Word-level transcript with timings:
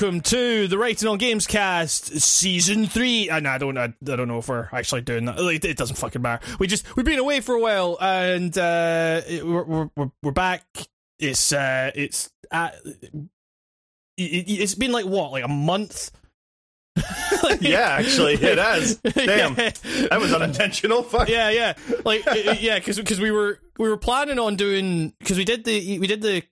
welcome 0.00 0.20
to 0.22 0.66
the 0.66 0.78
Writing 0.78 1.06
on 1.08 1.18
Games 1.18 1.46
cast 1.46 2.18
season 2.20 2.86
three. 2.86 3.28
And 3.28 3.46
I 3.46 3.58
don't, 3.58 3.76
I, 3.76 3.84
I 3.84 4.16
don't 4.16 4.28
know 4.28 4.38
if 4.38 4.48
we're 4.48 4.66
actually 4.72 5.02
doing 5.02 5.26
that. 5.26 5.38
Like, 5.38 5.62
it 5.62 5.76
doesn't 5.76 5.96
fucking 5.96 6.22
matter. 6.22 6.42
We 6.58 6.68
just 6.68 6.96
we've 6.96 7.04
been 7.04 7.18
away 7.18 7.40
for 7.40 7.54
a 7.54 7.60
while, 7.60 7.98
and 8.00 8.56
uh, 8.56 9.20
it- 9.28 9.46
we're, 9.46 9.62
we're 9.94 10.10
we're 10.22 10.32
back. 10.32 10.64
It's 11.18 11.52
uh, 11.52 11.90
it's 11.94 12.30
uh, 12.50 12.70
it, 12.82 13.28
it's 14.16 14.74
been 14.74 14.90
like 14.92 15.04
what, 15.04 15.32
like 15.32 15.44
a 15.44 15.48
month. 15.48 16.12
Like- 17.42 17.60
Yeah, 17.62 17.96
actually, 18.00 18.34
it 18.34 18.58
has. 18.58 18.96
Damn, 19.14 19.54
Yeah. 19.54 19.70
that 20.10 20.18
was 20.20 20.32
unintentional. 20.32 21.02
Fuck. 21.02 21.28
yeah, 21.28 21.50
yeah, 21.50 21.74
like 22.06 22.26
uh, 22.26 22.30
uh, 22.30 22.56
yeah, 22.58 22.78
because 22.78 23.20
we 23.20 23.30
were 23.30 23.58
we 23.78 23.86
were 23.88 23.96
planning 23.98 24.38
on 24.38 24.56
doing 24.56 25.12
because 25.18 25.36
we 25.36 25.44
did 25.44 25.64
the 25.64 25.98
we 25.98 26.06
did 26.06 26.22
the 26.22 26.42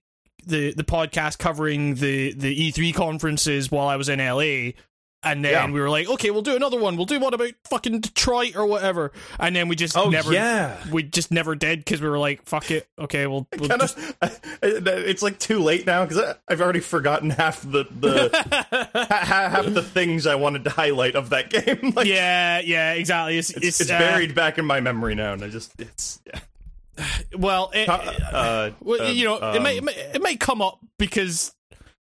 the 0.46 0.72
the 0.74 0.84
podcast 0.84 1.38
covering 1.38 1.94
the 1.96 2.32
the 2.34 2.70
E3 2.72 2.94
conferences 2.94 3.70
while 3.70 3.88
I 3.88 3.96
was 3.96 4.08
in 4.08 4.18
LA. 4.18 4.72
And 5.20 5.44
then 5.44 5.50
Yeah. 5.52 5.66
we 5.72 5.80
were 5.80 5.90
like, 5.90 6.08
okay, 6.08 6.30
we'll 6.30 6.42
do 6.42 6.54
another 6.54 6.78
one. 6.78 6.96
We'll 6.96 7.04
do 7.04 7.18
one 7.18 7.34
about 7.34 7.50
fucking 7.68 8.02
Detroit 8.02 8.54
or 8.54 8.66
whatever. 8.66 9.10
And 9.40 9.56
then 9.56 9.66
we 9.66 9.74
just 9.74 9.96
Oh 9.96 10.08
never, 10.10 10.32
yeah. 10.32 10.76
we 10.92 11.02
just 11.02 11.32
never 11.32 11.56
did 11.56 11.80
because 11.80 12.00
we 12.00 12.08
were 12.08 12.20
like, 12.20 12.44
fuck 12.46 12.70
it. 12.70 12.86
Okay, 12.96 13.26
we'll, 13.26 13.48
we'll 13.58 13.68
Kind 13.68 13.80
just. 13.80 13.98
It's 14.62 15.20
like 15.20 15.40
too 15.40 15.58
late 15.58 15.86
now 15.86 16.04
because 16.06 16.36
I've 16.46 16.60
already 16.60 16.78
forgotten 16.78 17.30
half 17.30 17.62
the 17.62 17.84
the 17.90 18.30
ha- 18.94 19.06
ha- 19.24 19.48
half 19.50 19.66
the 19.66 19.82
things 19.82 20.24
I 20.24 20.36
wanted 20.36 20.62
to 20.64 20.70
highlight 20.70 21.16
of 21.16 21.30
that 21.30 21.50
game. 21.50 21.94
like, 21.96 22.06
yeah, 22.06 22.60
yeah, 22.60 22.92
exactly. 22.92 23.38
It's 23.38 23.50
it's, 23.50 23.66
it's, 23.66 23.80
it's 23.80 23.90
uh, 23.90 23.98
buried 23.98 24.36
back 24.36 24.56
in 24.56 24.66
my 24.66 24.78
memory 24.78 25.16
now, 25.16 25.32
and 25.32 25.42
I 25.42 25.48
just 25.48 25.72
it's 25.80 26.20
yeah. 26.28 26.38
Well, 27.36 27.70
it, 27.74 27.88
Uh, 27.88 28.70
Well, 28.80 29.10
you 29.12 29.24
know, 29.24 29.36
it 29.36 29.42
um, 29.42 29.62
might, 29.62 29.76
it 29.76 29.84
might 29.84 29.96
it 29.96 30.22
might 30.22 30.40
come 30.40 30.60
up 30.62 30.78
because 30.98 31.54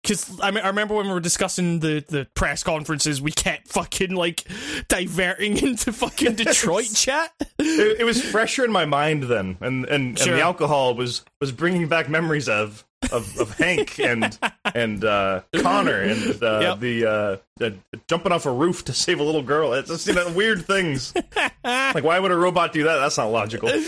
because 0.01 0.39
I, 0.41 0.51
mean, 0.51 0.63
I 0.63 0.67
remember 0.67 0.93
when 0.95 1.07
we 1.07 1.11
were 1.13 1.19
discussing 1.19 1.79
the 1.79 2.03
the 2.07 2.27
press 2.33 2.63
conferences, 2.63 3.21
we 3.21 3.31
kept 3.31 3.67
fucking 3.67 4.15
like 4.15 4.43
diverting 4.87 5.57
into 5.65 5.91
fucking 5.91 6.35
Detroit 6.35 6.89
chat. 6.93 7.31
it, 7.59 7.99
it 8.01 8.03
was 8.05 8.21
fresher 8.23 8.63
in 8.63 8.71
my 8.71 8.85
mind 8.85 9.23
then, 9.23 9.57
and 9.61 9.85
and, 9.85 10.17
Sure. 10.17 10.29
and 10.29 10.37
the 10.37 10.41
alcohol 10.43 10.95
was 10.95 11.23
was 11.41 11.51
bringing 11.51 11.87
back 11.87 12.09
memories 12.09 12.47
of 12.47 12.85
of, 13.11 13.37
of 13.39 13.57
Hank 13.57 13.99
and 13.99 14.37
and 14.75 15.03
uh, 15.05 15.41
Connor 15.61 16.01
and 16.01 16.43
uh, 16.43 16.59
Yep. 16.61 16.79
the, 16.79 17.05
uh, 17.05 17.37
the 17.57 17.77
jumping 18.07 18.31
off 18.31 18.45
a 18.45 18.51
roof 18.51 18.85
to 18.85 18.93
save 18.93 19.19
a 19.19 19.23
little 19.23 19.41
girl. 19.43 19.73
It's 19.73 19.89
just 19.89 20.07
you 20.07 20.13
know 20.13 20.31
weird 20.33 20.65
things. 20.65 21.13
like 21.63 22.03
why 22.03 22.19
would 22.19 22.31
a 22.31 22.37
robot 22.37 22.73
do 22.73 22.83
that? 22.83 22.97
That's 22.97 23.17
not 23.17 23.27
logical. 23.31 23.69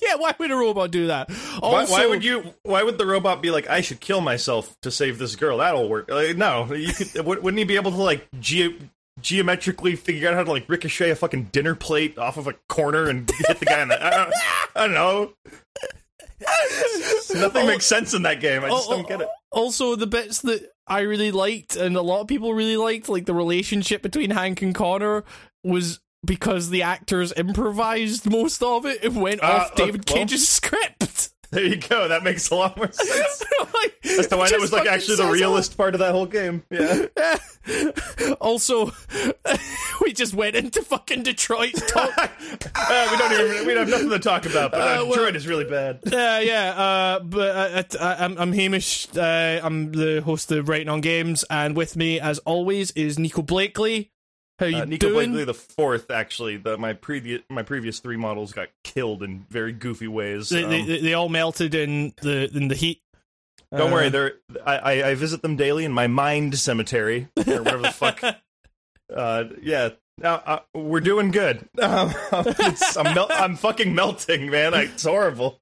Yeah, 0.00 0.14
why 0.14 0.32
would 0.38 0.50
a 0.50 0.56
robot 0.56 0.90
do 0.92 1.08
that? 1.08 1.28
why, 1.30 1.80
Also, 1.80 1.92
why 1.92 2.06
would 2.06 2.24
you? 2.24 2.54
Why 2.62 2.82
would 2.82 2.98
the 2.98 3.04
robot 3.04 3.42
be 3.42 3.50
like, 3.50 3.68
I 3.68 3.80
should 3.80 3.98
kill 4.00 4.20
myself 4.20 4.74
to 4.82 4.90
save 4.92 5.18
this 5.18 5.34
girl? 5.36 5.58
That'll 5.58 5.88
work. 5.88 6.08
Like, 6.08 6.36
no, 6.36 6.72
you 6.72 6.92
could. 6.94 7.14
Wouldn't 7.26 7.58
he 7.58 7.64
be 7.64 7.74
able 7.76 7.90
to 7.90 7.96
like 8.02 8.26
ge- 8.40 8.74
geometrically 9.20 9.96
figure 9.96 10.28
out 10.28 10.34
how 10.34 10.44
to 10.44 10.50
like 10.52 10.64
ricochet 10.68 11.10
a 11.10 11.16
fucking 11.16 11.44
dinner 11.52 11.74
plate 11.74 12.16
off 12.16 12.36
of 12.36 12.46
a 12.46 12.54
corner 12.68 13.08
and 13.08 13.28
hit 13.48 13.58
the 13.58 13.64
guy 13.66 13.82
in 13.82 13.88
the? 13.88 14.02
I 14.02 14.10
don't, 14.10 14.32
I 14.76 14.80
don't 14.86 14.94
know. 14.94 15.32
Nothing 17.34 17.66
makes 17.66 17.86
sense 17.86 18.14
in 18.14 18.22
that 18.22 18.40
game. 18.40 18.64
I 18.64 18.68
just 18.70 18.88
don't 18.88 19.06
get 19.08 19.20
it. 19.20 19.28
Also, 19.50 19.96
the 19.96 20.06
bits 20.06 20.40
that 20.42 20.68
I 20.86 21.00
really 21.00 21.30
liked 21.32 21.76
and 21.76 21.96
a 21.96 22.02
lot 22.02 22.20
of 22.20 22.26
people 22.28 22.52
really 22.54 22.76
liked, 22.76 23.08
like 23.08 23.26
the 23.26 23.34
relationship 23.34 24.02
between 24.02 24.30
Hank 24.30 24.62
and 24.62 24.74
Connor, 24.74 25.24
was 25.64 26.00
because 26.24 26.70
the 26.70 26.82
actors 26.82 27.32
improvised 27.36 28.28
most 28.30 28.62
of 28.62 28.84
it 28.86 29.02
and 29.04 29.20
went 29.20 29.42
Uh, 29.42 29.46
off 29.46 29.72
uh, 29.72 29.74
David 29.76 30.08
well- 30.08 30.16
Cage's 30.18 30.48
script. 30.58 31.30
There 31.50 31.64
you 31.64 31.76
go. 31.76 32.08
That 32.08 32.22
makes 32.24 32.50
a 32.50 32.54
lot 32.54 32.76
more 32.76 32.92
sense. 32.92 33.44
like, 33.74 33.94
As 34.04 34.26
to 34.28 34.36
why 34.36 34.50
that 34.50 34.60
was 34.60 34.70
like 34.72 34.86
actually 34.86 35.16
the 35.16 35.22
says 35.24 35.32
realist 35.32 35.76
part 35.78 35.94
of 35.94 36.00
that 36.00 36.12
whole 36.12 36.26
game. 36.26 36.62
Yeah. 36.70 37.06
also, 38.40 38.92
we 40.02 40.12
just 40.12 40.34
went 40.34 40.56
into 40.56 40.82
fucking 40.82 41.22
Detroit 41.22 41.74
talk. 41.88 42.12
Uh, 42.74 43.08
we 43.10 43.16
don't 43.16 43.32
even. 43.32 43.66
We 43.66 43.72
have 43.74 43.88
nothing 43.88 44.10
to 44.10 44.18
talk 44.18 44.46
about. 44.46 44.72
But 44.72 44.80
uh, 44.80 44.84
Uh, 44.84 45.04
well- 45.04 45.08
Detroit 45.12 45.36
is 45.36 45.46
really 45.46 45.64
bad. 45.64 46.00
uh, 46.06 46.40
yeah, 46.42 46.74
uh, 46.76 47.20
but 47.20 47.96
uh, 47.96 47.98
I, 48.00 48.24
I'm, 48.24 48.36
I'm 48.38 48.52
Hamish. 48.52 49.08
Uh, 49.16 49.60
I'm 49.62 49.92
the 49.92 50.20
host 50.22 50.52
of 50.52 50.68
Writing 50.68 50.88
on 50.88 51.00
Games, 51.00 51.44
and 51.50 51.76
with 51.76 51.96
me, 51.96 52.20
as 52.20 52.38
always, 52.40 52.90
is 52.92 53.18
Nico 53.18 53.42
Blakely. 53.42 54.10
How 54.58 54.66
you 54.66 54.76
Uh, 54.78 54.84
Nico 54.84 55.08
doing? 55.10 55.30
Blakely 55.30 55.44
the 55.44 55.54
fourth, 55.54 56.10
actually. 56.10 56.56
The, 56.56 56.76
my 56.76 56.92
previous 56.92 57.42
my 57.48 57.62
previous 57.62 58.00
three 58.00 58.16
models 58.16 58.52
got 58.52 58.68
killed 58.84 59.22
in 59.22 59.46
very 59.50 59.72
goofy 59.72 60.08
ways. 60.08 60.48
They, 60.48 60.64
Um, 60.64 60.70
they, 60.70 61.00
they- 61.00 61.14
all 61.14 61.28
melted 61.28 61.74
in 61.74 62.12
the 62.22 62.50
in 62.54 62.68
the 62.68 62.74
heat. 62.74 63.00
don't 63.70 63.90
Uh, 63.90 63.94
worry, 63.94 64.08
they're 64.08 64.32
I, 64.66 65.02
I, 65.02 65.14
visit 65.14 65.42
them 65.42 65.56
daily 65.56 65.84
in 65.84 65.92
my 65.92 66.06
mind 66.06 66.58
cemetery 66.58 67.28
or 67.36 67.42
whatever 67.62 67.82
the 67.82 67.92
fuck. 67.92 68.20
Uh, 69.14 69.44
yeah. 69.62 69.88
Now 70.18 70.34
uh, 70.44 70.58
we're 70.74 71.00
doing 71.00 71.30
good. 71.30 71.66
Um, 71.82 72.12
I'm 72.30 73.14
mel- 73.14 73.30
I'm 73.30 73.56
fucking 73.56 73.94
melting, 73.94 74.50
man. 74.50 74.74
I, 74.74 74.82
it's 74.82 75.04
horrible. 75.04 75.60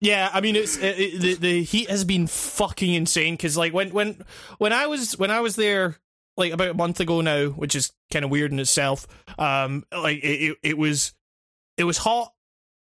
Yeah, 0.00 0.28
I 0.32 0.40
mean, 0.40 0.56
it's 0.56 0.76
it, 0.78 0.98
it, 0.98 1.20
the 1.20 1.34
the 1.34 1.62
heat 1.62 1.88
has 1.88 2.04
been 2.04 2.26
fucking 2.26 2.92
insane. 2.92 3.34
Because 3.34 3.56
like 3.56 3.72
when 3.72 3.90
when 3.90 4.24
when 4.58 4.72
I 4.72 4.88
was 4.88 5.16
when 5.16 5.30
I 5.30 5.38
was 5.38 5.54
there 5.54 5.96
like 6.36 6.52
about 6.52 6.68
a 6.68 6.74
month 6.74 7.00
ago 7.00 7.20
now, 7.20 7.46
which 7.48 7.74
is 7.74 7.92
kind 8.12 8.24
of 8.24 8.30
weird 8.30 8.52
in 8.52 8.58
itself. 8.58 9.06
Um, 9.38 9.84
like 9.92 10.18
it, 10.18 10.50
it, 10.50 10.56
it 10.62 10.78
was 10.78 11.14
it 11.76 11.84
was 11.84 11.98
hot. 11.98 12.32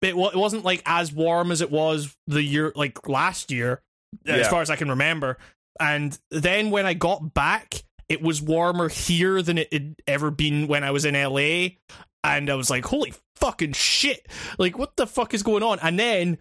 It, 0.03 0.15
it 0.15 0.37
wasn't 0.37 0.65
like 0.65 0.83
as 0.87 1.13
warm 1.13 1.51
as 1.51 1.61
it 1.61 1.71
was 1.71 2.15
the 2.27 2.43
year 2.43 2.73
like 2.77 3.09
last 3.09 3.51
year, 3.51 3.83
as 4.27 4.49
far 4.49 4.63
as 4.63 4.71
I 4.71 4.77
can 4.77 4.91
remember. 4.91 5.39
And 5.81 6.19
then 6.31 6.71
when 6.71 6.87
I 6.87 6.95
got 6.95 7.35
back, 7.35 7.83
it 8.09 8.23
was 8.23 8.41
warmer 8.41 8.89
here 8.89 9.43
than 9.43 9.59
it 9.59 9.73
had 9.73 9.97
ever 10.07 10.31
been 10.31 10.69
when 10.69 10.85
I 10.85 10.91
was 10.91 11.05
in 11.05 11.15
LA. 11.15 11.77
And 12.25 12.51
I 12.51 12.55
was 12.55 12.71
like, 12.71 12.85
holy 12.85 13.15
fucking 13.37 13.73
shit. 13.73 14.27
Like, 14.59 14.79
what 14.79 14.97
the 14.97 15.07
fuck 15.07 15.35
is 15.35 15.43
going 15.43 15.63
on? 15.63 15.79
And 15.83 15.99
then 15.99 16.39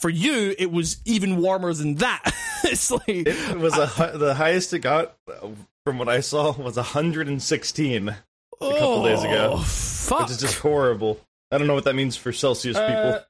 for 0.00 0.10
you, 0.10 0.54
it 0.58 0.70
was 0.70 0.98
even 1.04 1.36
warmer 1.38 1.72
than 1.72 1.96
that. 1.96 2.22
it's 2.64 2.90
like, 2.90 3.02
It 3.08 3.58
was 3.58 3.74
a 3.76 4.12
the 4.18 4.34
highest 4.34 4.72
it 4.74 4.80
got 4.80 5.16
uh, 5.30 5.48
from 5.84 5.98
what 5.98 6.08
I 6.08 6.20
saw 6.20 6.52
was 6.52 6.76
116, 6.76 8.08
a 8.08 8.14
couple 8.60 9.04
days 9.04 9.22
ago. 9.22 9.52
oh, 9.54 9.62
Fuck. 9.62 10.20
which 10.22 10.30
is 10.32 10.38
just 10.40 10.58
horrible. 10.58 11.20
I 11.52 11.58
don't 11.58 11.66
know 11.66 11.74
what 11.74 11.84
that 11.84 11.94
means 11.94 12.16
for 12.16 12.32
Celsius 12.32 12.76
Uh, 12.76 12.86
people. 12.86 13.26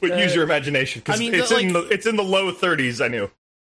But 0.00 0.10
uh, 0.18 0.22
use 0.22 0.34
your 0.34 0.44
imagination 0.44 1.00
because 1.00 1.16
I 1.16 1.18
mean, 1.18 1.34
it's 1.34 1.50
like- 1.50 1.64
in 1.64 1.72
the 1.72 1.80
it's 1.88 2.04
in 2.06 2.16
the 2.16 2.22
low 2.22 2.52
30s. 2.52 3.02
I 3.02 3.08
knew 3.08 3.30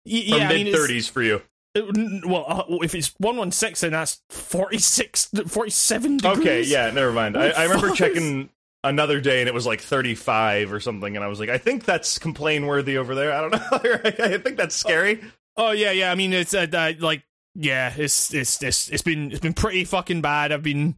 Y- 0.06 0.26
or 0.32 0.38
yeah, 0.40 0.50
I 0.50 0.54
mean, 0.54 0.66
mid 0.66 0.74
30s 0.76 1.10
for 1.12 1.22
you. 1.22 1.42
it- 1.76 2.26
well, 2.26 2.46
uh, 2.48 2.64
if 2.82 2.96
it's 2.96 3.14
116, 3.20 3.92
then 3.92 4.00
that's 4.00 4.22
46, 4.32 5.30
47 5.48 6.18
degrees. 6.18 6.38
Okay, 6.40 6.62
yeah, 6.64 6.90
never 6.90 7.12
mind. 7.12 7.38
I, 7.38 7.50
I 7.50 7.64
remember 7.66 7.92
checking 7.96 8.50
another 8.84 9.20
day 9.20 9.40
and 9.40 9.48
it 9.48 9.54
was 9.54 9.66
like 9.66 9.82
35 9.82 10.72
or 10.72 10.80
something, 10.80 11.16
and 11.16 11.24
I 11.24 11.28
was 11.28 11.40
like, 11.40 11.50
I 11.50 11.58
think 11.58 11.86
that's 11.86 12.20
complain 12.20 12.66
worthy 12.66 12.98
over 12.98 13.16
there. 13.16 13.34
I 13.34 13.42
don't 13.42 13.52
know. 13.52 13.68
I 14.26 14.38
think 14.38 14.58
that's 14.58 14.76
scary. 14.76 15.22
Oh 15.56 15.72
yeah, 15.72 15.92
yeah. 15.92 16.12
I 16.12 16.16
mean, 16.16 16.34
it's 16.34 16.54
uh, 16.54 16.68
uh, 16.72 16.94
like 17.00 17.24
yeah, 17.56 17.94
it's 17.96 18.34
it's 18.34 18.62
it's 18.62 18.90
it's 18.90 19.02
been 19.02 19.32
it's 19.32 19.40
been 19.40 19.54
pretty 19.54 19.84
fucking 19.84 20.22
bad. 20.22 20.52
I've 20.52 20.64
been 20.64 20.96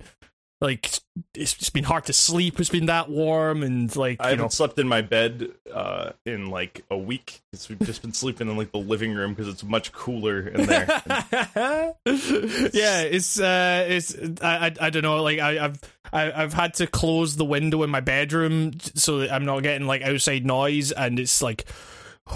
like 0.61 0.89
it's 1.33 1.53
just 1.53 1.73
been 1.73 1.85
hard 1.85 2.05
to 2.05 2.13
sleep. 2.13 2.59
It's 2.59 2.69
been 2.69 2.87
that 2.87 3.09
warm 3.09 3.63
and 3.63 3.93
like 3.95 4.17
I 4.19 4.31
you 4.31 4.35
know 4.35 4.43
haven't 4.43 4.53
slept 4.53 4.77
in 4.77 4.87
my 4.87 5.01
bed 5.01 5.49
uh, 5.73 6.11
in 6.25 6.49
like 6.49 6.83
a 6.91 6.97
week. 6.97 7.41
'cause 7.51 7.69
we've 7.69 7.79
just 7.79 8.01
been 8.01 8.13
sleeping 8.13 8.49
in 8.49 8.57
like 8.57 8.71
the 8.71 8.77
living 8.79 9.13
room 9.15 9.33
because 9.33 9.47
it's 9.47 9.63
much 9.63 9.91
cooler 9.93 10.47
in 10.47 10.65
there. 10.65 10.85
yeah, 12.05 13.01
it's 13.01 13.39
uh, 13.39 13.85
it's 13.87 14.15
I, 14.41 14.67
I 14.67 14.75
I 14.81 14.89
don't 14.89 15.03
know. 15.03 15.23
Like 15.23 15.39
I, 15.39 15.65
I've 15.65 15.79
I, 16.11 16.31
I've 16.43 16.53
had 16.53 16.73
to 16.75 16.87
close 16.87 17.35
the 17.35 17.45
window 17.45 17.83
in 17.83 17.89
my 17.89 18.01
bedroom 18.01 18.73
so 18.95 19.19
that 19.19 19.31
I'm 19.31 19.45
not 19.45 19.61
getting 19.63 19.87
like 19.87 20.01
outside 20.01 20.45
noise, 20.45 20.91
and 20.91 21.19
it's 21.19 21.41
like, 21.41 21.65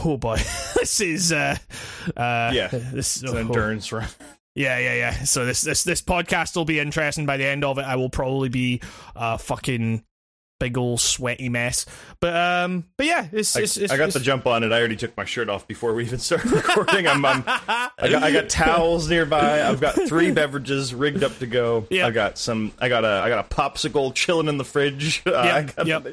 oh 0.06 0.18
boy, 0.18 0.38
this 0.76 1.02
is 1.02 1.32
uh, 1.32 1.58
uh 2.16 2.52
Yeah, 2.54 2.68
this 2.70 3.22
it's 3.22 3.24
an 3.24 3.38
oh, 3.38 3.40
endurance 3.40 3.92
run. 3.92 4.08
Yeah, 4.56 4.78
yeah, 4.78 4.94
yeah. 4.94 5.24
So 5.24 5.46
this 5.46 5.62
this 5.62 5.84
this 5.84 6.02
podcast 6.02 6.56
will 6.56 6.66
be 6.66 6.80
interesting. 6.80 7.26
By 7.26 7.38
the 7.38 7.46
end 7.46 7.64
of 7.64 7.78
it, 7.78 7.84
I 7.84 7.96
will 7.96 8.10
probably 8.10 8.50
be 8.50 8.82
a 9.16 9.38
fucking 9.38 10.04
big 10.64 10.78
old 10.78 11.02
sweaty 11.02 11.50
mess. 11.50 11.86
But 12.20 12.36
um, 12.36 12.86
but 12.98 13.06
yeah, 13.06 13.28
it's 13.32 13.56
I, 13.56 13.62
it's, 13.62 13.78
it's 13.78 13.92
I 13.92 13.98
got 13.98 14.06
it's, 14.06 14.14
the 14.14 14.20
jump 14.20 14.48
on 14.48 14.64
it. 14.64 14.72
I 14.72 14.80
already 14.80 14.96
took 14.96 15.16
my 15.18 15.26
shirt 15.26 15.50
off 15.50 15.68
before 15.68 15.94
we 15.94 16.06
even 16.06 16.20
started 16.20 16.52
recording. 16.52 17.08
I'm, 17.08 17.26
I'm 17.26 17.44
I 17.48 17.90
got 18.10 18.24
I 18.24 18.32
got 18.32 18.50
towels 18.50 19.10
nearby. 19.10 19.62
I've 19.62 19.82
got 19.82 19.96
three 20.08 20.32
beverages 20.32 20.94
rigged 20.94 21.24
up 21.24 21.38
to 21.40 21.48
go. 21.48 21.86
Yeah. 21.90 22.08
I 22.08 22.12
got 22.12 22.38
some. 22.38 22.72
I 22.80 22.90
got 22.90 23.04
a 23.04 23.22
I 23.24 23.30
got 23.30 23.46
a 23.46 23.56
popsicle 23.56 24.14
chilling 24.14 24.48
in 24.48 24.58
the 24.58 24.66
fridge. 24.66 25.22
Uh, 25.26 25.36
I 25.36 25.64
got, 25.64 25.86
yep. 25.86 26.08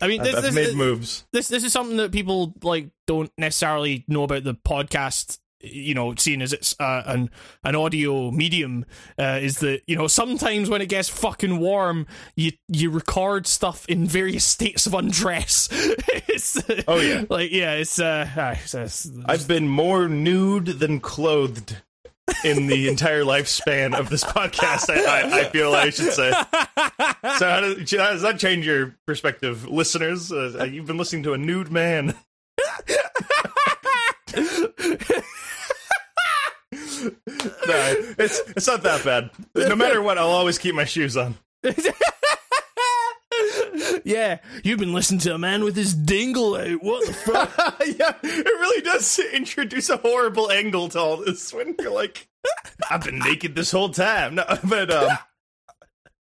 I 0.00 0.08
mean, 0.08 0.20
I've, 0.20 0.26
this, 0.26 0.34
I've 0.34 0.42
this, 0.42 0.54
made 0.54 0.76
moves. 0.76 1.24
this 1.32 1.48
this 1.48 1.64
is 1.64 1.72
something 1.72 1.96
that 1.96 2.12
people 2.12 2.52
like 2.62 2.90
don't 3.06 3.32
necessarily 3.38 4.04
know 4.08 4.24
about 4.24 4.44
the 4.44 4.54
podcast 4.54 5.38
you 5.72 5.94
know, 5.94 6.14
seeing 6.16 6.42
as 6.42 6.52
it's 6.52 6.74
uh, 6.80 7.02
an 7.06 7.30
an 7.64 7.74
audio 7.76 8.30
medium, 8.30 8.84
uh, 9.18 9.38
is 9.40 9.58
that 9.60 9.82
you 9.86 9.96
know 9.96 10.06
sometimes 10.06 10.68
when 10.68 10.80
it 10.82 10.88
gets 10.88 11.08
fucking 11.08 11.58
warm, 11.58 12.06
you 12.36 12.52
you 12.68 12.90
record 12.90 13.46
stuff 13.46 13.86
in 13.86 14.06
various 14.06 14.44
states 14.44 14.86
of 14.86 14.94
undress. 14.94 15.68
it's, 15.72 16.58
Oh, 16.88 17.00
yeah. 17.00 17.24
like 17.30 17.50
yeah, 17.52 17.72
it's 17.74 17.98
uh, 17.98 18.28
it's, 18.62 18.74
it's, 18.74 19.10
I've 19.26 19.48
been 19.48 19.68
more 19.68 20.08
nude 20.08 20.66
than 20.66 21.00
clothed 21.00 21.76
in 22.44 22.66
the 22.66 22.88
entire 22.88 23.22
lifespan 23.22 23.94
of 23.94 24.08
this 24.10 24.24
podcast. 24.24 24.90
I, 24.90 25.04
I, 25.04 25.40
I 25.40 25.44
feel 25.50 25.72
I 25.74 25.90
should 25.90 26.12
say. 26.12 26.30
So 27.38 27.48
how 27.48 27.60
does, 27.60 27.90
how 27.92 28.10
does 28.12 28.22
that 28.22 28.38
change 28.38 28.66
your 28.66 28.96
perspective, 29.06 29.68
listeners? 29.68 30.32
Uh, 30.32 30.64
you've 30.70 30.86
been 30.86 30.98
listening 30.98 31.22
to 31.24 31.34
a 31.34 31.38
nude 31.38 31.70
man. 31.70 32.14
no, 37.06 37.94
it's 38.18 38.40
it's 38.56 38.66
not 38.66 38.82
that 38.82 39.04
bad. 39.04 39.30
No 39.54 39.76
matter 39.76 40.02
what, 40.02 40.18
I'll 40.18 40.28
always 40.28 40.58
keep 40.58 40.74
my 40.74 40.84
shoes 40.84 41.16
on. 41.16 41.36
yeah, 44.04 44.38
you've 44.62 44.78
been 44.78 44.92
listening 44.92 45.20
to 45.20 45.34
a 45.34 45.38
man 45.38 45.64
with 45.64 45.76
his 45.76 45.94
dingle 45.94 46.56
out. 46.56 46.82
What 46.82 47.06
the 47.06 47.12
fuck? 47.12 47.52
yeah, 47.86 48.14
it 48.22 48.46
really 48.46 48.82
does 48.82 49.18
introduce 49.18 49.88
a 49.90 49.96
horrible 49.96 50.50
angle 50.50 50.88
to 50.90 50.98
all 50.98 51.16
this 51.18 51.52
when 51.52 51.74
you're 51.78 51.90
like, 51.90 52.28
I've 52.90 53.04
been 53.04 53.18
naked 53.18 53.54
this 53.54 53.72
whole 53.72 53.90
time. 53.90 54.36
No, 54.36 54.44
but 54.64 54.90
um, 54.90 55.18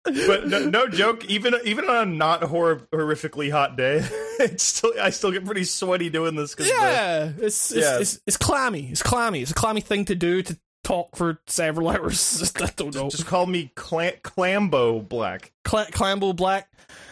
but 0.04 0.48
no, 0.48 0.68
no 0.68 0.88
joke. 0.88 1.24
Even 1.26 1.54
even 1.64 1.88
on 1.88 1.96
a 1.96 2.06
not 2.10 2.42
hor- 2.44 2.88
horrifically 2.92 3.50
hot 3.50 3.76
day, 3.76 3.98
it's 4.40 4.62
still 4.64 4.92
I 5.00 5.10
still 5.10 5.30
get 5.30 5.44
pretty 5.44 5.64
sweaty 5.64 6.10
doing 6.10 6.34
this. 6.34 6.54
Cause 6.54 6.66
the- 6.66 6.72
yeah, 6.74 7.32
it's 7.38 7.70
it's, 7.72 7.74
Yeah. 7.84 7.98
it's 8.00 8.20
it's 8.26 8.36
clammy. 8.36 8.88
It's 8.90 9.02
clammy. 9.02 9.42
It's 9.42 9.50
a 9.50 9.54
clammy 9.54 9.80
thing 9.80 10.04
to 10.06 10.14
do 10.14 10.42
to 10.42 10.58
talk 10.84 11.14
for 11.16 11.38
several 11.46 11.88
hours. 11.90 12.52
I 12.60 12.66
don't 12.76 12.94
know. 12.94 13.08
just 13.10 13.26
call 13.26 13.46
me 13.46 13.70
Cla- 13.76 14.16
Clambo 14.22 15.08
Black. 15.08 15.52
Cla- 15.64 15.86
Clambo 15.92 16.34
Black. 16.34 16.68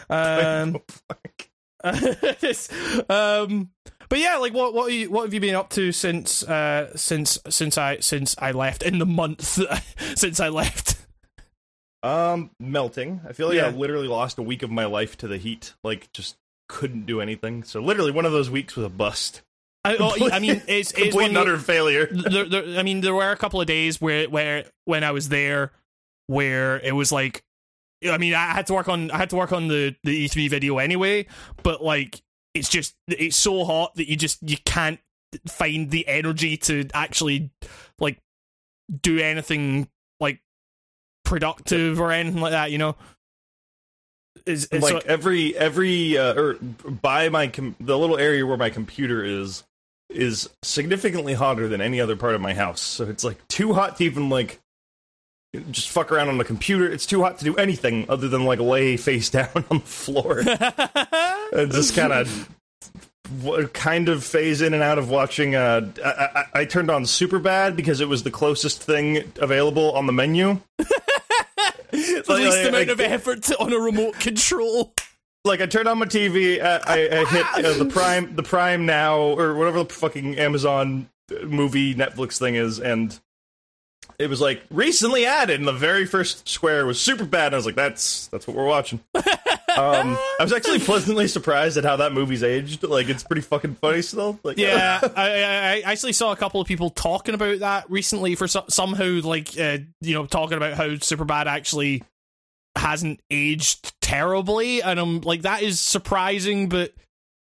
Um, 0.09 0.79
it's, 1.85 2.69
um, 3.11 3.71
but 4.09 4.19
yeah, 4.19 4.37
like 4.39 4.53
what 4.53 4.75
what 4.75 4.89
are 4.89 4.93
you, 4.93 5.11
what 5.11 5.23
have 5.25 5.33
you 5.35 5.41
been 5.41 5.55
up 5.55 5.71
to 5.71 5.93
since 5.93 6.43
uh 6.43 6.95
since 6.97 7.39
since 7.49 7.79
I 7.79 8.01
since 8.01 8.35
I 8.39 8.51
left 8.51 8.83
in 8.83 8.99
the 8.99 9.07
month 9.07 9.61
since 10.17 10.41
I 10.41 10.49
left? 10.49 10.97
Um, 12.03 12.51
melting. 12.59 13.21
I 13.29 13.33
feel 13.33 13.49
like 13.49 13.59
I 13.59 13.69
literally 13.71 14.09
lost 14.09 14.39
a 14.39 14.43
week 14.43 14.63
of 14.63 14.71
my 14.71 14.87
life 14.87 15.19
to 15.19 15.29
the 15.29 15.37
heat. 15.37 15.75
Like, 15.85 16.13
just 16.13 16.37
couldn't 16.69 17.05
do 17.07 17.21
anything. 17.21 17.63
So 17.63 17.81
literally, 17.81 18.11
one 18.11 18.25
of 18.25 18.33
those 18.33 18.51
weeks 18.51 18.77
was 18.77 18.87
a 18.87 18.91
bust. 18.91 19.43
I, 19.85 19.97
oh, 19.99 20.31
I 20.31 20.39
mean, 20.39 20.63
it's 20.69 20.93
it's 20.93 21.11
Complete 21.11 21.31
of 21.31 21.37
utter 21.37 21.59
failure. 21.59 22.07
there, 22.07 22.45
there, 22.45 22.79
I 22.79 22.83
mean, 22.83 23.01
there 23.01 23.15
were 23.15 23.31
a 23.31 23.37
couple 23.37 23.61
of 23.61 23.67
days 23.67 24.01
where, 24.01 24.29
where 24.29 24.65
when 24.85 25.05
I 25.05 25.11
was 25.11 25.29
there, 25.29 25.73
where 26.27 26.79
it 26.81 26.93
was 26.93 27.13
like, 27.13 27.43
I 28.09 28.17
mean, 28.17 28.35
I 28.35 28.47
had 28.47 28.67
to 28.69 28.75
work 28.75 28.89
on, 28.89 29.11
I 29.11 29.19
had 29.19 29.31
to 29.31 29.37
work 29.37 29.53
on 29.53 29.69
the 29.69 29.95
the 30.05 30.27
E3 30.27 30.49
video 30.49 30.79
anyway, 30.79 31.27
but 31.63 31.83
like, 31.83 32.23
it's 32.55 32.69
just, 32.69 32.95
it's 33.09 33.37
so 33.37 33.65
hot 33.65 33.95
that 33.97 34.09
you 34.09 34.17
just 34.17 34.39
you 34.43 34.57
can't 34.65 35.01
find 35.47 35.91
the 35.91 36.07
energy 36.09 36.57
to 36.57 36.89
actually 36.95 37.51
like 37.99 38.19
do 39.03 39.19
anything 39.19 39.89
productive 41.31 42.01
or 42.01 42.11
anything 42.11 42.41
like 42.41 42.51
that, 42.51 42.73
you 42.73 42.79
know. 42.79 42.97
Is, 44.47 44.69
like 44.73 45.07
every 45.07 45.57
every 45.57 46.19
uh, 46.19 46.35
or 46.35 46.55
by 46.55 47.29
my 47.29 47.47
com- 47.47 47.77
the 47.79 47.97
little 47.97 48.19
area 48.19 48.45
where 48.45 48.57
my 48.57 48.71
computer 48.71 49.23
is 49.25 49.63
is 50.09 50.49
significantly 50.63 51.35
hotter 51.35 51.69
than 51.69 51.81
any 51.81 52.01
other 52.01 52.17
part 52.17 52.35
of 52.35 52.41
my 52.41 52.53
house. 52.53 52.81
So 52.81 53.05
it's 53.05 53.23
like 53.23 53.47
too 53.49 53.75
hot 53.75 53.99
to 53.99 54.05
even 54.05 54.29
like 54.29 54.61
just 55.71 55.89
fuck 55.91 56.11
around 56.11 56.29
on 56.31 56.39
the 56.39 56.45
computer. 56.45 56.91
It's 56.91 57.07
too 57.07 57.23
hot 57.23 57.39
to 57.39 57.45
do 57.45 57.55
anything 57.57 58.07
other 58.09 58.29
than 58.29 58.45
like 58.45 58.59
lay 58.59 58.97
face 59.09 59.31
down 59.31 59.65
on 59.71 59.79
the 59.79 59.81
floor 59.81 60.41
and 61.53 61.71
just 61.71 61.95
kind 61.95 62.13
of 62.13 62.49
kind 63.73 64.09
of 64.09 64.25
phase 64.25 64.63
in 64.63 64.75
and 64.75 64.83
out 64.83 64.99
of 64.99 65.11
watching. 65.11 65.55
Uh, 65.55 65.93
I, 66.05 66.09
I, 66.09 66.45
I 66.61 66.65
turned 66.65 66.91
on 66.91 67.05
Superbad 67.05 67.77
because 67.77 68.01
it 68.01 68.09
was 68.09 68.23
the 68.23 68.31
closest 68.31 68.83
thing 68.83 69.33
available 69.41 69.93
on 69.93 70.07
the 70.07 70.13
menu. 70.13 70.61
the 72.31 72.45
least 72.45 72.59
like- 72.59 72.69
amount 72.69 72.91
of 72.91 73.01
effort 73.01 73.43
to, 73.45 73.59
on 73.59 73.73
a 73.73 73.79
remote 73.79 74.19
control. 74.19 74.93
like 75.45 75.61
I 75.61 75.67
turned 75.67 75.89
on 75.89 75.99
my 75.99 76.07
TV, 76.07 76.63
uh, 76.63 76.81
I, 76.87 77.09
I 77.09 77.25
hit 77.25 77.65
uh, 77.65 77.73
the 77.83 77.85
Prime, 77.93 78.37
the 78.37 78.43
Prime 78.43 78.87
Now, 78.87 79.19
or 79.19 79.55
whatever 79.55 79.83
the 79.83 79.95
fucking 79.95 80.39
Amazon 80.39 81.09
movie 81.45 81.95
Netflix 81.95 82.39
thing 82.39 82.57
is, 82.57 82.79
and 82.79 83.19
it 84.19 84.29
was 84.29 84.41
like 84.41 84.63
recently 84.71 85.25
added, 85.25 85.61
and 85.61 85.67
the 85.67 85.73
very 85.73 86.05
first 86.05 86.47
square 86.49 86.85
was 86.85 86.99
Superbad. 86.99 87.47
And 87.47 87.55
I 87.55 87.59
was 87.59 87.67
like, 87.67 87.75
that's 87.75 88.27
that's 88.29 88.47
what 88.47 88.57
we're 88.57 88.67
watching. 88.67 89.01
um, 89.15 89.25
I 90.39 90.43
was 90.43 90.53
actually 90.53 90.81
pleasantly 90.81 91.27
surprised 91.27 91.79
at 91.79 91.85
how 91.85 91.97
that 91.97 92.13
movie's 92.13 92.43
aged. 92.43 92.83
Like, 92.83 93.09
it's 93.09 93.23
pretty 93.23 93.43
fucking 93.43 93.77
funny 93.77 94.03
still. 94.03 94.39
Like, 94.43 94.59
Yeah, 94.59 95.01
I, 95.17 95.31
I, 95.31 95.83
I 95.87 95.93
actually 95.93 96.13
saw 96.13 96.33
a 96.33 96.37
couple 96.37 96.61
of 96.61 96.67
people 96.67 96.91
talking 96.91 97.35
about 97.35 97.61
that 97.61 97.91
recently. 97.91 98.35
For 98.35 98.47
some, 98.47 98.65
somehow, 98.69 99.21
like 99.23 99.59
uh, 99.59 99.79
you 100.03 100.15
know, 100.15 100.27
talking 100.27 100.59
about 100.59 100.75
how 100.75 100.89
Superbad 100.89 101.47
actually 101.47 102.03
hasn't 102.77 103.21
aged 103.31 103.93
terribly, 104.01 104.83
and 104.83 104.99
I'm 104.99 105.21
like, 105.21 105.43
that 105.43 105.63
is 105.63 105.81
surprising, 105.81 106.69
but 106.69 106.93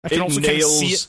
I 0.03 0.09
can 0.09 0.17
it 0.19 0.21
also 0.21 0.41
kind 0.41 0.45
of 0.47 0.57
nails 0.57 0.79
see 0.79 0.93
it. 0.93 1.07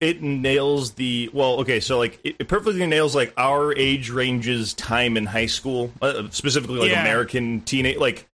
it 0.00 0.22
nails 0.22 0.92
the 0.92 1.30
well 1.32 1.60
okay 1.60 1.80
so 1.80 1.98
like 1.98 2.20
it, 2.22 2.36
it 2.38 2.48
perfectly 2.48 2.86
nails 2.86 3.14
like 3.16 3.32
our 3.36 3.74
age 3.74 4.10
ranges 4.10 4.74
time 4.74 5.16
in 5.16 5.24
high 5.26 5.46
school 5.46 5.90
uh, 6.02 6.28
specifically 6.30 6.78
like 6.78 6.90
Yeah. 6.90 7.00
american 7.02 7.62
teenage 7.62 7.96
like 7.96 8.26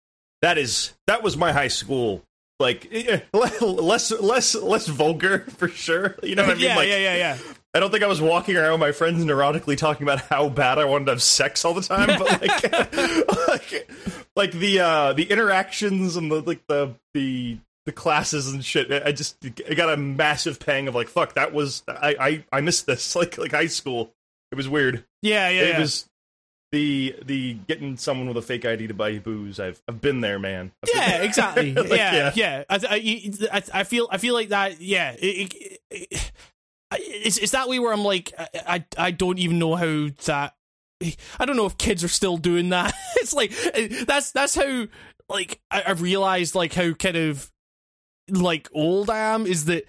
that 0.42 0.58
is 0.58 0.92
that 1.06 1.22
was 1.22 1.36
my 1.36 1.52
high 1.52 1.68
school 1.68 2.22
like 2.60 2.92
less 3.32 4.10
less 4.10 4.54
less 4.56 4.86
vulgar 4.88 5.38
for 5.56 5.68
sure 5.68 6.16
you 6.22 6.34
know 6.34 6.42
what 6.42 6.50
i 6.50 6.54
mean 6.54 6.64
yeah, 6.64 6.76
like 6.76 6.88
yeah, 6.88 6.96
yeah, 6.98 7.16
yeah. 7.16 7.38
I 7.74 7.80
don't 7.80 7.90
think 7.90 8.02
i 8.02 8.06
was 8.06 8.20
walking 8.20 8.56
around 8.56 8.72
with 8.72 8.80
my 8.80 8.92
friends 8.92 9.24
neurotically 9.24 9.76
talking 9.76 10.04
about 10.04 10.20
how 10.22 10.48
bad 10.48 10.78
i 10.78 10.84
wanted 10.84 11.06
to 11.06 11.12
have 11.12 11.22
sex 11.22 11.64
all 11.64 11.74
the 11.74 11.82
time 11.82 12.06
but 12.18 12.40
like 12.40 13.48
like, 13.48 13.90
like 14.36 14.52
the 14.52 14.80
uh 14.80 15.12
the 15.12 15.24
interactions 15.24 16.16
and 16.16 16.30
the 16.30 16.40
like 16.42 16.66
the 16.68 16.94
the 17.12 17.58
the 17.86 17.92
classes 17.92 18.48
and 18.52 18.64
shit 18.64 18.90
i 19.04 19.12
just 19.12 19.36
i 19.68 19.74
got 19.74 19.92
a 19.92 19.96
massive 19.96 20.58
pang 20.58 20.88
of 20.88 20.94
like 20.94 21.08
fuck 21.08 21.34
that 21.34 21.52
was 21.52 21.82
i 21.88 22.16
i, 22.52 22.58
I 22.58 22.60
missed 22.60 22.86
this 22.86 23.14
like 23.16 23.36
like 23.38 23.52
high 23.52 23.66
school 23.66 24.12
it 24.52 24.56
was 24.56 24.68
weird 24.68 25.04
Yeah, 25.22 25.48
yeah, 25.48 25.62
it 25.62 25.68
yeah. 25.70 25.80
was 25.80 26.08
the 26.72 27.14
the 27.24 27.54
getting 27.68 27.96
someone 27.96 28.26
with 28.26 28.36
a 28.36 28.42
fake 28.42 28.64
id 28.64 28.88
to 28.88 28.94
buy 28.94 29.10
you 29.10 29.20
booze 29.20 29.60
i've 29.60 29.80
i've 29.86 30.00
been 30.00 30.20
there 30.20 30.38
man 30.40 30.72
been 30.82 30.96
yeah, 30.96 31.22
exactly. 31.22 31.72
Like, 31.74 31.88
yeah, 31.90 32.14
yeah. 32.14 32.32
yeah. 32.34 32.64
I, 32.68 32.76
I, 32.90 33.58
I, 33.58 33.62
I 33.72 33.84
feel, 33.84 34.08
I 34.10 34.18
feel 34.18 34.34
like 34.34 34.48
that. 34.48 34.80
Yeah, 34.80 35.12
it, 35.12 35.54
it, 35.54 35.80
it, 35.90 36.32
it's 37.00 37.38
it's 37.38 37.52
that 37.52 37.68
way 37.68 37.78
where 37.78 37.92
I'm 37.92 38.04
like, 38.04 38.32
I, 38.38 38.48
I, 38.66 38.84
I 38.98 39.10
don't 39.10 39.38
even 39.38 39.58
know 39.58 39.74
how 39.74 40.08
that. 40.26 40.54
I 41.38 41.44
don't 41.44 41.56
know 41.56 41.66
if 41.66 41.76
kids 41.76 42.02
are 42.04 42.08
still 42.08 42.36
doing 42.36 42.70
that. 42.70 42.94
it's 43.16 43.34
like 43.34 43.52
that's 44.06 44.32
that's 44.32 44.54
how 44.54 44.86
like 45.28 45.60
I, 45.70 45.84
I've 45.86 46.02
realized 46.02 46.54
like 46.54 46.72
how 46.72 46.92
kind 46.92 47.16
of 47.16 47.50
like 48.30 48.68
old 48.72 49.10
I 49.10 49.18
am 49.34 49.46
is 49.46 49.66
that 49.66 49.88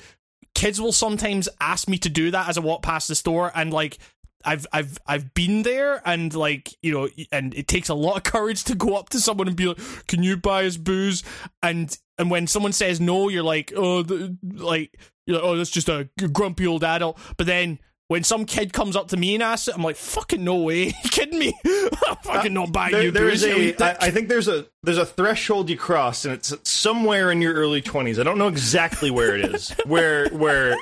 kids 0.54 0.82
will 0.82 0.92
sometimes 0.92 1.50
ask 1.60 1.88
me 1.88 1.98
to 2.00 2.10
do 2.10 2.32
that 2.32 2.50
as 2.50 2.58
I 2.58 2.62
walk 2.62 2.82
past 2.82 3.08
the 3.08 3.16
store 3.16 3.52
and 3.56 3.74
like 3.74 3.98
I've 4.44 4.68
I've 4.72 4.98
I've 5.06 5.34
been 5.34 5.64
there 5.64 6.02
and 6.06 6.34
like 6.34 6.74
you 6.82 6.94
know 6.94 7.10
and 7.32 7.54
it 7.54 7.68
takes 7.68 7.90
a 7.90 7.94
lot 7.94 8.18
of 8.18 8.24
courage 8.24 8.64
to 8.66 8.76
go 8.76 8.96
up 8.96 9.10
to 9.10 9.20
someone 9.20 9.48
and 9.48 9.58
be 9.58 9.68
like 9.68 10.08
can 10.08 10.24
you 10.24 10.38
buy 10.38 10.66
us 10.66 10.78
booze 10.78 11.24
and 11.62 11.98
and 12.18 12.30
when 12.30 12.48
someone 12.48 12.72
says 12.72 13.02
no 13.02 13.30
you're 13.30 13.44
like 13.44 13.74
oh 13.76 14.04
the, 14.04 14.38
like 14.44 14.98
you're 15.26 15.38
like 15.38 15.46
oh 15.46 15.58
that's 15.58 15.70
just 15.70 15.90
a 15.90 16.10
grumpy 16.32 16.68
old 16.68 16.84
adult. 16.84 17.18
But 17.38 17.48
then 17.48 17.80
when 18.08 18.24
some 18.24 18.46
kid 18.46 18.72
comes 18.72 18.96
up 18.96 19.08
to 19.10 19.18
me 19.18 19.34
and 19.34 19.44
asks 19.44 19.68
it 19.68 19.76
I'm 19.76 19.84
like 19.84 19.96
fucking 19.96 20.44
no 20.44 20.56
way 20.58 20.86
you 21.04 21.10
kidding 21.10 21.40
me? 21.40 21.60
I'm 22.08 22.18
fucking 22.24 22.54
not 22.54 22.72
buying 22.72 22.92
there, 22.92 23.04
you 23.04 23.12
there 23.12 23.30
is 23.30 23.44
a. 23.44 23.76
I, 23.84 24.08
I 24.08 24.12
think 24.12 24.30
there's 24.30 24.48
a 24.48 24.66
there's 24.84 24.98
a 24.98 25.06
threshold 25.06 25.70
you 25.70 25.78
cross 25.78 26.26
and 26.26 26.34
it's 26.34 26.54
somewhere 26.64 27.32
in 27.32 27.42
your 27.42 27.54
early 27.54 27.82
20s 27.82 28.20
i 28.20 28.24
don't 28.24 28.38
know 28.38 28.48
exactly 28.48 29.10
where 29.12 29.36
it 29.36 29.54
is. 29.54 29.70
Where 29.86 30.30
where 30.30 30.76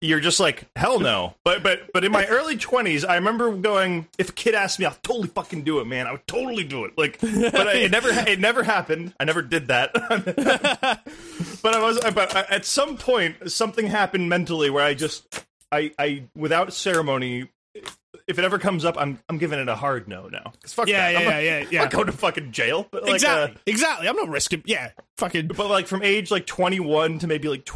you're 0.00 0.20
just 0.20 0.38
like 0.40 0.66
hell 0.76 1.00
no 1.00 1.34
but 1.44 1.62
but 1.62 1.90
but 1.94 2.04
in 2.04 2.12
my 2.12 2.26
early 2.26 2.56
20s 2.56 3.08
i 3.08 3.14
remember 3.14 3.50
going 3.56 4.06
if 4.18 4.28
a 4.28 4.32
kid 4.32 4.54
asked 4.54 4.78
me 4.78 4.84
i'll 4.84 4.96
totally 5.02 5.28
fucking 5.28 5.62
do 5.62 5.80
it 5.80 5.86
man 5.86 6.06
i 6.06 6.12
would 6.12 6.26
totally 6.26 6.64
do 6.64 6.84
it 6.84 6.92
like 6.98 7.18
but 7.20 7.68
I, 7.68 7.72
it 7.74 7.90
never 7.90 8.08
it 8.10 8.38
never 8.38 8.62
happened 8.62 9.14
i 9.18 9.24
never 9.24 9.40
did 9.40 9.68
that 9.68 9.92
but 11.62 11.74
i 11.74 11.80
was 11.80 11.98
but 12.14 12.34
at 12.50 12.64
some 12.64 12.96
point 12.96 13.50
something 13.50 13.86
happened 13.86 14.28
mentally 14.28 14.68
where 14.70 14.84
i 14.84 14.94
just 14.94 15.44
i 15.72 15.92
i 15.98 16.24
without 16.36 16.72
ceremony 16.72 17.48
if 18.26 18.38
it 18.38 18.44
ever 18.44 18.58
comes 18.58 18.86
up, 18.86 18.96
I'm 18.98 19.18
I'm 19.28 19.36
giving 19.36 19.58
it 19.58 19.68
a 19.68 19.74
hard 19.74 20.08
no 20.08 20.28
now. 20.28 20.52
'Cause 20.62 20.72
fuck 20.72 20.88
Yeah, 20.88 21.12
that. 21.12 21.12
yeah, 21.12 21.18
I'm 21.18 21.24
yeah, 21.24 21.38
yeah, 21.40 21.58
I'm 21.58 21.66
yeah. 21.72 21.82
not 21.82 21.90
going 21.90 22.06
to 22.06 22.12
fucking 22.12 22.52
jail. 22.52 22.86
But 22.90 23.02
like, 23.02 23.14
exactly 23.16 23.56
uh, 23.56 23.58
exactly 23.66 24.08
I'm 24.08 24.16
not 24.16 24.28
risking 24.30 24.62
yeah 24.64 24.92
fucking 25.18 25.48
but 25.48 25.68
like 25.68 25.86
from 25.86 26.02
age 26.02 26.30
like 26.30 26.46
21 26.46 27.18
to 27.18 27.26
maybe 27.26 27.48
like 27.48 27.66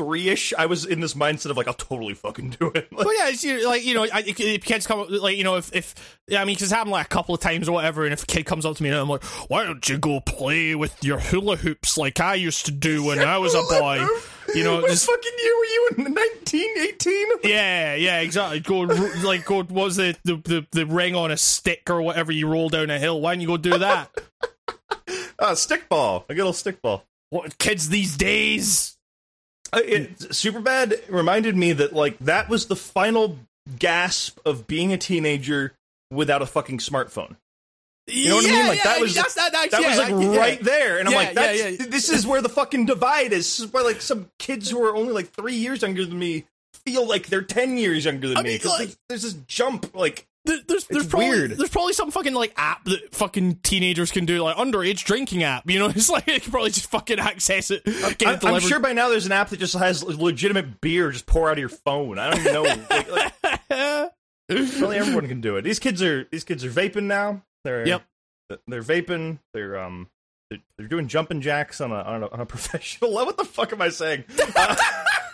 three 0.00 0.30
ish, 0.30 0.54
I 0.56 0.64
was 0.64 0.86
in 0.86 1.00
this 1.00 1.12
mindset 1.12 1.50
of 1.50 1.58
like, 1.58 1.68
I'll 1.68 1.74
totally 1.74 2.14
fucking 2.14 2.56
do 2.58 2.72
it. 2.74 2.90
Like, 2.90 3.04
Well, 3.04 3.18
yeah, 3.18 3.28
it's 3.28 3.44
you 3.44 3.58
know, 3.58 3.68
like 3.68 3.84
you 3.84 3.92
know, 3.92 4.04
I, 4.04 4.24
if 4.26 4.64
kids 4.64 4.86
come 4.86 5.00
up, 5.00 5.10
like 5.10 5.36
you 5.36 5.44
know, 5.44 5.56
if 5.56 5.74
if 5.74 6.18
yeah, 6.26 6.40
I 6.40 6.46
mean, 6.46 6.54
because 6.54 6.68
it's 6.68 6.72
happened 6.72 6.92
like 6.92 7.04
a 7.04 7.08
couple 7.08 7.34
of 7.34 7.40
times 7.42 7.68
or 7.68 7.72
whatever, 7.72 8.04
and 8.04 8.14
if 8.14 8.22
a 8.22 8.26
kid 8.26 8.46
comes 8.46 8.64
up 8.64 8.76
to 8.76 8.82
me 8.82 8.88
and 8.88 8.98
I'm 8.98 9.10
like, 9.10 9.22
why 9.50 9.64
don't 9.64 9.86
you 9.86 9.98
go 9.98 10.20
play 10.20 10.74
with 10.74 11.04
your 11.04 11.18
hula 11.18 11.56
hoops 11.56 11.98
like 11.98 12.18
I 12.18 12.34
used 12.34 12.64
to 12.66 12.72
do 12.72 13.04
when 13.04 13.18
I 13.18 13.36
was 13.36 13.54
a 13.54 13.60
boy? 13.78 14.06
You 14.54 14.64
know, 14.64 14.80
what 14.80 14.90
just 14.90 15.06
fucking 15.06 15.32
year 15.38 15.56
were 15.56 15.64
you 15.64 15.90
in? 15.98 16.04
1918? 16.14 17.26
yeah, 17.44 17.94
yeah, 17.94 18.20
exactly. 18.20 18.60
Go 18.60 18.80
like 19.22 19.44
go. 19.44 19.56
What 19.58 19.70
was 19.70 19.96
the, 19.96 20.16
the 20.24 20.36
the 20.36 20.66
the 20.72 20.86
ring 20.86 21.14
on 21.14 21.30
a 21.30 21.36
stick 21.36 21.90
or 21.90 22.00
whatever 22.00 22.32
you 22.32 22.48
roll 22.48 22.70
down 22.70 22.88
a 22.88 22.98
hill? 22.98 23.20
Why 23.20 23.34
don't 23.34 23.42
you 23.42 23.46
go 23.48 23.58
do 23.58 23.76
that? 23.76 24.10
Ah, 25.38 25.52
stickball. 25.52 26.24
A 26.30 26.34
good 26.34 26.44
old 26.46 26.54
stickball. 26.54 27.02
what 27.28 27.58
kids 27.58 27.90
these 27.90 28.16
days? 28.16 28.96
Uh, 29.72 29.80
it, 29.84 30.18
Superbad 30.18 31.08
reminded 31.08 31.56
me 31.56 31.72
that 31.72 31.92
like 31.92 32.18
that 32.20 32.48
was 32.48 32.66
the 32.66 32.76
final 32.76 33.38
gasp 33.78 34.38
of 34.44 34.66
being 34.66 34.92
a 34.92 34.98
teenager 34.98 35.74
without 36.10 36.42
a 36.42 36.46
fucking 36.46 36.78
smartphone. 36.78 37.36
You 38.06 38.30
know 38.30 38.36
what 38.36 38.46
I 38.46 38.52
mean? 38.52 38.66
Like 38.66 38.82
that 38.82 39.00
was 39.00 39.14
that's, 39.14 39.34
that, 39.34 39.52
that's, 39.52 39.70
that 39.70 39.82
yeah, 39.82 39.88
was 39.88 39.98
like 39.98 40.10
yeah. 40.10 40.36
right 40.36 40.62
there, 40.62 40.98
and 40.98 41.08
I'm 41.08 41.14
like, 41.14 41.34
that's, 41.34 41.62
yeah. 41.62 41.86
this 41.88 42.10
is 42.10 42.26
where 42.26 42.42
the 42.42 42.48
fucking 42.48 42.86
divide 42.86 43.32
is. 43.32 43.46
This 43.46 43.60
is 43.60 43.72
why 43.72 43.82
like 43.82 44.00
some 44.00 44.30
kids 44.38 44.70
who 44.70 44.82
are 44.84 44.96
only 44.96 45.12
like 45.12 45.30
three 45.30 45.54
years 45.54 45.82
younger 45.82 46.04
than 46.04 46.18
me 46.18 46.44
feel 46.84 47.06
like 47.06 47.28
they're 47.28 47.42
ten 47.42 47.76
years 47.76 48.04
younger 48.04 48.28
than 48.28 48.38
I 48.38 48.42
me 48.42 48.56
because 48.56 48.78
like- 48.80 48.96
there's 49.08 49.22
this 49.22 49.34
jump. 49.46 49.94
Like 49.94 50.26
There- 50.46 50.58
There's 50.66 50.86
there's 50.86 51.06
probably 51.06 51.28
weird. 51.28 51.50
there's 51.58 51.68
probably 51.68 51.92
some 51.92 52.10
fucking 52.10 52.32
like 52.32 52.54
app 52.56 52.84
that 52.86 53.14
fucking 53.14 53.56
teenagers 53.56 54.10
can 54.10 54.24
do 54.24 54.42
like 54.42 54.56
underage 54.56 55.04
drinking 55.04 55.42
app. 55.42 55.68
You 55.70 55.78
know, 55.78 55.86
it's 55.94 56.08
like 56.08 56.26
you 56.26 56.40
can 56.40 56.50
probably 56.50 56.70
just 56.70 56.90
fucking 56.90 57.18
access 57.18 57.70
it. 57.70 57.84
Get 57.84 58.26
I'm, 58.26 58.34
it. 58.36 58.44
I'm 58.44 58.60
sure 58.60 58.78
by 58.80 58.92
now 58.94 59.08
there's 59.10 59.26
an 59.26 59.32
app 59.32 59.50
that 59.50 59.58
just 59.60 59.74
has 59.76 60.02
legitimate 60.02 60.80
beer 60.80 61.10
just 61.10 61.26
pour 61.26 61.48
out 61.48 61.52
of 61.52 61.58
your 61.58 61.68
phone. 61.68 62.18
I 62.18 62.30
don't 62.30 62.40
even 62.40 62.52
know. 62.54 62.62
like, 62.90 63.10
like, 63.70 64.12
Probably 64.78 64.96
everyone 64.96 65.28
can 65.28 65.40
do 65.40 65.56
it. 65.56 65.62
These 65.62 65.78
kids 65.78 66.02
are 66.02 66.24
these 66.32 66.44
kids 66.44 66.64
are 66.64 66.70
vaping 66.70 67.04
now. 67.04 67.42
They're 67.64 67.86
Yep. 67.86 68.02
They're 68.66 68.82
vaping. 68.82 69.38
They're 69.54 69.78
um 69.78 70.08
they're, 70.48 70.58
they're 70.78 70.88
doing 70.88 71.06
jumping 71.06 71.40
jacks 71.40 71.80
on 71.80 71.92
a, 71.92 71.96
on 72.02 72.22
a 72.24 72.28
on 72.30 72.40
a 72.40 72.46
professional 72.54 73.10
level. 73.10 73.26
What 73.26 73.36
the 73.36 73.44
fuck 73.44 73.72
am 73.72 73.80
I 73.82 73.90
saying? 73.90 74.24
Uh, 74.56 74.74
it's 74.78 75.29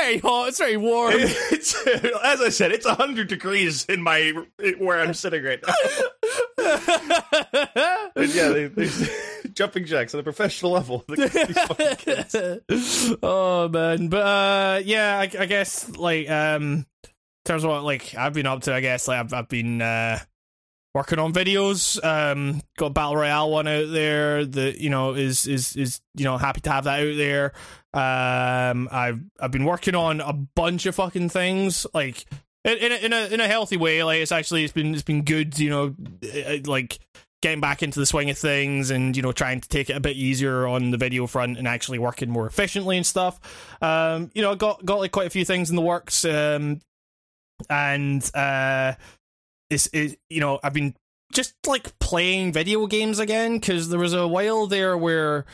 very 0.00 0.18
hot. 0.18 0.48
It's 0.48 0.58
very 0.58 0.76
warm. 0.76 1.14
it's 1.16 1.74
as 1.86 2.40
I 2.40 2.48
said, 2.48 2.72
it's 2.72 2.86
hundred 2.86 3.28
degrees 3.28 3.84
in 3.86 4.02
my 4.02 4.32
where 4.78 5.00
I'm 5.00 5.14
sitting 5.14 5.42
right 5.42 5.60
now. 5.66 5.74
And 8.16 8.34
yeah, 8.34 8.48
they, 8.48 8.66
they 8.66 8.88
jumping 9.52 9.84
jacks 9.86 10.14
on 10.14 10.20
a 10.20 10.22
professional 10.22 10.72
level. 10.72 11.04
These 11.08 11.58
fucking 11.60 11.96
kids. 11.96 12.36
oh 13.22 13.68
man, 13.68 14.08
but 14.08 14.26
uh, 14.26 14.82
yeah, 14.84 15.18
I, 15.18 15.30
I 15.42 15.46
guess 15.46 15.88
like 15.96 16.28
um, 16.28 16.62
in 16.62 16.86
terms 17.44 17.64
of 17.64 17.70
what 17.70 17.84
like 17.84 18.14
I've 18.14 18.34
been 18.34 18.46
up 18.46 18.62
to, 18.62 18.74
I 18.74 18.80
guess 18.80 19.08
like 19.08 19.20
I've 19.20 19.32
I've 19.32 19.48
been 19.48 19.80
uh 19.80 20.18
working 20.94 21.18
on 21.18 21.32
videos. 21.32 22.02
Um, 22.04 22.62
got 22.76 22.94
battle 22.94 23.16
royale 23.16 23.50
one 23.50 23.68
out 23.68 23.90
there 23.90 24.44
that 24.44 24.78
you 24.78 24.90
know 24.90 25.14
is 25.14 25.46
is 25.46 25.76
is 25.76 26.00
you 26.14 26.24
know 26.24 26.38
happy 26.38 26.60
to 26.62 26.70
have 26.70 26.84
that 26.84 27.00
out 27.00 27.16
there. 27.16 27.52
Um, 27.92 28.88
I've 28.90 29.20
I've 29.40 29.50
been 29.50 29.64
working 29.64 29.94
on 29.94 30.20
a 30.20 30.32
bunch 30.32 30.86
of 30.86 30.94
fucking 30.94 31.28
things 31.30 31.86
like. 31.94 32.24
In, 32.62 32.76
in, 32.76 32.92
a, 32.92 32.96
in 32.96 33.12
a 33.14 33.34
in 33.34 33.40
a 33.40 33.48
healthy 33.48 33.78
way, 33.78 34.04
like 34.04 34.20
it's 34.20 34.32
actually 34.32 34.64
it's 34.64 34.72
been 34.74 34.92
it's 34.92 35.02
been 35.02 35.24
good, 35.24 35.58
you 35.58 35.70
know, 35.70 35.94
uh, 36.22 36.58
like 36.66 36.98
getting 37.42 37.60
back 37.60 37.82
into 37.82 37.98
the 37.98 38.06
swing 38.06 38.28
of 38.28 38.36
things 38.36 38.90
and 38.90 39.16
you 39.16 39.22
know 39.22 39.32
trying 39.32 39.60
to 39.60 39.68
take 39.68 39.88
it 39.88 39.96
a 39.96 40.00
bit 40.00 40.16
easier 40.16 40.66
on 40.66 40.90
the 40.90 40.98
video 40.98 41.26
front 41.26 41.56
and 41.56 41.66
actually 41.66 41.98
working 41.98 42.28
more 42.28 42.46
efficiently 42.46 42.96
and 42.96 43.06
stuff 43.06 43.40
um 43.80 44.30
you 44.34 44.42
know 44.42 44.54
got 44.54 44.84
got 44.84 44.98
like 44.98 45.12
quite 45.12 45.26
a 45.26 45.30
few 45.30 45.44
things 45.44 45.70
in 45.70 45.76
the 45.76 45.82
works 45.82 46.24
um 46.24 46.80
and 47.68 48.30
uh 48.34 48.92
it's 49.70 49.88
it, 49.92 50.18
you 50.28 50.40
know 50.40 50.58
i've 50.62 50.72
been 50.74 50.94
just 51.32 51.54
like 51.66 51.96
playing 52.00 52.52
video 52.52 52.86
games 52.86 53.18
again 53.18 53.54
because 53.54 53.88
there 53.88 54.00
was 54.00 54.12
a 54.12 54.26
while 54.26 54.66
there 54.66 54.96
where 54.98 55.44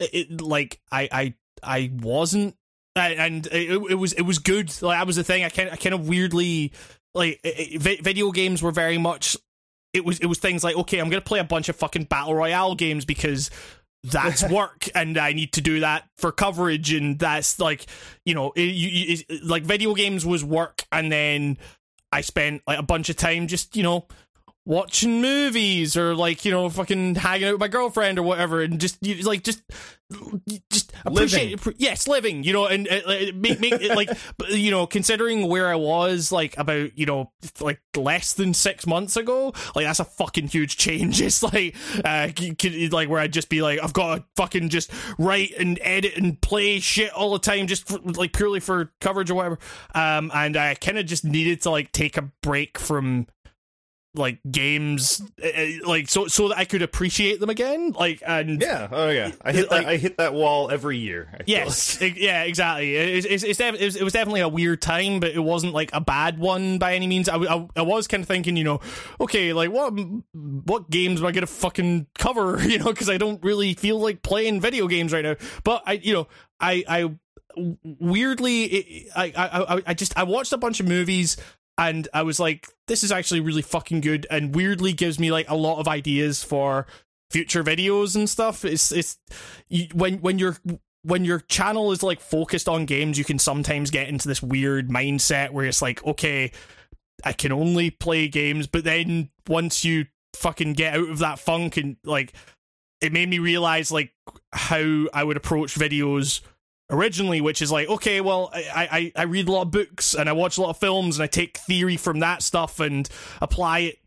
it, 0.00 0.10
it 0.30 0.40
like 0.40 0.80
i 0.90 1.08
i 1.12 1.34
i 1.62 1.90
wasn't 2.00 2.54
and 2.94 3.46
it, 3.46 3.70
it 3.90 3.94
was 3.94 4.12
it 4.12 4.20
was 4.22 4.38
good. 4.38 4.70
Like 4.82 4.98
that 4.98 5.06
was 5.06 5.16
the 5.16 5.24
thing. 5.24 5.44
I 5.44 5.48
kind 5.48 5.70
i 5.70 5.76
kind 5.76 5.94
of 5.94 6.08
weirdly 6.08 6.72
like 7.14 7.40
it, 7.42 7.82
it, 7.86 8.02
video 8.02 8.30
games 8.32 8.62
were 8.62 8.70
very 8.70 8.98
much 8.98 9.34
it 9.94 10.04
was 10.04 10.18
it 10.18 10.26
was 10.26 10.38
things 10.38 10.62
like 10.62 10.76
okay 10.76 10.98
i'm 10.98 11.08
gonna 11.08 11.22
play 11.22 11.38
a 11.38 11.44
bunch 11.44 11.68
of 11.70 11.76
fucking 11.76 12.04
battle 12.04 12.34
royale 12.34 12.74
games 12.74 13.04
because 13.06 13.50
that's 14.04 14.42
work 14.50 14.88
and 14.94 15.16
i 15.16 15.32
need 15.32 15.52
to 15.54 15.60
do 15.62 15.80
that 15.80 16.06
for 16.18 16.32
coverage 16.32 16.92
and 16.92 17.18
that's 17.18 17.58
like 17.58 17.86
you 18.26 18.34
know 18.34 18.52
it, 18.56 18.62
you, 18.74 19.16
it- 19.28 19.44
like 19.44 19.62
video 19.62 19.94
games 19.94 20.26
was 20.26 20.44
work 20.44 20.82
and 20.92 21.10
then 21.12 21.56
i 22.12 22.20
spent 22.20 22.62
like 22.66 22.78
a 22.78 22.82
bunch 22.82 23.08
of 23.08 23.16
time 23.16 23.46
just 23.46 23.76
you 23.76 23.82
know 23.82 24.06
watching 24.64 25.20
movies 25.20 25.96
or 25.96 26.14
like 26.14 26.44
you 26.44 26.52
know 26.52 26.68
fucking 26.68 27.16
hanging 27.16 27.48
out 27.48 27.52
with 27.52 27.60
my 27.60 27.68
girlfriend 27.68 28.18
or 28.18 28.22
whatever 28.22 28.60
and 28.62 28.80
just 28.80 28.96
you, 29.00 29.16
like 29.22 29.42
just 29.42 29.60
just 30.70 30.92
appreciate 31.04 31.58
appre- 31.58 31.74
yes 31.78 32.06
living 32.06 32.44
you 32.44 32.52
know 32.52 32.66
and 32.66 32.86
uh, 32.86 33.00
make, 33.34 33.58
make 33.58 33.72
it 33.72 33.96
like 33.96 34.10
you 34.50 34.70
know 34.70 34.86
considering 34.86 35.48
where 35.48 35.68
i 35.68 35.74
was 35.74 36.30
like 36.30 36.56
about 36.58 36.96
you 36.96 37.06
know 37.06 37.32
like 37.60 37.80
less 37.96 38.34
than 38.34 38.54
six 38.54 38.86
months 38.86 39.16
ago 39.16 39.52
like 39.74 39.84
that's 39.86 40.00
a 40.00 40.04
fucking 40.04 40.46
huge 40.48 40.76
change. 40.76 41.20
It's 41.32 41.42
like 41.42 41.74
uh 42.04 42.28
like 42.90 43.08
where 43.08 43.20
i'd 43.20 43.32
just 43.32 43.48
be 43.48 43.62
like 43.62 43.80
i've 43.82 43.92
got 43.92 44.16
to 44.16 44.24
fucking 44.36 44.68
just 44.68 44.90
write 45.18 45.52
and 45.58 45.78
edit 45.82 46.16
and 46.16 46.40
play 46.40 46.80
shit 46.80 47.12
all 47.12 47.32
the 47.32 47.38
time 47.38 47.68
just 47.68 47.86
for, 47.86 47.98
like 47.98 48.32
purely 48.32 48.60
for 48.60 48.92
coverage 49.00 49.30
or 49.30 49.34
whatever. 49.34 49.58
Um 49.94 50.30
and 50.34 50.56
i 50.56 50.74
kind 50.74 50.98
of 50.98 51.06
just 51.06 51.24
needed 51.24 51.62
to 51.62 51.70
like 51.70 51.92
take 51.92 52.16
a 52.16 52.30
break 52.42 52.78
from 52.78 53.26
like 54.14 54.38
games 54.50 55.22
uh, 55.42 55.48
uh, 55.48 55.66
like 55.88 56.06
so 56.08 56.26
so 56.26 56.48
that 56.48 56.58
I 56.58 56.66
could 56.66 56.82
appreciate 56.82 57.40
them 57.40 57.48
again 57.48 57.92
like 57.92 58.22
and 58.26 58.60
Yeah. 58.60 58.88
Oh 58.92 59.08
yeah. 59.08 59.32
I 59.40 59.52
hit 59.52 59.70
Like- 59.70 59.84
that. 59.84 59.88
I 59.90 59.96
hit 59.96 60.16
that 60.18 60.34
wall 60.34 60.70
every 60.70 60.98
year. 60.98 61.30
I 61.32 61.42
Yes, 61.46 62.00
e- 62.02 62.12
yeah, 62.18 62.42
exactly. 62.42 62.94
It's, 62.94 63.26
it's, 63.26 63.42
it's 63.42 63.58
def- 63.58 63.80
it, 63.80 63.84
was, 63.84 63.96
it 63.96 64.02
was 64.04 64.12
definitely 64.12 64.42
a 64.42 64.48
weird 64.48 64.82
time, 64.82 65.18
but 65.20 65.30
it 65.30 65.38
wasn't 65.40 65.72
like 65.72 65.90
a 65.94 66.00
bad 66.00 66.38
one 66.38 66.78
by 66.78 66.94
any 66.94 67.06
means. 67.06 67.28
I 67.28 67.36
was 67.82 68.06
kind 68.06 68.22
of 68.22 68.28
thinking, 68.28 68.56
you 68.56 68.64
know, 68.64 68.80
okay, 69.20 69.52
like 69.54 69.70
what 69.70 69.92
what 69.92 70.90
games 70.90 71.20
am 71.20 71.26
I 71.26 71.32
gonna 71.32 71.46
fucking 71.46 72.06
cover? 72.18 72.60
You 72.72 72.78
know, 72.78 72.86
because 72.92 73.08
I 73.10 73.16
don't 73.18 73.42
really 73.42 73.72
feel 73.74 73.98
like 73.98 74.22
playing 74.22 74.60
video 74.60 74.86
games 74.88 75.12
right 75.12 75.24
now. 75.24 75.36
But 75.64 75.82
I, 75.86 75.92
you 75.94 76.12
know, 76.14 76.28
I 76.60 76.84
I 76.88 77.10
weirdly, 77.84 78.64
it, 78.64 79.12
I, 79.14 79.32
I 79.36 79.76
I 79.76 79.82
I 79.88 79.94
just 79.94 80.16
I 80.16 80.24
watched 80.24 80.52
a 80.52 80.58
bunch 80.58 80.80
of 80.80 80.88
movies. 80.88 81.36
And 81.82 82.06
I 82.14 82.22
was 82.22 82.38
like, 82.38 82.68
this 82.86 83.02
is 83.02 83.10
actually 83.10 83.40
really 83.40 83.60
fucking 83.60 84.02
good, 84.02 84.24
and 84.30 84.54
weirdly 84.54 84.92
gives 84.92 85.18
me 85.18 85.32
like 85.32 85.50
a 85.50 85.56
lot 85.56 85.80
of 85.80 85.88
ideas 85.88 86.44
for 86.44 86.86
future 87.28 87.64
videos 87.64 88.14
and 88.14 88.30
stuff. 88.30 88.64
It's 88.64 88.92
it's 88.92 89.18
you, 89.68 89.88
when 89.92 90.18
when 90.18 90.38
you're 90.38 90.56
when 91.02 91.24
your 91.24 91.40
channel 91.40 91.90
is 91.90 92.04
like 92.04 92.20
focused 92.20 92.68
on 92.68 92.86
games, 92.86 93.18
you 93.18 93.24
can 93.24 93.40
sometimes 93.40 93.90
get 93.90 94.08
into 94.08 94.28
this 94.28 94.40
weird 94.40 94.90
mindset 94.90 95.50
where 95.50 95.64
it's 95.64 95.82
like, 95.82 96.04
okay, 96.06 96.52
I 97.24 97.32
can 97.32 97.50
only 97.50 97.90
play 97.90 98.28
games, 98.28 98.68
but 98.68 98.84
then 98.84 99.30
once 99.48 99.84
you 99.84 100.06
fucking 100.36 100.74
get 100.74 100.94
out 100.94 101.08
of 101.08 101.18
that 101.18 101.40
funk 101.40 101.76
and 101.78 101.96
like 102.04 102.32
it 103.00 103.12
made 103.12 103.28
me 103.28 103.40
realize 103.40 103.90
like 103.90 104.12
how 104.52 105.08
I 105.12 105.24
would 105.24 105.36
approach 105.36 105.74
videos 105.74 106.42
originally, 106.90 107.40
which 107.40 107.62
is 107.62 107.72
like, 107.72 107.88
okay, 107.88 108.20
well, 108.20 108.50
I, 108.54 109.12
I, 109.16 109.22
I 109.22 109.22
read 109.24 109.48
a 109.48 109.52
lot 109.52 109.62
of 109.62 109.70
books 109.70 110.14
and 110.14 110.28
I 110.28 110.32
watch 110.32 110.58
a 110.58 110.62
lot 110.62 110.70
of 110.70 110.78
films 110.78 111.16
and 111.16 111.24
I 111.24 111.26
take 111.26 111.58
theory 111.58 111.96
from 111.96 112.20
that 112.20 112.42
stuff 112.42 112.80
and 112.80 113.08
apply 113.40 113.78
it 113.80 113.98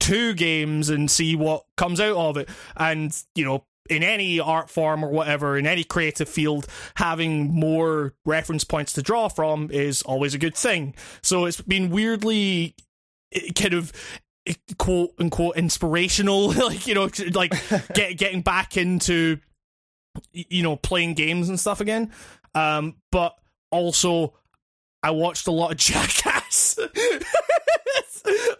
to 0.00 0.34
games 0.34 0.88
and 0.88 1.10
see 1.10 1.34
what 1.34 1.64
comes 1.76 2.00
out 2.00 2.16
of 2.16 2.36
it. 2.36 2.48
And, 2.76 3.16
you 3.34 3.44
know, 3.44 3.64
in 3.88 4.02
any 4.02 4.38
art 4.38 4.70
form 4.70 5.04
or 5.04 5.08
whatever, 5.08 5.56
in 5.56 5.66
any 5.66 5.84
creative 5.84 6.28
field, 6.28 6.66
having 6.96 7.52
more 7.52 8.14
reference 8.24 8.64
points 8.64 8.92
to 8.94 9.02
draw 9.02 9.28
from 9.28 9.70
is 9.70 10.02
always 10.02 10.34
a 10.34 10.38
good 10.38 10.54
thing. 10.54 10.94
So 11.22 11.46
it's 11.46 11.60
been 11.60 11.90
weirdly 11.90 12.74
eh, 13.32 13.50
kind 13.54 13.74
of 13.74 13.92
eh, 14.46 14.54
quote 14.78 15.10
unquote 15.18 15.56
inspirational, 15.56 16.52
like, 16.52 16.86
you 16.86 16.94
know, 16.94 17.08
like 17.32 17.52
get, 17.94 18.16
getting 18.16 18.42
back 18.42 18.76
into, 18.76 19.38
you 20.32 20.62
know, 20.62 20.76
playing 20.76 21.14
games 21.14 21.48
and 21.48 21.58
stuff 21.58 21.80
again. 21.80 22.12
Um, 22.54 22.96
but 23.10 23.34
also, 23.70 24.34
I 25.02 25.10
watched 25.10 25.46
a 25.46 25.52
lot 25.52 25.72
of 25.72 25.76
Jackass. 25.78 26.78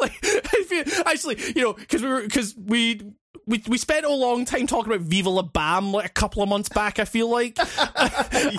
like, 0.00 0.18
I 0.22 0.64
feel, 0.66 0.84
actually, 1.06 1.38
you 1.54 1.62
know, 1.62 1.72
because 1.72 2.02
we 2.02 2.08
were 2.08 2.22
because 2.22 2.54
we. 2.56 3.02
We, 3.46 3.62
we 3.66 3.78
spent 3.78 4.04
a 4.04 4.12
long 4.12 4.44
time 4.44 4.66
talking 4.66 4.92
about 4.92 5.06
Viva 5.06 5.30
La 5.30 5.40
Bam 5.40 5.90
like 5.90 6.04
a 6.04 6.12
couple 6.12 6.42
of 6.42 6.50
months 6.50 6.68
back. 6.68 6.98
I 6.98 7.06
feel 7.06 7.30
like, 7.30 7.56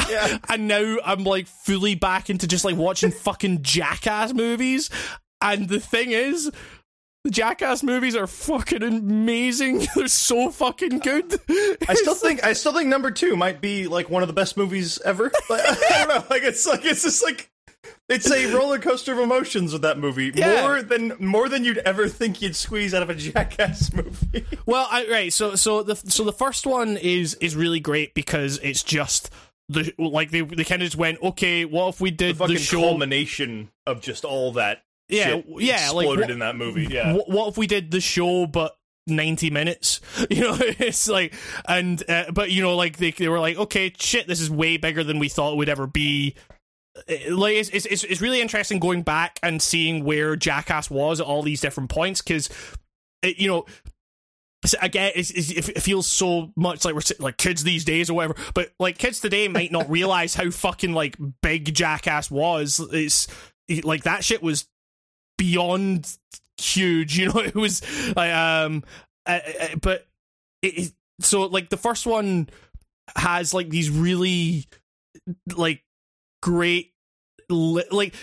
yeah. 0.10 0.40
and 0.50 0.68
now 0.68 0.98
I'm 1.06 1.24
like 1.24 1.46
fully 1.46 1.94
back 1.94 2.32
into 2.32 2.48
just 2.48 2.66
like 2.66 2.76
watching 2.76 3.12
fucking 3.12 3.62
jackass 3.62 4.34
movies. 4.34 4.90
And 5.42 5.70
the 5.70 5.80
thing 5.80 6.10
is, 6.12 6.50
The 7.26 7.32
Jackass 7.32 7.84
movies 7.84 8.16
are 8.16 8.28
fucking 8.28 8.82
amazing. 8.82 9.86
They're 9.96 10.08
so 10.08 10.52
fucking 10.52 11.00
good. 11.00 11.40
I 11.88 11.94
still 11.94 12.16
think 12.16 12.44
I 12.46 12.54
still 12.54 12.74
think 12.74 12.88
number 12.88 13.12
two 13.12 13.36
might 13.36 13.60
be 13.60 13.88
like 13.88 14.10
one 14.10 14.24
of 14.24 14.28
the 14.28 14.34
best 14.34 14.56
movies 14.56 15.00
ever. 15.04 15.32
Like, 15.50 15.62
I 15.68 16.06
don't 16.06 16.08
know. 16.08 16.24
Like 16.30 16.44
it's 16.44 16.66
like 16.66 16.86
it's 16.86 17.04
just 17.04 17.22
like 17.22 17.52
it's 18.08 18.32
a 18.32 18.54
roller 18.54 18.80
coaster 18.80 19.12
of 19.14 19.20
emotions 19.20 19.74
with 19.74 19.82
that 19.82 19.98
movie. 20.00 20.32
Yeah. 20.34 20.62
More 20.62 20.82
than 20.82 21.14
more 21.20 21.50
than 21.50 21.66
you'd 21.66 21.80
ever 21.80 22.08
think 22.08 22.42
you'd 22.42 22.56
squeeze 22.56 22.94
out 22.94 23.04
of 23.04 23.10
a 23.10 23.16
Jackass 23.16 23.92
movie. 23.94 24.46
Well, 24.66 24.88
I, 24.90 25.06
right. 25.10 25.34
So, 25.34 25.56
so 25.56 25.84
the 25.84 25.96
so 25.98 26.24
the 26.24 26.34
first 26.34 26.66
one 26.66 26.96
is 26.96 27.36
is 27.36 27.54
really 27.56 27.82
great 27.82 28.14
because 28.14 28.60
it's 28.60 28.82
just 28.82 29.30
the 29.68 29.94
like 29.98 30.32
they 30.32 30.42
they 30.42 30.64
kind 30.64 30.82
of 30.82 30.88
just 30.88 30.98
went, 30.98 31.22
okay, 31.22 31.66
what 31.66 31.90
if 31.90 32.02
we 32.02 32.12
did 32.12 32.38
Fucking 32.38 32.56
the 32.56 32.62
show? 32.62 32.80
culmination 32.80 33.72
of 33.86 34.02
just 34.02 34.24
all 34.24 34.54
that. 34.54 34.84
Yeah, 35.10 35.42
yeah, 35.58 35.90
like, 35.92 36.06
exploded 36.06 36.20
what- 36.22 36.30
in 36.32 36.40
that 36.40 36.56
movie. 36.56 36.88
Yeah. 36.90 37.14
What, 37.14 37.30
what 37.30 37.48
if 37.50 37.58
we 37.58 37.68
did 37.68 37.92
the 37.92 38.00
show 38.02 38.46
but 38.48 38.76
90 39.08 39.50
minutes 39.50 40.02
you 40.30 40.42
know 40.42 40.56
it's 40.60 41.08
like 41.10 41.34
and 41.68 42.04
uh, 42.08 42.26
but 42.32 42.52
you 42.52 42.62
know 42.62 42.76
like 42.76 42.98
they, 42.98 43.10
they 43.10 43.28
were 43.28 43.40
like 43.40 43.58
okay 43.58 43.92
shit 43.98 44.28
this 44.28 44.40
is 44.40 44.52
way 44.52 44.78
bigger 44.78 45.04
than 45.04 45.18
we 45.18 45.28
thought 45.28 45.54
it 45.54 45.58
would 45.58 45.70
ever 45.70 45.88
be 45.88 46.36
Uh, 47.10 47.36
like 47.36 47.56
it's, 47.56 47.70
it's 47.70 47.88
it's 47.88 48.04
it's 48.04 48.22
really 48.22 48.40
interesting 48.40 48.78
going 48.78 49.02
back 49.02 49.40
and 49.42 49.64
seeing 49.64 50.04
where 50.04 50.36
jackass 50.36 50.92
was 50.92 51.20
at 51.20 51.26
all 51.26 51.42
these 51.42 51.60
different 51.60 51.90
points 51.90 52.22
because 52.22 52.50
you 53.24 53.48
know 53.48 53.66
again 54.82 55.12
it's, 55.16 55.32
it's, 55.32 55.70
it 55.70 55.82
feels 55.82 56.06
so 56.06 56.52
much 56.56 56.84
like 56.86 56.94
we're 56.94 57.02
like 57.20 57.38
kids 57.38 57.64
these 57.64 57.86
days 57.86 58.10
or 58.12 58.14
whatever 58.14 58.36
but 58.54 58.70
like 58.80 58.98
kids 59.00 59.20
today 59.22 59.48
might 59.48 59.72
not 59.72 59.90
realize 59.98 60.36
how 60.36 60.52
fucking 60.52 60.94
like 60.94 61.16
big 61.42 61.74
jackass 61.74 62.30
was 62.30 62.80
it's 62.92 63.28
like 63.84 64.04
that 64.04 64.24
shit 64.24 64.44
was 64.44 64.68
beyond 65.40 66.18
huge 66.60 67.18
you 67.18 67.28
know 67.28 67.40
it 67.44 67.56
was 67.56 67.82
like 68.16 68.34
um 68.34 68.84
uh, 69.26 69.40
uh, 69.62 69.68
but 69.82 70.06
so 71.22 71.44
like 71.44 71.70
the 71.70 71.78
first 71.78 72.06
one 72.06 72.50
has 73.16 73.54
like 73.54 73.70
these 73.70 73.90
really 73.90 74.66
like 75.56 75.84
great 76.42 76.94
like 77.50 78.14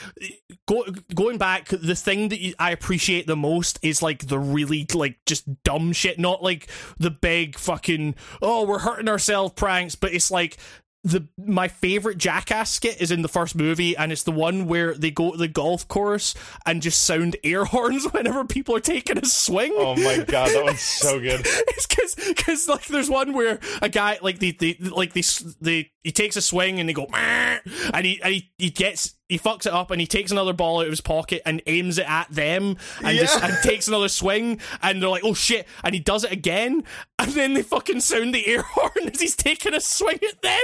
go, 0.68 0.84
going 1.14 1.36
back 1.36 1.68
the 1.68 1.96
thing 1.96 2.28
that 2.28 2.54
i 2.60 2.70
appreciate 2.70 3.26
the 3.26 3.34
most 3.34 3.78
is 3.82 4.00
like 4.00 4.28
the 4.28 4.38
really 4.38 4.86
like 4.94 5.18
just 5.26 5.44
dumb 5.64 5.92
shit 5.92 6.18
not 6.18 6.44
like 6.44 6.68
the 6.98 7.10
big 7.10 7.58
fucking 7.58 8.14
oh 8.40 8.64
we're 8.64 8.78
hurting 8.78 9.08
ourselves 9.08 9.52
pranks 9.54 9.96
but 9.96 10.12
it's 10.12 10.30
like 10.30 10.58
the 11.06 11.28
my 11.38 11.68
favorite 11.68 12.18
jackass 12.18 12.72
skit 12.72 13.00
is 13.00 13.12
in 13.12 13.22
the 13.22 13.28
first 13.28 13.54
movie 13.54 13.96
and 13.96 14.10
it's 14.10 14.24
the 14.24 14.32
one 14.32 14.66
where 14.66 14.92
they 14.92 15.10
go 15.10 15.30
to 15.30 15.38
the 15.38 15.46
golf 15.46 15.86
course 15.86 16.34
and 16.66 16.82
just 16.82 17.00
sound 17.02 17.36
air 17.44 17.64
horns 17.76 18.04
whenever 18.12 18.44
people 18.44 18.74
are 18.74 18.80
taking 18.80 19.16
a 19.16 19.24
swing 19.24 19.72
Oh 19.76 19.94
my 19.94 20.24
god, 20.24 20.48
that 20.48 20.64
one's 20.64 20.80
so 20.80 21.20
good. 21.20 21.42
it's 21.44 21.86
because 21.86 22.14
because 22.16 22.68
like 22.68 22.86
there's 22.86 23.08
one 23.08 23.32
where 23.34 23.60
a 23.80 23.88
guy 23.88 24.18
like 24.20 24.40
they, 24.40 24.50
they 24.50 24.76
like 24.80 25.12
they, 25.12 25.22
they 25.60 25.92
he 26.02 26.10
takes 26.10 26.36
a 26.36 26.42
swing 26.42 26.80
and 26.80 26.88
they 26.88 26.92
go 26.92 27.06
and 27.14 28.04
he 28.04 28.20
and 28.22 28.34
he, 28.34 28.50
he 28.58 28.70
gets 28.70 29.14
he 29.28 29.38
fucks 29.38 29.66
it 29.66 29.72
up 29.72 29.90
and 29.92 30.00
he 30.00 30.06
takes 30.06 30.32
another 30.32 30.52
ball 30.52 30.80
out 30.80 30.86
of 30.86 30.90
his 30.92 31.00
pocket 31.00 31.42
and 31.46 31.62
aims 31.66 31.98
it 31.98 32.08
at 32.08 32.28
them 32.30 32.76
and 33.02 33.18
just 33.18 33.42
and 33.42 33.54
takes 33.62 33.86
another 33.86 34.08
swing 34.08 34.60
and 34.82 35.00
they're 35.00 35.08
like 35.08 35.24
oh 35.24 35.34
shit 35.34 35.66
and 35.84 35.94
he 35.94 36.00
does 36.00 36.24
it 36.24 36.32
again 36.32 36.82
and 37.18 37.32
then 37.32 37.54
they 37.54 37.62
fucking 37.62 38.00
sound 38.00 38.34
the 38.34 38.46
air 38.46 38.62
horn 38.66 39.08
as 39.12 39.20
he's 39.20 39.36
taking 39.36 39.74
a 39.74 39.80
swing 39.80 40.18
at 40.28 40.42
them. 40.42 40.62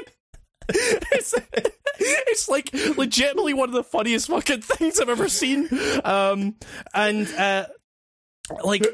it's, 0.69 1.35
it's 1.99 2.49
like 2.49 2.73
legitimately 2.97 3.55
one 3.55 3.69
of 3.69 3.75
the 3.75 3.85
funniest 3.85 4.29
fucking 4.29 4.63
things 4.63 5.01
I've 5.01 5.09
ever 5.09 5.29
seen. 5.29 5.69
Um, 6.05 6.57
and 6.95 7.29
uh, 7.35 7.67
like 8.65 8.85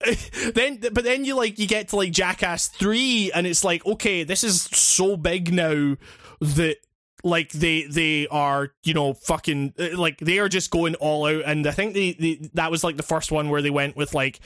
then 0.54 0.78
but 0.92 1.04
then 1.04 1.24
you 1.24 1.36
like 1.36 1.58
you 1.58 1.66
get 1.66 1.88
to 1.88 1.96
like 1.96 2.12
jackass 2.12 2.68
3 2.68 3.32
and 3.34 3.46
it's 3.46 3.64
like 3.64 3.84
okay 3.86 4.24
this 4.24 4.44
is 4.44 4.62
so 4.62 5.16
big 5.16 5.52
now 5.52 5.96
that 6.40 6.76
like 7.22 7.50
they 7.52 7.84
they 7.84 8.26
are 8.28 8.70
you 8.82 8.92
know 8.92 9.14
fucking 9.14 9.72
like 9.96 10.18
they 10.18 10.38
are 10.38 10.48
just 10.48 10.70
going 10.70 10.94
all 10.96 11.26
out 11.26 11.42
and 11.46 11.66
i 11.66 11.70
think 11.70 11.94
they, 11.94 12.12
they 12.12 12.50
that 12.52 12.70
was 12.70 12.84
like 12.84 12.96
the 12.96 13.02
first 13.02 13.32
one 13.32 13.48
where 13.48 13.62
they 13.62 13.70
went 13.70 13.96
with 13.96 14.12
like 14.12 14.40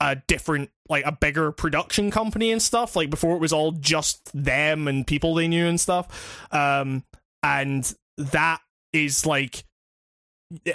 a 0.00 0.16
different 0.26 0.70
like 0.88 1.04
a 1.04 1.12
bigger 1.12 1.52
production 1.52 2.10
company 2.10 2.50
and 2.50 2.62
stuff. 2.62 2.96
Like 2.96 3.10
before 3.10 3.36
it 3.36 3.40
was 3.40 3.52
all 3.52 3.72
just 3.72 4.30
them 4.32 4.88
and 4.88 5.06
people 5.06 5.34
they 5.34 5.48
knew 5.48 5.66
and 5.66 5.80
stuff. 5.80 6.48
Um 6.52 7.04
and 7.42 7.92
that 8.16 8.60
is 8.92 9.24
like 9.24 9.64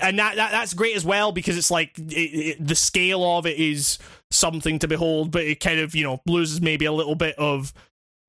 and 0.01 0.17
that, 0.19 0.35
that 0.37 0.51
that's 0.51 0.73
great 0.73 0.95
as 0.95 1.03
well 1.03 1.31
because 1.31 1.57
it's 1.57 1.71
like 1.71 1.97
it, 1.97 2.13
it, 2.13 2.67
the 2.67 2.75
scale 2.75 3.23
of 3.23 3.45
it 3.45 3.57
is 3.57 3.97
something 4.31 4.79
to 4.79 4.87
behold 4.87 5.31
but 5.31 5.43
it 5.43 5.59
kind 5.59 5.79
of 5.79 5.93
you 5.93 6.03
know 6.03 6.21
loses 6.25 6.61
maybe 6.61 6.85
a 6.85 6.93
little 6.93 7.15
bit 7.15 7.35
of 7.37 7.73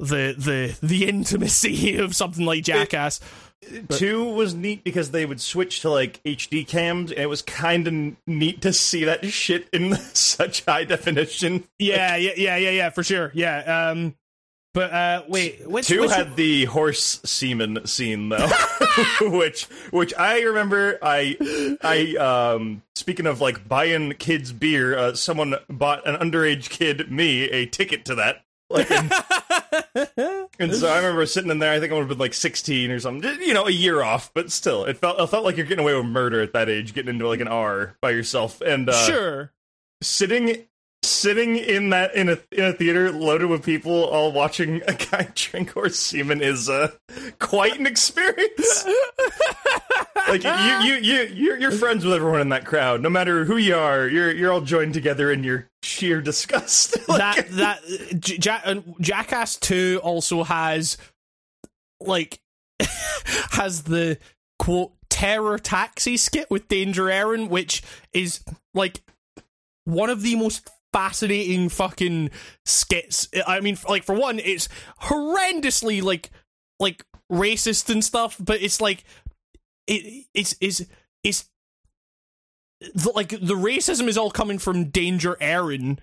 the 0.01 0.35
the 0.37 0.77
the 0.85 1.05
intimacy 1.09 1.97
of 1.97 2.17
something 2.17 2.45
like 2.45 2.65
jackass 2.65 3.21
Two 3.91 4.25
was 4.25 4.55
neat 4.55 4.85
because 4.85 5.11
they 5.11 5.27
would 5.27 5.41
switch 5.41 5.81
to 5.81 5.91
like 5.91 6.23
HD 6.25 6.67
cams, 6.67 7.11
and 7.11 7.21
it 7.21 7.29
was 7.29 7.43
kind 7.43 7.87
of 7.89 8.17
neat 8.27 8.63
to 8.63 8.73
see 8.73 9.05
that 9.05 9.25
shit 9.27 9.69
in 9.73 9.95
such 10.15 10.65
high 10.65 10.85
definition. 10.85 11.65
yeah 11.79 12.17
yeah 12.17 12.33
yeah 12.37 12.57
yeah 12.57 12.71
yeah 12.71 12.91
for 12.91 13.03
sure 13.03 13.31
yeah 13.35 13.91
um 13.91 14.15
but 14.77 14.93
uh 14.93 15.23
wait 15.27 15.67
which, 15.67 15.87
Two 15.87 16.03
which 16.03 16.11
had 16.11 16.37
the 16.37 16.67
horse 16.67 17.19
semen 17.25 17.87
scene 17.87 18.29
though, 18.29 18.47
which 19.23 19.65
which 19.91 20.13
I 20.19 20.43
remember. 20.43 20.99
I 21.01 21.79
I 21.83 22.17
um 22.17 22.83
speaking 22.95 23.27
of 23.27 23.41
like 23.41 23.67
buying 23.67 24.13
kids 24.13 24.53
beer, 24.53 24.97
uh, 24.97 25.15
someone 25.15 25.55
bought 25.71 26.07
an 26.07 26.17
underage 26.17 26.69
kid 26.69 27.11
me 27.11 27.45
a 27.45 27.65
ticket 27.65 28.05
to 28.05 28.17
that. 28.17 28.45
Like, 28.69 28.89
and, 30.59 30.75
so 30.75 30.89
I 30.89 30.97
remember 30.97 31.25
sitting 31.27 31.51
in 31.51 31.59
there. 31.59 31.73
I 31.73 31.81
think 31.81 31.93
I 31.93 31.95
would 31.95 32.03
have 32.03 32.09
been 32.09 32.19
like 32.19 32.35
sixteen 32.35 32.91
or 32.91 33.01
something. 33.01 33.41
You 33.41 33.55
know, 33.55 33.67
a 33.67 33.71
year 33.71 34.03
off, 34.03 34.31
but 34.35 34.53
still, 34.53 34.85
it 34.85 34.99
felt 34.99 35.19
it 35.19 35.27
felt 35.29 35.45
like 35.45 35.57
you're 35.57 35.67
getting 35.67 35.85
away 35.85 35.95
with 35.95 36.07
murder 36.07 36.41
at 36.43 36.53
that 36.53 36.69
age, 36.69 36.95
getting 36.95 37.15
into 37.15 37.27
like 37.27 37.41
an 37.41 37.49
R 37.49 37.97
by 38.01 38.11
yourself, 38.11 38.61
and 38.61 38.89
uh, 38.89 39.07
sure 39.07 39.53
sitting 40.03 40.67
sitting 41.07 41.57
in 41.57 41.91
that 41.91 42.15
in 42.15 42.29
a 42.29 42.39
in 42.53 42.65
a 42.65 42.73
theater 42.73 43.11
loaded 43.11 43.49
with 43.49 43.65
people 43.65 44.05
all 44.05 44.33
watching 44.33 44.83
a 44.87 44.93
guy 44.93 45.29
drink 45.35 45.71
horse 45.73 45.99
semen 45.99 46.41
is 46.43 46.69
uh, 46.69 46.91
quite 47.39 47.79
an 47.79 47.87
experience. 47.87 48.87
like 50.29 50.45
you 50.45 50.51
you 50.51 50.95
you 50.95 51.23
you're, 51.35 51.57
you're 51.59 51.71
friends 51.73 52.05
with 52.05 52.15
everyone 52.15 52.41
in 52.41 52.49
that 52.51 52.65
crowd, 52.65 53.01
no 53.01 53.09
matter 53.11 53.45
who 53.45 53.57
you 53.57 53.75
are. 53.75 54.07
You're 54.07 54.33
you're 54.33 54.53
all 54.53 54.61
joined 54.61 54.95
together 54.95 55.31
in 55.31 55.45
your 55.45 55.69
sheer 55.83 56.21
disgust. 56.21 56.97
Like, 57.09 57.49
that 57.49 57.81
that 57.81 58.21
J- 58.21 58.39
Ja- 58.43 58.61
uh, 58.65 58.81
Jackass 59.01 59.57
Two 59.57 60.01
also 60.03 60.43
has 60.43 60.97
like 62.01 62.41
has 63.51 63.85
the 63.85 64.19
quote 64.59 64.93
terror 65.09 65.59
taxi 65.59 66.17
skit 66.17 66.51
with 66.51 66.69
Danger 66.69 67.05
Ehren, 67.05 67.49
which 67.49 67.83
is 68.13 68.41
like 68.75 69.01
one 69.85 70.11
of 70.11 70.23
the 70.23 70.37
most 70.37 70.69
fascinating 70.97 71.69
fucking 71.69 72.31
skits. 72.65 73.29
I 73.47 73.61
mean, 73.61 73.77
like 73.87 74.03
for 74.03 74.15
one, 74.15 74.39
it's 74.39 74.67
horrendously 75.03 76.03
like 76.03 76.31
like 76.81 77.05
racist 77.31 77.91
and 77.91 78.03
stuff, 78.03 78.39
but 78.41 78.63
it's 78.63 78.81
like 78.81 79.05
it 79.87 80.25
it's 80.33 80.57
it's 80.59 80.87
it's 81.23 81.51
the, 82.95 83.11
like 83.11 83.29
the 83.29 83.55
racism 83.55 84.09
is 84.09 84.17
all 84.17 84.31
coming 84.31 84.59
from 84.59 84.87
Danger 84.87 85.37
Ehren. 85.39 85.99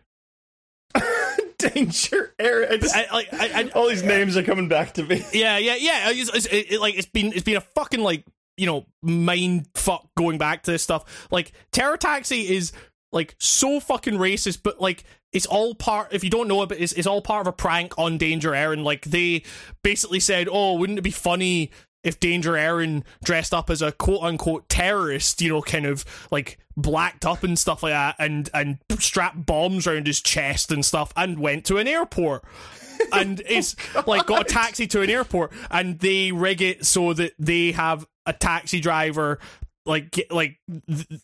danger, 1.58 2.36
Ehren. 2.39 2.88
I 2.93 3.25
I, 3.32 3.62
I, 3.62 3.69
all 3.73 3.89
these 3.89 4.03
names 4.03 4.38
are 4.38 4.43
coming 4.43 4.67
back 4.67 4.93
to 4.93 5.03
me. 5.03 5.25
yeah, 5.34 5.58
yeah, 5.58 5.75
yeah. 5.75 6.12
It's, 6.12 6.29
it's, 6.29 6.45
it, 6.45 6.73
it, 6.73 6.79
like 6.79 6.93
it's 6.93 7.10
been 7.10 7.34
it's 7.34 7.41
been 7.41 7.58
a 7.58 7.62
fucking 7.62 8.01
like 8.01 8.25
you 8.58 8.67
know 8.67 8.86
mind 9.01 9.65
fuck 9.73 10.08
going 10.15 10.38
back 10.38 10.62
to 10.63 10.71
this 10.71 10.84
stuff. 10.84 11.27
Like 11.32 11.51
Terror 11.71 11.97
Taxi 11.97 12.56
is 12.56 12.73
like 13.13 13.36
so 13.38 13.80
fucking 13.80 14.15
racist, 14.15 14.62
but 14.63 14.82
like 14.82 15.04
it's 15.32 15.45
all 15.45 15.76
part. 15.76 16.13
If 16.13 16.23
you 16.23 16.30
don't 16.30 16.47
know 16.47 16.62
about 16.62 16.63
it, 16.63 16.69
but 16.69 16.84
it's 16.84 16.93
it's 16.93 17.08
all 17.08 17.21
part 17.21 17.41
of 17.41 17.47
a 17.47 17.54
prank 17.54 17.97
on 17.97 18.17
Danger 18.17 18.52
Ehren. 18.52 18.84
Like 18.84 19.06
they 19.06 19.43
basically 19.84 20.19
said, 20.19 20.47
"Oh, 20.52 20.76
wouldn't 20.76 20.99
it 20.99 21.04
be 21.04 21.12
funny?" 21.12 21.71
If 22.04 22.19
Danger 22.19 22.54
Ehren 22.54 23.04
dressed 23.23 23.54
up 23.54 23.69
as 23.69 23.82
a 23.82 23.93
quote 23.93 24.23
unquote 24.23 24.67
terrorist, 24.67 25.41
you 25.41 25.49
know, 25.49 25.62
kind 25.62 25.86
of 25.86 26.04
like 26.32 26.60
blacked 26.76 27.26
up 27.26 27.43
and 27.43 27.58
stuff 27.58 27.84
like 27.84 27.93
that, 27.93 28.15
and 28.19 28.49
and 28.54 28.80
strapped 28.99 29.45
bombs 29.45 29.88
around 29.88 30.08
his 30.08 30.21
chest 30.21 30.71
and 30.71 30.84
stuff, 30.84 31.13
and 31.15 31.39
went 31.39 31.65
to 31.65 31.78
an 31.78 31.88
airport 31.88 32.43
and 33.13 33.41
oh 33.41 33.45
it's 33.47 33.76
like 34.06 34.26
got 34.26 34.41
a 34.41 34.45
taxi 34.45 34.86
to 34.88 35.02
an 35.02 35.10
airport 35.10 35.52
and 35.71 35.99
they 35.99 36.32
rig 36.32 36.62
it 36.62 36.86
so 36.86 37.13
that 37.13 37.34
they 37.39 37.71
have 37.71 38.06
a 38.26 38.34
taxi 38.34 38.80
driver 38.80 39.39
like 39.86 40.26
like 40.30 40.58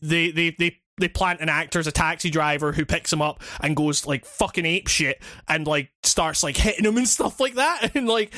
they 0.01 0.31
they 0.31 0.49
they 0.51 0.79
they 0.99 1.07
plant 1.07 1.41
an 1.41 1.49
actor 1.49 1.79
as 1.79 1.87
a 1.87 1.91
taxi 1.91 2.29
driver 2.29 2.71
who 2.71 2.85
picks 2.85 3.11
him 3.11 3.21
up 3.21 3.41
and 3.61 3.75
goes 3.75 4.05
like 4.05 4.25
fucking 4.25 4.65
ape 4.65 4.87
shit 4.87 5.21
and 5.47 5.65
like 5.67 5.89
starts 6.03 6.43
like 6.43 6.57
hitting 6.57 6.85
him 6.85 6.97
and 6.97 7.07
stuff 7.07 7.39
like 7.39 7.55
that 7.55 7.91
and 7.95 8.07
like 8.07 8.33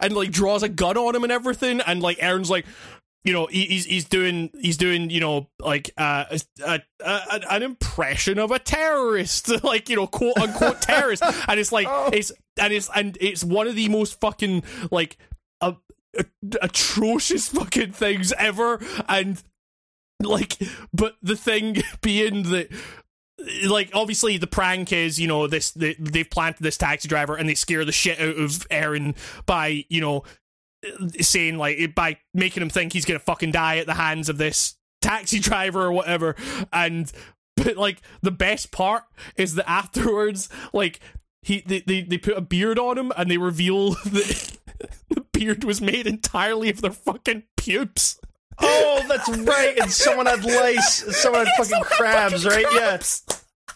and 0.00 0.14
like 0.14 0.30
draws 0.30 0.62
a 0.62 0.68
gun 0.68 0.96
on 0.96 1.14
him 1.14 1.22
and 1.24 1.32
everything. 1.32 1.80
And 1.80 2.00
like 2.02 2.18
Ehren's 2.18 2.50
like 2.50 2.66
you 3.24 3.32
know 3.32 3.46
he's 3.46 3.84
he's 3.86 4.04
doing 4.04 4.50
he's 4.60 4.76
doing 4.76 5.10
you 5.10 5.18
know 5.18 5.48
like 5.58 5.90
uh, 5.98 6.24
a, 6.30 6.40
a, 6.64 6.80
a, 7.04 7.40
an 7.50 7.62
impression 7.64 8.38
of 8.38 8.52
a 8.52 8.58
terrorist 8.60 9.48
like 9.64 9.88
you 9.88 9.96
know 9.96 10.06
quote 10.06 10.38
unquote 10.38 10.80
terrorist. 10.80 11.22
And 11.48 11.58
it's 11.58 11.72
like 11.72 11.86
Oh. 11.90 12.10
it's 12.12 12.30
and 12.60 12.72
it's 12.72 12.88
and 12.94 13.18
it's 13.20 13.42
one 13.42 13.66
of 13.66 13.74
the 13.74 13.88
most 13.88 14.20
fucking 14.20 14.62
like 14.92 15.16
uh, 15.60 15.72
atrocious 16.62 17.48
fucking 17.48 17.92
things 17.92 18.32
ever. 18.38 18.80
And 19.08 19.42
like 20.22 20.58
but 20.92 21.16
the 21.22 21.36
thing 21.36 21.82
being 22.00 22.44
that 22.44 22.68
like 23.66 23.90
obviously 23.92 24.38
the 24.38 24.46
prank 24.46 24.92
is 24.92 25.20
you 25.20 25.28
know 25.28 25.46
this 25.46 25.70
they, 25.72 25.94
they've 25.98 26.30
planted 26.30 26.62
this 26.62 26.78
taxi 26.78 27.06
driver 27.06 27.36
and 27.36 27.48
they 27.48 27.54
scare 27.54 27.84
the 27.84 27.92
shit 27.92 28.18
out 28.18 28.36
of 28.36 28.50
Ehren 28.70 29.14
by 29.44 29.84
you 29.88 30.00
know 30.00 30.24
saying 31.20 31.58
like 31.58 31.94
by 31.94 32.16
making 32.34 32.62
him 32.62 32.70
think 32.70 32.92
he's 32.92 33.04
gonna 33.04 33.18
fucking 33.18 33.50
die 33.50 33.78
at 33.78 33.86
the 33.86 33.94
hands 33.94 34.28
of 34.28 34.38
this 34.38 34.76
taxi 35.00 35.38
driver 35.40 35.82
or 35.82 35.92
whatever. 35.92 36.36
And 36.72 37.10
but 37.56 37.76
like 37.76 38.02
the 38.22 38.30
best 38.30 38.70
part 38.70 39.04
is 39.36 39.54
that 39.54 39.68
afterwards 39.68 40.48
like 40.72 41.00
he 41.42 41.62
they, 41.66 41.80
they, 41.80 42.02
they 42.02 42.18
put 42.18 42.36
a 42.36 42.40
beard 42.40 42.78
on 42.78 42.98
him 42.98 43.12
and 43.16 43.30
they 43.30 43.38
reveal 43.38 43.90
that 44.04 44.58
the 45.08 45.24
beard 45.32 45.64
was 45.64 45.80
made 45.80 46.06
entirely 46.06 46.70
of 46.70 46.80
their 46.80 46.90
fucking 46.90 47.44
pubes 47.56 48.18
Oh, 48.60 49.04
that's 49.08 49.28
right. 49.28 49.78
And 49.78 49.90
someone 49.90 50.26
had 50.26 50.44
lice. 50.44 51.04
Someone 51.20 51.46
had 51.46 51.54
fucking 51.64 51.84
crabs, 51.84 52.46
right? 52.46 52.66
Yes. 52.72 53.22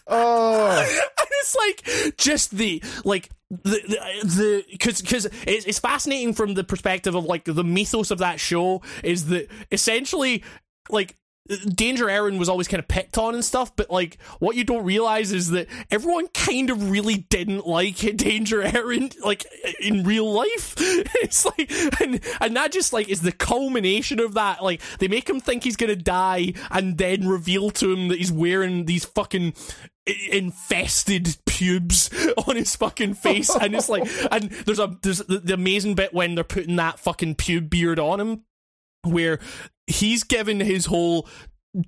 Oh. 0.07 0.79
and 1.19 1.27
it's 1.39 1.55
like 1.55 2.17
just 2.17 2.51
the 2.51 2.83
like 3.05 3.29
the 3.49 3.79
the 4.23 4.65
because 4.71 5.01
because 5.01 5.25
it's, 5.45 5.65
it's 5.65 5.79
fascinating 5.79 6.33
from 6.33 6.53
the 6.53 6.63
perspective 6.63 7.15
of 7.15 7.25
like 7.25 7.45
the 7.45 7.63
mythos 7.63 8.11
of 8.11 8.19
that 8.19 8.39
show 8.39 8.81
is 9.03 9.27
that 9.27 9.47
essentially 9.71 10.43
like 10.89 11.15
Danger 11.49 12.05
Ehren 12.05 12.37
was 12.37 12.49
always 12.49 12.67
kind 12.67 12.79
of 12.79 12.87
picked 12.87 13.17
on 13.17 13.33
and 13.33 13.43
stuff, 13.43 13.75
but 13.75 13.89
like 13.89 14.21
what 14.39 14.55
you 14.55 14.63
don't 14.63 14.85
realize 14.85 15.31
is 15.31 15.49
that 15.51 15.67
everyone 15.89 16.27
kind 16.29 16.69
of 16.69 16.91
really 16.91 17.17
didn't 17.29 17.67
like 17.67 17.97
Danger 18.15 18.61
Ehren, 18.61 19.13
like 19.23 19.45
in 19.79 20.03
real 20.03 20.31
life. 20.31 20.75
It's 21.21 21.45
like, 21.45 21.71
and 22.01 22.19
and 22.39 22.55
that 22.55 22.71
just 22.71 22.93
like 22.93 23.07
is 23.07 23.21
the 23.21 23.31
culmination 23.31 24.19
of 24.19 24.33
that. 24.33 24.63
Like 24.63 24.81
they 24.99 25.07
make 25.07 25.29
him 25.29 25.39
think 25.39 25.63
he's 25.63 25.75
gonna 25.75 25.95
die, 25.95 26.53
and 26.69 26.97
then 26.97 27.27
reveal 27.27 27.69
to 27.71 27.91
him 27.91 28.07
that 28.09 28.17
he's 28.17 28.31
wearing 28.31 28.85
these 28.85 29.05
fucking 29.05 29.53
infested 30.31 31.37
pubes 31.45 32.09
on 32.47 32.55
his 32.55 32.75
fucking 32.75 33.13
face 33.13 33.55
and 33.55 33.75
it's 33.75 33.87
like 33.87 34.09
and 34.31 34.49
there's 34.65 34.79
a 34.79 34.97
there's 35.03 35.19
the, 35.19 35.37
the 35.37 35.53
amazing 35.53 35.93
bit 35.93 36.11
when 36.11 36.33
they're 36.33 36.43
putting 36.43 36.75
that 36.77 36.99
fucking 36.99 37.35
pube 37.35 37.69
beard 37.69 37.99
on 37.99 38.19
him 38.19 38.43
where 39.03 39.39
he's 39.91 40.23
given 40.23 40.59
his 40.59 40.85
whole 40.85 41.27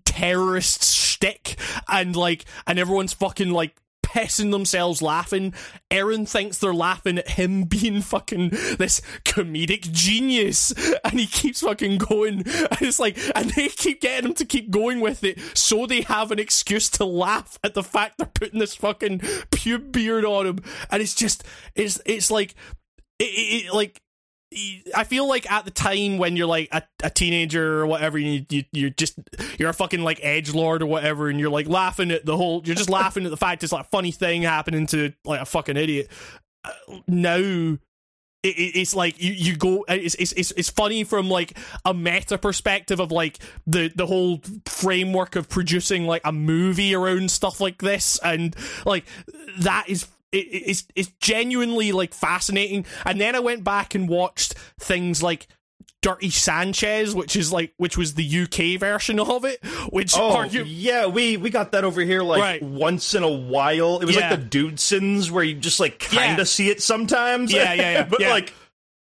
terrorist 0.05 0.83
shtick 0.83 1.57
and 1.89 2.15
like 2.15 2.45
and 2.65 2.79
everyone's 2.79 3.13
fucking 3.13 3.51
like 3.51 3.75
pissing 4.13 4.51
themselves 4.51 5.01
laughing. 5.01 5.53
Ehren 5.89 6.29
thinks 6.29 6.59
they're 6.59 6.73
laughing 6.73 7.17
at 7.17 7.29
him 7.29 7.63
being 7.67 8.01
fucking 8.01 8.49
this 8.77 9.01
comedic 9.25 9.91
genius. 9.91 10.73
And 11.03 11.19
he 11.19 11.25
keeps 11.25 11.61
fucking 11.61 11.97
going. 11.97 12.43
And 12.45 12.81
it's 12.81 12.99
like 12.99 13.17
and 13.35 13.49
they 13.51 13.69
keep 13.69 14.01
getting 14.01 14.29
him 14.29 14.35
to 14.35 14.45
keep 14.45 14.69
going 14.69 14.99
with 14.99 15.23
it 15.23 15.39
so 15.55 15.85
they 15.85 16.01
have 16.01 16.31
an 16.31 16.39
excuse 16.39 16.89
to 16.91 17.05
laugh 17.05 17.57
at 17.63 17.73
the 17.73 17.83
fact 17.83 18.17
they're 18.17 18.27
putting 18.27 18.59
this 18.59 18.75
fucking 18.75 19.19
pube 19.19 19.91
beard 19.91 20.25
on 20.25 20.45
him. 20.45 20.59
And 20.91 21.01
it's 21.01 21.15
just 21.15 21.43
it's 21.75 21.99
it's 22.05 22.29
like 22.29 22.55
it, 23.19 23.23
it, 23.23 23.65
it 23.65 23.73
like 23.73 24.02
I 24.95 25.03
feel 25.03 25.27
like 25.27 25.49
at 25.51 25.65
the 25.65 25.71
time 25.71 26.17
when 26.17 26.35
you're 26.35 26.47
like 26.47 26.69
a, 26.71 26.83
a 27.03 27.09
teenager 27.09 27.79
or 27.79 27.87
whatever, 27.87 28.17
you, 28.17 28.45
you 28.49 28.63
you're 28.71 28.89
just 28.89 29.19
you're 29.57 29.69
a 29.69 29.73
fucking 29.73 30.01
like 30.01 30.19
edge 30.21 30.53
lord 30.53 30.81
or 30.81 30.85
whatever, 30.85 31.29
and 31.29 31.39
you're 31.39 31.49
like 31.49 31.67
laughing 31.67 32.11
at 32.11 32.25
the 32.25 32.37
whole. 32.37 32.61
You're 32.65 32.75
just 32.75 32.89
laughing 32.89 33.25
at 33.25 33.31
the 33.31 33.37
fact 33.37 33.63
it's 33.63 33.73
like 33.73 33.85
a 33.85 33.89
funny 33.89 34.11
thing 34.11 34.43
happening 34.43 34.87
to 34.87 35.13
like 35.25 35.41
a 35.41 35.45
fucking 35.45 35.77
idiot. 35.77 36.09
Uh, 36.63 36.71
now 37.07 37.77
it, 38.43 38.57
it, 38.57 38.79
it's 38.79 38.93
like 38.93 39.21
you, 39.21 39.31
you 39.31 39.55
go 39.55 39.85
it's, 39.87 40.15
it's 40.15 40.51
it's 40.51 40.69
funny 40.69 41.03
from 41.03 41.29
like 41.29 41.57
a 41.85 41.93
meta 41.93 42.37
perspective 42.37 42.99
of 42.99 43.11
like 43.11 43.39
the 43.65 43.91
the 43.95 44.05
whole 44.05 44.41
framework 44.65 45.35
of 45.35 45.49
producing 45.49 46.05
like 46.05 46.21
a 46.25 46.31
movie 46.31 46.93
around 46.93 47.31
stuff 47.31 47.61
like 47.61 47.81
this 47.81 48.19
and 48.23 48.55
like 48.85 49.05
that 49.59 49.85
is 49.87 50.07
it, 50.33 50.37
it's 50.37 50.85
it's 50.95 51.11
genuinely 51.19 51.91
like 51.91 52.13
fascinating. 52.13 52.85
And 53.05 53.21
then 53.21 53.35
I 53.35 53.39
went 53.39 53.63
back 53.63 53.95
and 53.95 54.09
watched 54.09 54.55
things 54.79 55.21
like 55.23 55.47
Dirty 56.01 56.29
Sanchez, 56.31 57.15
which 57.15 57.35
is 57.37 57.53
like 57.53 57.73
which 57.77 57.97
was 57.97 58.15
the 58.15 58.41
UK 58.43 58.77
version 58.79 59.19
of 59.21 59.45
it. 59.45 59.63
Which 59.89 60.13
Oh, 60.17 60.35
argue- 60.35 60.63
yeah, 60.65 61.05
we 61.05 61.37
we 61.37 61.49
got 61.49 61.71
that 61.71 61.85
over 61.85 62.01
here 62.01 62.21
like 62.23 62.41
Right. 62.41 62.61
once 62.61 63.13
in 63.13 63.23
a 63.23 63.31
while. 63.31 63.99
It 63.99 64.05
was 64.05 64.15
Yeah. 64.17 64.31
like 64.31 64.39
the 64.39 64.45
Dudesons 64.45 65.31
where 65.31 65.43
you 65.45 65.55
just 65.55 65.79
like 65.79 65.99
kind 65.99 66.37
Yeah. 66.37 66.41
of 66.41 66.47
see 66.49 66.69
it 66.69 66.81
sometimes. 66.81 67.53
Yeah, 67.53 67.73
yeah, 67.73 67.91
yeah, 67.93 68.03
but 68.09 68.19
yeah. 68.19 68.29
like, 68.31 68.53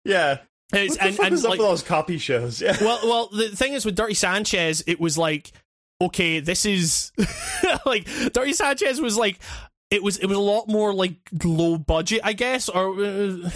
yeah. 0.04 0.38
it's, 0.74 0.90
What 0.94 1.00
the 1.00 1.06
and, 1.06 1.16
fuck 1.16 1.26
and 1.26 1.34
is 1.34 1.44
up 1.44 1.50
like 1.52 1.58
with 1.58 1.68
those 1.68 1.82
copy 1.82 2.18
shows? 2.18 2.60
Yeah. 2.62 2.76
well, 2.82 3.00
well, 3.04 3.28
the 3.32 3.48
thing 3.48 3.72
is 3.72 3.86
with 3.86 3.96
Dirty 3.96 4.14
Sanchez, 4.14 4.84
it 4.86 5.00
was 5.00 5.16
like, 5.16 5.52
okay, 6.02 6.40
this 6.40 6.66
is 6.66 7.12
like 7.86 8.06
Dirty 8.34 8.52
Sanchez 8.52 9.00
was 9.00 9.16
like. 9.16 9.38
It 9.90 10.04
was 10.04 10.18
it 10.18 10.26
was 10.26 10.36
a 10.38 10.40
lot 10.40 10.68
more 10.68 10.94
like 10.94 11.14
low 11.44 11.76
budget, 11.76 12.20
I 12.22 12.32
guess, 12.32 12.68
or 12.68 13.02
uh, 13.04 13.50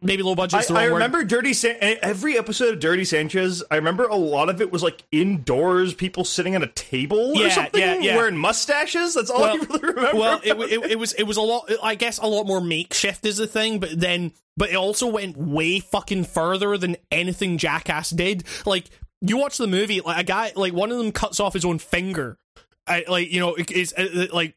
maybe 0.00 0.22
low 0.22 0.36
budget. 0.36 0.70
I, 0.70 0.82
I 0.82 0.84
remember 0.84 1.24
Dirty 1.24 1.52
San- 1.52 1.76
every 1.80 2.38
episode 2.38 2.74
of 2.74 2.78
Dirty 2.80 3.04
Sanchez. 3.04 3.64
I 3.68 3.74
remember 3.74 4.04
a 4.04 4.14
lot 4.14 4.48
of 4.48 4.60
it 4.60 4.70
was 4.70 4.84
like 4.84 5.02
indoors, 5.10 5.92
people 5.92 6.24
sitting 6.24 6.54
at 6.54 6.62
a 6.62 6.68
table 6.68 7.32
Yeah, 7.34 7.46
or 7.46 7.50
something, 7.50 7.80
yeah, 7.80 7.98
yeah. 7.98 8.16
wearing 8.16 8.36
mustaches. 8.36 9.14
That's 9.14 9.28
all 9.28 9.42
I 9.42 9.54
Well- 9.54 9.66
really 9.66 9.80
remember. 9.94 10.16
Well, 10.18 10.40
it, 10.44 10.50
about 10.50 10.68
it, 10.70 10.90
it 10.92 10.98
was 11.00 11.12
it 11.14 11.24
was 11.24 11.36
a 11.36 11.42
lot. 11.42 11.68
I 11.82 11.96
guess 11.96 12.18
a 12.18 12.26
lot 12.26 12.46
more 12.46 12.60
makeshift 12.60 13.26
is 13.26 13.38
the 13.38 13.48
thing, 13.48 13.80
but 13.80 13.98
then 13.98 14.32
but 14.56 14.70
it 14.70 14.76
also 14.76 15.08
went 15.08 15.36
way 15.36 15.80
fucking 15.80 16.24
further 16.24 16.78
than 16.78 16.96
anything 17.10 17.58
Jackass 17.58 18.10
did. 18.10 18.44
Like 18.66 18.84
you 19.20 19.36
watch 19.38 19.58
the 19.58 19.66
movie, 19.66 20.00
like 20.00 20.20
a 20.20 20.24
guy, 20.24 20.52
like 20.54 20.74
one 20.74 20.92
of 20.92 20.98
them 20.98 21.10
cuts 21.10 21.40
off 21.40 21.54
his 21.54 21.64
own 21.64 21.80
finger. 21.80 22.38
I, 22.86 23.04
like 23.08 23.32
you 23.32 23.40
know, 23.40 23.56
it- 23.56 23.72
it's 23.72 23.92
uh, 23.94 24.28
like 24.32 24.54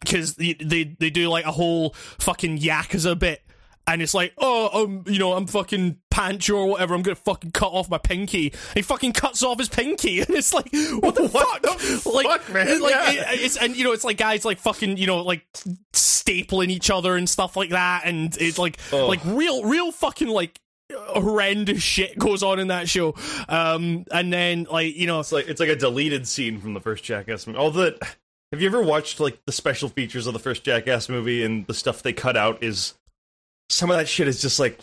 because 0.00 0.34
they, 0.36 0.54
they 0.54 0.84
they 0.98 1.10
do 1.10 1.28
like 1.28 1.44
a 1.44 1.52
whole 1.52 1.90
fucking 2.18 2.58
yakuza 2.58 3.18
bit. 3.18 3.42
And 3.86 4.02
it's 4.02 4.12
like, 4.12 4.34
oh, 4.36 4.84
um, 4.84 5.04
you 5.06 5.18
know, 5.18 5.32
I'm 5.32 5.46
fucking 5.46 5.96
Pancho 6.10 6.56
or 6.56 6.66
whatever. 6.66 6.94
I'm 6.94 7.00
gonna 7.00 7.14
fucking 7.14 7.52
cut 7.52 7.68
off 7.72 7.88
my 7.88 7.96
pinky. 7.96 8.52
He 8.74 8.82
fucking 8.82 9.14
cuts 9.14 9.42
off 9.42 9.58
his 9.58 9.70
pinky, 9.70 10.20
and 10.22 10.28
it's 10.28 10.52
like, 10.52 10.68
what 11.00 11.14
the 11.14 11.26
What 11.32 11.62
fuck? 11.62 11.62
the 11.62 12.10
like, 12.14 12.26
fuck, 12.26 12.52
man? 12.52 12.82
like 12.82 12.92
Yeah. 12.94 13.32
it- 13.32 13.40
it's 13.40 13.56
and 13.56 13.74
you 13.74 13.84
know, 13.84 13.92
it's 13.92 14.04
like 14.04 14.18
guys 14.18 14.44
like 14.44 14.58
fucking, 14.58 14.98
you 14.98 15.06
know, 15.06 15.22
like 15.22 15.46
stapling 15.94 16.68
each 16.68 16.90
other 16.90 17.16
and 17.16 17.26
stuff 17.28 17.56
like 17.56 17.70
that, 17.70 18.02
and 18.04 18.36
it's 18.38 18.58
like, 18.58 18.78
Ugh. 18.92 19.08
like 19.08 19.20
real, 19.24 19.64
real 19.64 19.90
fucking 19.90 20.28
like 20.28 20.60
horrendous 20.92 21.82
shit 21.82 22.18
goes 22.18 22.42
on 22.42 22.58
in 22.58 22.68
that 22.68 22.88
show. 22.90 23.14
Um, 23.48 24.04
and 24.10 24.30
then 24.32 24.66
like 24.70 24.96
you 24.96 25.06
know, 25.06 25.20
It's 25.20 25.32
like 25.32 25.48
it's 25.48 25.60
like 25.60 25.70
a 25.70 25.76
deleted 25.76 26.26
scene 26.28 26.60
from 26.60 26.74
the 26.74 26.80
first 26.80 27.04
Jackass 27.04 27.46
movie. 27.46 27.58
All 27.58 27.70
the 27.70 27.98
have 28.52 28.60
you 28.62 28.68
ever 28.68 28.82
watched 28.82 29.20
like 29.20 29.38
the 29.46 29.52
special 29.52 29.88
features 29.88 30.26
of 30.26 30.32
the 30.32 30.38
first 30.38 30.64
Jackass 30.64 31.08
movie 31.08 31.42
and 31.44 31.66
the 31.66 31.74
stuff 31.74 32.02
they 32.02 32.12
cut 32.12 32.36
out 32.36 32.62
is 32.62 32.94
some 33.70 33.90
of 33.90 33.98
that 33.98 34.08
shit 34.08 34.26
is 34.28 34.40
just 34.40 34.58
like 34.58 34.80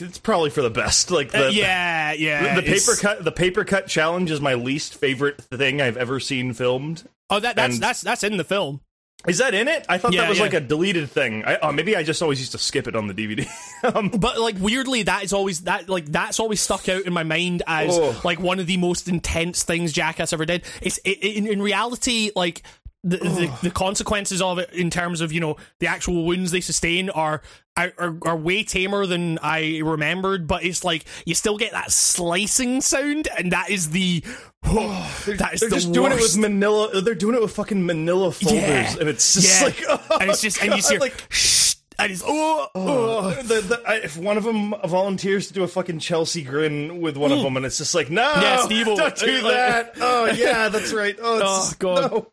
it's 0.00 0.18
probably 0.18 0.50
for 0.50 0.62
the 0.62 0.70
best. 0.70 1.10
Like 1.20 1.30
the 1.30 1.46
uh, 1.46 1.50
yeah, 1.50 2.12
yeah, 2.12 2.54
the, 2.56 2.62
the 2.62 2.66
paper 2.66 2.96
cut 3.00 3.24
the 3.24 3.32
paper 3.32 3.64
cut 3.64 3.86
challenge 3.86 4.30
is 4.30 4.40
my 4.40 4.54
least 4.54 4.94
favorite 4.94 5.40
thing 5.42 5.80
I've 5.80 5.96
ever 5.96 6.18
seen 6.18 6.52
filmed. 6.52 7.04
Oh, 7.28 7.38
that 7.40 7.54
that's 7.56 7.74
and- 7.74 7.82
that's 7.82 8.00
that's 8.00 8.24
in 8.24 8.36
the 8.36 8.44
film. 8.44 8.80
Is 9.28 9.36
that 9.36 9.52
in 9.52 9.68
it? 9.68 9.84
I 9.86 9.98
thought 9.98 10.14
Yeah, 10.14 10.22
that 10.22 10.28
was 10.30 10.38
yeah. 10.38 10.44
like 10.44 10.54
a 10.54 10.60
deleted 10.60 11.10
thing. 11.10 11.44
I, 11.44 11.58
oh, 11.58 11.72
maybe 11.72 11.94
I 11.94 12.02
just 12.02 12.22
always 12.22 12.38
used 12.40 12.52
to 12.52 12.58
skip 12.58 12.88
it 12.88 12.96
on 12.96 13.06
the 13.06 13.12
DVD. 13.12 13.46
um, 13.94 14.08
But 14.08 14.40
like 14.40 14.56
weirdly, 14.58 15.02
that 15.02 15.24
is 15.24 15.34
always 15.34 15.60
that 15.64 15.90
like 15.90 16.06
that's 16.06 16.40
always 16.40 16.58
stuck 16.62 16.88
out 16.88 17.02
in 17.02 17.12
my 17.12 17.22
mind 17.22 17.62
as 17.66 17.98
Oh. 17.98 18.18
like 18.24 18.40
one 18.40 18.60
of 18.60 18.66
the 18.66 18.78
most 18.78 19.08
intense 19.08 19.62
things 19.62 19.92
Jackass 19.92 20.32
ever 20.32 20.46
did. 20.46 20.64
It's 20.80 20.96
it, 21.04 21.18
in, 21.22 21.46
in 21.46 21.60
reality 21.60 22.30
like. 22.34 22.62
The, 23.02 23.16
the 23.16 23.58
the 23.62 23.70
consequences 23.70 24.42
of 24.42 24.58
it 24.58 24.70
in 24.74 24.90
terms 24.90 25.22
of 25.22 25.32
you 25.32 25.40
know 25.40 25.56
the 25.78 25.86
actual 25.86 26.26
wounds 26.26 26.50
they 26.50 26.60
sustain 26.60 27.08
are, 27.08 27.40
are 27.74 27.92
are 28.26 28.36
way 28.36 28.62
tamer 28.62 29.06
than 29.06 29.38
I 29.42 29.80
remembered, 29.82 30.46
but 30.46 30.64
it's 30.64 30.84
like 30.84 31.06
you 31.24 31.34
still 31.34 31.56
get 31.56 31.72
that 31.72 31.90
slicing 31.92 32.82
sound, 32.82 33.26
and 33.38 33.52
that 33.52 33.70
is 33.70 33.88
the 33.90 34.22
that 34.64 35.50
is 35.54 35.60
they're 35.60 35.70
the 35.70 35.76
just 35.76 35.92
doing 35.92 36.12
it 36.12 36.16
with. 36.16 36.36
Manila. 36.36 37.00
They're 37.00 37.14
doing 37.14 37.36
it 37.36 37.40
with 37.40 37.52
fucking 37.54 37.86
Manila 37.86 38.32
folders, 38.32 38.60
Yeah. 38.60 38.96
and 39.00 39.08
it's 39.08 39.32
just 39.34 39.60
Yeah. 39.60 39.66
like, 39.66 39.82
oh, 40.10 40.18
and 40.20 40.30
it's 40.30 40.42
just 40.42 40.62
and 40.62 40.74
you 40.74 40.82
hear 40.88 41.00
like 41.00 41.14
shh, 41.30 41.76
and 41.98 42.12
it's 42.12 42.22
oh, 42.26 42.68
oh, 42.74 43.34
oh. 43.38 43.42
the, 43.42 43.60
the, 43.62 43.82
I, 43.86 43.94
if 43.96 44.18
one 44.18 44.36
of 44.36 44.44
them 44.44 44.74
volunteers 44.86 45.48
to 45.48 45.54
do 45.54 45.62
a 45.62 45.68
fucking 45.68 46.00
Chelsea 46.00 46.42
grin 46.42 47.00
with 47.00 47.16
one 47.16 47.32
of 47.32 47.40
them, 47.40 47.56
and 47.56 47.64
it's 47.64 47.78
just 47.78 47.94
like, 47.94 48.10
no, 48.10 48.22
Yeah, 48.22 48.58
Steve-O. 48.58 48.94
don't 48.96 49.16
do 49.16 49.40
that. 49.42 49.94
oh 50.02 50.26
yeah, 50.36 50.68
that's 50.68 50.92
right. 50.92 51.16
Oh, 51.20 51.38
it's, 51.38 51.72
Oh, 51.72 51.76
God. 51.78 52.12
no. 52.12 52.32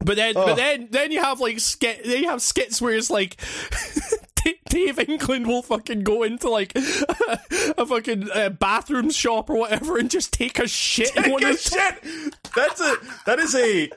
But 0.00 0.16
then, 0.16 0.34
Oh. 0.36 0.46
but 0.46 0.56
then, 0.56 0.88
then 0.90 1.12
you 1.12 1.20
have 1.20 1.40
like 1.40 1.58
skit. 1.60 2.04
Then 2.04 2.22
you 2.22 2.28
have 2.28 2.40
skits 2.42 2.80
where 2.80 2.94
it's 2.94 3.10
like 3.10 3.36
Dave 4.70 4.98
England 5.00 5.46
will 5.46 5.62
fucking 5.62 6.00
go 6.04 6.22
into 6.22 6.48
like 6.48 6.72
a 6.76 7.84
fucking 7.86 8.30
uh, 8.32 8.50
bathroom 8.50 9.10
shop 9.10 9.50
or 9.50 9.56
whatever 9.58 9.98
and 9.98 10.10
just 10.10 10.32
take 10.32 10.58
a 10.58 10.68
shit 10.68 11.14
in 11.16 11.30
one 11.30 11.40
Take 11.42 11.50
of 11.50 11.56
a 11.56 11.58
shit. 11.58 12.34
That's 12.54 12.80
a 12.80 12.96
that 13.26 13.38
is 13.38 13.54
a 13.54 13.90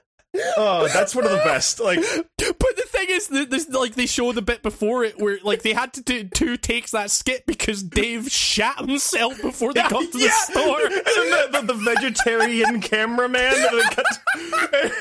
oh 0.57 0.87
that's 0.93 1.15
one 1.15 1.25
of 1.25 1.31
the 1.31 1.37
best. 1.37 1.79
Like 1.79 1.99
But 2.37 2.75
the 2.75 2.85
thing 2.87 3.07
is, 3.09 3.27
that 3.27 3.49
this 3.49 3.69
like 3.69 3.95
they 3.95 4.05
show 4.05 4.31
the 4.31 4.41
bit 4.41 4.63
before 4.63 5.03
it 5.03 5.19
where 5.19 5.39
like 5.43 5.61
they 5.61 5.73
had 5.73 5.93
to 5.93 6.01
do 6.01 6.23
two 6.23 6.57
takes 6.57 6.91
that 6.91 7.11
skit 7.11 7.45
because 7.45 7.83
Dave 7.83 8.31
shat 8.31 8.79
himself 8.79 9.41
before 9.41 9.73
they 9.73 9.81
got 9.81 10.11
to 10.11 10.17
the 10.17 10.29
store. 10.29 10.81
And 11.21 11.31
the, 11.31 11.61
the, 11.61 11.73
the 11.73 11.73
vegetarian 11.73 12.81
cameraman 12.81 13.53
and 13.53 13.81
they, 13.81 14.91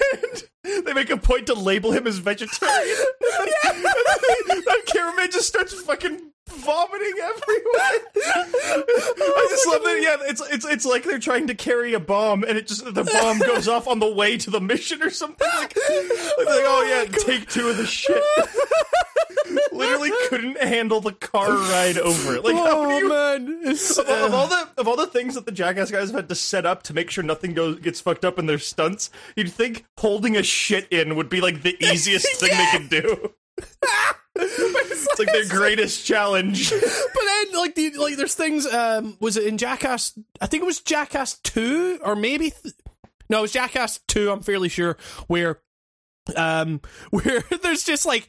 and 0.64 0.86
they 0.86 0.92
make 0.92 1.10
a 1.10 1.16
point 1.16 1.46
to 1.46 1.54
label 1.54 1.92
him 1.92 2.06
as 2.06 2.18
vegetarian. 2.18 2.96
And 3.70 3.84
then, 3.84 4.62
that 4.66 4.82
cameraman 4.86 5.30
just 5.30 5.48
starts 5.48 5.74
fucking 5.80 6.32
vomiting 6.52 7.14
everywhere. 7.22 8.00
I 8.22 9.46
just 9.50 9.66
love 9.66 9.82
that. 9.84 9.98
Yeah, 10.02 10.16
it's 10.28 10.42
it's 10.50 10.66
it's 10.66 10.84
like 10.86 11.04
they're 11.04 11.18
trying 11.18 11.46
to 11.48 11.54
carry 11.54 11.94
a 11.94 12.00
bomb, 12.00 12.42
and 12.44 12.56
it 12.58 12.66
just 12.66 12.84
the 12.84 13.04
bomb 13.04 13.38
goes 13.38 13.68
off 13.68 13.86
on 13.88 13.98
the 13.98 14.10
way 14.12 14.36
to 14.38 14.50
the 14.50 14.60
mission 14.60 15.02
or 15.02 15.10
something. 15.10 15.48
Like, 15.56 15.76
like 15.76 15.76
oh 15.78 16.84
yeah, 16.88 17.04
oh 17.12 17.24
take 17.26 17.48
two 17.48 17.68
of 17.68 17.76
the 17.76 17.86
shit. 17.86 18.22
Literally 19.72 20.10
couldn't 20.28 20.58
handle 20.62 21.00
the 21.00 21.12
car 21.12 21.50
ride 21.50 21.98
over 21.98 22.36
it. 22.36 22.44
Like 22.44 22.54
how 22.56 22.84
Oh 22.84 22.98
you 22.98 23.08
man, 23.08 23.62
of, 23.66 23.98
all- 24.08 24.24
of 24.26 24.34
all 24.34 24.46
the 24.46 24.68
of 24.78 24.88
all 24.88 24.96
the 24.96 25.06
things 25.06 25.34
that 25.34 25.44
the 25.46 25.52
Jackass 25.52 25.90
guys 25.90 26.08
have 26.10 26.16
had 26.16 26.28
to 26.28 26.34
set 26.34 26.66
up 26.66 26.82
to 26.84 26.94
make 26.94 27.10
sure 27.10 27.24
nothing 27.24 27.54
goes 27.54 27.78
gets 27.80 28.00
fucked 28.00 28.24
up 28.24 28.38
in 28.38 28.46
their 28.46 28.58
stunts, 28.58 29.10
you'd 29.36 29.52
think 29.52 29.84
holding 29.98 30.36
a 30.36 30.42
shit 30.42 30.86
in 30.92 31.16
would 31.16 31.28
be 31.28 31.40
like 31.40 31.62
the 31.62 31.76
easiest 31.84 32.36
thing 32.40 32.50
they 32.50 32.78
could 32.78 32.88
do. 32.90 33.32
it's 34.36 35.18
like 35.18 35.32
their 35.32 35.48
greatest 35.48 36.04
challenge. 36.06 36.70
but 36.70 36.80
then 36.80 37.58
like 37.58 37.74
the 37.74 37.90
like 37.98 38.16
there's 38.16 38.34
things. 38.34 38.66
Um, 38.66 39.16
was 39.20 39.36
it 39.36 39.44
in 39.46 39.58
Jackass? 39.58 40.18
I 40.40 40.46
think 40.46 40.62
it 40.62 40.66
was 40.66 40.80
Jackass 40.80 41.38
two 41.38 41.98
or 42.04 42.16
maybe. 42.16 42.50
Th- 42.50 42.74
no, 43.28 43.38
it 43.38 43.42
was 43.42 43.52
Jackass 43.52 44.00
two. 44.08 44.30
I'm 44.30 44.42
fairly 44.42 44.68
sure 44.68 44.96
where, 45.28 45.60
um, 46.36 46.80
where 47.10 47.42
there's 47.62 47.84
just 47.84 48.06
like. 48.06 48.28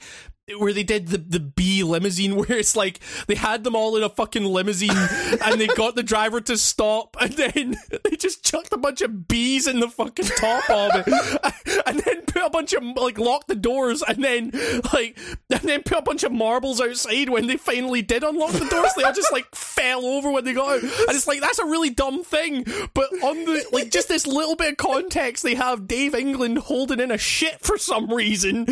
Where 0.58 0.74
they 0.74 0.84
did 0.84 1.08
the 1.08 1.18
the 1.18 1.40
B 1.40 1.84
limousine, 1.84 2.36
where 2.36 2.52
it's 2.58 2.76
like 2.76 3.00
they 3.28 3.36
had 3.36 3.64
them 3.64 3.76
all 3.76 3.96
in 3.96 4.04
a 4.04 4.10
fucking 4.10 4.46
limousine, 4.46 4.90
and 5.46 5.60
they 5.60 5.68
got 5.68 5.96
the 5.96 6.04
driver 6.04 6.42
to 6.42 6.58
stop, 6.58 7.18
and 7.22 7.34
then 7.34 7.76
they 8.04 8.16
just 8.16 8.44
chucked 8.44 8.74
a 8.74 8.78
bunch 8.78 9.02
of 9.02 9.28
bees 9.28 9.68
in 9.68 9.80
the 9.80 9.90
fucking 9.90 10.26
top 10.26 10.70
of 10.70 10.92
it, 10.96 11.84
and 11.86 12.00
then 12.00 12.22
put 12.24 12.44
a 12.44 12.50
bunch 12.50 12.74
of 12.74 12.84
like 12.84 13.18
locked 13.18 13.48
the 13.48 13.56
doors, 13.56 14.04
and 14.08 14.24
then 14.24 14.52
like 14.94 15.18
and 15.50 15.62
then 15.62 15.84
put 15.84 15.98
a 15.98 16.02
bunch 16.02 16.24
of 16.24 16.32
marbles 16.32 16.82
outside 16.82 17.30
when 17.30 17.48
they 17.48 17.58
finally 17.58 18.02
did 18.02 18.24
unlock 18.24 18.52
the 18.52 18.66
doors. 18.66 18.92
They 18.96 19.04
all 19.04 19.14
just 19.14 19.32
like 19.32 19.54
fell 19.56 20.06
over 20.06 20.32
when 20.32 20.46
they 20.46 20.54
got 20.54 20.78
out, 20.78 20.84
and 20.84 20.92
it's 21.10 21.28
like 21.28 21.42
that's 21.42 21.60
a 21.60 21.66
really 21.66 21.90
dumb 21.90 22.24
thing. 22.24 22.66
But 22.94 23.12
on 23.24 23.46
the 23.46 23.66
like 23.72 23.92
just 23.92 24.08
this 24.08 24.28
little 24.28 24.56
bit 24.56 24.72
of 24.72 24.78
context, 24.78 25.44
they 25.44 25.56
have 25.56 25.88
Dave 25.88 26.16
England 26.16 26.60
holding 26.60 27.00
in 27.00 27.12
a 27.12 27.18
shit 27.18 27.60
for 27.62 27.78
some 27.78 28.14
reason, 28.14 28.66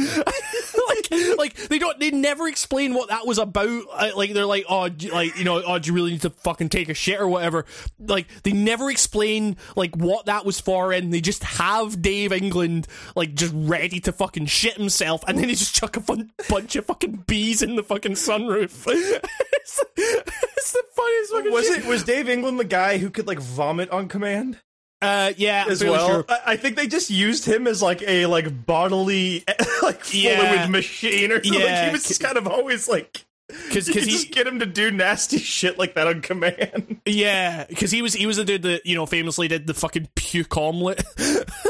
like 1.37 1.55
they 1.55 1.79
don't 1.79 1.99
they 1.99 2.11
never 2.11 2.47
explain 2.47 2.93
what 2.93 3.09
that 3.09 3.25
was 3.25 3.37
about. 3.37 3.85
Like 4.15 4.33
they're 4.33 4.45
like 4.45 4.65
oh 4.69 4.89
like 5.11 5.37
you 5.37 5.43
know 5.43 5.61
oh 5.65 5.79
do 5.79 5.87
you 5.87 5.93
really 5.93 6.11
need 6.11 6.21
to 6.21 6.29
fucking 6.29 6.69
take 6.69 6.89
a 6.89 6.93
shit 6.93 7.19
or 7.19 7.27
whatever. 7.27 7.65
Like 7.99 8.27
they 8.43 8.51
never 8.51 8.89
explain 8.91 9.57
like 9.75 9.95
what 9.95 10.25
that 10.25 10.45
was 10.45 10.59
for, 10.59 10.91
and 10.91 11.13
they 11.13 11.21
just 11.21 11.43
have 11.43 12.01
Dave 12.01 12.31
England 12.31 12.87
like 13.15 13.33
just 13.35 13.53
ready 13.55 13.99
to 14.01 14.11
fucking 14.11 14.45
shit 14.47 14.77
himself, 14.77 15.23
and 15.27 15.37
then 15.37 15.47
they 15.47 15.55
just 15.55 15.75
chuck 15.75 15.97
a 15.97 16.01
fun- 16.01 16.31
bunch 16.49 16.75
of 16.75 16.85
fucking 16.85 17.23
bees 17.27 17.61
in 17.61 17.75
the 17.75 17.83
fucking 17.83 18.13
sunroof. 18.13 18.85
it's, 18.87 19.83
it's 19.97 20.71
the 20.71 20.83
funniest 20.95 21.31
fucking 21.31 21.51
Was 21.51 21.67
shit. 21.67 21.79
it 21.79 21.85
was 21.85 22.03
Dave 22.03 22.29
England 22.29 22.59
the 22.59 22.63
guy 22.65 22.97
who 22.97 23.09
could 23.09 23.27
like 23.27 23.39
vomit 23.39 23.89
on 23.89 24.07
command 24.07 24.59
Uh, 25.01 25.31
yeah, 25.37 25.65
as 25.69 25.83
well? 25.83 26.07
sure. 26.07 26.25
I, 26.45 26.57
think 26.57 26.75
they 26.75 26.87
just 26.87 27.09
used 27.09 27.45
him 27.45 27.67
as 27.67 27.81
like 27.81 28.01
a 28.05 28.25
like 28.25 28.65
bodily 28.65 29.43
like 29.81 30.01
fluid 30.03 30.23
Yeah. 30.39 30.67
machine 30.67 31.31
or 31.31 31.43
something. 31.43 31.61
Yeah. 31.61 31.85
He 31.85 31.91
was 31.93 32.03
just 32.07 32.21
kind 32.21 32.37
of 32.37 32.47
always 32.47 32.87
like 32.89 33.25
Because 33.47 33.87
could 33.89 34.03
he 34.03 34.11
just 34.11 34.29
get 34.31 34.45
him 34.45 34.59
to 34.59 34.65
do 34.67 34.91
nasty 34.91 35.37
shit 35.39 35.79
like 35.79 35.95
that 35.95 36.05
on 36.05 36.21
command. 36.21 36.99
Yeah, 37.05 37.65
because 37.67 37.89
he 37.91 38.01
was 38.01 38.13
he 38.13 38.25
was 38.27 38.37
the 38.37 38.45
dude 38.45 38.61
that 38.63 38.85
you 38.85 38.93
know 38.95 39.05
famously 39.05 39.47
did 39.47 39.65
the 39.67 39.73
fucking 39.73 40.09
puke 40.15 40.55
omelet, 40.57 41.01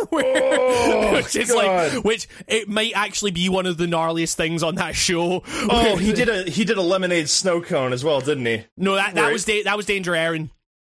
Where- 0.09 0.49
Oh, 0.71 1.13
which 1.13 1.35
is 1.35 1.51
God. 1.51 1.93
like 1.93 2.03
which 2.03 2.27
it 2.47 2.67
might 2.67 2.91
actually 2.95 3.31
be 3.31 3.47
one 3.47 3.65
of 3.65 3.77
the 3.77 3.85
gnarliest 3.85 4.35
things 4.35 4.63
on 4.63 4.75
that 4.75 4.95
show. 4.95 5.43
Oh, 5.47 5.95
he 5.97 6.11
did 6.13 6.27
a 6.29 6.43
he 6.49 6.65
did 6.65 6.77
a 6.77 6.81
lemonade 6.81 7.29
snow 7.29 7.61
cone 7.61 7.93
as 7.93 8.03
well, 8.03 8.19
didn't 8.21 8.45
he? 8.45 8.63
no 8.75 8.95
that 8.95 9.13
that 9.15 9.21
Right. 9.23 9.33
was 9.33 9.45
da- 9.45 9.63
that 9.63 9.77
was 9.77 9.85
Danger 9.85 10.11
Ehren. 10.13 10.49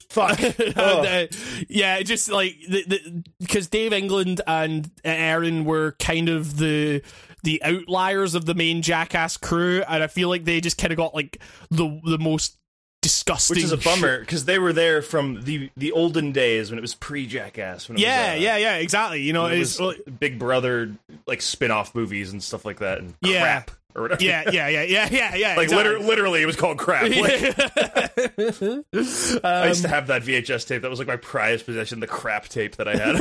Fuck. 0.09 0.39
And, 0.59 0.73
Oh. 0.77 1.01
uh, 1.03 1.27
yeah, 1.69 2.01
just 2.01 2.29
like 2.29 2.55
the 2.69 3.23
because 3.39 3.67
Dave 3.67 3.93
England 3.93 4.41
and 4.47 4.89
Ehren 5.03 5.63
were 5.65 5.95
kind 5.99 6.29
of 6.29 6.57
the 6.57 7.01
the 7.43 7.61
outliers 7.63 8.33
of 8.35 8.45
the 8.45 8.53
main 8.55 8.81
Jackass 8.81 9.37
crew, 9.37 9.83
and 9.87 10.03
I 10.03 10.07
feel 10.07 10.29
like 10.29 10.45
they 10.45 10.59
just 10.61 10.77
kind 10.77 10.91
of 10.91 10.97
got 10.97 11.13
like 11.13 11.39
the 11.69 11.99
the 12.05 12.17
most 12.17 12.57
disgusting. 13.01 13.55
Which 13.55 13.63
is 13.63 13.71
a 13.71 13.77
bummer 13.77 14.19
because 14.21 14.45
they 14.45 14.59
were 14.59 14.73
there 14.73 15.01
from 15.01 15.43
the 15.43 15.69
the 15.77 15.91
olden 15.91 16.31
days 16.31 16.69
when 16.71 16.77
it 16.77 16.81
was 16.81 16.95
pre 16.95 17.25
Jackass. 17.27 17.87
When 17.89 17.97
it 17.97 18.01
Yeah, 18.01 18.33
was, 18.33 18.39
uh, 18.39 18.43
yeah, 18.43 18.57
yeah, 18.57 18.75
exactly. 18.77 19.21
You 19.21 19.33
know, 19.33 19.45
it 19.47 19.59
it's 19.59 19.79
was 19.79 19.97
Big 20.19 20.39
Brother 20.39 20.95
like 21.27 21.41
spin 21.41 21.71
off 21.71 21.93
movies 21.93 22.31
and 22.31 22.41
stuff 22.41 22.65
like 22.65 22.79
that 22.79 22.99
and 22.99 23.13
Yeah. 23.21 23.41
crap 23.41 23.71
or 23.97 24.03
whatever. 24.03 24.23
yeah, 24.23 24.49
yeah, 24.51 24.67
yeah, 24.69 24.83
yeah, 24.83 25.07
yeah, 25.11 25.35
yeah. 25.35 25.55
like 25.57 25.69
liter- 25.69 25.99
literally, 25.99 26.41
it 26.41 26.45
was 26.45 26.55
called 26.55 26.77
crap. 26.77 27.03
Like, 27.11 27.55
I 28.17 28.79
used 28.93 29.35
Um, 29.43 29.73
to 29.83 29.87
have 29.87 30.07
that 30.07 30.21
VHS 30.23 30.67
tape. 30.67 30.81
That 30.83 30.89
was 30.89 30.99
like 30.99 31.07
my 31.07 31.15
prized 31.17 31.65
possession, 31.65 31.99
the 31.99 32.07
crap 32.07 32.47
tape 32.47 32.75
that 32.77 32.87
I 32.87 32.95
had 32.95 33.13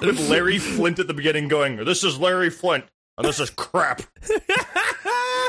with 0.06 0.28
Larry 0.30 0.58
Flynt 0.58 0.98
at 0.98 1.06
the 1.06 1.14
beginning, 1.14 1.48
going, 1.48 1.76
"This 1.84 2.04
is 2.04 2.18
Larry 2.18 2.50
Flynt, 2.50 2.84
and 3.18 3.26
this 3.26 3.40
is 3.40 3.50
crap." 3.50 4.02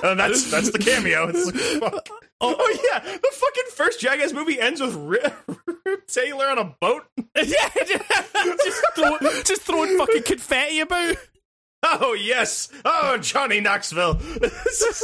and 0.03 0.19
that's 0.19 0.49
that's 0.51 0.71
the 0.71 0.79
cameo. 0.79 1.29
It's 1.29 1.45
like, 1.81 1.91
fuck. 1.93 2.09
Oh, 2.39 2.77
yeah, 2.91 2.99
the 2.99 3.31
fucking 3.31 3.63
first 3.73 3.99
Jackass 3.99 4.31
movie 4.31 4.59
ends 4.61 4.79
with 4.79 4.95
Rip, 4.95 5.33
Rip 5.85 6.07
Taylor 6.07 6.45
on 6.47 6.59
a 6.59 6.75
boat. 6.79 7.05
yeah, 7.35 7.69
just, 8.63 8.83
throw, 8.95 9.17
just 9.43 9.61
throwing 9.63 9.97
fucking 9.97 10.23
confetti 10.23 10.79
about. 10.81 11.15
Oh 11.83 12.13
yes, 12.13 12.69
oh 12.85 13.17
Johnny 13.17 13.59
Knoxville. 13.61 14.19
Is- 14.41 15.03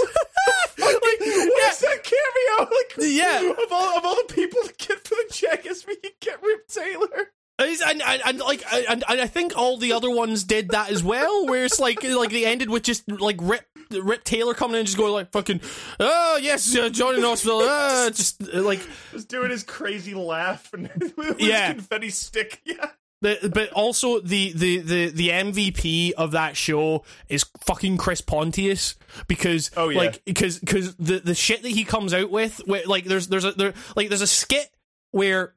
Like, 0.78 1.20
What's 1.20 1.80
that 1.80 2.04
cameo? 2.04 2.70
Like, 2.76 2.94
Yeah. 3.12 3.52
of 3.52 3.72
all 3.72 3.98
of 3.98 4.06
all 4.06 4.16
the 4.16 4.34
people 4.34 4.60
that 4.64 4.78
get 4.78 5.08
for 5.08 5.16
the 5.16 5.28
Jackass 5.32 5.86
movie, 5.88 6.16
get 6.20 6.42
Rip 6.42 6.68
Taylor. 6.68 7.32
And, 7.60 8.02
and, 8.02 8.22
and 8.26 8.40
like 8.40 8.64
and, 8.74 9.04
and 9.08 9.22
I 9.22 9.28
think 9.28 9.56
all 9.56 9.78
the 9.78 9.94
other 9.94 10.10
ones 10.10 10.44
did 10.44 10.70
that 10.70 10.90
as 10.90 11.04
well, 11.04 11.46
where 11.46 11.64
it's 11.64 11.80
like 11.80 12.04
like 12.04 12.32
they 12.32 12.46
ended 12.46 12.70
with 12.70 12.84
just 12.84 13.10
like 13.10 13.38
Rip 13.40 13.66
Rip 13.92 14.24
Taylor 14.24 14.54
coming 14.56 14.74
in 14.74 14.80
and 14.80 14.88
just 14.88 14.98
going 14.98 15.14
like 15.14 15.32
fucking 15.32 15.62
oh 16.00 16.40
yes 16.42 16.76
uh, 16.76 16.90
Johnny 16.90 17.22
Knoxville 17.22 17.60
uh, 17.62 18.10
just 18.12 18.42
uh, 18.52 18.62
like 18.62 18.82
Just 19.12 19.30
doing 19.30 19.52
his 19.52 19.64
crazy 19.64 20.16
laugh 20.16 20.74
and 20.74 20.90
with 21.16 21.38
his 21.40 21.48
Yeah. 21.48 21.72
confetti 21.74 22.10
stick. 22.10 22.60
Yeah. 22.66 22.90
The, 23.24 23.50
but 23.54 23.72
also 23.72 24.20
the, 24.20 24.52
the 24.54 24.78
the 24.80 25.08
the 25.10 25.30
MVP 25.30 26.12
of 26.14 26.32
that 26.32 26.56
show 26.56 27.04
is 27.30 27.46
fucking 27.62 27.98
Chris 27.98 28.22
Pontius 28.22 28.96
because 29.28 29.72
Oh, 29.76 29.90
yeah. 29.90 29.98
like 29.98 30.24
because 30.26 30.60
because 30.60 30.96
the 30.98 31.20
the 31.20 31.34
shit 31.34 31.64
that 31.64 31.70
he 31.70 31.84
comes 31.86 32.14
out 32.14 32.30
with 32.30 32.58
where, 32.66 32.84
like 32.86 33.06
there's 33.06 33.28
there's 33.30 33.46
a 33.46 33.52
there 33.54 33.74
like 33.96 34.10
there's 34.10 34.22
a 34.22 34.28
skit 34.28 34.70
where 35.12 35.54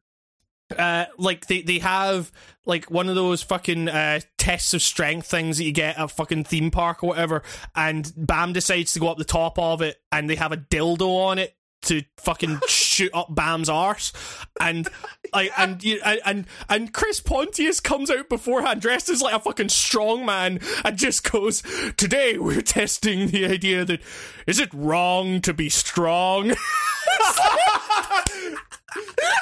uh 0.79 1.05
like 1.19 1.47
they 1.47 1.63
they 1.63 1.79
have 1.79 2.33
like 2.65 2.91
one 2.91 3.09
of 3.09 3.15
those 3.15 3.41
fucking 3.43 3.89
uh 3.89 4.19
tests 4.37 4.75
of 4.75 4.83
strength 4.83 5.27
things 5.29 5.59
that 5.59 5.65
you 5.65 5.73
get 5.73 5.97
at 5.97 6.05
a 6.05 6.09
fucking 6.09 6.43
theme 6.45 6.71
park 6.73 7.05
or 7.05 7.09
whatever 7.11 7.43
and 7.77 8.13
Bam 8.17 8.53
decides 8.53 8.93
to 8.95 9.01
go 9.01 9.09
up 9.09 9.17
the 9.19 9.25
top 9.25 9.59
of 9.61 9.81
it 9.83 9.97
and 10.11 10.29
they 10.29 10.35
have 10.35 10.51
a 10.53 10.57
dildo 10.57 11.09
on 11.27 11.39
it 11.39 11.55
to 11.83 12.03
fucking 12.17 12.59
shoot 12.97 13.11
up 13.13 13.35
Bam's 13.35 13.69
arse 13.69 14.13
and 14.59 14.89
like 15.35 15.53
and 15.59 15.85
you 15.85 16.01
and, 16.05 16.21
and 16.25 16.47
and 16.69 16.93
Chris 16.95 17.21
Pontius 17.21 17.79
comes 17.79 18.11
out 18.11 18.29
beforehand 18.29 18.81
dressed 18.81 19.11
as 19.11 19.21
like 19.21 19.35
a 19.35 19.41
fucking 19.41 19.69
strong 19.69 20.25
man 20.25 20.61
and 20.85 20.97
just 20.97 21.31
goes 21.31 21.63
today 21.97 22.39
we're 22.39 22.63
testing 22.63 23.29
the 23.29 23.45
idea 23.45 23.85
that 23.85 24.01
is 24.47 24.59
it 24.59 24.73
wrong 24.73 25.41
to 25.43 25.53
be 25.53 25.69
strong 25.69 26.55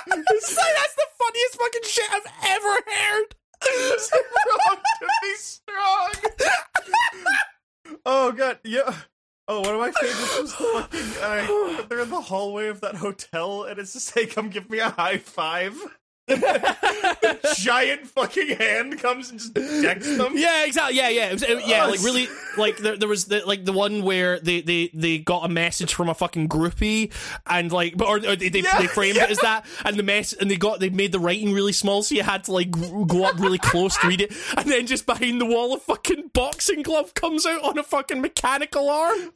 It's 0.07 0.57
like, 0.57 0.75
that's 0.77 0.95
the 0.95 1.07
funniest 1.19 1.59
fucking 1.59 1.83
shit 1.85 2.11
I've 2.11 2.27
ever 2.51 2.73
heard. 2.87 3.35
Wrong 3.67 4.77
to 5.01 5.09
be 5.23 5.35
strong. 5.37 6.11
oh 8.07 8.33
god, 8.33 8.59
yeah. 8.65 8.95
Oh, 9.47 9.61
one 9.61 9.75
of 9.75 9.81
my 9.81 9.91
favorites 9.91 10.41
was 10.41 10.55
the 10.55 10.65
fucking. 10.73 11.23
Uh, 11.23 11.83
they're 11.89 12.01
in 12.01 12.11
the 12.11 12.21
hallway 12.21 12.69
of 12.69 12.81
that 12.81 12.95
hotel, 12.95 13.65
and 13.65 13.79
it's 13.79 13.93
just 13.93 14.15
hey, 14.15 14.27
come 14.27 14.49
give 14.49 14.71
me 14.71 14.79
a 14.79 14.89
high 14.89 15.19
five. 15.19 15.77
giant 17.57 18.07
fucking 18.07 18.57
hand 18.57 18.99
comes 18.99 19.31
and 19.31 19.39
just 19.39 19.55
decks 19.55 20.17
them. 20.17 20.33
Yeah, 20.37 20.65
exactly. 20.65 20.97
Yeah, 20.97 21.09
yeah, 21.11 21.27
it 21.29 21.33
was, 21.35 21.43
it- 21.43 21.67
yeah. 21.67 21.87
Like 21.87 22.01
really, 22.03 22.29
like 22.57 22.77
there, 22.79 22.97
there 22.97 23.09
was 23.09 23.27
the, 23.27 23.43
like 23.47 23.65
the 23.65 23.73
one 23.73 24.03
where 24.03 24.39
they, 24.41 24.61
they 24.61 24.91
they 24.95 25.19
got 25.19 25.45
a 25.45 25.49
message 25.49 25.93
from 25.95 26.09
a 26.09 26.15
fucking 26.15 26.49
groupie, 26.49 27.13
and 27.47 27.71
like, 27.71 27.97
but 27.97 28.09
or, 28.09 28.17
or 28.17 28.37
they, 28.37 28.49
they, 28.49 28.61
Yeah, 28.61 28.79
they 28.81 28.87
framed 28.87 29.17
it 29.17 29.31
as 29.31 29.39
that, 29.39 29.67
and 29.85 29.97
the 29.99 30.03
mess, 30.03 30.33
and 30.33 30.51
they 30.51 30.57
got 30.57 30.81
they 30.81 30.91
made 30.91 31.13
the 31.13 31.19
writing 31.21 31.53
really 31.53 31.73
small, 31.73 32.03
so 32.03 32.15
you 32.15 32.23
had 32.23 32.45
to 32.45 32.53
like 32.53 32.71
go 32.71 33.25
up 33.25 33.39
really 33.39 33.59
close 33.59 33.97
to 33.99 34.09
read 34.09 34.21
it, 34.21 34.33
and 34.57 34.71
then 34.71 34.87
just 34.87 35.07
behind 35.07 35.41
the 35.41 35.47
wall, 35.47 35.75
a 35.75 35.79
fucking 35.79 36.31
boxing 36.33 36.83
glove 36.83 37.15
comes 37.15 37.45
out 37.47 37.63
on 37.63 37.79
a 37.79 37.83
fucking 37.83 38.21
mechanical 38.21 38.89
arm. 38.89 39.31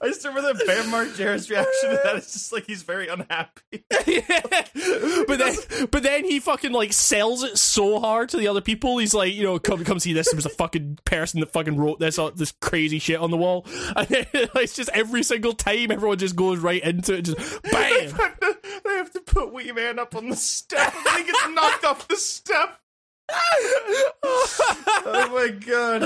I 0.00 0.08
just 0.08 0.24
remember 0.24 0.54
the 0.54 0.64
Bam 0.64 0.86
Margera's 0.86 1.50
reaction 1.50 1.90
to 1.90 2.00
that. 2.02 2.16
It's 2.16 2.32
just 2.32 2.52
like 2.52 2.64
he's 2.66 2.82
very 2.82 3.08
unhappy. 3.08 3.84
but 3.90 5.38
then, 5.38 5.54
but 5.90 6.02
then 6.02 6.13
he 6.22 6.40
fucking 6.40 6.72
like 6.72 6.92
sells 6.92 7.42
it 7.42 7.58
so 7.58 7.98
hard 8.00 8.28
to 8.30 8.36
the 8.36 8.48
other 8.48 8.60
people. 8.60 8.98
He's 8.98 9.14
like, 9.14 9.34
you 9.34 9.42
know, 9.42 9.58
come 9.58 9.84
come 9.84 9.98
see 9.98 10.12
this. 10.12 10.30
There 10.30 10.36
was 10.36 10.46
a 10.46 10.50
fucking 10.50 10.98
person 11.04 11.40
that 11.40 11.52
fucking 11.52 11.76
wrote 11.76 11.98
this 11.98 12.18
uh, 12.18 12.30
this 12.30 12.52
crazy 12.52 12.98
shit 12.98 13.18
on 13.18 13.30
the 13.30 13.36
wall, 13.36 13.66
and 13.96 14.06
then, 14.08 14.26
it's 14.32 14.76
just 14.76 14.90
every 14.90 15.22
single 15.22 15.52
time 15.52 15.90
everyone 15.90 16.18
just 16.18 16.36
goes 16.36 16.58
right 16.58 16.82
into 16.82 17.14
it, 17.14 17.22
just 17.22 17.62
bam. 17.62 17.72
they 18.84 18.96
have 18.96 19.12
to 19.12 19.20
put 19.20 19.52
Wee 19.52 19.72
Man 19.72 19.98
up 19.98 20.14
on 20.14 20.28
the 20.28 20.36
step, 20.36 20.94
and 20.94 21.06
then 21.06 21.18
he 21.18 21.24
gets 21.24 21.48
knocked 21.50 21.84
off 21.84 22.08
the 22.08 22.16
step. 22.16 22.80
oh 23.32 25.30
my 25.32 25.48
god! 25.66 26.02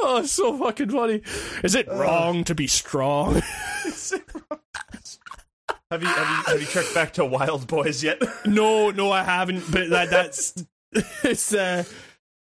oh, 0.00 0.20
it's 0.22 0.32
so 0.32 0.56
fucking 0.58 0.88
funny. 0.90 1.22
Is 1.62 1.74
it 1.74 1.86
wrong 1.88 2.44
to 2.44 2.54
be 2.54 2.66
strong? 2.66 3.42
Have 5.92 6.02
you 6.02 6.08
have 6.08 6.26
you 6.26 6.52
have 6.52 6.60
you 6.62 6.66
checked 6.66 6.94
back 6.94 7.12
to 7.12 7.24
Wild 7.26 7.66
Boys 7.66 8.02
yet? 8.02 8.18
no, 8.46 8.90
no, 8.90 9.12
I 9.12 9.22
haven't. 9.22 9.70
But 9.70 9.90
that 9.90 10.08
that's 10.08 10.54
it's 11.22 11.52
uh, 11.52 11.84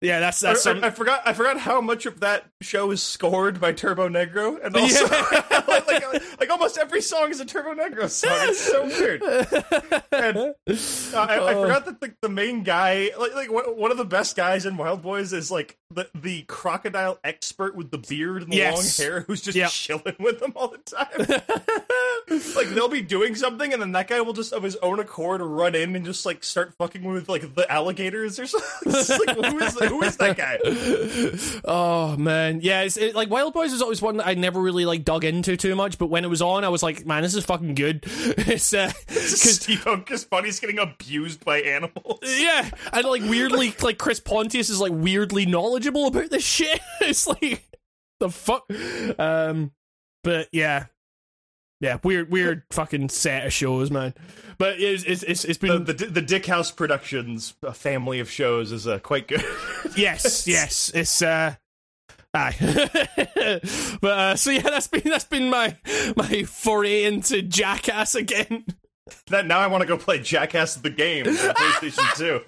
yeah, 0.01 0.21
that's 0.21 0.41
that's 0.41 0.67
I, 0.67 0.75
some. 0.75 0.85
I 0.85 0.91
forgot. 0.91 1.23
I 1.27 1.33
forgot 1.33 1.59
how 1.59 1.81
much 1.81 2.07
of 2.07 2.21
that 2.21 2.45
show 2.61 2.91
is 2.91 3.03
scored 3.03 3.61
by 3.61 3.73
Turbonegro, 3.73 4.65
and 4.65 4.77
also 4.77 5.07
Yeah. 5.07 5.41
like, 5.69 5.87
like, 5.87 6.41
like 6.41 6.51
almost 6.51 6.79
every 6.79 7.03
song 7.03 7.31
is 7.31 7.41
a 7.41 7.45
Turbonegro 7.45 8.09
song. 8.09 8.31
It's 8.49 8.61
so 8.61 8.85
weird. 8.87 9.23
And, 10.13 10.37
uh, 10.37 10.53
I, 11.17 11.39
I 11.51 11.55
forgot 11.61 11.85
that 11.87 12.01
the, 12.01 12.15
the 12.23 12.29
main 12.29 12.63
guy, 12.63 13.11
like 13.19 13.35
like 13.35 13.51
one 13.53 13.65
one 13.77 13.91
of 13.91 13.97
the 13.99 14.05
best 14.05 14.37
guys 14.37 14.67
in 14.67 14.77
Wild 14.77 15.03
Boys, 15.03 15.33
is 15.33 15.51
like 15.51 15.77
the 15.91 16.09
the 16.15 16.43
crocodile 16.43 17.19
expert 17.25 17.75
with 17.77 17.91
the 17.91 17.99
beard 17.99 18.43
and 18.43 18.53
the 18.53 18.57
Yes. 18.57 18.99
long 18.99 19.07
hair, 19.07 19.21
who's 19.23 19.41
just 19.43 19.57
Yep. 19.57 19.71
chilling 19.71 20.17
with 20.19 20.41
them 20.41 20.53
all 20.57 20.69
the 20.69 20.79
time. 20.79 21.09
like 22.57 22.69
they'll 22.69 22.89
be 22.89 23.03
doing 23.03 23.35
something, 23.35 23.73
and 23.73 23.81
then 23.83 23.93
that 23.93 24.09
guy 24.09 24.21
will 24.21 24.33
just 24.33 24.53
of 24.53 24.63
his 24.63 24.77
own 24.77 24.99
accord 25.01 25.41
run 25.41 25.75
in 25.75 25.95
and 25.97 26.05
just 26.05 26.25
like 26.27 26.43
start 26.45 26.75
fucking 26.79 27.03
with 27.05 27.29
like 27.29 27.55
the 27.55 27.71
alligators 27.71 28.39
or 28.39 28.47
something. 28.47 28.93
It's 28.93 29.11
like 29.11 29.37
who 29.37 29.59
is 29.59 29.75
who 29.91 30.03
is 30.03 30.17
that 30.17 30.37
guy? 30.37 30.59
Oh 31.65 32.17
man, 32.17 32.61
yeah. 32.63 32.83
It's 32.83 32.97
it, 32.97 33.15
like 33.15 33.31
Wild 33.31 33.53
Boys 33.53 33.73
was 33.73 33.83
always 33.83 34.01
one 34.01 34.17
that 34.19 34.27
I 34.27 34.35
never 34.35 34.61
really 34.61 34.85
like 34.85 35.05
dug 35.05 35.25
into 35.25 35.57
too 35.57 35.75
much. 35.75 35.99
But 35.99 36.07
when 36.07 36.25
it 36.25 36.29
was 36.29 36.41
on, 36.43 36.65
I 36.65 36.69
was 36.69 36.83
like, 36.83 37.05
man, 37.07 37.23
this 37.23 37.35
is 37.35 37.45
fucking 37.45 37.75
good. 37.75 38.05
It's 38.51 38.73
uh, 38.73 38.91
Because 39.07 39.57
Steve 39.57 39.85
Okus 39.85 40.29
Bunny's 40.29 40.61
getting 40.61 40.79
abused 40.79 41.45
by 41.45 41.61
animals. 41.61 42.21
yeah, 42.41 42.69
and 42.93 43.05
like 43.05 43.23
weirdly, 43.23 43.75
like 43.83 43.99
Chris 43.99 44.21
Pontius 44.21 44.71
is 44.71 44.81
like 44.81 44.93
weirdly 44.93 45.47
knowledgeable 45.47 46.07
about 46.07 46.31
this 46.31 46.45
shit. 46.45 46.81
It's 47.01 47.27
like 47.27 47.69
the 48.19 48.31
fuck. 48.31 48.71
Um, 49.19 49.73
but 50.25 50.49
yeah, 50.53 50.87
yeah, 51.81 51.99
weird, 52.05 52.31
weird 52.31 52.63
fucking 52.71 53.09
set 53.09 53.47
of 53.47 53.53
shows, 53.53 53.91
man. 53.91 54.15
But 54.59 54.79
it's 54.79 55.03
it's 55.05 55.23
it's, 55.23 55.45
it's 55.45 55.59
The, 55.59 55.67
been 55.67 55.85
the 55.85 55.93
the 55.93 56.23
Dickhouse 56.23 56.75
Productions 56.75 57.55
family 57.73 58.21
of 58.21 58.31
shows 58.31 58.73
is 58.73 58.87
uh, 58.87 58.99
quite 58.99 59.27
good. 59.29 59.45
yes, 59.97 60.47
yes, 60.47 60.91
it's 60.95 61.23
uh. 61.23 61.55
Aye, 62.33 62.55
but 64.01 64.11
uh, 64.19 64.37
so 64.37 64.53
yeah, 64.53 64.63
that's 64.63 64.87
been 64.87 65.03
that's 65.05 65.25
been 65.25 65.51
my 65.51 65.77
my 66.17 66.45
foray 66.45 67.03
into 67.03 67.43
Jackass 67.43 68.15
again. 68.15 68.65
That 69.27 69.47
now 69.47 69.59
I 69.59 69.67
want 69.67 69.83
to 69.83 69.87
go 69.87 69.97
play 69.97 70.19
Jackass 70.21 70.77
the 70.77 70.91
game 70.91 71.27
on 71.27 71.35
PlayStation 71.37 72.17
Two. 72.17 72.41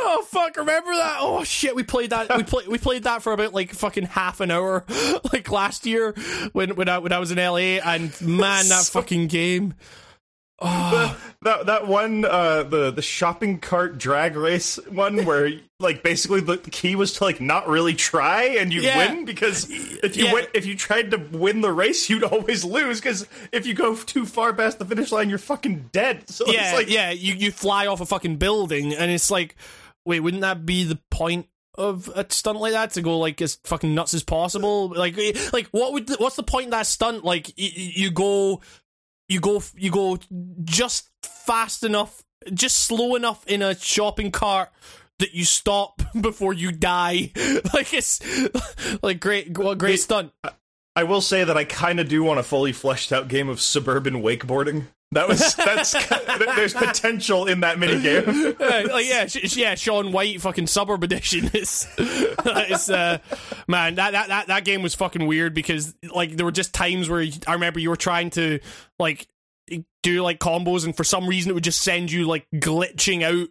Oh 0.00 0.24
fuck! 0.28 0.56
Remember 0.56 0.94
that? 0.94 1.18
Oh 1.20 1.44
shit! 1.44 1.74
We 1.74 1.82
played 1.82 2.10
that. 2.10 2.34
We 2.36 2.42
played. 2.42 2.68
We 2.68 2.78
played 2.78 3.04
that 3.04 3.22
for 3.22 3.32
about 3.32 3.52
like 3.52 3.72
fucking 3.72 4.04
half 4.04 4.40
an 4.40 4.50
hour, 4.50 4.84
like 5.32 5.50
last 5.50 5.86
year 5.86 6.12
when 6.52 6.76
when 6.76 6.88
I 6.88 6.98
when 6.98 7.12
I 7.12 7.18
was 7.18 7.30
in 7.30 7.38
LA. 7.38 7.78
And 7.78 8.18
man, 8.20 8.68
that 8.68 8.84
fucking 8.92 9.26
game. 9.28 9.74
Oh, 10.60 11.16
That 11.42 11.66
that 11.66 11.86
one 11.86 12.24
uh, 12.24 12.64
the 12.64 12.90
the 12.90 13.00
shopping 13.02 13.60
cart 13.60 13.96
drag 13.96 14.34
race 14.34 14.76
one 14.88 15.24
where 15.24 15.52
like 15.78 16.02
basically 16.02 16.40
the 16.40 16.56
key 16.58 16.96
was 16.96 17.12
to 17.14 17.24
like 17.24 17.40
not 17.40 17.68
really 17.68 17.94
try 17.94 18.42
and 18.58 18.72
you 18.72 18.80
Yeah. 18.80 18.98
win 19.14 19.24
because 19.24 19.68
if 19.70 20.16
you 20.16 20.24
Yeah. 20.26 20.32
win, 20.32 20.46
if 20.54 20.66
you 20.66 20.74
tried 20.74 21.12
to 21.12 21.18
win 21.30 21.60
the 21.60 21.70
race 21.72 22.10
you'd 22.10 22.24
always 22.24 22.64
lose 22.64 23.00
because 23.00 23.24
if 23.52 23.66
you 23.66 23.74
go 23.74 23.94
too 23.94 24.26
far 24.26 24.52
past 24.52 24.80
the 24.80 24.84
finish 24.84 25.12
line 25.12 25.28
you're 25.28 25.38
fucking 25.38 25.90
dead. 25.92 26.24
So 26.28 26.44
yeah, 26.48 26.70
it's 26.70 26.76
like 26.76 26.90
yeah. 26.90 27.10
You 27.12 27.34
you 27.34 27.52
fly 27.52 27.86
off 27.86 28.00
a 28.00 28.06
fucking 28.06 28.36
building, 28.38 28.92
and 28.92 29.12
it's 29.12 29.30
like, 29.30 29.54
wait, 30.04 30.18
wouldn't 30.20 30.42
that 30.42 30.66
be 30.66 30.82
the 30.82 30.98
point? 31.10 31.46
Of 31.76 32.10
a 32.16 32.26
stunt 32.28 32.58
like 32.58 32.72
that 32.72 32.90
to 32.94 33.02
go 33.02 33.20
like 33.20 33.40
as 33.40 33.54
fucking 33.62 33.94
nuts 33.94 34.12
as 34.12 34.24
possible, 34.24 34.88
like 34.88 35.16
like 35.52 35.68
what 35.68 35.92
would 35.92 36.10
what's 36.18 36.34
the 36.34 36.42
point 36.42 36.64
of 36.66 36.70
that 36.72 36.88
stunt? 36.88 37.24
Like 37.24 37.46
y- 37.56 37.70
you 37.76 38.10
go, 38.10 38.60
you 39.28 39.40
go, 39.40 39.62
you 39.76 39.90
go 39.90 40.18
just 40.64 41.10
fast 41.22 41.84
enough, 41.84 42.22
just 42.52 42.78
slow 42.78 43.14
enough 43.14 43.46
in 43.46 43.62
a 43.62 43.78
shopping 43.78 44.30
cart 44.30 44.70
that 45.18 45.34
you 45.34 45.44
stop 45.44 46.00
before 46.20 46.52
you 46.52 46.72
die. 46.72 47.32
Like 47.74 47.92
it's 47.92 48.20
like 49.02 49.20
great, 49.20 49.52
great 49.52 50.00
stunt. 50.00 50.32
I 50.96 51.04
will 51.04 51.20
say 51.20 51.44
that 51.44 51.56
I 51.56 51.64
kind 51.64 52.00
of 52.00 52.08
do 52.08 52.24
want 52.24 52.40
a 52.40 52.42
fully 52.42 52.72
fleshed 52.72 53.12
out 53.12 53.28
game 53.28 53.48
of 53.48 53.60
suburban 53.60 54.14
wakeboarding. 54.22 54.86
That 55.12 55.26
was 55.26 55.54
that's 55.54 55.92
there's 56.56 56.74
potential 56.74 57.46
in 57.46 57.60
that 57.60 57.78
mini 57.78 58.00
game. 58.02 58.54
Yeah, 58.60 58.82
like 58.92 59.06
yeah, 59.06 59.26
sh- 59.26 59.56
yeah, 59.56 59.74
Shaun 59.74 60.12
White 60.12 60.40
fucking 60.42 60.66
suburb 60.66 61.02
edition. 61.02 61.50
It's, 61.58 61.88
it's 61.98 62.90
uh, 62.90 63.18
man, 63.66 63.94
that, 63.94 64.12
that 64.12 64.28
that 64.28 64.46
that 64.48 64.64
game 64.64 64.82
was 64.82 64.94
fucking 64.94 65.26
weird 65.26 65.54
because 65.54 65.94
like 66.14 66.36
there 66.36 66.44
were 66.44 66.52
just 66.52 66.74
times 66.74 67.08
where 67.08 67.26
I 67.46 67.54
remember 67.54 67.80
you 67.80 67.88
were 67.88 67.96
trying 67.96 68.30
to 68.30 68.60
like 68.98 69.26
do 70.02 70.22
like 70.22 70.40
combos, 70.40 70.84
and 70.84 70.94
for 70.94 71.04
some 71.04 71.26
reason 71.26 71.50
it 71.50 71.54
would 71.54 71.64
just 71.64 71.80
send 71.80 72.12
you 72.12 72.26
like 72.26 72.46
glitching 72.54 73.22
out. 73.22 73.48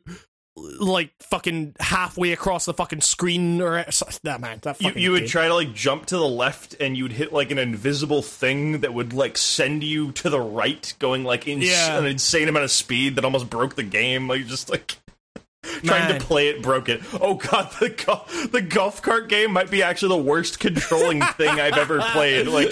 Like 0.79 1.11
fucking 1.21 1.75
halfway 1.79 2.31
across 2.31 2.65
the 2.65 2.73
fucking 2.73 3.01
screen, 3.01 3.61
or 3.61 3.85
that 4.23 4.41
man. 4.41 4.57
That 4.63 4.81
You, 4.81 4.91
you 4.95 5.11
would 5.11 5.19
game. 5.21 5.29
try 5.29 5.47
to 5.47 5.53
like 5.53 5.73
jump 5.75 6.07
to 6.07 6.17
the 6.17 6.27
left 6.27 6.75
and 6.79 6.97
you'd 6.97 7.11
hit 7.11 7.31
like 7.31 7.51
an 7.51 7.59
invisible 7.59 8.23
thing 8.23 8.79
that 8.81 8.91
would 8.93 9.13
like 9.13 9.37
send 9.37 9.83
you 9.83 10.11
to 10.13 10.29
the 10.31 10.39
right 10.39 10.93
going 10.97 11.23
like 11.23 11.47
ins- 11.47 11.65
Yeah. 11.69 11.99
an 11.99 12.05
insane 12.07 12.47
amount 12.49 12.63
of 12.65 12.71
speed 12.71 13.15
that 13.17 13.23
almost 13.25 13.49
broke 13.51 13.75
the 13.75 13.83
game 13.83 14.27
like 14.27 14.47
just 14.47 14.69
like 14.71 14.97
trying 15.83 16.07
Man. 16.09 16.19
to 16.19 16.25
play 16.25 16.47
it 16.47 16.63
broke 16.63 16.87
it 16.89 17.01
oh 17.21 17.35
god 17.35 17.69
the 17.79 17.89
go- 17.89 18.47
the 18.47 18.61
golf 18.61 19.01
cart 19.01 19.27
game 19.29 19.51
might 19.51 19.69
be 19.69 19.83
actually 19.83 20.09
the 20.17 20.23
worst 20.23 20.59
controlling 20.59 21.21
thing 21.21 21.49
i've 21.49 21.77
ever 21.77 21.99
played 22.13 22.47
like 22.47 22.71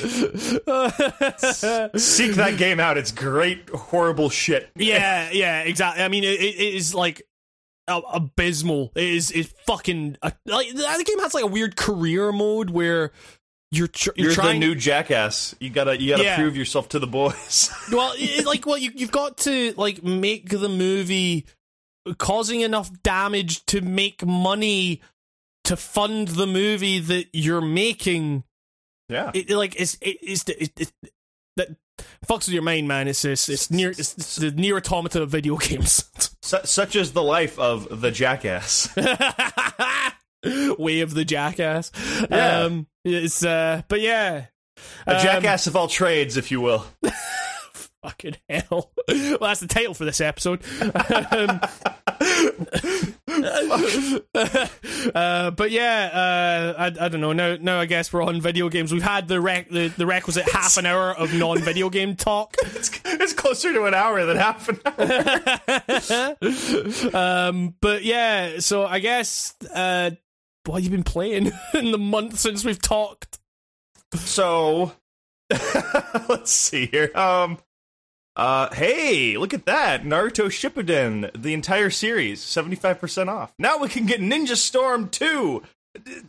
seek 1.99 2.33
that 2.35 2.55
game 2.57 2.79
out 2.79 2.97
it's 2.97 3.11
great 3.11 3.69
horrible 3.69 4.29
shit 4.29 4.69
yeah, 4.75 5.29
yeah, 5.33 5.61
exactly. 5.61 6.03
I 6.03 6.07
mean, 6.07 6.23
it, 6.23 6.39
it 6.39 6.75
is 6.75 6.93
like 6.95 7.21
abysmal. 7.87 8.91
It 8.95 9.03
is 9.03 9.31
is 9.31 9.53
fucking 9.67 10.17
uh, 10.21 10.31
like 10.45 10.69
the 10.69 11.03
game 11.05 11.19
has 11.19 11.33
like 11.33 11.43
a 11.43 11.47
weird 11.47 11.75
career 11.75 12.31
mode 12.31 12.69
where 12.69 13.11
you're 13.71 13.87
tr- 13.87 14.09
you're, 14.15 14.27
you're 14.27 14.35
trying. 14.35 14.59
the 14.59 14.67
new 14.67 14.75
jackass 14.75 15.55
you 15.59 15.69
gotta 15.69 15.99
you 16.01 16.11
gotta 16.11 16.23
Yeah. 16.23 16.35
prove 16.37 16.55
yourself 16.55 16.89
to 16.89 16.99
the 16.99 17.07
boys 17.07 17.69
well, 17.91 18.13
it, 18.15 18.45
like 18.45 18.65
well, 18.65 18.77
you 18.77 18.91
you've 18.95 19.11
got 19.11 19.37
to 19.39 19.73
like 19.77 20.03
make 20.03 20.49
the 20.49 20.69
movie 20.69 21.45
causing 22.17 22.61
enough 22.61 22.89
damage 23.03 23.65
to 23.65 23.81
make 23.81 24.25
money 24.25 25.01
to 25.65 25.75
fund 25.75 26.27
the 26.29 26.45
movie 26.47 26.99
that 26.99 27.27
you're 27.33 27.61
making. 27.61 28.43
yeah 29.09 29.31
It, 29.33 29.49
like 29.49 29.79
it's 29.79 29.95
it, 30.01 30.17
it's 30.21 30.43
it, 30.47 30.71
it, 30.79 30.91
that 31.57 31.69
fucks 32.27 32.45
with 32.47 32.49
your 32.49 32.63
mind, 32.63 32.87
man. 32.87 33.07
It's 33.07 33.23
it's, 33.25 33.49
it's 33.49 33.71
near 33.71 33.89
it's, 33.91 34.17
it's 34.17 34.35
the 34.37 34.51
NieR: 34.51 34.77
Automata 34.77 35.21
of 35.23 35.29
video 35.29 35.57
games. 35.57 36.03
Such 36.41 36.95
is 36.95 37.13
the 37.13 37.23
life 37.23 37.57
of 37.57 38.01
the 38.01 38.11
jackass 38.11 38.89
Way 40.77 41.01
of 41.01 41.13
the 41.15 41.25
jackass. 41.25 41.91
Yeah. 42.29 42.59
Um, 42.59 42.87
it's 43.03 43.43
uh, 43.43 43.81
but 43.87 43.99
yeah, 44.01 44.45
a 45.07 45.15
Um, 45.15 45.21
jackass 45.21 45.65
of 45.67 45.75
all 45.75 45.87
trades 45.87 46.37
if 46.37 46.51
you 46.51 46.61
will 46.61 46.85
Fucking 48.03 48.35
hell. 48.47 48.91
Well, 49.07 49.37
that's 49.41 49.61
the 49.61 49.67
title 49.67 49.95
for 49.95 50.05
this 50.05 50.21
episode. 50.21 50.61
um, 51.31 51.59
uh, 55.15 55.51
but 55.51 55.71
yeah, 55.71 56.09
uh, 56.13 56.73
I, 56.77 56.85
I 57.05 57.09
don't 57.09 57.21
know. 57.21 57.33
Now, 57.33 57.57
now 57.59 57.79
I 57.79 57.85
guess 57.85 58.11
we're 58.13 58.23
on 58.23 58.41
video 58.41 58.69
games. 58.69 58.93
We've 58.93 59.01
had 59.03 59.27
the 59.27 59.41
rec- 59.41 59.69
the, 59.69 59.89
the 59.89 60.05
requisite 60.05 60.49
half 60.49 60.77
an 60.77 60.85
hour 60.85 61.11
of 61.11 61.33
non 61.33 61.59
video 61.59 61.89
game 61.89 62.15
talk. 62.15 62.55
It's, 62.75 62.91
it's 63.05 63.33
closer 63.33 63.71
to 63.73 63.85
an 63.85 63.93
hour 63.93 64.25
than 64.25 64.37
half 64.37 64.67
an 64.69 64.79
hour. 64.85 65.05
um, 67.15 67.75
but 67.79 68.03
yeah, 68.03 68.59
so 68.59 68.85
I 68.85 68.99
guess 68.99 69.53
uh, 69.73 70.11
what 70.65 70.75
have 70.75 70.83
you 70.83 70.89
been 70.89 71.03
playing 71.03 71.51
in 71.73 71.91
the 71.91 71.97
month 71.97 72.39
since 72.39 72.65
we've 72.65 72.81
talked? 72.81 73.39
So 74.15 74.91
let's 76.29 76.51
see 76.51 76.87
here. 76.87 77.11
Um 77.15 77.59
uh 78.35 78.73
hey, 78.73 79.37
look 79.37 79.53
at 79.53 79.65
that. 79.65 80.03
Naruto 80.03 80.45
Shippuden, 80.47 81.31
the 81.41 81.53
entire 81.53 81.89
series, 81.89 82.41
75% 82.41 83.27
off. 83.29 83.53
Now 83.57 83.77
we 83.77 83.87
can 83.87 84.05
get 84.05 84.19
Ninja 84.19 84.55
Storm 84.57 85.09
2. 85.09 85.63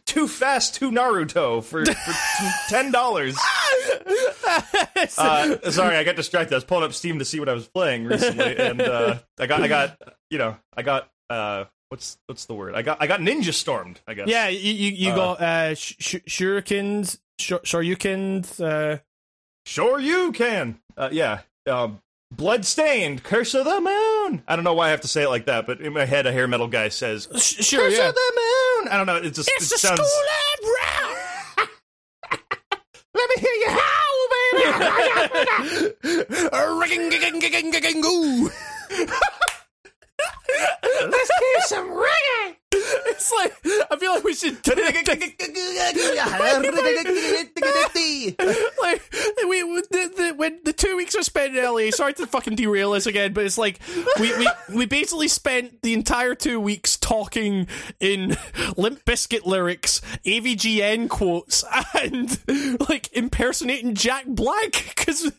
Too 0.06 0.28
fast, 0.28 0.76
too 0.76 0.92
Naruto 0.92 1.60
for, 1.64 1.84
for 1.84 2.24
ten 2.68 2.92
dollars. 2.92 3.36
uh, 5.18 5.70
sorry, 5.70 5.96
I 5.96 6.04
got 6.04 6.14
distracted. 6.16 6.54
I 6.54 6.58
was 6.58 6.64
pulling 6.64 6.84
up 6.84 6.92
Steam 6.92 7.18
to 7.18 7.24
see 7.24 7.40
what 7.40 7.48
I 7.48 7.52
was 7.52 7.66
playing 7.66 8.04
recently, 8.04 8.56
and 8.56 8.80
uh, 8.80 9.18
I 9.40 9.46
got, 9.46 9.62
I 9.62 9.68
got, 9.68 10.00
you 10.30 10.38
know, 10.38 10.56
I 10.76 10.82
got, 10.82 11.08
uh, 11.30 11.64
what's, 11.88 12.16
what's 12.26 12.44
the 12.44 12.54
word? 12.54 12.76
I 12.76 12.82
got, 12.82 12.98
I 13.02 13.08
got 13.08 13.20
Ninja 13.20 13.52
Stormed. 13.52 14.00
I 14.06 14.14
guess. 14.14 14.28
Yeah, 14.28 14.46
you 14.48 14.72
you, 14.72 14.90
you 14.92 15.10
Uh, 15.10 15.16
got 15.16 15.40
uh, 15.40 15.74
sh- 15.74 15.94
sh- 15.98 16.14
shurikens, 16.28 17.18
sh- 17.40 17.52
shoryukens. 17.64 18.60
Uh, 18.64 18.98
Sure, 19.68 19.98
you 19.98 20.30
can. 20.30 20.78
Uh, 20.96 21.08
yeah. 21.10 21.40
Um, 21.66 22.00
Bloodstained, 22.32 23.22
Curse 23.22 23.54
of 23.54 23.64
the 23.64 23.80
Moon. 23.80 24.42
I 24.48 24.56
don't 24.56 24.64
know 24.64 24.74
why 24.74 24.88
I 24.88 24.90
have 24.90 25.00
to 25.02 25.08
say 25.08 25.22
it 25.24 25.28
like 25.28 25.46
that, 25.46 25.66
but 25.66 25.80
in 25.80 25.92
my 25.92 26.04
head, 26.04 26.26
a 26.26 26.32
hair 26.32 26.48
metal 26.48 26.66
guy 26.68 26.88
says, 26.88 27.28
sh- 27.36 27.64
sure, 27.64 27.80
Curse 27.88 27.96
yeah. 27.98 28.08
of 28.08 28.14
the 28.14 28.32
Moon. 28.34 28.88
I 28.92 28.96
don't 28.96 29.06
know. 29.06 29.16
It 29.16 29.32
just 29.34 29.48
It's 29.56 29.72
it 29.72 29.78
sounds. 29.78 30.00
school 30.00 30.06
of 30.58 30.68
round. 30.82 31.68
Let 33.14 33.30
me 33.30 33.36
hear 33.40 33.52
you 33.52 33.68
howl, 33.70 34.28
Ring-a-ging-ging-ging-ging-goo. 36.80 38.50
Let's 41.02 41.30
hear 41.38 41.60
some 41.66 41.90
reggae. 41.90 42.56
It's 42.72 43.32
like 43.32 43.52
I 43.90 43.96
feel 43.96 44.12
like 44.12 44.24
we 44.24 44.34
should 44.34 44.62
like 48.80 49.02
we, 49.48 49.64
we 49.64 49.80
the, 49.80 50.12
the, 50.16 50.34
when 50.36 50.60
the 50.64 50.72
two 50.72 50.96
weeks 50.96 51.14
I 51.16 51.22
spent 51.22 51.56
in 51.56 51.64
LA. 51.64 51.90
Sorry 51.90 52.12
to 52.14 52.26
fucking 52.26 52.56
derail 52.56 52.92
this 52.92 53.06
again, 53.06 53.32
but 53.32 53.44
it's 53.44 53.58
like 53.58 53.80
we 54.20 54.36
we, 54.36 54.48
we 54.74 54.86
basically 54.86 55.28
spent 55.28 55.82
the 55.82 55.92
entire 55.92 56.34
two 56.34 56.60
weeks 56.60 56.96
talking 56.96 57.66
in 58.00 58.36
Limp 58.76 59.04
Bizkit 59.04 59.46
lyrics, 59.46 60.00
AVGN 60.24 61.08
quotes, 61.08 61.64
and 61.94 62.38
like 62.88 63.12
impersonating 63.12 63.94
Jack 63.94 64.26
Black 64.26 64.72
because. 64.96 65.32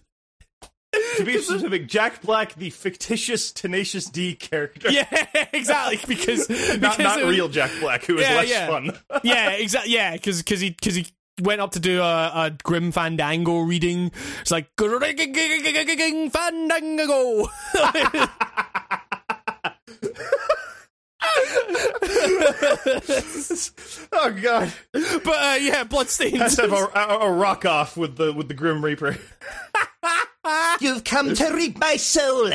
To 1.18 1.24
be 1.26 1.38
specific, 1.42 1.88
Jack 1.88 2.22
Black, 2.22 2.54
the 2.56 2.70
fictitious 2.70 3.52
Tenacious 3.52 4.06
D 4.06 4.36
character. 4.36 4.90
Yeah, 4.92 5.06
exactly. 5.54 5.98
Because 6.08 6.50
Not, 6.50 6.80
because 6.82 6.98
not 7.00 7.24
was- 7.24 7.36
real 7.36 7.50
Jack 7.50 7.72
Black, 7.80 8.06
who 8.06 8.18
is 8.18 8.22
Yeah, 8.28 8.36
less 8.36 8.50
yeah. 8.50 8.68
fun. 8.68 8.92
yeah, 9.24 9.50
exactly. 9.52 9.94
Yeah, 9.94 10.14
because 10.14 10.40
because 10.40 10.60
he 10.62 10.70
because 10.72 10.96
he 10.96 11.08
went 11.42 11.62
up 11.62 11.72
to 11.72 11.80
do 11.80 12.02
a, 12.02 12.32
a 12.34 12.52
Grim 12.64 12.92
Fandango 12.92 13.60
reading. 13.60 14.12
It's 14.42 14.52
like 14.52 14.68
Fandango. 14.76 14.88
oh 24.12 24.32
god, 24.42 24.74
but 24.94 25.28
uh, 25.28 25.58
yeah, 25.60 25.84
Bloodstained. 25.84 26.40
let's 26.40 26.58
have 26.58 26.72
a, 26.72 26.76
a, 26.96 27.20
a 27.28 27.32
rock 27.32 27.66
off 27.66 27.98
with 27.98 28.18
the 28.18 28.34
with 28.34 28.48
the 28.48 28.54
Grim 28.54 28.84
Reaper. 28.84 29.18
You've 30.82 31.04
come 31.04 31.34
to 31.36 31.54
reap 31.54 31.78
my 31.80 31.96
soul. 31.98 32.52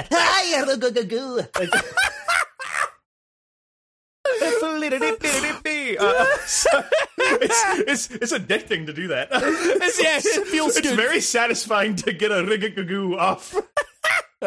Uh, 5.98 6.36
so- 6.46 6.84
it's, 7.18 8.08
it's 8.08 8.10
it's 8.10 8.32
addicting 8.32 8.86
to 8.86 8.92
do 8.92 9.08
that. 9.08 9.28
It's- 9.32 10.02
yeah, 10.02 10.18
it 10.18 10.46
feels 10.48 10.76
it's 10.76 10.88
good. 10.88 10.96
very 10.96 11.20
satisfying 11.20 11.96
to 11.96 12.12
get 12.12 12.30
a 12.30 12.36
rigagagoo 12.42 13.16
off. 13.18 13.54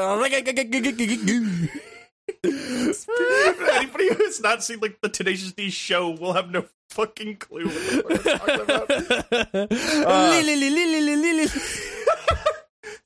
Anybody 2.43 4.13
who's 4.13 4.41
not 4.41 4.63
seen 4.63 4.79
like 4.79 4.99
the 5.01 5.09
Tenacious 5.09 5.51
D 5.53 5.69
show 5.69 6.09
will 6.09 6.33
have 6.33 6.49
no 6.51 6.65
fucking 6.89 7.37
clue 7.37 7.65
what 7.65 7.73
the 7.73 8.17
fuck 8.17 8.47
we're 8.47 8.57
talking 8.57 8.61
about. 8.61 8.89
Lily. 10.45 11.47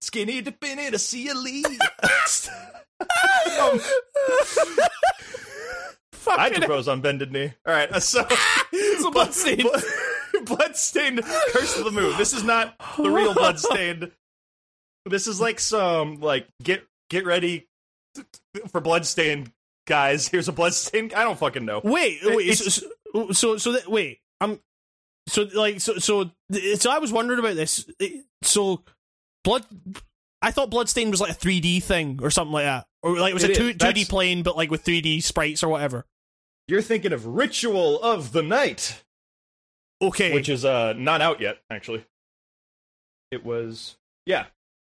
Skinny 0.01 0.41
dipping 0.41 0.79
in 0.79 0.93
a 0.95 0.99
sea 0.99 1.29
of 1.29 1.37
leaves. 1.37 2.49
um, 3.59 3.79
I 6.37 6.49
propose 6.51 6.87
on 6.87 7.01
bended 7.01 7.31
knee. 7.31 7.53
All 7.65 7.73
right, 7.73 7.91
uh, 7.91 7.99
so 7.99 8.25
So 8.99 9.11
Bloodstained. 9.11 9.63
Blood- 9.63 9.83
Bloodstained 10.45 11.21
Curse 11.23 11.77
of 11.77 11.83
the 11.85 11.91
Moon. 11.91 12.17
This 12.17 12.33
is 12.33 12.43
not 12.43 12.75
the 12.97 13.09
real 13.09 13.33
Bloodstained. 13.33 14.11
This 15.05 15.27
is 15.27 15.41
like 15.41 15.59
some 15.59 16.19
like 16.21 16.47
get 16.63 16.83
get 17.09 17.25
ready 17.25 17.67
for 18.69 18.79
Bloodstained 18.79 19.51
guys. 19.87 20.27
Here's 20.27 20.47
a 20.47 20.51
Bloodstained. 20.53 21.13
I 21.13 21.23
don't 21.23 21.37
fucking 21.37 21.65
know. 21.65 21.81
Wait, 21.83 22.19
wait. 22.23 22.47
It's- 22.47 22.59
So, 22.75 22.87
so, 23.13 23.31
so, 23.31 23.57
so 23.57 23.71
that, 23.73 23.89
wait. 23.89 24.19
I'm. 24.39 24.59
So, 25.27 25.47
like, 25.53 25.79
so, 25.81 25.97
so, 25.99 26.31
so, 26.75 26.89
I 26.91 26.97
was 26.99 27.11
wondering 27.11 27.39
about 27.39 27.55
this. 27.55 27.87
So, 28.43 28.83
blood. 29.49 29.65
I 30.41 30.51
thought 30.51 30.69
Bloodstain 30.69 31.11
was 31.11 31.19
like 31.19 31.31
a 31.31 31.35
3D 31.35 31.83
thing 31.83 32.19
or 32.21 32.29
something 32.31 32.53
like 32.53 32.65
that, 32.65 32.85
or 33.03 33.17
like 33.19 33.31
it 33.31 33.33
was 33.33 33.43
It 33.43 33.51
a 33.51 33.55
two, 33.55 33.73
2D 33.73 34.07
plane, 34.07 34.43
but 34.43 34.55
like 34.55 34.71
with 34.71 34.83
3D 34.85 35.21
sprites 35.23 35.63
or 35.63 35.67
whatever. 35.69 36.05
You're 36.67 36.81
thinking 36.81 37.11
of 37.11 37.25
Ritual 37.25 37.99
of 38.01 38.31
the 38.31 38.43
Night, 38.43 39.03
Okay. 40.01 40.33
which 40.33 40.47
is 40.49 40.63
uh 40.63 40.93
not 40.93 41.21
out 41.21 41.41
yet. 41.41 41.57
Actually, 41.69 42.05
it 43.31 43.43
was 43.43 43.97
yeah, 44.25 44.45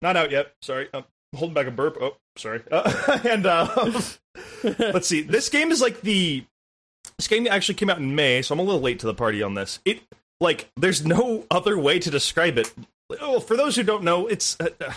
not 0.02 0.16
out 0.16 0.30
yet. 0.30 0.52
Sorry, 0.62 0.88
I'm 0.92 1.04
holding 1.34 1.54
back 1.54 1.66
a 1.66 1.70
burp. 1.70 1.96
Oh, 2.00 2.16
sorry. 2.36 2.62
Uh, 2.70 3.18
and 3.28 3.46
uh, 3.46 3.68
let's 4.78 5.06
see. 5.06 5.22
This 5.22 5.48
game 5.48 5.70
is 5.70 5.80
like 5.80 6.00
the 6.02 6.44
this 7.18 7.28
game 7.28 7.46
actually 7.46 7.76
came 7.76 7.88
out 7.88 7.98
in 7.98 8.14
May, 8.14 8.42
so 8.42 8.52
I'm 8.52 8.58
a 8.58 8.62
little 8.62 8.80
late 8.80 8.98
to 9.00 9.06
the 9.06 9.14
party 9.14 9.42
on 9.42 9.54
this. 9.54 9.78
It 9.84 10.00
like 10.40 10.68
there's 10.76 11.04
no 11.04 11.46
other 11.50 11.78
way 11.78 11.98
to 11.98 12.10
describe 12.10 12.58
it. 12.58 12.72
Oh, 13.20 13.40
for 13.40 13.56
those 13.56 13.76
who 13.76 13.82
don't 13.82 14.04
know, 14.04 14.26
it's 14.26 14.56
uh, 14.60 14.68
uh, 14.80 14.92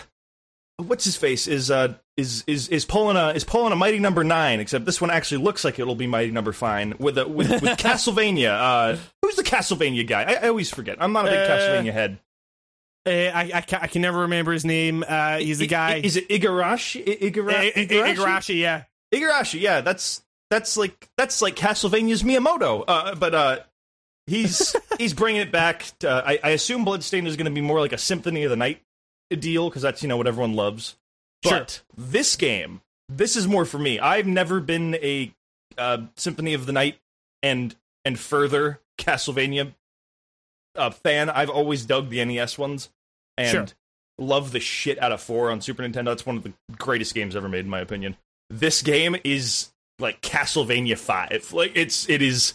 what's 0.78 1.04
his 1.04 1.16
face 1.16 1.46
is 1.46 1.70
uh 1.70 1.94
is 2.16 2.44
is 2.46 2.68
is 2.68 2.84
pulling 2.84 3.16
a 3.16 3.28
is 3.30 3.44
pulling 3.44 3.72
a 3.72 3.76
mighty 3.76 3.98
number 3.98 4.22
nine. 4.24 4.60
Except 4.60 4.84
this 4.84 5.00
one 5.00 5.10
actually 5.10 5.42
looks 5.42 5.64
like 5.64 5.78
it'll 5.78 5.94
be 5.94 6.06
mighty 6.06 6.30
number 6.30 6.52
fine 6.52 6.94
with 6.98 7.18
a, 7.18 7.26
with, 7.28 7.50
with 7.50 7.62
Castlevania. 7.78 8.50
Uh, 8.50 8.96
who's 9.22 9.36
the 9.36 9.42
Castlevania 9.42 10.06
guy? 10.06 10.22
I, 10.24 10.34
I 10.46 10.48
always 10.48 10.70
forget. 10.70 10.98
I'm 11.00 11.12
not 11.12 11.26
a 11.26 11.30
big 11.30 11.38
Uh, 11.38 11.48
Castlevania 11.48 11.92
head. 11.92 12.18
Uh, 13.06 13.10
I, 13.10 13.50
I, 13.54 13.60
can, 13.60 13.80
I 13.82 13.86
can 13.86 14.00
never 14.00 14.20
remember 14.20 14.52
his 14.52 14.64
name. 14.64 15.04
Uh, 15.06 15.36
he's 15.36 15.58
the 15.58 15.66
guy. 15.66 15.96
I- 15.96 16.00
Is 16.02 16.16
it 16.16 16.26
Igarashi? 16.30 17.02
I- 17.06 17.30
Igara- 17.30 17.52
I- 17.54 17.66
I- 17.66 17.86
Igarashi? 17.86 18.14
Igarashi, 18.16 18.60
yeah. 18.60 18.84
Igarashi, 19.12 19.60
yeah, 19.60 19.80
that's 19.82 20.22
that's 20.50 20.76
like 20.78 21.08
that's 21.18 21.42
like 21.42 21.54
Castlevania's 21.54 22.22
Miyamoto. 22.22 22.84
Uh, 22.88 23.14
but 23.14 23.34
uh, 23.34 23.58
he's 24.26 24.74
he's 24.98 25.14
bringing 25.14 25.40
it 25.42 25.52
back. 25.52 25.84
To, 26.00 26.10
uh, 26.10 26.22
I, 26.26 26.38
I 26.42 26.50
assume 26.50 26.84
Bloodstained 26.84 27.26
is 27.28 27.36
going 27.36 27.46
to 27.46 27.50
be 27.50 27.60
more 27.60 27.80
like 27.80 27.92
a 27.92 27.98
Symphony 27.98 28.44
of 28.44 28.50
the 28.50 28.56
Night 28.56 28.80
deal 29.30 29.68
because 29.68 29.82
that's 29.82 30.02
you 30.02 30.08
know 30.08 30.16
what 30.16 30.26
everyone 30.26 30.54
loves. 30.54 30.96
Sure. 31.44 31.58
But 31.58 31.82
this 31.96 32.36
game, 32.36 32.80
this 33.08 33.36
is 33.36 33.46
more 33.46 33.64
for 33.64 33.78
me. 33.78 33.98
I've 33.98 34.26
never 34.26 34.60
been 34.60 34.94
a 34.96 35.32
uh, 35.76 35.98
Symphony 36.16 36.54
of 36.54 36.66
the 36.66 36.72
Night 36.72 36.98
and 37.42 37.74
and 38.04 38.18
further 38.18 38.80
Castlevania 38.98 39.72
uh, 40.76 40.90
fan. 40.90 41.30
I've 41.30 41.50
always 41.50 41.84
dug 41.84 42.10
the 42.10 42.24
NES 42.24 42.58
ones 42.58 42.90
and 43.36 43.50
Sure. 43.50 43.66
love 44.18 44.52
the 44.52 44.60
shit 44.60 44.98
out 45.02 45.12
of 45.12 45.20
four 45.20 45.50
on 45.50 45.60
Super 45.60 45.82
Nintendo. 45.82 46.12
It's 46.12 46.26
one 46.26 46.36
of 46.36 46.42
the 46.42 46.52
greatest 46.78 47.14
games 47.14 47.34
ever 47.36 47.48
made, 47.48 47.64
in 47.64 47.70
my 47.70 47.80
opinion. 47.80 48.16
This 48.50 48.82
game 48.82 49.16
is 49.24 49.70
like 49.98 50.20
Castlevania 50.20 50.98
Five. 50.98 51.52
Like 51.52 51.72
it's 51.74 52.08
it 52.08 52.22
is. 52.22 52.54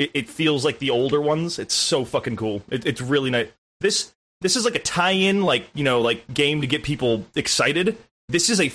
It, 0.00 0.10
it 0.14 0.28
feels 0.30 0.64
like 0.64 0.78
the 0.78 0.88
older 0.90 1.20
ones. 1.20 1.58
It's 1.58 1.74
so 1.74 2.06
fucking 2.06 2.36
cool. 2.36 2.62
It, 2.70 2.86
it's 2.86 3.02
really 3.02 3.28
nice. 3.28 3.48
This 3.80 4.14
this 4.40 4.56
is 4.56 4.64
like 4.64 4.74
a 4.74 4.78
tie-in, 4.80 5.42
like 5.42 5.68
you 5.74 5.84
know, 5.84 6.00
like 6.00 6.32
game 6.32 6.62
to 6.62 6.66
get 6.66 6.82
people 6.82 7.26
excited. 7.34 7.98
This 8.28 8.48
is 8.48 8.60
a 8.60 8.72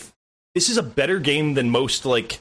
this 0.54 0.70
is 0.70 0.78
a 0.78 0.84
better 0.84 1.20
game 1.20 1.56
than 1.56 1.72
most 1.72 2.06
like 2.06 2.40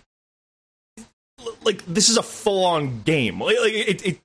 like 1.65 1.85
this 1.87 2.11
is 2.11 2.17
a 2.19 2.23
full-on 2.23 3.03
game. 3.03 3.41
Like, 3.41 3.57
it, 3.73 4.07
it 4.07 4.21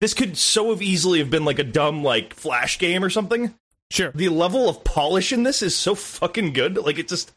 this 0.00 0.14
could 0.14 0.36
so 0.36 0.70
have 0.70 0.80
easily 0.82 1.18
have 1.18 1.30
been 1.30 1.44
like 1.44 1.58
a 1.58 1.64
dumb 1.64 2.02
like 2.04 2.34
flash 2.34 2.78
game 2.78 3.02
or 3.02 3.10
something 3.10 3.52
Sure. 3.90 4.10
the 4.14 4.28
level 4.28 4.68
of 4.68 4.82
polish 4.84 5.32
in 5.32 5.42
this 5.42 5.60
is 5.62 5.76
so 5.76 5.94
fucking 5.94 6.52
good. 6.52 6.76
Like 6.78 6.98
it 6.98 7.08
just, 7.08 7.32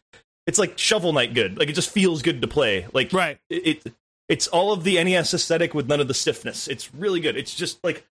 it's 0.48 0.58
like 0.60 0.78
Shovel 0.78 1.14
Knight 1.14 1.34
good. 1.34 1.58
Like 1.58 1.70
it 1.70 1.74
just 1.74 1.90
feels 1.90 2.22
good 2.22 2.42
to 2.42 2.48
play. 2.48 2.88
Like 2.94 3.12
Right. 3.14 3.38
it, 3.50 3.86
it 3.86 3.94
it's 4.30 4.48
all 4.48 4.74
of 4.74 4.84
the 4.84 5.02
NES 5.04 5.34
aesthetic 5.34 5.74
with 5.74 5.88
none 5.88 6.00
of 6.00 6.08
the 6.08 6.14
stiffness. 6.14 6.68
It's 6.68 6.94
really 6.94 7.20
good. 7.20 7.38
It's 7.38 7.56
just 7.56 7.84
like 7.84 8.06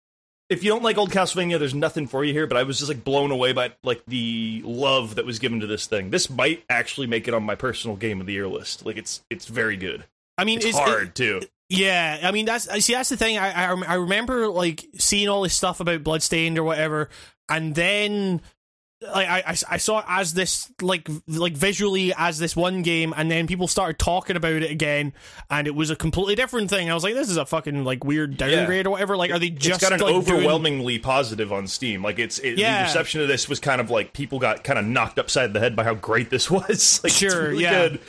if 0.50 0.62
you 0.62 0.70
don't 0.70 0.82
like 0.82 0.98
old 0.98 1.10
Castlevania, 1.10 1.58
there's 1.58 1.74
nothing 1.74 2.06
for 2.06 2.24
you 2.24 2.32
here. 2.32 2.46
But 2.46 2.56
I 2.58 2.62
was 2.64 2.78
just 2.78 2.88
like 2.88 3.04
blown 3.04 3.30
away 3.30 3.52
by 3.52 3.72
like 3.82 4.02
the 4.06 4.62
love 4.64 5.14
that 5.16 5.24
was 5.24 5.38
given 5.38 5.60
to 5.60 5.66
this 5.66 5.86
thing. 5.86 6.10
This 6.10 6.28
might 6.28 6.64
actually 6.68 7.06
make 7.06 7.26
it 7.28 7.34
on 7.34 7.42
my 7.42 7.54
personal 7.54 7.96
game 7.96 8.20
of 8.20 8.26
the 8.26 8.34
year 8.34 8.48
list. 8.48 8.84
Like 8.84 8.96
it's 8.96 9.22
it's 9.30 9.46
very 9.46 9.76
good. 9.76 10.04
I 10.36 10.44
mean, 10.44 10.58
It's, 10.58 10.66
it's 10.66 10.78
hard 10.78 11.14
too. 11.14 11.42
Yeah, 11.68 12.18
I 12.22 12.30
mean 12.30 12.44
that's 12.44 12.68
see 12.84 12.92
that's 12.92 13.08
the 13.08 13.16
thing. 13.16 13.38
I, 13.38 13.66
I 13.66 13.82
I 13.86 13.94
remember 13.94 14.48
like 14.48 14.86
seeing 14.98 15.28
all 15.28 15.42
this 15.42 15.54
stuff 15.54 15.80
about 15.80 16.04
Bloodstained 16.04 16.58
or 16.58 16.62
whatever, 16.62 17.08
and 17.48 17.74
then 17.74 18.42
like 19.12 19.28
I, 19.28 19.38
I, 19.46 19.56
I 19.70 19.76
saw 19.76 19.98
it 20.00 20.04
as 20.08 20.34
this 20.34 20.70
like 20.80 21.08
like 21.26 21.52
visually 21.54 22.12
as 22.16 22.38
this 22.38 22.54
one 22.56 22.82
game, 22.82 23.12
and 23.16 23.30
then 23.30 23.46
people 23.46 23.68
started 23.68 23.98
talking 23.98 24.36
about 24.36 24.52
it 24.52 24.70
again, 24.70 25.12
and 25.50 25.66
it 25.66 25.74
was 25.74 25.90
a 25.90 25.96
completely 25.96 26.34
different 26.34 26.70
thing. 26.70 26.90
I 26.90 26.94
was 26.94 27.02
like, 27.04 27.14
this 27.14 27.28
is 27.28 27.36
a 27.36 27.44
fucking 27.46 27.84
like 27.84 28.04
weird 28.04 28.36
downgrade 28.36 28.86
or 28.86 28.90
whatever. 28.90 29.16
Like, 29.16 29.30
are 29.30 29.38
they 29.38 29.50
just 29.50 29.82
it's 29.82 29.90
got 29.90 30.00
an 30.00 30.06
like, 30.06 30.24
doing- 30.24 30.36
overwhelmingly 30.38 30.98
positive 30.98 31.52
on 31.52 31.66
Steam. 31.66 32.02
Like 32.02 32.18
it's 32.18 32.38
it, 32.38 32.58
Yeah. 32.58 32.78
the 32.78 32.84
reception 32.84 33.20
of 33.20 33.28
this 33.28 33.48
was 33.48 33.60
kind 33.60 33.80
of 33.80 33.90
like 33.90 34.12
people 34.12 34.38
got 34.38 34.64
kind 34.64 34.78
of 34.78 34.84
knocked 34.86 35.18
upside 35.18 35.52
the 35.52 35.60
head 35.60 35.76
by 35.76 35.84
how 35.84 35.94
great 35.94 36.30
this 36.30 36.50
was. 36.50 37.00
like, 37.04 37.12
Sure, 37.12 37.48
really 37.50 37.62
yeah. 37.64 37.88
good. 37.88 38.00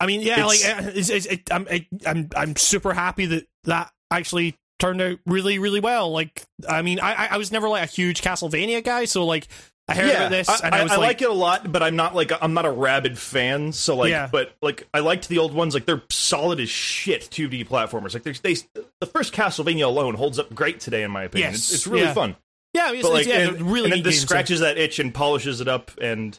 I 0.00 0.06
mean, 0.06 0.20
yeah, 0.20 0.44
It's- 0.46 0.46
like 0.46 0.86
uh, 0.86 0.90
it's, 0.94 1.08
it's, 1.08 1.26
it, 1.26 1.52
I'm 1.52 1.66
I, 1.70 1.86
I'm 2.06 2.28
I'm 2.36 2.56
super 2.56 2.92
happy 2.92 3.26
that 3.26 3.46
that 3.64 3.90
actually 4.10 4.56
turned 4.78 5.00
out 5.00 5.18
really 5.24 5.58
really 5.58 5.80
well. 5.80 6.10
Like, 6.12 6.44
I 6.68 6.82
mean, 6.82 7.00
I- 7.00 7.28
I 7.30 7.36
was 7.38 7.50
never 7.50 7.68
like 7.68 7.84
a 7.84 7.86
huge 7.90 8.20
Castlevania 8.22 8.84
guy, 8.84 9.06
so 9.06 9.24
like 9.24 9.48
I 9.88 9.94
heard 9.94 10.10
about 10.10 10.30
this 10.32 10.48
I, 10.48 10.66
and 10.66 10.74
I, 10.74 10.78
I- 10.80 10.82
was 10.82 10.92
I 10.92 10.96
like, 10.96 11.06
like 11.06 11.22
it 11.22 11.30
a 11.30 11.32
lot, 11.32 11.70
but 11.70 11.82
I'm 11.82 11.94
not 11.96 12.14
like 12.14 12.32
I'm 12.40 12.54
not 12.54 12.64
a 12.66 12.70
rabid 12.70 13.16
fan. 13.18 13.70
So 13.72 13.96
like, 13.96 14.10
Yeah. 14.10 14.28
but 14.30 14.54
like 14.60 14.88
I 14.92 14.98
liked 15.00 15.28
the 15.28 15.38
old 15.38 15.54
ones. 15.54 15.74
Like 15.74 15.86
they're 15.86 16.02
solid 16.10 16.58
as 16.60 16.68
shit 16.68 17.22
2D 17.30 17.68
platformers. 17.68 18.12
Like 18.14 18.24
they 18.42 18.56
the 19.00 19.06
first 19.06 19.32
Castlevania 19.32 19.84
alone 19.84 20.14
holds 20.14 20.38
up 20.38 20.52
great 20.54 20.80
today 20.80 21.02
in 21.04 21.10
my 21.12 21.22
opinion. 21.24 21.52
Yes, 21.52 21.58
It's, 21.60 21.74
it's 21.74 21.86
really 21.86 22.02
yeah. 22.04 22.14
fun. 22.14 22.36
yeah, 22.74 22.92
it's, 22.92 23.02
But 23.02 23.12
like, 23.12 23.26
it's, 23.26 23.28
yeah, 23.28 23.48
and, 23.48 23.60
really 23.70 23.84
and 23.84 23.92
then 23.94 24.02
this 24.02 24.20
scratches 24.20 24.60
that 24.60 24.76
itch 24.76 24.98
and 24.98 25.14
polishes 25.14 25.60
it 25.60 25.68
up, 25.68 25.92
and 26.02 26.38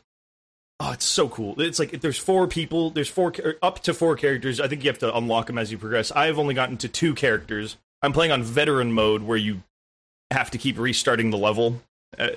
oh, 0.81 0.91
it's 0.91 1.05
so 1.05 1.29
cool. 1.29 1.59
It's 1.61 1.79
like 1.79 2.01
there's 2.01 2.17
four 2.17 2.47
people, 2.47 2.89
there's 2.89 3.09
four 3.09 3.33
up 3.61 3.79
to 3.83 3.93
four 3.93 4.17
characters. 4.17 4.59
I 4.59 4.67
think 4.67 4.83
you 4.83 4.89
have 4.89 4.99
to 4.99 5.15
unlock 5.15 5.47
them 5.47 5.57
as 5.57 5.71
you 5.71 5.77
progress. 5.77 6.11
I've 6.11 6.37
only 6.37 6.53
gotten 6.53 6.75
to 6.77 6.89
two 6.89 7.15
characters. 7.15 7.77
I'm 8.01 8.11
playing 8.11 8.33
on 8.33 8.43
veteran 8.43 8.91
mode 8.91 9.23
where 9.23 9.37
you 9.37 9.63
have 10.31 10.51
to 10.51 10.57
keep 10.57 10.77
restarting 10.77 11.29
the 11.31 11.37
level 11.37 11.81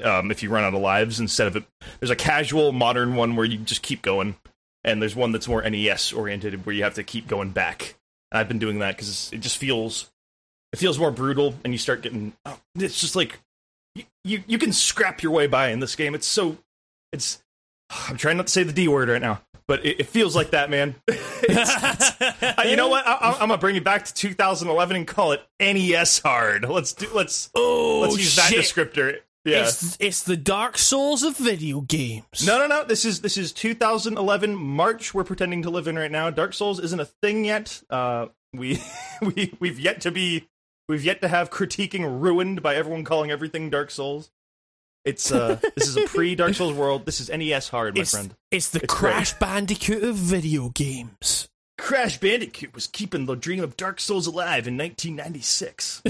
um, 0.04 0.30
if 0.30 0.42
you 0.42 0.50
run 0.50 0.64
out 0.64 0.74
of 0.74 0.80
lives 0.80 1.20
instead 1.20 1.46
of 1.46 1.56
it. 1.56 1.64
There's 2.00 2.10
a 2.10 2.16
casual 2.16 2.72
modern 2.72 3.14
one 3.16 3.36
where 3.36 3.46
you 3.46 3.58
just 3.58 3.82
keep 3.82 4.02
going, 4.02 4.36
and 4.84 5.00
there's 5.00 5.16
one 5.16 5.32
that's 5.32 5.48
more 5.48 5.62
NES 5.68 6.12
oriented 6.12 6.66
where 6.66 6.74
you 6.74 6.82
have 6.82 6.94
to 6.94 7.02
keep 7.04 7.26
going 7.28 7.50
back. 7.50 7.94
And 8.32 8.38
I've 8.38 8.48
been 8.48 8.58
doing 8.58 8.78
that 8.80 8.96
because 8.96 9.30
it 9.32 9.38
just 9.40 9.58
feels 9.58 10.10
it 10.72 10.78
feels 10.78 10.98
more 10.98 11.10
brutal, 11.10 11.54
and 11.64 11.72
you 11.72 11.78
start 11.78 12.02
getting. 12.02 12.32
Oh, 12.46 12.58
it's 12.76 13.00
just 13.00 13.16
like 13.16 13.38
you, 13.94 14.04
you 14.24 14.42
you 14.46 14.58
can 14.58 14.72
scrap 14.72 15.22
your 15.22 15.32
way 15.32 15.46
by 15.46 15.68
in 15.68 15.80
this 15.80 15.96
game. 15.96 16.14
It's 16.14 16.26
so 16.26 16.56
it's. 17.12 17.42
I'm 18.08 18.16
trying 18.16 18.36
not 18.36 18.46
to 18.46 18.52
say 18.52 18.62
the 18.62 18.72
D 18.72 18.86
word 18.86 19.08
right 19.08 19.20
now, 19.20 19.40
but 19.66 19.84
it, 19.84 20.00
it 20.00 20.06
feels 20.06 20.36
like 20.36 20.50
that, 20.50 20.70
man. 20.70 20.94
It's- 21.42 21.82
it's- 22.20 22.54
uh, 22.58 22.62
you 22.66 22.76
know 22.76 22.88
what? 22.88 23.04
I, 23.06 23.32
I'm 23.32 23.48
gonna 23.48 23.56
bring 23.58 23.74
it 23.74 23.82
back 23.82 24.04
to 24.04 24.14
2011 24.14 24.94
and 24.94 25.06
call 25.06 25.32
it 25.32 25.42
NES 25.58 26.18
hard. 26.20 26.68
Let's 26.68 26.92
do. 26.92 27.08
Let's 27.14 27.50
oh 27.54 28.00
let's 28.02 28.16
use 28.18 28.36
that 28.36 28.52
descriptor. 28.52 29.16
Yeah. 29.44 29.62
It's 29.62 29.96
it's 30.00 30.22
the 30.22 30.36
Dark 30.36 30.76
Souls 30.76 31.22
of 31.22 31.36
video 31.36 31.80
games. 31.80 32.46
No, 32.46 32.58
no, 32.58 32.66
no. 32.66 32.84
This 32.84 33.04
is 33.04 33.22
this 33.22 33.36
is 33.38 33.52
2011 33.52 34.54
March. 34.54 35.14
We're 35.14 35.24
pretending 35.24 35.62
to 35.62 35.70
live 35.70 35.88
in 35.88 35.98
right 35.98 36.10
now. 36.10 36.30
Dark 36.30 36.52
Souls 36.52 36.78
isn't 36.80 37.00
a 37.00 37.06
thing 37.06 37.44
yet. 37.44 37.82
Uh, 37.88 38.26
we 38.52 38.82
we 39.22 39.54
we've 39.58 39.80
yet 39.80 40.02
to 40.02 40.10
be 40.10 40.48
we've 40.88 41.04
yet 41.04 41.22
to 41.22 41.28
have 41.28 41.50
critiquing 41.50 42.20
ruined 42.20 42.62
by 42.62 42.74
everyone 42.76 43.04
calling 43.04 43.30
everything 43.30 43.70
Dark 43.70 43.90
Souls. 43.90 44.30
It's 45.06 45.32
uh 45.32 45.58
this 45.76 45.88
is 45.88 45.96
a 45.96 46.02
pre 46.02 46.34
Dark 46.34 46.54
Souls 46.54 46.74
world. 46.74 47.06
This 47.06 47.20
is 47.20 47.30
NES 47.30 47.68
hard, 47.68 47.94
my 47.94 48.02
it's, 48.02 48.10
friend. 48.10 48.34
it's 48.50 48.68
the 48.68 48.82
It's 48.82 48.92
Crash 48.92 49.32
Bandicoot 49.34 50.04
of 50.04 50.16
video 50.16 50.68
games. 50.68 51.48
Crash 51.78 52.18
Bandicoot 52.20 52.74
was 52.74 52.86
keeping 52.86 53.24
the 53.24 53.34
dream 53.34 53.62
of 53.62 53.78
Dark 53.78 54.00
Souls 54.00 54.26
alive 54.26 54.68
in 54.68 54.76
1996. 54.76 56.02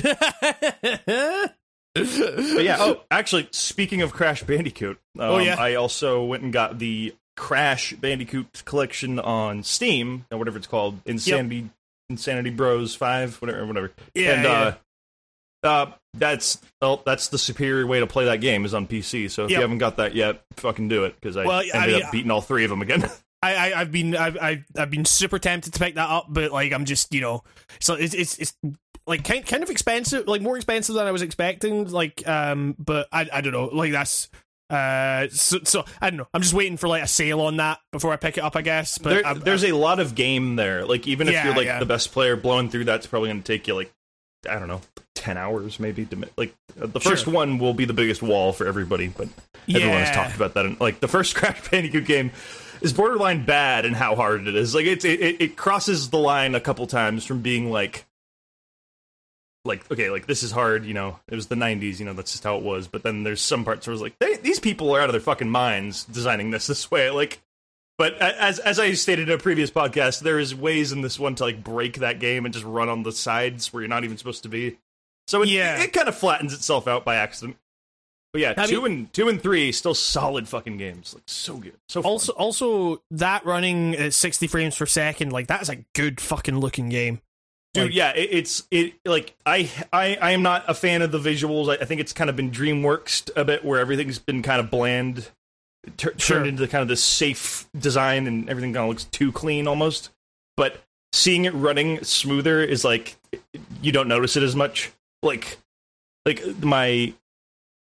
But 1.95 2.65
yeah. 2.65 2.77
Oh, 2.79 3.03
actually, 3.11 3.49
speaking 3.53 4.03
of 4.03 4.13
Crash 4.13 4.43
Bandicoot, 4.43 4.99
um, 5.19 5.25
Oh, 5.31 5.39
yeah? 5.39 5.57
I 5.59 5.75
also 5.75 6.25
went 6.25 6.43
and 6.43 6.53
got 6.53 6.79
the 6.79 7.15
Crash 7.37 7.93
Bandicoot 7.95 8.63
collection 8.65 9.19
on 9.19 9.63
Steam, 9.63 10.27
or 10.31 10.39
whatever 10.39 10.59
it's 10.59 10.67
called, 10.67 11.01
Insanity 11.07 11.69
Insanity 12.09 12.51
Bros 12.51 12.95
Five, 12.95 13.37
whatever, 13.37 13.65
whatever. 13.67 13.93
Yeah, 14.15 14.33
and 14.33 14.47
uh, 14.47 14.73
uh, 15.63 15.93
that's 16.15 16.59
well, 16.81 17.03
that's 17.05 17.29
the 17.29 17.39
superior 17.39 17.87
way 17.87 18.01
to 18.01 18.07
play 18.07 18.25
that 18.27 18.41
game 18.41 18.65
is 18.65 18.75
on 18.75 18.87
PC. 18.87 19.31
So 19.31 19.45
if 19.45 19.51
Yep. 19.51 19.57
you 19.59 19.63
haven't 19.63 19.79
got 19.79 19.97
that 19.97 20.15
yet, 20.15 20.43
fucking 20.57 20.89
do 20.89 21.05
it 21.05 21.15
because 21.21 21.37
I 21.37 21.45
Well, 21.45 21.61
I 21.61 21.71
ended 21.75 21.95
mean, 21.97 22.03
up 22.05 22.13
beating 22.13 22.31
all 22.31 22.41
three 22.41 22.65
of 22.65 22.71
them 22.71 22.83
again. 22.83 23.05
I, 23.43 23.55
I 23.73 23.81
I've 23.81 23.91
been 23.93 24.15
I've, 24.17 24.37
I've 24.41 24.65
I've 24.77 24.91
been 24.91 25.05
super 25.07 25.39
tempted 25.39 25.73
to 25.73 25.79
pick 25.79 25.95
that 25.95 26.11
up, 26.11 26.27
but 26.29 26.53
like 26.53 26.73
I'm 26.73 26.85
just 26.85 27.15
you 27.15 27.21
know 27.23 27.43
so 27.81 27.95
it's 27.95 28.13
it's 28.15 28.39
it's 28.39 28.55
like 29.07 29.25
kind 29.25 29.45
kind 29.47 29.63
of 29.63 29.71
expensive, 29.71 30.27
like 30.29 30.43
more 30.43 30.57
expensive 30.57 30.95
than 30.95 31.07
I 31.07 31.13
was 31.13 31.23
expecting. 31.23 31.89
Like 31.91 32.27
um, 32.29 32.75
but 32.79 33.09
I 33.13 33.29
I 33.33 33.41
don't 33.41 33.53
know, 33.53 33.67
like 33.67 33.93
that's 33.93 34.29
uh 34.69 35.27
so, 35.31 35.59
so 35.65 35.85
I 36.01 36.11
don't 36.11 36.17
know. 36.19 36.29
I'm 36.33 36.43
just 36.43 36.55
waiting 36.55 36.77
for 36.77 36.87
like 36.89 37.03
a 37.03 37.09
sale 37.09 37.41
on 37.41 37.57
that 37.57 37.79
before 37.93 38.13
I 38.13 38.17
pick 38.17 38.39
it 38.39 38.45
up. 38.45 38.55
I 38.57 38.63
guess, 38.63 38.99
but 38.99 39.11
there, 39.11 39.27
I'm- 39.27 39.41
there's 39.41 39.65
a 39.65 39.73
lot 39.73 39.99
of 40.01 40.15
game 40.15 40.57
there. 40.57 40.85
Like 40.87 41.09
even 41.09 41.27
if 41.29 41.35
Yeah, 41.35 41.47
you're 41.47 41.57
like 41.57 41.67
yeah. 41.67 41.79
the 41.81 41.87
best 41.87 42.13
player, 42.13 42.37
blowing 42.37 42.69
through 42.71 42.85
that's 42.85 43.07
probably 43.07 43.31
going 43.31 43.43
to 43.43 43.47
take 43.47 43.67
you 43.67 43.75
like 43.75 43.93
I 44.49 44.59
don't 44.59 44.69
know, 44.69 44.81
ten 45.17 45.37
hours 45.37 45.81
maybe. 45.81 46.05
To, 46.07 46.29
like 46.37 46.55
uh, 46.81 46.87
the 46.87 47.01
first 47.01 47.25
Sure. 47.25 47.35
one 47.35 47.59
will 47.59 47.75
be 47.75 47.85
the 47.85 47.93
biggest 47.93 48.23
wall 48.23 48.53
for 48.53 48.67
everybody, 48.67 49.09
but 49.09 49.29
everyone 49.69 49.99
has 49.99 50.15
talked 50.15 50.37
about 50.37 50.55
that. 50.55 50.65
And, 50.67 50.81
like 50.81 51.01
the 51.01 51.09
first 51.09 51.35
Crash 51.37 51.69
Bandicoot 51.69 52.05
game 52.07 52.31
is 52.81 52.93
borderline 52.93 53.45
bad 53.45 53.85
and 53.85 53.95
how 53.97 54.15
hard 54.15 54.47
it 54.47 54.55
is. 54.55 54.75
Like 54.75 54.87
it's 54.87 55.05
it, 55.05 55.21
it, 55.21 55.41
it 55.41 55.57
crosses 55.57 56.11
the 56.11 56.17
line 56.19 56.55
a 56.55 56.61
couple 56.61 56.87
times 56.87 57.25
from 57.27 57.41
being 57.43 57.71
like. 57.73 58.07
Like 59.65 59.91
okay, 59.91 60.09
like 60.11 60.27
this 60.27 60.43
is 60.43 60.51
hard. 60.53 60.87
You 60.87 60.95
know, 60.95 61.19
it 61.29 61.35
was 61.35 61.49
the 61.49 61.55
'90s. 61.55 61.99
You 61.99 62.07
know, 62.07 62.15
that's 62.15 62.33
just 62.33 62.45
how 62.45 62.57
it 62.57 62.63
was. 62.63 62.89
But 62.89 63.03
then 63.03 63.25
there's 63.25 63.43
some 63.43 63.65
parts 63.65 63.87
where 63.87 63.93
it's 63.93 64.03
like 64.03 64.19
they, 64.19 64.37
these 64.37 64.59
people 64.59 64.95
are 64.95 65.01
out 65.01 65.09
of 65.11 65.13
their 65.13 65.21
fucking 65.21 65.51
minds 65.51 66.05
designing 66.05 66.51
this 66.51 66.67
this 66.67 66.91
way. 66.91 67.11
Like, 67.11 67.43
but 67.99 68.15
as 68.23 68.59
as 68.59 68.79
I 68.79 68.93
stated 68.95 69.29
in 69.29 69.35
a 69.35 69.39
previous 69.39 69.71
podcast, 69.71 70.21
there 70.21 70.39
is 70.39 70.55
ways 70.55 70.93
in 70.93 71.03
this 71.03 71.19
one 71.19 71.35
to 71.35 71.45
like 71.45 71.63
break 71.63 71.99
that 71.99 72.21
game 72.21 72.47
and 72.47 72.55
just 72.55 72.65
run 72.65 72.89
on 72.89 73.03
the 73.03 73.13
sides 73.13 73.71
where 73.73 73.83
you're 73.83 73.89
not 73.89 74.05
even 74.05 74.17
supposed 74.17 74.43
to 74.45 74.49
be. 74.49 74.79
So 75.29 75.43
it, 75.43 75.51
Yeah. 75.51 75.81
it, 75.83 75.93
kind 75.93 76.09
of 76.09 76.17
flattens 76.17 76.55
itself 76.55 76.89
out 76.89 77.05
by 77.05 77.17
accident. 77.17 77.57
But 78.33 78.41
yeah, 78.43 78.55
I 78.57 78.67
two 78.67 78.83
mean- 78.83 78.93
and 78.93 79.13
two 79.13 79.29
and 79.29 79.43
three 79.43 79.73
still 79.73 79.93
solid 79.95 80.49
fucking 80.49 80.79
games. 80.79 81.13
Like 81.13 81.25
so 81.27 81.57
good, 81.59 81.75
so 81.89 82.01
fun. 82.01 82.11
also 82.11 82.33
also 82.33 83.03
that 83.11 83.45
running 83.45 83.95
at 83.95 84.15
60 84.15 84.47
frames 84.47 84.79
per 84.79 84.87
second, 84.87 85.33
like 85.33 85.49
that's 85.49 85.69
a 85.69 85.85
good 85.95 86.19
fucking 86.21 86.59
looking 86.59 86.89
game. 86.89 87.21
Dude. 87.75 87.85
like- 87.87 87.95
yeah, 87.95 88.11
it, 88.13 88.29
it's 88.33 88.67
it 88.71 88.95
like 89.05 89.35
I 89.47 89.71
I 89.93 90.17
I 90.21 90.31
am 90.33 90.43
not 90.43 90.65
a 90.69 90.75
fan 90.75 91.03
of 91.03 91.13
the 91.13 91.19
visuals. 91.19 91.69
I, 91.71 91.83
I 91.83 91.85
think 91.85 92.01
it's 92.01 92.13
kind 92.13 92.31
of 92.31 92.37
been 92.37 92.51
DreamWorks 92.51 93.31
a 93.37 93.45
bit, 93.45 93.65
where 93.65 93.81
everything's 93.81 94.19
been 94.19 94.43
kind 94.43 94.61
of 94.61 94.71
bland, 94.71 95.29
tur- 95.97 96.15
Sure. 96.17 96.39
turned 96.39 96.49
into 96.49 96.67
kind 96.69 96.83
of 96.83 96.89
this 96.89 97.03
safe 97.03 97.69
design, 97.79 98.27
and 98.27 98.49
everything 98.49 98.73
kind 98.73 98.85
of 98.85 98.89
looks 98.89 99.05
too 99.05 99.33
clean 99.33 99.67
almost. 99.69 100.11
But 100.57 100.83
seeing 101.13 101.45
it 101.45 101.55
running 101.55 102.03
smoother 102.05 102.63
is 102.63 102.85
like 102.85 103.17
you 103.83 103.93
don't 103.93 104.09
notice 104.09 104.37
it 104.37 104.43
as 104.43 104.55
much. 104.57 104.91
Like 105.23 105.59
like 106.27 106.43
my 106.63 107.13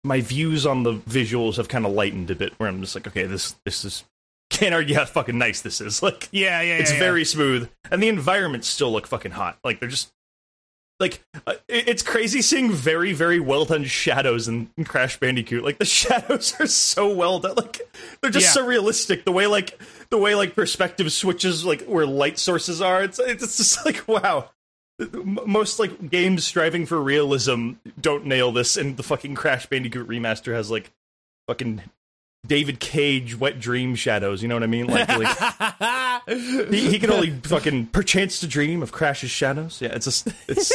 my 0.03 0.21
views 0.21 0.65
on 0.65 0.83
the 0.83 0.93
visuals 0.93 1.57
have 1.57 1.67
kind 1.69 1.85
of 1.85 1.91
lightened 1.91 2.31
a 2.31 2.35
bit, 2.35 2.53
where 2.57 2.67
I'm 2.69 2.81
just 2.81 2.95
like, 2.95 3.07
okay, 3.07 3.25
this 3.25 3.55
this 3.65 3.85
is 3.85 4.03
can't 4.51 4.73
argue 4.75 4.95
how 4.95 5.05
fucking 5.05 5.37
nice 5.37 5.61
this 5.61 5.81
is. 5.81 6.01
Like 6.03 6.29
Yeah, 6.31 6.61
yeah, 6.61 6.77
it's 6.77 6.91
yeah, 6.91 6.97
yeah. 6.97 7.03
very 7.03 7.25
smooth, 7.25 7.69
and 7.89 8.01
the 8.03 8.07
environments 8.09 8.67
still 8.67 8.91
look 8.91 9.07
fucking 9.07 9.31
hot. 9.31 9.57
Like 9.63 9.79
they're 9.79 9.89
just 9.89 10.11
like 10.99 11.23
uh, 11.47 11.53
it's 11.67 12.03
crazy 12.03 12.43
seeing 12.43 12.71
very 12.71 13.11
very 13.11 13.39
well 13.39 13.65
done 13.65 13.83
shadows 13.85 14.47
in, 14.47 14.69
in 14.77 14.83
Crash 14.85 15.19
Bandicoot. 15.19 15.63
Like 15.63 15.79
the 15.79 15.85
shadows 16.01 16.53
are 16.59 16.67
so 16.67 17.11
well 17.13 17.39
done. 17.39 17.55
Like 17.55 17.81
they're 18.21 18.29
just 18.29 18.47
Yeah. 18.47 18.51
so 18.61 18.65
realistic. 18.67 19.25
The 19.25 19.31
way 19.31 19.47
like 19.47 19.79
the 20.11 20.19
way 20.19 20.35
like 20.35 20.53
perspective 20.53 21.11
switches 21.11 21.65
like 21.65 21.83
where 21.85 22.05
light 22.05 22.37
sources 22.37 22.81
are. 22.81 23.03
It's 23.03 23.17
it's 23.19 23.57
just 23.57 23.83
like 23.85 24.07
wow. 24.07 24.49
Most 25.13 25.79
like 25.79 26.11
games 26.11 26.45
striving 26.45 26.85
for 26.85 27.01
realism 27.01 27.71
don't 27.99 28.27
nail 28.27 28.51
this, 28.51 28.77
and 28.77 28.97
the 28.97 29.01
fucking 29.03 29.33
Crash 29.33 29.65
Bandicoot 29.65 30.07
remaster 30.07 30.53
has 30.53 30.69
like 30.69 30.91
fucking 31.47 31.81
David 32.45 32.79
Cage 32.79 33.37
wet 33.37 33.59
dream 33.59 33.95
shadows. 33.95 34.41
You 34.41 34.47
know 34.47 34.55
what 34.55 34.63
I 34.63 34.67
mean? 34.67 34.87
Like, 34.87 35.07
like 35.07 36.23
he, 36.71 36.89
he 36.89 36.99
can 36.99 37.11
only 37.11 37.29
fucking 37.43 37.87
perchance 37.87 38.39
to 38.39 38.47
dream 38.47 38.81
of 38.81 38.91
Crash's 38.91 39.31
shadows. 39.31 39.79
Yeah, 39.81 39.89
it's 39.93 40.25
a 40.25 40.33
it's 40.47 40.71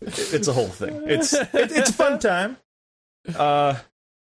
it's 0.00 0.48
a 0.48 0.52
whole 0.52 0.68
thing. 0.68 1.02
It's 1.06 1.32
it, 1.32 1.48
it's 1.52 1.90
a 1.90 1.92
fun 1.92 2.18
time. 2.18 2.56
Uh, 3.34 3.76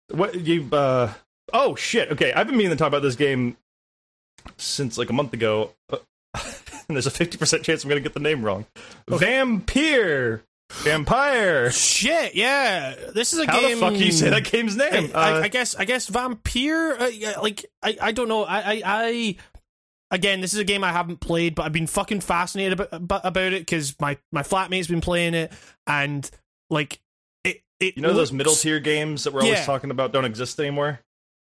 what 0.10 0.36
you 0.36 0.68
uh 0.72 1.14
oh 1.54 1.76
shit. 1.76 2.12
Okay, 2.12 2.34
I've 2.34 2.48
been 2.48 2.58
meaning 2.58 2.72
to 2.72 2.78
talk 2.78 2.88
about 2.88 3.02
this 3.02 3.16
game 3.16 3.58
since 4.58 4.98
like 4.98 5.10
a 5.10 5.14
month 5.14 5.34
ago. 5.34 5.72
Uh, 5.92 5.98
and 6.88 6.96
there's 6.96 7.08
a 7.08 7.12
50% 7.12 7.64
chance 7.64 7.84
I'm 7.84 7.90
going 7.90 8.02
to 8.02 8.08
get 8.08 8.14
the 8.14 8.20
name 8.20 8.44
wrong. 8.44 8.66
Vampyr. 9.10 10.42
Vampyr. 10.72 11.72
Shit, 11.74 12.36
yeah. 12.36 12.96
This 13.14 13.34
is 13.34 13.40
a 13.40 13.46
How 13.46 13.62
game. 13.62 13.80
the 13.80 13.86
fuck 13.86 13.94
you 13.96 14.12
say 14.12 14.30
that 14.30 14.44
game's 14.46 14.76
name? 14.76 15.12
I, 15.14 15.34
Uh, 15.34 15.42
I 15.44 15.48
guess. 15.48 15.76
I 15.76 15.86
guess 15.86 16.10
Vampyr. 16.10 17.00
Uh, 17.02 17.06
yeah, 17.06 17.40
like 17.40 17.66
I. 17.84 17.98
I 18.02 18.12
don't 18.12 18.28
know. 18.28 18.44
I. 18.44 18.60
I. 18.76 18.82
I 18.86 19.36
Again, 20.12 20.40
this 20.40 20.54
is 20.54 20.60
a 20.60 20.64
game 20.64 20.84
I 20.84 20.92
haven't 20.92 21.20
played, 21.20 21.56
but 21.56 21.66
I've 21.66 21.74
been 21.74 21.88
fucking 21.88 22.22
fascinated 22.22 22.80
about 22.80 23.26
about, 23.26 23.54
it 23.54 23.62
because 23.62 23.96
my 24.00 24.18
my 24.32 24.44
flatmate's 24.44 24.88
been 24.88 25.02
playing 25.02 25.34
it, 25.34 25.52
and 25.88 26.30
like 26.70 27.00
it. 27.44 27.62
it 27.80 27.96
you 27.98 28.04
know 28.04 28.14
those 28.14 28.32
middle 28.32 28.54
tier 28.54 28.80
games 28.80 29.24
that 29.24 29.34
we're 29.34 29.42
always 29.42 29.58
Yeah. 29.60 29.66
talking 29.66 29.90
about 29.90 30.14
don't 30.14 30.24
exist 30.26 30.60
anymore? 30.60 31.00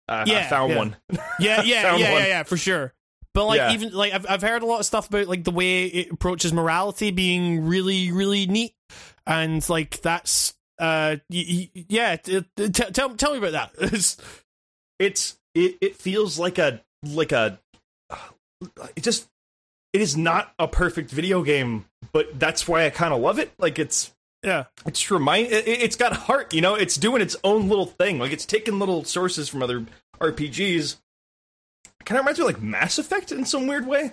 Uh, 0.08 0.24
I 0.26 0.30
Yeah, 0.30 0.48
found 0.48 0.72
yeah. 0.72 0.78
one. 0.78 0.96
Yeah, 1.12 1.18
yeah, 1.38 1.62
yeah, 1.62 1.96
yeah, 1.96 2.26
yeah, 2.26 2.42
for 2.42 2.56
sure. 2.56 2.93
But 3.34 3.46
like 3.46 3.58
Yeah. 3.58 3.72
even 3.72 3.92
like 3.92 4.12
I've 4.14 4.26
I've 4.28 4.42
heard 4.42 4.62
a 4.62 4.66
lot 4.66 4.80
of 4.80 4.86
stuff 4.86 5.08
about 5.08 5.26
like 5.26 5.44
the 5.44 5.50
way 5.50 5.84
it 5.86 6.10
approaches 6.12 6.52
morality 6.52 7.10
being 7.10 7.66
really 7.66 8.12
really 8.12 8.46
neat, 8.46 8.74
and 9.26 9.68
like 9.68 10.00
that's 10.00 10.54
uh 10.78 11.16
y- 11.30 11.68
y- 11.74 11.84
yeah. 11.88 12.16
T- 12.16 12.44
t- 12.56 12.68
tell 12.70 13.10
tell 13.16 13.32
me 13.32 13.38
about 13.38 13.52
that. 13.52 13.72
It's- 13.82 14.16
it's 15.00 15.36
it, 15.56 15.76
it 15.80 15.96
feels 15.96 16.38
like 16.38 16.58
a 16.58 16.80
like 17.04 17.32
a 17.32 17.58
it 18.96 19.02
just 19.02 19.26
it 19.92 20.00
is 20.00 20.16
not 20.16 20.52
a 20.58 20.66
perfect 20.68 21.10
video 21.10 21.42
game 21.42 21.84
but 22.12 22.38
that's 22.38 22.66
why 22.68 22.86
i 22.86 22.90
kind 22.90 23.12
of 23.12 23.20
love 23.20 23.38
it 23.38 23.52
like 23.58 23.78
it's 23.78 24.12
yeah, 24.44 24.64
it's 24.86 25.10
remind 25.10 25.46
it, 25.48 25.66
it's 25.66 25.96
got 25.96 26.12
heart 26.12 26.52
you 26.54 26.60
know 26.60 26.74
it's 26.74 26.96
doing 26.96 27.20
its 27.22 27.34
own 27.44 27.68
little 27.68 27.86
thing 27.86 28.18
like 28.18 28.30
it's 28.32 28.44
taking 28.46 28.78
little 28.78 29.02
sources 29.04 29.48
from 29.48 29.62
other 29.62 29.84
rpgs 30.20 30.96
kind 32.04 32.18
of 32.18 32.24
reminds 32.24 32.38
me 32.38 32.46
of 32.46 32.54
like 32.54 32.62
mass 32.62 32.98
effect 32.98 33.32
in 33.32 33.44
some 33.44 33.66
weird 33.66 33.86
way? 33.86 34.12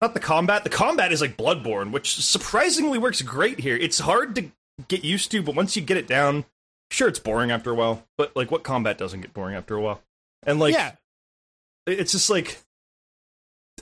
Not 0.00 0.14
the 0.14 0.20
combat. 0.20 0.64
The 0.64 0.70
combat 0.70 1.12
is 1.12 1.20
like 1.20 1.36
bloodborne 1.36 1.90
which 1.90 2.14
surprisingly 2.16 2.98
works 2.98 3.22
great 3.22 3.60
here. 3.60 3.76
It's 3.76 3.98
hard 3.98 4.34
to 4.36 4.50
get 4.88 5.04
used 5.04 5.30
to 5.32 5.42
but 5.42 5.54
once 5.54 5.76
you 5.76 5.82
get 5.82 5.96
it 5.96 6.06
down 6.06 6.44
sure 6.90 7.08
it's 7.08 7.18
boring 7.18 7.50
after 7.50 7.70
a 7.70 7.74
while 7.74 8.04
but 8.16 8.34
like 8.34 8.50
what 8.50 8.62
combat 8.62 8.96
doesn't 8.96 9.20
get 9.20 9.34
boring 9.34 9.56
after 9.56 9.74
a 9.74 9.80
while? 9.80 10.00
And 10.44 10.58
like 10.58 10.74
yeah, 10.74 10.92
it's 11.86 12.12
just 12.12 12.30
like 12.30 12.58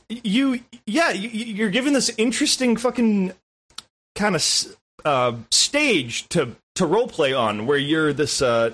you 0.08 0.60
yeah 0.86 1.10
you, 1.10 1.28
you're 1.28 1.70
given 1.70 1.92
this 1.92 2.10
interesting 2.16 2.76
fucking 2.76 3.32
kind 4.14 4.34
of 4.34 4.76
uh, 5.04 5.34
stage 5.50 6.28
to 6.30 6.56
to 6.74 6.84
roleplay 6.84 7.38
on 7.38 7.66
where 7.66 7.78
you're 7.78 8.12
this 8.12 8.42
uh 8.42 8.70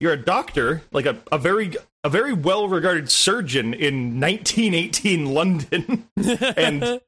you're 0.00 0.12
a 0.12 0.22
doctor 0.22 0.82
like 0.92 1.06
a, 1.06 1.18
a 1.30 1.38
very 1.38 1.74
a 2.04 2.08
very 2.08 2.32
well 2.32 2.68
regarded 2.68 3.10
surgeon 3.10 3.74
in 3.74 4.20
1918 4.20 5.26
london 5.34 6.08
and 6.56 7.00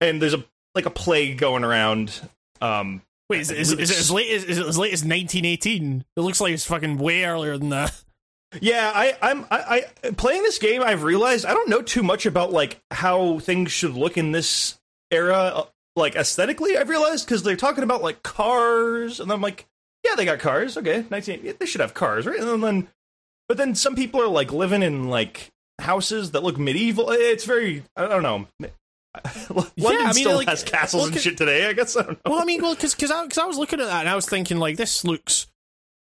and 0.00 0.22
there's 0.22 0.34
a 0.34 0.44
like 0.74 0.86
a 0.86 0.90
plague 0.90 1.38
going 1.38 1.64
around 1.64 2.20
um 2.60 3.02
Wait, 3.30 3.40
is, 3.40 3.50
is, 3.50 3.72
is 3.72 3.90
it 3.90 3.98
as 3.98 4.10
late 4.10 4.30
as 4.30 4.44
is 4.44 4.58
it 4.58 4.66
as 4.66 4.76
late 4.76 4.92
as 4.92 5.00
1918? 5.00 6.04
It 6.14 6.20
looks 6.20 6.42
like 6.42 6.52
it's 6.52 6.66
fucking 6.66 6.98
way 6.98 7.24
earlier 7.24 7.56
than 7.56 7.70
that. 7.70 8.04
Yeah, 8.60 8.92
I, 8.94 9.16
I'm 9.20 9.46
I, 9.50 9.86
I 10.04 10.10
playing 10.10 10.42
this 10.42 10.58
game. 10.58 10.82
I've 10.82 11.02
realized 11.02 11.46
I 11.46 11.54
don't 11.54 11.68
know 11.68 11.82
too 11.82 12.02
much 12.02 12.26
about 12.26 12.52
like 12.52 12.80
how 12.90 13.38
things 13.40 13.72
should 13.72 13.94
look 13.94 14.16
in 14.16 14.32
this 14.32 14.78
era, 15.10 15.36
uh, 15.36 15.64
like 15.96 16.14
aesthetically. 16.14 16.76
I've 16.76 16.88
realized 16.88 17.26
because 17.26 17.42
they're 17.42 17.56
talking 17.56 17.82
about 17.82 18.02
like 18.02 18.22
cars, 18.22 19.20
and 19.20 19.32
I'm 19.32 19.40
like, 19.40 19.66
yeah, 20.04 20.14
they 20.14 20.24
got 20.24 20.38
cars. 20.38 20.76
Okay, 20.76 21.04
nineteen, 21.10 21.54
they 21.58 21.66
should 21.66 21.80
have 21.80 21.94
cars, 21.94 22.26
right? 22.26 22.38
And 22.38 22.62
then, 22.62 22.88
but 23.48 23.56
then 23.56 23.74
some 23.74 23.94
people 23.94 24.20
are 24.22 24.28
like 24.28 24.52
living 24.52 24.82
in 24.82 25.08
like 25.08 25.50
houses 25.80 26.30
that 26.32 26.42
look 26.42 26.58
medieval. 26.58 27.10
It's 27.10 27.44
very, 27.44 27.82
I 27.96 28.06
don't 28.08 28.22
know. 28.22 28.46
London 29.50 29.72
I 30.06 30.12
mean, 30.12 30.14
still 30.14 30.36
like, 30.36 30.48
has 30.48 30.62
castles 30.64 31.06
and 31.08 31.16
at- 31.16 31.22
shit 31.22 31.36
today. 31.36 31.66
I 31.68 31.72
guess 31.72 31.96
I 31.96 32.02
don't 32.02 32.24
know. 32.24 32.32
Well, 32.32 32.40
I 32.40 32.44
mean, 32.44 32.62
well, 32.62 32.74
because 32.74 32.94
because 32.94 33.10
I, 33.10 33.26
'cause 33.26 33.38
I 33.38 33.44
was 33.46 33.58
looking 33.58 33.80
at 33.80 33.86
that 33.86 34.00
and 34.00 34.08
I 34.08 34.14
was 34.16 34.26
thinking 34.26 34.58
like 34.58 34.76
this 34.76 35.04
looks 35.04 35.46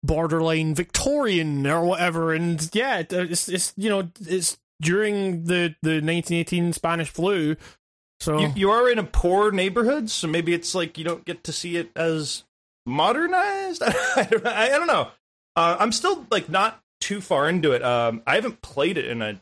borderline 0.04 0.74
Victorian 0.76 1.66
or 1.68 1.84
whatever, 1.86 2.34
and 2.34 2.70
yeah, 2.74 3.04
it's 3.10 3.50
it's 3.50 3.74
you 3.78 3.90
know 3.90 4.10
it's 4.22 4.58
during 4.82 5.44
the 5.46 5.76
the 5.82 5.96
1918 6.02 6.74
Spanish 6.74 7.10
flu, 7.10 7.56
so 8.20 8.40
you, 8.40 8.54
you 8.56 8.70
are 8.72 8.90
in 8.90 8.98
a 9.00 9.04
poor 9.04 9.52
neighborhood, 9.52 10.10
so 10.10 10.28
maybe 10.28 10.54
it's 10.54 10.74
like 10.74 10.98
you 10.98 11.04
don't 11.04 11.26
get 11.26 11.44
to 11.44 11.52
see 11.52 11.78
it 11.78 11.92
as 11.96 12.44
modernized. 12.86 13.84
I 14.16 14.28
don't, 14.30 14.46
I 14.48 14.70
don't 14.70 14.88
know. 14.88 15.10
Uh, 15.56 15.78
I'm 15.80 15.92
still 15.92 16.26
like 16.32 16.50
not 16.50 16.82
too 17.00 17.22
far 17.22 17.48
into 17.50 17.72
it. 17.72 17.84
Um, 17.84 18.22
I 18.26 18.36
haven't 18.36 18.62
played 18.62 18.98
it 18.98 19.06
in 19.06 19.22
a 19.22 19.42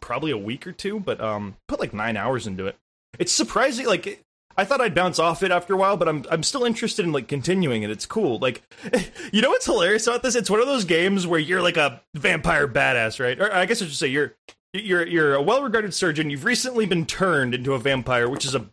probably 0.00 0.30
a 0.30 0.38
week 0.38 0.66
or 0.66 0.72
two, 0.72 1.00
but 1.00 1.20
um, 1.20 1.56
put 1.68 1.80
like 1.80 1.94
nine 1.94 2.16
hours 2.16 2.46
into 2.46 2.66
it. 2.66 2.76
It's 3.18 3.32
surprising. 3.32 3.86
Like 3.86 4.24
I 4.56 4.64
thought 4.64 4.80
I'd 4.80 4.94
bounce 4.94 5.18
off 5.18 5.42
it 5.42 5.50
after 5.50 5.74
a 5.74 5.76
while, 5.76 5.96
but 5.96 6.08
I'm 6.08 6.24
I'm 6.30 6.42
still 6.42 6.64
interested 6.64 7.04
in 7.04 7.12
like 7.12 7.28
continuing 7.28 7.82
it. 7.82 7.90
It's 7.90 8.06
cool. 8.06 8.38
Like 8.38 8.62
you 9.32 9.42
know 9.42 9.50
what's 9.50 9.66
hilarious 9.66 10.06
about 10.06 10.22
this? 10.22 10.34
It's 10.34 10.50
one 10.50 10.60
of 10.60 10.66
those 10.66 10.84
games 10.84 11.26
where 11.26 11.40
you're 11.40 11.62
like 11.62 11.76
a 11.76 12.02
vampire 12.14 12.68
badass, 12.68 13.20
right? 13.20 13.38
Or 13.40 13.52
I 13.52 13.66
guess 13.66 13.82
I 13.82 13.86
should 13.86 13.94
say 13.94 14.08
you're 14.08 14.34
you're 14.72 15.06
you're 15.06 15.34
a 15.34 15.42
well-regarded 15.42 15.94
surgeon. 15.94 16.30
You've 16.30 16.44
recently 16.44 16.86
been 16.86 17.06
turned 17.06 17.54
into 17.54 17.74
a 17.74 17.78
vampire, 17.78 18.28
which 18.28 18.44
is 18.44 18.54
a 18.54 18.66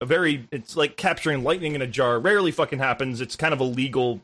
a 0.00 0.06
very 0.06 0.46
it's 0.50 0.76
like 0.76 0.96
capturing 0.96 1.42
lightning 1.42 1.74
in 1.74 1.82
a 1.82 1.86
jar. 1.86 2.18
Rarely 2.18 2.50
fucking 2.50 2.78
happens. 2.78 3.20
It's 3.20 3.36
kind 3.36 3.54
of 3.54 3.60
illegal. 3.60 4.20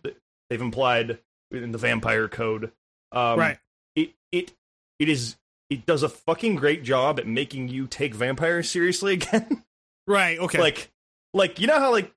They've 0.50 0.60
implied 0.60 1.18
in 1.50 1.72
the 1.72 1.78
vampire 1.78 2.28
code. 2.28 2.72
Um, 3.12 3.38
right. 3.38 3.58
It 3.94 4.12
it 4.30 4.52
it 4.98 5.08
is 5.08 5.36
it 5.70 5.86
does 5.86 6.02
a 6.02 6.08
fucking 6.08 6.56
great 6.56 6.82
job 6.82 7.18
at 7.18 7.26
making 7.26 7.68
you 7.68 7.86
take 7.86 8.14
vampires 8.14 8.70
seriously 8.70 9.12
again. 9.14 9.64
Right. 10.06 10.38
Okay. 10.38 10.58
like 10.58 10.90
like 11.34 11.60
you 11.60 11.66
know 11.66 11.78
how 11.78 11.90
like 11.90 12.12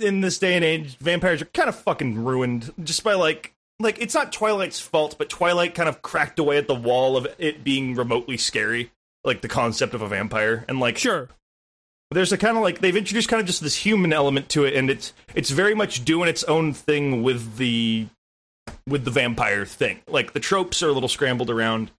in 0.00 0.20
this 0.20 0.38
day 0.38 0.54
and 0.54 0.64
age 0.64 0.96
vampires 0.98 1.42
are 1.42 1.46
kind 1.46 1.68
of 1.68 1.74
fucking 1.74 2.24
ruined 2.24 2.72
just 2.82 3.02
by 3.02 3.14
like 3.14 3.54
like 3.80 4.00
it's 4.00 4.14
not 4.14 4.32
Twilight's 4.32 4.80
fault, 4.80 5.16
but 5.18 5.28
Twilight 5.28 5.74
kind 5.74 5.88
of 5.88 6.02
cracked 6.02 6.38
away 6.38 6.56
at 6.56 6.68
the 6.68 6.74
wall 6.74 7.16
of 7.16 7.26
it 7.38 7.64
being 7.64 7.94
remotely 7.94 8.36
scary, 8.36 8.92
like 9.24 9.40
the 9.40 9.48
concept 9.48 9.94
of 9.94 10.02
a 10.02 10.08
vampire, 10.08 10.64
and 10.68 10.80
like 10.80 10.98
sure. 10.98 11.28
there's 12.10 12.32
a 12.32 12.38
kind 12.38 12.56
of 12.56 12.62
like 12.62 12.80
they've 12.80 12.96
introduced 12.96 13.28
kind 13.28 13.40
of 13.40 13.46
just 13.46 13.60
this 13.60 13.74
human 13.76 14.12
element 14.12 14.48
to 14.50 14.64
it, 14.64 14.74
and 14.74 14.88
it's 14.88 15.12
it's 15.34 15.50
very 15.50 15.74
much 15.74 16.04
doing 16.04 16.28
its 16.28 16.44
own 16.44 16.72
thing 16.72 17.22
with 17.22 17.56
the 17.56 18.06
with 18.86 19.04
the 19.04 19.10
vampire 19.10 19.64
thing. 19.64 20.00
Like 20.08 20.32
the 20.32 20.40
tropes 20.40 20.82
are 20.82 20.88
a 20.88 20.92
little 20.92 21.08
scrambled 21.08 21.50
around. 21.50 21.90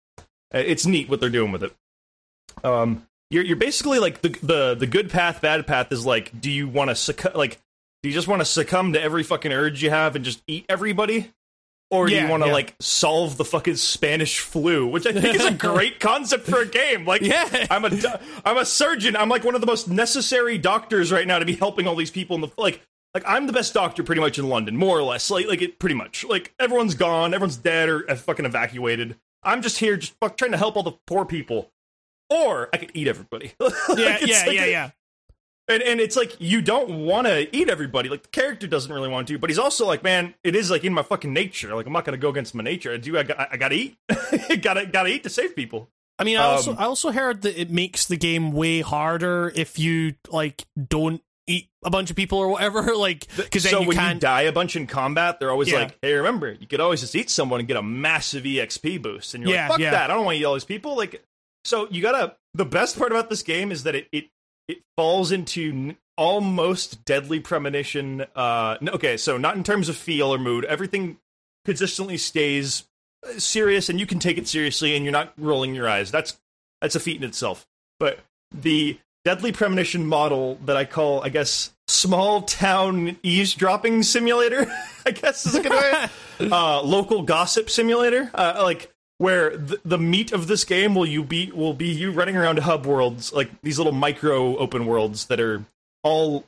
Uh, 0.54 0.60
It's 0.60 0.86
neat 0.86 1.10
what 1.10 1.20
they're 1.20 1.30
doing 1.30 1.52
with 1.52 1.64
it. 1.64 1.74
Um, 2.64 3.08
you're 3.30 3.44
you're 3.44 3.56
basically 3.56 4.00
like 4.00 4.22
the 4.22 4.30
the 4.30 4.76
the 4.76 4.88
good 4.88 5.10
path, 5.10 5.42
bad 5.42 5.66
path 5.66 5.92
is 5.92 6.06
like, 6.06 6.40
do 6.40 6.52
you 6.52 6.68
want 6.68 6.90
to 6.90 6.96
succumb? 6.96 7.34
Like, 7.36 7.60
do 8.02 8.10
you 8.10 8.14
just 8.14 8.28
want 8.28 8.42
to 8.42 8.46
succumb 8.46 8.94
to 8.94 9.02
every 9.02 9.24
fucking 9.24 9.52
urge 9.52 9.82
you 9.82 9.90
have 9.90 10.16
and 10.16 10.24
just 10.24 10.44
eat 10.48 10.66
everybody? 10.70 11.32
Or 11.90 12.08
do 12.08 12.16
you 12.16 12.28
want 12.28 12.42
to 12.42 12.48
yeah. 12.48 12.54
like 12.54 12.74
solve 12.80 13.38
the 13.38 13.46
fucking 13.46 13.76
Spanish 13.76 14.40
flu, 14.40 14.88
which 14.88 15.06
I 15.06 15.12
think 15.12 15.36
is 15.36 15.46
a 15.46 15.52
great 15.54 16.00
concept 16.00 16.48
for 16.48 16.62
a 16.62 16.66
game. 16.66 17.06
Like, 17.06 17.22
Yeah. 17.22 17.68
I'm 17.70 17.86
a 17.86 17.92
I'm 18.44 18.58
a 18.58 18.66
surgeon. 18.66 19.16
I'm 19.16 19.30
like 19.30 19.44
one 19.44 19.54
of 19.54 19.62
the 19.62 19.68
most 19.68 19.88
necessary 19.88 20.58
doctors 20.58 21.12
right 21.12 21.28
now 21.28 21.38
to 21.38 21.46
be 21.46 21.54
helping 21.54 21.86
all 21.86 21.96
these 21.96 22.10
people 22.10 22.34
in 22.36 22.42
the 22.42 22.50
like 22.58 22.82
like 23.14 23.24
I'm 23.28 23.48
the 23.48 23.54
best 23.54 23.74
doctor 23.74 24.04
pretty 24.04 24.22
much 24.22 24.40
in 24.40 24.48
London, 24.50 24.76
more 24.76 24.98
or 24.98 25.04
less. 25.04 25.30
Like 25.30 25.48
like 25.48 25.62
it 25.62 25.80
pretty 25.80 25.96
much. 25.96 26.24
Like 26.24 26.54
everyone's 26.60 26.96
gone, 26.96 27.34
everyone's 27.34 27.58
dead 27.58 27.90
or 27.90 28.10
uh, 28.10 28.16
fucking 28.16 28.46
evacuated. 28.46 29.18
I'm 29.44 29.62
just 29.62 29.78
here 29.80 29.98
just 29.98 30.14
fuck, 30.20 30.38
trying 30.38 30.52
to 30.52 30.58
help 30.58 30.76
all 30.78 30.84
the 30.84 30.94
poor 31.08 31.26
people. 31.26 31.72
Or 32.30 32.70
I 32.74 32.78
could 32.78 32.92
eat 32.94 33.08
everybody. 33.08 33.54
Like, 33.60 33.74
Yeah. 33.98 34.18
Yeah. 34.22 34.44
like 34.46 34.56
yeah. 34.56 34.64
a- 34.64 34.72
yeah. 34.72 34.90
and 35.68 35.84
and 35.84 36.00
it's 36.00 36.16
like 36.16 36.36
you 36.40 36.62
don't 36.62 37.06
want 37.06 37.28
to 37.28 37.56
eat 37.56 37.70
everybody. 37.70 38.10
Like 38.10 38.24
the 38.24 38.30
character 38.30 38.66
doesn't 38.68 38.92
really 38.92 39.10
want 39.10 39.28
to, 39.28 39.38
but 39.38 39.50
he's 39.50 39.60
also 39.60 39.86
like, 39.86 40.04
man, 40.04 40.34
it 40.44 40.56
is 40.56 40.72
like 40.72 40.84
in 40.84 40.94
my 40.94 41.04
fucking 41.04 41.32
nature. 41.34 41.76
Like 41.76 41.86
I'm 41.86 41.94
not 41.94 42.06
gonna 42.06 42.18
go 42.18 42.30
against 42.30 42.56
my 42.56 42.64
nature. 42.64 42.92
I 42.94 42.98
do. 42.98 43.18
I, 43.18 43.24
got, 43.24 43.48
I 43.54 43.58
gotta 43.58 43.76
eat. 43.76 43.98
gotta 44.62 44.86
gotta 44.88 45.10
eat 45.10 45.24
to 45.24 45.30
save 45.30 45.56
people. 45.56 45.90
I 46.20 46.24
mean, 46.24 46.38
I 46.38 46.44
also 46.44 46.72
Um, 46.72 46.78
I 46.80 46.84
also 46.86 47.12
heard 47.12 47.42
that 47.42 47.60
it 47.60 47.70
makes 47.70 48.06
the 48.08 48.18
game 48.18 48.52
way 48.52 48.82
harder 48.82 49.52
if 49.56 49.78
you 49.80 50.16
like 50.30 50.64
don't 50.88 51.22
eat 51.48 51.68
a 51.84 51.90
bunch 51.90 52.10
of 52.10 52.16
people 52.16 52.38
or 52.40 52.48
whatever. 52.50 52.82
Like 52.96 53.28
because 53.36 53.70
so 53.70 53.82
you 53.82 53.88
when 53.88 53.98
can't. 53.98 54.16
you 54.16 54.20
die 54.22 54.42
a 54.44 54.52
bunch 54.52 54.76
in 54.76 54.88
combat, 54.88 55.40
they're 55.40 55.52
always 55.52 55.72
Yeah. 55.72 55.80
like, 55.80 55.98
"Hey, 56.02 56.14
remember, 56.14 56.52
you 56.54 56.68
could 56.68 56.80
always 56.80 57.02
just 57.02 57.16
eat 57.16 57.30
someone 57.30 57.60
and 57.60 57.68
get 57.68 57.78
a 57.78 57.84
massive 57.84 58.44
exp 58.44 59.02
boost." 59.02 59.34
And 59.34 59.44
you're 59.44 59.54
Yeah, 59.54 59.64
like, 59.64 59.72
"Fuck 59.72 59.80
yeah. 59.82 59.92
that! 59.92 60.10
I 60.12 60.14
don't 60.14 60.26
want 60.26 60.36
to 60.36 60.42
eat 60.42 60.46
all 60.46 60.54
these 60.54 60.64
people." 60.64 60.96
Like, 60.96 61.24
so 61.66 61.88
you 61.90 62.02
gotta. 62.02 62.36
The 62.54 62.66
best 62.66 62.98
part 62.98 63.12
about 63.12 63.30
this 63.30 63.42
game 63.44 63.72
is 63.72 63.84
that 63.84 63.96
it 63.96 64.08
it, 64.12 64.26
it 64.68 64.78
falls 64.96 65.32
into 65.32 65.70
n- 65.72 65.98
almost 66.18 67.04
deadly 67.06 67.40
premonition. 67.40 68.26
Uh, 68.36 68.78
okay, 68.90 69.18
so 69.18 69.38
not 69.38 69.56
in 69.58 69.64
terms 69.64 69.90
of 69.90 69.96
feel 69.98 70.34
or 70.34 70.38
mood. 70.38 70.66
Everything 70.66 71.18
consistently 71.66 72.18
stays 72.18 72.84
uh, 73.28 73.40
serious, 73.40 73.90
and 73.90 74.00
you 74.00 74.06
can 74.06 74.20
take 74.20 74.38
it 74.38 74.48
seriously, 74.48 74.96
and 74.96 75.04
you're 75.04 75.12
not 75.12 75.34
rolling 75.38 75.74
your 75.76 75.90
eyes. 75.90 76.12
That's 76.12 76.38
that's 76.82 76.96
a 76.96 77.00
feat 77.00 77.18
in 77.18 77.24
itself. 77.28 77.66
But 78.00 78.20
the 78.54 78.98
deadly 79.26 79.52
premonition 79.52 80.06
model 80.06 80.56
that 80.66 80.78
I 80.78 80.86
call, 80.86 81.24
I 81.24 81.30
guess, 81.30 81.72
small 81.88 82.42
town 82.42 83.18
eavesdropping 83.24 84.04
simulator, 84.04 84.72
I 85.06 85.12
guess 85.12 85.46
is 85.46 85.56
a 85.56 85.62
good 85.62 85.72
way. 85.72 86.50
uh, 86.52 86.82
local 86.82 87.24
gossip 87.24 87.70
simulator. 87.70 88.30
Uh, 88.34 88.62
like 88.64 88.92
where 89.18 89.56
the, 89.56 89.80
the 89.86 89.98
meat 89.98 90.32
of 90.32 90.48
this 90.48 90.64
game 90.64 90.96
will 90.96 91.06
you 91.06 91.24
be 91.24 91.52
will 91.52 91.74
be 91.74 91.88
you 91.88 92.12
running 92.12 92.36
around 92.36 92.60
hub 92.60 92.86
worlds 92.86 93.32
like 93.32 93.50
these 93.62 93.78
little 93.78 93.94
micro 93.94 94.58
open 94.58 94.86
worlds 94.86 95.28
that 95.28 95.40
are 95.40 95.64
all 96.04 96.44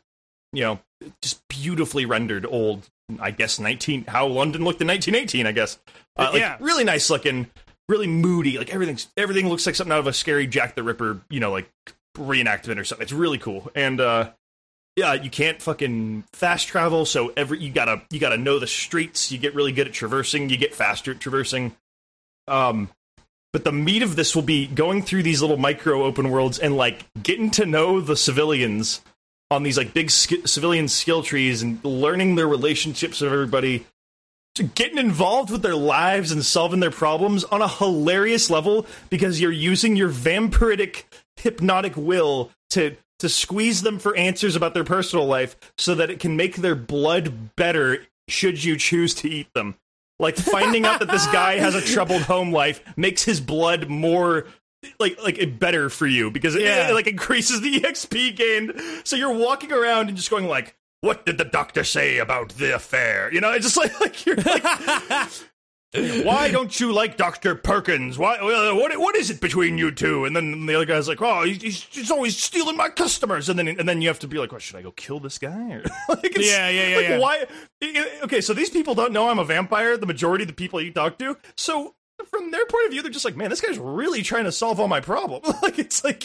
you 0.51 0.63
know 0.63 0.79
just 1.21 1.47
beautifully 1.47 2.05
rendered 2.05 2.45
old 2.49 2.89
i 3.19 3.29
guess 3.29 3.59
19 3.59 4.05
how 4.07 4.25
london 4.25 4.63
looked 4.63 4.81
in 4.81 4.87
1918 4.87 5.45
i 5.45 5.51
guess 5.51 5.77
uh, 6.17 6.29
like, 6.33 6.41
Yeah. 6.41 6.57
really 6.59 6.83
nice 6.83 7.09
looking 7.09 7.47
really 7.87 8.07
moody 8.07 8.57
like 8.57 8.73
everything's 8.73 9.07
everything 9.15 9.47
looks 9.47 9.65
like 9.65 9.75
something 9.75 9.93
out 9.93 9.99
of 9.99 10.07
a 10.07 10.13
scary 10.13 10.47
jack 10.47 10.75
the 10.75 10.83
ripper 10.83 11.21
you 11.29 11.39
know 11.39 11.51
like 11.51 11.69
reenactment 12.15 12.79
or 12.79 12.83
something. 12.83 13.03
It's 13.03 13.13
really 13.13 13.37
cool. 13.37 13.71
And 13.75 14.01
uh 14.01 14.31
yeah 14.95 15.13
you 15.13 15.29
can't 15.29 15.61
fucking 15.61 16.23
fast 16.31 16.67
travel 16.67 17.05
so 17.05 17.33
every 17.35 17.59
you 17.59 17.69
gotta 17.69 18.01
you 18.09 18.19
gotta 18.19 18.37
know 18.37 18.59
the 18.59 18.67
streets. 18.67 19.31
You 19.31 19.37
get 19.37 19.55
really 19.55 19.71
good 19.71 19.87
at 19.87 19.93
traversing. 19.93 20.49
You 20.49 20.57
get 20.57 20.73
faster 20.73 21.11
at 21.11 21.19
traversing. 21.19 21.75
Um 22.47 22.89
but 23.53 23.63
the 23.63 23.71
meat 23.71 24.01
of 24.01 24.17
this 24.17 24.35
will 24.35 24.41
be 24.41 24.67
going 24.67 25.01
through 25.01 25.23
these 25.23 25.41
little 25.41 25.55
micro 25.55 26.03
open 26.03 26.29
worlds 26.29 26.59
and 26.59 26.75
like 26.75 27.05
getting 27.21 27.49
to 27.51 27.65
know 27.65 28.01
the 28.01 28.17
civilians 28.17 29.01
on 29.51 29.63
these 29.63 29.77
like 29.77 29.93
big 29.93 30.11
sk- 30.11 30.45
civilian 30.45 30.87
skill 30.87 31.23
trees 31.23 31.61
and 31.61 31.83
learning 31.83 32.35
their 32.35 32.47
relationships 32.47 33.21
with 33.21 33.31
everybody. 33.31 33.85
To 34.55 34.63
getting 34.63 34.97
involved 34.97 35.51
with 35.51 35.61
their 35.61 35.75
lives 35.75 36.31
and 36.31 36.43
solving 36.45 36.79
their 36.79 36.91
problems 36.91 37.43
on 37.43 37.61
a 37.61 37.67
hilarious 37.67 38.49
level 38.49 38.85
because 39.09 39.41
you're 39.41 39.51
using 39.51 39.95
your 39.97 40.09
vampiric 40.09 41.03
hypnotic 41.37 41.95
will 41.95 42.51
to 42.71 42.95
to 43.19 43.29
squeeze 43.29 43.81
them 43.81 43.97
for 43.97 44.15
answers 44.17 44.55
about 44.55 44.73
their 44.73 44.83
personal 44.83 45.25
life 45.25 45.55
so 45.77 45.95
that 45.95 46.09
it 46.09 46.19
can 46.19 46.35
make 46.35 46.57
their 46.57 46.75
blood 46.75 47.55
better 47.55 48.05
should 48.27 48.61
you 48.63 48.75
choose 48.75 49.13
to 49.15 49.29
eat 49.29 49.47
them. 49.53 49.75
Like 50.19 50.35
finding 50.35 50.85
out 50.85 50.99
that 50.99 51.09
this 51.09 51.25
guy 51.27 51.57
has 51.59 51.75
a 51.75 51.81
troubled 51.93 52.23
home 52.23 52.51
life 52.51 52.81
makes 52.97 53.23
his 53.23 53.39
blood 53.39 53.89
more 53.89 54.47
like 54.99 55.21
like 55.23 55.37
it 55.37 55.59
better 55.59 55.89
for 55.89 56.05
you 56.05 56.29
because 56.29 56.55
it, 56.55 56.61
it, 56.61 56.93
like 56.93 57.07
increases 57.07 57.59
the 57.61 57.79
exp 57.81 58.35
gained 58.35 58.79
so 59.03 59.15
you're 59.15 59.33
walking 59.33 59.71
around 59.71 60.09
and 60.09 60.15
just 60.15 60.29
going 60.29 60.45
like 60.45 60.75
what 61.01 61.25
did 61.25 61.37
the 61.37 61.45
doctor 61.45 61.83
say 61.83 62.17
about 62.17 62.49
the 62.49 62.75
affair? 62.75 63.31
You 63.33 63.41
know 63.41 63.51
it's 63.51 63.65
just 63.65 63.77
like 63.77 63.99
like 64.01 64.25
you're 64.25 64.35
like 64.37 64.63
why 66.23 66.51
don't 66.51 66.79
you 66.79 66.91
like 66.93 67.17
Dr. 67.17 67.55
Perkins? 67.55 68.17
Why, 68.17 68.41
what, 68.41 68.97
what 68.99 69.15
is 69.15 69.29
it 69.29 69.41
between 69.41 69.77
you 69.77 69.91
two? 69.91 70.25
And 70.25 70.35
then 70.35 70.65
the 70.65 70.75
other 70.75 70.85
guy's 70.85 71.07
like, 71.07 71.21
oh, 71.21 71.43
he's, 71.43 71.61
he's, 71.61 71.83
he's 71.83 72.11
always 72.11 72.37
stealing 72.37 72.77
my 72.77 72.89
customers. 72.89 73.49
And 73.49 73.57
then, 73.57 73.67
and 73.67 73.87
then 73.87 74.01
you 74.01 74.07
have 74.09 74.19
to 74.19 74.27
be 74.27 74.37
like, 74.37 74.51
well, 74.51 74.59
should 74.59 74.75
I 74.75 74.81
go 74.81 74.91
kill 74.91 75.19
this 75.19 75.37
guy? 75.37 75.71
Or, 75.73 75.83
like, 76.09 76.25
it's- 76.25 76.45
Yeah, 76.49 76.69
yeah, 76.69 76.87
yeah, 76.87 76.97
Like, 76.97 77.07
yeah. 77.09 77.19
why? 77.19 77.45
Okay, 78.23 78.41
so 78.41 78.53
these 78.53 78.69
people 78.69 78.95
don't 78.95 79.11
know 79.13 79.29
I'm 79.29 79.39
a 79.39 79.45
vampire, 79.45 79.97
the 79.97 80.05
majority 80.05 80.43
of 80.43 80.47
the 80.47 80.53
people 80.53 80.81
you 80.81 80.91
talk 80.91 81.17
to. 81.19 81.37
So 81.57 81.95
from 82.25 82.51
their 82.51 82.65
point 82.65 82.85
of 82.85 82.91
view, 82.91 83.01
they're 83.01 83.11
just 83.11 83.25
like, 83.25 83.35
man, 83.35 83.49
this 83.49 83.61
guy's 83.61 83.77
really 83.77 84.21
trying 84.21 84.45
to 84.45 84.51
solve 84.51 84.79
all 84.79 84.87
my 84.87 85.01
problems. 85.01 85.47
like, 85.61 85.79
it's 85.79 86.03
like, 86.03 86.23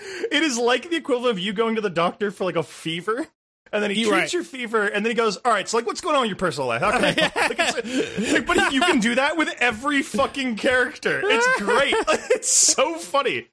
it 0.00 0.42
is 0.42 0.56
like 0.58 0.90
the 0.90 0.96
equivalent 0.96 1.32
of 1.32 1.38
you 1.38 1.52
going 1.52 1.74
to 1.74 1.80
the 1.80 1.90
doctor 1.90 2.30
for 2.30 2.44
like 2.44 2.56
a 2.56 2.62
fever. 2.62 3.26
And 3.72 3.82
then 3.82 3.90
he 3.90 4.02
You're 4.02 4.10
treats 4.10 4.22
right. 4.24 4.32
your 4.32 4.44
fever, 4.44 4.86
and 4.86 5.04
then 5.04 5.10
he 5.10 5.14
goes, 5.14 5.36
"All 5.38 5.52
right, 5.52 5.68
so 5.68 5.76
like, 5.76 5.86
what's 5.86 6.00
going 6.00 6.16
on 6.16 6.24
in 6.24 6.28
your 6.28 6.36
personal 6.36 6.68
life? 6.68 6.80
How 6.80 6.92
can 6.92 7.04
I?" 7.04 7.12
help?" 7.12 7.36
like, 7.36 7.58
it's, 7.84 8.32
like, 8.32 8.46
but 8.46 8.72
you 8.72 8.80
can 8.80 9.00
do 9.00 9.14
that 9.16 9.36
with 9.36 9.54
every 9.58 10.02
fucking 10.02 10.56
character. 10.56 11.20
It's 11.24 11.62
great. 11.62 11.94
it's 12.30 12.50
so 12.50 12.94
funny. 12.94 13.48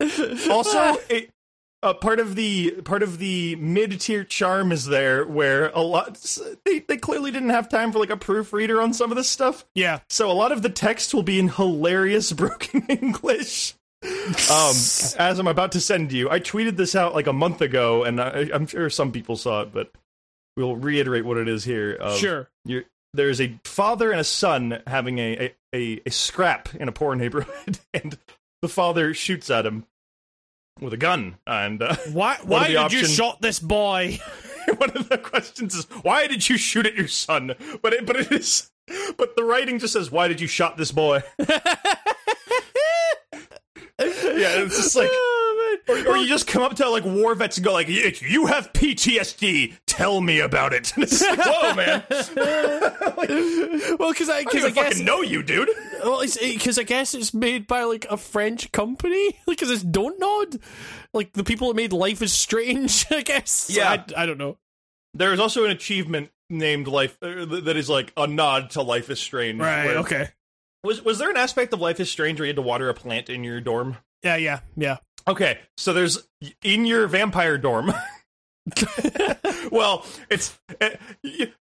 Also, 0.49 0.97
it, 1.09 1.31
uh, 1.85 1.93
part 1.93 2.19
of 2.19 2.35
the 2.35 2.71
part 2.83 3.03
of 3.03 3.19
the 3.19 3.55
mid 3.57 4.01
tier 4.01 4.23
charm 4.23 4.71
is 4.71 4.85
there, 4.85 5.25
where 5.25 5.69
a 5.69 5.81
lot 5.81 6.19
they 6.65 6.79
they 6.79 6.97
clearly 6.97 7.31
didn't 7.31 7.51
have 7.51 7.69
time 7.69 7.91
for 7.91 7.99
like 7.99 8.09
a 8.09 8.17
proofreader 8.17 8.81
on 8.81 8.93
some 8.93 9.11
of 9.11 9.17
this 9.17 9.29
stuff. 9.29 9.65
Yeah. 9.75 9.99
So 10.09 10.31
a 10.31 10.33
lot 10.33 10.51
of 10.51 10.63
the 10.63 10.69
text 10.69 11.13
will 11.13 11.23
be 11.23 11.39
in 11.39 11.49
hilarious 11.49 12.31
broken 12.33 12.85
English. 12.87 13.75
Um, 14.03 14.75
as 15.17 15.39
I'm 15.39 15.47
about 15.47 15.71
to 15.73 15.81
send 15.81 16.11
you, 16.11 16.29
I 16.29 16.39
tweeted 16.39 16.75
this 16.75 16.95
out 16.95 17.15
like 17.15 17.27
a 17.27 17.33
month 17.33 17.61
ago, 17.61 18.03
and 18.03 18.19
I, 18.21 18.49
I'm 18.53 18.67
sure 18.67 18.89
some 18.89 19.11
people 19.11 19.35
saw 19.35 19.61
it, 19.61 19.73
but 19.73 19.91
we'll 20.55 20.75
reiterate 20.75 21.25
what 21.25 21.37
it 21.37 21.47
is 21.47 21.63
here. 21.63 21.97
Sure. 22.17 22.49
You're, 22.65 22.83
there's 23.15 23.41
a 23.41 23.59
father 23.63 24.11
and 24.11 24.19
a 24.19 24.25
son 24.25 24.81
having 24.85 25.19
a, 25.19 25.37
a, 25.37 25.55
a, 25.73 26.01
a 26.05 26.11
scrap 26.11 26.73
in 26.75 26.87
a 26.87 26.91
poor 26.91 27.15
neighborhood, 27.15 27.79
and 27.93 28.17
the 28.61 28.67
father 28.67 29.13
shoots 29.13 29.49
at 29.49 29.65
him 29.65 29.85
with 30.79 30.93
a 30.93 30.97
gun. 30.97 31.37
And 31.47 31.81
uh, 31.81 31.95
Why? 32.11 32.37
Why 32.43 32.67
did 32.67 32.91
you 32.91 33.05
shot 33.05 33.41
this 33.41 33.59
boy? 33.59 34.19
one 34.77 34.91
of 34.91 35.09
the 35.09 35.17
questions 35.17 35.75
is, 35.75 35.85
"Why 36.01 36.27
did 36.27 36.47
you 36.49 36.57
shoot 36.57 36.85
at 36.85 36.95
your 36.95 37.07
son?" 37.07 37.55
But 37.81 37.93
it, 37.93 38.05
but 38.05 38.15
it 38.15 38.31
is, 38.31 38.71
but 39.17 39.35
the 39.35 39.43
writing 39.43 39.79
just 39.79 39.93
says, 39.93 40.11
"Why 40.11 40.27
did 40.27 40.41
you 40.41 40.47
shot 40.47 40.77
this 40.77 40.91
boy?" 40.91 41.23
yeah, 41.39 41.55
it's 43.99 44.77
just 44.77 44.95
like. 44.95 45.09
Or, 45.87 46.07
or 46.09 46.17
you 46.17 46.27
just 46.27 46.47
come 46.47 46.63
up 46.63 46.75
to 46.75 46.89
like 46.89 47.03
war 47.05 47.35
vets 47.35 47.57
and 47.57 47.65
go 47.65 47.73
like, 47.73 47.87
"Y- 47.87 48.13
"You 48.21 48.45
have 48.47 48.71
PTSD. 48.73 49.73
Tell 49.85 50.21
me 50.21 50.39
about 50.39 50.73
it." 50.73 50.91
And 50.95 51.03
it's 51.03 51.21
like, 51.21 51.39
"Whoa, 51.39 51.73
man! 51.73 52.03
I 52.11 53.95
well, 53.99 54.11
because 54.11 54.29
I 54.29 54.43
because 54.43 54.63
I 54.63 54.67
even 54.69 54.73
guess 54.73 54.87
fucking 54.93 55.05
know 55.05 55.21
you, 55.21 55.43
dude." 55.43 55.69
well, 56.03 56.21
because 56.21 56.77
I 56.79 56.83
guess 56.83 57.13
it's 57.13 57.33
made 57.33 57.67
by 57.67 57.83
like 57.83 58.05
a 58.09 58.17
French 58.17 58.71
company. 58.71 59.39
Because 59.47 59.69
it's 59.69 59.83
Dontnod, 59.83 60.59
like 61.13 61.31
the 61.33 61.43
people 61.43 61.67
that 61.69 61.75
made 61.75 61.93
Life 61.93 62.21
is 62.21 62.33
Strange. 62.33 63.05
I 63.11 63.21
guess. 63.21 63.69
Yeah. 63.71 64.03
I, 64.17 64.23
I 64.23 64.25
don't 64.25 64.37
know. 64.37 64.57
There 65.13 65.31
is 65.33 65.39
also 65.39 65.63
an 65.65 65.71
achievement 65.71 66.29
named 66.49 66.87
"Life" 66.87 67.17
uh, 67.21 67.45
that 67.45 67.77
is 67.77 67.89
like 67.89 68.11
a 68.17 68.27
nod 68.27 68.71
to 68.71 68.81
"Life 68.81 69.09
is 69.09 69.19
Strange." 69.19 69.59
Right. 69.61 69.85
where- 69.85 69.97
Okay. 69.99 70.29
Was 70.83 71.03
was 71.03 71.17
there 71.19 71.29
an 71.29 71.37
aspect 71.37 71.73
of 71.73 71.79
"Life 71.79 71.99
is 71.99 72.09
Strange" 72.11 72.39
where 72.39 72.45
you 72.45 72.49
had 72.49 72.57
to 72.57 72.61
water 72.61 72.89
a 72.89 72.93
plant 72.93 73.29
in 73.29 73.43
your 73.43 73.61
dorm? 73.61 73.97
Yeah. 74.23 74.35
Yeah. 74.35 74.59
Yeah. 74.75 74.97
Okay, 75.27 75.59
so 75.77 75.93
there's 75.93 76.27
in 76.63 76.85
your 76.85 77.07
vampire 77.07 77.57
dorm. 77.57 77.91
well, 79.71 80.05
it's 80.29 80.57
y- 81.23 81.51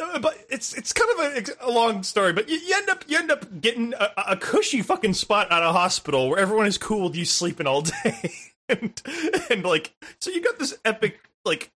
uh, 0.00 0.18
but 0.18 0.36
it's 0.50 0.74
it's 0.74 0.92
kind 0.92 1.10
of 1.18 1.48
a, 1.48 1.68
a 1.68 1.70
long 1.70 2.02
story, 2.02 2.32
but 2.32 2.48
you, 2.48 2.56
you 2.58 2.74
end 2.76 2.88
up 2.90 3.04
you 3.08 3.16
end 3.16 3.30
up 3.30 3.60
getting 3.60 3.94
a, 3.94 4.10
a 4.28 4.36
cushy 4.36 4.82
fucking 4.82 5.14
spot 5.14 5.50
at 5.52 5.62
a 5.62 5.72
hospital 5.72 6.28
where 6.28 6.38
everyone 6.38 6.66
is 6.66 6.76
cool 6.78 7.04
with 7.04 7.16
you 7.16 7.24
sleeping 7.24 7.66
all 7.66 7.82
day, 8.04 8.32
and 8.68 9.00
and 9.50 9.64
like 9.64 9.94
so 10.20 10.30
you 10.30 10.42
got 10.42 10.58
this 10.58 10.76
epic 10.84 11.20
like 11.44 11.70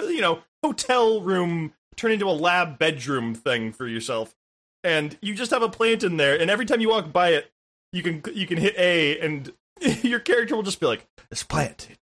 you 0.00 0.20
know 0.20 0.40
hotel 0.62 1.20
room 1.20 1.72
turned 1.96 2.14
into 2.14 2.28
a 2.28 2.30
lab 2.32 2.78
bedroom 2.78 3.34
thing 3.34 3.72
for 3.72 3.86
yourself, 3.86 4.34
and 4.84 5.18
you 5.20 5.34
just 5.34 5.50
have 5.50 5.62
a 5.62 5.68
plant 5.68 6.04
in 6.04 6.16
there, 6.16 6.40
and 6.40 6.50
every 6.50 6.64
time 6.64 6.80
you 6.80 6.88
walk 6.90 7.12
by 7.12 7.30
it, 7.30 7.50
you 7.92 8.02
can 8.02 8.22
you 8.34 8.46
can 8.46 8.58
hit 8.58 8.74
A, 8.78 9.18
and 9.18 9.52
your 10.02 10.20
character 10.20 10.54
will 10.54 10.62
just 10.62 10.80
be 10.80 10.86
like, 10.86 11.06
"This 11.30 11.42
plant, 11.42 11.88
it, 11.90 11.98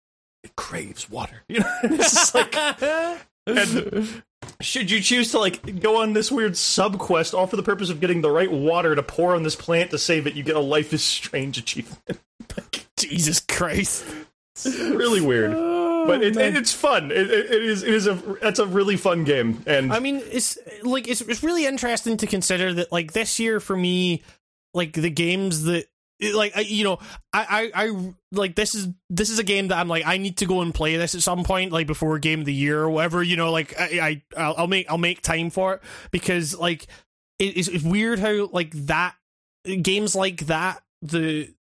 it 0.44 0.56
craves 0.56 1.10
water." 1.10 1.44
You 1.50 1.60
know, 1.60 1.70
it's 1.84 2.12
just 2.12 2.36
like, 2.36 2.56
and 3.48 4.24
should 4.62 4.90
you 4.90 5.02
choose 5.02 5.32
to 5.32 5.40
like 5.40 5.80
go 5.82 6.02
on 6.02 6.14
this 6.14 6.32
weird 6.32 6.58
sub 6.58 6.98
quest, 6.98 7.34
all 7.34 7.48
for 7.48 7.56
the 7.56 7.64
purpose 7.64 7.90
of 7.90 8.00
getting 8.00 8.22
the 8.22 8.32
right 8.32 8.52
water 8.52 8.96
to 8.96 9.04
pour 9.04 9.36
on 9.36 9.44
this 9.44 9.56
plant 9.56 9.92
to 9.92 9.98
save 9.98 10.28
it, 10.28 10.36
you 10.36 10.44
get 10.44 10.56
a 10.56 10.60
Life 10.60 10.94
is 10.94 11.04
Strange 11.04 11.58
achievement. 11.58 12.20
Jesus 12.98 13.40
Christ. 13.40 14.06
really 14.66 15.20
weird, 15.20 15.54
oh, 15.54 16.06
but 16.08 16.24
it, 16.24 16.38
it, 16.38 16.56
it's 16.56 16.72
fun. 16.72 17.12
It, 17.12 17.30
it, 17.30 17.52
it 17.52 17.64
is 17.64 17.84
it 17.84 17.94
is 17.94 18.08
a 18.08 18.14
that's 18.42 18.60
a 18.60 18.66
really 18.66 18.96
fun 18.96 19.26
game, 19.26 19.62
and 19.68 19.92
I 19.92 20.00
mean, 20.00 20.22
it's 20.24 20.58
like 20.84 21.10
it's 21.10 21.22
it's 21.22 21.44
really 21.44 21.66
interesting 21.66 22.16
to 22.18 22.28
consider 22.28 22.74
that 22.76 22.92
like 22.92 23.12
this 23.12 23.38
year 23.38 23.60
for 23.60 23.76
me, 23.76 24.24
like 24.74 24.94
the 24.94 25.10
games 25.10 25.64
that 25.64 25.88
like 26.34 26.56
I, 26.56 26.62
you 26.62 26.84
know 26.84 27.00
I, 27.34 27.72
I 27.74 27.86
I 27.86 28.14
like 28.32 28.56
this 28.56 28.74
is 28.74 28.88
this 29.10 29.30
is 29.30 29.40
a 29.40 29.44
game 29.44 29.68
that 29.68 29.78
I'm 29.78 29.88
like 29.88 30.06
I 30.06 30.18
need 30.18 30.38
to 30.38 30.46
go 30.46 30.62
and 30.62 30.74
play 30.74 30.96
this 30.96 31.14
at 31.16 31.22
some 31.22 31.44
point 31.44 31.72
like 31.72 31.88
before 31.88 32.18
game 32.20 32.40
of 32.40 32.46
the 32.46 32.54
year 32.54 32.82
or 32.82 32.90
whatever 32.90 33.22
you 33.22 33.36
know 33.36 33.52
like 33.52 33.78
I, 33.80 34.00
I 34.02 34.22
I'll, 34.38 34.56
I'll 34.60 34.68
make 34.68 34.90
I'll 34.90 34.98
make 34.98 35.22
time 35.22 35.50
for 35.50 35.74
it 35.76 35.82
because 36.12 36.58
like 36.58 36.88
it, 37.38 37.58
it's, 37.58 37.68
it's 37.68 37.84
weird 37.84 38.20
how 38.20 38.48
like 38.48 38.72
that 38.72 39.16
games 39.82 40.16
like 40.16 40.46
that 40.48 40.82
the 41.02 41.54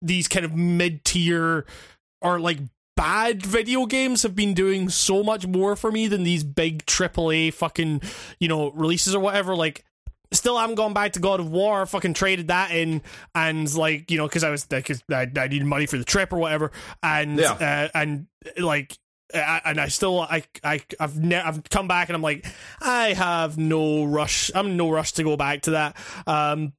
these 0.00 0.28
kind 0.28 0.44
of 0.44 0.54
mid 0.54 1.04
tier 1.04 1.66
or 2.20 2.40
like 2.40 2.58
bad 2.96 3.44
video 3.44 3.86
games 3.86 4.22
have 4.22 4.36
been 4.36 4.54
doing 4.54 4.88
so 4.88 5.22
much 5.22 5.46
more 5.46 5.76
for 5.76 5.90
me 5.90 6.06
than 6.06 6.24
these 6.24 6.44
big 6.44 6.84
AAA 6.86 7.52
fucking 7.52 8.02
you 8.38 8.48
know 8.48 8.70
releases 8.72 9.14
or 9.14 9.20
whatever. 9.20 9.56
Like, 9.56 9.84
still 10.32 10.58
haven't 10.58 10.74
gone 10.76 10.92
back 10.94 11.12
to 11.12 11.20
God 11.20 11.40
of 11.40 11.50
War. 11.50 11.86
Fucking 11.86 12.14
traded 12.14 12.48
that 12.48 12.70
in, 12.72 13.02
and 13.34 13.72
like 13.74 14.10
you 14.10 14.18
know 14.18 14.26
because 14.26 14.44
I 14.44 14.50
was 14.50 14.64
because 14.66 15.02
I, 15.10 15.30
I 15.36 15.48
needed 15.48 15.64
money 15.66 15.86
for 15.86 15.98
the 15.98 16.04
trip 16.04 16.32
or 16.32 16.38
whatever, 16.38 16.72
and 17.02 17.38
Yeah. 17.38 17.52
uh, 17.52 17.88
and 17.98 18.26
like. 18.58 18.96
I, 19.34 19.62
and 19.64 19.80
I 19.80 19.88
still 19.88 20.20
I 20.20 20.42
I 20.62 20.82
I've 21.00 21.18
ne- 21.18 21.40
I've 21.40 21.64
come 21.70 21.88
back 21.88 22.10
and 22.10 22.16
I'm 22.16 22.20
like 22.20 22.44
I 22.82 23.14
have 23.14 23.56
no 23.56 24.04
rush 24.04 24.50
I'm 24.54 24.76
no 24.76 24.90
rush 24.90 25.12
to 25.12 25.22
go 25.22 25.38
back 25.38 25.62
to 25.62 25.70
that 25.70 25.96
um 26.26 26.74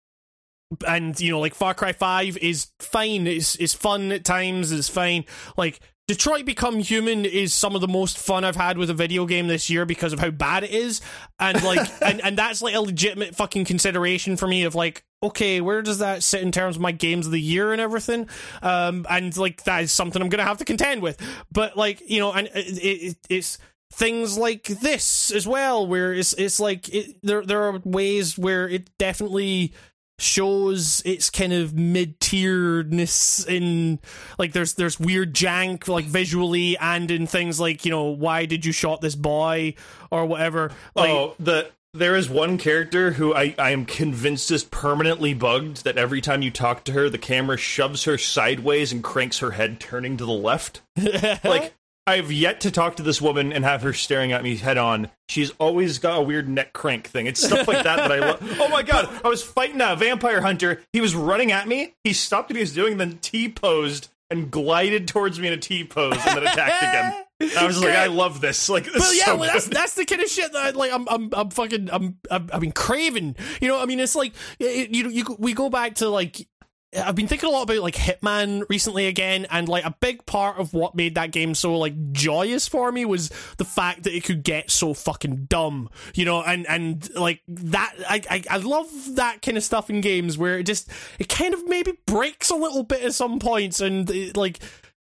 and 0.88 1.20
you 1.20 1.32
know 1.32 1.39
like 1.39 1.56
Far 1.56 1.74
Cry 1.74 1.93
5 1.93 2.38
is 2.38 2.68
fine 2.80 3.26
it's 3.26 3.56
it's 3.56 3.74
fun 3.74 4.12
at 4.12 4.24
times 4.24 4.72
it's 4.72 4.88
fine 4.88 5.26
like 5.58 5.80
Detroit 6.08 6.45
Become 6.45 6.80
Human 6.80 7.24
is 7.24 7.54
some 7.54 7.76
of 7.76 7.82
the 7.82 7.88
most 7.88 8.18
fun 8.18 8.43
I've 8.43 8.58
had 8.58 8.78
with 8.78 8.89
a 8.89 8.93
video 8.93 9.26
game 9.26 9.47
this 9.47 9.70
year 9.70 9.86
because 9.86 10.12
of 10.12 10.20
how 10.20 10.32
bad 10.32 10.66
it 10.66 10.72
is 10.72 10.99
and 11.39 11.64
like 11.64 11.89
and 12.01 12.20
and 12.22 12.38
that's 12.38 12.62
like 12.62 12.76
a 12.76 12.82
legitimate 12.82 13.36
fucking 13.36 13.64
consideration 13.64 14.36
for 14.36 14.47
me 14.47 14.64
of 14.64 14.76
like 14.76 15.06
okay, 15.24 15.62
where 15.62 15.82
does 15.82 15.99
that 15.99 16.22
sit 16.22 16.41
in 16.41 16.51
terms 16.51 16.76
of 16.76 16.82
my 16.82 16.91
games 16.91 17.26
of 17.26 17.32
the 17.32 17.39
year 17.39 17.72
and 17.72 17.80
everything? 17.80 18.28
Um, 18.62 19.06
and 19.10 19.36
like 19.38 19.64
that 19.64 19.84
is 19.84 19.93
something 19.93 20.22
I'm 20.22 20.28
gonna 20.28 20.43
have 20.43 20.58
to 20.58 20.66
contend 20.66 21.01
with. 21.01 21.18
But 21.49 21.78
like 21.78 22.01
you 22.10 22.20
know, 22.20 22.34
and 22.34 22.47
it, 22.54 22.84
it, 22.84 23.18
it's 23.30 23.58
things 23.93 24.38
like 24.38 24.66
this 24.66 25.32
as 25.32 25.47
well, 25.47 25.88
where 25.88 26.14
it's 26.14 26.34
it's 26.34 26.60
like 26.60 26.93
it, 26.93 27.16
there 27.24 27.45
there 27.45 27.64
are 27.64 27.80
ways 27.86 28.38
where 28.38 28.68
it 28.68 28.89
definitely 28.97 29.74
shows 30.20 31.01
its 31.05 31.30
kind 31.30 31.53
of 31.53 31.74
mid 31.74 32.20
tieredness 32.20 33.47
in 33.47 33.99
like 34.38 34.53
there's 34.53 34.74
there's 34.76 34.99
weird 34.99 35.34
jank 35.34 35.88
like 35.88 36.05
visually 36.05 36.78
and 36.78 37.09
in 37.09 37.26
things 37.26 37.59
like 37.59 37.84
you 37.84 37.91
know 37.91 38.05
why 38.05 38.45
did 38.45 38.64
you 38.66 38.72
shot 38.72 39.01
this 39.01 39.16
boy 39.16 39.74
or 40.11 40.26
whatever 40.26 40.72
like 40.95 41.09
oh, 41.09 41.36
the 41.39 41.70
there 41.95 42.16
is 42.16 42.28
one 42.28 42.57
character 42.57 43.11
who 43.11 43.36
I, 43.36 43.53
I 43.59 43.70
am 43.70 43.86
convinced 43.86 44.49
is 44.49 44.64
permanently 44.64 45.36
bugged 45.36 45.84
that 45.84 45.97
every 45.97 46.22
time 46.22 46.41
you 46.41 46.49
talk 46.49 46.84
to 46.86 46.91
her, 46.93 47.07
the 47.07 47.20
camera 47.20 47.55
shoves 47.55 48.05
her 48.05 48.18
sideways 48.18 48.91
and 48.91 49.03
cranks 49.03 49.39
her 49.39 49.51
head 49.51 49.80
turning 49.80 50.18
to 50.18 50.26
the 50.26 50.32
left. 50.32 50.82
like 51.43 51.76
I've 52.06 52.32
yet 52.32 52.62
to 52.62 52.72
talk 52.72 52.97
to 52.97 53.04
this 53.04 53.22
woman 53.22 53.54
and 53.54 53.64
have 53.64 53.82
her 53.84 53.93
staring 53.93 54.34
at 54.34 54.43
me 54.43 54.58
head 54.58 54.78
on. 54.78 55.10
She's 55.30 55.51
always 55.51 55.99
got 55.99 56.20
a 56.20 56.22
weird 56.22 56.49
neck 56.49 56.74
crank 56.74 57.08
thing. 57.08 57.28
It's 57.28 57.41
stuff 57.41 57.66
like 57.68 57.84
that 57.84 57.95
that 57.97 58.12
I 58.12 58.20
love. 58.20 58.41
Oh 58.60 58.68
my 58.70 58.84
god! 58.84 59.10
I 59.24 59.28
was 59.28 59.43
fighting 59.43 59.82
a 59.82 59.95
vampire 59.95 60.41
hunter. 60.41 60.82
He 60.93 61.01
was 61.01 61.16
running 61.16 61.51
at 61.51 61.68
me. 61.68 61.93
He 62.04 62.14
stopped 62.14 62.49
what 62.49 62.56
he 62.56 62.62
was 62.62 62.74
doing, 62.74 62.97
then 62.97 63.20
T 63.22 63.49
posed 63.49 64.10
and 64.30 64.49
glided 64.49 65.08
towards 65.08 65.39
me 65.39 65.47
in 65.47 65.54
a 65.54 65.58
T 65.58 65.84
pose, 65.84 66.18
and 66.26 66.38
then 66.38 66.47
attacked 66.47 66.84
again. 66.84 67.24
I 67.58 67.66
was 67.66 67.82
like, 67.82 67.95
I 67.95 68.08
love 68.08 68.41
this. 68.41 68.70
Like, 68.70 68.86
this 68.86 68.93
But 68.93 69.16
yeah, 69.16 69.26
so 69.26 69.36
well, 69.38 69.51
that's 69.51 69.68
that's 69.68 69.95
the 69.95 70.06
kind 70.06 70.22
of 70.22 70.30
shit 70.30 70.51
that 70.54 70.66
I, 70.66 70.70
like 70.72 70.91
I'm 70.91 71.08
I'm 71.10 71.30
I'm 71.34 71.49
fucking 71.49 71.89
I'm 71.91 72.18
I'm, 72.32 72.49
I 72.54 72.60
mean 72.60 72.72
craving. 72.72 73.36
You 73.62 73.68
know, 73.68 73.82
I 73.82 73.86
mean 73.86 73.99
it's 73.99 74.16
like 74.16 74.34
it, 74.60 74.89
you 74.91 75.10
you 75.10 75.26
we 75.39 75.54
go 75.54 75.70
back 75.70 75.95
to 75.95 76.10
like 76.10 76.47
I've 76.95 77.15
been 77.15 77.27
thinking 77.27 77.49
a 77.49 77.51
lot 77.51 77.63
about 77.63 77.81
like 77.81 77.95
Hitman 77.95 78.65
recently 78.69 79.07
again, 79.07 79.45
and 79.49 79.67
like 79.67 79.85
a 79.85 79.95
big 79.99 80.25
part 80.25 80.59
of 80.59 80.73
what 80.73 80.95
made 80.95 81.15
that 81.15 81.31
game 81.31 81.55
so 81.55 81.77
like 81.77 82.11
joyous 82.11 82.67
for 82.67 82.91
me 82.91 83.05
was 83.05 83.29
the 83.57 83.65
fact 83.65 84.03
that 84.03 84.15
it 84.15 84.23
could 84.23 84.43
get 84.43 84.71
so 84.71 84.93
fucking 84.93 85.45
dumb, 85.45 85.89
you 86.13 86.25
know, 86.25 86.41
and 86.41 86.67
and 86.67 87.13
like 87.15 87.41
that. 87.47 87.93
I 88.07 88.21
I, 88.29 88.43
I 88.49 88.57
love 88.57 88.89
that 89.15 89.41
kind 89.41 89.57
of 89.57 89.63
stuff 89.63 89.89
in 89.89 90.01
games 90.01 90.37
where 90.37 90.59
it 90.59 90.63
just 90.63 90.89
it 91.19 91.29
kind 91.29 91.53
of 91.53 91.67
maybe 91.67 91.93
breaks 92.05 92.49
a 92.49 92.55
little 92.55 92.83
bit 92.83 93.03
at 93.03 93.13
some 93.13 93.39
points, 93.39 93.79
and 93.79 94.09
it, 94.09 94.37
like 94.37 94.59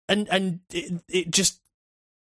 and 0.08 0.28
and 0.30 0.60
it, 0.72 1.02
it 1.08 1.32
just 1.32 1.62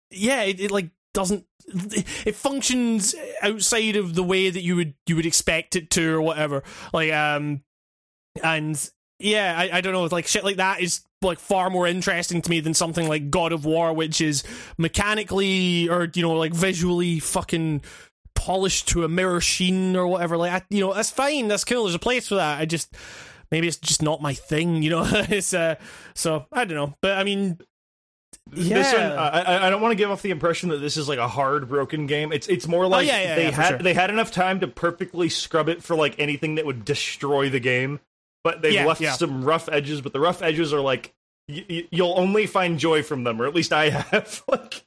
yeah, 0.10 0.44
it, 0.44 0.60
it 0.60 0.72
like 0.72 0.90
doesn't 1.14 1.46
it 1.68 2.36
functions 2.36 3.16
outside 3.42 3.96
of 3.96 4.16
the 4.16 4.24
way 4.24 4.50
that 4.50 4.62
you 4.62 4.76
would 4.76 4.96
you 5.08 5.16
would 5.16 5.26
expect 5.26 5.76
it 5.76 5.90
to 5.90 6.14
or 6.14 6.22
whatever 6.22 6.62
like 6.92 7.12
um 7.14 7.64
and 8.44 8.92
yeah 9.24 9.56
I, 9.58 9.78
I 9.78 9.82
don't 9.82 9.94
know 9.94 10.04
like 10.06 10.28
shit 10.28 10.44
like 10.44 10.58
that 10.58 10.82
is 10.82 11.02
like 11.22 11.40
far 11.40 11.70
more 11.70 11.88
interesting 11.88 12.42
to 12.42 12.50
me 12.50 12.60
than 12.60 12.74
something 12.74 13.08
like 13.08 13.30
god 13.30 13.54
of 13.54 13.64
war 13.66 13.94
which 13.94 14.20
is 14.22 14.44
mechanically 14.78 15.90
or 15.90 16.10
you 16.14 16.22
know 16.22 16.34
like 16.34 16.54
visually 16.54 17.20
fucking 17.20 17.82
polished 18.36 18.90
to 18.90 19.04
a 19.06 19.08
mirror 19.10 19.40
sheen 19.40 19.96
or 19.96 20.06
whatever. 20.08 20.36
Like 20.38 20.52
I, 20.52 20.62
you 20.70 20.82
know 20.82 20.94
that's 20.94 21.10
fine 21.12 21.48
that's 21.48 21.64
cool 21.64 21.84
there's 21.84 21.96
a 21.96 22.00
place 22.00 22.28
for 22.28 22.36
that. 22.36 22.60
I 22.60 22.66
just 22.66 22.94
maybe 23.52 23.68
it's 23.68 23.78
just 23.78 24.02
not 24.02 24.22
my 24.22 24.34
thing 24.34 24.84
you 24.84 24.90
know? 24.90 25.04
It's 25.30 25.54
uh 25.54 25.76
so 26.16 26.46
i 26.52 26.66
don't 26.66 26.76
know. 26.76 26.94
But 27.02 27.18
i 27.18 27.24
mean 27.24 27.58
yeah 28.54 28.78
This 28.80 28.94
one, 28.94 29.02
I, 29.04 29.68
I- 29.68 29.70
don't 29.70 29.82
want 29.82 29.92
to 29.94 29.96
give 29.96 30.12
off 30.12 30.22
the 30.22 30.32
impression 30.32 30.70
that 30.70 30.78
this 30.80 30.98
is 30.98 31.08
like 31.08 31.20
a 31.20 31.28
hard 31.28 31.70
broken 31.70 32.08
game. 32.08 32.34
It's 32.34 32.48
it's 32.48 32.68
more 32.68 32.88
like 32.88 33.08
Oh, 33.08 33.12
yeah, 33.12 33.22
yeah, 33.22 33.36
they 33.36 33.44
yeah, 33.46 33.52
had 33.52 33.68
sure. 33.70 33.78
they 33.78 33.94
had 33.94 34.10
enough 34.10 34.32
time 34.32 34.60
to 34.60 34.68
perfectly 34.68 35.30
scrub 35.30 35.70
it 35.70 35.82
for 35.82 35.96
like 35.96 36.16
anything 36.20 36.56
that 36.56 36.66
would 36.66 36.84
destroy 36.84 37.50
the 37.50 37.60
game, 37.62 38.00
but 38.44 38.62
they've 38.62 38.74
Yeah, 38.74 38.86
left 38.86 39.02
yeah. 39.02 39.14
some 39.14 39.44
rough 39.44 39.70
edges. 39.72 40.02
But 40.02 40.14
the 40.14 40.20
rough 40.20 40.42
edges 40.42 40.74
are 40.74 40.82
like 40.82 41.14
y- 41.50 41.66
y- 41.70 41.88
you'll 41.92 42.18
only 42.18 42.46
find 42.48 42.80
joy 42.80 43.04
from 43.04 43.24
them, 43.24 43.42
or 43.42 43.46
at 43.48 43.56
least 43.56 43.74
I 43.74 43.90
have. 43.90 44.44
like, 44.48 44.84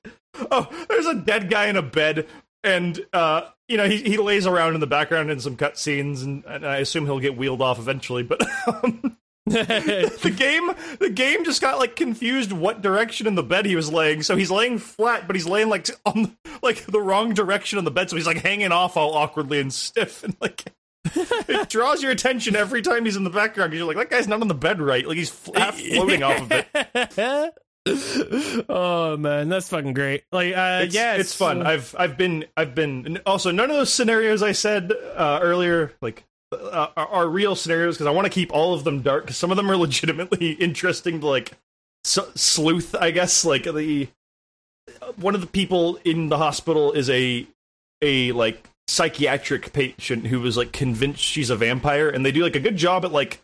oh, 0.50 0.68
there's 0.88 1.06
a 1.06 1.14
dead 1.14 1.50
guy 1.50 1.66
in 1.66 1.76
a 1.76 1.82
bed, 1.82 2.26
and 2.64 3.00
uh, 3.12 3.42
you 3.68 3.76
know 3.76 3.88
he 3.88 3.98
he 4.02 4.16
lays 4.18 4.46
around 4.46 4.74
in 4.74 4.80
the 4.80 4.86
background 4.86 5.30
in 5.30 5.40
some 5.40 5.56
cutscenes, 5.56 6.22
and, 6.22 6.44
and 6.46 6.66
I 6.66 6.78
assume 6.78 7.04
he'll 7.06 7.20
get 7.20 7.36
wheeled 7.36 7.62
off 7.62 7.78
eventually. 7.78 8.22
But 8.22 8.42
um, 8.66 9.16
the 9.46 10.34
game 10.36 10.72
the 10.98 11.08
game 11.08 11.44
just 11.44 11.60
got 11.60 11.78
like 11.78 11.94
confused 11.94 12.50
what 12.52 12.82
direction 12.82 13.28
in 13.28 13.36
the 13.36 13.44
bed 13.44 13.64
he 13.64 13.76
was 13.76 13.92
laying 13.92 14.20
so 14.24 14.34
he's 14.34 14.50
laying 14.50 14.76
flat 14.76 15.28
but 15.28 15.36
he's 15.36 15.46
laying 15.46 15.68
like 15.68 15.88
on 16.04 16.36
like 16.64 16.84
the 16.86 17.00
wrong 17.00 17.32
direction 17.32 17.78
on 17.78 17.84
the 17.84 17.90
bed 17.92 18.10
so 18.10 18.16
he's 18.16 18.26
like 18.26 18.38
hanging 18.38 18.72
off 18.72 18.96
all 18.96 19.14
awkwardly 19.14 19.60
and 19.60 19.72
stiff 19.72 20.24
and 20.24 20.36
like 20.40 20.64
it 21.14 21.68
draws 21.68 22.02
your 22.02 22.10
attention 22.12 22.56
every 22.56 22.82
time 22.82 23.04
he's 23.04 23.16
in 23.16 23.24
the 23.24 23.30
background 23.30 23.70
because 23.70 23.78
you're 23.78 23.86
like 23.86 23.96
that 23.96 24.10
guy's 24.10 24.28
not 24.28 24.40
on 24.40 24.48
the 24.48 24.54
bed 24.54 24.80
right. 24.80 25.06
Like 25.06 25.16
he's 25.16 25.30
half 25.54 25.78
floating 25.80 26.22
off 26.22 26.40
of 26.42 26.52
it. 26.52 27.54
Oh 28.68 29.16
man, 29.16 29.48
that's 29.48 29.68
fucking 29.68 29.94
great. 29.94 30.24
Like, 30.32 30.54
uh, 30.56 30.80
it's, 30.84 30.94
yeah, 30.94 31.14
it's 31.14 31.32
fun. 31.32 31.64
uh, 31.64 31.70
i've 31.70 31.94
i've 31.96 32.16
been 32.18 32.44
i've 32.56 32.74
been 32.74 33.20
also 33.24 33.52
none 33.52 33.70
of 33.70 33.76
those 33.76 33.92
scenarios 33.92 34.42
i 34.42 34.50
said 34.50 34.92
uh, 35.14 35.38
earlier 35.40 35.92
like 36.02 36.24
uh, 36.50 36.88
are, 36.96 37.06
are 37.06 37.28
real 37.28 37.54
scenarios 37.54 37.94
because 37.96 38.08
i 38.08 38.10
want 38.10 38.24
to 38.24 38.30
keep 38.30 38.52
all 38.52 38.74
of 38.74 38.82
them 38.82 39.02
dark 39.02 39.24
because 39.24 39.36
some 39.36 39.52
of 39.52 39.56
them 39.56 39.70
are 39.70 39.76
legitimately 39.86 40.52
interesting 40.54 41.20
to 41.20 41.26
like 41.28 41.52
s- 42.04 42.18
sleuth 42.34 42.94
i 42.96 43.12
guess. 43.12 43.44
Like 43.44 43.62
the 43.62 44.08
one 45.16 45.36
of 45.36 45.40
the 45.40 45.46
people 45.46 45.98
in 46.04 46.28
the 46.28 46.38
hospital 46.38 46.90
is 46.92 47.08
a 47.08 47.46
a 48.02 48.32
like 48.32 48.68
psychiatric 48.88 49.72
patient 49.72 50.28
who 50.28 50.40
was 50.40 50.56
like 50.56 50.72
convinced 50.72 51.20
she's 51.20 51.50
a 51.50 51.56
vampire 51.56 52.08
and 52.08 52.24
they 52.24 52.32
do 52.32 52.42
like 52.42 52.56
a 52.56 52.60
good 52.60 52.76
job 52.76 53.04
at 53.04 53.12
like 53.12 53.42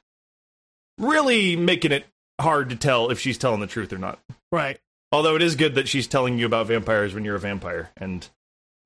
really 0.99 1.57
making 1.57 1.93
it 1.93 2.05
hard 2.41 2.71
to 2.71 2.77
tell 2.77 3.11
if 3.11 3.19
she's 3.19 3.39
telling 3.39 3.61
the 3.61 3.67
truth 3.67 3.93
or 3.93 3.99
not 3.99 4.19
right. 4.51 4.79
Although 5.13 5.37
it 5.37 5.43
is 5.43 5.57
good 5.57 5.75
that 5.75 5.89
she's 5.89 6.07
telling 6.07 6.39
you 6.39 6.47
about 6.47 6.69
vampires 6.69 7.13
when 7.15 7.23
you're 7.23 7.37
a 7.37 7.41
vampire, 7.41 7.91
and 7.99 8.27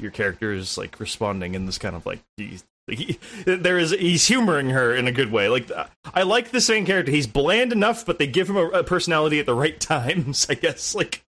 your 0.01 0.11
character 0.11 0.53
is 0.53 0.77
like 0.77 0.99
responding 0.99 1.55
in 1.55 1.67
this 1.67 1.79
kind 1.79 1.95
of 1.95 2.05
like 2.05 2.19
he, 2.37 2.59
he, 2.89 3.19
there 3.45 3.79
is 3.79 3.93
he's 3.93 4.27
humoring 4.27 4.71
her 4.71 4.93
in 4.95 5.07
a 5.07 5.13
good 5.13 5.31
way. 5.31 5.49
Like 5.49 5.71
I 6.13 6.23
like 6.23 6.51
the 6.51 6.61
same 6.61 6.85
character. 6.85 7.13
He's 7.13 7.29
bland 7.29 7.73
enough, 7.73 8.05
but 8.05 8.19
they 8.19 8.27
give 8.27 8.51
him 8.51 8.57
a, 8.57 8.67
a 8.67 8.83
personality 8.85 9.39
at 9.39 9.47
the 9.47 9.55
right 9.55 9.79
times. 9.81 10.49
I 10.51 10.55
guess 10.55 10.97
like 10.97 11.25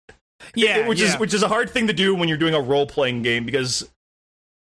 Yeah, 0.56 0.88
which 0.88 1.00
yeah. 1.00 1.14
is 1.14 1.18
which 1.20 1.32
is 1.32 1.44
a 1.44 1.48
hard 1.48 1.70
thing 1.70 1.86
to 1.86 1.92
do 1.92 2.16
when 2.16 2.28
you're 2.28 2.36
doing 2.36 2.54
a 2.54 2.60
role 2.60 2.86
playing 2.86 3.22
game 3.22 3.44
because 3.44 3.88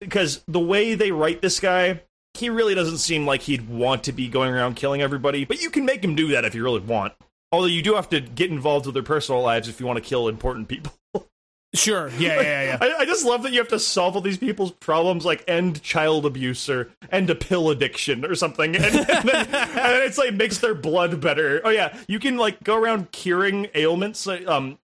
because 0.02 0.44
the 0.48 0.60
way 0.60 0.96
they 0.96 1.12
write 1.12 1.42
this 1.42 1.60
guy. 1.60 2.02
He 2.34 2.50
really 2.50 2.76
doesn't 2.76 3.00
seem 3.00 3.26
like 3.26 3.42
he'd 3.42 3.68
want 3.68 4.06
to 4.06 4.14
be 4.14 4.30
going 4.30 4.54
around 4.54 4.78
killing 4.78 5.02
everybody, 5.02 5.44
but 5.44 5.62
you 5.62 5.70
can 5.70 5.84
make 5.84 6.02
him 6.02 6.16
do 6.16 6.30
that 6.30 6.46
if 6.46 6.56
you 6.56 6.64
really 6.64 6.80
want. 6.80 7.14
Although 7.52 7.68
you 7.68 7.82
do 7.82 7.96
have 7.96 8.08
to 8.12 8.22
get 8.22 8.50
involved 8.50 8.86
with 8.86 8.94
their 8.94 9.04
personal 9.04 9.42
lives 9.42 9.68
if 9.68 9.82
you 9.82 9.86
want 9.86 9.98
to 9.98 10.10
kill 10.10 10.30
important 10.30 10.70
people. 10.70 10.94
Sure. 11.74 12.10
Yeah, 12.18 12.42
yeah, 12.42 12.64
yeah. 12.64 12.78
I, 12.82 12.94
I 13.00 13.06
just 13.06 13.26
love 13.26 13.44
that 13.44 13.54
you 13.54 13.60
have 13.60 13.70
to 13.70 13.80
solve 13.80 14.16
all 14.16 14.22
these 14.22 14.38
people's 14.38 14.72
problems, 14.72 15.24
like 15.24 15.44
end 15.48 15.82
child 15.82 16.26
abuse 16.26 16.70
or 16.70 16.92
end 17.12 17.30
a 17.30 17.36
pill 17.36 17.70
addiction 17.70 18.26
or 18.26 18.36
something, 18.36 18.76
and, 18.76 18.84
and, 18.84 19.08
then, 19.08 19.48
and 19.48 20.04
it's 20.04 20.18
like 20.18 20.34
makes 20.34 20.58
their 20.58 20.76
blood 20.76 21.22
better. 21.22 21.62
Oh 21.64 21.70
yeah, 21.70 21.98
you 22.08 22.20
can 22.20 22.36
like 22.38 22.62
go 22.64 22.76
around 22.76 23.12
curing 23.12 23.68
ailments. 23.74 24.28
Um, 24.28 24.80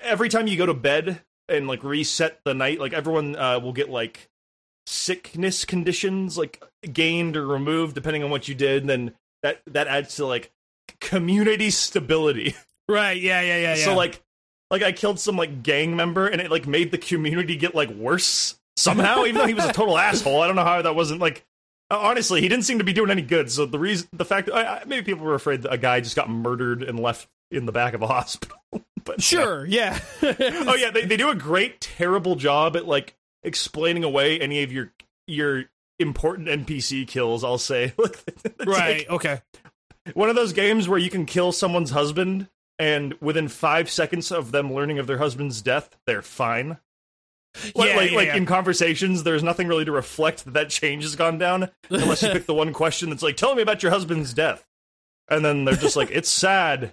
every 0.00 0.28
time 0.28 0.46
you 0.46 0.56
go 0.56 0.66
to 0.66 0.74
bed 0.74 1.22
and 1.50 1.66
like 1.66 1.84
reset 1.84 2.40
the 2.44 2.54
night, 2.54 2.80
like 2.80 2.92
everyone 2.92 3.36
uh, 3.36 3.58
will 3.60 3.72
get 3.72 3.90
like 3.90 4.28
sickness 4.86 5.64
conditions 5.64 6.36
like 6.36 6.62
gained 6.92 7.36
or 7.36 7.46
removed 7.46 7.94
depending 7.94 8.24
on 8.24 8.30
what 8.30 8.48
you 8.48 8.54
did. 8.54 8.82
And 8.82 8.90
then 8.90 9.14
that 9.42 9.60
that 9.66 9.86
adds 9.86 10.16
to 10.16 10.26
like 10.26 10.52
community 11.00 11.70
stability. 11.70 12.54
right. 12.88 13.20
Yeah, 13.20 13.40
yeah, 13.40 13.58
yeah, 13.58 13.74
yeah. 13.74 13.84
So 13.84 13.94
like 13.94 14.22
like 14.70 14.82
I 14.82 14.92
killed 14.92 15.18
some 15.18 15.36
like 15.36 15.62
gang 15.62 15.96
member 15.96 16.26
and 16.26 16.40
it 16.40 16.50
like 16.50 16.66
made 16.66 16.90
the 16.90 16.98
community 16.98 17.56
get 17.56 17.74
like 17.74 17.90
worse 17.90 18.58
somehow, 18.76 19.24
even 19.24 19.36
though 19.36 19.46
he 19.46 19.54
was 19.54 19.64
a 19.64 19.72
total 19.72 19.98
asshole. 19.98 20.42
I 20.42 20.46
don't 20.46 20.56
know 20.56 20.64
how 20.64 20.82
that 20.82 20.94
wasn't 20.94 21.20
like 21.20 21.44
uh, 21.90 21.98
honestly, 21.98 22.40
he 22.40 22.48
didn't 22.48 22.64
seem 22.64 22.78
to 22.78 22.84
be 22.84 22.92
doing 22.92 23.10
any 23.10 23.22
good. 23.22 23.50
So 23.50 23.66
the 23.66 23.78
reason 23.78 24.08
the 24.12 24.24
fact 24.24 24.48
I, 24.52 24.64
I, 24.64 24.84
maybe 24.86 25.04
people 25.04 25.26
were 25.26 25.34
afraid 25.34 25.62
that 25.62 25.72
a 25.72 25.78
guy 25.78 26.00
just 26.00 26.16
got 26.16 26.30
murdered 26.30 26.82
and 26.82 27.00
left 27.00 27.28
in 27.50 27.66
the 27.66 27.72
back 27.72 27.94
of 27.94 28.02
a 28.02 28.06
hospital. 28.08 28.56
But 29.04 29.22
sure. 29.22 29.66
Yeah. 29.66 29.98
oh 30.22 30.74
yeah, 30.76 30.90
they, 30.90 31.04
they 31.04 31.16
do 31.16 31.30
a 31.30 31.34
great 31.34 31.80
terrible 31.80 32.36
job 32.36 32.76
at 32.76 32.86
like 32.86 33.16
explaining 33.42 34.04
away 34.04 34.40
any 34.40 34.62
of 34.62 34.72
your 34.72 34.92
your 35.26 35.64
important 35.98 36.48
NPC 36.48 37.06
kills, 37.06 37.44
I'll 37.44 37.58
say. 37.58 37.92
Right. 38.66 39.08
like- 39.08 39.10
okay. 39.10 39.40
one 40.14 40.28
of 40.28 40.36
those 40.36 40.52
games 40.52 40.88
where 40.88 40.98
you 40.98 41.10
can 41.10 41.26
kill 41.26 41.52
someone's 41.52 41.90
husband 41.90 42.48
and 42.78 43.14
within 43.20 43.48
five 43.48 43.90
seconds 43.90 44.32
of 44.32 44.52
them 44.52 44.72
learning 44.72 44.98
of 44.98 45.06
their 45.06 45.18
husband's 45.18 45.60
death 45.62 45.96
they're 46.06 46.22
fine 46.22 46.78
like, 47.74 47.88
Yeah, 47.90 47.96
like, 47.96 48.10
yeah, 48.10 48.16
like 48.16 48.26
yeah. 48.28 48.36
in 48.36 48.46
conversations 48.46 49.22
there's 49.22 49.42
nothing 49.42 49.68
really 49.68 49.84
to 49.84 49.92
reflect 49.92 50.44
that 50.44 50.54
that 50.54 50.70
change 50.70 51.02
has 51.04 51.16
gone 51.16 51.36
down 51.38 51.70
unless 51.90 52.22
you 52.22 52.30
pick 52.32 52.46
the 52.46 52.54
one 52.54 52.72
question 52.72 53.10
that's 53.10 53.22
like 53.22 53.36
tell 53.36 53.54
me 53.54 53.62
about 53.62 53.82
your 53.82 53.92
husband's 53.92 54.32
death 54.32 54.64
and 55.28 55.44
then 55.44 55.64
they're 55.64 55.74
just 55.74 55.96
like 55.96 56.10
it's 56.10 56.30
sad 56.30 56.92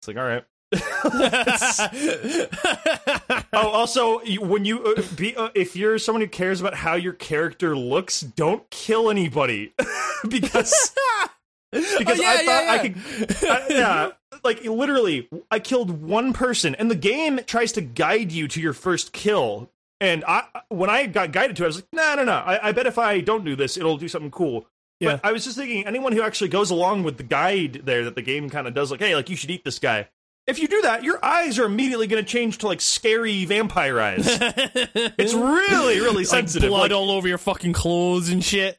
it's 0.00 0.08
like 0.08 0.16
all 0.18 0.24
right 0.26 0.44
oh, 3.52 3.54
also, 3.68 4.20
when 4.40 4.64
you 4.64 4.82
uh, 4.84 5.02
be, 5.16 5.36
uh, 5.36 5.50
if 5.54 5.76
you're 5.76 5.98
someone 5.98 6.22
who 6.22 6.28
cares 6.28 6.60
about 6.60 6.74
how 6.74 6.94
your 6.94 7.12
character 7.12 7.76
looks, 7.76 8.20
don't 8.20 8.68
kill 8.70 9.10
anybody 9.10 9.74
because 10.28 10.92
because 11.72 12.20
Oh, 12.20 12.22
yeah, 12.22 12.30
I 12.30 12.44
thought 12.44 12.64
yeah, 12.64 12.72
I 12.72 12.78
could, 12.78 12.96
I, 13.44 13.66
yeah, 13.70 14.10
like 14.44 14.64
literally, 14.64 15.28
I 15.50 15.58
killed 15.58 16.02
one 16.02 16.32
person, 16.32 16.74
and 16.74 16.90
the 16.90 16.96
game 16.96 17.40
tries 17.46 17.72
to 17.72 17.80
guide 17.80 18.32
you 18.32 18.48
to 18.48 18.60
your 18.60 18.72
first 18.72 19.12
kill. 19.12 19.70
And 20.00 20.24
I, 20.26 20.44
when 20.68 20.90
I 20.90 21.06
got 21.06 21.32
guided 21.32 21.56
to 21.56 21.62
it, 21.62 21.66
I 21.66 21.68
was 21.68 21.76
like, 21.76 21.86
no, 21.92 22.14
no, 22.16 22.24
no. 22.24 22.32
I, 22.32 22.68
I 22.68 22.72
bet 22.72 22.86
if 22.86 22.98
I 22.98 23.20
don't 23.20 23.44
do 23.44 23.54
this, 23.54 23.76
it'll 23.76 23.98
do 23.98 24.08
something 24.08 24.32
cool. 24.32 24.66
Yeah. 24.98 25.12
But 25.12 25.24
I 25.24 25.32
was 25.32 25.44
just 25.44 25.56
thinking, 25.56 25.86
anyone 25.86 26.12
who 26.12 26.22
actually 26.22 26.48
goes 26.48 26.70
along 26.70 27.04
with 27.04 27.16
the 27.16 27.22
guide 27.22 27.82
there 27.84 28.04
that 28.04 28.16
the 28.16 28.22
game 28.22 28.50
kind 28.50 28.66
of 28.66 28.74
does, 28.74 28.90
like, 28.90 29.00
hey, 29.00 29.14
like 29.14 29.30
you 29.30 29.36
should 29.36 29.50
eat 29.50 29.64
this 29.64 29.78
guy. 29.78 30.08
If 30.46 30.58
you 30.58 30.66
do 30.68 30.82
that, 30.82 31.04
your 31.04 31.24
eyes 31.24 31.58
are 31.58 31.64
immediately 31.64 32.06
going 32.08 32.22
to 32.24 32.28
change 32.28 32.58
to 32.58 32.66
like 32.66 32.80
scary 32.80 33.44
vampire 33.44 34.00
eyes. 34.00 34.24
it's 34.26 35.34
really, 35.34 36.00
really 36.00 36.16
like 36.18 36.26
sensitive. 36.26 36.68
blood 36.70 36.90
Like, 36.90 36.98
all 36.98 37.10
over 37.10 37.28
your 37.28 37.38
fucking 37.38 37.72
clothes 37.72 38.28
and 38.28 38.42
shit. 38.44 38.78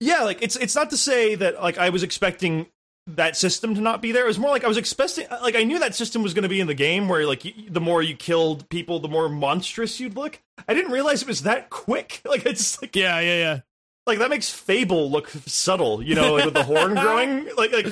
yeah, 0.00 0.22
like 0.22 0.42
it's 0.42 0.56
it's 0.56 0.74
not 0.74 0.90
to 0.90 0.96
say 0.96 1.34
that 1.36 1.62
like 1.62 1.78
I 1.78 1.90
was 1.90 2.02
expecting 2.02 2.66
that 3.06 3.36
system 3.36 3.74
to 3.74 3.80
not 3.80 4.00
be 4.02 4.12
there. 4.12 4.24
It 4.24 4.28
was 4.28 4.38
more 4.38 4.50
like 4.50 4.64
I 4.64 4.68
was 4.68 4.76
expecting 4.78 5.26
like 5.42 5.54
I 5.54 5.62
knew 5.64 5.78
that 5.78 5.94
system 5.94 6.22
was 6.22 6.34
going 6.34 6.42
to 6.44 6.48
be 6.48 6.60
in 6.60 6.66
the 6.66 6.74
game 6.74 7.08
where 7.08 7.26
like 7.26 7.44
y- 7.44 7.52
the 7.68 7.80
more 7.80 8.02
you 8.02 8.16
killed 8.16 8.68
people, 8.68 8.98
the 8.98 9.08
more 9.08 9.28
monstrous 9.28 10.00
you'd 10.00 10.16
look. 10.16 10.40
I 10.66 10.74
didn't 10.74 10.90
realize 10.90 11.22
it 11.22 11.28
was 11.28 11.42
that 11.42 11.70
quick. 11.70 12.22
Like 12.26 12.44
it's 12.46 12.80
like 12.82 12.96
Yeah, 12.96 13.20
yeah, 13.20 13.36
yeah. 13.36 13.60
like 14.06 14.18
that 14.18 14.30
makes 14.30 14.50
Fable 14.50 15.10
look 15.12 15.28
subtle, 15.46 16.02
you 16.02 16.14
know, 16.16 16.32
like 16.34 16.46
with 16.46 16.54
the 16.54 16.64
horn 16.64 16.94
growing. 17.00 17.48
Like 17.56 17.72
like 17.72 17.86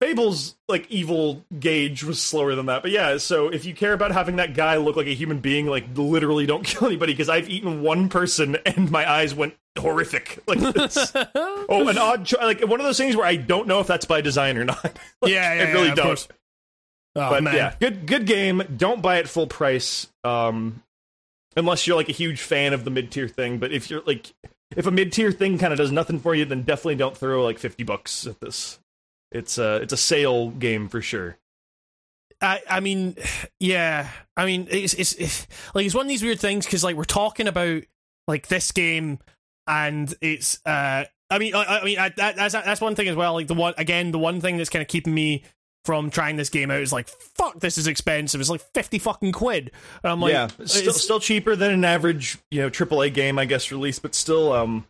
Fable's 0.00 0.54
like 0.68 0.88
evil 0.90 1.44
gauge 1.58 2.04
was 2.04 2.22
slower 2.22 2.54
than 2.54 2.66
that. 2.66 2.82
But 2.82 2.92
yeah, 2.92 3.16
so 3.18 3.48
if 3.48 3.64
you 3.64 3.74
care 3.74 3.92
about 3.92 4.12
having 4.12 4.36
that 4.36 4.54
guy 4.54 4.76
look 4.76 4.94
like 4.94 5.08
a 5.08 5.14
human 5.14 5.40
being, 5.40 5.66
like 5.66 5.86
literally 5.96 6.46
don't 6.46 6.62
kill 6.66 6.86
anybody 6.86 7.12
because 7.12 7.28
I've 7.28 7.48
eaten 7.48 7.82
one 7.82 8.08
person 8.08 8.56
and 8.64 8.90
my 8.90 9.10
eyes 9.10 9.34
went 9.34 9.54
horrific. 9.76 10.38
Like 10.46 10.60
this. 10.74 11.12
oh, 11.34 11.88
an 11.88 11.98
odd 11.98 12.26
cho- 12.26 12.38
like 12.40 12.60
one 12.60 12.78
of 12.80 12.86
those 12.86 12.96
things 12.96 13.16
where 13.16 13.26
I 13.26 13.36
don't 13.36 13.66
know 13.66 13.80
if 13.80 13.86
that's 13.86 14.04
by 14.04 14.20
design 14.20 14.56
or 14.56 14.64
not. 14.64 14.82
Like, 15.20 15.32
yeah, 15.32 15.54
yeah, 15.54 15.62
I 15.64 15.72
really 15.72 15.88
yeah, 15.88 15.94
don't. 15.94 16.28
Oh, 17.16 17.30
But 17.30 17.42
man. 17.42 17.54
yeah, 17.54 17.74
good 17.80 18.06
good 18.06 18.26
game. 18.26 18.62
Don't 18.76 19.02
buy 19.02 19.18
it 19.18 19.28
full 19.28 19.46
price. 19.48 20.06
Um 20.22 20.82
unless 21.56 21.86
you're 21.86 21.96
like 21.96 22.08
a 22.08 22.12
huge 22.12 22.40
fan 22.40 22.72
of 22.72 22.84
the 22.84 22.90
mid 22.90 23.10
tier 23.10 23.26
thing. 23.26 23.58
But 23.58 23.72
if 23.72 23.90
you're 23.90 24.02
like 24.06 24.32
if 24.76 24.86
a 24.86 24.90
mid 24.92 25.12
tier 25.12 25.32
thing 25.32 25.58
kind 25.58 25.72
of 25.72 25.78
does 25.78 25.90
nothing 25.90 26.20
for 26.20 26.34
you, 26.36 26.44
then 26.44 26.62
definitely 26.62 26.96
don't 26.96 27.16
throw 27.16 27.42
like 27.42 27.58
fifty 27.58 27.82
bucks 27.82 28.26
at 28.26 28.38
this. 28.40 28.78
It's 29.32 29.58
a 29.58 29.76
it's 29.76 29.92
a 29.92 29.96
sale 29.98 30.50
game 30.50 30.88
for 30.88 31.00
sure. 31.02 31.36
I, 32.40 32.62
I 32.70 32.80
mean, 32.80 33.16
yeah. 33.60 34.08
I 34.36 34.46
mean, 34.46 34.68
it's, 34.70 34.94
it's 34.94 35.12
it's 35.14 35.46
like 35.74 35.84
it's 35.86 35.94
one 35.94 36.06
of 36.06 36.08
these 36.08 36.22
weird 36.22 36.40
things 36.40 36.64
because 36.64 36.84
like 36.84 36.96
we're 36.96 37.04
talking 37.04 37.48
about 37.48 37.82
like 38.26 38.48
this 38.48 38.72
game, 38.72 39.18
and 39.66 40.12
it's. 40.20 40.64
uh 40.66 41.04
I 41.30 41.38
mean, 41.38 41.54
I, 41.54 41.80
I 41.80 41.84
mean 41.84 41.98
I, 41.98 42.08
that, 42.10 42.36
that's 42.36 42.54
that's 42.54 42.80
one 42.80 42.94
thing 42.94 43.08
as 43.08 43.16
well. 43.16 43.34
Like 43.34 43.48
the 43.48 43.54
one 43.54 43.74
again, 43.76 44.12
the 44.12 44.18
one 44.18 44.40
thing 44.40 44.56
that's 44.56 44.70
kind 44.70 44.80
of 44.82 44.88
keeping 44.88 45.12
me 45.14 45.42
from 45.84 46.10
trying 46.10 46.36
this 46.36 46.48
game 46.48 46.70
out 46.70 46.80
is 46.80 46.92
like, 46.92 47.08
fuck, 47.08 47.60
this 47.60 47.76
is 47.76 47.86
expensive. 47.86 48.40
It's 48.40 48.48
like 48.48 48.62
fifty 48.72 48.98
fucking 48.98 49.32
quid. 49.32 49.70
And 50.02 50.10
I'm 50.12 50.20
like, 50.20 50.32
yeah, 50.32 50.46
still, 50.64 50.82
it's- 50.82 51.02
still 51.02 51.20
cheaper 51.20 51.54
than 51.54 51.72
an 51.72 51.84
average 51.84 52.38
you 52.50 52.60
know 52.62 52.70
AAA 52.70 53.12
game, 53.12 53.38
I 53.38 53.44
guess, 53.44 53.70
released, 53.70 54.00
but 54.00 54.14
still. 54.14 54.52
Um, 54.52 54.86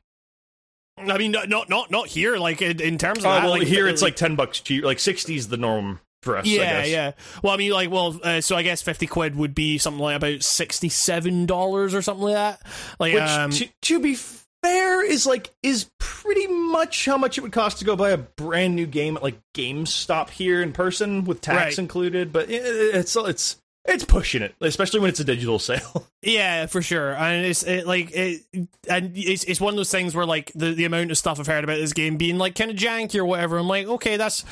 I 1.01 1.19
mean, 1.19 1.33
not 1.33 1.69
not 1.69 1.91
not 1.91 2.07
here. 2.09 2.37
Like 2.37 2.63
in, 2.63 2.81
in 2.81 2.99
terms 2.99 3.21
of 3.21 3.27
oh, 3.27 3.31
that, 3.31 3.43
well, 3.43 3.51
like, 3.59 3.67
here 3.67 3.89
it's 3.89 4.03
like 4.03 4.17
ten 4.17 4.37
bucks 4.37 4.61
cheap. 4.61 4.85
Like 4.85 4.99
sixty 4.99 5.37
is 5.37 5.49
the 5.49 5.57
norm 5.57 6.01
for 6.23 6.37
us. 6.37 6.47
I 6.47 6.49
Yeah, 6.51 6.81
guess. 6.83 6.91
yeah. 6.91 7.13
Well, 7.43 7.53
I 7.53 7.57
mean, 7.57 7.73
like, 7.73 7.91
well, 7.91 8.19
uh, 8.23 8.41
so 8.41 8.57
I 8.57 8.63
guess 8.63 8.83
fifty 8.83 9.07
quid 9.07 9.37
would 9.37 9.55
be 9.55 9.79
something 9.79 10.01
like 10.01 10.17
about 10.17 10.43
sixty-seven 10.43 11.47
dollars 11.47 11.95
or 11.95 12.03
something 12.03 12.25
like 12.25 12.35
that. 12.35 12.63
Like, 12.99 13.15
Which, 13.15 13.23
um, 13.23 13.51
to, 13.53 13.69
to 13.83 14.01
be 14.01 14.17
fair, 14.63 15.05
is 15.05 15.27
like 15.27 15.51
is 15.63 15.89
pretty 15.99 16.47
much 16.49 17.05
how 17.05 17.17
much 17.17 17.39
it 17.39 17.43
would 17.43 17.53
cost 17.53 17.79
to 17.79 17.85
go 17.85 17.95
buy 17.97 18.11
a 18.11 18.17
brand 18.19 18.75
new 18.75 18.87
game 18.87 19.17
at 19.17 19.23
like 19.23 19.39
GameStop 19.55 20.31
here 20.31 20.63
in 20.63 20.73
person 20.73 21.25
with 21.25 21.41
tax 21.41 21.59
Right. 21.59 21.79
included. 21.79 22.33
But 22.33 22.51
it, 22.51 22.63
it's 22.65 23.15
it's 23.17 23.57
it's 23.89 24.05
pushing 24.05 24.43
it, 24.43 24.55
especially 24.61 25.01
when 25.01 25.09
it's 25.11 25.21
a 25.21 25.25
digital 25.25 25.59
sale. 25.59 26.07
yeah, 26.23 26.67
for 26.67 26.83
sure. 26.83 27.15
And 27.15 27.45
it's 27.45 27.63
it, 27.63 27.87
like 27.87 28.11
it, 28.13 28.43
and 28.89 29.13
it's 29.17 29.45
it's 29.45 29.61
one 29.61 29.73
of 29.73 29.77
those 29.77 29.91
things 29.91 30.15
where 30.15 30.27
like 30.27 30.53
the 30.55 30.73
the 30.73 30.85
amount 30.85 31.11
of 31.11 31.19
stuff 31.19 31.41
I've 31.41 31.47
heard 31.47 31.65
about 31.65 31.77
this 31.79 31.93
game 31.93 32.17
being 32.17 32.39
like 32.39 32.55
kind 32.55 32.71
of 32.71 32.77
janky 32.77 33.17
or 33.17 33.25
whatever. 33.25 33.59
I'm 33.59 33.69
like, 33.69 33.87
okay, 33.87 34.17
that's 34.17 34.45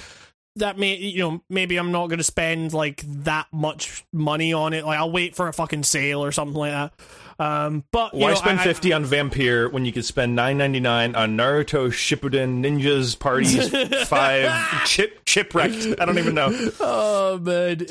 that 0.57 0.79
may 0.79 0.97
you 0.97 1.19
know 1.21 1.43
maybe 1.49 1.77
I'm 1.77 1.93
not 1.93 2.09
going 2.09 2.19
to 2.19 2.25
spend 2.25 2.73
like 2.73 3.03
that 3.25 3.47
much 3.53 4.05
money 4.13 4.53
on 4.53 4.73
it. 4.73 4.85
Like 4.85 4.99
I'll 4.99 5.13
wait 5.13 5.37
for 5.37 5.49
a 5.49 5.53
fucking 5.53 5.83
sale 5.85 6.25
or 6.25 6.33
something 6.33 6.57
like 6.57 6.73
that. 6.73 6.93
Um, 7.39 7.85
but 7.93 8.15
Why 8.15 8.31
know, 8.31 8.35
spend 8.37 8.59
I- 8.59 8.63
I- 8.63 8.65
fifty 8.65 8.93
on 8.95 9.05
Vampyr 9.05 9.71
when 9.71 9.85
you 9.85 9.93
could 9.93 10.05
spend 10.07 10.35
nine 10.35 10.57
ninety 10.59 10.81
nine 10.81 11.15
on 11.15 11.37
Naruto 11.37 11.89
Shippuden 11.89 12.63
Ninjas 12.65 13.19
Parties 13.19 13.69
Five 14.09 14.87
Chip 14.87 15.25
Chipwrecked? 15.27 16.01
I 16.01 16.05
don't 16.07 16.19
even 16.19 16.35
know. 16.35 16.49
Oh 16.81 17.39
man. 17.39 17.85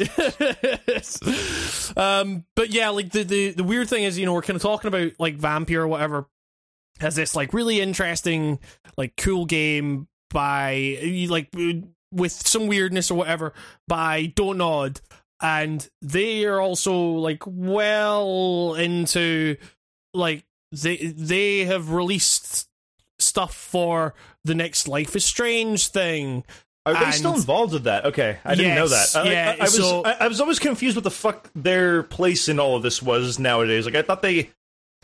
um 1.97 2.45
but 2.55 2.69
yeah, 2.71 2.89
like 2.89 3.11
the, 3.11 3.23
the 3.23 3.51
the 3.51 3.63
weird 3.63 3.87
thing 3.89 4.03
is, 4.03 4.17
you 4.17 4.25
know, 4.25 4.33
we're 4.33 4.41
kind 4.41 4.55
of 4.55 4.61
talking 4.61 4.87
about 4.87 5.11
like 5.19 5.37
Vampyr 5.37 5.77
or 5.77 5.87
whatever 5.87 6.25
has 6.99 7.15
this 7.15 7.35
like 7.35 7.53
really 7.53 7.81
interesting 7.81 8.57
like 8.97 9.15
cool 9.17 9.45
game 9.45 10.07
by 10.31 10.97
like 11.29 11.49
with 12.15 12.31
some 12.31 12.67
weirdness 12.67 13.11
or 13.11 13.15
whatever 13.15 13.53
by 13.87 14.27
Dontnod 14.35 15.01
and 15.41 15.87
they 16.01 16.45
are 16.45 16.61
also 16.61 16.95
like 16.95 17.43
well 17.45 18.73
into 18.75 19.57
like 20.13 20.45
they 20.71 20.95
they 20.97 21.65
have 21.65 21.91
released 21.91 22.67
stuff 23.19 23.53
for 23.53 24.13
the 24.43 24.55
next 24.55 24.87
Life 24.87 25.15
is 25.15 25.25
Strange 25.25 25.87
thing 25.89 26.43
Are 26.85 26.93
they 26.93 27.05
And- 27.05 27.13
still 27.13 27.33
involved 27.35 27.73
with 27.73 27.83
that? 27.85 28.05
Okay, 28.05 28.37
I 28.45 28.55
didn't 28.55 28.75
know 28.75 28.87
that. 28.87 29.15
I, 29.15 29.23
yeah, 29.31 29.55
I, 29.57 29.61
I 29.61 29.63
was 29.63 29.75
so- 29.75 30.03
I, 30.05 30.11
I 30.21 30.27
was 30.27 30.39
always 30.39 30.59
confused 30.59 30.95
what 30.95 31.03
the 31.03 31.11
fuck 31.11 31.49
their 31.55 32.03
place 32.03 32.47
in 32.47 32.59
all 32.59 32.75
of 32.77 32.83
this 32.83 33.01
was 33.01 33.39
nowadays. 33.39 33.85
Like 33.85 33.95
I 33.95 34.01
thought 34.03 34.21
they 34.21 34.51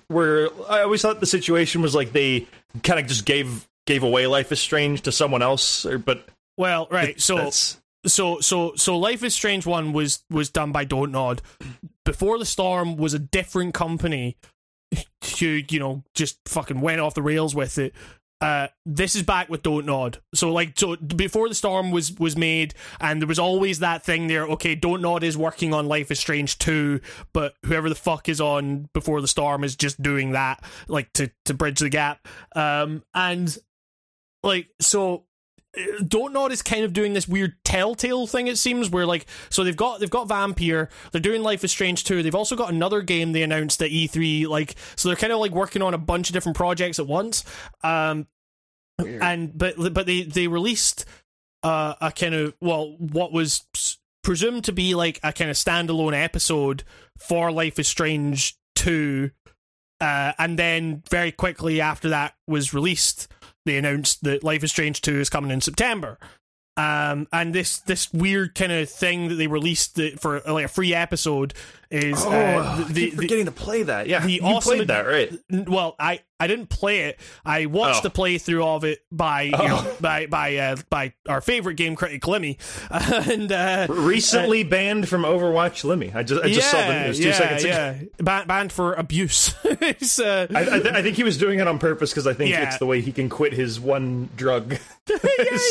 were. 0.09 0.49
I 0.69 0.81
always 0.81 1.01
thought 1.01 1.19
the 1.19 1.25
situation 1.25 1.81
was 1.81 1.95
like 1.95 2.11
they 2.11 2.47
kind 2.83 2.99
of 2.99 3.07
just 3.07 3.25
gave 3.25 3.67
gave 3.87 4.03
away 4.03 4.27
Life 4.27 4.51
is 4.51 4.59
Strange 4.59 5.01
to 5.03 5.11
someone 5.11 5.41
else. 5.41 5.85
Or, 5.85 5.97
but 5.97 6.25
well 6.57 6.87
right 6.91 7.19
so 7.19 7.37
that's 7.37 7.81
so 8.05 8.39
so 8.39 8.73
so 8.75 8.97
life 8.97 9.23
is 9.23 9.33
strange 9.33 9.65
one 9.65 9.93
was 9.93 10.23
was 10.29 10.49
done 10.49 10.71
by 10.71 10.85
Dontnod. 10.85 11.39
Before 12.03 12.39
the 12.39 12.45
storm 12.45 12.97
was 12.97 13.13
a 13.13 13.19
different 13.19 13.73
company. 13.73 14.37
Who 15.39 15.61
you 15.69 15.79
know 15.79 16.03
just 16.13 16.39
fucking 16.47 16.81
went 16.81 17.01
off 17.01 17.13
the 17.13 17.21
rails 17.21 17.55
with 17.55 17.77
it. 17.77 17.93
Uh 18.41 18.67
this 18.87 19.15
is 19.15 19.21
back 19.21 19.49
with 19.49 19.61
Dontnod. 19.61 20.17
So 20.33 20.51
like 20.51 20.77
so 20.77 20.95
before 20.95 21.47
the 21.47 21.55
storm 21.55 21.91
was 21.91 22.11
was 22.13 22.35
made 22.35 22.73
and 22.99 23.21
there 23.21 23.27
was 23.27 23.39
always 23.39 23.79
that 23.79 24.03
thing 24.03 24.27
there 24.27 24.45
okay 24.47 24.75
Dontnod 24.75 25.21
is 25.21 25.37
working 25.37 25.73
on 25.73 25.87
life 25.87 26.09
is 26.09 26.19
strange 26.19 26.57
2 26.57 26.99
but 27.33 27.53
whoever 27.65 27.87
the 27.87 27.95
fuck 27.95 28.27
is 28.27 28.41
on 28.41 28.89
before 28.93 29.21
the 29.21 29.27
storm 29.27 29.63
is 29.63 29.75
just 29.75 30.01
doing 30.01 30.31
that 30.31 30.63
like 30.87 31.13
to 31.13 31.31
to 31.45 31.53
bridge 31.53 31.79
the 31.79 31.89
gap. 31.89 32.27
Um 32.55 33.03
and 33.13 33.55
like 34.43 34.69
so 34.81 35.25
Dontnod 35.77 36.51
is 36.51 36.61
kind 36.61 36.83
of 36.83 36.91
doing 36.91 37.13
this 37.13 37.27
weird 37.27 37.53
telltale 37.63 38.27
thing 38.27 38.47
it 38.47 38.57
seems 38.57 38.89
where 38.89 39.05
like 39.05 39.25
so 39.49 39.63
they've 39.63 39.75
got 39.75 39.99
they've 39.99 40.09
got 40.09 40.27
Vampyr 40.27 40.89
they're 41.11 41.21
doing 41.21 41.43
Life 41.43 41.63
is 41.63 41.71
Strange 41.71 42.03
2 42.03 42.23
they've 42.23 42.35
also 42.35 42.57
got 42.57 42.73
another 42.73 43.01
game 43.01 43.31
they 43.31 43.43
announced 43.43 43.81
at 43.81 43.89
E3 43.89 44.47
like 44.47 44.75
so 44.97 45.07
they're 45.07 45.15
kind 45.15 45.31
of 45.31 45.39
like 45.39 45.51
working 45.51 45.81
on 45.81 45.93
a 45.93 45.97
bunch 45.97 46.29
of 46.29 46.33
different 46.33 46.57
projects 46.57 46.99
at 46.99 47.07
once 47.07 47.45
um 47.83 48.27
and 48.99 49.57
but 49.57 49.75
but 49.93 50.05
they 50.05 50.23
they 50.23 50.47
released 50.47 51.05
uh 51.63 51.93
a 52.01 52.11
kind 52.11 52.35
of 52.35 52.53
well 52.59 52.97
what 52.99 53.31
was 53.31 53.63
presumed 54.23 54.65
to 54.65 54.73
be 54.73 54.93
like 54.93 55.19
a 55.23 55.31
kind 55.31 55.49
of 55.49 55.55
standalone 55.55 56.13
episode 56.13 56.83
for 57.17 57.49
Life 57.49 57.79
is 57.79 57.87
Strange 57.87 58.57
2 58.75 59.31
uh, 60.01 60.33
and 60.39 60.57
then 60.57 61.03
very 61.09 61.31
quickly 61.31 61.79
after 61.79 62.09
that 62.09 62.33
was 62.47 62.73
released, 62.73 63.27
they 63.65 63.77
announced 63.77 64.23
that 64.23 64.43
Life 64.43 64.63
is 64.63 64.71
Strange 64.71 65.01
2 65.01 65.19
is 65.19 65.29
coming 65.29 65.51
in 65.51 65.61
September. 65.61 66.17
Um, 66.77 67.27
and 67.33 67.53
this 67.53 67.79
this 67.79 68.11
weird 68.13 68.55
kind 68.55 68.71
of 68.71 68.89
thing 68.89 69.27
that 69.27 69.35
they 69.35 69.47
released 69.47 69.95
that 69.95 70.19
for 70.19 70.39
like 70.47 70.65
a 70.65 70.69
free 70.69 70.93
episode 70.93 71.53
is 71.91 72.23
oh, 72.25 72.31
uh, 72.31 72.77
the, 72.87 72.93
the, 72.93 73.09
forgetting 73.11 73.45
to 73.45 73.51
play 73.51 73.83
that. 73.83 74.07
Yeah, 74.07 74.19
the 74.25 74.31
you 74.31 74.41
awesome- 74.41 74.77
played 74.77 74.87
that 74.87 75.01
right? 75.07 75.31
Well 75.67 75.95
i 75.99 76.21
i 76.39 76.47
didn't 76.47 76.69
play 76.69 77.01
it 77.01 77.19
i 77.45 77.67
watched 77.67 77.99
Oh. 78.03 78.09
the 78.09 78.09
playthrough 78.09 78.65
of 78.65 78.83
it 78.83 78.99
by 79.11 79.43
you 79.43 79.53
Oh. 79.55 79.67
know 79.67 79.93
by 80.01 80.25
by 80.25 80.55
uh, 80.57 80.75
by 80.89 81.13
our 81.29 81.39
favorite 81.41 81.75
game 81.75 81.95
critic 81.95 82.25
lemmy 82.27 82.57
and 82.89 83.51
uh 83.51 83.85
Recently 83.89 84.63
banned 84.63 85.07
from 85.07 85.21
Overwatch, 85.23 85.83
Lemmy. 85.83 86.11
I 86.13 86.23
just 86.23 86.43
I 86.43 86.49
just 86.49 86.71
saw 86.71 86.77
the 86.87 87.05
news 87.07 87.19
two 87.19 87.27
yeah, 87.27 87.33
seconds 87.33 87.63
ago. 87.63 87.73
yeah. 87.73 87.99
Ban- 88.19 88.47
banned 88.47 88.71
for 88.71 88.93
abuse 88.93 89.53
uh, 89.65 89.75
I, 89.81 90.59
I, 90.61 90.63
th- 90.79 90.85
I 90.87 91.01
think 91.03 91.15
he 91.17 91.23
was 91.23 91.37
doing 91.37 91.59
it 91.59 91.67
on 91.67 91.77
purpose 91.79 92.09
because 92.11 92.25
I 92.27 92.33
think 92.33 92.49
Yeah. 92.51 92.67
it's 92.67 92.77
the 92.77 92.85
way 92.85 93.01
he 93.01 93.11
can 93.11 93.29
quit 93.29 93.53
his 93.53 93.79
one 93.79 94.29
drug. 94.35 94.77
yeah, 95.09 95.17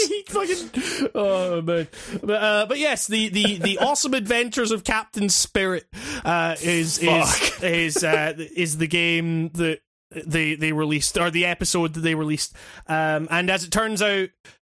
he 0.09 0.25
fucking. 0.29 1.11
Oh 1.14 1.62
man, 1.62 1.89
but 2.23 2.43
uh, 2.43 2.66
but 2.68 2.79
yes, 2.79 3.07
the 3.07 3.29
the 3.29 3.57
the 3.59 3.79
awesome 3.79 4.14
adventures 4.14 4.71
of 4.71 4.85
Captain 4.85 5.29
Spirit 5.29 5.87
uh, 6.24 6.56
is 6.62 6.98
is 6.98 7.62
is 7.62 8.04
uh, 8.04 8.34
is 8.36 8.78
the 8.78 8.86
game 8.86 9.50
that 9.50 9.80
they 10.11 10.54
they 10.54 10.72
released 10.72 11.18
or 11.18 11.30
the 11.30 11.46
episode 11.46 11.94
that 11.94 12.00
they 12.00 12.14
released. 12.14 12.54
Um, 12.86 13.28
and 13.30 13.50
as 13.50 13.64
it 13.64 13.70
turns 13.70 14.02
out, 14.02 14.28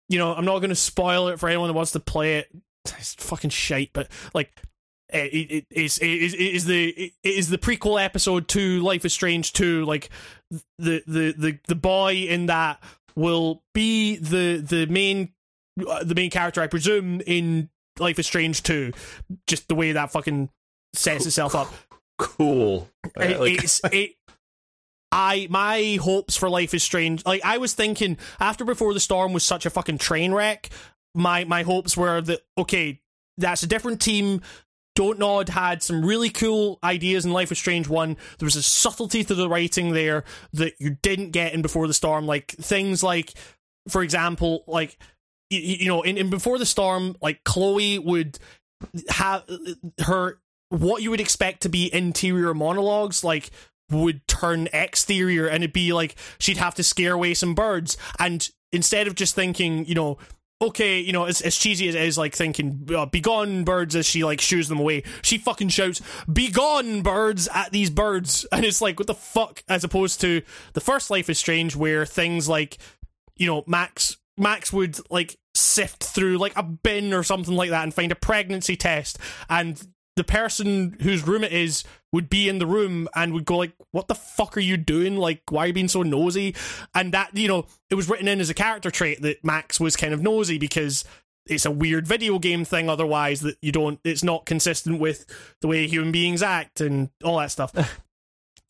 you 0.09 0.18
know, 0.18 0.35
I'm 0.35 0.45
not 0.45 0.59
going 0.59 0.70
to 0.70 0.76
spoil 0.76 1.28
it 1.28 1.39
for 1.39 1.49
anyone 1.49 1.68
that 1.68 1.74
wants 1.74 1.93
to 1.93 2.01
play 2.01 2.37
it. 2.39 2.49
It's 2.99 3.14
fucking 3.14 3.51
shite, 3.51 3.91
but 3.95 4.09
like 4.35 4.53
it, 5.14 5.51
it, 5.51 5.66
is, 5.70 5.99
it, 5.99 6.07
is, 6.07 6.35
it 6.35 6.39
is 6.39 6.64
the 6.66 6.89
it 6.89 7.12
is 7.22 7.49
the 7.49 7.59
prequel 7.59 8.03
episode 8.03 8.49
to 8.49 8.80
Life 8.80 9.05
is 9.05 9.12
Strange 9.12 9.53
2 9.53 9.85
like 9.85 10.11
the 10.78 11.03
the 11.07 11.35
the 11.37 11.59
the 11.68 11.74
boy 11.74 12.14
in 12.14 12.47
that 12.47 12.82
will 13.14 13.62
be 13.74 14.16
the 14.16 14.57
the 14.66 14.87
main 14.87 15.32
uh, 15.87 16.03
the 16.05 16.14
main 16.14 16.30
character 16.30 16.61
I 16.61 16.66
presume 16.66 17.20
in 17.26 17.70
Life 17.99 18.18
is 18.18 18.26
Strange 18.26 18.62
2 18.62 18.93
just 19.47 19.68
the 19.68 19.74
way 19.74 19.93
that 19.93 20.11
fucking 20.11 20.49
sets 20.95 21.27
itself 21.27 21.55
up 21.55 21.73
Cool. 22.19 22.89
it, 23.17 23.41
Like- 23.41 23.65
it's 23.65 23.81
it 23.93 24.17
I 25.13 25.47
my 25.51 25.99
hopes 26.03 26.37
for 26.37 26.49
Life 26.51 26.75
is 26.75 26.83
Strange. 26.83 27.25
Like 27.25 27.45
I 27.45 27.59
was 27.59 27.73
thinking 27.75 28.19
after 28.41 28.65
Before 28.65 28.93
the 28.93 29.01
Storm 29.01 29.33
was 29.33 29.45
such 29.45 29.65
a 29.67 29.71
fucking 29.71 29.99
train 29.99 30.33
wreck. 30.33 30.71
My 31.15 31.45
my 31.45 31.63
hopes 31.63 31.97
were 31.97 32.21
that 32.21 32.41
okay, 32.59 33.01
that's 33.39 33.63
a 33.63 33.67
different 33.69 34.01
team. 34.01 34.41
Dontnod 34.97 35.49
had 35.49 35.83
some 35.83 36.05
really 36.05 36.31
cool 36.31 36.79
ideas 36.85 37.25
in 37.25 37.33
Life 37.33 37.51
is 37.51 37.59
Strange 37.59 37.89
1. 37.89 38.17
There 38.39 38.47
was 38.47 38.55
a 38.57 38.63
subtlety 38.63 39.25
to 39.25 39.35
the 39.35 39.49
writing 39.49 39.93
there 39.93 40.23
that 40.53 40.75
you 40.79 40.91
didn't 41.03 41.31
get 41.31 41.53
in 41.53 41.63
Before 41.63 41.89
the 41.89 41.95
Storm. 41.95 42.27
Like 42.27 42.53
things 42.53 43.03
like, 43.03 43.35
for 43.89 44.05
example, 44.05 44.63
like, 44.69 44.97
you, 45.51 45.59
you 45.59 45.87
know, 45.87 46.03
in, 46.03 46.17
in 46.17 46.31
Before 46.31 46.59
the 46.59 46.67
Storm, 46.67 47.17
like 47.21 47.43
Chloe 47.43 47.99
would 47.99 48.39
have 49.09 49.45
her, 50.05 50.39
what 50.75 51.03
you 51.03 51.11
would 51.11 51.20
expect 51.20 51.62
to 51.62 51.68
be 51.68 51.93
interior 51.95 52.55
monologues, 52.55 53.25
like, 53.25 53.51
would 53.91 54.27
turn 54.27 54.68
exterior 54.72 55.47
and 55.47 55.62
it'd 55.62 55.72
be 55.72 55.93
like 55.93 56.16
she'd 56.39 56.57
have 56.57 56.75
to 56.75 56.83
scare 56.83 57.12
away 57.12 57.35
some 57.35 57.55
birds. 57.55 57.97
And 58.18 58.49
instead 58.72 59.07
of 59.07 59.14
just 59.14 59.35
thinking, 59.35 59.85
you 59.87 59.95
know, 59.95 60.18
okay, 60.61 60.99
you 60.99 61.12
know, 61.12 61.25
as, 61.25 61.41
as 61.43 61.57
cheesy 61.57 61.89
as 61.89 61.95
it 61.95 62.03
is, 62.03 62.18
like 62.18 62.35
thinking, 62.35 62.89
uh, 62.95 63.07
be 63.07 63.20
gone, 63.20 63.64
birds, 63.64 63.95
as 63.95 64.07
she 64.07 64.25
like 64.25 64.41
shoos 64.41 64.68
them 64.68 64.79
away, 64.79 65.03
she 65.22 65.39
fucking 65.39 65.68
shouts, 65.68 66.01
be 66.33 66.51
gone, 66.51 67.03
birds, 67.03 67.49
at 67.53 67.70
these 67.72 67.91
birds. 67.91 68.47
And 68.53 68.64
it's 68.64 68.81
like, 68.81 68.99
what 68.99 69.09
the 69.09 69.14
fuck? 69.14 69.62
As 69.68 69.85
opposed 69.85 70.20
to 70.22 70.43
the 70.75 70.81
first 70.81 71.11
Life 71.11 71.29
is 71.29 71.39
Strange, 71.39 71.77
where 71.77 72.07
things 72.07 72.49
like, 72.49 72.79
you 73.37 73.47
know, 73.47 73.64
Max. 73.66 74.16
Max 74.37 74.72
would 74.72 74.99
like 75.12 75.37
sift 75.55 76.03
through 76.03 76.39
like 76.39 76.57
a 76.57 76.62
bin 76.64 77.12
or 77.12 77.22
something 77.22 77.55
like 77.55 77.70
that 77.70 77.85
and 77.85 77.95
find 77.95 78.11
a 78.11 78.16
pregnancy 78.16 78.75
test, 78.75 79.18
and 79.49 79.87
the 80.17 80.25
person 80.25 80.97
whose 81.03 81.27
room 81.27 81.43
it 81.45 81.53
is 81.53 81.83
would 82.12 82.31
be 82.31 82.49
in 82.49 82.59
the 82.59 82.67
room 82.67 83.09
and 83.15 83.33
would 83.33 83.45
go 83.45 83.57
like, 83.59 83.73
"What 83.91 84.09
the 84.09 84.15
fuck 84.15 84.57
are 84.57 84.61
you 84.61 84.77
doing? 84.77 85.17
Like, 85.17 85.43
why 85.51 85.65
are 85.65 85.67
you 85.69 85.73
being 85.73 85.89
so 85.89 86.03
nosy?" 86.03 86.55
And 86.95 87.12
that 87.12 87.37
you 87.37 87.49
know, 87.49 87.67
it 87.91 87.97
was 87.97 88.09
written 88.09 88.29
in 88.29 88.41
as 88.41 88.51
a 88.51 88.55
character 88.55 88.91
trait 88.91 89.23
that 89.23 89.45
Max 89.45 89.81
was 89.81 89.97
kind 89.97 90.15
of 90.15 90.23
nosy 90.23 90.59
because 90.59 91.05
it's 91.47 91.67
a 91.67 91.71
weird 91.71 92.07
video 92.07 92.39
game 92.39 92.65
thing. 92.65 92.89
Otherwise, 92.89 93.41
that 93.41 93.59
you 93.61 93.73
don't, 93.73 93.99
it's 94.05 94.23
not 94.23 94.47
consistent 94.47 95.01
with 95.01 95.27
the 95.61 95.69
way 95.69 95.87
human 95.87 96.12
beings 96.12 96.43
act 96.43 96.81
and 96.81 97.11
all 97.25 97.39
that 97.39 97.51
stuff. 97.51 97.73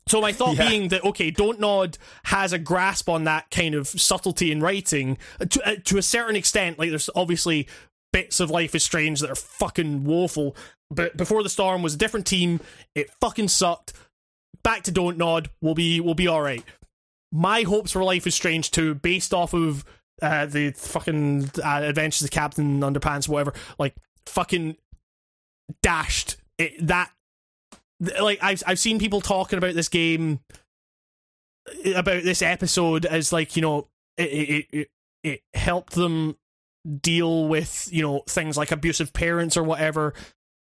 So 0.07 0.21
my 0.21 0.33
thought 0.33 0.57
Yeah. 0.57 0.69
being 0.69 0.89
that 0.89 1.03
okay, 1.03 1.33
Dontnod 1.33 1.97
has 2.25 2.53
a 2.53 2.59
grasp 2.59 3.09
on 3.09 3.25
that 3.25 3.51
kind 3.51 3.75
of 3.75 3.89
subtlety 3.89 4.53
in 4.53 4.61
writing 4.61 5.17
to 5.49 5.67
uh, 5.67 5.77
to 5.85 5.97
a 5.97 6.03
certain 6.03 6.37
extent. 6.37 6.79
Like 6.79 6.91
there's 6.91 7.09
obviously 7.17 7.67
bits 8.13 8.39
of 8.39 8.51
Life 8.51 8.75
is 8.75 8.85
Strange 8.85 9.21
that 9.21 9.31
are 9.31 9.35
fucking 9.35 10.05
woeful, 10.05 10.55
but 10.91 11.17
Before 11.17 11.43
the 11.43 11.49
Storm 11.49 11.83
was 11.83 11.95
a 11.95 11.99
different 11.99 12.27
team. 12.27 12.61
It 12.95 13.11
fucking 13.21 13.49
sucked. 13.49 13.93
Back 14.63 14.83
to 14.85 14.93
Dontnod. 14.93 15.49
We'll 15.61 15.75
be 15.75 16.01
we'll 16.01 16.15
be 16.15 16.29
all 16.29 16.41
right. 16.41 16.65
My 17.33 17.63
hopes 17.63 17.91
for 17.91 18.05
Life 18.05 18.27
is 18.27 18.35
Strange 18.35 18.71
2, 18.71 18.95
based 18.95 19.35
off 19.35 19.55
of 19.55 19.85
uh, 20.23 20.47
the 20.47 20.71
fucking 20.71 21.51
uh, 21.63 21.81
Adventures 21.83 22.23
of 22.23 22.31
Captain 22.31 22.81
Underpants, 22.81 23.29
whatever, 23.29 23.53
like 23.79 23.95
fucking 24.27 24.77
dashed. 25.83 26.37
It, 26.59 26.87
that 26.87 27.11
like 28.21 28.39
I've 28.43 28.63
I've 28.67 28.79
seen 28.79 28.99
people 28.99 29.21
talking 29.21 29.59
about 29.59 29.75
this 29.75 29.89
game 29.89 30.41
about 31.95 32.23
this 32.23 32.43
episode 32.43 33.07
as 33.07 33.33
like 33.33 33.57
you 33.57 33.63
know 33.63 33.89
it 34.17 34.23
it 34.23 34.67
it, 34.73 34.89
it 35.23 35.41
helped 35.55 35.95
them 35.95 36.37
deal 37.01 37.49
with 37.49 37.89
you 37.91 38.03
know 38.03 38.23
things 38.29 38.57
like 38.57 38.71
abusive 38.71 39.13
parents 39.13 39.57
or 39.57 39.63
whatever 39.63 40.15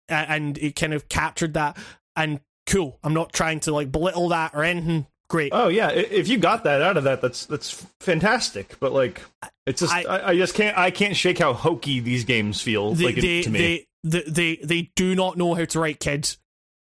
and 0.08 0.58
it 0.58 0.76
kind 0.76 0.92
of 0.94 1.08
captured 1.08 1.54
that 1.54 1.76
and 2.16 2.40
cool 2.66 2.98
i'm 3.04 3.14
not 3.14 3.32
trying 3.32 3.60
to 3.60 3.72
like 3.72 3.90
belittle 3.92 4.28
that 4.30 4.52
or 4.54 4.64
anything 4.64 5.06
great 5.28 5.52
Oh 5.54 5.68
yeah, 5.68 5.88
if 5.90 6.28
you 6.28 6.36
got 6.38 6.64
that 6.64 6.82
out 6.82 6.96
of 6.98 7.04
that, 7.04 7.22
that's 7.22 7.46
that's 7.46 7.70
fantastic. 8.00 8.78
But 8.78 8.92
like, 8.92 9.22
it's 9.66 9.80
just 9.80 9.92
I- 9.92 10.02
I, 10.04 10.28
I 10.30 10.36
just 10.36 10.54
can't 10.54 10.76
I 10.76 10.90
can't 10.90 11.16
shake 11.16 11.38
how 11.38 11.54
hokey 11.54 12.00
these 12.00 12.24
games 12.24 12.60
feel 12.60 12.94
they, 12.94 13.04
like 13.06 13.14
they, 13.16 13.42
to 13.42 13.50
me. 13.50 13.58
they, 13.58 13.86
they 14.04 14.22
they 14.30 14.56
they 14.62 14.90
do 14.94 15.14
not 15.14 15.36
know 15.38 15.54
how 15.54 15.64
to 15.64 15.80
write 15.80 15.98
kids 15.98 16.36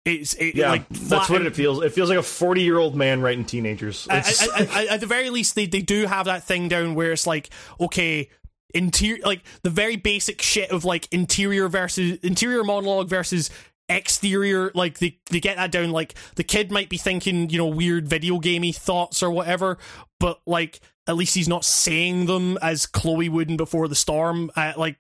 it's 0.06 0.34
it, 0.34 0.56
yeah, 0.56 0.70
like 0.72 0.90
that's 0.90 1.30
what 1.30 1.46
it 1.46 1.56
feels. 1.56 1.82
It 1.82 1.94
feels 1.94 2.10
like 2.10 2.20
a 2.20 2.24
forty 2.24 2.62
year 2.64 2.78
old 2.78 2.94
man 2.96 3.22
writing 3.22 3.46
teenagers. 3.46 4.06
I- 4.10 4.18
It's- 4.18 4.50
I- 4.50 4.60
I- 4.64 4.82
I- 4.82 4.86
at 4.96 5.00
the 5.00 5.08
very 5.08 5.30
least, 5.30 5.56
they, 5.56 5.66
they 5.66 5.82
do 5.82 6.06
have 6.06 6.26
that 6.26 6.44
thing 6.44 6.68
down 6.68 6.94
where 6.94 7.14
it's 7.14 7.26
like, 7.26 7.50
okay, 7.80 8.30
interior, 8.74 9.24
like 9.24 9.44
the 9.64 9.70
very 9.70 9.96
basic 9.96 10.42
shit 10.42 10.72
of 10.72 10.86
like 10.86 11.08
interior 11.12 11.68
versus 11.70 12.20
interior 12.24 12.64
monologue 12.64 13.10
versus 13.10 13.50
exterior. 13.90 14.72
Like 14.74 15.00
they 15.00 15.20
they 15.30 15.40
get 15.40 15.58
that 15.58 15.72
down. 15.72 15.92
Like 15.92 16.16
the 16.36 16.44
kid 16.44 16.72
might 16.72 16.90
be 16.90 16.98
thinking, 16.98 17.50
you 17.50 17.58
know, 17.58 17.68
weird 17.68 18.08
video 18.08 18.40
gamey 18.40 18.72
thoughts 18.72 19.24
or 19.24 19.32
whatever, 19.32 19.78
but 20.20 20.42
like 20.46 20.80
at 21.08 21.16
least 21.16 21.36
he's 21.36 21.50
not 21.50 21.66
saying 21.66 22.26
them 22.26 22.58
as 22.62 22.86
Chloe 22.86 23.30
would 23.30 23.50
in 23.50 23.58
Before 23.58 23.88
the 23.88 23.96
Storm. 23.96 24.52
Uh, 24.56 24.74
like 24.78 24.98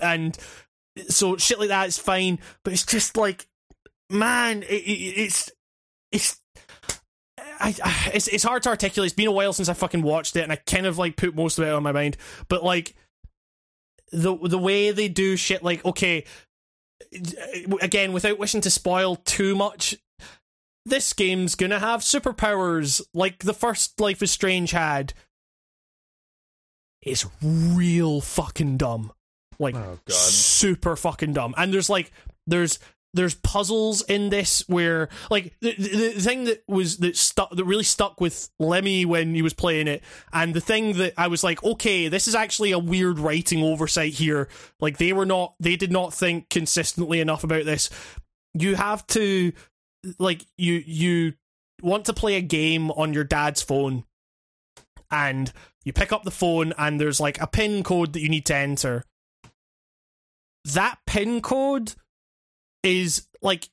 and 0.00 0.36
so 1.08 1.36
shit 1.36 1.58
like 1.58 1.68
that 1.68 1.88
is 1.88 1.98
fine, 1.98 2.38
but 2.64 2.72
it's 2.72 2.84
just 2.84 3.16
like, 3.16 3.48
man, 4.10 4.62
it, 4.62 4.82
it, 4.82 5.14
it's 5.16 5.50
it's 6.12 6.40
I, 7.38 7.74
I 7.82 8.10
it's 8.14 8.28
it's 8.28 8.44
hard 8.44 8.62
to 8.64 8.68
articulate. 8.68 9.08
It's 9.08 9.16
been 9.16 9.28
a 9.28 9.32
while 9.32 9.52
since 9.52 9.68
I 9.68 9.74
fucking 9.74 10.02
watched 10.02 10.36
it, 10.36 10.42
and 10.42 10.52
I 10.52 10.56
kind 10.56 10.86
of 10.86 10.98
like 10.98 11.16
put 11.16 11.34
most 11.34 11.58
of 11.58 11.64
it 11.64 11.72
on 11.72 11.82
my 11.82 11.92
mind. 11.92 12.16
But 12.48 12.62
like 12.64 12.94
the 14.12 14.36
the 14.36 14.58
way 14.58 14.90
they 14.90 15.08
do 15.08 15.36
shit, 15.36 15.62
like 15.62 15.84
okay, 15.84 16.24
again, 17.80 18.12
without 18.12 18.38
wishing 18.38 18.60
to 18.62 18.70
spoil 18.70 19.16
too 19.16 19.54
much, 19.54 19.96
this 20.86 21.12
game's 21.12 21.54
gonna 21.54 21.78
have 21.78 22.00
superpowers 22.00 23.00
like 23.14 23.38
the 23.40 23.54
first 23.54 24.00
Life 24.00 24.22
is 24.22 24.30
Strange 24.30 24.70
had. 24.72 25.12
It's 27.02 27.26
real 27.42 28.20
fucking 28.20 28.76
dumb, 28.76 29.12
like 29.58 29.76
Oh, 29.76 29.98
God. 30.04 30.14
super 30.14 30.96
fucking 30.96 31.32
dumb. 31.32 31.54
And 31.56 31.72
there's 31.72 31.88
like 31.88 32.10
there's 32.46 32.78
there's 33.14 33.34
puzzles 33.34 34.02
in 34.02 34.28
this 34.28 34.68
where 34.68 35.08
like 35.30 35.54
the, 35.60 35.74
the, 35.78 36.12
the 36.14 36.20
thing 36.20 36.44
that 36.44 36.62
was 36.68 36.98
that 36.98 37.16
stuck 37.16 37.50
that 37.50 37.64
really 37.64 37.84
stuck 37.84 38.20
with 38.20 38.50
Lemmy 38.58 39.04
when 39.04 39.34
he 39.34 39.42
was 39.42 39.54
playing 39.54 39.88
it 39.88 40.02
and 40.32 40.54
the 40.54 40.60
thing 40.60 40.94
that 40.94 41.14
I 41.16 41.28
was 41.28 41.42
like 41.42 41.62
okay 41.64 42.08
this 42.08 42.28
is 42.28 42.34
actually 42.34 42.72
a 42.72 42.78
weird 42.78 43.18
writing 43.18 43.62
oversight 43.62 44.14
here. 44.14 44.48
Like 44.80 44.98
they 44.98 45.12
were 45.12 45.26
not 45.26 45.54
they 45.58 45.76
did 45.76 45.90
not 45.90 46.12
think 46.12 46.48
consistently 46.50 47.20
enough 47.20 47.44
about 47.44 47.64
this. 47.64 47.90
You 48.54 48.76
have 48.76 49.06
to 49.08 49.52
like 50.18 50.44
you 50.56 50.82
you 50.86 51.34
want 51.82 52.04
to 52.06 52.12
play 52.12 52.36
a 52.36 52.42
game 52.42 52.90
on 52.90 53.14
your 53.14 53.24
dad's 53.24 53.62
phone 53.62 54.04
and 55.10 55.52
you 55.84 55.92
pick 55.92 56.12
up 56.12 56.24
the 56.24 56.30
phone 56.30 56.74
and 56.76 57.00
there's 57.00 57.20
like 57.20 57.40
a 57.40 57.46
pin 57.46 57.82
code 57.82 58.12
that 58.12 58.20
you 58.20 58.28
need 58.28 58.46
to 58.46 58.54
enter. 58.54 59.04
That 60.64 60.98
pin 61.06 61.40
code 61.40 61.94
is 62.96 63.26
like 63.42 63.68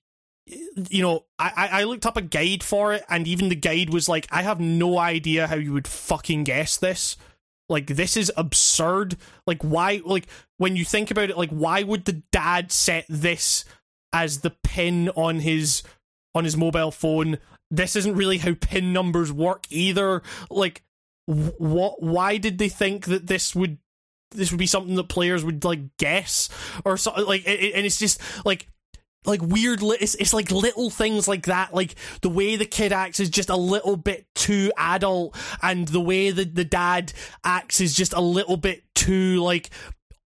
you 0.90 1.02
know 1.02 1.26
I, 1.40 1.70
I 1.72 1.84
looked 1.84 2.06
up 2.06 2.18
a 2.18 2.22
guide 2.22 2.64
for 2.64 2.94
it 2.94 3.04
and 3.10 3.28
even 3.28 3.50
the 3.50 3.56
guide 3.56 3.92
was 3.92 4.08
like 4.08 4.28
i 4.32 4.44
have 4.44 4.60
no 4.60 5.00
idea 5.00 5.48
how 5.48 5.56
you 5.56 5.74
would 5.74 5.88
fucking 5.88 6.44
guess 6.44 6.78
this. 6.78 7.18
Like 7.68 7.88
this 7.88 8.16
is 8.16 8.32
absurd. 8.38 9.18
Like 9.48 9.64
why 9.64 10.02
like 10.06 10.28
when 10.58 10.76
you 10.76 10.86
think 10.86 11.12
about 11.12 11.30
it 11.30 11.38
like 11.38 11.50
why 11.50 11.84
would 11.84 12.06
the 12.06 12.22
dad 12.32 12.72
set 12.72 13.06
this 13.10 13.66
as 14.14 14.42
the 14.42 14.52
pin 14.64 15.10
on 15.10 15.40
his 15.40 15.84
on 16.36 16.44
his 16.44 16.56
mobile 16.56 16.92
phone? 16.92 17.40
This 17.72 17.96
isn't 17.96 18.16
really 18.16 18.38
how 18.38 18.54
pin 18.54 18.94
numbers 18.94 19.32
work 19.32 19.66
either. 19.70 20.22
Like 20.50 20.84
what 21.26 22.02
why 22.04 22.38
did 22.38 22.60
they 22.60 22.70
think 22.70 23.06
that 23.06 23.28
this 23.28 23.56
would 23.56 23.80
this 24.32 24.52
would 24.52 24.60
be 24.60 24.68
something 24.68 24.96
that 24.96 25.10
players 25.10 25.44
would 25.44 25.64
like 25.64 25.98
guess? 25.98 26.50
Or 26.84 26.98
something 26.98 27.26
like 27.26 27.48
and 27.48 27.86
it's 27.86 27.98
just 27.98 28.22
like 28.46 28.68
like 29.28 29.42
weird 29.42 29.82
li- 29.82 29.98
it's, 30.00 30.16
it's 30.16 30.34
like 30.34 30.52
little 30.52 30.90
things 30.90 31.28
like 31.28 31.46
that 31.46 31.74
like 31.74 31.96
the 32.22 32.30
way 32.30 32.56
the 32.56 32.66
kid 32.66 32.92
acts 32.94 33.20
is 33.20 33.30
just 33.30 33.50
a 33.50 33.56
little 33.56 33.98
bit 33.98 34.26
too 34.36 34.72
adult 34.78 35.36
and 35.62 35.88
the 35.90 36.00
way 36.02 36.32
that 36.32 36.56
the 36.56 36.66
dad 36.66 37.14
acts 37.44 37.80
is 37.82 37.94
just 37.94 38.14
a 38.14 38.22
little 38.22 38.58
bit 38.58 38.84
too 38.96 39.42
like 39.42 39.70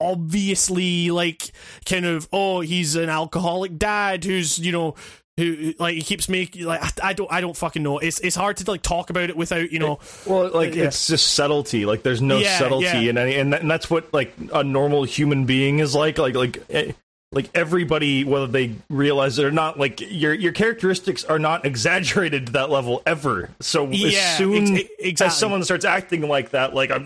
obviously 0.01 1.11
like 1.11 1.51
kind 1.85 2.07
of 2.07 2.29
oh 2.33 2.61
he's 2.61 2.95
an 2.97 3.09
alcoholic 3.09 3.77
dad 3.79 4.25
who's 4.25 4.59
you 4.59 4.73
know 4.73 4.95
who 5.37 5.73
like 5.79 5.95
he 5.95 6.03
keeps 6.03 6.29
making 6.29 6.65
like 6.65 6.83
I, 6.83 7.11
I 7.11 7.13
don't 7.13 7.31
I 7.33 7.41
don't 7.41 7.57
fucking 7.57 7.83
know 7.83 7.99
it's 7.99 8.19
it's 8.21 8.35
hard 8.35 8.57
to 8.59 8.71
like 8.71 8.83
talk 8.83 9.11
about 9.11 9.31
it 9.31 9.37
without 9.37 9.71
you 9.71 9.79
know 9.79 10.01
Well, 10.27 10.51
like 10.51 10.75
Yeah. 10.75 10.85
it's 10.85 11.07
just 11.07 11.35
subtlety. 11.35 11.87
Like 11.87 12.03
there's 12.03 12.21
no 12.21 12.39
Yeah, 12.39 12.59
subtlety 12.59 12.87
yeah. 12.87 13.11
in 13.11 13.19
any, 13.19 13.37
and, 13.37 13.53
that, 13.53 13.61
and 13.63 13.71
that's 13.71 13.89
what 13.89 14.13
like 14.13 14.35
a 14.53 14.65
normal 14.65 15.05
human 15.05 15.45
being 15.45 15.79
is 15.79 15.95
like. 15.95 16.19
Like 16.19 16.35
like 16.35 16.59
eh, 16.71 16.91
like 17.33 17.51
everybody, 17.55 18.25
whether 18.25 18.47
they 18.47 18.75
realize 18.89 19.39
it 19.39 19.45
or 19.45 19.51
not, 19.51 19.79
like 19.79 20.01
your 20.01 20.33
your 20.33 20.53
characteristics 20.53 21.25
are 21.25 21.39
not 21.39 21.67
exaggerated 21.67 22.47
to 22.47 22.53
that 22.53 22.71
level 22.71 23.03
ever. 23.05 23.51
So 23.61 23.87
Yeah, 23.91 24.19
as 24.19 24.39
soon 24.39 24.77
ex- 24.77 24.89
exactly. 24.99 25.27
as 25.27 25.37
someone 25.39 25.65
starts 25.65 25.85
acting 25.85 26.23
like 26.29 26.51
that, 26.51 26.75
like 26.75 26.91
I'm 26.91 27.05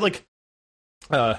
like 0.00 0.24
uh, 1.10 1.34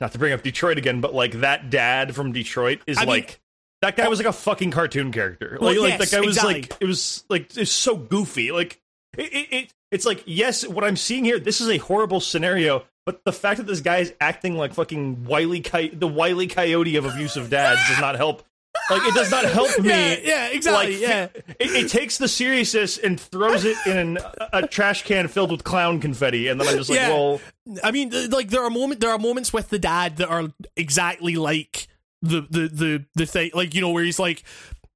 not 0.00 0.12
to 0.12 0.18
bring 0.18 0.32
up 0.32 0.42
Detroit 0.42 0.78
again, 0.78 1.00
but 1.00 1.14
like 1.14 1.40
that 1.40 1.70
dad 1.70 2.14
from 2.14 2.32
Detroit 2.32 2.80
is 2.86 2.98
I 2.98 3.00
mean- 3.02 3.08
like. 3.08 3.40
that 3.80 3.96
guy 3.96 4.06
was 4.08 4.20
like 4.20 4.28
a 4.28 4.32
fucking 4.32 4.70
cartoon 4.70 5.10
character. 5.10 5.58
Well, 5.60 5.70
Like, 5.72 5.80
like 5.80 6.00
yes, 6.00 6.10
that 6.10 6.16
guy 6.16 6.24
was 6.24 6.36
exactly. 6.36 6.54
like 6.62 6.76
it 6.80 6.86
was 6.86 7.24
like 7.28 7.56
it's 7.56 7.72
so 7.72 7.96
goofy. 7.96 8.52
Like 8.52 8.80
it, 9.18 9.32
it, 9.32 9.52
it 9.52 9.74
it's 9.90 10.06
like 10.06 10.22
yes, 10.26 10.66
what 10.66 10.84
I'm 10.84 10.96
seeing 10.96 11.24
here, 11.24 11.40
this 11.40 11.60
is 11.60 11.68
a 11.68 11.78
horrible 11.78 12.20
scenario, 12.20 12.84
but 13.06 13.24
the 13.24 13.32
fact 13.32 13.58
that 13.58 13.66
this 13.66 13.80
guy 13.80 13.98
is 13.98 14.12
acting 14.20 14.56
like 14.56 14.74
fucking 14.74 15.24
wily 15.24 15.60
the 15.60 16.06
wily 16.08 16.46
coyote 16.46 16.96
of 16.96 17.04
abusive 17.04 17.50
dads 17.50 17.80
does 17.88 18.00
not 18.00 18.16
help. 18.16 18.42
Like 18.90 19.02
it 19.04 19.14
does 19.14 19.30
not 19.30 19.44
help 19.44 19.78
me. 19.80 19.88
Yeah, 19.90 20.16
yeah, 20.22 20.46
exactly, 20.48 20.92
Like, 20.94 21.00
yeah. 21.02 21.28
it, 21.60 21.84
it 21.84 21.88
takes 21.90 22.16
the 22.16 22.26
seriousness 22.26 22.96
and 22.96 23.20
throws 23.20 23.64
it 23.66 23.76
in 23.86 23.96
an, 23.98 24.18
a 24.52 24.66
trash 24.66 25.04
can 25.04 25.28
filled 25.28 25.52
with 25.52 25.62
clown 25.62 26.00
confetti, 26.00 26.48
and 26.48 26.58
then 26.58 26.68
I'm 26.68 26.76
just 26.78 26.88
like, 26.88 26.98
Yeah. 26.98 27.08
well, 27.10 27.40
I 27.84 27.90
mean, 27.90 28.10
th- 28.10 28.30
like 28.30 28.48
there 28.48 28.64
are 28.64 28.70
moment 28.70 29.00
there 29.00 29.10
are 29.10 29.18
moments 29.18 29.52
with 29.52 29.68
the 29.68 29.78
dad 29.78 30.16
that 30.16 30.28
are 30.30 30.48
exactly 30.76 31.36
like 31.36 31.86
the 32.22 32.40
the 32.48 32.68
the 32.68 33.04
the 33.14 33.26
thing, 33.26 33.50
like 33.52 33.74
you 33.74 33.80
know 33.82 33.90
where 33.90 34.04
he's 34.04 34.18
like. 34.18 34.42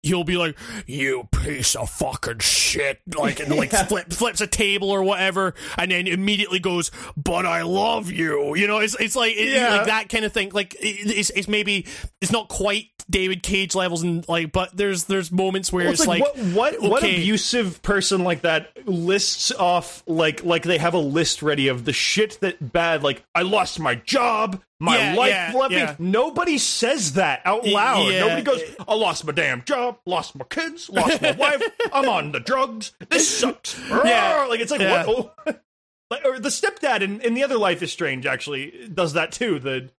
He'll 0.06 0.24
be 0.24 0.36
like, 0.36 0.56
"You 0.86 1.28
piece 1.32 1.74
of 1.74 1.90
fucking 1.90 2.38
shit!" 2.40 3.00
Like, 3.16 3.40
and 3.40 3.54
like 3.56 3.70
flip, 3.88 4.12
flips 4.12 4.40
a 4.40 4.46
table 4.46 4.90
or 4.90 5.02
whatever, 5.02 5.54
and 5.76 5.90
then 5.90 6.06
immediately 6.06 6.58
goes, 6.58 6.90
"But 7.16 7.46
I 7.46 7.62
love 7.62 8.10
you." 8.10 8.54
You 8.56 8.66
know, 8.66 8.78
it's 8.78 8.94
it's 8.98 9.16
like 9.16 9.32
it- 9.36 9.52
Yeah. 9.52 9.76
like 9.78 9.86
that 9.86 10.08
kind 10.08 10.24
of 10.24 10.32
thing. 10.32 10.50
Like, 10.52 10.74
it, 10.74 11.10
it's 11.16 11.30
it's 11.30 11.48
maybe 11.48 11.86
it's 12.20 12.32
not 12.32 12.48
quite 12.48 12.86
David 13.08 13.42
Cage 13.42 13.74
levels, 13.74 14.02
and 14.02 14.26
like, 14.28 14.52
but 14.52 14.76
there's 14.76 15.04
there's 15.04 15.30
moments 15.30 15.72
where 15.72 15.84
Well, 15.84 15.92
it's, 15.92 16.06
like, 16.06 16.20
what 16.22 16.36
what 16.38 16.80
what 16.82 17.02
okay. 17.04 17.16
abusive 17.16 17.82
person 17.82 18.24
like 18.24 18.42
that 18.42 18.70
lists 18.86 19.52
off 19.52 20.02
like 20.06 20.44
like 20.44 20.62
they 20.64 20.78
have 20.78 20.94
a 20.94 20.98
list 20.98 21.42
ready 21.42 21.68
of 21.68 21.84
the 21.84 21.92
shit 21.92 22.38
that 22.40 22.72
bad 22.72 23.02
like 23.02 23.22
I 23.34 23.42
lost 23.42 23.78
my 23.80 23.94
job, 23.94 24.60
my 24.80 24.96
Yeah, 24.98 25.14
life 25.14 25.30
yeah, 25.30 25.52
left 25.54 25.70
me. 25.72 25.76
yeah. 25.78 25.96
Nobody 25.98 26.58
says 26.58 27.14
that 27.14 27.40
out 27.44 27.66
loud. 27.66 28.08
Nobody 28.10 28.42
goes, 28.42 28.62
I 28.86 28.94
lost 28.94 29.24
my 29.24 29.32
damn 29.32 29.64
job, 29.64 29.98
lost 30.06 30.34
my 30.36 30.44
kids, 30.44 30.90
lost 30.90 31.22
my 31.22 31.32
wife, 31.32 31.62
I'm 31.92 32.08
on 32.08 32.32
the 32.32 32.40
drugs. 32.40 32.92
This 33.08 33.28
sucks. 33.40 33.78
Yeah. 33.88 34.46
Like 34.48 34.60
it's 34.60 34.70
like 34.70 34.80
what 34.80 35.08
oh. 35.08 35.32
like, 36.10 36.24
or 36.24 36.38
the 36.38 36.50
stepdad 36.50 37.00
in, 37.00 37.20
in 37.20 37.34
the 37.34 37.42
other 37.42 37.58
life 37.58 37.82
is 37.82 37.90
strange 37.90 38.26
actually 38.26 38.88
does 38.92 39.14
that 39.14 39.32
too. 39.32 39.58
The 39.58 39.90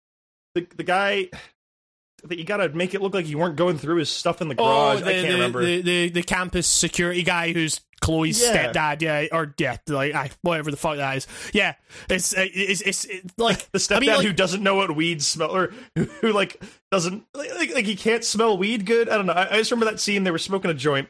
the 0.56 0.68
the 0.76 0.84
guy 0.84 1.30
that 2.24 2.38
you 2.38 2.44
gotta 2.44 2.70
make 2.70 2.94
it 2.94 3.02
look 3.02 3.14
like 3.14 3.28
you 3.28 3.38
weren't 3.38 3.56
going 3.56 3.78
through 3.78 3.98
his 3.98 4.10
stuff 4.10 4.42
in 4.42 4.48
the 4.48 4.56
garage. 4.56 5.02
Oh, 5.02 5.06
the, 5.06 5.10
I 5.10 5.14
can't 5.14 5.28
the, 5.28 5.34
remember. 5.34 5.66
The, 5.66 5.82
the 5.82 6.10
the 6.10 6.24
campus 6.24 6.68
security 6.68 7.24
guy 7.24 7.54
who's 7.54 7.82
Chloe's 8.00 8.42
Yeah. 8.42 8.72
stepdad, 8.72 9.02
yeah, 9.02 9.26
or 9.32 9.54
yeah, 9.58 9.78
like 9.88 10.14
I, 10.14 10.30
whatever 10.42 10.72
the 10.72 10.78
fuck 10.78 10.98
that 10.98 11.18
is. 11.18 11.28
Yeah, 11.54 11.76
it's 12.10 12.36
uh, 12.36 12.46
it's 12.54 12.82
it's, 12.82 13.06
it's 13.06 13.34
like 13.38 13.70
the 13.72 13.80
stepdad 13.80 13.98
I 13.98 14.00
mean, 14.00 14.10
like, 14.12 14.26
who 14.26 14.34
doesn't 14.34 14.62
know 14.62 14.76
what 14.76 14.96
weed 14.96 15.24
smell 15.24 15.56
or 15.56 15.74
who, 15.96 16.04
who 16.22 16.32
like 16.32 16.62
doesn't 16.92 17.24
like, 17.34 17.54
like 17.56 17.74
like 17.74 17.86
he 17.86 17.96
can't 17.96 18.24
smell 18.24 18.58
weed 18.58 18.86
good. 18.86 19.10
I 19.10 19.18
don't 19.18 19.26
know. 19.26 19.34
I, 19.34 19.54
I 19.54 19.58
just 19.58 19.72
remember 19.72 19.92
that 19.92 20.00
scene. 20.00 20.24
They 20.24 20.32
were 20.32 20.38
smoking 20.38 20.70
a 20.72 20.76
joint, 20.76 21.10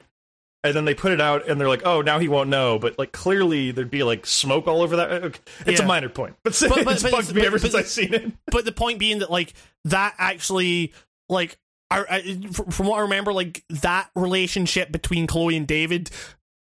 and 0.63 0.75
then 0.75 0.85
they 0.85 0.93
put 0.95 1.11
it 1.11 1.21
out, 1.21 1.47
and 1.47 1.59
they're 1.61 1.67
like, 1.67 1.83
"Oh, 1.85 2.01
now 2.01 2.19
he 2.19 2.27
won't 2.27 2.49
know." 2.49 2.79
But 2.79 2.97
like 2.99 3.11
clearly, 3.11 3.71
there'd 3.71 3.91
be 3.91 4.03
like 4.03 4.25
smoke 4.25 4.67
all 4.67 4.81
over 4.81 4.95
that. 4.97 5.39
It's 5.65 5.79
Yeah. 5.79 5.85
a 5.85 5.87
minor 5.87 6.09
point, 6.09 6.35
but, 6.43 6.57
But- 6.67 6.83
but- 6.85 6.93
it's 6.93 7.03
but- 7.03 7.11
bugged 7.11 7.27
me 7.33 7.41
but- 7.41 7.47
ever 7.47 7.59
since 7.59 7.75
I've 7.75 7.87
seen 7.87 8.13
it. 8.13 8.31
but 8.47 8.65
the 8.65 8.71
point 8.71 8.99
being 8.99 9.19
that 9.19 9.31
like 9.31 9.53
that 9.85 10.15
actually 10.17 10.93
like 11.29 11.57
I, 11.89 12.03
I, 12.09 12.47
from 12.71 12.87
what 12.87 12.97
I 12.97 13.01
remember, 13.03 13.31
like 13.31 13.63
that 13.69 14.09
relationship 14.15 14.91
between 14.91 15.25
Chloe 15.25 15.55
and 15.55 15.65
David, 15.65 16.09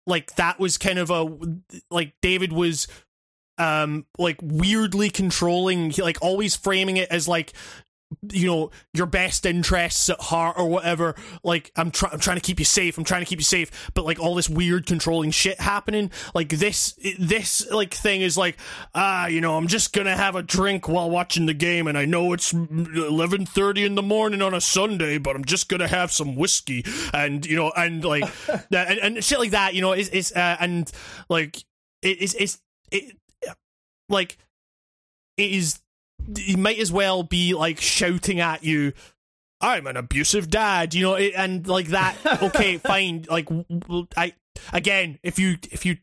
like 0.05 0.35
that 0.35 0.59
was 0.59 0.77
kind 0.77 0.99
of 0.99 1.09
a 1.09 1.37
like 1.89 2.13
David 2.21 2.53
was 2.53 2.87
um 3.57 4.05
like 4.19 4.37
weirdly 4.43 5.09
controlling, 5.09 5.93
like 5.97 6.17
always 6.21 6.55
framing 6.55 6.97
it 6.97 7.09
as 7.09 7.27
like 7.27 7.53
you 8.31 8.47
know 8.47 8.71
your 8.93 9.05
best 9.05 9.45
interests 9.45 10.09
at 10.09 10.19
heart 10.19 10.57
or 10.57 10.67
whatever 10.67 11.15
like 11.43 11.71
i'm 11.75 11.91
trying 11.91 12.13
i'm 12.13 12.19
trying 12.19 12.37
to 12.37 12.41
keep 12.41 12.59
you 12.59 12.65
safe 12.65 12.97
i'm 12.97 13.03
trying 13.03 13.21
to 13.21 13.25
keep 13.25 13.39
you 13.39 13.45
safe 13.45 13.89
but 13.93 14.05
like 14.05 14.19
all 14.19 14.35
this 14.35 14.49
weird 14.49 14.85
controlling 14.85 15.31
shit 15.31 15.59
happening 15.59 16.11
like 16.33 16.49
this 16.49 16.97
this 17.19 17.69
like 17.71 17.93
thing 17.93 18.21
is 18.21 18.37
like 18.37 18.57
ah 18.93 19.27
you 19.27 19.41
know 19.41 19.57
i'm 19.57 19.67
just 19.67 19.93
gonna 19.93 20.15
have 20.15 20.35
a 20.35 20.43
drink 20.43 20.87
while 20.87 21.09
watching 21.09 21.45
the 21.45 21.53
game 21.53 21.87
and 21.87 21.97
i 21.97 22.05
know 22.05 22.33
it's 22.33 22.53
11:30 22.53 23.85
in 23.85 23.95
the 23.95 24.01
morning 24.01 24.41
on 24.41 24.53
a 24.53 24.61
sunday 24.61 25.17
but 25.17 25.35
i'm 25.35 25.45
just 25.45 25.69
gonna 25.69 25.87
have 25.87 26.11
some 26.11 26.35
whiskey 26.35 26.85
and 27.13 27.45
you 27.45 27.55
know 27.55 27.71
and 27.75 28.03
like 28.03 28.23
and, 28.71 28.99
and 28.99 29.23
shit 29.23 29.39
like 29.39 29.51
that 29.51 29.73
you 29.73 29.81
know 29.81 29.93
is 29.93 30.09
is 30.09 30.31
uh, 30.33 30.57
and 30.59 30.91
like 31.29 31.63
it 32.01 32.19
is 32.19 32.35
it's 32.35 32.61
it 32.91 33.17
like 34.09 34.37
it 35.37 35.51
is 35.51 35.79
he 36.37 36.55
might 36.55 36.79
as 36.79 36.91
well 36.91 37.23
be 37.23 37.53
like 37.53 37.79
shouting 37.79 38.39
at 38.39 38.63
you 38.63 38.93
i'm 39.61 39.87
an 39.87 39.97
abusive 39.97 40.49
dad 40.49 40.93
you 40.93 41.03
know 41.03 41.15
and 41.15 41.67
like 41.67 41.87
that 41.87 42.15
okay 42.43 42.77
fine 42.77 43.25
like 43.29 43.47
i 44.17 44.33
again 44.73 45.19
if 45.23 45.39
you 45.39 45.57
if 45.71 45.85
you 45.85 45.97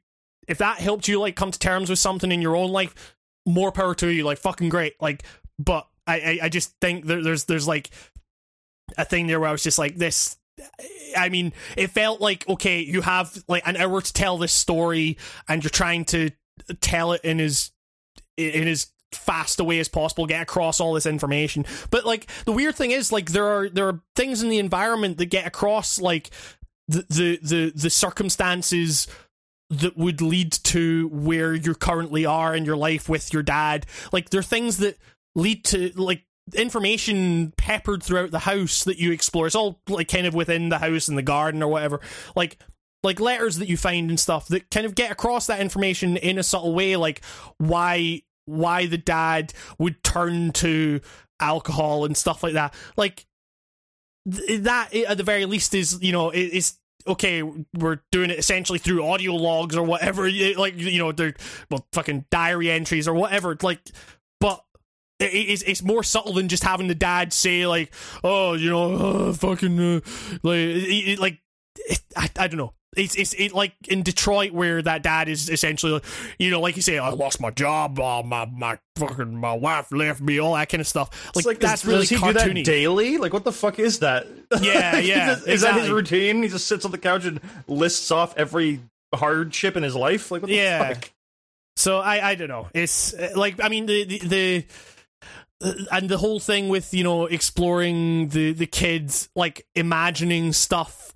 if 0.49 0.59
that 0.59 0.79
helped 0.79 1.09
you 1.09 1.19
like 1.21 1.37
come 1.37 1.51
to 1.51 1.59
terms 1.59 1.91
with 1.91 1.99
something 1.99 2.33
in 2.33 2.43
your 2.43 2.57
own 2.57 2.71
life 2.71 3.17
more 3.47 3.73
power 3.73 3.95
to 3.95 4.09
you 4.09 4.25
like 4.25 4.39
fucking 4.39 4.69
great 4.69 4.95
like 5.01 5.25
but 5.59 5.87
i 6.07 6.15
i, 6.21 6.39
I 6.45 6.49
just 6.49 6.75
think 6.81 7.07
there, 7.07 7.23
there's 7.23 7.45
there's 7.45 7.67
like 7.67 7.91
a 8.97 9.05
thing 9.05 9.27
there 9.27 9.41
where 9.41 9.49
i 9.49 9.53
was 9.53 9.63
just 9.63 9.79
like 9.79 9.97
this 9.97 10.37
I 11.17 11.29
mean, 11.29 11.53
it 11.77 11.91
felt 11.91 12.21
like 12.21 12.49
okay, 12.49 12.81
you 12.81 13.03
have 13.03 13.43
like 13.49 13.67
an 13.67 13.77
hour 13.77 14.01
to 14.01 14.13
tell 14.13 14.39
this 14.39 14.53
story, 14.53 15.19
and 15.49 15.63
you're 15.63 15.71
trying 15.71 16.05
to 16.07 16.31
tell 16.81 17.13
it 17.13 17.23
in 17.25 17.41
as 17.41 17.71
in 18.37 18.69
as 18.69 18.89
fast 19.15 19.61
a 19.61 19.65
way 19.65 19.79
as 19.79 19.89
possible, 19.89 20.27
get 20.27 20.43
across 20.43 20.81
all 20.81 20.95
this 20.95 21.07
information. 21.07 21.65
But 21.91 22.05
like 22.05 22.31
the 22.45 22.53
weird 22.53 22.77
thing 22.77 22.91
is, 22.91 23.13
like 23.13 23.33
there 23.33 23.47
are 23.47 23.69
there 23.69 23.89
are 23.89 24.01
things 24.17 24.43
in 24.43 24.49
the 24.49 24.59
environment 24.59 25.19
that 25.19 25.27
get 25.27 25.47
across 25.47 26.01
like 26.01 26.31
the 26.89 27.07
the 27.09 27.39
the, 27.43 27.73
the 27.75 27.91
circumstances 27.91 29.07
that 29.71 29.97
would 29.97 30.21
lead 30.21 30.53
to 30.53 31.09
where 31.09 31.55
you 31.55 31.75
currently 31.75 32.27
are 32.27 32.55
in 32.55 32.65
your 32.65 32.77
life 32.77 33.09
with 33.09 33.33
your 33.33 33.43
dad. 33.43 33.87
Like 34.13 34.31
there 34.31 34.41
are 34.41 34.45
things 34.45 34.77
that 34.79 34.99
lead 35.35 35.65
to 35.67 35.93
like 35.97 36.25
information 36.55 37.53
peppered 37.57 38.03
throughout 38.03 38.31
the 38.31 38.41
house 38.41 38.85
that 38.85 38.99
you 38.99 39.13
explore. 39.13 39.47
It's 39.47 39.57
all 39.57 39.81
like 39.89 40.09
kind 40.09 40.27
of 40.27 40.35
within 40.35 40.69
the 40.69 40.79
house 40.79 41.09
and 41.09 41.17
the 41.17 41.23
garden 41.23 41.63
or 41.63 41.69
whatever. 41.69 42.01
Like 42.37 42.59
like 43.03 43.19
letters 43.19 43.57
that 43.57 43.69
you 43.69 43.77
find 43.77 44.11
and 44.11 44.21
stuff 44.21 44.49
that 44.49 44.71
kind 44.71 44.87
of 44.87 44.95
get 44.95 45.11
across 45.11 45.47
that 45.47 45.61
information 45.61 46.17
in 46.17 46.39
a 46.39 46.43
subtle 46.43 46.75
way, 46.75 46.97
like 46.97 47.25
why 47.59 48.23
why 48.47 48.87
the 48.87 48.99
dad 48.99 49.53
would 49.79 50.03
turn 50.03 50.53
to 50.53 51.01
alcohol 51.41 52.05
and 52.05 52.17
stuff 52.17 52.43
like 52.43 52.55
that. 52.55 52.75
Like 52.97 53.27
th- 54.31 54.61
that 54.63 54.95
at 54.95 55.17
the 55.17 55.23
very 55.25 55.47
least 55.47 55.75
is 55.75 56.01
you 56.03 56.13
know 56.13 56.31
it- 56.31 56.41
it's 56.41 56.79
okay 57.07 57.43
we're 57.43 57.99
doing 58.13 58.31
it 58.31 58.39
essentially 58.39 58.79
through 58.79 59.05
audio 59.05 59.35
logs 59.35 59.77
or 59.77 59.83
whatever 59.83 60.31
like 60.57 60.79
you 60.79 60.99
know 60.99 61.11
they're 61.11 61.35
well 61.69 61.85
fucking 61.93 62.25
diary 62.31 62.71
entries 62.71 63.09
or 63.09 63.15
whatever 63.15 63.57
like 63.63 63.81
but 64.39 64.65
it's, 65.19 65.63
it's 65.63 65.83
more 65.83 66.05
subtle 66.05 66.35
than 66.35 66.49
just 66.49 66.63
having 66.63 66.87
the 66.87 66.95
dad 66.95 67.33
say 67.33 67.67
like 67.67 67.93
oh 68.23 68.53
you 68.55 68.71
know 68.71 68.95
uh, 68.95 69.33
fucking 69.33 69.97
uh, 69.97 70.01
like 70.45 71.19
like 71.19 71.39
it, 71.77 72.01
I, 72.17 72.31
I 72.39 72.49
don't 72.49 72.59
know 72.59 72.75
it's 72.97 73.15
it's 73.15 73.33
it 73.35 73.53
like 73.53 73.73
in 73.89 74.03
Detroit 74.03 74.53
where 74.53 74.83
that 74.83 75.03
dad 75.03 75.29
is 75.29 75.49
essentially 75.49 76.01
you 76.39 76.51
know 76.51 76.61
like 76.61 76.77
you 76.77 76.83
say 76.83 76.99
I 76.99 77.09
lost 77.11 77.41
my 77.41 77.51
job 77.51 77.99
uh, 77.99 78.23
my 78.23 78.45
my 78.45 78.79
fucking 78.97 79.35
my 79.35 79.55
wife 79.55 79.91
left 79.93 80.21
me 80.21 80.39
all 80.39 80.55
that 80.55 80.69
kind 80.69 80.81
of 80.81 80.87
stuff 80.87 81.35
like, 81.35 81.47
like 81.47 81.59
that's 81.59 81.83
does, 81.83 81.89
really 81.89 82.01
does 82.01 82.11
he 82.11 82.17
do 82.17 82.23
cartoony 82.23 82.55
that 82.57 82.65
daily? 82.65 83.17
Like 83.17 83.33
what 83.33 83.45
the 83.45 83.53
fuck 83.53 83.79
is 83.79 84.01
that? 84.01 84.27
Yeah, 84.61 84.99
yeah, 84.99 85.33
is, 85.33 85.47
is 85.47 85.61
that 85.63 85.81
his 85.81 85.89
routine? 85.89 86.43
He 86.43 86.49
just 86.51 86.67
sits 86.67 86.85
on 86.85 86.91
the 86.91 86.99
couch 86.99 87.25
and 87.25 87.41
lists 87.67 88.11
off 88.11 88.37
every 88.37 88.81
hardship 89.15 89.77
in 89.77 89.83
his 89.83 89.95
life. 89.95 90.31
Like 90.31 90.43
what 90.43 90.49
the 90.49 90.57
Yeah. 90.57 90.93
fuck? 90.93 91.11
So 91.77 91.99
I 91.99 92.31
I 92.31 92.35
don't 92.35 92.49
know. 92.49 92.69
It's 92.75 93.15
uh, 93.15 93.31
like 93.35 93.63
I 93.63 93.71
mean 93.71 93.87
the 93.87 94.05
the 94.05 94.67
the, 95.61 95.87
and 95.91 96.09
the 96.11 96.19
whole 96.19 96.41
thing 96.41 96.69
with 96.69 96.93
you 96.93 97.05
know 97.05 97.25
exploring 97.25 98.29
the 98.29 98.53
the 98.53 98.67
kids 98.67 99.31
like 99.35 99.67
imagining 99.75 100.53
stuff 100.53 101.12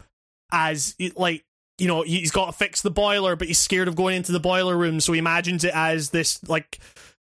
as 0.52 0.94
like 1.16 1.44
you 1.78 1.86
know 1.86 2.02
he's 2.02 2.31
got 2.31 2.47
to 2.47 2.52
fix 2.52 2.82
the 2.82 2.90
boiler 2.90 3.36
but 3.36 3.48
he's 3.48 3.59
scared 3.59 3.89
of 3.89 3.97
going 3.97 4.16
into 4.16 4.32
the 4.32 4.40
boiler 4.40 4.77
room 4.77 5.01
so 5.01 5.12
he 5.12 5.18
imagines 5.18 5.64
it 5.64 5.73
as 5.74 6.10
this 6.10 6.43
like 6.48 6.78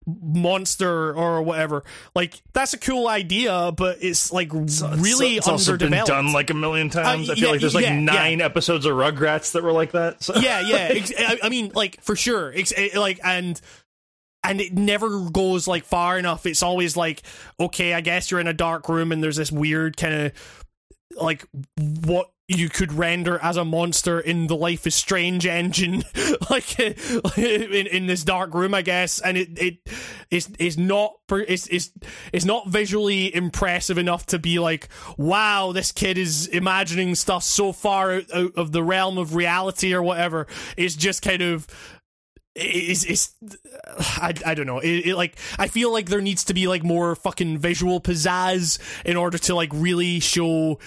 monster 0.08 1.14
or 1.16 1.42
whatever 1.42 1.84
like 2.14 2.42
that's 2.54 2.74
a 2.74 2.78
cool 2.78 3.08
idea 3.08 3.72
but 3.76 3.98
it's 4.02 4.32
like 4.32 4.54
really 4.54 5.36
it's 5.36 5.48
also 5.48 5.76
been 5.76 5.86
underdeveloped 5.86 6.08
done 6.08 6.32
like 6.34 6.50
a 6.52 6.54
million 6.54 6.90
times. 6.90 7.28
Uh, 7.28 7.32
I 7.32 7.36
feel 7.36 7.46
yeah, 7.46 7.52
like 7.52 7.60
there's 7.60 7.76
like 7.76 7.86
yeah, 7.86 8.00
nine 8.00 8.40
episodes 8.40 8.86
of 8.86 8.96
Rugrats 8.96 9.54
that 9.54 9.64
were 9.64 9.72
like 9.72 9.94
that. 9.94 10.22
So. 10.22 10.36
yeah 10.36 10.60
yeah 10.62 10.76
ex- 10.92 11.14
I, 11.18 11.40
I 11.44 11.50
mean 11.50 11.72
like 11.74 12.02
for 12.04 12.16
sure 12.16 12.54
ex- 12.54 12.74
eh, 12.76 12.90
like 12.96 13.20
and 13.24 13.60
and 14.44 14.62
it 14.62 14.74
never 14.74 15.22
goes 15.32 15.68
like 15.68 15.86
far 15.86 16.20
enough 16.20 16.46
it's 16.46 16.62
always 16.62 16.96
like 16.96 17.24
okay 17.60 17.96
i 17.96 18.02
guess 18.02 18.30
you're 18.30 18.40
in 18.40 18.48
a 18.48 18.54
dark 18.54 18.88
room 18.88 19.12
and 19.12 19.24
there's 19.24 19.38
this 19.38 19.52
weird 19.52 19.98
kind 19.98 20.14
of 20.14 20.32
like 21.20 21.48
what 21.78 22.30
you 22.48 22.70
could 22.70 22.94
render 22.94 23.40
as 23.42 23.58
a 23.58 23.66
monster 23.66 24.20
in 24.20 24.46
the 24.48 24.56
life 24.56 24.86
is 24.86 24.94
strange 24.94 25.48
engine 25.48 26.04
like 26.50 26.80
in, 27.38 27.88
in 27.88 28.06
this 28.06 28.24
dark 28.24 28.54
room 28.54 28.74
i 28.74 28.82
guess. 28.82 29.20
And 29.20 29.38
it 29.38 29.60
it 29.60 29.78
is 30.30 30.50
is 30.60 30.78
not 30.78 31.14
it's, 31.32 31.68
it's 31.68 31.92
it's 32.32 32.46
not 32.46 32.68
visually 32.70 33.34
impressive 33.34 33.98
enough 33.98 34.28
to 34.28 34.40
be 34.40 34.60
like 34.60 34.90
wow 35.18 35.72
this 35.72 35.92
kid 35.92 36.18
is 36.18 36.48
imagining 36.48 37.16
stuff 37.16 37.44
so 37.44 37.72
far 37.72 38.14
out, 38.14 38.34
out 38.34 38.52
of 38.56 38.72
the 38.72 38.84
realm 38.84 39.18
of 39.18 39.36
reality 39.36 39.94
or 39.94 40.04
whatever. 40.04 40.48
It's 40.78 40.96
just 40.96 41.22
kind 41.22 41.42
of 41.42 41.68
is 42.56 43.04
is 43.04 43.34
I, 44.00 44.34
I 44.46 44.54
don't 44.54 44.66
know. 44.66 44.80
It, 44.80 45.08
it, 45.08 45.16
like 45.16 45.38
I 45.60 45.68
feel 45.68 45.92
like 45.92 46.08
there 46.08 46.22
needs 46.22 46.46
to 46.46 46.54
be 46.54 46.68
like 46.68 46.84
more 46.84 47.16
fucking 47.16 47.58
visual 47.58 48.00
pizzazz 48.00 48.80
in 49.04 49.18
order 49.18 49.38
to 49.40 49.56
like 49.56 49.72
really 49.74 50.22
show 50.22 50.80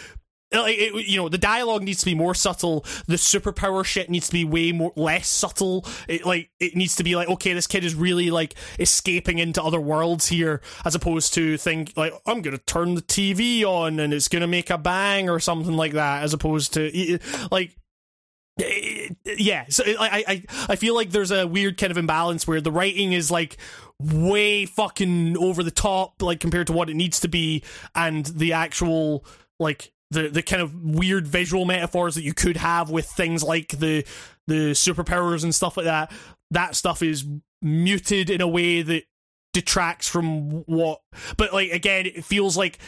Uh, 0.54 0.64
it, 0.66 1.06
you 1.06 1.18
know 1.18 1.28
the 1.28 1.36
dialogue 1.38 1.82
needs 1.82 2.00
to 2.00 2.06
be 2.06 2.14
more 2.14 2.34
subtle. 2.34 2.84
The 3.06 3.16
superpower 3.16 3.84
shit 3.84 4.08
needs 4.08 4.28
to 4.28 4.32
be 4.32 4.44
way 4.44 4.72
more 4.72 4.92
less 4.96 5.28
subtle. 5.28 5.84
It 6.08 6.24
like 6.24 6.50
it 6.58 6.74
needs 6.74 6.96
to 6.96 7.04
be 7.04 7.16
like 7.16 7.28
okay 7.28 7.52
this 7.52 7.66
kid 7.66 7.84
is 7.84 7.94
really 7.94 8.30
like 8.30 8.54
escaping 8.78 9.38
into 9.38 9.62
other 9.62 9.80
worlds 9.80 10.28
here 10.28 10.62
as 10.84 10.94
opposed 10.94 11.34
to 11.34 11.56
think 11.56 11.92
like 11.96 12.12
i'm 12.26 12.42
gonna 12.42 12.58
turn 12.58 12.94
the 12.94 13.02
tv 13.02 13.64
on 13.64 14.00
and 14.00 14.12
it's 14.12 14.28
gonna 14.28 14.46
make 14.46 14.70
a 14.70 14.78
bang 14.78 15.28
or 15.28 15.38
something 15.40 15.76
like 15.76 15.92
that 15.92 16.22
as 16.22 16.32
opposed 16.32 16.72
to 16.74 17.18
like 17.50 17.76
yeah. 19.24 19.66
So 19.68 19.84
I, 19.86 20.24
I 20.26 20.42
i 20.70 20.76
feel 20.76 20.94
like 20.94 21.10
there's 21.10 21.30
a 21.30 21.46
weird 21.46 21.78
kind 21.78 21.90
of 21.90 21.96
imbalance 21.96 22.46
where 22.46 22.60
the 22.60 22.72
writing 22.72 23.12
is 23.12 23.30
like 23.30 23.56
way 24.00 24.66
fucking 24.66 25.36
over 25.38 25.62
the 25.62 25.70
top 25.70 26.22
like 26.22 26.40
compared 26.40 26.66
to 26.68 26.72
what 26.72 26.90
it 26.90 26.94
needs 26.94 27.20
to 27.20 27.28
be 27.28 27.62
and 27.94 28.26
the 28.26 28.52
actual 28.52 29.24
like 29.60 29.92
the 30.10 30.28
the 30.28 30.42
kind 30.42 30.62
of 30.62 30.74
weird 30.74 31.26
visual 31.26 31.64
metaphors 31.64 32.14
that 32.14 32.22
you 32.22 32.34
could 32.34 32.56
have 32.56 32.90
with 32.90 33.06
things 33.06 33.42
like 33.42 33.68
the 33.68 34.04
the 34.46 34.72
superpowers 34.72 35.44
and 35.44 35.54
stuff 35.54 35.76
like 35.76 35.86
that 35.86 36.10
that 36.50 36.74
stuff 36.74 37.02
is 37.02 37.24
muted 37.60 38.30
in 38.30 38.40
a 38.40 38.48
way 38.48 38.82
that 38.82 39.04
detracts 39.52 40.08
from 40.08 40.62
what 40.64 41.00
but 41.36 41.52
like 41.52 41.70
again 41.70 42.06
it 42.06 42.24
feels 42.24 42.56
like 42.56 42.78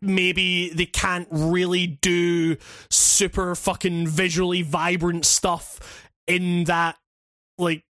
maybe 0.00 0.70
they 0.70 0.86
can't 0.86 1.28
really 1.30 1.86
do 1.86 2.56
super 2.90 3.54
fucking 3.54 4.06
visually 4.06 4.62
vibrant 4.62 5.24
stuff 5.24 6.08
in 6.26 6.64
that 6.64 6.96
like 7.58 7.84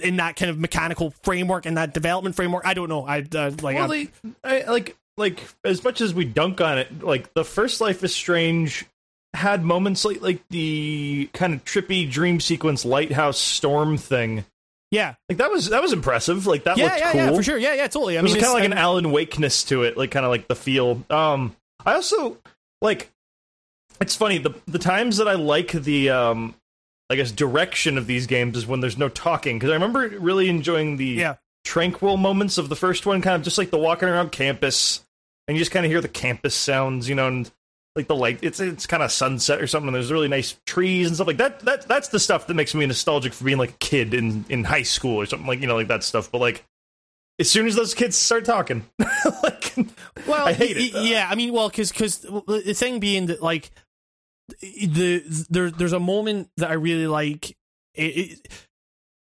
in 0.00 0.16
that 0.16 0.36
kind 0.36 0.50
of 0.50 0.58
mechanical 0.58 1.12
framework 1.22 1.66
and 1.66 1.76
that 1.76 1.92
development 1.92 2.34
framework. 2.34 2.66
I 2.66 2.74
don't 2.74 2.88
know. 2.88 3.06
I 3.06 3.24
uh, 3.34 3.50
like 3.62 3.76
well, 3.76 3.88
they, 3.88 4.08
I, 4.42 4.62
like 4.64 4.96
like 5.18 5.42
as 5.64 5.84
much 5.84 6.00
as 6.00 6.14
we 6.14 6.24
dunk 6.24 6.60
on 6.60 6.78
it 6.78 7.02
like 7.02 7.32
the 7.34 7.44
first 7.44 7.80
life 7.80 8.02
is 8.02 8.14
strange 8.14 8.86
had 9.34 9.62
moments 9.64 10.04
like 10.04 10.22
like 10.22 10.40
the 10.48 11.28
kind 11.34 11.52
of 11.52 11.64
trippy 11.64 12.10
dream 12.10 12.40
sequence 12.40 12.84
lighthouse 12.84 13.38
storm 13.38 13.96
thing 13.98 14.44
yeah, 14.90 15.16
like 15.28 15.36
that 15.36 15.50
was 15.50 15.68
that 15.68 15.82
was 15.82 15.92
impressive. 15.92 16.46
Like 16.46 16.64
that 16.64 16.78
yeah, 16.78 16.84
looked 16.86 16.98
yeah, 16.98 17.12
cool. 17.12 17.20
yeah, 17.20 17.32
for 17.34 17.42
sure. 17.42 17.58
Yeah, 17.58 17.74
yeah, 17.74 17.88
totally. 17.88 18.16
I 18.16 18.20
It 18.20 18.22
was 18.22 18.32
mean, 18.32 18.40
kind 18.42 18.52
of 18.52 18.54
like 18.54 18.64
an 18.64 18.72
I'm- 18.72 18.82
Alan 18.82 19.04
Wakeness 19.12 19.64
to 19.68 19.82
it, 19.82 19.98
like 19.98 20.10
kind 20.10 20.24
of 20.24 20.30
like 20.30 20.48
the 20.48 20.54
feel. 20.56 21.04
Um, 21.10 21.54
I 21.84 21.92
also 21.92 22.38
like. 22.80 23.10
It's 24.00 24.16
funny 24.16 24.38
the 24.38 24.54
the 24.66 24.78
times 24.78 25.18
that 25.18 25.28
I 25.28 25.34
like 25.34 25.72
the 25.72 26.08
um, 26.08 26.54
I 27.10 27.16
guess 27.16 27.30
direction 27.32 27.98
of 27.98 28.06
these 28.06 28.26
games 28.26 28.56
is 28.56 28.66
when 28.66 28.80
there's 28.80 28.96
no 28.96 29.10
talking 29.10 29.56
because 29.58 29.68
I 29.68 29.74
remember 29.74 30.08
really 30.20 30.48
enjoying 30.48 30.96
the 30.96 31.04
Yeah. 31.04 31.34
tranquil 31.66 32.16
moments 32.16 32.56
of 32.56 32.70
the 32.70 32.76
first 32.76 33.04
one, 33.04 33.20
kind 33.20 33.36
of 33.36 33.42
just 33.42 33.58
like 33.58 33.68
the 33.68 33.76
walking 33.78 34.08
around 34.08 34.32
campus, 34.32 35.04
and 35.48 35.56
you 35.56 35.60
just 35.60 35.72
kind 35.72 35.86
of 35.86 35.90
hear 35.90 36.00
the 36.00 36.08
campus 36.08 36.54
sounds, 36.54 37.08
you 37.08 37.14
know, 37.14 37.26
and 37.26 37.50
like 37.96 38.06
the 38.06 38.14
light. 38.14 38.38
It's 38.42 38.60
it's 38.60 38.86
kind 38.86 39.02
of 39.02 39.10
sunset 39.10 39.60
or 39.60 39.66
something. 39.66 39.88
And 39.88 39.94
there's 39.94 40.12
really 40.12 40.28
nice 40.28 40.56
trees 40.66 41.08
and 41.08 41.16
stuff 41.16 41.26
like 41.26 41.38
that. 41.38 41.60
That 41.60 41.88
that's 41.88 42.08
the 42.08 42.20
stuff 42.20 42.46
that 42.46 42.54
makes 42.54 42.74
me 42.74 42.86
nostalgic 42.86 43.32
for 43.32 43.44
being 43.44 43.58
like 43.58 43.70
a 43.70 43.78
kid 43.78 44.14
in 44.14 44.44
in 44.48 44.64
high 44.64 44.82
school 44.82 45.16
or 45.16 45.26
something 45.26 45.48
like 45.48 45.60
you 45.60 45.66
know 45.66 45.76
like 45.76 45.88
that 45.88 46.04
stuff. 46.04 46.30
But 46.30 46.40
like 46.40 46.64
as 47.40 47.50
soon 47.50 47.66
as 47.66 47.74
those 47.74 47.94
kids 47.94 48.16
start 48.16 48.44
talking, 48.44 48.84
like 49.42 49.74
Well, 50.26 50.46
I 50.46 50.52
hate 50.52 50.76
it. 50.76 50.92
Yeah, 51.02 51.26
I 51.28 51.34
mean, 51.34 51.52
well, 51.52 51.68
because 51.68 51.90
because 51.90 52.20
the 52.20 52.74
thing 52.74 53.00
being 53.00 53.26
that 53.26 53.42
like 53.42 53.70
the 54.60 55.22
there 55.50 55.70
there's 55.70 55.92
a 55.92 56.00
moment 56.00 56.50
that 56.56 56.70
I 56.70 56.74
really 56.74 57.06
like. 57.06 57.56
It, 57.94 58.16
it, 58.16 58.67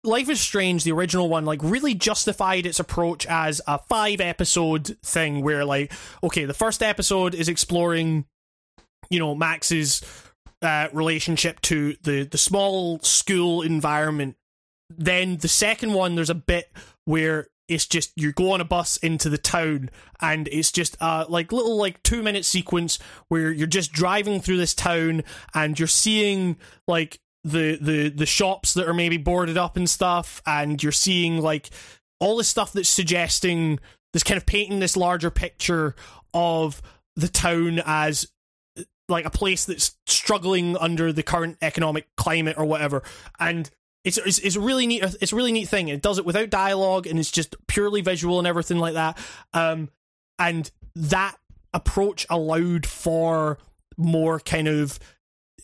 Life 0.05 0.29
is 0.29 0.41
Strange, 0.41 0.83
the 0.83 0.91
original 0.93 1.29
one, 1.29 1.45
like 1.45 1.61
really 1.63 1.95
justified 1.95 2.67
its 2.67 2.81
approach 2.81 3.25
as 3.27 3.61
a 3.69 3.79
five 3.79 4.21
episode 4.21 4.97
thing 5.05 5.43
where 5.43 5.65
like, 5.65 5.93
okay, 6.25 6.45
the 6.45 6.55
first 6.55 6.83
episode 6.83 7.35
is 7.37 7.49
exploring, 7.49 8.25
you 9.11 9.21
know, 9.21 9.35
Max's 9.37 10.03
uh, 10.61 10.89
relationship 10.93 11.61
to 11.63 11.95
the 12.03 12.25
the 12.25 12.39
small 12.39 12.99
school 13.01 13.63
environment. 13.63 14.37
Then 14.91 15.37
the 15.37 15.49
second 15.49 15.93
one, 15.93 16.17
there's 16.17 16.31
a 16.31 16.35
bit 16.35 16.71
where 17.05 17.47
it's 17.69 17.87
just 17.87 18.13
you 18.17 18.33
go 18.33 18.53
on 18.53 18.61
a 18.61 18.65
bus 18.65 18.97
into 18.99 19.29
the 19.29 19.39
town 19.39 19.89
and 20.21 20.49
it's 20.49 20.73
just 20.73 20.97
a 21.01 21.27
like 21.29 21.53
little 21.53 21.77
like 21.77 22.03
two 22.03 22.23
minute 22.23 22.45
sequence 22.45 22.99
where 23.29 23.53
you're 23.53 23.67
just 23.67 23.93
driving 23.93 24.41
through 24.41 24.57
this 24.57 24.75
town 24.75 25.23
and 25.55 25.79
you're 25.79 25.87
seeing 25.87 26.57
like 26.89 27.21
the 27.45 27.77
the 27.81 28.09
the 28.09 28.27
shops 28.27 28.75
that 28.75 28.89
are 28.89 28.95
maybe 28.95 29.17
boarded 29.17 29.57
up 29.57 29.77
and 29.77 29.91
stuff 29.91 30.41
and 30.47 30.83
you're 30.83 30.93
seeing 30.93 31.41
like 31.41 31.71
all 32.21 32.37
this 32.37 32.49
stuff 32.49 32.73
that's 32.73 32.89
suggesting 32.89 33.81
this 34.13 34.23
kind 34.23 34.39
of 34.39 34.47
painting 34.47 34.79
this 34.79 34.97
larger 34.97 35.31
picture 35.31 35.95
of 36.33 36.81
the 37.17 37.29
town 37.29 37.83
as 37.85 38.29
like 39.09 39.25
a 39.25 39.31
place 39.31 39.65
that's 39.65 39.97
struggling 40.07 40.77
under 40.77 41.13
the 41.13 41.23
current 41.23 41.59
economic 41.63 42.07
climate 42.17 42.57
or 42.59 42.65
whatever. 42.65 43.03
And 43.39 43.69
it's, 44.05 44.19
it's 44.19 44.39
it's 44.39 44.57
really 44.57 44.87
neat 44.87 45.03
it's 45.21 45.33
a 45.33 45.37
really 45.37 45.53
neat 45.53 45.69
thing. 45.69 45.89
It 45.89 46.03
does 46.03 46.19
it 46.19 46.25
without 46.25 46.51
dialogue 46.51 47.07
and 47.07 47.19
it's 47.19 47.31
just 47.31 47.55
purely 47.67 48.01
visual 48.01 48.39
and 48.39 48.47
everything 48.47 48.79
like 48.79 48.95
that. 48.95 49.19
Um 49.53 49.91
and 50.39 50.71
that 50.95 51.37
approach 51.73 52.27
allowed 52.29 52.87
for 52.87 53.59
more 53.97 54.41
kind 54.41 54.69
of 54.69 54.99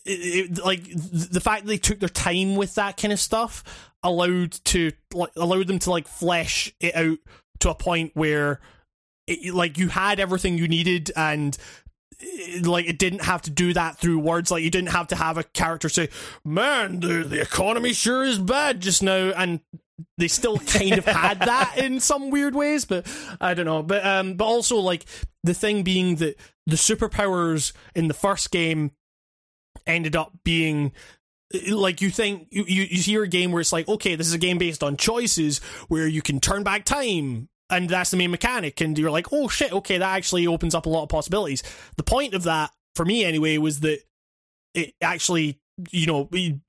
it, 0.09 0.51
it- 0.57 0.65
like 0.65 0.83
the 0.93 1.41
fact 1.41 1.63
that 1.63 1.69
they 1.69 1.77
took 1.77 1.99
their 1.99 2.09
time 2.09 2.55
with 2.55 2.75
that 2.75 2.97
kind 2.97 3.13
of 3.13 3.19
stuff 3.19 3.63
allowed 4.03 4.51
to 4.65 4.91
like 5.13 5.31
allowed 5.35 5.67
them 5.67 5.79
to 5.79 5.91
like 5.91 6.07
flesh 6.07 6.73
it 6.79 6.95
out 6.95 7.17
to 7.59 7.69
a 7.69 7.75
point 7.75 8.11
where 8.13 8.59
it, 9.27 9.53
like 9.53 9.77
you 9.77 9.89
had 9.89 10.19
everything 10.19 10.57
you 10.57 10.67
needed 10.67 11.11
and 11.15 11.57
like 12.63 12.87
it 12.87 12.97
didn't 12.97 13.23
have 13.23 13.41
to 13.43 13.49
do 13.49 13.73
that 13.73 13.97
through 13.97 14.19
words. 14.19 14.51
Like 14.51 14.63
you 14.63 14.69
didn't 14.71 14.89
have 14.89 15.07
to 15.07 15.15
have 15.15 15.37
a 15.37 15.43
character 15.43 15.89
say 15.89 16.09
man 16.43 16.99
the, 16.99 17.23
the 17.23 17.41
economy 17.41 17.93
sure 17.93 18.23
is 18.23 18.39
bad 18.39 18.81
just 18.81 19.01
now 19.03 19.31
and 19.35 19.59
they 20.17 20.27
still 20.29 20.57
kind 20.57 20.97
of 20.97 21.05
had 21.05 21.39
that 21.41 21.77
in 21.77 21.99
some 21.99 22.29
weird 22.29 22.55
ways 22.55 22.85
but 22.85 23.05
i 23.41 23.53
don't 23.53 23.65
know. 23.65 23.83
But 23.83 24.05
um 24.05 24.33
but 24.35 24.45
also 24.45 24.77
like 24.77 25.05
the 25.43 25.53
thing 25.53 25.83
being 25.83 26.15
that 26.15 26.35
the 26.65 26.75
superpowers 26.75 27.73
in 27.95 28.07
the 28.07 28.13
first 28.13 28.51
game 28.51 28.91
ended 29.87 30.15
up 30.15 30.31
being 30.43 30.91
like 31.69 31.99
you 32.01 32.11
think 32.11 32.47
you, 32.51 32.63
you 32.63 33.01
hear 33.01 33.23
a 33.23 33.27
game 33.27 33.51
where 33.51 33.61
it's 33.61 33.73
like 33.73 33.87
okay 33.87 34.15
this 34.15 34.27
is 34.27 34.33
a 34.33 34.39
game 34.39 34.59
based 34.59 34.83
on 34.83 34.95
choices 34.95 35.59
where 35.87 36.05
you 36.05 36.21
can 36.21 36.39
turn 36.39 36.63
back 36.63 36.85
time 36.85 37.49
and 37.69 37.89
that's 37.89 38.11
the 38.11 38.17
main 38.17 38.31
mechanic 38.31 38.81
and 38.81 38.97
you're 38.97 39.11
like 39.11 39.27
oh 39.31 39.47
shit 39.47 39.71
okay 39.71 39.97
that 39.97 40.15
actually 40.15 40.47
opens 40.47 40.75
up 40.75 40.85
a 40.85 40.89
lot 40.89 41.03
of 41.03 41.09
possibilities. 41.09 41.63
The 41.97 42.03
point 42.03 42.33
of 42.33 42.43
that 42.43 42.71
for 42.95 43.05
me 43.05 43.23
anyway 43.23 43.57
was 43.57 43.79
that 43.81 43.99
it 44.73 44.93
actually 45.01 45.59
you 45.91 46.07
know 46.07 46.27
it, 46.31 46.59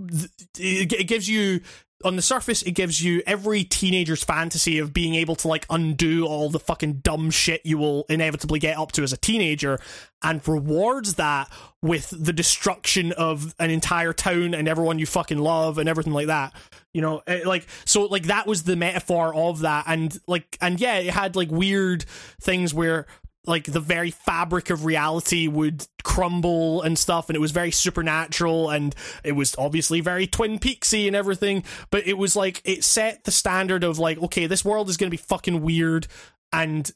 it 0.59 1.09
gives 1.09 1.29
you 1.29 1.61
on 2.05 2.17
the 2.17 2.23
surface 2.23 2.63
it 2.63 2.73
gives 2.73 3.03
you 3.03 3.23
every 3.27 3.65
teenager's 3.65 4.25
fantasy 4.25 4.79
of 4.79 4.93
being 4.93 5.15
able 5.15 5.37
to 5.37 5.49
like 5.49 5.67
undo 5.71 6.27
all 6.27 6.49
the 6.51 6.61
fucking 6.61 6.95
dumb 6.95 7.31
shit 7.31 7.61
you 7.65 7.79
will 7.79 8.05
inevitably 8.09 8.59
get 8.59 8.79
up 8.79 8.93
to 8.93 9.03
as 9.03 9.13
a 9.13 9.17
teenager 9.17 9.79
and 10.23 10.47
rewards 10.47 11.15
that 11.15 11.51
with 11.83 12.11
the 12.11 12.33
destruction 12.33 13.13
of 13.13 13.55
an 13.59 13.71
entire 13.71 14.13
town 14.13 14.55
and 14.55 14.69
everyone 14.69 14.99
you 14.99 15.07
fucking 15.07 15.39
love 15.39 15.79
and 15.79 15.89
everything 15.89 16.13
like 16.13 16.27
that. 16.27 16.53
You 16.93 17.01
know 17.01 17.23
eh, 17.27 17.43
like 17.47 17.67
so 17.85 18.05
like 18.05 18.25
that 18.25 18.47
was 18.47 18.65
the 18.65 18.77
metaphor 18.77 19.35
of 19.35 19.61
that. 19.61 19.85
And 19.87 20.19
like 20.27 20.59
and 20.61 20.81
yeah 20.81 20.97
it 20.97 21.11
had 21.11 21.37
like 21.37 21.51
weird 21.51 22.05
things 22.41 22.75
where 22.75 23.07
like 23.47 23.65
the 23.65 23.81
very 23.81 24.11
fabric 24.11 24.71
of 24.71 24.85
reality 24.85 25.49
would 25.49 25.87
crumble 26.03 26.83
and 26.83 26.99
stuff 26.99 27.29
and 27.29 27.37
it 27.37 27.41
was 27.41 27.53
very 27.53 27.71
supernatural 27.71 28.71
and 28.71 28.95
it 29.25 29.33
was 29.33 29.55
obviously 29.57 30.01
very 30.01 30.27
twin 30.27 30.59
peaksy 30.59 31.07
and 31.07 31.17
everything 31.17 31.65
but 31.91 32.07
it 32.07 32.19
was 32.19 32.37
like 32.37 32.61
it 32.65 32.85
set 32.85 33.25
the 33.25 33.31
standard 33.31 33.83
of 33.83 33.99
like 33.99 34.19
okay 34.19 34.47
this 34.47 34.65
world 34.65 34.89
is 34.89 34.97
going 34.97 35.09
to 35.09 35.17
be 35.17 35.17
fucking 35.17 35.63
weird 35.63 36.07
and 36.53 36.93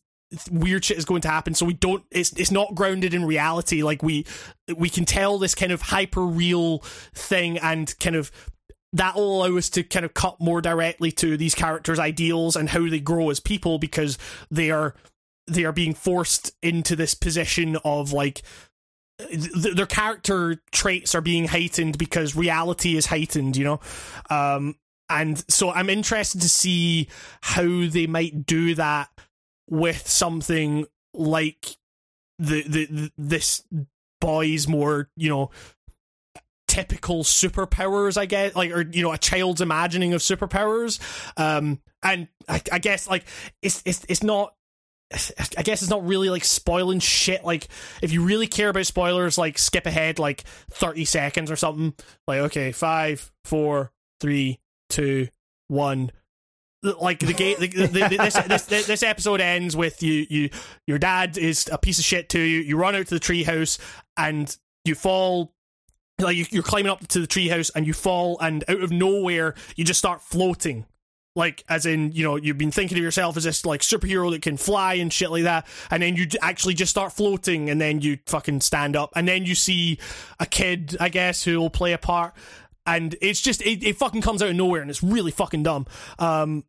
weird 0.50 0.84
shit 0.84 0.98
is 0.98 1.04
going 1.04 1.20
to 1.20 1.28
happen 1.28 1.54
so 1.54 1.64
we 1.64 1.74
don't 1.74 2.04
it's 2.10 2.32
it's 2.32 2.50
not 2.50 2.74
grounded 2.74 3.14
in 3.14 3.24
reality 3.24 3.82
like 3.82 4.02
we 4.02 4.26
we 4.76 4.88
can 4.88 5.04
tell 5.04 5.38
this 5.38 5.54
kind 5.54 5.72
of 5.72 5.80
hyper 5.80 6.26
real 6.26 6.78
thing 7.14 7.58
and 7.58 7.98
kind 8.00 8.16
of 8.16 8.30
that 8.92 9.16
will 9.16 9.44
allow 9.44 9.56
us 9.56 9.68
to 9.68 9.82
kind 9.82 10.04
of 10.04 10.14
cut 10.14 10.40
more 10.40 10.60
directly 10.60 11.10
to 11.10 11.36
these 11.36 11.54
characters 11.54 11.98
ideals 11.98 12.54
and 12.54 12.68
how 12.70 12.88
they 12.88 13.00
grow 13.00 13.30
as 13.30 13.40
people 13.40 13.78
because 13.78 14.18
they 14.50 14.70
are 14.70 14.94
they 15.46 15.64
are 15.64 15.72
being 15.72 15.94
forced 15.94 16.52
into 16.62 16.96
this 16.96 17.14
position 17.14 17.76
of 17.84 18.12
like 18.12 18.42
th- 19.18 19.74
their 19.76 19.86
character 19.86 20.62
traits 20.72 21.14
are 21.14 21.20
being 21.20 21.48
heightened 21.48 21.98
because 21.98 22.36
reality 22.36 22.96
is 22.96 23.06
heightened, 23.06 23.56
you 23.56 23.64
know. 23.64 23.80
Um, 24.30 24.76
and 25.08 25.44
so 25.50 25.70
I'm 25.70 25.90
interested 25.90 26.40
to 26.40 26.48
see 26.48 27.08
how 27.42 27.86
they 27.86 28.06
might 28.06 28.46
do 28.46 28.74
that 28.74 29.10
with 29.68 30.08
something 30.08 30.86
like 31.12 31.76
the 32.38 32.62
the, 32.62 32.86
the 32.86 33.12
this 33.16 33.64
boy's 34.20 34.66
more 34.66 35.08
you 35.16 35.28
know 35.28 35.50
typical 36.66 37.22
superpowers 37.22 38.16
i 38.16 38.26
guess 38.26 38.56
like 38.56 38.70
or 38.72 38.82
you 38.82 39.02
know 39.02 39.12
a 39.12 39.18
child's 39.18 39.60
imagining 39.60 40.12
of 40.12 40.20
superpowers 40.20 40.98
um 41.38 41.80
and 42.02 42.26
i, 42.48 42.60
I 42.72 42.78
guess 42.78 43.08
like 43.08 43.24
it's 43.62 43.82
it's 43.84 44.04
it's 44.08 44.22
not 44.22 44.54
I 45.56 45.62
guess 45.62 45.82
it's 45.82 45.90
not 45.90 46.06
really 46.06 46.30
like 46.30 46.44
spoiling 46.44 47.00
shit. 47.00 47.44
Like, 47.44 47.68
if 48.02 48.12
you 48.12 48.24
really 48.24 48.46
care 48.46 48.68
about 48.68 48.86
spoilers, 48.86 49.38
like 49.38 49.58
skip 49.58 49.86
ahead 49.86 50.18
like 50.18 50.42
30 50.70 51.04
seconds 51.04 51.50
or 51.50 51.56
something. 51.56 51.94
Like, 52.26 52.40
okay, 52.40 52.72
five, 52.72 53.30
four, 53.44 53.92
three, 54.20 54.60
two, 54.88 55.28
one. 55.68 56.10
Like 56.82 57.20
the 57.20 57.32
the, 57.32 57.66
the, 57.66 58.16
this, 58.18 58.34
this 58.66 58.86
this 58.86 59.02
episode 59.02 59.40
ends 59.40 59.74
with 59.74 60.02
you, 60.02 60.26
you, 60.28 60.50
your 60.86 60.98
dad 60.98 61.38
is 61.38 61.66
a 61.72 61.78
piece 61.78 61.98
of 61.98 62.04
shit 62.04 62.28
to 62.30 62.38
you. 62.38 62.60
You 62.60 62.76
run 62.76 62.94
out 62.94 63.06
to 63.06 63.14
the 63.14 63.20
treehouse 63.20 63.78
and 64.18 64.54
you 64.84 64.94
fall 64.94 65.54
like 66.20 66.36
you, 66.36 66.44
you're 66.50 66.62
climbing 66.62 66.90
up 66.90 67.06
to 67.08 67.20
the 67.20 67.26
treehouse 67.26 67.70
and 67.74 67.86
you 67.86 67.92
fall 67.92 68.38
and 68.40 68.64
out 68.68 68.82
of 68.82 68.90
nowhere 68.90 69.54
you 69.76 69.84
just 69.84 69.98
start 69.98 70.22
floating 70.22 70.84
like 71.36 71.64
as 71.68 71.84
in 71.84 72.12
you 72.12 72.22
know 72.22 72.36
you've 72.36 72.58
been 72.58 72.70
thinking 72.70 72.96
of 72.96 73.02
yourself 73.02 73.36
as 73.36 73.44
this 73.44 73.66
like 73.66 73.80
superhero 73.80 74.30
that 74.30 74.42
can 74.42 74.56
fly 74.56 74.94
and 74.94 75.12
shit 75.12 75.30
like 75.30 75.42
that 75.42 75.66
and 75.90 76.02
then 76.02 76.14
you 76.14 76.26
actually 76.40 76.74
just 76.74 76.90
start 76.90 77.12
floating 77.12 77.68
and 77.70 77.80
then 77.80 78.00
you 78.00 78.18
fucking 78.26 78.60
stand 78.60 78.94
up 78.94 79.10
and 79.16 79.26
then 79.26 79.44
you 79.44 79.54
see 79.54 79.98
a 80.38 80.46
kid 80.46 80.96
i 81.00 81.08
guess 81.08 81.42
who 81.42 81.58
will 81.58 81.70
play 81.70 81.92
a 81.92 81.98
part 81.98 82.34
and 82.86 83.16
it's 83.20 83.40
just 83.40 83.62
it, 83.62 83.82
it 83.82 83.96
fucking 83.96 84.22
comes 84.22 84.42
out 84.42 84.50
of 84.50 84.56
nowhere 84.56 84.80
and 84.80 84.90
it's 84.90 85.02
really 85.02 85.30
fucking 85.30 85.62
dumb. 85.62 85.86
Um 86.18 86.64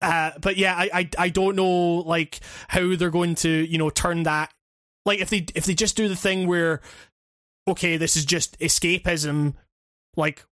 uh 0.00 0.30
but 0.40 0.56
yeah 0.56 0.76
I, 0.76 0.90
I 0.94 1.10
i 1.18 1.28
don't 1.28 1.56
know 1.56 1.96
like 2.06 2.38
how 2.68 2.94
they're 2.94 3.10
going 3.10 3.34
to 3.34 3.48
you 3.48 3.78
know 3.78 3.90
turn 3.90 4.22
that 4.22 4.52
like 5.04 5.18
if 5.18 5.28
they 5.28 5.44
if 5.56 5.64
they 5.64 5.74
just 5.74 5.96
do 5.96 6.06
the 6.06 6.14
thing 6.14 6.46
where 6.46 6.80
okay 7.66 7.96
this 7.96 8.16
is 8.16 8.24
just 8.24 8.56
escapism 8.60 9.54
like 10.16 10.44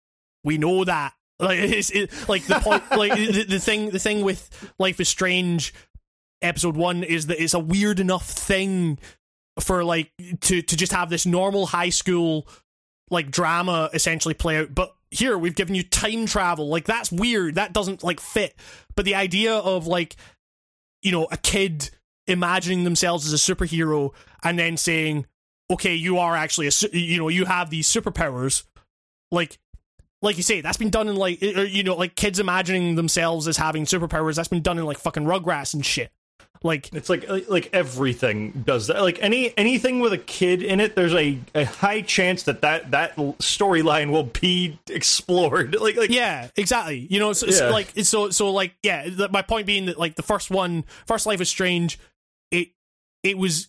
we 0.44 0.58
know 0.58 0.84
that 0.84 1.14
like 1.40 1.60
it's 1.60 1.90
it, 1.90 2.12
like 2.28 2.46
the 2.46 2.60
point, 2.60 2.84
like 2.92 3.14
the, 3.14 3.44
the 3.44 3.60
thing, 3.60 3.90
the 3.90 4.00
thing 4.00 4.24
with 4.24 4.74
Life 4.80 5.00
is 5.00 5.10
Strange, 5.10 5.74
episode 6.42 6.76
one 6.78 7.04
is 7.04 7.28
that 7.28 7.42
it's 7.42 7.54
a 7.54 7.60
weird 7.60 8.00
enough 8.00 8.28
thing 8.28 9.00
for 9.60 9.84
like 9.84 10.12
to 10.42 10.62
to 10.62 10.78
just 10.78 10.92
have 10.92 11.10
this 11.10 11.26
normal 11.26 11.66
high 11.66 11.90
school 11.90 12.48
like 13.10 13.32
drama 13.32 13.90
essentially 13.94 14.34
play 14.34 14.58
out. 14.58 14.74
But 14.74 14.96
here 15.12 15.38
we've 15.38 15.56
given 15.56 15.76
you 15.76 15.84
time 15.84 16.26
travel. 16.26 16.68
Like 16.68 16.86
that's 16.86 17.12
weird. 17.12 17.56
That 17.56 17.74
doesn't 17.74 18.04
like 18.04 18.20
fit. 18.20 18.56
But 18.96 19.06
the 19.06 19.16
idea 19.16 19.54
of 19.54 19.88
like 19.88 20.16
you 21.02 21.12
know 21.12 21.28
a 21.32 21.38
kid 21.38 21.90
imagining 22.28 22.84
themselves 22.84 23.32
as 23.32 23.34
a 23.34 23.56
superhero 23.56 24.12
and 24.44 24.58
then 24.58 24.78
saying, 24.78 25.26
"Okay, 25.72 25.96
you 25.96 26.18
are 26.18 26.36
actually 26.36 26.68
a 26.68 26.72
you 26.92 27.18
know 27.18 27.30
you 27.30 27.46
have 27.46 27.70
these 27.70 27.88
superpowers." 27.88 28.64
Like 29.32 29.58
like 30.26 30.38
you 30.38 30.44
say, 30.44 30.62
that's 30.62 30.78
been 30.78 30.90
done 30.90 31.08
in 31.08 31.16
like 31.16 31.42
you 31.42 31.84
know, 31.84 31.96
like 31.96 32.16
kids 32.16 32.40
imagining 32.40 32.96
themselves 32.96 33.48
as 33.48 33.58
having 33.58 33.86
superpowers. 33.86 34.36
That's 34.36 34.48
been 34.48 34.64
done 34.64 34.78
in 34.80 34.86
like 34.86 34.98
fucking 34.98 35.24
Rugrats 35.24 35.74
and 35.74 35.86
shit. 35.86 36.12
Like 36.64 36.92
it's 36.94 37.10
like 37.10 37.30
uh, 37.30 37.42
like 37.48 37.70
everything 37.74 38.64
does 38.66 38.88
that. 38.88 39.00
Like 39.02 39.20
any 39.22 39.56
anything 39.56 40.00
with 40.00 40.14
a 40.14 40.18
kid 40.18 40.64
in 40.64 40.80
it, 40.80 40.96
there's 40.96 41.14
a, 41.14 41.40
a 41.54 41.64
high 41.64 42.02
chance 42.02 42.44
that 42.44 42.62
that 42.62 42.90
that 42.90 43.16
storyline 43.16 44.10
will 44.10 44.24
be 44.24 44.80
explored. 44.90 45.76
Like 45.86 45.96
like 45.96 46.10
yeah, 46.10 46.48
exactly. 46.56 47.06
You 47.08 47.20
know, 47.20 47.34
so, 47.34 47.46
yeah. 47.46 47.52
so 47.52 47.70
like 47.70 47.92
so 47.98 48.32
so 48.32 48.52
like 48.52 48.74
yeah. 48.82 49.08
My 49.30 49.44
point 49.44 49.68
being 49.68 49.86
that 49.86 50.00
like 50.00 50.16
the 50.16 50.24
first 50.24 50.50
one, 50.50 50.86
first 51.06 51.28
Life 51.28 51.40
is 51.40 51.50
Strange, 51.50 52.00
it 52.50 52.70
it 53.22 53.38
was 53.38 53.68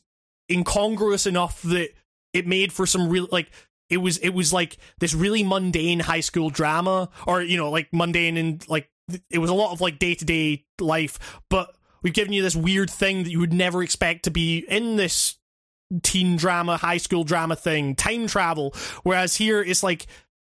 incongruous 0.51 1.27
enough 1.27 1.61
that 1.63 1.91
it 2.33 2.47
made 2.47 2.73
for 2.73 2.87
some 2.87 3.11
real 3.11 3.29
like 3.31 3.51
it 3.89 3.99
was 3.99 4.19
it 4.19 4.31
was 4.31 4.53
like 4.53 4.79
this 4.99 5.15
really 5.15 5.43
mundane 5.43 6.01
high 6.01 6.21
school 6.21 6.51
drama 6.51 7.09
or 7.27 7.43
you 7.43 7.57
know 7.57 7.71
like 7.71 7.89
mundane 7.93 8.37
and 8.37 8.69
like 8.69 8.91
it 9.31 9.39
was 9.39 9.51
a 9.51 9.55
lot 9.55 9.73
of 9.73 9.81
like 9.81 9.99
day-to-day 9.99 10.65
life 10.81 11.41
but 11.49 11.75
we've 12.03 12.13
given 12.13 12.33
you 12.33 12.43
this 12.43 12.57
weird 12.57 12.91
thing 12.91 13.23
that 13.23 13.31
you 13.31 13.39
would 13.39 13.53
never 13.53 13.83
expect 13.83 14.25
to 14.25 14.31
be 14.31 14.59
in 14.69 14.97
this 14.97 15.37
teen 16.03 16.37
drama 16.37 16.77
high 16.77 16.97
school 16.97 17.25
drama 17.25 17.57
thing 17.57 17.95
time 17.95 18.27
travel. 18.27 18.75
Whereas 19.03 19.37
here 19.37 19.63
it's 19.63 19.83
like 19.83 20.07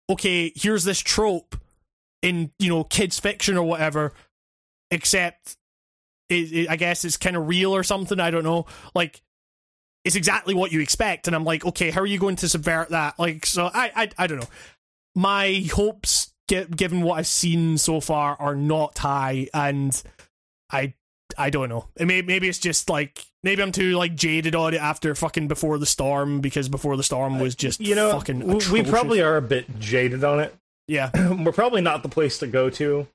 okay 0.09 0.52
here's 0.55 0.85
this 0.85 0.98
trope 0.98 1.57
in 2.23 2.51
you 2.59 2.69
know 2.69 2.85
kids 2.85 3.19
fiction 3.19 3.57
or 3.57 3.62
whatever 3.62 4.12
except 4.90 5.57
it, 6.28 6.52
it, 6.52 6.70
i 6.70 6.77
guess 6.77 7.05
it's 7.05 7.16
kind 7.16 7.36
of 7.36 7.48
real 7.48 7.74
or 7.74 7.82
something 7.82 8.20
i 8.20 8.31
don't 8.31 8.44
know. 8.44 8.66
Like 8.94 9.23
it's 10.05 10.16
exactly 10.16 10.55
what 10.55 10.72
you 10.72 10.81
expect. 10.81 11.27
And 11.27 11.36
i'm 11.36 11.44
like 11.44 11.64
okay 11.64 11.90
how 11.90 12.01
are 12.01 12.06
you 12.06 12.18
going 12.18 12.36
to 12.36 12.48
subvert 12.48 12.90
that? 12.90 13.18
Like 13.18 13.47
so 13.47 13.70
i 13.72 13.90
i, 13.94 14.10
I 14.18 14.27
don't 14.27 14.40
know. 14.40 14.48
My 15.14 15.64
hopes 15.72 16.32
given 16.48 17.02
what 17.02 17.18
i've 17.18 17.27
seen 17.27 17.78
so 17.78 18.01
far 18.01 18.36
are 18.36 18.56
not 18.56 18.98
high. 18.98 19.48
And 19.55 20.01
i 20.70 20.94
i 21.39 21.51
don't 21.51 21.68
know. 21.68 21.86
May, 21.98 22.22
maybe 22.22 22.48
it's 22.48 22.59
just 22.59 22.90
like 22.90 23.24
maybe 23.43 23.62
i'm 23.62 23.72
too 23.72 23.93
like 23.93 24.14
jaded 24.14 24.55
on 24.55 24.74
it 24.74 24.81
after 24.81 25.14
fucking 25.14 25.48
before 25.48 25.78
the 25.78 25.86
storm 25.86 26.40
because 26.40 26.68
before 26.68 26.97
the 26.97 27.02
storm 27.02 27.39
was 27.39 27.55
just 27.55 27.81
you 27.81 27.94
know 27.94 28.12
fucking 28.12 28.43
atrocious. 28.43 28.70
we 28.70 28.82
probably 28.82 29.22
are 29.22 29.36
a 29.36 29.43
bit 29.43 29.78
jaded 29.78 30.24
on 30.24 30.40
it. 30.40 30.55
Yeah. 30.89 31.10
We're 31.44 31.52
probably 31.52 31.82
not 31.82 32.02
the 32.02 32.09
place 32.09 32.39
to 32.39 32.48
go 32.48 32.68
to 32.70 33.06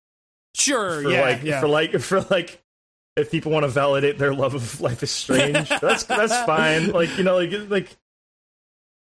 sure 0.56 1.04
for 1.04 1.12
yeah, 1.12 1.22
like 1.22 1.44
yeah. 1.44 1.60
for 1.60 1.68
like 1.68 2.00
for 2.00 2.22
like 2.22 2.62
if 3.16 3.32
people 3.32 3.52
want 3.52 3.64
to 3.64 3.70
validate 3.70 4.18
their 4.18 4.34
love 4.34 4.54
of 4.56 4.82
Life 4.82 5.04
is 5.04 5.12
Strange, 5.12 5.70
that's 5.82 6.04
that's 6.04 6.36
fine. 6.46 6.92
Like 6.92 7.18
you 7.18 7.24
know, 7.24 7.38
like 7.38 7.52
like. 7.70 7.98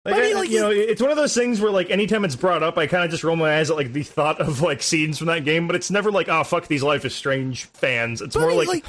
Like, 0.07 0.17
I 0.17 0.21
mean, 0.21 0.35
like, 0.35 0.49
you 0.51 0.59
know, 0.59 0.69
it's 0.69 1.01
one 1.01 1.09
of 1.09 1.17
those 1.17 1.33
things 1.33 1.59
where, 1.59 1.71
like, 1.71 1.89
anytime 1.89 2.25
it's 2.25 2.35
brought 2.35 2.61
up, 2.61 2.77
I 2.77 2.85
kind 2.85 3.03
of 3.03 3.09
just 3.09 3.23
roll 3.23 3.35
my 3.35 3.57
eyes 3.57 3.71
at, 3.71 3.75
like, 3.75 3.91
the 3.91 4.03
thought 4.03 4.39
of, 4.39 4.61
like, 4.61 4.83
scenes 4.83 5.17
from 5.17 5.25
that 5.25 5.45
game, 5.45 5.65
but 5.65 5.75
it's 5.75 5.89
never 5.89 6.11
like, 6.11 6.29
oh, 6.29 6.43
fuck 6.43 6.67
these 6.67 6.83
Life 6.83 7.05
is 7.05 7.15
Strange 7.15 7.65
fans. 7.65 8.21
It's 8.21 8.35
more 8.35 8.53
like, 8.53 8.67
like, 8.67 8.85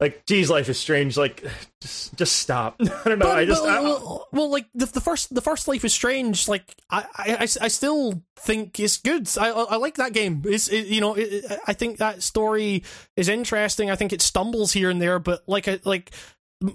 like, 0.00 0.24
geez, 0.26 0.48
Life 0.48 0.68
is 0.68 0.78
Strange. 0.78 1.16
Like, 1.16 1.44
just, 1.80 2.16
just 2.16 2.36
stop. 2.36 2.76
I 2.80 2.84
don't 2.84 3.18
know. 3.18 3.26
But, 3.26 3.38
I 3.38 3.44
just, 3.44 3.62
but, 3.62 3.70
I, 3.70 3.80
well, 3.80 4.28
well, 4.32 4.50
like 4.50 4.66
the, 4.74 4.86
the 4.86 5.00
first, 5.00 5.34
the 5.34 5.40
first 5.40 5.68
Life 5.68 5.84
is 5.84 5.92
Strange. 5.92 6.48
Like, 6.48 6.74
I, 6.90 7.04
I, 7.16 7.36
I 7.42 7.68
still 7.68 8.22
think 8.36 8.80
it's 8.80 8.96
good. 8.96 9.28
I, 9.38 9.50
I 9.50 9.76
like 9.76 9.96
that 9.96 10.12
game. 10.12 10.42
It's, 10.46 10.68
it, 10.68 10.86
you 10.86 11.00
know, 11.00 11.14
it, 11.14 11.44
I 11.66 11.74
think 11.74 11.98
that 11.98 12.22
story 12.22 12.82
is 13.16 13.28
interesting. 13.28 13.90
I 13.90 13.96
think 13.96 14.12
it 14.12 14.22
stumbles 14.22 14.72
here 14.72 14.90
and 14.90 15.00
there, 15.00 15.18
but 15.18 15.42
like, 15.46 15.68
I, 15.68 15.80
like. 15.84 16.12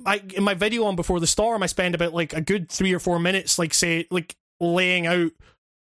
I 0.04 0.20
in 0.34 0.44
my 0.44 0.56
video 0.56 0.86
on 0.86 0.96
before 0.96 1.20
the 1.20 1.28
storm, 1.28 1.62
I 1.62 1.68
spend 1.68 1.94
about 1.94 2.12
like 2.12 2.34
a 2.34 2.42
good 2.42 2.70
three 2.72 2.92
or 2.92 2.98
four 2.98 3.20
minutes, 3.20 3.60
like 3.60 3.72
say, 3.72 4.08
like 4.10 4.36
laying 4.60 5.06
out 5.06 5.32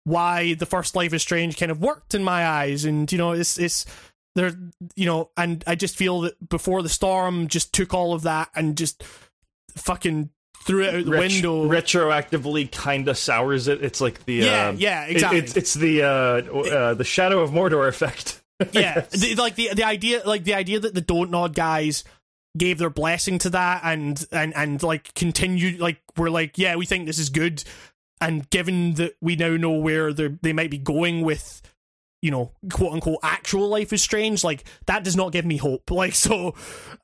why 0.06 0.54
the 0.54 0.66
first 0.66 0.96
Life 0.96 1.14
is 1.14 1.22
Strange 1.22 1.58
kind 1.58 1.72
of 1.72 1.82
worked 1.82 2.14
in 2.14 2.24
my 2.24 2.46
eyes, 2.46 2.86
and 2.86 3.12
you 3.12 3.18
know, 3.18 3.32
it's 3.32 3.58
it's 3.58 3.86
there, 4.36 4.54
you 4.96 5.06
know, 5.06 5.32
and 5.38 5.64
I 5.66 5.76
just 5.76 5.96
feel 5.96 6.22
that 6.22 6.50
before 6.50 6.82
the 6.84 6.90
storm 6.90 7.48
just 7.48 7.74
took 7.74 7.94
all 7.94 8.14
of 8.14 8.24
that 8.24 8.50
and 8.56 8.78
just 8.78 9.04
fucking 9.76 10.30
threw 10.66 10.84
it 10.84 10.96
out 10.96 11.06
the 11.06 11.12
ret- 11.12 11.20
window. 11.20 11.68
Retroactively, 11.68 12.72
kind 12.72 13.08
of 13.08 13.18
sours 13.18 13.68
it. 13.68 13.84
It's 13.84 14.02
like 14.02 14.26
the 14.26 14.34
yeah, 14.36 14.68
um, 14.68 14.78
yeah, 14.78 15.06
exactly. 15.06 15.40
It, 15.40 15.44
it's 15.46 15.58
it's 15.58 15.74
the 15.76 16.04
uh, 16.04 16.08
uh, 16.08 16.94
the 16.96 17.04
Shadow 17.04 17.40
of 17.40 17.52
Mordor 17.52 17.88
effect. 17.88 18.42
yeah, 18.72 19.02
the, 19.12 19.36
like 19.36 19.56
the 19.56 19.70
the 19.74 19.84
idea, 19.84 20.22
like 20.26 20.44
the 20.44 20.56
idea 20.56 20.80
that 20.80 20.94
the 20.94 21.02
Dontnod 21.02 21.54
guys 21.54 22.04
gave 22.58 22.78
their 22.78 22.90
blessing 22.90 23.38
to 23.40 23.50
that 23.52 23.82
and 23.84 24.26
and 24.32 24.56
and 24.56 24.82
like 24.84 25.14
continued, 25.14 25.80
like 25.80 26.02
we're 26.18 26.30
like, 26.30 26.58
yeah, 26.58 26.76
we 26.76 26.86
think 26.86 27.06
this 27.06 27.20
is 27.20 27.30
good, 27.30 27.64
and 28.20 28.50
given 28.50 28.94
that 28.96 29.16
we 29.22 29.36
now 29.36 29.56
know 29.56 29.72
where 29.72 30.14
they 30.14 30.28
they 30.42 30.54
might 30.54 30.72
be 30.72 30.78
going 30.78 31.22
with. 31.22 31.62
You 32.26 32.32
know, 32.32 32.52
quote 32.74 32.94
unquote, 32.94 33.20
actual 33.22 33.70
life 33.70 33.94
is 33.94 34.02
strange. 34.02 34.44
Like 34.44 34.64
that 34.88 35.04
does 35.04 35.16
not 35.16 35.32
give 35.32 35.46
me 35.46 35.58
hope. 35.58 35.92
Like 35.92 36.16
so, 36.16 36.56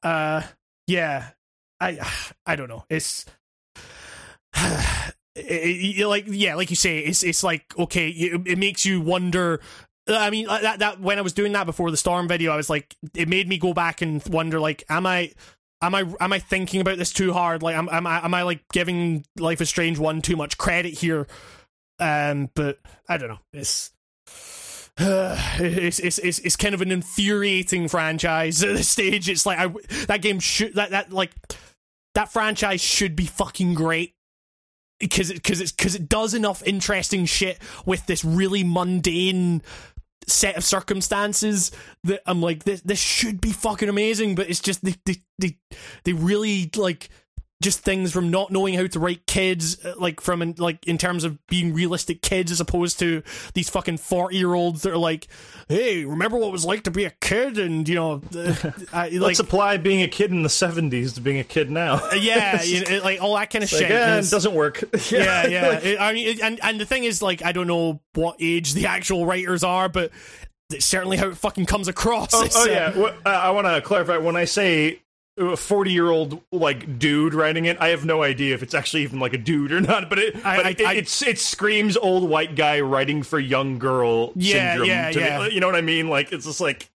uh, 0.03 0.41
yeah, 0.87 1.29
I, 1.79 1.99
I 2.45 2.55
don't 2.55 2.69
know. 2.69 2.85
It's 2.89 3.25
it, 5.35 5.97
it, 5.97 6.07
like 6.07 6.25
yeah, 6.27 6.55
like 6.55 6.69
you 6.69 6.75
say, 6.75 6.99
it's 6.99 7.23
it's 7.23 7.43
like 7.43 7.77
okay, 7.77 8.09
it, 8.09 8.41
it 8.47 8.57
makes 8.57 8.85
you 8.85 9.01
wonder. 9.01 9.61
I 10.07 10.29
mean, 10.29 10.47
that 10.47 10.79
that 10.79 10.99
when 10.99 11.17
I 11.17 11.21
was 11.21 11.33
doing 11.33 11.51
that 11.53 11.65
before 11.65 11.91
the 11.91 11.97
storm 11.97 12.27
video, 12.27 12.51
I 12.51 12.57
was 12.57 12.69
like, 12.69 12.95
it 13.13 13.29
made 13.29 13.47
me 13.47 13.57
go 13.57 13.73
back 13.73 14.01
and 14.01 14.25
wonder, 14.27 14.59
like, 14.59 14.83
am 14.89 15.05
I, 15.05 15.31
am 15.81 15.93
I, 15.93 16.05
am 16.19 16.33
I 16.33 16.39
thinking 16.39 16.81
about 16.81 16.97
this 16.97 17.13
too 17.13 17.33
hard? 17.33 17.61
Like, 17.61 17.75
am 17.75 17.87
am 17.91 18.07
I, 18.07 18.25
am 18.25 18.33
I 18.33 18.41
like 18.41 18.63
giving 18.73 19.25
Life 19.37 19.61
is 19.61 19.69
Strange 19.69 19.99
one 19.99 20.21
too 20.21 20.35
much 20.35 20.57
credit 20.57 20.93
here? 20.93 21.27
Um, 21.99 22.49
but 22.55 22.79
I 23.07 23.17
don't 23.17 23.29
know. 23.29 23.39
It's. 23.53 23.91
it's, 25.59 25.99
it's 25.99 26.19
it's 26.19 26.39
it's 26.39 26.55
kind 26.55 26.75
of 26.75 26.81
an 26.81 26.91
infuriating 26.91 27.87
franchise 27.87 28.63
at 28.63 28.75
this 28.75 28.89
stage. 28.89 29.29
It's 29.29 29.45
like 29.45 29.57
I, 29.57 29.67
that 30.05 30.21
game 30.21 30.39
should 30.39 30.75
that 30.75 30.91
that 30.91 31.11
like 31.11 31.31
that 32.13 32.31
franchise 32.31 32.81
should 32.81 33.15
be 33.15 33.25
fucking 33.25 33.73
great 33.73 34.13
because 34.99 35.31
it 35.31 35.35
because 35.35 35.59
it's 35.59 35.71
because 35.71 35.95
it 35.95 36.07
does 36.07 36.33
enough 36.33 36.61
interesting 36.67 37.25
shit 37.25 37.57
with 37.85 38.05
this 38.05 38.23
really 38.23 38.63
mundane 38.63 39.63
set 40.27 40.55
of 40.55 40.63
circumstances 40.63 41.71
that 42.03 42.21
I'm 42.27 42.41
like 42.41 42.63
this 42.63 42.81
this 42.81 42.99
should 42.99 43.41
be 43.41 43.51
fucking 43.51 43.89
amazing 43.89 44.35
but 44.35 44.49
it's 44.49 44.59
just 44.59 44.83
they 44.85 44.95
they 45.05 45.23
they, 45.39 45.57
they 46.03 46.13
really 46.13 46.69
like 46.75 47.09
just 47.61 47.79
things 47.79 48.11
from 48.11 48.29
not 48.31 48.51
knowing 48.51 48.73
how 48.73 48.85
to 48.87 48.99
write 48.99 49.25
kids 49.27 49.83
uh, 49.85 49.93
like 49.97 50.19
from 50.19 50.41
in, 50.41 50.55
like 50.57 50.85
in 50.87 50.97
terms 50.97 51.23
of 51.23 51.37
being 51.47 51.73
realistic 51.73 52.21
kids 52.21 52.51
as 52.51 52.59
opposed 52.59 52.99
to 52.99 53.21
these 53.53 53.69
fucking 53.69 53.97
40 53.97 54.35
year 54.35 54.53
olds 54.53 54.81
that 54.81 54.91
are 54.91 54.97
like 54.97 55.27
hey 55.69 56.03
remember 56.03 56.37
what 56.37 56.47
it 56.47 56.51
was 56.51 56.65
like 56.65 56.83
to 56.83 56.91
be 56.91 57.05
a 57.05 57.11
kid 57.21 57.57
and 57.57 57.87
you 57.87 57.95
know 57.95 58.21
uh, 58.35 58.55
I, 58.93 59.09
like 59.09 59.21
Let's 59.21 59.39
apply 59.39 59.77
being 59.77 60.01
a 60.01 60.07
kid 60.07 60.31
in 60.31 60.41
the 60.43 60.49
'70s 60.49 61.15
to 61.15 61.21
being 61.21 61.39
a 61.39 61.43
kid 61.43 61.71
now. 61.71 62.01
yeah 62.13 62.61
you 62.63 62.83
know, 62.83 62.99
like 63.03 63.21
all 63.21 63.35
that 63.35 63.49
kind 63.49 63.63
of 63.63 63.71
Like, 63.71 63.81
shit 63.83 63.91
eh, 63.91 64.15
And 64.17 64.25
it 64.25 64.29
doesn't 64.29 64.53
work. 64.53 64.81
yeah, 65.11 65.47
yeah. 65.47 65.79
It- 65.79 65.99
I 66.01 66.13
mean, 66.13 66.27
it- 66.27 66.41
and 66.41 66.59
and 66.63 66.79
the 66.79 66.85
thing 66.85 67.03
is, 67.03 67.21
like, 67.21 67.43
I 67.45 67.51
don't 67.51 67.67
know 67.67 68.01
what 68.13 68.37
age 68.39 68.73
the 68.73 68.87
actual 68.87 69.25
writers 69.25 69.63
are, 69.63 69.87
but 69.87 70.11
it's 70.71 70.85
certainly 70.85 71.17
how 71.17 71.27
it 71.29 71.37
fucking 71.37 71.65
comes 71.65 71.87
across. 71.87 72.33
Oh, 72.33 72.47
oh 72.55 72.63
uh, 72.63 72.65
yeah. 72.65 72.97
Well, 72.97 73.13
uh, 73.25 73.29
I 73.29 73.51
want 73.51 73.67
to 73.67 73.81
clarify. 73.81 74.17
When 74.17 74.35
I 74.35 74.45
say 74.45 75.01
a 75.49 75.57
forty-year-old 75.57 76.41
like 76.51 76.99
dude 76.99 77.33
writing 77.33 77.65
it, 77.65 77.77
I 77.81 77.89
have 77.89 78.05
no 78.05 78.23
idea 78.23 78.53
if 78.53 78.63
it's 78.63 78.73
actually 78.73 79.03
even 79.03 79.19
like 79.19 79.33
a 79.33 79.37
dude 79.37 79.71
or 79.71 79.81
not. 79.81 80.09
But 80.09 80.19
it, 80.19 80.35
I- 80.45 80.57
but 80.57 80.65
I- 80.65 80.69
it, 80.69 80.81
I- 80.81 80.93
it's 80.93 81.21
it 81.21 81.39
screams 81.39 81.97
old 81.97 82.29
white 82.29 82.55
guy 82.55 82.79
writing 82.81 83.23
for 83.23 83.39
young 83.39 83.79
girl 83.79 84.31
Yeah, 84.35 84.69
syndrome. 84.71 84.87
yeah, 84.89 85.11
to 85.11 85.19
me. 85.19 85.25
yeah. 85.25 85.47
You 85.47 85.59
know 85.59 85.67
what 85.67 85.75
I 85.75 85.81
mean? 85.81 86.07
Like 86.09 86.31
it's 86.31 86.45
just 86.45 86.61
like 86.61 86.89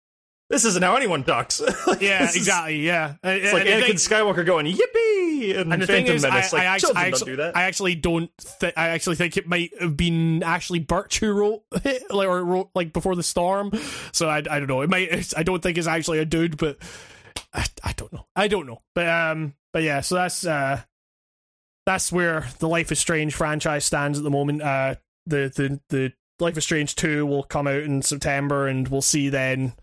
this 0.50 0.66
isn't 0.66 0.82
how 0.82 0.96
anyone 0.96 1.24
talks. 1.24 1.62
Like, 1.86 2.00
yeah, 2.02 2.20
this 2.22 2.30
is- 2.32 2.36
exactly. 2.36 2.76
Yeah, 2.86 3.14
It's 3.24 3.52
like 3.52 3.66
and, 3.66 3.82
Anakin 3.84 3.86
thing- 3.86 3.96
Skywalker 3.96 4.44
going 4.44 4.66
yippee 4.66 5.58
and, 5.58 5.72
and 5.72 5.82
the 5.82 5.86
thing 5.86 6.06
Phantom 6.06 6.16
is, 6.16 6.22
Menace. 6.22 6.52
I, 6.52 6.56
like 6.58 6.66
I, 6.66 6.70
actually, 6.74 6.86
children 6.88 6.96
I, 6.96 7.04
don't 7.04 7.14
actually, 7.14 7.32
do 7.32 7.36
that. 7.36 7.56
I 7.56 7.62
actually 7.64 7.94
don't. 7.96 8.30
Th- 8.60 8.72
I 8.76 8.88
actually 8.88 9.16
think 9.16 9.36
it 9.38 9.46
might 9.48 9.70
have 9.80 9.96
been 9.96 10.40
Ashly 10.42 10.78
Burch 10.86 11.18
who 11.20 11.32
wrote 11.32 11.62
it, 11.84 12.10
like, 12.12 12.28
or 12.28 12.44
wrote 12.44 12.70
like 12.74 12.92
before 12.92 13.16
the 13.16 13.22
storm. 13.22 13.72
So 14.12 14.28
I, 14.28 14.36
I 14.38 14.40
don't 14.42 14.66
know. 14.68 14.82
It 14.82 14.90
might. 14.90 15.10
It's, 15.10 15.34
I 15.36 15.42
don't 15.42 15.62
think 15.62 15.78
it's 15.78 15.86
actually 15.88 16.18
a 16.18 16.24
dude, 16.24 16.56
but 16.58 16.78
I, 17.52 17.66
I 17.82 17.92
don't 17.92 18.12
know. 18.12 18.26
I 18.34 18.48
don't 18.48 18.66
know. 18.66 18.82
But 18.94 19.08
um, 19.08 19.54
but 19.72 19.82
yeah. 19.82 20.00
So 20.00 20.16
that's 20.16 20.46
uh, 20.46 20.82
that's 21.86 22.12
where 22.12 22.48
the 22.58 22.68
Life 22.68 22.92
is 22.92 22.98
Strange 22.98 23.34
franchise 23.34 23.84
stands 23.84 24.18
at 24.18 24.24
the 24.24 24.30
moment. 24.30 24.62
Uh, 24.62 24.96
the 25.26 25.52
the 25.54 25.80
the 25.88 26.12
Life 26.40 26.56
is 26.56 26.64
Strange 26.64 26.94
two 26.96 27.26
will 27.26 27.42
come 27.42 27.66
out 27.66 27.82
in 27.82 28.02
September, 28.02 28.66
and 28.66 28.88
we'll 28.88 29.02
see 29.02 29.28
then 29.28 29.74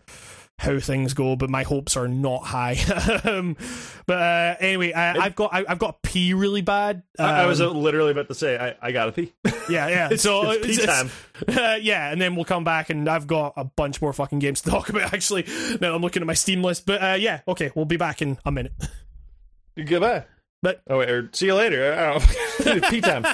how 0.60 0.80
things 0.80 1.14
go. 1.14 1.36
But 1.36 1.50
my 1.50 1.64
hopes 1.64 1.98
are 1.98 2.08
not 2.08 2.44
high. 2.44 2.78
um, 3.24 3.58
but 4.06 4.18
uh, 4.22 4.56
anyway, 4.60 4.94
I, 4.94 5.18
I've 5.18 5.36
got 5.36 5.54
I, 5.54 5.66
I've 5.68 5.80
got 5.80 6.04
to 6.04 6.10
pee 6.10 6.34
really 6.34 6.62
bad. 6.62 7.02
I, 7.18 7.44
I 7.44 7.46
was 7.48 7.60
Um, 7.62 7.70
uh, 7.70 7.80
literally 7.80 8.12
about 8.12 8.28
to 8.28 8.36
say 8.36 8.58
I, 8.58 8.76
I 8.82 8.92
gotta 8.92 9.12
pee. 9.12 9.34
yeah, 9.70 9.88
yeah. 9.88 10.10
it's, 10.12 10.24
so 10.24 10.52
it's 10.52 10.66
pee 10.66 10.86
time. 10.86 11.10
uh, 11.48 11.78
yeah, 11.82 12.12
and 12.12 12.22
then 12.22 12.36
we'll 12.36 12.46
come 12.46 12.64
back, 12.64 12.90
and 12.90 13.10
I've 13.10 13.26
got 13.28 13.54
a 13.58 13.64
bunch 13.64 14.02
more 14.02 14.14
fucking 14.14 14.40
games 14.40 14.62
to 14.62 14.70
talk 14.70 14.90
about. 14.90 15.14
Actually, 15.14 15.46
now 15.82 15.96
I'm 15.96 16.02
looking 16.02 16.22
at 16.22 16.28
my 16.28 16.34
Steam 16.34 16.62
list. 16.62 16.86
But 16.86 17.02
uh, 17.02 17.16
yeah, 17.20 17.42
okay, 17.48 17.72
we'll 17.74 17.86
be 17.86 17.98
back 17.98 18.22
in 18.22 18.38
a 18.46 18.52
minute. 18.52 18.74
Goodbye. 19.84 20.26
But 20.62 20.82
Oh 20.90 20.98
wait, 21.00 21.10
or 21.10 21.30
see 21.32 21.46
you 21.46 21.56
later. 21.56 21.94
I 21.94 22.20
don't 22.66 22.82
know. 22.82 22.90
Pee 22.90 23.00
time. 23.00 23.26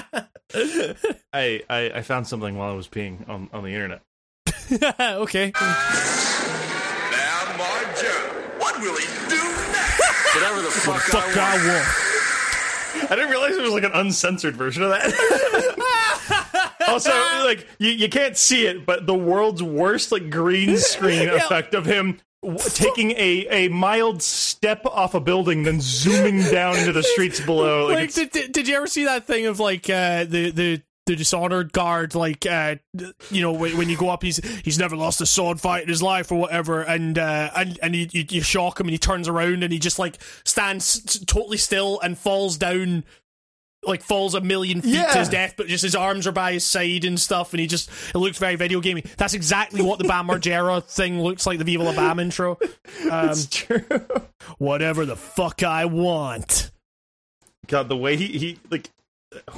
I, 1.32 1.60
I 1.68 1.90
I 1.96 2.02
found 2.02 2.28
something 2.28 2.56
while 2.56 2.70
I 2.70 2.74
was 2.74 2.86
peeing 2.86 3.28
on, 3.28 3.50
on 3.52 3.64
the 3.64 3.70
internet. 3.74 4.02
okay, 5.00 5.52
what 8.78 8.90
will 8.92 8.96
he 8.98 9.06
do 9.28 9.42
next? 9.72 10.34
Whatever 10.34 10.62
the 10.62 10.70
fuck, 10.70 11.02
fuck 11.02 11.36
I 11.36 11.56
want. 11.66 13.10
I 13.10 13.14
didn't 13.14 13.30
realize 13.30 13.52
there 13.52 13.62
was 13.62 13.72
like 13.72 13.84
an 13.84 13.92
uncensored 13.92 14.56
version 14.56 14.82
of 14.82 14.90
that. 14.90 15.12
also, 16.88 17.10
like 17.44 17.66
you, 17.78 17.90
you 17.90 18.08
can't 18.08 18.36
see 18.36 18.66
it, 18.66 18.86
but 18.86 19.06
the 19.06 19.14
world's 19.14 19.62
worst 19.62 20.12
like 20.12 20.30
green 20.30 20.76
screen 20.78 21.28
effect 21.28 21.74
of 21.74 21.84
him 21.84 22.18
w- 22.42 22.58
taking 22.70 23.10
a, 23.12 23.46
a 23.50 23.68
mild 23.68 24.22
step 24.22 24.84
off 24.86 25.14
a 25.14 25.20
building, 25.20 25.62
then 25.64 25.80
zooming 25.80 26.42
down 26.50 26.76
into 26.76 26.92
the 26.92 27.02
streets 27.12 27.40
below. 27.40 27.86
Like, 27.88 27.96
Like, 27.96 28.14
did, 28.14 28.30
did, 28.30 28.52
did 28.52 28.68
you 28.68 28.76
ever 28.76 28.86
see 28.86 29.04
that 29.04 29.26
thing 29.26 29.46
of 29.46 29.60
like 29.60 29.88
uh, 29.90 30.24
the 30.24 30.50
the 30.50 30.82
the 31.06 31.14
dishonored 31.16 31.72
guard 31.72 32.14
like 32.16 32.44
uh 32.46 32.74
you 33.30 33.40
know 33.40 33.52
when, 33.52 33.76
when 33.78 33.88
you 33.88 33.96
go 33.96 34.08
up 34.08 34.22
he's 34.24 34.38
he's 34.64 34.78
never 34.78 34.96
lost 34.96 35.20
a 35.20 35.26
sword 35.26 35.60
fight 35.60 35.84
in 35.84 35.88
his 35.88 36.02
life 36.02 36.32
or 36.32 36.38
whatever 36.40 36.82
and 36.82 37.16
uh 37.18 37.48
and 37.56 37.78
and 37.80 37.94
you, 37.94 38.08
you, 38.10 38.24
you 38.28 38.40
shock 38.42 38.80
him 38.80 38.86
and 38.86 38.92
he 38.92 38.98
turns 38.98 39.28
around 39.28 39.62
and 39.62 39.72
he 39.72 39.78
just 39.78 39.98
like 40.00 40.18
stands 40.44 41.20
totally 41.26 41.56
still 41.58 42.00
and 42.00 42.18
falls 42.18 42.56
down 42.58 43.04
like 43.84 44.02
falls 44.02 44.34
a 44.34 44.40
million 44.40 44.80
feet 44.82 44.94
Yeah. 44.94 45.12
to 45.12 45.18
his 45.20 45.28
death 45.28 45.54
but 45.56 45.68
just 45.68 45.84
his 45.84 45.94
arms 45.94 46.26
are 46.26 46.32
by 46.32 46.54
his 46.54 46.64
side 46.64 47.04
and 47.04 47.20
stuff 47.20 47.52
and 47.52 47.60
he 47.60 47.68
just 47.68 47.88
it 48.12 48.18
looks 48.18 48.38
very 48.38 48.56
video 48.56 48.80
gamey 48.80 49.04
that's 49.16 49.34
exactly 49.34 49.82
what 49.82 49.98
the 50.00 50.08
Bam 50.08 50.26
Margera 50.28 50.82
thing 50.82 51.20
looks 51.22 51.46
like 51.46 51.58
the 51.58 51.64
Viva 51.64 51.84
La 51.84 51.92
Bam 51.94 52.18
intro 52.18 52.58
um, 53.12 53.28
it's 53.30 53.46
true. 53.46 53.84
whatever 54.58 55.06
the 55.06 55.14
fuck 55.14 55.62
I 55.62 55.84
want 55.84 56.72
God, 57.68 57.88
the 57.88 57.96
way 57.96 58.16
he, 58.16 58.26
he 58.38 58.58
like 58.70 58.90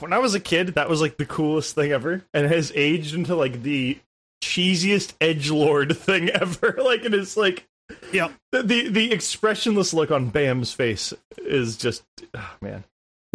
when 0.01 0.13
I 0.13 0.19
was 0.19 0.35
a 0.35 0.41
kid, 0.41 0.69
that 0.75 0.89
was 0.89 1.01
like 1.01 1.17
the 1.17 1.27
coolest 1.27 1.75
thing 1.75 1.93
ever, 1.93 2.25
and 2.35 2.47
it 2.47 2.51
has 2.53 2.73
aged 2.75 3.15
into 3.15 3.35
like 3.35 3.63
the 3.63 3.99
cheesiest 4.43 5.15
edge 5.21 5.51
lord 5.51 5.97
thing 5.97 6.29
ever. 6.31 6.77
Like 6.83 7.05
and 7.05 7.15
it 7.15 7.21
is 7.21 7.37
like 7.37 7.67
yeah, 8.13 8.29
the 8.53 8.63
the, 8.63 8.89
the 8.89 9.13
expressionless 9.13 9.93
look 9.95 10.11
on 10.11 10.29
Bam's 10.31 10.73
face 10.73 11.13
is 11.39 11.77
just 11.77 12.03
oh, 12.35 12.55
man. 12.61 12.85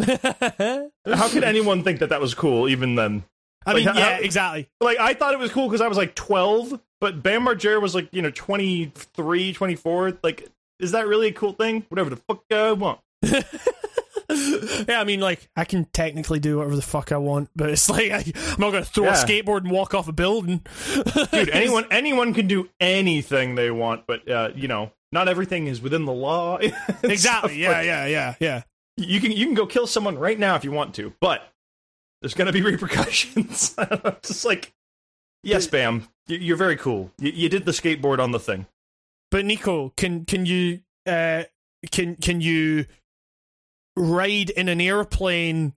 How 0.06 1.28
could 1.28 1.44
anyone 1.44 1.82
think 1.82 2.00
that 2.00 2.08
that 2.10 2.20
was 2.20 2.34
cool 2.34 2.68
even 2.68 2.94
then? 2.94 3.24
I 3.66 3.72
Like, 3.72 3.84
mean, 3.84 3.94
how- 3.94 3.98
yeah, 4.00 4.18
exactly. 4.18 4.68
Like 4.80 4.98
I 4.98 5.14
thought 5.14 5.32
it 5.34 5.38
was 5.38 5.50
cool 5.50 5.68
because 5.68 5.80
I 5.80 5.88
was 5.88 5.96
like 5.96 6.14
12, 6.14 6.78
but 7.00 7.22
Bam 7.22 7.46
Margera 7.46 7.80
was 7.80 7.94
like, 7.94 8.08
you 8.12 8.20
know, 8.22 8.30
23, 8.30 9.52
24. 9.52 10.18
Like 10.22 10.48
is 10.80 10.90
that 10.92 11.06
really 11.06 11.28
a 11.28 11.32
cool 11.32 11.52
thing? 11.52 11.84
Whatever 11.88 12.10
the 12.10 12.16
fuck 12.16 12.42
I 12.50 12.72
want. 12.72 13.00
yeah, 14.88 15.00
I 15.00 15.04
mean, 15.04 15.20
like, 15.20 15.48
I 15.56 15.64
can 15.64 15.84
technically 15.86 16.38
do 16.40 16.58
whatever 16.58 16.76
the 16.76 16.82
fuck 16.82 17.12
I 17.12 17.16
want, 17.18 17.50
but 17.56 17.70
it's 17.70 17.88
like 17.90 18.10
I, 18.10 18.18
I'm 18.52 18.60
not 18.60 18.70
going 18.70 18.84
to 18.84 18.90
throw 18.90 19.06
a 19.08 19.12
skateboard 19.12 19.62
and 19.62 19.70
walk 19.70 19.94
off 19.94 20.08
a 20.08 20.12
building. 20.12 20.64
Dude, 21.32 21.48
anyone 21.50 21.86
anyone 21.90 22.34
can 22.34 22.46
do 22.46 22.68
anything 22.80 23.54
they 23.54 23.70
want, 23.70 24.06
but 24.06 24.28
uh, 24.28 24.50
you 24.54 24.68
know, 24.68 24.92
not 25.12 25.28
everything 25.28 25.66
is 25.66 25.80
within 25.80 26.04
the 26.04 26.12
law. 26.12 26.58
exactly. 27.02 27.56
Yeah, 27.60 27.70
like- 27.70 27.86
yeah, 27.86 28.06
yeah, 28.06 28.34
yeah. 28.40 28.62
You 28.96 29.20
can 29.20 29.32
you 29.32 29.46
can 29.46 29.54
go 29.54 29.66
kill 29.66 29.86
someone 29.86 30.18
right 30.18 30.38
now 30.38 30.54
if 30.54 30.64
you 30.64 30.70
want 30.70 30.94
to, 30.96 31.12
but 31.20 31.42
there's 32.20 32.34
going 32.34 32.46
to 32.46 32.52
be 32.52 32.62
repercussions. 32.62 33.74
It's 33.76 34.28
just 34.28 34.44
like, 34.44 34.72
yes, 35.42 35.66
Bam, 35.66 36.08
you're 36.28 36.56
very 36.56 36.76
cool. 36.76 37.10
You, 37.18 37.32
you 37.32 37.48
did 37.48 37.64
the 37.64 37.72
skateboard 37.72 38.18
on 38.20 38.30
the 38.30 38.38
thing. 38.38 38.66
But 39.30 39.44
Nico, 39.44 39.92
can 39.96 40.24
can 40.24 40.46
you 40.46 40.80
uh 41.06 41.42
can 41.90 42.14
can 42.16 42.40
you 42.40 42.86
ride 43.96 44.50
in 44.50 44.68
an 44.68 44.80
airplane 44.80 45.74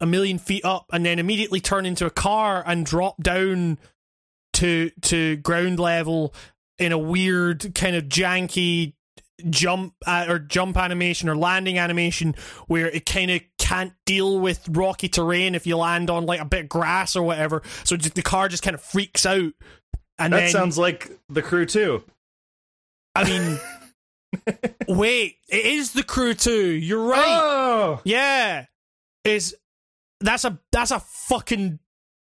a 0.00 0.06
million 0.06 0.38
feet 0.38 0.64
up 0.64 0.86
and 0.92 1.04
then 1.06 1.18
immediately 1.18 1.60
turn 1.60 1.86
into 1.86 2.06
a 2.06 2.10
car 2.10 2.62
and 2.66 2.84
drop 2.84 3.22
down 3.22 3.78
to 4.52 4.90
to 5.02 5.36
ground 5.36 5.78
level 5.78 6.34
in 6.78 6.92
a 6.92 6.98
weird 6.98 7.74
kind 7.74 7.96
of 7.96 8.04
janky 8.04 8.92
jump 9.50 9.94
uh, 10.06 10.26
or 10.28 10.38
jump 10.38 10.76
animation 10.76 11.28
or 11.28 11.36
landing 11.36 11.78
animation 11.78 12.34
where 12.66 12.88
it 12.88 13.04
kind 13.04 13.30
of 13.30 13.40
can't 13.58 13.92
deal 14.04 14.38
with 14.38 14.66
rocky 14.70 15.08
terrain 15.08 15.54
if 15.54 15.66
you 15.66 15.76
land 15.76 16.08
on 16.08 16.24
like 16.24 16.40
a 16.40 16.44
bit 16.44 16.64
of 16.64 16.68
grass 16.68 17.16
or 17.16 17.22
whatever 17.22 17.62
so 17.84 17.96
just, 17.96 18.14
the 18.14 18.22
car 18.22 18.48
just 18.48 18.62
kind 18.62 18.74
of 18.74 18.80
freaks 18.80 19.26
out 19.26 19.52
and 20.18 20.32
That 20.32 20.40
then 20.40 20.50
sounds 20.50 20.78
like 20.78 21.10
the 21.28 21.42
Crew 21.42 21.66
2. 21.66 22.02
I 23.14 23.24
mean, 23.24 23.58
wait, 24.88 25.36
it 25.48 25.66
is 25.66 25.92
the 25.92 26.02
Crew 26.02 26.34
2. 26.34 26.52
You're 26.52 27.04
right. 27.04 27.24
Oh, 27.26 28.00
Yeah, 28.04 28.66
is 29.24 29.56
that's 30.20 30.44
a 30.44 30.58
that's 30.72 30.90
a 30.90 31.00
fucking 31.00 31.78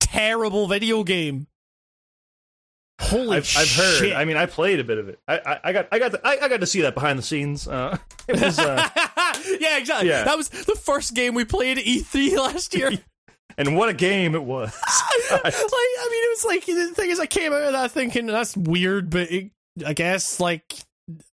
terrible 0.00 0.66
video 0.68 1.04
game. 1.04 1.46
Holy 3.00 3.36
I've, 3.38 3.56
I've 3.56 3.70
heard. 3.72 4.12
I 4.12 4.24
mean, 4.24 4.36
I 4.36 4.46
played 4.46 4.78
a 4.78 4.84
bit 4.84 4.98
of 4.98 5.08
it. 5.08 5.18
I, 5.26 5.38
I, 5.38 5.60
I 5.64 5.72
got, 5.72 5.88
I 5.90 5.98
got, 5.98 6.12
to, 6.12 6.20
I, 6.24 6.44
I 6.44 6.48
got 6.48 6.60
to 6.60 6.66
see 6.66 6.82
that 6.82 6.94
behind 6.94 7.18
the 7.18 7.22
scenes. 7.24 7.66
Uh, 7.66 7.98
it 8.28 8.40
was, 8.40 8.58
uh, 8.58 8.88
yeah, 9.60 9.78
exactly. 9.78 10.08
Yeah. 10.08 10.22
That 10.24 10.36
was 10.36 10.48
the 10.48 10.76
first 10.76 11.12
game 11.14 11.34
we 11.34 11.44
played 11.44 11.76
at 11.78 11.84
E3 11.84 12.36
last 12.38 12.74
year. 12.74 12.92
and 13.58 13.76
what 13.76 13.88
a 13.88 13.94
game 13.94 14.36
it 14.36 14.44
was. 14.44 14.72
like, 15.30 15.44
I 15.44 16.08
mean, 16.10 16.24
it 16.24 16.30
was 16.30 16.44
like 16.46 16.66
the 16.66 16.94
thing 16.94 17.10
is, 17.10 17.18
I 17.18 17.26
came 17.26 17.52
out 17.52 17.62
of 17.62 17.72
that 17.72 17.90
thinking 17.90 18.26
that's 18.26 18.56
weird, 18.56 19.10
but 19.10 19.30
it, 19.30 19.50
I 19.84 19.92
guess 19.92 20.38
like 20.38 20.74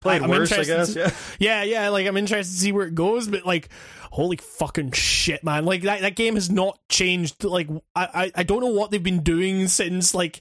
Played 0.06 0.22
I'm 0.24 0.30
worse, 0.30 0.52
I 0.52 0.58
interested 0.62 0.96
guess. 0.96 1.14
to- 1.14 1.24
Yeah. 1.44 1.64
yeah, 1.64 1.82
yeah. 1.84 1.90
Like 1.90 2.08
I'm 2.08 2.18
interested 2.18 2.54
to 2.54 2.60
see 2.60 2.72
where 2.72 2.88
it 2.88 2.96
goes, 2.96 3.28
but 3.28 3.46
like, 3.46 3.70
holy 4.12 4.38
fucking 4.38 4.92
shit, 4.92 5.44
man! 5.44 5.66
Like 5.66 5.82
that 5.84 6.02
that 6.02 6.16
game 6.16 6.36
has 6.36 6.50
not 6.50 6.80
changed. 6.90 7.44
Like 7.44 7.68
I 7.96 8.06
I, 8.06 8.32
I 8.36 8.44
don't 8.44 8.62
know 8.62 8.68
what 8.68 8.92
they've 8.92 9.02
been 9.04 9.24
doing 9.24 9.68
since 9.68 10.14
like 10.16 10.40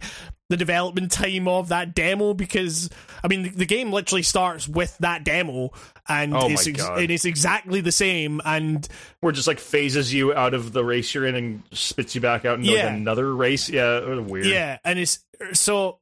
the 0.51 0.57
development 0.59 1.11
time 1.11 1.49
of 1.49 1.69
that 1.69 1.95
demo 1.95 2.35
because 2.35 2.91
I 3.25 3.29
mean 3.29 3.45
the, 3.45 3.49
the 3.49 3.65
game 3.67 3.91
literally 3.91 4.23
starts 4.23 4.69
with 4.69 4.95
that 4.99 5.25
demo 5.25 5.71
and 6.07 6.37
Oh 6.37 6.51
it's 6.51 6.67
ex- 6.67 6.85
and 6.85 7.11
it's 7.11 7.25
exactly 7.25 7.81
the 7.81 7.91
same 7.91 8.43
and 8.45 8.87
Where 9.21 9.31
it 9.31 9.37
just 9.37 9.49
like 9.49 9.59
phases 9.59 10.13
you 10.13 10.35
out 10.35 10.53
of 10.53 10.75
the 10.75 10.85
race 10.85 11.15
you're 11.15 11.25
in 11.27 11.35
and 11.35 11.63
spits 11.73 12.15
you 12.15 12.21
back 12.21 12.45
out 12.45 12.59
into 12.59 12.71
Yeah. 12.71 12.85
like 12.89 12.93
another 12.95 13.35
race. 13.35 13.71
Yeah, 13.71 13.97
it 13.97 14.07
was 14.07 14.21
weird. 14.21 14.45
Yeah, 14.45 14.79
and 14.85 14.99
it's 14.99 15.21
so. 15.55 15.99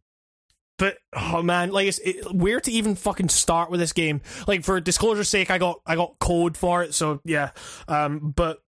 But 0.82 0.98
oh 1.12 1.44
man, 1.44 1.70
like 1.70 1.86
it's 1.86 2.00
it, 2.00 2.34
where 2.34 2.58
to 2.58 2.72
even 2.72 2.96
fucking 2.96 3.28
start 3.28 3.70
with 3.70 3.78
this 3.78 3.92
game? 3.92 4.20
Like 4.48 4.64
for 4.64 4.80
disclosure's 4.80 5.28
sake, 5.28 5.48
I 5.48 5.58
got 5.58 5.80
I 5.86 5.94
got 5.94 6.18
code 6.18 6.56
for 6.56 6.82
it, 6.82 6.92
so 6.92 7.20
yeah. 7.24 7.50
Um, 7.86 8.32
but 8.34 8.58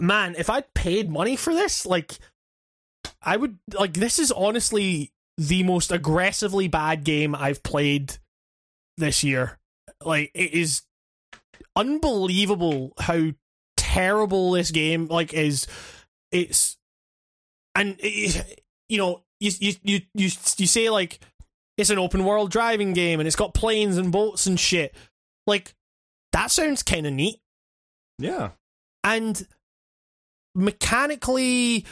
man, 0.00 0.34
if 0.38 0.48
I'd 0.48 0.72
paid 0.72 1.10
money 1.10 1.36
for 1.36 1.52
this, 1.52 1.84
like 1.84 2.18
I 3.20 3.36
would 3.36 3.58
like 3.78 3.92
this 3.92 4.18
is 4.18 4.32
honestly 4.32 5.12
the 5.36 5.62
most 5.62 5.92
aggressively 5.92 6.68
bad 6.68 7.04
game 7.04 7.34
I've 7.34 7.62
played 7.62 8.16
this 8.96 9.22
year. 9.22 9.58
Like 10.02 10.30
it 10.32 10.54
is 10.54 10.84
unbelievable 11.76 12.94
how 12.98 13.32
terrible 13.76 14.52
this 14.52 14.70
game 14.70 15.08
like 15.08 15.34
is. 15.34 15.66
It's 16.32 16.78
and 17.74 17.96
it, 17.98 18.62
you 18.88 18.96
know 18.96 19.23
you 19.44 19.50
you 19.60 19.74
you 19.82 20.00
you 20.14 20.30
you 20.56 20.66
say 20.66 20.90
like 20.90 21.20
it's 21.76 21.90
an 21.90 21.98
open 21.98 22.24
world 22.24 22.50
driving 22.50 22.92
game 22.92 23.20
and 23.20 23.26
it's 23.26 23.36
got 23.36 23.52
planes 23.54 23.96
and 23.98 24.12
boats 24.12 24.46
and 24.46 24.58
shit. 24.58 24.94
Like 25.46 25.74
that 26.32 26.50
sounds 26.50 26.82
kind 26.82 27.06
of 27.06 27.12
neat 27.12 27.40
Yeah. 28.18 28.50
and 29.02 29.46
mechanically 30.54 31.84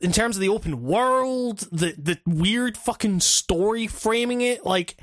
in 0.00 0.12
terms 0.12 0.36
of 0.36 0.40
the 0.40 0.48
open 0.48 0.82
world 0.84 1.60
the 1.70 1.94
the 1.98 2.18
weird 2.26 2.76
fucking 2.76 3.20
story 3.20 3.86
framing 3.86 4.40
it 4.40 4.64
like 4.64 4.96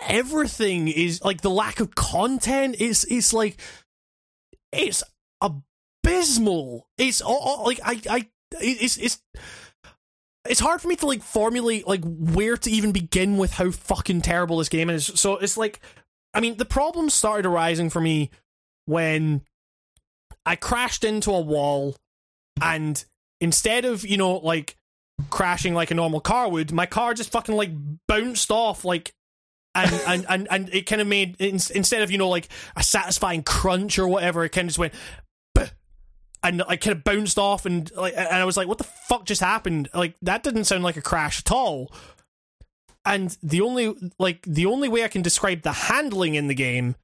everything 0.00 0.88
is 0.88 1.22
like 1.24 1.40
the 1.40 1.50
lack 1.50 1.80
of 1.80 1.94
content 1.94 2.76
is 2.80 3.04
is 3.06 3.32
like 3.32 3.58
it's 4.72 5.02
abysmal 5.40 6.86
it's 6.98 7.20
all, 7.20 7.38
all- 7.38 7.64
like 7.64 7.80
i 7.84 8.00
i 8.10 8.28
it's 8.60 8.96
it's 8.98 9.20
it's 10.48 10.60
hard 10.60 10.80
for 10.80 10.88
me 10.88 10.96
to 10.96 11.06
like 11.06 11.22
formulate 11.22 11.86
like 11.86 12.02
where 12.04 12.56
to 12.56 12.70
even 12.70 12.92
begin 12.92 13.36
with 13.36 13.52
how 13.52 13.70
fucking 13.70 14.22
terrible 14.22 14.58
this 14.58 14.68
game 14.68 14.90
is. 14.90 15.06
So 15.06 15.36
it's 15.36 15.56
like 15.56 15.80
i 16.34 16.40
mean 16.40 16.56
the 16.58 16.64
problems 16.64 17.14
started 17.14 17.46
arising 17.46 17.88
for 17.88 18.00
me 18.00 18.30
when 18.84 19.42
I 20.46 20.56
crashed 20.56 21.04
into 21.04 21.32
a 21.32 21.40
wall 21.40 21.96
and 22.62 23.04
instead 23.40 23.84
of, 23.84 24.06
you 24.06 24.16
know, 24.16 24.36
like 24.36 24.76
crashing 25.28 25.74
like 25.74 25.90
a 25.90 25.94
normal 25.94 26.20
car 26.20 26.48
would, 26.48 26.72
my 26.72 26.86
car 26.86 27.14
just 27.14 27.32
fucking 27.32 27.54
like 27.54 27.70
bounced 28.06 28.50
off 28.50 28.84
like 28.84 29.12
and 29.74 29.92
and 30.06 30.26
and, 30.28 30.48
and 30.50 30.74
it 30.74 30.86
kind 30.86 31.02
of 31.02 31.08
made 31.08 31.36
instead 31.40 32.02
of, 32.02 32.10
you 32.10 32.18
know, 32.18 32.28
like 32.28 32.48
a 32.76 32.82
satisfying 32.82 33.42
crunch 33.42 33.98
or 33.98 34.08
whatever, 34.08 34.44
it 34.44 34.50
kind 34.50 34.66
of 34.66 34.68
just 34.68 34.78
went 34.78 34.94
and 36.46 36.62
I 36.68 36.76
kind 36.76 36.96
of 36.96 37.04
bounced 37.04 37.38
off 37.38 37.66
and 37.66 37.90
like 37.96 38.14
and 38.16 38.28
I 38.28 38.44
was 38.44 38.56
like 38.56 38.68
what 38.68 38.78
the 38.78 38.84
fuck 38.84 39.24
just 39.24 39.40
happened? 39.40 39.88
Like 39.94 40.14
that 40.22 40.42
didn't 40.42 40.64
sound 40.64 40.84
like 40.84 40.96
a 40.96 41.02
crash 41.02 41.40
at 41.40 41.50
all. 41.50 41.92
And 43.04 43.36
the 43.42 43.60
only 43.60 43.94
like 44.18 44.42
the 44.42 44.66
only 44.66 44.88
way 44.88 45.04
I 45.04 45.08
can 45.08 45.22
describe 45.22 45.62
the 45.62 45.72
handling 45.72 46.34
in 46.34 46.46
the 46.48 46.54
game 46.54 46.96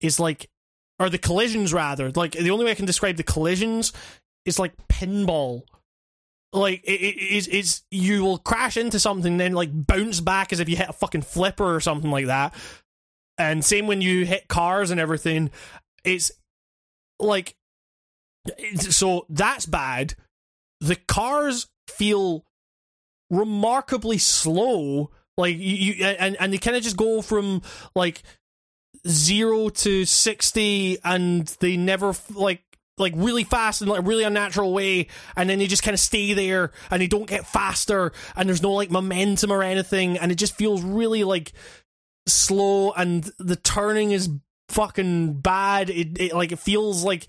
is 0.00 0.18
like 0.18 0.50
or 0.98 1.10
the 1.10 1.18
collisions 1.18 1.72
rather. 1.72 2.10
Like 2.10 2.32
the 2.32 2.50
only 2.50 2.64
way 2.64 2.70
I 2.70 2.76
can 2.76 2.86
describe 2.86 3.16
the 3.16 3.22
collisions 3.22 3.92
is 4.44 4.58
like 4.58 4.74
pinball. 4.88 5.62
Like 6.52 6.82
it, 6.84 7.00
it 7.00 7.16
is 7.16 7.46
is 7.48 7.82
you 7.90 8.22
will 8.22 8.38
crash 8.38 8.76
into 8.76 8.98
something, 8.98 9.36
then 9.36 9.52
like 9.52 9.70
bounce 9.72 10.20
back 10.20 10.52
as 10.52 10.60
if 10.60 10.68
you 10.68 10.76
hit 10.76 10.88
a 10.88 10.94
fucking 10.94 11.22
flipper 11.22 11.74
or 11.74 11.80
something 11.80 12.10
like 12.10 12.26
that. 12.26 12.54
And 13.36 13.64
same 13.64 13.86
when 13.86 14.00
you 14.00 14.24
hit 14.24 14.48
cars 14.48 14.90
and 14.90 14.98
everything, 14.98 15.50
it's 16.04 16.32
like 17.20 17.50
it's- 17.50 17.57
so 18.76 19.26
that's 19.28 19.66
bad. 19.66 20.14
The 20.80 20.96
cars 20.96 21.68
feel 21.88 22.44
remarkably 23.30 24.18
slow. 24.18 25.10
Like 25.36 25.56
you, 25.56 25.76
you 25.94 26.04
and 26.04 26.36
and 26.40 26.52
they 26.52 26.58
kind 26.58 26.76
of 26.76 26.82
just 26.82 26.96
go 26.96 27.22
from 27.22 27.62
like 27.94 28.22
zero 29.06 29.68
to 29.68 30.04
60 30.04 30.98
and 31.04 31.46
they 31.60 31.76
never 31.76 32.12
like 32.34 32.62
like 32.98 33.12
really 33.16 33.44
fast 33.44 33.80
in 33.80 33.88
like 33.88 34.00
a 34.00 34.02
really 34.02 34.24
unnatural 34.24 34.72
way 34.72 35.06
and 35.36 35.48
then 35.48 35.60
they 35.60 35.68
just 35.68 35.84
kind 35.84 35.94
of 35.94 36.00
stay 36.00 36.34
there 36.34 36.72
and 36.90 37.00
they 37.00 37.06
don't 37.06 37.28
get 37.28 37.46
faster 37.46 38.12
and 38.34 38.48
there's 38.48 38.62
no 38.62 38.72
like 38.72 38.90
momentum 38.90 39.52
or 39.52 39.62
anything 39.62 40.18
and 40.18 40.32
it 40.32 40.34
just 40.34 40.56
feels 40.56 40.82
really 40.82 41.22
like 41.22 41.52
slow 42.26 42.90
and 42.92 43.30
the 43.38 43.56
turning 43.56 44.10
is 44.10 44.28
fucking 44.68 45.34
bad 45.34 45.88
it, 45.88 46.20
it 46.20 46.34
like 46.34 46.52
it 46.52 46.58
feels 46.58 47.04
like 47.04 47.26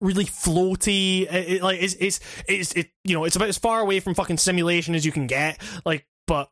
really 0.00 0.24
floaty 0.24 1.22
it, 1.22 1.48
it, 1.48 1.62
like 1.62 1.82
it's 1.82 1.94
it's 1.94 2.20
it's 2.46 2.72
it 2.72 2.90
you 3.04 3.14
know 3.14 3.24
it's 3.24 3.34
about 3.34 3.48
as 3.48 3.58
far 3.58 3.80
away 3.80 3.98
from 3.98 4.14
fucking 4.14 4.38
simulation 4.38 4.94
as 4.94 5.04
you 5.04 5.10
can 5.10 5.26
get 5.26 5.60
like 5.84 6.06
but 6.26 6.48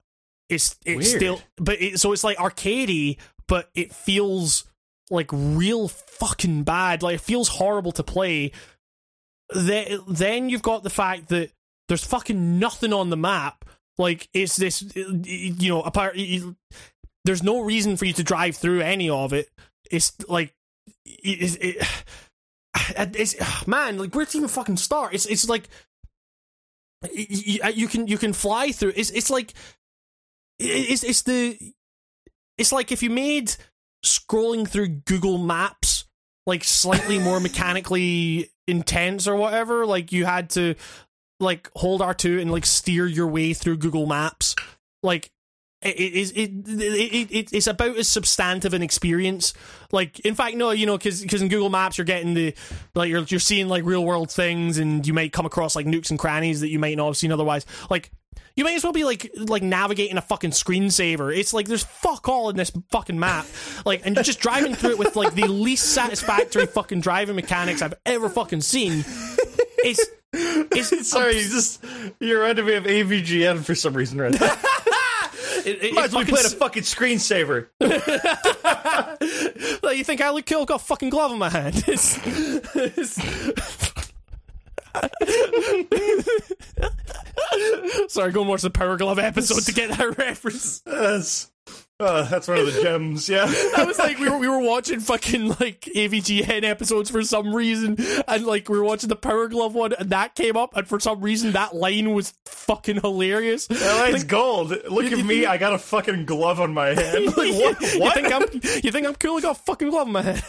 it's 0.49 0.77
it's 0.85 1.11
Weird. 1.11 1.21
still 1.23 1.41
but 1.57 1.81
it, 1.81 2.01
so 2.01 2.13
it's 2.13 2.25
like 2.25 2.39
arcadey 2.39 3.19
but 3.47 3.71
it 3.75 3.93
feels 3.93 4.65
like 5.11 5.29
real 5.33 5.89
fucking 5.89 6.65
bad. 6.65 7.03
Like 7.03 7.17
it 7.17 7.21
feels 7.21 7.49
horrible 7.49 7.93
to 7.93 8.03
play. 8.03 8.53
Then, 9.55 10.01
then 10.09 10.49
you've 10.49 10.63
got 10.63 10.83
the 10.83 10.91
fact 10.91 11.29
that 11.29 11.51
there's 11.89 12.05
fucking 12.05 12.59
nothing 12.59 12.93
on 12.93 13.11
the 13.11 13.17
map. 13.17 13.65
Like 13.99 14.29
it's 14.35 14.57
this, 14.57 14.85
you 14.95 15.69
know, 15.69 15.83
apart. 15.83 16.19
There's 17.25 17.43
no 17.43 17.61
reason 17.61 17.97
for 17.97 18.05
you 18.05 18.13
to 18.15 18.23
drive 18.23 18.57
through 18.57 18.81
any 18.81 19.11
of 19.11 19.33
it. 19.33 19.49
It's 19.91 20.13
like, 20.29 20.55
it, 21.05 21.59
it, 21.61 21.89
man, 23.67 23.99
like 23.99 24.15
where 24.15 24.27
to 24.27 24.39
even 24.39 24.49
fucking 24.49 24.77
start? 24.77 25.15
It's 25.15 25.27
it's 25.27 25.49
like 25.49 25.69
you, 27.13 27.61
you 27.75 27.89
can 27.89 28.07
you 28.07 28.19
can 28.19 28.33
fly 28.33 28.73
through. 28.73 28.93
It's 28.97 29.11
it's 29.11 29.31
like 29.31 29.55
it's 30.59 31.05
it's 31.05 31.23
the 31.23 31.59
it's 32.59 32.73
like 32.73 32.93
if 32.93 33.03
you 33.03 33.11
made 33.11 33.55
scrolling 34.05 34.69
through 34.69 34.89
Google 34.89 35.39
Maps 35.39 36.05
like 36.47 36.65
slightly 36.65 37.19
more 37.19 37.41
mechanically 37.49 38.51
intense 38.67 39.27
or 39.29 39.37
whatever. 39.37 39.85
Like 39.87 40.13
you 40.13 40.25
had 40.25 40.51
to 40.51 40.75
like 41.41 41.71
hold 41.75 42.01
R 42.01 42.15
two 42.15 42.41
and 42.41 42.51
like 42.51 42.67
steer 42.67 43.07
your 43.07 43.27
way 43.27 43.53
through 43.53 43.79
Google 43.79 44.07
Maps. 44.07 44.55
Like 45.03 45.31
it 45.83 45.99
is 45.99 46.31
it, 46.33 46.51
it, 46.67 47.31
it, 47.31 47.53
it's 47.53 47.67
about 47.67 47.97
as 47.97 48.09
substantive 48.09 48.75
an 48.75 48.83
experience. 48.83 49.53
Like 49.93 50.21
in 50.21 50.35
fact, 50.35 50.57
no, 50.57 50.71
you 50.71 50.87
know, 50.87 50.97
because 50.97 51.23
in 51.23 51.49
Google 51.49 51.71
Maps 51.71 51.99
you're 51.99 52.05
getting 52.05 52.35
the 52.35 52.55
like 52.95 53.11
you're 53.11 53.23
you're 53.23 53.41
seeing 53.41 53.69
like 53.69 53.85
real 53.85 54.05
world 54.05 54.31
things 54.31 54.79
and 54.79 55.07
you 55.07 55.13
might 55.13 55.33
come 55.33 55.47
across 55.47 55.77
like 55.77 55.87
nooks 55.87 56.11
and 56.11 56.19
crannies 56.19 56.61
that 56.63 56.69
you 56.69 56.79
might 56.79 56.97
not 56.97 57.07
have 57.07 57.17
seen 57.17 57.31
otherwise. 57.31 57.67
Like 57.91 58.11
you 58.57 58.65
might 58.65 58.75
as 58.75 58.85
well 58.85 58.93
be 58.93 59.05
like 59.05 59.31
like 59.37 59.63
navigating 59.63 60.17
a 60.17 60.23
fucking 60.23 60.51
screensaver. 60.51 61.37
It's 61.37 61.53
like 61.53 61.69
there's 61.69 61.85
fuck 61.85 62.29
all 62.29 62.49
in 62.49 62.57
this 62.57 62.73
fucking 62.91 63.19
map. 63.19 63.47
Like 63.85 64.03
and 64.07 64.17
you're 64.17 64.25
just 64.25 64.41
driving 64.41 64.75
through 64.75 64.93
it 64.93 64.99
with 64.99 65.15
like 65.15 65.35
the 65.35 65.47
least 65.47 65.93
satisfactory 65.93 66.67
fucking 66.67 67.03
driving 67.03 67.37
mechanics 67.37 67.83
I've 67.83 67.95
ever 68.07 68.31
fucking 68.31 68.63
seen. 68.63 69.05
It's 69.85 70.05
it's 70.33 71.09
Sorry, 71.11 71.37
you 71.37 71.49
just 71.49 71.85
you 72.19 72.39
reminded 72.39 72.67
me 72.67 72.75
of 72.75 72.85
AVGN 72.85 73.63
for 73.63 73.75
some 73.75 73.95
reason 73.95 74.19
right 74.21 74.39
now. 74.39 74.57
it, 75.67 75.83
it, 75.85 75.95
Might 75.95 76.07
as 76.07 76.15
well 76.15 76.25
play 76.25 76.43
a 76.45 76.49
fucking 76.49 76.83
screensaver. 76.85 77.69
like, 79.83 79.99
you 79.99 80.05
think 80.05 80.21
I 80.21 80.31
look 80.31 80.47
cool? 80.47 80.65
Got 80.65 80.81
a 80.81 80.85
fucking 80.85 81.11
glove 81.11 81.33
in 81.33 81.39
my 81.39 81.49
hand. 81.49 81.75
It's, 81.89 82.19
it's- 82.77 83.93
Sorry, 88.09 88.33
go 88.33 88.43
watch 88.43 88.63
the 88.63 88.71
Power 88.71 88.97
Glove 88.97 89.19
episode 89.19 89.63
to 89.65 89.73
get 89.75 89.91
that 89.97 90.17
reference. 90.19 90.83
Uh, 91.99 92.23
that's 92.29 92.47
one 92.47 92.59
of 92.59 92.67
the 92.73 92.83
gems, 92.83 93.29
yeah. 93.29 93.45
I 93.77 93.85
was 93.85 93.99
like, 93.99 94.19
we 94.19 94.29
were 94.29 94.37
we 94.39 94.49
were 94.49 94.61
watching 94.61 95.01
fucking 95.01 95.49
like 95.49 95.81
AVGN 95.95 96.63
episodes 96.65 97.11
for 97.11 97.23
some 97.23 97.55
reason, 97.55 97.97
and 98.29 98.45
like 98.45 98.69
we 98.69 98.77
were 98.77 98.85
watching 98.85 99.09
the 99.09 99.17
Power 99.17 99.49
Glove 99.49 99.75
one, 99.75 99.93
and 99.95 100.11
that 100.11 100.35
came 100.35 100.57
up, 100.57 100.77
and 100.77 100.87
for 100.87 101.01
some 101.01 101.21
reason 101.23 101.53
that 101.53 101.75
line 101.75 102.13
was 102.13 102.35
fucking 102.45 103.01
hilarious. 103.01 103.67
That 103.69 104.11
line's 104.11 104.25
gold. 104.25 104.71
Look 104.91 105.11
you 105.11 105.19
at 105.19 105.25
me, 105.25 105.37
think- 105.41 105.49
I 105.49 105.57
got 105.57 105.73
a 105.73 105.79
fucking 105.79 106.27
glove 106.27 106.61
on 106.61 106.75
my 106.75 106.89
head. 106.89 107.23
Like, 107.37 107.55
what? 107.55 107.81
You 107.81 108.01
what? 108.01 108.15
think 108.15 108.33
I'm 108.33 108.43
you 108.85 108.93
think 108.93 109.07
I'm 109.07 109.15
cool? 109.15 109.39
I 109.39 109.41
got 109.41 109.57
a 109.57 109.61
fucking 109.63 109.89
glove 109.91 110.07
in 110.09 110.13
my 110.13 110.23
head. 110.23 110.43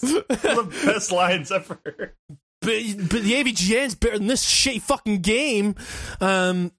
the 0.00 0.82
best 0.84 1.12
lines 1.12 1.50
ever. 1.52 1.78
but 1.86 2.16
but 2.60 3.22
the 3.22 3.32
AVGN's 3.44 3.94
better 3.94 4.18
than 4.18 4.26
this 4.28 4.44
shitty 4.44 4.82
fucking 4.82 5.20
game. 5.20 5.74
Um, 6.20 6.72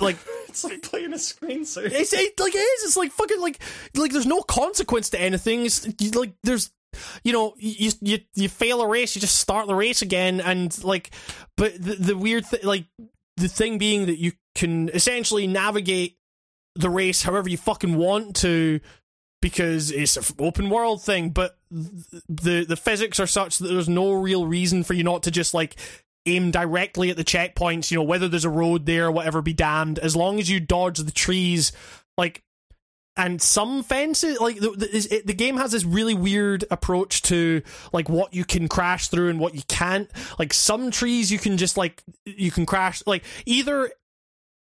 like 0.00 0.16
It's 0.48 0.64
like 0.64 0.82
playing 0.82 1.12
a 1.12 1.16
screensaver. 1.16 1.92
it's 1.92 2.12
it, 2.12 2.40
like 2.40 2.54
it 2.54 2.58
is. 2.58 2.84
It's 2.84 2.96
like 2.96 3.12
fucking 3.12 3.40
like 3.40 3.60
like 3.94 4.12
there's 4.12 4.26
no 4.26 4.40
consequence 4.42 5.10
to 5.10 5.20
anything. 5.20 5.66
It's 5.66 5.86
like 6.14 6.32
there's 6.42 6.70
you 7.22 7.32
know 7.32 7.54
you 7.58 7.92
you 8.00 8.18
you 8.34 8.48
fail 8.48 8.80
a 8.80 8.88
race, 8.88 9.14
you 9.14 9.20
just 9.20 9.36
start 9.36 9.66
the 9.66 9.74
race 9.74 10.00
again, 10.02 10.40
and 10.40 10.82
like 10.82 11.10
but 11.56 11.74
the 11.74 11.94
the 11.94 12.16
weird 12.16 12.46
thing 12.46 12.60
like 12.64 12.86
the 13.36 13.48
thing 13.48 13.78
being 13.78 14.06
that 14.06 14.18
you 14.18 14.32
can 14.54 14.88
essentially 14.88 15.46
navigate 15.46 16.18
the 16.74 16.90
race 16.90 17.22
however 17.22 17.48
you 17.48 17.56
fucking 17.56 17.96
want 17.96 18.36
to 18.36 18.80
because 19.40 19.90
it's 19.90 20.16
an 20.16 20.36
open 20.38 20.70
world 20.70 21.02
thing 21.02 21.30
but 21.30 21.58
the 21.70 22.64
the 22.64 22.76
physics 22.76 23.20
are 23.20 23.26
such 23.26 23.58
that 23.58 23.68
there's 23.68 23.88
no 23.88 24.12
real 24.12 24.46
reason 24.46 24.82
for 24.82 24.94
you 24.94 25.04
not 25.04 25.22
to 25.22 25.30
just 25.30 25.54
like 25.54 25.76
aim 26.34 26.50
directly 26.50 27.10
at 27.10 27.16
the 27.16 27.24
checkpoints 27.24 27.90
you 27.90 27.96
know 27.96 28.02
whether 28.02 28.28
there's 28.28 28.44
a 28.44 28.50
road 28.50 28.86
there 28.86 29.10
whatever 29.10 29.42
be 29.42 29.52
damned. 29.52 29.98
As 29.98 30.16
long 30.16 30.38
as 30.38 30.50
you 30.50 30.60
dodge 30.60 30.98
the 30.98 31.10
trees 31.10 31.72
like 32.16 32.42
and 33.16 33.42
some 33.42 33.82
fences 33.82 34.38
like 34.40 34.60
the, 34.60 34.70
the, 34.70 35.22
the 35.24 35.34
game 35.34 35.56
has 35.56 35.72
this 35.72 35.84
really 35.84 36.14
weird 36.14 36.64
approach 36.70 37.22
to 37.22 37.62
like 37.92 38.08
what 38.08 38.32
you 38.32 38.44
can 38.44 38.68
crash 38.68 39.08
through 39.08 39.28
and 39.28 39.40
what 39.40 39.54
you 39.54 39.62
can't. 39.68 40.08
Like 40.38 40.54
some 40.54 40.90
trees 40.90 41.30
you 41.30 41.38
can 41.38 41.56
just 41.56 41.76
like 41.76 42.02
you 42.24 42.50
can 42.50 42.64
crash 42.64 43.02
like 43.06 43.24
either 43.44 43.90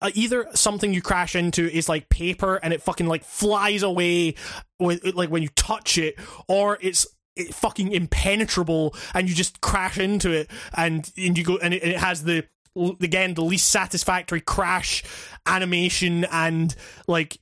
uh, 0.02 0.12
either 0.14 0.48
something 0.54 0.94
you 0.94 1.02
crash 1.02 1.36
into 1.36 1.70
is 1.70 1.90
like 1.90 2.08
paper 2.08 2.56
and 2.56 2.72
it 2.74 2.82
fucking 2.82 3.08
like 3.08 3.26
flies 3.26 3.84
away 3.84 4.36
with 4.80 5.04
like 5.16 5.30
when 5.30 5.42
you 5.42 5.50
touch 5.50 5.98
it 5.98 6.16
or 6.48 6.78
it's 6.82 7.06
it 7.06 7.17
fucking 7.54 7.92
impenetrable 7.92 8.96
and 9.14 9.30
you 9.30 9.36
just 9.36 9.62
crash 9.62 9.98
into 9.98 10.32
it 10.32 10.50
and 10.76 11.12
and 11.18 11.38
you 11.38 11.44
go 11.44 11.58
and 11.58 11.74
it, 11.74 11.84
it 11.84 11.98
has 11.98 12.24
the 12.24 12.46
again 13.02 13.34
the 13.34 13.44
least 13.44 13.70
satisfactory 13.70 14.42
crash 14.42 15.04
animation 15.46 16.26
and 16.26 16.76
like 17.08 17.40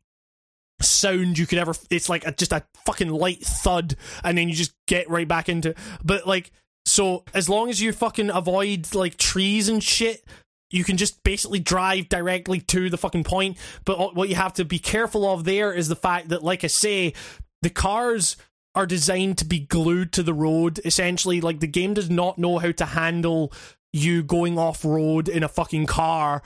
sound 0.81 1.37
you 1.37 1.45
could 1.45 1.57
ever 1.57 1.73
it's 1.89 2.09
like 2.09 2.25
a, 2.25 2.31
just 2.31 2.51
a 2.51 2.63
fucking 2.85 3.09
light 3.09 3.41
thud 3.41 3.95
and 4.23 4.37
then 4.37 4.49
you 4.49 4.55
just 4.55 4.73
get 4.87 5.09
right 5.09 5.27
back 5.27 5.47
into 5.49 5.69
it. 5.69 5.77
but 6.03 6.27
like 6.27 6.51
so 6.85 7.23
as 7.33 7.49
long 7.49 7.69
as 7.69 7.81
you 7.81 7.91
fucking 7.91 8.29
avoid 8.29 8.93
like 8.93 9.17
trees 9.17 9.69
and 9.69 9.83
shit 9.83 10.23
you 10.71 10.83
can 10.83 10.97
just 10.97 11.23
basically 11.23 11.59
drive 11.59 12.09
directly 12.09 12.59
to 12.59 12.89
the 12.89 12.97
fucking 12.97 13.23
point 13.23 13.57
but 13.85 13.97
uh, 13.97 14.09
what 14.09 14.29
you 14.29 14.35
have 14.35 14.53
to 14.53 14.65
be 14.65 14.79
careful 14.79 15.25
of 15.29 15.45
there 15.45 15.71
is 15.71 15.87
the 15.87 15.95
fact 15.95 16.29
that 16.29 16.43
like 16.43 16.63
i 16.63 16.67
say 16.67 17.13
the 17.61 17.69
cars 17.69 18.35
are 18.75 18.85
designed 18.85 19.37
to 19.39 19.45
be 19.45 19.59
glued 19.59 20.11
to 20.13 20.23
the 20.23 20.33
road 20.33 20.79
essentially. 20.85 21.41
Like 21.41 21.59
the 21.59 21.67
game 21.67 21.93
does 21.93 22.09
not 22.09 22.37
know 22.37 22.59
how 22.59 22.71
to 22.73 22.85
handle 22.85 23.51
you 23.93 24.21
going 24.21 24.59
off 24.59 24.83
road 24.83 25.29
in 25.29 25.43
a 25.43 25.47
fucking 25.47 25.85
car. 25.85 26.41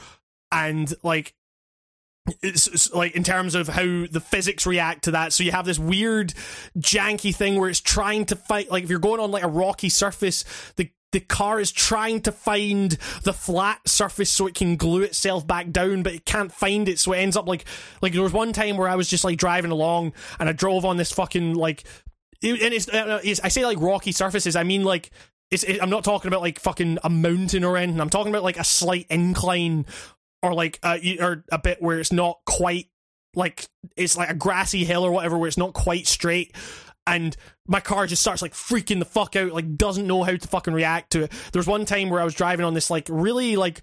And 0.51 0.93
like 1.03 1.33
it's, 2.43 2.67
it's 2.67 2.93
like 2.93 3.15
in 3.15 3.23
terms 3.23 3.55
of 3.55 3.67
how 3.67 4.05
the 4.11 4.23
physics 4.23 4.67
react 4.67 5.05
to 5.05 5.11
that. 5.11 5.33
So 5.33 5.43
you 5.43 5.51
have 5.51 5.65
this 5.65 5.79
weird 5.79 6.33
janky 6.77 7.35
thing 7.35 7.59
where 7.59 7.69
it's 7.69 7.81
trying 7.81 8.25
to 8.27 8.35
fight 8.35 8.71
like 8.71 8.83
if 8.83 8.89
you're 8.89 8.99
going 8.99 9.19
on 9.19 9.31
like 9.31 9.43
a 9.43 9.47
rocky 9.47 9.89
surface 9.89 10.45
the 10.75 10.91
the 11.11 11.19
car 11.19 11.59
is 11.59 11.71
trying 11.71 12.21
to 12.21 12.31
find 12.31 12.91
the 13.23 13.33
flat 13.33 13.79
surface 13.87 14.29
so 14.29 14.45
it 14.45 14.53
can 14.53 14.75
glue 14.75 15.01
itself 15.01 15.45
back 15.47 15.71
down, 15.71 16.03
but 16.03 16.13
it 16.13 16.25
can't 16.25 16.51
find 16.51 16.87
it, 16.87 16.99
so 16.99 17.13
it 17.13 17.17
ends 17.17 17.35
up 17.35 17.47
like 17.47 17.65
like 18.01 18.13
there 18.13 18.21
was 18.21 18.33
one 18.33 18.53
time 18.53 18.77
where 18.77 18.87
I 18.87 18.95
was 18.95 19.07
just 19.07 19.23
like 19.23 19.37
driving 19.37 19.71
along 19.71 20.13
and 20.39 20.47
I 20.47 20.51
drove 20.51 20.85
on 20.85 20.97
this 20.97 21.11
fucking 21.11 21.55
like, 21.55 21.83
and 22.41 22.73
it's, 22.73 22.87
uh, 22.87 23.19
it's 23.23 23.39
I 23.41 23.49
say 23.49 23.65
like 23.65 23.79
rocky 23.79 24.11
surfaces, 24.11 24.55
I 24.55 24.63
mean 24.63 24.83
like 24.83 25.11
it, 25.51 25.81
I'm 25.81 25.89
not 25.89 26.03
talking 26.03 26.27
about 26.27 26.41
like 26.41 26.59
fucking 26.59 26.99
a 27.03 27.09
mountain 27.09 27.63
or 27.63 27.77
anything. 27.77 27.99
I'm 27.99 28.09
talking 28.09 28.31
about 28.31 28.43
like 28.43 28.57
a 28.57 28.63
slight 28.63 29.07
incline 29.09 29.85
or 30.41 30.53
like 30.53 30.79
uh, 30.83 30.97
or 31.19 31.43
a 31.51 31.57
bit 31.57 31.81
where 31.81 31.99
it's 31.99 32.11
not 32.11 32.39
quite 32.45 32.87
like 33.35 33.67
it's 33.95 34.17
like 34.17 34.29
a 34.29 34.35
grassy 34.35 34.85
hill 34.85 35.05
or 35.05 35.11
whatever 35.11 35.37
where 35.37 35.47
it's 35.47 35.57
not 35.57 35.73
quite 35.73 36.07
straight. 36.07 36.55
And 37.07 37.35
my 37.67 37.79
car 37.79 38.05
just 38.05 38.21
starts 38.21 38.41
like 38.41 38.53
freaking 38.53 38.99
the 38.99 39.05
fuck 39.05 39.35
out 39.35 39.51
like 39.51 39.75
doesn't 39.75 40.05
know 40.05 40.23
how 40.23 40.35
to 40.35 40.47
fucking 40.47 40.73
react 40.73 41.11
to 41.11 41.23
it. 41.23 41.31
There 41.51 41.59
was 41.59 41.67
one 41.67 41.85
time 41.85 42.09
where 42.09 42.21
i 42.21 42.23
was 42.23 42.35
driving 42.35 42.65
on 42.65 42.75
this 42.75 42.89
like 42.89 43.07
really 43.09 43.55
like 43.55 43.81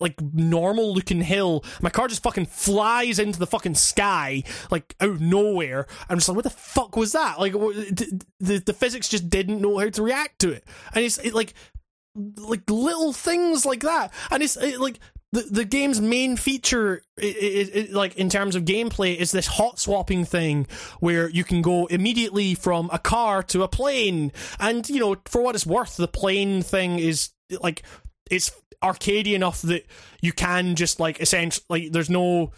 like 0.00 0.20
normal 0.20 0.94
looking 0.94 1.22
hill. 1.22 1.64
My 1.80 1.90
car 1.90 2.08
just 2.08 2.22
fucking 2.22 2.46
flies 2.46 3.18
into 3.18 3.38
the 3.38 3.46
fucking 3.46 3.74
sky 3.74 4.42
like 4.70 4.94
out 5.00 5.10
of 5.10 5.20
nowhere. 5.20 5.86
I'm 6.08 6.18
just 6.18 6.28
like 6.28 6.36
what 6.36 6.44
the 6.44 6.50
fuck 6.50 6.96
was 6.96 7.12
that? 7.12 7.38
Like 7.38 7.52
the, 7.52 8.62
the, 8.64 8.72
physics 8.72 9.08
just 9.08 9.30
didn't 9.30 9.60
know 9.60 9.78
how 9.78 9.88
to 9.88 10.02
react 10.02 10.40
to 10.40 10.50
it. 10.50 10.64
And 10.94 11.04
it's 11.04 11.18
it, 11.18 11.34
like 11.34 11.54
like 12.36 12.68
little 12.68 13.12
things 13.12 13.64
like 13.64 13.80
that. 13.80 14.12
And 14.30 14.42
it's 14.42 14.56
it, 14.56 14.80
like 14.80 14.98
the, 15.32 15.42
the 15.50 15.64
game's 15.64 16.00
main 16.00 16.36
feature 16.36 17.02
i 17.18 17.68
i 17.74 17.80
i 17.80 17.88
like 17.90 18.16
in 18.16 18.28
terms 18.28 18.54
of 18.54 18.64
gameplay 18.64 19.16
is 19.16 19.32
this 19.32 19.46
hot 19.46 19.78
swapping 19.78 20.26
thing 20.26 20.66
where 21.00 21.28
you 21.30 21.42
can 21.42 21.62
go 21.62 21.86
immediately 21.86 22.54
from 22.54 22.90
a 22.92 22.98
car 22.98 23.42
to 23.42 23.62
a 23.62 23.68
plane. 23.68 24.32
And 24.60 24.88
you 24.88 25.00
know 25.00 25.16
for 25.26 25.42
what 25.42 25.54
it's 25.54 25.66
worth 25.66 25.96
the 25.96 26.08
plane 26.08 26.62
thing 26.62 26.98
is 26.98 27.30
like 27.60 27.82
it's 28.30 28.50
arcadey 28.82 29.34
enough 29.34 29.62
that 29.62 29.86
you 30.20 30.32
can 30.32 30.74
just 30.74 31.00
like 31.00 31.20
essentially 31.20 31.64
like 31.68 31.92
there's 31.92 32.10
no 32.10 32.52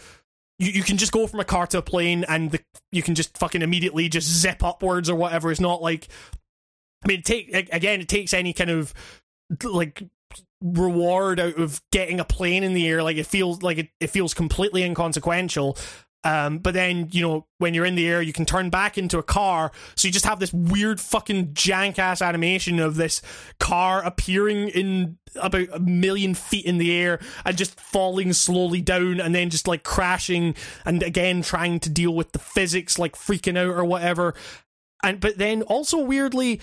you, 0.59 0.71
you 0.71 0.83
can 0.83 0.97
just 0.97 1.13
go 1.13 1.27
from 1.27 1.41
a 1.41 1.45
car 1.45 1.67
to 1.67 1.79
a 1.79 1.83
plane 1.83 2.25
and 2.29 2.53
the, 2.53 2.61
you 2.93 3.03
can 3.03 3.15
just 3.15 3.37
fucking 3.39 3.63
immediately 3.63 4.09
just 4.09 4.29
zip 4.29 4.63
upwards 4.63 5.11
or 5.11 5.17
whatever 5.17 5.51
it's 5.51 5.61
not 5.61 5.83
like 5.83 6.09
I 7.05 7.09
mean, 7.09 7.23
take 7.23 7.51
again. 7.73 8.01
It 8.01 8.09
takes 8.09 8.33
any 8.33 8.53
kind 8.53 8.71
of 8.71 8.95
like 9.63 10.03
reward 10.63 11.39
out 11.39 11.59
of 11.59 11.83
getting 11.93 12.19
a 12.19 12.25
plane 12.25 12.65
in 12.65 12.75
the 12.75 12.89
air. 12.89 13.03
Like 13.03 13.17
it 13.17 13.27
feels 13.27 13.63
like 13.63 13.79
it, 13.79 13.89
it 14.01 14.09
feels 14.09 14.35
completely 14.35 14.83
inconsequential. 14.83 15.77
Um, 16.27 16.59
but 16.59 16.73
then 16.73 17.09
you 17.11 17.21
know 17.21 17.47
when 17.59 17.75
you're 17.75 17.85
in 17.85 17.97
the 17.97 18.09
air, 18.09 18.23
you 18.23 18.33
can 18.33 18.47
turn 18.47 18.71
back 18.71 18.97
into 18.97 19.19
a 19.19 19.23
car. 19.23 19.73
So 19.97 20.09
you 20.09 20.13
just 20.13 20.25
have 20.25 20.41
this 20.41 20.53
weird 20.53 20.99
fucking 20.99 21.49
jank 21.49 21.99
ass 21.99 22.23
animation 22.23 22.81
of 22.81 22.95
this 22.95 23.21
car 23.61 24.03
appearing 24.03 24.69
in 24.69 25.19
about 25.41 25.69
a 25.73 25.79
million 25.81 26.35
feet 26.35 26.65
in 26.65 26.79
the 26.79 26.93
air 26.93 27.21
and 27.45 27.57
just 27.57 27.81
falling 27.81 28.33
slowly 28.33 28.81
down 28.81 29.21
and 29.21 29.35
then 29.35 29.51
just 29.51 29.69
like 29.69 29.83
crashing 29.83 30.55
and 30.85 31.03
again 31.03 31.43
trying 31.43 31.81
to 31.81 31.91
deal 31.91 32.15
with 32.15 32.33
the 32.33 32.39
physics 32.39 32.99
like 32.99 33.15
freaking 33.17 33.59
out 33.59 33.75
or 33.75 33.85
whatever. 33.85 34.35
And 35.03 35.21
but 35.21 35.39
then 35.39 35.63
also 35.63 35.99
weirdly 35.99 36.61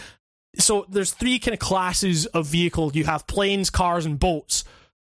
so 0.58 0.86
there's 0.90 1.12
three 1.12 1.40
kind 1.40 1.54
of 1.54 1.60
classes 1.60 2.26
of 2.28 2.48
vehicle. 2.48 2.92
You 2.94 3.06
have 3.06 3.28
planes 3.28 3.70
cars 3.70 4.06
and 4.06 4.20
boats. 4.20 4.64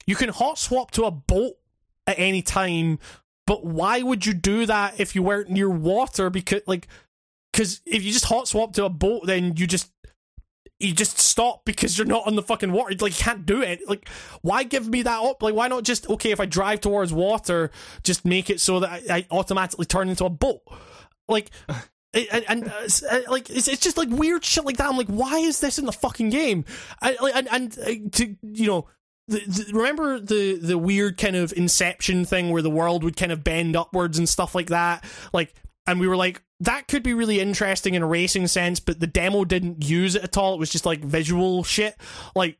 You 0.08 0.16
can 0.16 0.30
hot 0.30 0.58
swap 0.58 0.92
to 0.92 1.06
a 1.06 1.12
boat 1.12 1.54
at 2.08 2.20
any 2.20 2.42
time 2.42 3.00
but 3.48 3.64
why 3.64 4.02
would 4.02 4.26
you 4.26 4.34
do 4.34 4.66
that 4.66 5.00
if 5.00 5.16
you 5.16 5.22
weren't 5.22 5.50
near 5.50 5.70
water? 5.70 6.30
Because 6.30 6.62
like 6.66 6.88
because 7.52 7.82
if 7.86 8.04
you 8.04 8.12
just 8.12 8.26
hot 8.26 8.48
swap 8.48 8.74
to 8.74 8.86
a 8.86 8.90
boat 8.90 9.26
then 9.26 9.56
you 9.56 9.68
just 9.68 9.92
you 10.80 10.94
just 10.94 11.20
stop 11.20 11.64
because 11.66 11.98
you're 11.98 12.08
not 12.08 12.28
on 12.28 12.36
the 12.36 12.42
fucking 12.42 12.72
water 12.72 12.96
like 13.00 13.18
you 13.18 13.24
can't 13.24 13.46
do 13.46 13.62
it 13.62 13.80
like 13.88 14.10
why 14.42 14.64
give 14.64 14.88
me 14.88 15.02
that 15.02 15.22
up 15.22 15.42
like 15.42 15.54
why 15.54 15.68
not 15.68 15.84
just 15.84 16.10
okay 16.10 16.32
if 16.32 16.40
i 16.40 16.46
drive 16.46 16.82
towards 16.82 17.14
water 17.14 17.72
just 18.04 18.26
make 18.26 18.50
it 18.50 18.60
so 18.60 18.82
that 18.82 18.90
i, 19.10 19.18
I 19.18 19.28
automatically 19.32 19.86
turn 19.86 20.10
into 20.10 20.26
a 20.26 20.30
boat 20.30 20.62
like 21.30 21.50
and, 22.16 22.46
and 22.48 22.68
uh, 22.68 22.88
uh, 23.12 23.20
like 23.30 23.50
it's, 23.50 23.68
it's 23.68 23.82
just 23.82 23.98
like 23.98 24.10
weird 24.10 24.44
shit 24.44 24.66
like 24.66 24.78
that. 24.78 24.90
I'm 24.90 24.98
like, 24.98 25.08
why 25.08 25.40
is 25.40 25.60
this 25.60 25.78
in 25.78 25.86
the 25.86 25.92
fucking 25.92 26.30
game? 26.30 26.66
I, 27.02 27.16
and 27.36 27.48
and 27.52 27.80
uh, 27.80 28.10
to 28.14 28.36
you 28.42 28.68
know, 28.68 28.88
the, 29.28 29.40
the, 29.40 29.74
remember 29.74 30.20
the 30.20 30.58
the 30.58 30.78
weird 30.78 31.18
kind 31.18 31.36
of 31.36 31.54
Inception 31.54 32.26
thing 32.26 32.52
where 32.52 32.62
the 32.62 32.70
world 32.70 33.04
would 33.04 33.18
kind 33.18 33.32
of 33.32 33.44
bend 33.44 33.76
upwards 33.76 34.18
and 34.18 34.30
stuff 34.30 34.56
like 34.56 34.68
that. 34.68 35.04
Like, 35.34 35.54
and 35.88 36.00
we 36.00 36.08
were 36.08 36.18
like, 36.18 36.42
that 36.62 36.88
could 36.88 37.04
be 37.04 37.14
really 37.14 37.40
interesting 37.40 37.96
in 37.96 38.02
a 38.02 38.08
racing 38.08 38.48
sense, 38.48 38.80
but 38.80 39.00
the 39.00 39.08
demo 39.08 39.44
didn't 39.44 39.84
use 39.88 40.16
it 40.16 40.24
at 40.24 40.38
all. 40.38 40.54
It 40.54 40.60
was 40.60 40.70
just 40.70 40.86
like 40.86 41.00
visual 41.00 41.64
shit. 41.64 41.96
Like, 42.36 42.58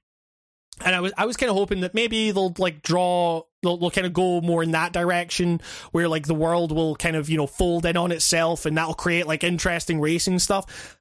and 0.84 0.94
I 0.94 1.00
was 1.00 1.14
I 1.18 1.26
was 1.26 1.38
kind 1.38 1.50
of 1.50 1.56
hoping 1.56 1.82
that 1.82 1.94
maybe 1.94 2.32
they'll 2.32 2.54
like 2.58 2.82
draw 2.82 3.44
they'll, 3.64 3.78
they'll 3.78 3.92
kind 3.92 4.06
of 4.06 4.14
go 4.14 4.42
more 4.42 4.62
in 4.62 4.72
that 4.72 4.92
direction 4.92 5.62
where 5.92 6.10
like 6.10 6.28
the 6.28 6.34
world 6.34 6.74
will 6.74 6.98
kind 6.98 7.16
of 7.16 7.30
you 7.30 7.38
know 7.38 7.48
fold 7.48 7.86
in 7.86 7.96
on 7.96 8.12
itself 8.12 8.66
and 8.66 8.78
that'll 8.78 8.94
create 8.94 9.26
like 9.26 9.46
interesting 9.46 10.02
racing 10.02 10.40
stuff. 10.40 10.98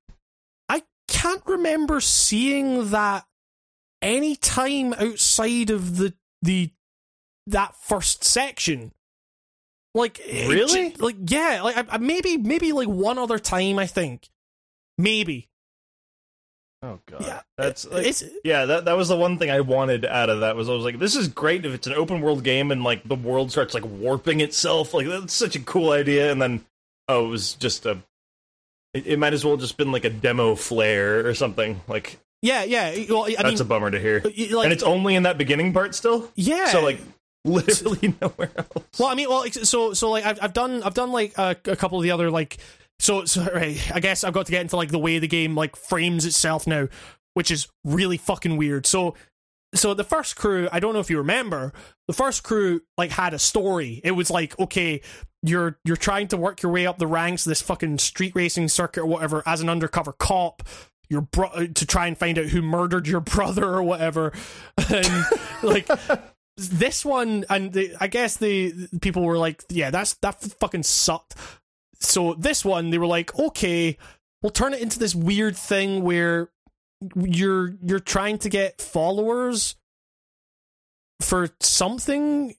I 0.68 0.82
can't 1.08 1.42
remember 1.46 2.00
seeing 2.00 2.90
that 2.90 3.24
any 4.00 4.36
time 4.36 4.92
outside 4.92 5.70
of 5.70 5.96
the 5.96 6.14
the 6.40 6.70
that 7.48 7.74
first 7.76 8.22
section. 8.22 8.92
Like 9.94 10.20
eh, 10.26 10.48
Really? 10.48 10.90
j- 10.90 10.96
like 10.98 11.16
yeah, 11.26 11.60
like 11.62 11.76
I, 11.76 11.84
I, 11.94 11.98
maybe 11.98 12.36
maybe 12.36 12.72
like 12.72 12.88
one 12.88 13.16
other 13.18 13.38
time 13.38 13.78
I 13.78 13.86
think, 13.86 14.28
maybe. 14.98 15.48
Oh 16.82 16.98
god, 17.06 17.22
Yeah, 17.24 17.40
that's 17.56 17.86
eh, 17.86 17.88
like, 17.92 18.06
it's 18.06 18.22
eh, 18.22 18.28
yeah. 18.44 18.66
That 18.66 18.84
that 18.86 18.96
was 18.96 19.08
the 19.08 19.16
one 19.16 19.38
thing 19.38 19.50
I 19.50 19.60
wanted 19.60 20.04
out 20.04 20.28
of 20.30 20.40
that 20.40 20.56
was 20.56 20.68
I 20.68 20.72
was 20.72 20.84
like, 20.84 20.98
this 20.98 21.16
is 21.16 21.28
great 21.28 21.64
if 21.64 21.72
it's 21.72 21.86
an 21.86 21.94
open 21.94 22.20
world 22.20 22.44
game 22.44 22.70
and 22.70 22.82
like 22.84 23.04
the 23.08 23.14
world 23.14 23.50
starts 23.50 23.72
like 23.72 23.84
warping 23.86 24.40
itself. 24.40 24.92
Like 24.92 25.06
that's 25.06 25.32
such 25.32 25.56
a 25.56 25.60
cool 25.60 25.92
idea. 25.92 26.30
And 26.30 26.42
then 26.42 26.64
oh, 27.08 27.26
it 27.26 27.28
was 27.28 27.54
just 27.54 27.86
a. 27.86 27.98
It, 28.92 29.06
it 29.06 29.18
might 29.18 29.32
as 29.32 29.44
well 29.44 29.56
just 29.56 29.76
been 29.76 29.92
like 29.92 30.04
a 30.04 30.10
demo 30.10 30.54
flare 30.56 31.26
or 31.26 31.34
something. 31.34 31.80
Like 31.88 32.18
yeah 32.42 32.64
yeah. 32.64 32.94
Well, 33.08 33.24
I 33.24 33.34
that's 33.42 33.44
mean, 33.44 33.60
a 33.60 33.64
bummer 33.64 33.90
to 33.90 33.98
hear. 33.98 34.20
like 34.22 34.64
and 34.64 34.72
it's 34.72 34.82
only 34.82 35.14
in 35.14 35.22
that 35.22 35.38
beginning 35.38 35.72
part 35.72 35.94
still. 35.94 36.30
yeah. 36.34 36.66
So 36.66 36.82
like 36.82 37.00
literally 37.44 38.14
nowhere 38.22 38.50
else. 38.56 38.98
Well, 38.98 39.08
I 39.08 39.14
mean, 39.14 39.28
well, 39.28 39.44
so 39.50 39.92
so 39.92 40.10
like 40.10 40.24
I've 40.24 40.38
I've 40.42 40.52
done 40.52 40.82
I've 40.82 40.94
done 40.94 41.12
like 41.12 41.36
a, 41.38 41.56
a 41.66 41.76
couple 41.76 41.98
of 41.98 42.02
the 42.02 42.10
other 42.10 42.30
like 42.30 42.58
so 42.98 43.24
so 43.24 43.46
right. 43.54 43.78
I 43.94 44.00
guess 44.00 44.24
I've 44.24 44.32
got 44.32 44.46
to 44.46 44.52
get 44.52 44.62
into 44.62 44.76
like 44.76 44.90
the 44.90 44.98
way 44.98 45.18
the 45.18 45.28
game 45.28 45.54
like 45.54 45.76
frames 45.76 46.24
itself 46.24 46.66
now, 46.66 46.88
which 47.34 47.50
is 47.50 47.68
really 47.84 48.16
fucking 48.16 48.56
weird. 48.56 48.86
So 48.86 49.14
so 49.74 49.92
the 49.92 50.04
first 50.04 50.36
crew, 50.36 50.68
I 50.70 50.78
don't 50.80 50.94
know 50.94 51.00
if 51.00 51.10
you 51.10 51.18
remember, 51.18 51.72
the 52.06 52.14
first 52.14 52.44
crew 52.44 52.82
like 52.96 53.10
had 53.10 53.34
a 53.34 53.38
story. 53.38 54.00
It 54.04 54.12
was 54.12 54.30
like 54.30 54.58
okay. 54.58 55.00
You're 55.46 55.78
you're 55.84 55.96
trying 55.96 56.28
to 56.28 56.38
work 56.38 56.62
your 56.62 56.72
way 56.72 56.86
up 56.86 56.98
the 56.98 57.06
ranks 57.06 57.44
of 57.44 57.50
this 57.50 57.60
fucking 57.60 57.98
street 57.98 58.32
racing 58.34 58.68
circuit 58.68 59.02
or 59.02 59.06
whatever 59.06 59.42
as 59.44 59.60
an 59.60 59.68
undercover 59.68 60.12
cop. 60.12 60.62
Your 61.10 61.20
bro- 61.20 61.50
uh, 61.50 61.66
to 61.74 61.84
try 61.84 62.06
and 62.06 62.16
find 62.16 62.38
out 62.38 62.46
who 62.46 62.62
murdered 62.62 63.06
your 63.06 63.20
brother 63.34 63.66
or 63.66 63.82
whatever, 63.82 64.32
and 64.90 65.26
like 65.62 65.86
this 66.56 67.04
one 67.04 67.44
and 67.50 67.72
the, 67.72 67.94
i 68.00 68.06
guess 68.06 68.36
the, 68.36 68.70
the 68.70 69.00
people 69.00 69.22
were 69.22 69.38
like 69.38 69.64
yeah 69.70 69.90
that's 69.90 70.14
that 70.14 70.40
fucking 70.40 70.82
sucked. 70.82 71.34
So 72.00 72.34
this 72.34 72.64
one 72.64 72.90
they 72.90 72.98
were 72.98 73.06
like 73.06 73.36
okay 73.38 73.96
we'll 74.42 74.50
turn 74.50 74.74
it 74.74 74.80
into 74.82 74.98
this 74.98 75.14
weird 75.14 75.56
thing 75.56 76.02
where 76.02 76.50
you're 77.16 77.74
you're 77.82 77.98
trying 77.98 78.38
to 78.38 78.48
get 78.48 78.80
followers 78.80 79.76
for 81.20 81.48
something 81.60 82.54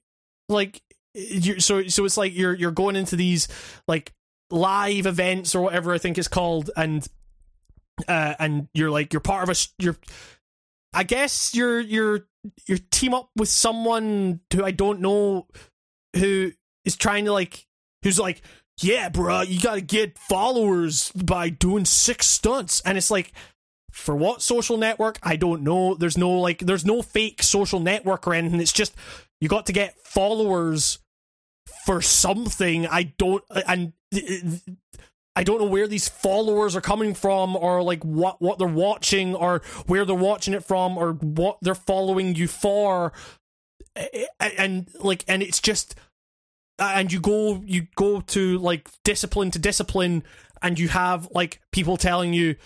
like 0.48 0.82
you 1.14 1.60
so 1.60 1.86
so 1.86 2.04
it's 2.04 2.16
like 2.16 2.36
you're 2.36 2.54
you're 2.54 2.70
going 2.70 2.96
into 2.96 3.16
these 3.16 3.48
like 3.88 4.12
live 4.50 5.06
events 5.06 5.54
or 5.54 5.62
whatever 5.62 5.92
i 5.92 5.98
think 5.98 6.18
it's 6.18 6.28
called 6.28 6.70
and 6.76 7.08
uh 8.08 8.34
and 8.38 8.68
you're 8.74 8.90
like 8.90 9.12
you're 9.12 9.20
part 9.20 9.48
of 9.48 9.48
a 9.48 9.82
you're 9.82 9.96
i 10.92 11.02
guess 11.02 11.54
you're 11.54 11.80
you're 11.80 12.26
you 12.66 12.78
team 12.78 13.14
up 13.14 13.30
with 13.36 13.48
someone 13.48 14.40
who 14.52 14.64
I 14.64 14.70
don't 14.70 15.00
know 15.00 15.46
who 16.14 16.52
is 16.84 16.96
trying 16.96 17.24
to 17.26 17.32
like 17.32 17.66
who's 18.02 18.18
like, 18.18 18.42
yeah, 18.80 19.08
bro, 19.08 19.42
you 19.42 19.60
gotta 19.60 19.80
get 19.80 20.18
followers 20.18 21.10
by 21.12 21.48
doing 21.48 21.84
six 21.84 22.26
stunts, 22.26 22.80
and 22.82 22.98
it's 22.98 23.10
like. 23.10 23.32
For 23.92 24.14
what 24.14 24.42
social 24.42 24.76
network? 24.76 25.18
I 25.22 25.36
don't 25.36 25.62
know. 25.62 25.94
There's 25.94 26.18
no 26.18 26.32
like 26.32 26.58
there's 26.58 26.84
no 26.84 27.00
fake 27.00 27.42
social 27.42 27.80
network 27.80 28.26
or 28.26 28.34
anything. 28.34 28.60
It's 28.60 28.70
just 28.70 28.94
you 29.40 29.48
got 29.48 29.64
to 29.66 29.72
get 29.72 29.98
followers 30.04 30.98
for 31.86 32.02
something. 32.02 32.86
I 32.86 33.14
don't 33.16 33.42
and 33.66 33.94
I 35.36 35.44
don't 35.44 35.60
know 35.60 35.66
where 35.66 35.86
these 35.86 36.08
followers 36.08 36.74
are 36.74 36.80
coming 36.80 37.12
from 37.14 37.54
or 37.54 37.82
like 37.82 38.02
what 38.02 38.40
what 38.40 38.58
they're 38.58 38.66
watching 38.66 39.34
or 39.34 39.60
where 39.86 40.04
they're 40.06 40.14
watching 40.16 40.54
it 40.54 40.64
from 40.64 40.96
or 40.96 41.12
what 41.12 41.58
they're 41.60 41.74
following 41.74 42.34
you 42.34 42.48
for. 42.48 43.12
A- 43.96 44.26
a- 44.40 44.60
and 44.60 44.88
like 44.98 45.24
and 45.28 45.42
it's 45.42 45.60
just 45.60 45.94
and 46.78 47.12
you 47.12 47.20
go 47.20 47.62
you 47.66 47.86
go 47.96 48.20
to 48.22 48.58
like 48.58 48.88
discipline 49.04 49.50
to 49.52 49.58
discipline 49.58 50.24
and 50.62 50.78
you 50.78 50.88
have 50.88 51.28
like 51.32 51.60
people 51.70 51.96
telling 51.96 52.32
you 52.32 52.56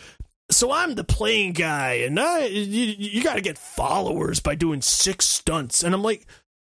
so 0.51 0.72
I'm 0.72 0.94
the 0.94 1.05
playing 1.05 1.52
guy 1.52 1.94
and 1.94 2.18
I 2.18 2.47
you, 2.47 2.94
you 2.98 3.22
got 3.22 3.34
to 3.34 3.40
get 3.40 3.59
followers 3.59 4.40
by 4.40 4.55
doing 4.56 4.82
six 4.82 5.26
stunts. 5.26 5.84
And 5.84 5.94
I'm 5.94 6.02
like 6.02 6.26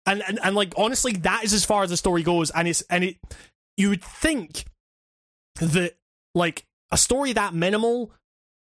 and, 0.07 0.23
and 0.27 0.39
and 0.43 0.57
like 0.57 0.75
honestly 0.77 1.13
that 1.13 1.45
is 1.45 1.53
as 1.53 1.65
far 1.65 1.83
as 1.83 1.91
the 1.91 1.97
story 1.97 2.23
goes 2.23 2.51
and 2.51 2.67
it's 2.69 2.83
and 2.91 3.05
it 3.05 3.17
you 3.77 3.89
would 3.91 4.03
think 4.03 4.65
that 5.57 5.95
like 6.35 6.65
a 6.91 6.97
story 6.97 7.33
that 7.33 7.55
minimal 7.55 8.13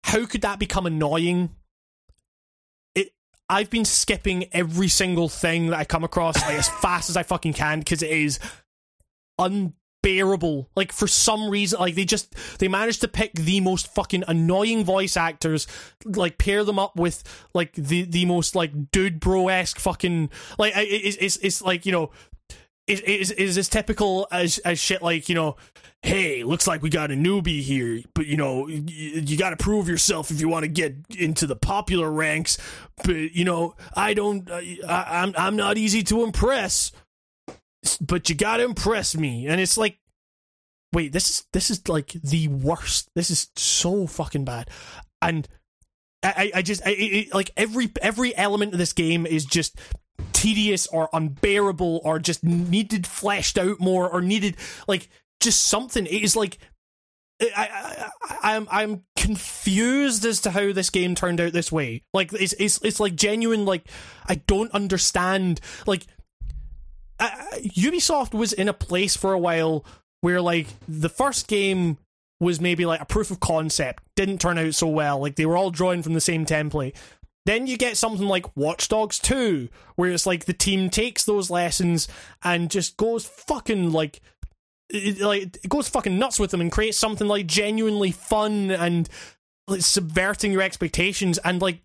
how 0.04 0.26
could 0.26 0.42
that 0.42 0.58
become 0.58 0.84
annoying? 0.86 1.50
It 2.94 3.12
i've 3.48 3.70
been 3.70 3.84
skipping 3.84 4.46
every 4.52 4.88
single 4.88 5.28
thing 5.28 5.68
that 5.68 5.78
i 5.78 5.84
come 5.84 6.04
across 6.04 6.40
like 6.42 6.58
as 6.58 6.68
fast 6.68 7.08
as 7.10 7.16
i 7.16 7.22
fucking 7.22 7.52
can 7.52 7.78
because 7.80 8.02
it 8.02 8.10
is 8.10 8.38
unbearable. 9.38 10.68
Like 10.76 10.92
for 10.92 11.06
some 11.06 11.48
reason 11.48 11.78
like 11.80 11.94
they 11.94 12.04
just 12.04 12.34
they 12.58 12.68
managed 12.68 13.00
to 13.02 13.08
pick 13.08 13.32
the 13.34 13.60
most 13.60 13.92
fucking 13.94 14.24
annoying 14.28 14.84
voice 14.84 15.16
actors 15.16 15.66
like 16.04 16.38
pair 16.38 16.64
them 16.64 16.78
up 16.78 16.96
with 16.96 17.22
like 17.54 17.72
the 17.74 18.02
the 18.02 18.24
most 18.26 18.54
like 18.54 18.90
dude 18.90 19.20
bro-esque 19.20 19.78
fucking 19.78 20.30
like 20.58 20.76
it- 20.76 20.80
it's, 20.88 21.16
it's, 21.18 21.36
it's 21.38 21.62
like 21.62 21.86
you 21.86 21.92
know 21.92 22.10
is 22.86 23.00
is 23.00 23.30
is 23.32 23.58
as 23.58 23.68
typical 23.68 24.26
as 24.32 24.58
as 24.58 24.78
shit 24.78 25.02
like 25.02 25.28
you 25.28 25.34
know 25.34 25.56
hey 26.02 26.42
looks 26.42 26.66
like 26.66 26.82
we 26.82 26.90
got 26.90 27.12
a 27.12 27.14
newbie 27.14 27.62
here 27.62 28.02
but 28.14 28.26
you 28.26 28.36
know 28.36 28.66
you, 28.66 29.20
you 29.20 29.36
got 29.36 29.50
to 29.50 29.56
prove 29.56 29.88
yourself 29.88 30.30
if 30.30 30.40
you 30.40 30.48
want 30.48 30.64
to 30.64 30.68
get 30.68 30.96
into 31.16 31.46
the 31.46 31.54
popular 31.54 32.10
ranks 32.10 32.58
but 33.04 33.14
you 33.14 33.44
know 33.44 33.74
i 33.94 34.14
don't 34.14 34.50
I, 34.50 34.78
I, 34.86 35.22
i'm 35.22 35.34
i'm 35.36 35.56
not 35.56 35.78
easy 35.78 36.02
to 36.04 36.24
impress 36.24 36.90
but 38.00 38.28
you 38.28 38.34
got 38.34 38.56
to 38.56 38.64
impress 38.64 39.16
me 39.16 39.46
and 39.46 39.60
it's 39.60 39.78
like 39.78 39.98
wait 40.92 41.12
this 41.12 41.30
is 41.30 41.46
this 41.52 41.70
is 41.70 41.88
like 41.88 42.12
the 42.12 42.48
worst 42.48 43.10
this 43.14 43.30
is 43.30 43.48
so 43.54 44.08
fucking 44.08 44.44
bad 44.44 44.68
and 45.20 45.46
i 46.24 46.50
i 46.56 46.62
just 46.62 46.82
I, 46.84 47.28
like 47.32 47.50
every 47.56 47.92
every 48.00 48.36
element 48.36 48.72
of 48.72 48.78
this 48.78 48.92
game 48.92 49.24
is 49.24 49.44
just 49.44 49.78
tedious 50.42 50.88
or 50.88 51.08
unbearable 51.12 52.00
or 52.04 52.18
just 52.18 52.42
needed 52.42 53.06
fleshed 53.06 53.56
out 53.56 53.78
more 53.78 54.10
or 54.10 54.20
needed 54.20 54.56
like 54.88 55.08
just 55.40 55.64
something 55.68 56.04
it 56.06 56.22
is 56.22 56.34
like 56.34 56.58
I, 57.40 57.46
I, 57.56 58.10
I, 58.22 58.54
I'm 58.56 58.68
I'm 58.70 59.04
confused 59.16 60.24
as 60.24 60.40
to 60.42 60.50
how 60.50 60.72
this 60.72 60.90
game 60.90 61.16
turned 61.16 61.40
out 61.40 61.52
this 61.52 61.72
way. 61.72 62.04
Like 62.14 62.32
it's 62.32 62.52
it's 62.52 62.80
it's 62.84 63.00
like 63.00 63.16
genuine. 63.16 63.64
Like 63.64 63.88
I 64.26 64.36
don't 64.36 64.70
understand. 64.70 65.60
Like 65.84 66.06
Ubisoft 67.20 68.32
was 68.32 68.52
in 68.52 68.68
a 68.68 68.72
place 68.72 69.16
for 69.16 69.32
a 69.32 69.38
while 69.38 69.84
where 70.20 70.40
like 70.40 70.68
the 70.86 71.08
first 71.08 71.48
game 71.48 71.98
was 72.38 72.60
maybe 72.60 72.86
like 72.86 73.00
a 73.00 73.06
proof 73.06 73.32
of 73.32 73.40
concept, 73.40 74.04
didn't 74.14 74.40
turn 74.40 74.58
out 74.58 74.74
so 74.74 74.86
well. 74.86 75.20
Like 75.20 75.34
they 75.36 75.46
were 75.46 75.56
all 75.56 75.70
drawing 75.70 76.02
from 76.02 76.14
the 76.14 76.20
same 76.20 76.46
template. 76.46 76.94
Then 77.44 77.66
you 77.66 77.76
get 77.76 77.96
something 77.96 78.26
like 78.28 78.56
Watch 78.56 78.88
Dogs 78.88 79.18
2, 79.18 79.68
where 79.96 80.10
it's 80.10 80.26
like 80.26 80.44
the 80.44 80.52
team 80.52 80.90
takes 80.90 81.24
those 81.24 81.50
lessons 81.50 82.06
and 82.44 82.70
just 82.70 82.96
goes 82.96 83.26
fucking 83.26 83.90
like 83.92 84.20
it, 84.88 85.20
like 85.20 85.56
it 85.62 85.68
goes 85.68 85.88
fucking 85.88 86.18
nuts 86.18 86.38
with 86.38 86.50
them 86.52 86.60
and 86.60 86.70
creates 86.70 86.98
something 86.98 87.26
like 87.26 87.46
genuinely 87.46 88.12
fun 88.12 88.70
and 88.70 89.08
like 89.66 89.80
subverting 89.80 90.52
your 90.52 90.62
expectations 90.62 91.38
and 91.38 91.60
like 91.62 91.80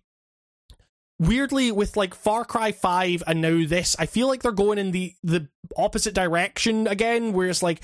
weirdly 1.18 1.72
with 1.72 1.96
like 1.96 2.14
Far 2.14 2.44
Cry 2.44 2.70
5 2.70 3.24
and 3.26 3.40
now 3.40 3.64
this 3.66 3.96
I 3.98 4.06
feel 4.06 4.28
like 4.28 4.42
they're 4.42 4.52
going 4.52 4.78
in 4.78 4.92
the 4.92 5.14
the 5.22 5.48
opposite 5.76 6.14
direction 6.14 6.86
again 6.86 7.32
where 7.32 7.48
it's 7.48 7.62
like 7.62 7.80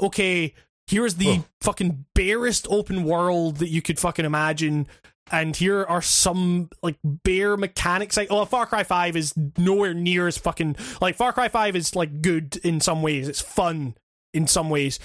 okay 0.00 0.52
here's 0.86 1.14
the 1.14 1.28
Oh. 1.28 1.44
fucking 1.62 2.04
barest 2.14 2.66
open 2.68 3.04
world 3.04 3.56
that 3.56 3.70
you 3.70 3.80
could 3.80 3.98
fucking 3.98 4.24
imagine 4.26 4.86
and 5.30 5.56
here 5.56 5.84
are 5.84 6.02
some 6.02 6.70
like 6.82 6.96
bare 7.04 7.56
mechanics. 7.56 8.16
Like 8.16 8.28
oh 8.30 8.44
Far 8.44 8.66
Cry 8.66 8.84
5 8.84 9.16
is 9.16 9.34
nowhere 9.56 9.94
near 9.94 10.26
as 10.26 10.38
fucking 10.38 10.76
like 11.00 11.16
Far 11.16 11.32
Cry 11.32 11.48
5 11.48 11.76
is 11.76 11.96
like 11.96 12.22
good 12.22 12.56
in 12.58 12.80
some 12.80 13.02
ways. 13.02 13.28
It's 13.28 13.40
fun 13.40 13.96
in 14.32 14.46
some 14.46 14.70
ways. 14.70 14.98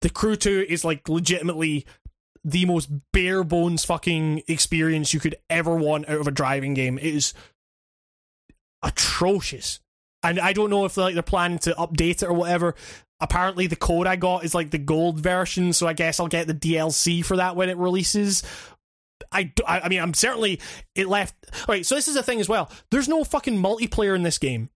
The 0.00 0.10
crew 0.10 0.36
2 0.36 0.66
is 0.68 0.84
like 0.84 1.08
legitimately 1.08 1.84
the 2.44 2.64
most 2.64 2.88
bare 3.12 3.44
bones 3.44 3.84
fucking 3.84 4.42
experience 4.48 5.12
you 5.12 5.20
could 5.20 5.36
ever 5.50 5.74
want 5.74 6.08
out 6.08 6.20
of 6.20 6.28
a 6.28 6.32
driving 6.32 6.74
game. 6.74 6.98
It 6.98 7.14
is 7.14 7.34
atrocious. 8.82 9.80
And 10.22 10.40
I 10.40 10.52
don't 10.52 10.70
know 10.70 10.84
if 10.84 10.96
like 10.96 11.14
they're 11.14 11.22
planning 11.22 11.58
to 11.60 11.74
update 11.74 12.22
it 12.22 12.24
or 12.24 12.32
whatever. 12.32 12.74
Apparently, 13.20 13.66
the 13.66 13.76
code 13.76 14.06
I 14.06 14.16
got 14.16 14.44
is 14.44 14.54
like 14.54 14.70
the 14.70 14.78
gold 14.78 15.18
version, 15.18 15.72
so 15.72 15.88
I 15.88 15.92
guess 15.92 16.20
I'll 16.20 16.28
get 16.28 16.46
the 16.46 16.54
DLC 16.54 17.24
for 17.24 17.36
that 17.36 17.56
when 17.56 17.68
it 17.68 17.76
releases. 17.76 18.42
I, 19.32 19.52
I 19.66 19.80
I 19.80 19.88
mean, 19.88 20.00
I'm 20.00 20.14
certainly 20.14 20.60
it 20.94 21.08
left. 21.08 21.34
Right, 21.68 21.84
so 21.84 21.94
this 21.94 22.08
is 22.08 22.14
the 22.14 22.22
thing 22.22 22.40
as 22.40 22.48
well. 22.48 22.70
There's 22.90 23.08
no 23.08 23.24
fucking 23.24 23.60
multiplayer 23.60 24.14
in 24.14 24.22
this 24.22 24.38
game. 24.38 24.70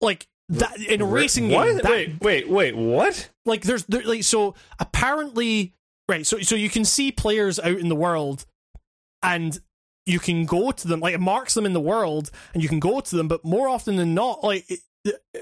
Like 0.00 0.26
that 0.48 0.80
in 0.80 1.00
a 1.00 1.06
racing 1.06 1.48
game. 1.48 1.56
What? 1.56 1.82
that- 1.82 1.90
wait, 1.90 2.20
wait, 2.20 2.48
wait. 2.48 2.76
What? 2.76 3.30
like 3.46 3.62
there's 3.62 3.84
there, 3.84 4.02
like 4.02 4.24
so 4.24 4.54
apparently 4.78 5.74
right 6.08 6.26
so 6.26 6.40
so 6.40 6.54
you 6.54 6.68
can 6.68 6.84
see 6.84 7.12
players 7.12 7.58
out 7.58 7.78
in 7.78 7.88
the 7.88 7.96
world 7.96 8.44
and 9.22 9.60
you 10.06 10.18
can 10.18 10.44
go 10.44 10.72
to 10.72 10.88
them 10.88 11.00
like 11.00 11.14
it 11.14 11.20
marks 11.20 11.54
them 11.54 11.66
in 11.66 11.72
the 11.72 11.80
world 11.80 12.30
and 12.52 12.62
you 12.62 12.68
can 12.68 12.80
go 12.80 13.00
to 13.00 13.16
them 13.16 13.28
but 13.28 13.44
more 13.44 13.68
often 13.68 13.96
than 13.96 14.14
not 14.14 14.42
like 14.42 14.64
it, 14.68 14.80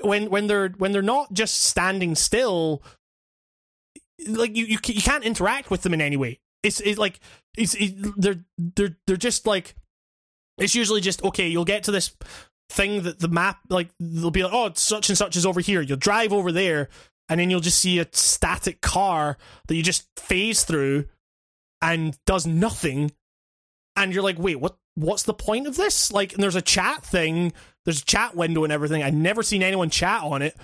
when 0.02 0.31
when 0.31 0.47
they're 0.47 0.69
when 0.78 0.93
they're 0.93 1.02
not 1.02 1.32
just 1.32 1.62
standing 1.62 2.15
still, 2.15 2.82
like 4.28 4.56
you 4.56 4.65
you, 4.65 4.78
you 4.85 5.02
can't 5.02 5.24
interact 5.24 5.70
with 5.70 5.82
them 5.82 5.94
in 5.94 6.01
any 6.01 6.16
way. 6.16 6.40
It's 6.62 6.81
it's 6.81 6.98
like 6.98 7.20
it's 7.59 7.74
it, 7.74 7.94
they're 8.16 8.44
they're 8.56 8.97
they're 9.06 9.16
just 9.16 9.47
like 9.47 9.74
it's 10.59 10.74
usually 10.74 11.01
just 11.01 11.22
okay. 11.24 11.48
You'll 11.48 11.64
get 11.64 11.85
to 11.85 11.93
this 11.93 12.16
thing 12.70 13.02
that 13.02 13.18
the 13.18 13.28
map 13.28 13.60
like 13.68 13.89
they'll 13.98 14.30
be 14.30 14.43
like 14.43 14.52
oh 14.52 14.70
such 14.74 15.09
and 15.09 15.18
such 15.18 15.36
is 15.36 15.47
over 15.47 15.60
here. 15.60 15.80
You'll 15.80 15.97
drive 15.97 16.32
over 16.32 16.52
there, 16.52 16.89
and 17.28 17.40
then 17.40 17.51
you'll 17.51 17.60
just 17.60 17.78
see 17.78 17.98
a 17.98 18.06
static 18.12 18.80
car 18.80 19.36
that 19.66 19.74
you 19.74 19.82
just 19.82 20.09
phase 20.16 20.64
through 20.64 21.06
and 21.80 22.18
does 22.26 22.47
nothing 22.47 23.12
and 23.97 24.12
you're 24.12 24.22
like 24.22 24.39
wait 24.39 24.56
what 24.56 24.78
what's 24.94 25.22
the 25.24 25.35
point 25.35 25.66
of 25.66 25.76
this 25.76 26.12
like 26.12 26.32
and 26.35 26.43
there's 26.43 26.56
a 26.56 26.62
chat 26.62 27.05
thing 27.05 27.52
there's 27.85 28.02
a 28.02 28.05
chat 28.05 28.35
window 28.35 28.64
and 28.64 28.72
everything 28.72 29.02
i've 29.02 29.14
never 29.14 29.43
seen 29.43 29.62
anyone 29.62 29.90
chat 29.90 30.22
on 30.22 30.43
it 30.43 30.56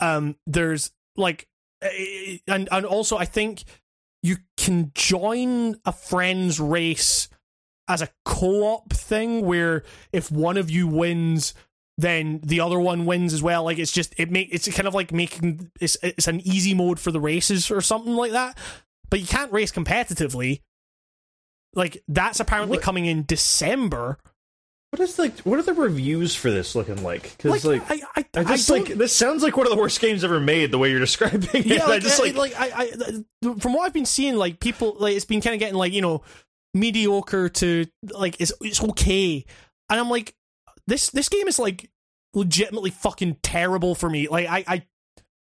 um 0.00 0.36
there's 0.46 0.92
like 1.16 1.48
eh, 1.82 2.38
and 2.46 2.68
and 2.72 2.86
also 2.86 3.16
i 3.16 3.24
think 3.24 3.64
you 4.24 4.38
can 4.56 4.90
join 4.94 5.76
a 5.84 5.92
friend's 5.92 6.58
race 6.58 7.28
as 7.86 8.00
a 8.00 8.08
co-op 8.24 8.90
thing 8.92 9.44
where 9.44 9.84
if 10.12 10.30
one 10.30 10.56
of 10.56 10.70
you 10.70 10.88
wins 10.88 11.52
then 11.96 12.40
the 12.42 12.58
other 12.58 12.80
one 12.80 13.06
wins 13.06 13.32
as 13.32 13.40
well. 13.42 13.62
Like 13.62 13.78
it's 13.78 13.92
just 13.92 14.14
it 14.18 14.30
make 14.30 14.48
it's 14.50 14.66
kind 14.74 14.88
of 14.88 14.94
like 14.94 15.12
making 15.12 15.70
it's 15.80 15.96
it's 16.02 16.26
an 16.26 16.40
easy 16.40 16.74
mode 16.74 16.98
for 16.98 17.12
the 17.12 17.20
races 17.20 17.70
or 17.70 17.80
something 17.80 18.16
like 18.16 18.32
that. 18.32 18.58
But 19.10 19.20
you 19.20 19.26
can't 19.26 19.52
race 19.52 19.70
competitively. 19.70 20.62
Like 21.74 22.02
that's 22.08 22.40
apparently 22.40 22.78
What- 22.78 22.82
coming 22.84 23.06
in 23.06 23.24
december 23.26 24.18
What 24.94 25.00
is 25.00 25.18
like? 25.18 25.40
What 25.40 25.58
are 25.58 25.62
the 25.62 25.74
reviews 25.74 26.36
for 26.36 26.52
this 26.52 26.76
looking 26.76 27.02
like? 27.02 27.36
Because 27.36 27.64
like, 27.64 27.82
I, 27.90 28.00
I, 28.14 28.24
I 28.36 28.44
just 28.44 28.68
don't- 28.68 28.88
like 28.88 28.96
this 28.96 29.12
sounds 29.12 29.42
like 29.42 29.56
one 29.56 29.66
of 29.66 29.72
the 29.72 29.76
worst 29.76 30.00
games 30.00 30.22
ever 30.22 30.38
made. 30.38 30.70
The 30.70 30.78
way 30.78 30.92
you're 30.92 31.00
describing 31.00 31.48
it, 31.52 31.66
yeah, 31.66 31.84
I 31.84 31.98
just 31.98 32.20
like, 32.20 32.36
like, 32.36 32.54
I, 32.56 32.92
I, 33.42 33.54
from 33.58 33.72
what 33.72 33.86
I've 33.86 33.92
been 33.92 34.06
seeing, 34.06 34.36
like 34.36 34.60
people, 34.60 34.94
like 35.00 35.16
it's 35.16 35.24
been 35.24 35.40
kind 35.40 35.52
of 35.52 35.58
getting 35.58 35.74
like 35.74 35.92
you 35.92 36.00
know 36.00 36.22
mediocre 36.74 37.48
to 37.48 37.86
like 38.12 38.40
it's 38.40 38.52
it's 38.60 38.80
okay, 38.80 39.44
and 39.90 39.98
I'm 39.98 40.10
like 40.10 40.36
this 40.86 41.10
this 41.10 41.28
game 41.28 41.48
is 41.48 41.58
like 41.58 41.90
legitimately 42.32 42.90
fucking 42.90 43.38
terrible 43.42 43.96
for 43.96 44.08
me. 44.08 44.28
Like 44.28 44.46
I 44.46 44.64
I 44.68 44.82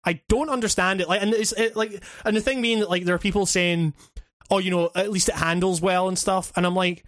I 0.05 0.21
don't 0.29 0.51
understand 0.51 1.01
it. 1.01 1.09
Like 1.09 1.21
and 1.21 1.35
it's 1.35 1.51
it, 1.51 1.75
like 1.75 2.01
and 2.25 2.37
the 2.37 2.41
thing 2.41 2.63
being 2.63 2.79
that 2.79 2.89
like 2.91 3.03
there 3.03 3.17
are 3.17 3.19
people 3.19 3.45
saying, 3.47 3.95
oh 4.53 4.59
you 4.59 4.71
know 4.71 4.93
at 4.95 5.11
least 5.11 5.29
it 5.29 5.35
handles 5.35 5.83
well 5.83 6.07
and 6.07 6.17
stuff, 6.17 6.53
and 6.55 6.65
I'm 6.65 6.77
like 6.77 7.05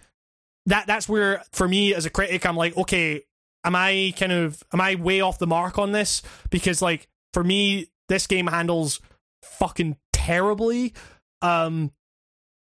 that 0.66 0.86
that's 0.86 1.08
where 1.08 1.42
for 1.52 1.68
me 1.68 1.94
as 1.94 2.06
a 2.06 2.10
critic 2.10 2.46
I'm 2.46 2.56
like 2.56 2.76
okay 2.76 3.22
am 3.64 3.76
I 3.76 4.14
kind 4.16 4.32
of 4.32 4.62
am 4.72 4.80
I 4.80 4.94
way 4.96 5.20
off 5.20 5.38
the 5.38 5.46
mark 5.46 5.78
on 5.78 5.92
this 5.92 6.22
because 6.50 6.80
like 6.80 7.08
for 7.32 7.44
me 7.44 7.90
this 8.08 8.26
game 8.26 8.46
handles 8.46 9.00
fucking 9.42 9.96
terribly 10.12 10.94
um 11.42 11.92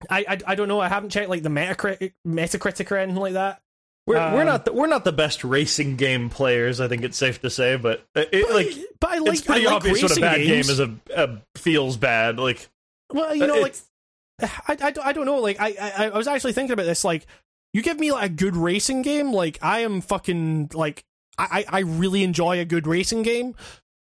I, 0.10 0.26
I 0.28 0.38
I 0.48 0.56
don't 0.56 0.68
know 0.68 0.80
I 0.80 0.90
haven't 0.90 1.10
checked 1.10 1.30
like 1.30 1.44
the 1.44 1.50
Metacritic 1.50 2.14
Metacritic 2.26 2.92
or 2.92 2.98
anything 2.98 3.22
like 3.22 3.34
that 3.34 3.62
we're 4.08 4.16
we're 4.16 4.40
um, 4.40 4.46
not 4.46 4.66
the, 4.66 4.72
we're 4.72 4.88
not 4.88 5.04
the 5.04 5.12
best 5.12 5.44
racing 5.44 5.98
game 5.98 6.30
players. 6.30 6.80
I 6.80 6.88
think 6.88 7.04
it's 7.04 7.18
safe 7.18 7.42
to 7.42 7.50
say, 7.50 7.76
but 7.76 8.06
it, 8.16 8.32
but, 8.48 8.56
like 8.56 8.70
but 9.02 9.10
I 9.12 9.18
like 9.18 9.34
it's 9.34 9.42
pretty 9.42 9.66
like 9.66 9.76
obvious 9.76 10.02
what 10.02 10.18
a 10.18 10.22
bad 10.22 10.38
games. 10.38 10.48
game 10.48 10.60
is. 10.60 10.80
A, 10.80 10.96
a 11.14 11.42
feels 11.60 11.98
bad. 11.98 12.40
Like 12.40 12.70
well 13.12 13.36
you 13.36 13.46
know 13.46 13.60
like 13.60 13.76
I, 14.42 14.78
I, 14.82 14.94
I 15.04 15.12
don't 15.12 15.26
know 15.26 15.40
like 15.40 15.60
I, 15.60 15.76
I 15.78 16.06
I 16.06 16.18
was 16.18 16.30
actually 16.30 16.54
thinking 16.54 16.72
about 16.72 16.86
this 16.86 17.04
like 17.04 17.28
you 17.78 17.84
give 17.84 18.00
me 18.00 18.12
like 18.12 18.32
a 18.32 18.34
good 18.34 18.56
racing 18.56 19.04
game 19.04 19.32
like 19.32 19.58
I 19.62 19.80
am 19.80 20.02
fucking 20.02 20.72
like 20.74 21.06
I 21.38 21.64
I 21.70 21.80
really 21.80 22.24
enjoy 22.24 22.60
a 22.60 22.66
good 22.66 22.88
racing 22.88 23.24
game 23.24 23.56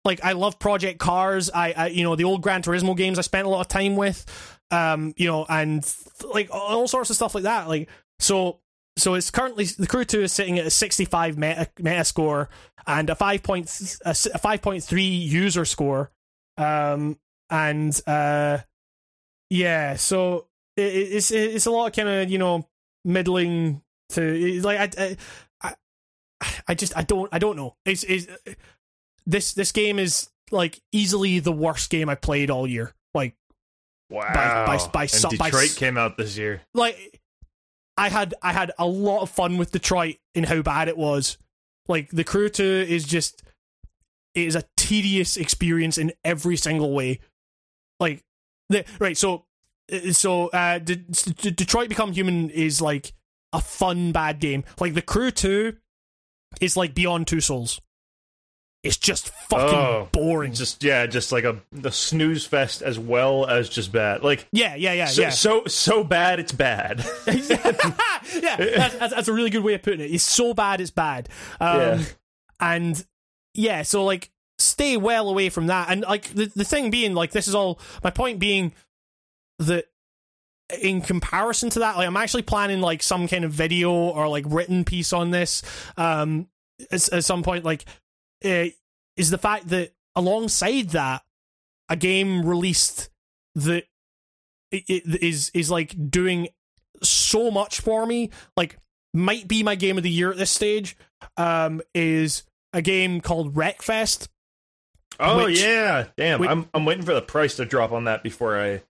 like 0.06 0.24
I 0.24 0.34
love 0.34 0.60
Project 0.60 1.00
Cars. 1.00 1.50
I, 1.54 1.74
I 1.74 1.88
you 1.88 2.04
know 2.04 2.16
the 2.16 2.24
old 2.24 2.42
Gran 2.44 2.62
Turismo 2.62 2.96
games 2.96 3.18
I 3.18 3.24
spent 3.24 3.48
a 3.48 3.50
lot 3.50 3.62
of 3.62 3.68
time 3.68 3.96
with, 3.96 4.26
um, 4.72 5.14
you 5.18 5.28
know, 5.28 5.46
and 5.50 5.84
like 6.32 6.50
all 6.52 6.88
sorts 6.88 7.10
of 7.10 7.16
stuff 7.16 7.36
like 7.36 7.44
that. 7.44 7.68
Like 7.68 7.90
so, 8.20 8.60
so 8.98 9.16
it's 9.16 9.32
currently 9.32 9.66
the 9.66 9.88
Crew 9.88 10.06
Two 10.06 10.22
is 10.22 10.32
sitting 10.32 10.60
at 10.60 10.66
a 10.66 10.70
sixty-five 10.70 11.38
meta, 11.38 11.68
meta 11.80 12.06
score 12.06 12.50
and 12.88 13.10
a 13.10 13.16
five 13.16 13.42
point 13.42 13.98
a 14.06 14.14
five 14.14 14.62
point 14.62 14.84
three 14.84 15.02
user 15.02 15.66
score, 15.66 16.12
um, 16.58 17.18
and 17.50 18.00
uh, 18.06 18.60
yeah, 19.50 19.96
so 19.96 20.48
it, 20.78 20.82
it's 20.84 21.32
it's 21.32 21.66
a 21.66 21.72
lot 21.72 21.88
of 21.88 21.94
kind 21.94 22.08
of 22.08 22.30
you 22.30 22.38
know 22.38 22.68
middling 23.06 23.82
to 24.10 24.62
like 24.62 24.98
I. 24.98 25.18
I 25.62 25.76
I 26.68 26.74
just 26.76 26.96
I 26.98 27.02
don't 27.04 27.30
I 27.32 27.40
don't 27.40 27.56
know. 27.56 27.76
It's, 27.86 28.04
it's 28.04 28.28
this 29.26 29.54
this 29.54 29.72
game 29.72 29.98
is 30.00 30.30
like 30.52 30.80
easily 30.92 31.40
the 31.40 31.52
worst 31.52 31.90
game 31.90 32.10
I 32.10 32.16
played 32.16 32.50
all 32.52 32.68
year. 32.68 32.94
Like 33.14 33.36
wow. 34.10 34.34
by- 34.34 34.78
by 34.92 35.04
and 35.04 35.38
by 35.38 35.50
Detroit 35.50 35.70
s- 35.70 35.78
came 35.78 35.98
out 35.98 36.18
this 36.18 36.38
year. 36.38 36.62
like 36.74 37.22
I 37.98 38.10
had 38.10 38.34
I 38.42 38.52
had 38.52 38.74
a 38.78 38.86
lot 38.86 39.22
of 39.22 39.30
fun 39.30 39.58
with 39.58 39.72
Detroit 39.72 40.18
in 40.36 40.44
how 40.44 40.62
bad 40.62 40.88
it 40.90 40.98
was. 40.98 41.38
Like 41.88 42.10
the 42.12 42.24
crew 42.24 42.50
two 42.50 42.64
is 42.88 43.06
just 43.06 43.42
it 44.34 44.46
is 44.46 44.56
a 44.56 44.66
tedious 44.76 45.38
experience 45.38 45.98
in 45.98 46.12
every 46.24 46.58
single 46.58 46.94
way. 46.94 47.20
Like 48.00 48.24
the 48.70 48.84
right 49.00 49.18
so 49.18 49.46
so 50.12 50.48
uh 50.48 50.80
D- 50.80 50.96
D- 50.96 51.52
Detroit 51.52 51.90
Become 51.90 52.12
Human 52.14 52.50
is 52.50 52.82
like 52.82 53.14
a 53.54 53.62
fun 53.62 54.12
bad 54.12 54.40
game. 54.40 54.64
Like 54.80 54.94
the 54.94 55.02
crew 55.02 55.32
two 55.32 55.78
is 56.62 56.76
like 56.78 56.94
Beyond 56.96 57.28
Two 57.28 57.42
Souls. 57.42 57.80
It's 58.84 58.98
just 58.98 59.30
fucking 59.50 59.76
Oh, 59.76 60.10
boring. 60.12 60.54
Just 60.54 60.84
yeah, 60.84 61.08
just 61.08 61.32
like 61.32 61.44
a 61.44 61.60
the 61.72 61.92
snooze 61.92 62.46
fest 62.46 62.84
as 62.84 63.00
well 63.00 63.48
as 63.48 63.68
just 63.68 63.92
bad. 63.92 64.24
Like 64.24 64.48
yeah, 64.52 64.76
yeah, 64.76 64.94
yeah, 64.94 65.06
so 65.06 65.22
yeah. 65.24 65.30
so 65.32 65.66
so 65.66 66.04
bad 66.04 66.40
it's 66.40 66.52
bad. 66.52 67.00
yeah, 67.28 68.58
that's, 68.58 68.96
that's, 68.96 69.14
that's 69.16 69.28
a 69.28 69.34
really 69.34 69.50
good 69.50 69.64
way 69.64 69.74
of 69.74 69.82
putting 69.82 70.02
it. 70.02 70.12
It's 70.12 70.24
so 70.24 70.54
bad, 70.54 70.82
it's 70.82 70.92
bad. 70.92 71.30
Um, 71.60 71.80
Yeah. 71.80 72.04
And 72.60 73.06
yeah, 73.54 73.82
so 73.82 74.04
like, 74.06 74.30
stay 74.60 74.98
well 74.98 75.30
away 75.30 75.50
from 75.50 75.68
that. 75.68 75.90
And 75.90 76.02
like, 76.02 76.34
the, 76.34 76.46
the 76.56 76.64
thing 76.64 76.90
being, 76.90 77.14
like, 77.14 77.32
this 77.32 77.48
is 77.48 77.56
all, 77.56 77.80
my 78.04 78.12
point 78.12 78.40
being 78.40 78.72
that 79.60 79.86
in 80.82 81.02
comparison 81.02 81.70
to 81.72 81.80
that, 81.80 81.98
like, 81.98 82.08
I'm 82.08 82.18
actually 82.18 82.44
planning 82.44 82.82
like 82.82 83.04
some 83.04 83.28
kind 83.28 83.46
of 83.46 83.52
video 83.52 83.92
or 83.92 84.28
like 84.28 84.46
written 84.48 84.84
piece 84.84 85.14
on 85.14 85.32
this 85.32 85.62
um, 85.98 86.48
at, 86.92 87.12
at 87.14 87.24
some 87.24 87.44
point. 87.44 87.64
Like, 87.66 87.86
uh, 88.44 88.66
is 89.18 89.30
the 89.30 89.38
fact 89.38 89.70
that 89.70 89.94
alongside 90.16 90.90
that, 90.90 91.24
a 91.90 91.96
game 91.96 92.46
released 92.46 93.10
that 93.56 93.86
it, 94.72 94.84
it 94.90 95.24
is 95.24 95.52
is 95.54 95.70
like 95.70 95.94
doing 96.10 96.48
so 97.04 97.52
much 97.52 97.80
for 97.80 98.06
me. 98.06 98.32
Like 98.58 98.78
might 99.14 99.48
be 99.48 99.64
my 99.64 99.76
game 99.76 99.98
of 99.98 100.04
the 100.04 100.10
year 100.10 100.32
at 100.32 100.38
this 100.38 100.52
stage. 100.52 100.98
Um, 101.38 101.82
is 101.94 102.44
a 102.74 102.82
game 102.82 103.22
called 103.22 103.54
Wreckfest. 103.54 104.28
oh 105.20 105.46
Which- 105.46 105.62
yeah, 105.62 106.08
damn. 106.18 106.40
which- 106.40 106.50
I'm 106.50 106.68
I'm 106.74 106.86
waiting 106.86 107.06
for 107.06 107.14
the 107.14 107.22
price 107.22 107.56
to 107.58 107.66
drop 107.66 107.92
on 107.92 108.06
that 108.06 108.24
before 108.24 108.60
I 108.60 108.82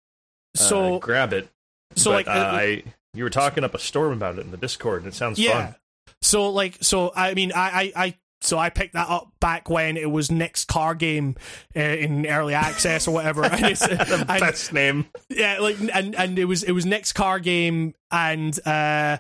uh, 0.56 0.60
So 0.60 1.00
grab 1.00 1.34
it. 1.34 1.50
so 1.96 2.12
But, 2.12 2.16
like 2.16 2.28
uh, 2.28 2.32
uh, 2.32 2.52
I 2.54 2.84
you 3.14 3.24
were 3.24 3.30
talking 3.30 3.64
up 3.64 3.74
a 3.74 3.80
storm 3.80 4.14
about 4.14 4.38
it 4.38 4.42
in 4.46 4.52
the 4.52 4.58
Discord, 4.58 5.04
and 5.04 5.08
it 5.12 5.16
sounds 5.16 5.40
yeah. 5.40 5.66
fun. 5.68 5.76
So 6.22 6.50
like 6.50 6.78
so 6.82 7.12
I 7.16 7.34
mean 7.34 7.52
I 7.54 7.92
I. 7.96 8.06
I 8.06 8.18
so 8.42 8.60
I 8.60 8.70
picked 8.70 8.94
that 8.94 9.10
up 9.10 9.32
back 9.40 9.72
when 9.72 9.98
it 9.98 10.12
was 10.12 10.30
Next 10.30 10.66
Car 10.66 10.94
Game 10.94 11.36
uh, 11.76 11.80
in 11.80 12.28
early 12.28 12.54
access 12.54 13.08
or 13.08 13.12
whatever. 13.12 13.44
And 13.46 13.54
it's- 13.66 13.80
the 13.80 14.26
and- 14.30 14.40
best 14.40 14.72
name. 14.72 15.06
yeah 15.30 15.58
like 15.60 15.78
and 15.94 16.14
and 16.14 16.38
it 16.38 16.46
was 16.46 16.62
it 16.62 16.74
was 16.74 16.86
Next 16.86 17.14
Car 17.14 17.40
Game 17.40 17.96
and 18.12 18.60
uh 18.68 19.18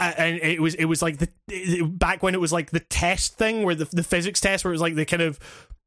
and 0.00 0.38
it 0.42 0.60
was 0.60 0.74
it 0.74 0.86
was 0.86 1.02
like 1.02 1.18
the 1.18 1.28
it- 1.48 1.98
back 1.98 2.22
when 2.22 2.34
it 2.34 2.40
was 2.40 2.52
like 2.52 2.70
the 2.72 2.80
test 2.80 3.36
thing 3.36 3.62
where 3.62 3.74
the 3.76 3.84
the 3.92 4.02
physics 4.02 4.40
test 4.40 4.64
where 4.64 4.72
it 4.72 4.74
was 4.74 4.80
like 4.80 4.96
the 4.96 5.04
kind 5.04 5.22
of 5.22 5.38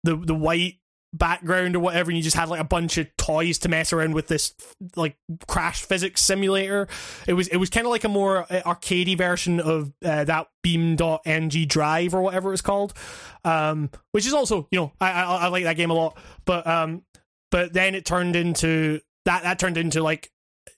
the 0.05 0.15
the 0.15 0.35
white 0.35 0.75
background 1.17 1.75
or 1.75 1.79
whatever 1.79 2.11
and 2.11 2.17
you 2.17 2.23
just 2.23 2.35
had 2.35 2.49
like 2.49 2.59
a 2.59 2.65
bunch 2.65 2.97
of 2.97 3.07
toys 3.17 3.57
to 3.59 3.69
mess 3.69 3.93
around 3.93 4.13
with 4.13 4.27
this 4.27 4.53
like 4.95 5.15
crash 5.47 5.83
physics 5.83 6.21
simulator. 6.21 6.87
It 7.27 7.33
was 7.33 7.47
it 7.47 7.57
was 7.57 7.69
kind 7.69 7.85
of 7.85 7.91
like 7.91 8.03
a 8.03 8.09
more 8.09 8.39
uh, 8.39 8.61
arcadey 8.65 9.17
version 9.17 9.59
of 9.59 9.93
uh, 10.03 10.25
that 10.25 10.47
BeamNG.drive 10.65 12.13
or 12.13 12.21
whatever 12.21 12.49
it 12.49 12.51
was 12.51 12.61
called. 12.61 12.93
Um 13.43 13.89
which 14.11 14.25
is 14.25 14.33
also 14.33 14.67
you 14.71 14.79
know 14.79 14.91
I, 14.99 15.11
I 15.11 15.23
I 15.23 15.47
like 15.47 15.63
that 15.63 15.77
game 15.77 15.91
a 15.91 15.93
lot. 15.93 16.17
But 16.45 16.67
um 16.67 17.03
but 17.51 17.73
then 17.73 17.95
it 17.95 18.05
turned 18.05 18.35
into 18.35 18.99
that 19.25 19.43
that 19.43 19.59
turned 19.59 19.77
into 19.77 20.03
like 20.03 20.31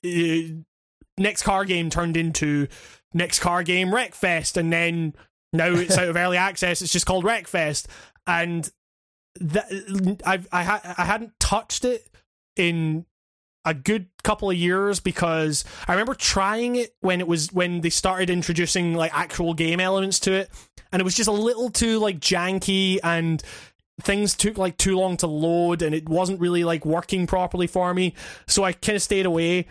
uh, 0.04 0.54
next 1.18 1.42
car 1.42 1.64
game 1.64 1.90
turned 1.90 2.16
into 2.16 2.68
next 3.12 3.40
car 3.40 3.62
game 3.62 3.88
Wreckfest 3.88 4.56
and 4.56 4.72
then 4.72 5.14
now 5.52 5.72
it's 5.72 5.98
out 5.98 6.08
of 6.08 6.16
early 6.16 6.36
access 6.36 6.80
it's 6.80 6.92
just 6.92 7.06
called 7.06 7.24
Wreckfest. 7.24 7.86
And 8.26 8.70
that 9.40 10.20
I've 10.24 10.48
I 10.52 10.62
ha- 10.64 10.94
I 10.98 11.04
hadn't 11.04 11.38
touched 11.38 11.84
it 11.84 12.08
in 12.56 13.06
a 13.64 13.74
good 13.74 14.06
couple 14.22 14.50
of 14.50 14.56
years 14.56 15.00
because 15.00 15.64
I 15.86 15.92
remember 15.92 16.14
trying 16.14 16.76
it 16.76 16.94
when 17.00 17.20
it 17.20 17.28
was 17.28 17.52
when 17.52 17.80
they 17.80 17.90
started 17.90 18.30
introducing 18.30 18.94
like 18.94 19.12
actual 19.14 19.54
game 19.54 19.80
elements 19.80 20.20
to 20.20 20.32
it, 20.32 20.50
and 20.92 21.00
it 21.00 21.04
was 21.04 21.14
just 21.14 21.28
a 21.28 21.32
little 21.32 21.70
too 21.70 21.98
like 21.98 22.20
janky 22.20 22.98
and 23.02 23.42
things 24.00 24.34
took 24.34 24.58
like 24.58 24.76
too 24.76 24.96
long 24.96 25.16
to 25.18 25.26
load 25.26 25.82
and 25.82 25.94
it 25.94 26.08
wasn't 26.08 26.40
really 26.40 26.64
like 26.64 26.86
working 26.86 27.26
properly 27.26 27.66
for 27.66 27.92
me. 27.92 28.14
So 28.46 28.62
i 28.64 28.72
kind 28.72 28.96
of 28.96 29.02
stayed 29.02 29.26
away. 29.26 29.66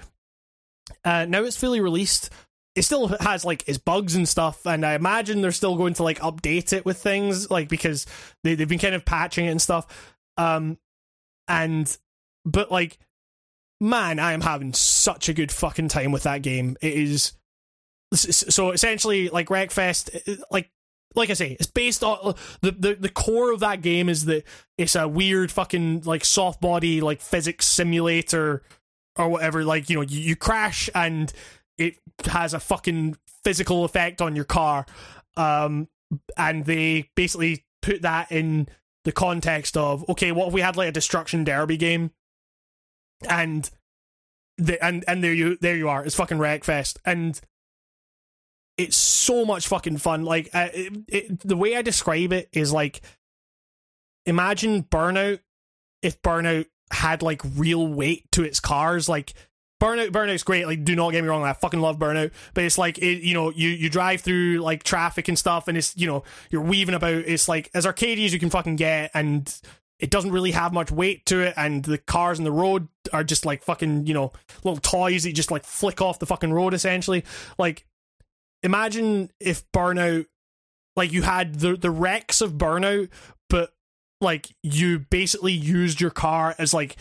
Uh, 1.04 1.26
now 1.26 1.44
it's 1.44 1.58
fully 1.58 1.82
released 1.82 2.30
it 2.78 2.84
still 2.84 3.08
has 3.20 3.44
like 3.44 3.68
its 3.68 3.78
bugs 3.78 4.16
and 4.16 4.30
stuff 4.30 4.66
and 4.66 4.86
i 4.86 4.94
imagine 4.94 5.42
they're 5.42 5.52
still 5.52 5.76
going 5.76 5.94
to 5.94 6.04
like 6.04 6.20
update 6.20 6.72
it 6.72 6.86
with 6.86 6.98
things 6.98 7.50
like 7.50 7.68
because 7.68 8.06
they, 8.44 8.56
they've 8.56 8.70
been 8.70 8.80
kind 8.80 8.96
of 8.96 9.04
patching 9.04 9.46
it 9.46 9.50
and 9.50 9.62
stuff 9.62 10.16
um 10.38 10.78
and 11.48 11.98
but 12.46 12.72
like 12.72 13.00
man 13.82 14.20
i 14.20 14.32
am 14.32 14.42
having 14.42 14.74
such 14.74 15.28
a 15.28 15.34
good 15.34 15.52
fucking 15.52 15.88
time 15.88 16.12
with 16.12 16.24
that 16.24 16.42
game 16.42 16.78
it 16.82 16.94
is 16.94 17.34
so 18.14 18.72
essentially 18.72 19.28
like 19.30 19.48
wreckfest 19.48 20.40
like 20.52 20.70
like 21.16 21.32
I 21.32 21.34
say, 21.34 21.58
it's 21.60 21.72
based 21.72 22.04
on 22.04 22.36
the, 22.62 22.72
the 22.72 22.94
the 22.94 23.10
core 23.10 23.52
of 23.52 23.62
that 23.62 23.82
game 23.82 24.08
is 24.08 24.26
that 24.26 24.44
it's 24.78 24.96
a 24.96 25.08
weird 25.08 25.52
fucking 25.52 26.02
like 26.02 26.24
soft 26.24 26.62
body 26.62 27.02
like 27.02 27.22
physics 27.22 27.66
simulator 27.66 28.62
or 29.18 29.28
whatever. 29.28 29.64
Like 29.64 29.90
you 29.90 29.96
know, 29.96 30.04
you, 30.04 30.20
you 30.20 30.36
crash 30.36 30.92
and 30.94 31.34
it 31.78 31.98
has 32.26 32.54
a 32.54 32.60
fucking 32.60 33.18
physical 33.44 33.86
effect 33.86 34.22
on 34.22 34.36
your 34.36 34.46
car, 34.46 34.86
um, 35.36 35.88
and 36.36 36.66
they 36.66 37.10
basically 37.16 37.66
put 37.82 38.02
that 38.02 38.32
in 38.32 38.68
the 39.06 39.12
context 39.12 39.78
of 39.78 40.08
okay, 40.10 40.32
what 40.32 40.50
if 40.50 40.54
we 40.54 40.62
had 40.62 40.78
like 40.78 40.90
a 40.90 40.94
destruction 40.94 41.44
derby 41.44 41.78
game, 41.78 42.12
and 43.30 43.70
the 44.58 44.84
and 44.84 45.04
and 45.08 45.24
there 45.24 45.34
you 45.34 45.58
there 45.62 45.76
you 45.76 45.90
are, 45.90 46.06
it's 46.06 46.16
fucking 46.16 46.38
Wreckfest, 46.38 46.98
and 47.06 47.40
it's 48.78 48.98
so 48.98 49.46
much 49.46 49.68
fucking 49.68 49.98
fun. 49.98 50.24
Like 50.24 50.50
uh, 50.54 50.70
it, 50.74 50.94
it, 51.08 51.40
the 51.40 51.58
way 51.58 51.76
I 51.76 51.82
describe 51.82 52.32
it 52.32 52.50
is 52.54 52.72
like 52.72 53.02
imagine 54.26 54.84
Burnout 54.84 55.40
if 56.02 56.22
Burnout 56.22 56.68
had 56.92 57.22
like 57.22 57.42
real 57.56 57.88
weight 57.88 58.32
to 58.34 58.44
its 58.44 58.60
cars. 58.60 59.10
Like 59.10 59.34
Burnout, 59.82 60.10
Burnout's 60.10 60.44
great. 60.44 60.66
Like, 60.66 60.84
do 60.84 60.96
not 60.96 61.12
get 61.12 61.24
me 61.24 61.30
wrong, 61.30 61.44
I 61.44 61.54
fucking 61.54 61.80
love 61.80 62.00
Burnout. 62.00 62.32
But 62.54 62.64
it's 62.64 62.78
like, 62.78 62.98
it, 62.98 63.24
you 63.24 63.34
know, 63.34 63.52
you 63.52 63.70
you 63.70 63.90
drive 63.90 64.22
through 64.22 64.60
like 64.60 64.84
traffic 64.84 65.28
and 65.28 65.38
stuff, 65.38 65.68
and 65.68 65.78
it's 65.78 65.96
you 65.96 66.08
know 66.08 66.24
you're 66.50 66.62
weaving 66.62 66.96
about. 66.96 67.14
It's 67.14 67.48
like 67.48 67.70
as 67.74 67.86
arcadey 67.86 68.26
as 68.26 68.34
you 68.34 68.40
can 68.40 68.50
fucking 68.50 68.76
get, 68.78 69.12
and 69.14 69.54
it 70.00 70.10
doesn't 70.10 70.32
really 70.32 70.52
have 70.52 70.74
much 70.74 70.92
weight 70.92 71.26
to 71.28 71.42
it, 71.42 71.54
and 71.58 71.84
the 71.86 71.98
cars 71.98 72.40
on 72.40 72.46
the 72.46 72.52
road 72.52 72.88
are 73.14 73.24
just 73.24 73.46
like 73.46 73.64
fucking 73.64 74.08
you 74.08 74.14
know 74.14 74.32
little 74.64 74.80
toys 74.80 75.24
that 75.24 75.34
just 75.34 75.52
like 75.52 75.64
flick 75.64 76.02
off 76.02 76.20
the 76.20 76.26
fucking 76.26 76.54
road 76.54 76.74
essentially. 76.74 77.24
Like 77.60 77.86
imagine 78.64 79.30
if 79.40 79.64
Burnout, 79.72 80.26
like 80.96 81.12
you 81.12 81.22
had 81.22 81.60
the 81.60 81.76
the 81.76 81.92
wrecks 81.92 82.42
of 82.42 82.54
Burnout, 82.54 83.10
but 83.50 83.74
like 84.22 84.50
you 84.64 85.00
basically 85.00 85.54
used 85.54 86.02
your 86.02 86.10
car 86.10 86.56
as 86.58 86.74
like 86.74 86.96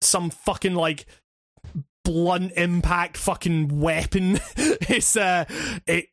some 0.00 0.30
fucking 0.30 0.74
like 0.74 1.06
blunt 2.04 2.52
impact 2.56 3.16
fucking 3.16 3.80
weapon. 3.80 4.38
it's 4.56 5.16
uh 5.16 5.44
it 5.86 6.08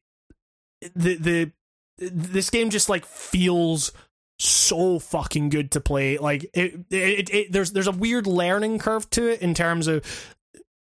the 0.95 1.15
the 1.15 1.51
this 1.97 2.49
game 2.49 2.69
just 2.69 2.89
like 2.89 3.05
feels 3.05 3.91
so 4.39 4.99
fucking 4.99 5.49
good 5.49 5.71
to 5.71 5.81
play. 5.81 6.17
Like 6.17 6.45
it, 6.53 6.79
it, 6.89 7.33
it, 7.33 7.51
there's 7.51 7.71
there's 7.71 7.87
a 7.87 7.91
weird 7.91 8.25
learning 8.27 8.79
curve 8.79 9.09
to 9.11 9.27
it 9.27 9.41
in 9.41 9.53
terms 9.53 9.87
of 9.87 10.03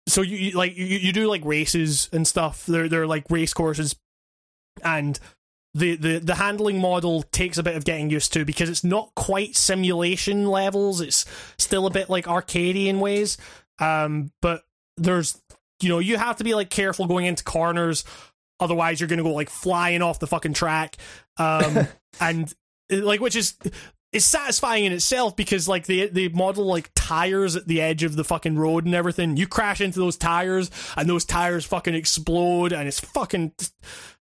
so 0.07 0.23
you, 0.23 0.37
you 0.37 0.51
like 0.53 0.77
you, 0.77 0.85
you 0.85 1.13
do 1.13 1.29
like 1.29 1.45
races 1.45 2.09
and 2.13 2.27
stuff. 2.27 2.67
They're 2.67 2.89
they're 2.89 3.07
like 3.07 3.31
race 3.31 3.55
courses, 3.55 3.97
and 4.83 5.19
the, 5.75 5.97
the 5.97 6.19
the 6.19 6.35
handling 6.37 6.81
model 6.81 7.23
takes 7.23 7.59
a 7.59 7.63
bit 7.63 7.77
of 7.77 7.85
getting 7.85 8.11
used 8.11 8.33
to 8.35 8.45
because 8.45 8.69
it's 8.69 8.85
not 8.85 9.15
quite 9.15 9.57
simulation 9.57 10.47
levels. 10.47 11.01
It's 11.01 11.25
still 11.59 11.87
a 11.87 11.91
bit 11.91 12.09
like 12.09 12.27
arcadey 12.27 12.87
in 12.87 13.01
ways. 13.01 13.37
Um, 13.79 14.31
but 14.41 14.63
there's 14.97 15.41
you 15.81 15.89
know 15.89 15.99
you 15.99 16.17
have 16.17 16.37
to 16.37 16.45
be 16.45 16.55
like 16.55 16.71
careful 16.71 17.07
going 17.07 17.27
into 17.27 17.45
corners, 17.45 18.05
otherwise 18.61 19.01
you're 19.01 19.09
gonna 19.09 19.23
go 19.23 19.33
like 19.33 19.51
flying 19.51 20.03
off 20.03 20.19
the 20.19 20.27
fucking 20.27 20.55
track. 20.55 20.97
Um, 21.37 21.87
and 22.21 22.53
like 22.91 23.21
which 23.21 23.37
is 23.37 23.55
it's 24.13 24.25
satisfying 24.25 24.85
in 24.85 24.93
itself 24.93 25.35
because 25.35 25.67
like 25.67 25.87
the 25.87 26.07
the 26.07 26.29
model 26.29 26.65
like 26.65 26.91
tires 26.95 27.57
at 27.57 27.67
the 27.67 27.81
edge 27.83 28.05
of 28.05 28.15
the 28.15 28.23
fucking 28.23 28.57
road 28.57 28.87
and 28.87 28.95
everything. 28.95 29.37
You 29.37 29.49
crash 29.49 29.81
into 29.81 29.99
those 29.99 30.17
tires 30.17 30.71
and 30.97 31.09
those 31.09 31.25
tires 31.25 31.65
fucking 31.65 31.95
explode 31.95 32.73
and 32.73 32.87
it's 32.87 33.01
fucking 33.01 33.53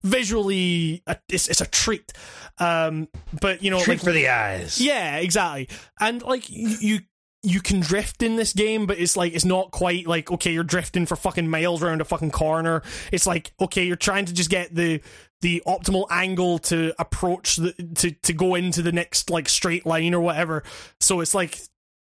visually 0.05 1.03
a, 1.09 1.17
it's 1.29 1.49
it's 1.49 1.61
a 1.61 1.67
treat. 1.67 2.13
Um, 2.59 3.09
but 3.41 3.65
you 3.65 3.71
know, 3.71 3.81
Treat 3.81 3.95
like, 3.95 4.05
for 4.05 4.13
the 4.13 4.29
eyes. 4.29 4.81
yeah, 4.81 5.17
exactly. 5.17 5.69
And 5.99 6.23
like 6.23 6.49
you, 6.49 7.01
you 7.43 7.61
can 7.61 7.81
drift 7.81 8.23
in 8.23 8.37
this 8.37 8.53
game, 8.53 8.87
but 8.87 8.99
it's 8.99 9.17
like 9.17 9.33
it's 9.33 9.45
not 9.45 9.71
quite 9.71 10.07
like 10.07 10.31
okay, 10.31 10.53
you're 10.53 10.65
drifting 10.65 11.07
for 11.07 11.17
fucking 11.17 11.49
miles 11.49 11.83
around 11.83 12.01
a 12.01 12.05
fucking 12.05 12.31
corner. 12.31 12.83
It's 13.12 13.27
like 13.27 13.53
okay, 13.61 13.85
you're 13.85 13.97
trying 13.97 14.27
to 14.27 14.35
just 14.35 14.51
get 14.51 14.75
the 14.75 15.01
the 15.41 15.62
optimal 15.67 16.07
angle 16.11 16.59
to 16.59 16.93
approach 16.99 17.57
the 17.57 17.73
to 17.97 18.11
to 18.11 18.33
go 18.33 18.55
into 18.55 18.83
the 18.83 18.93
next 18.93 19.31
like 19.31 19.49
straight 19.49 19.87
line 19.87 20.15
or 20.15 20.21
whatever. 20.21 20.62
So 21.01 21.21
it's 21.21 21.35
like 21.35 21.59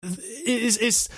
it's 0.02 0.76
it's 0.78 1.08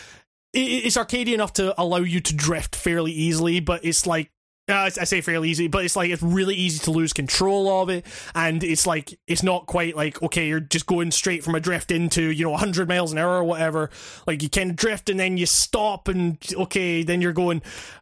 it's 0.52 0.97
arcadey 0.97 1.35
enough 1.35 1.55
to 1.55 1.81
allow 1.81 1.98
you 1.98 2.20
to 2.20 2.35
drift 2.35 2.76
fairly 2.76 3.12
easily, 3.12 3.60
but 3.60 3.85
it's 3.85 4.06
like 4.06 4.31
uh, 4.66 4.72
I 4.72 4.88
say 4.88 5.20
fairly 5.20 5.50
easy, 5.50 5.68
but 5.68 5.84
it's 5.84 5.94
like 5.94 6.10
it's 6.10 6.22
really 6.22 6.54
easy 6.54 6.78
to 6.84 6.90
lose 6.90 7.12
control 7.12 7.82
of 7.82 7.90
it, 7.90 8.06
and 8.34 8.64
it's 8.64 8.86
like 8.86 9.18
it's 9.26 9.42
not 9.42 9.66
quite 9.66 9.94
like 9.94 10.22
okay, 10.22 10.48
you're 10.48 10.60
just 10.60 10.86
going 10.86 11.10
straight 11.10 11.44
from 11.44 11.54
a 11.54 11.60
drift 11.60 11.90
into 11.90 12.30
you 12.30 12.44
know 12.44 12.50
100 12.52 12.88
miles 12.88 13.12
an 13.12 13.18
hour 13.18 13.36
or 13.36 13.44
whatever. 13.44 13.90
Like 14.26 14.42
you 14.42 14.48
can 14.48 14.74
drift 14.74 15.10
and 15.10 15.20
then 15.20 15.36
you 15.36 15.44
stop, 15.44 16.08
and 16.08 16.38
okay, 16.54 17.02
then 17.02 17.20
you're 17.20 17.34
going. 17.34 17.60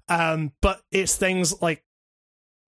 Um, 0.08 0.52
but 0.60 0.82
it's 0.92 1.16
things 1.16 1.60
like 1.60 1.82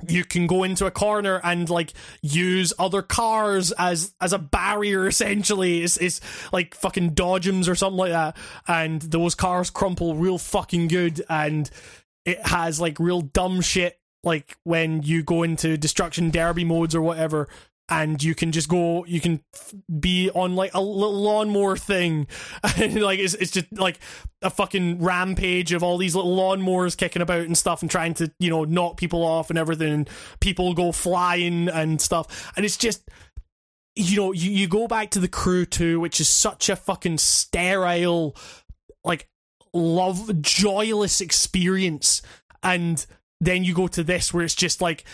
you 0.08 0.24
can 0.24 0.46
go 0.48 0.64
into 0.64 0.86
a 0.86 0.90
corner 0.90 1.40
and 1.44 1.70
like 1.70 1.92
use 2.20 2.72
other 2.78 3.00
cars 3.00 3.70
as 3.72 4.12
as 4.20 4.32
a 4.32 4.38
barrier 4.38 5.06
essentially 5.08 5.82
it's, 5.82 5.96
it's 5.96 6.20
like 6.52 6.74
fucking 6.74 7.14
dodgems 7.14 7.68
or 7.68 7.74
something 7.74 7.98
like 7.98 8.10
that 8.10 8.36
and 8.66 9.02
those 9.02 9.34
cars 9.34 9.70
crumple 9.70 10.16
real 10.16 10.36
fucking 10.36 10.88
good 10.88 11.24
and 11.30 11.70
it 12.24 12.44
has 12.46 12.80
like 12.80 12.98
real 12.98 13.20
dumb 13.20 13.60
shit 13.60 13.98
like 14.22 14.56
when 14.64 15.02
you 15.02 15.22
go 15.22 15.42
into 15.42 15.76
destruction 15.76 16.30
derby 16.30 16.64
modes 16.64 16.94
or 16.94 17.02
whatever 17.02 17.48
and 17.88 18.22
you 18.22 18.34
can 18.34 18.51
just 18.51 18.68
go 18.68 19.05
you 19.05 19.20
can 19.20 19.42
be 20.01 20.30
on 20.30 20.56
like 20.56 20.72
a 20.74 20.80
little 20.80 21.20
lawnmower 21.20 21.76
thing. 21.76 22.26
And 22.76 23.01
like 23.01 23.18
it's, 23.18 23.34
it's 23.34 23.51
just 23.51 23.72
like 23.72 23.98
a 24.42 24.51
fucking 24.51 25.02
rampage 25.02 25.72
of 25.72 25.82
all 25.82 25.98
these 25.98 26.16
little 26.16 26.34
lawnmowers 26.34 26.96
kicking 26.96 27.22
about 27.22 27.42
and 27.42 27.56
stuff 27.56 27.82
and 27.82 27.90
trying 27.90 28.14
to 28.14 28.32
you 28.38 28.51
know 28.51 28.64
knock 28.64 28.96
people 28.96 29.22
off 29.22 29.51
and 29.51 29.59
everything 29.59 29.92
and 29.92 30.10
people 30.40 30.74
go 30.74 30.92
flying 30.92 31.68
and 31.68 32.01
stuff. 32.01 32.52
And 32.56 32.64
it's 32.64 32.78
just 32.78 33.09
you 33.94 34.16
know 34.16 34.32
you, 34.32 34.51
you 34.51 34.66
go 34.66 34.88
back 34.88 35.10
to 35.10 35.20
the 35.20 35.28
crew 35.28 35.66
2 35.66 36.01
which 36.01 36.20
is 36.20 36.28
such 36.28 36.68
a 36.68 36.76
fucking 36.76 37.18
sterile 37.18 38.34
like 39.05 39.28
love 39.74 40.40
joyless 40.40 41.20
experience. 41.20 42.22
And 42.62 43.05
then 43.40 43.64
you 43.64 43.74
go 43.74 43.88
to 43.88 44.02
this 44.02 44.32
where 44.32 44.44
it's 44.44 44.55
just 44.55 44.80
like 44.80 45.05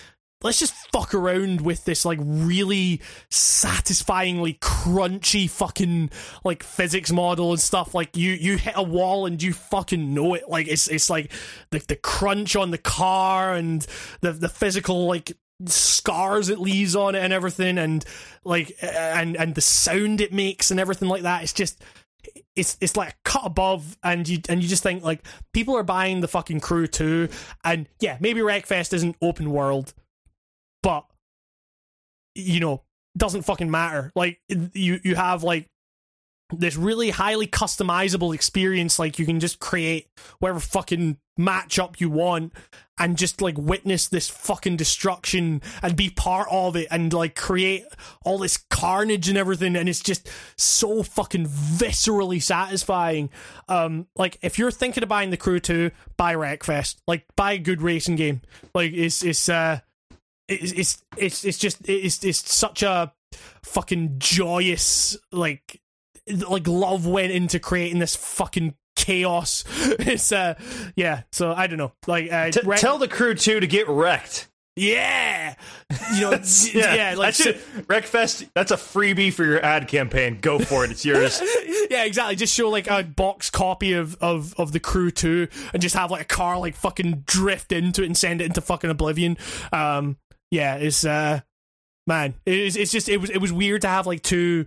let's 0.42 0.58
just 0.58 0.74
fuck 0.90 1.12
around 1.12 1.60
with 1.60 1.84
this 1.84 2.04
like 2.04 2.18
really 2.22 3.00
satisfyingly 3.30 4.54
crunchy 4.54 5.48
fucking 5.48 6.10
like 6.44 6.62
physics 6.62 7.12
model 7.12 7.50
and 7.50 7.60
stuff. 7.60 7.94
Like 7.94 8.16
you 8.16 8.32
you 8.32 8.56
hit 8.56 8.74
a 8.76 8.82
wall 8.82 9.26
and 9.26 9.42
you 9.42 9.52
fucking 9.52 10.14
know 10.14 10.34
it. 10.34 10.48
Like 10.48 10.68
it's 10.68 10.88
it's 10.88 11.10
like 11.10 11.32
the 11.70 11.80
the 11.80 11.96
crunch 11.96 12.56
on 12.56 12.70
the 12.70 12.78
car 12.78 13.54
and 13.54 13.86
the 14.20 14.32
the 14.32 14.48
physical 14.48 15.06
like 15.06 15.32
scars 15.66 16.48
it 16.48 16.58
leaves 16.58 16.96
on 16.96 17.14
it 17.14 17.22
and 17.22 17.32
everything. 17.32 17.76
And 17.76 18.04
like 18.44 18.76
and 18.82 19.36
and 19.36 19.54
the 19.54 19.60
sound 19.60 20.20
it 20.20 20.32
makes 20.32 20.70
and 20.70 20.80
everything 20.80 21.08
like 21.08 21.22
that. 21.22 21.42
It's 21.42 21.52
just 21.52 21.82
it's 22.60 22.76
it's 22.80 22.96
like 22.96 23.16
cut 23.24 23.42
above 23.44 23.96
and 24.02 24.28
you 24.28 24.38
and 24.48 24.62
you 24.62 24.68
just 24.68 24.82
think 24.82 25.02
like 25.02 25.26
people 25.52 25.76
are 25.76 25.82
buying 25.82 26.20
the 26.20 26.28
fucking 26.28 26.60
crew 26.60 26.86
2, 26.86 27.28
and 27.64 27.88
yeah 28.00 28.16
maybe 28.20 28.40
Wreckfest 28.40 28.92
isn't 28.92 29.16
open 29.20 29.50
world 29.50 29.94
but 30.82 31.04
you 32.34 32.60
know 32.60 32.82
doesn't 33.16 33.42
fucking 33.42 33.70
matter. 33.70 34.12
Like 34.14 34.40
you 34.48 35.00
you 35.02 35.16
have 35.16 35.42
like 35.42 35.66
this 36.52 36.76
really 36.76 37.10
highly 37.10 37.46
customizable 37.46 38.34
experience. 38.34 38.98
Like 38.98 39.18
you 39.18 39.26
can 39.26 39.40
just 39.40 39.60
create 39.60 40.08
whatever 40.38 40.60
fucking 40.60 41.18
matchup 41.38 42.00
you 42.00 42.10
want 42.10 42.52
and 42.98 43.16
just 43.16 43.40
like 43.40 43.56
witness 43.56 44.08
this 44.08 44.28
fucking 44.28 44.76
destruction 44.76 45.62
and 45.82 45.96
be 45.96 46.10
part 46.10 46.46
of 46.50 46.76
it 46.76 46.86
and 46.90 47.12
like 47.12 47.34
create 47.34 47.84
all 48.24 48.38
this 48.38 48.58
carnage 48.58 49.28
and 49.28 49.38
everything. 49.38 49.74
And 49.74 49.88
it's 49.88 50.00
just 50.00 50.28
so 50.56 51.02
fucking 51.02 51.46
viscerally 51.46 52.42
satisfying. 52.42 53.30
Um, 53.68 54.06
like 54.16 54.38
if 54.42 54.58
you're 54.58 54.70
thinking 54.70 55.02
of 55.02 55.08
buying 55.08 55.30
the 55.30 55.36
crew 55.38 55.60
2, 55.60 55.90
buy 56.16 56.34
Wreckfest. 56.34 56.96
Like 57.06 57.24
buy 57.36 57.52
a 57.52 57.58
good 57.58 57.80
racing 57.80 58.16
game. 58.16 58.42
Like 58.74 58.92
it's, 58.92 59.24
it's, 59.24 59.48
uh, 59.48 59.80
it's, 60.46 60.72
it's, 60.72 61.04
it's, 61.16 61.44
it's 61.44 61.58
just, 61.58 61.88
it's, 61.88 62.22
it's 62.22 62.52
such 62.52 62.82
a 62.82 63.12
fucking 63.62 64.16
joyous, 64.18 65.16
like, 65.32 65.80
like 66.48 66.66
love 66.68 67.06
went 67.06 67.32
into 67.32 67.58
creating 67.58 67.98
this 67.98 68.16
fucking 68.16 68.74
chaos. 68.96 69.64
It's 70.00 70.32
uh 70.32 70.54
yeah, 70.96 71.22
so 71.32 71.52
I 71.52 71.66
don't 71.66 71.78
know. 71.78 71.92
Like 72.06 72.32
uh 72.32 72.50
T- 72.50 72.60
Wreck- 72.64 72.80
tell 72.80 72.98
the 72.98 73.08
crew 73.08 73.34
2 73.34 73.60
to 73.60 73.66
get 73.66 73.88
wrecked. 73.88 74.48
yeah. 74.76 75.54
You 76.14 76.20
know 76.22 76.30
yeah, 76.74 77.14
like 77.16 77.34
that's 77.36 77.46
it. 77.46 77.56
Wreckfest. 77.86 78.48
That's 78.54 78.70
a 78.70 78.76
freebie 78.76 79.32
for 79.32 79.44
your 79.44 79.62
ad 79.64 79.88
campaign. 79.88 80.38
Go 80.40 80.58
for 80.58 80.84
it. 80.84 80.90
It's 80.90 81.04
yours. 81.04 81.40
yeah, 81.90 82.04
exactly. 82.04 82.36
Just 82.36 82.54
show 82.54 82.68
like 82.70 82.88
a 82.88 83.02
box 83.02 83.50
copy 83.50 83.92
of, 83.94 84.16
of, 84.20 84.54
of 84.58 84.72
the 84.72 84.80
crew 84.80 85.10
two 85.10 85.48
and 85.72 85.82
just 85.82 85.94
have 85.96 86.10
like 86.10 86.22
a 86.22 86.24
car 86.24 86.58
like 86.58 86.76
fucking 86.76 87.24
drift 87.26 87.72
into 87.72 88.02
it 88.02 88.06
and 88.06 88.16
send 88.16 88.40
it 88.40 88.44
into 88.46 88.60
fucking 88.60 88.90
oblivion. 88.90 89.36
Um 89.72 90.16
yeah, 90.50 90.76
it's 90.76 91.04
uh 91.04 91.40
man, 92.06 92.34
it's 92.46 92.76
it's 92.76 92.90
just 92.92 93.08
it 93.08 93.18
was 93.18 93.30
it 93.30 93.38
was 93.38 93.52
weird 93.52 93.82
to 93.82 93.88
have 93.88 94.06
like 94.06 94.22
two 94.22 94.66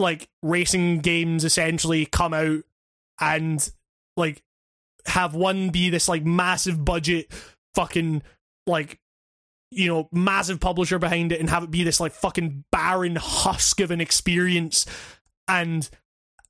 like 0.00 0.28
racing 0.42 1.00
games 1.00 1.44
essentially 1.44 2.06
come 2.06 2.34
out 2.34 2.62
and 3.20 3.70
like 4.16 4.42
have 5.06 5.34
one 5.34 5.70
be 5.70 5.90
this 5.90 6.08
like 6.08 6.24
massive 6.24 6.84
budget 6.84 7.32
fucking 7.74 8.22
like 8.66 8.98
you 9.70 9.88
know 9.88 10.08
massive 10.12 10.60
publisher 10.60 10.98
behind 10.98 11.32
it 11.32 11.40
and 11.40 11.48
have 11.48 11.62
it 11.62 11.70
be 11.70 11.84
this 11.84 12.00
like 12.00 12.12
fucking 12.12 12.64
barren 12.72 13.16
husk 13.16 13.80
of 13.80 13.90
an 13.90 14.00
experience 14.00 14.86
and 15.46 15.88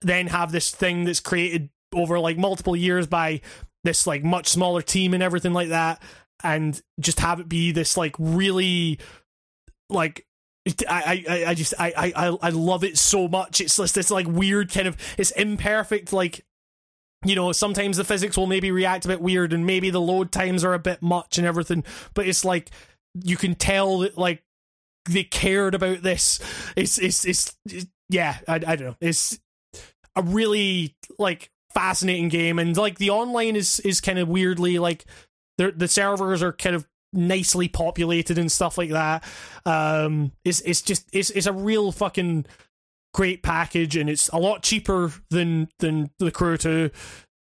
then 0.00 0.26
have 0.26 0.52
this 0.52 0.70
thing 0.70 1.04
that's 1.04 1.20
created 1.20 1.68
over 1.94 2.18
like 2.18 2.38
multiple 2.38 2.76
years 2.76 3.06
by 3.06 3.40
this 3.84 4.06
like 4.06 4.24
much 4.24 4.48
smaller 4.48 4.82
team 4.82 5.12
and 5.12 5.22
everything 5.22 5.52
like 5.52 5.68
that 5.68 6.02
and 6.42 6.80
just 6.98 7.20
have 7.20 7.40
it 7.40 7.48
be 7.48 7.72
this 7.72 7.96
like 7.96 8.14
really 8.18 8.98
like 9.88 10.26
I, 10.88 11.24
I, 11.28 11.44
I 11.46 11.54
just 11.54 11.74
I, 11.78 12.12
I 12.14 12.36
I 12.42 12.50
love 12.50 12.84
it 12.84 12.98
so 12.98 13.28
much. 13.28 13.60
It's 13.60 13.76
just 13.76 13.94
this 13.94 14.10
like 14.10 14.26
weird 14.26 14.70
kind 14.70 14.86
of 14.86 14.96
it's 15.16 15.30
imperfect 15.32 16.12
like 16.12 16.44
you 17.24 17.34
know, 17.34 17.52
sometimes 17.52 17.96
the 17.96 18.04
physics 18.04 18.36
will 18.36 18.46
maybe 18.46 18.70
react 18.70 19.04
a 19.04 19.08
bit 19.08 19.20
weird 19.20 19.52
and 19.52 19.66
maybe 19.66 19.90
the 19.90 20.00
load 20.00 20.32
times 20.32 20.64
are 20.64 20.72
a 20.72 20.78
bit 20.78 21.02
much 21.02 21.36
and 21.36 21.46
everything, 21.46 21.84
but 22.14 22.26
it's 22.26 22.44
like 22.44 22.70
you 23.14 23.36
can 23.36 23.54
tell 23.54 23.98
that 23.98 24.16
like 24.16 24.42
they 25.08 25.24
cared 25.24 25.74
about 25.74 26.02
this. 26.02 26.40
It's 26.76 26.98
it's 26.98 27.24
it's, 27.24 27.56
it's 27.66 27.86
yeah, 28.08 28.38
I, 28.48 28.54
I 28.54 28.58
don't 28.58 28.80
know. 28.80 28.96
It's 29.00 29.38
a 30.16 30.22
really 30.22 30.96
like 31.18 31.50
fascinating 31.74 32.28
game 32.28 32.58
and 32.58 32.76
like 32.76 32.98
the 32.98 33.10
online 33.10 33.54
is 33.54 33.80
is 33.80 34.00
kind 34.00 34.18
of 34.18 34.28
weirdly 34.28 34.78
like 34.78 35.04
the 35.56 35.70
the 35.70 35.86
servers 35.86 36.42
are 36.42 36.52
kind 36.52 36.74
of 36.74 36.88
nicely 37.12 37.68
populated 37.68 38.38
and 38.38 38.50
stuff 38.50 38.78
like 38.78 38.90
that. 38.90 39.24
Um 39.66 40.32
it's 40.44 40.60
it's 40.62 40.82
just 40.82 41.08
it's 41.12 41.30
it's 41.30 41.46
a 41.46 41.52
real 41.52 41.92
fucking 41.92 42.46
great 43.12 43.42
package 43.42 43.96
and 43.96 44.08
it's 44.08 44.28
a 44.28 44.38
lot 44.38 44.62
cheaper 44.62 45.12
than 45.30 45.68
than 45.80 46.10
the 46.18 46.30
crew 46.30 46.56
2 46.56 46.90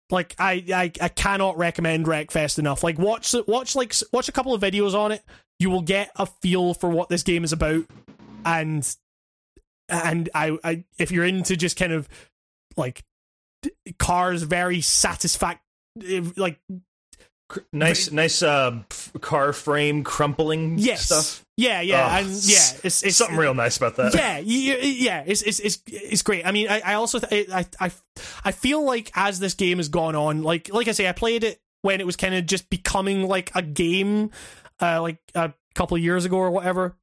like 0.10 0.36
I, 0.40 0.64
I 0.74 0.91
i 1.02 1.08
cannot 1.08 1.58
recommend 1.58 2.06
wreckfest 2.08 2.58
enough. 2.58 2.84
Like 2.84 2.98
watch 2.98 3.36
watch 3.48 3.76
like 3.76 3.94
watch 4.12 4.28
a 4.28 4.32
couple 4.32 4.54
of 4.54 4.62
videos 4.62 4.96
on 4.96 5.12
it. 5.12 5.24
You 5.60 5.70
will 5.70 5.82
get 5.82 6.12
a 6.16 6.26
feel 6.26 6.74
for 6.74 6.90
what 6.90 7.10
this 7.10 7.24
game 7.24 7.44
is 7.44 7.54
about. 7.54 7.86
And 8.46 8.96
and 9.90 10.30
i, 10.34 10.58
I 10.64 10.84
if 10.98 11.12
you're 11.12 11.26
into 11.26 11.56
just 11.58 11.78
kind 11.78 11.91
of 11.91 12.08
like 12.78 13.04
cars 13.98 14.44
very 14.44 14.82
satisfact 14.82 15.62
like 16.38 16.60
nice, 17.74 18.12
nice 18.12 18.42
uh, 18.44 18.80
f- 18.92 19.12
car 19.22 19.54
frame 19.54 20.04
crumpling 20.04 20.78
yes 20.78 21.06
stuff. 21.06 21.46
yeah 21.58 21.82
yeah 21.82 22.08
Oh, 22.12 22.18
and 22.20 22.28
yeah 22.28 22.70
it's, 22.84 23.04
it's 23.04 23.16
something 23.18 23.38
real 23.38 23.54
nice 23.54 23.78
about 23.78 23.96
that. 23.98 24.14
yeah, 24.14 24.38
yeah, 24.40 24.76
yeah. 24.78 25.24
It's 25.26 25.42
it's 25.42 25.60
it's 25.60 25.80
it's 25.88 26.22
great. 26.22 26.46
I 26.46 26.52
mean, 26.52 26.68
I, 26.70 26.80
I 26.82 26.94
also 26.96 27.20
th- 27.20 27.50
I 27.52 27.66
I 27.80 27.92
I 28.46 28.52
feel 28.52 28.84
like 28.84 29.12
as 29.16 29.40
this 29.40 29.54
game 29.56 29.78
has 29.78 29.90
gone 29.90 30.16
on, 30.16 30.44
like 30.44 30.74
like 30.74 30.88
I 30.88 30.92
say, 30.92 31.08
I 31.08 31.12
played 31.12 31.44
it 31.44 31.60
when 31.82 32.00
it 32.02 32.06
was 32.06 32.16
kind 32.16 32.36
of 32.36 32.46
just 32.46 32.70
becoming 32.70 33.28
like 33.28 33.52
a 33.56 33.62
game, 33.62 34.32
uh, 34.82 35.02
like 35.02 35.18
a 35.36 35.54
couple 35.76 35.98
of 35.98 36.04
years 36.04 36.26
ago 36.26 36.38
or 36.38 36.52
whatever, 36.52 36.98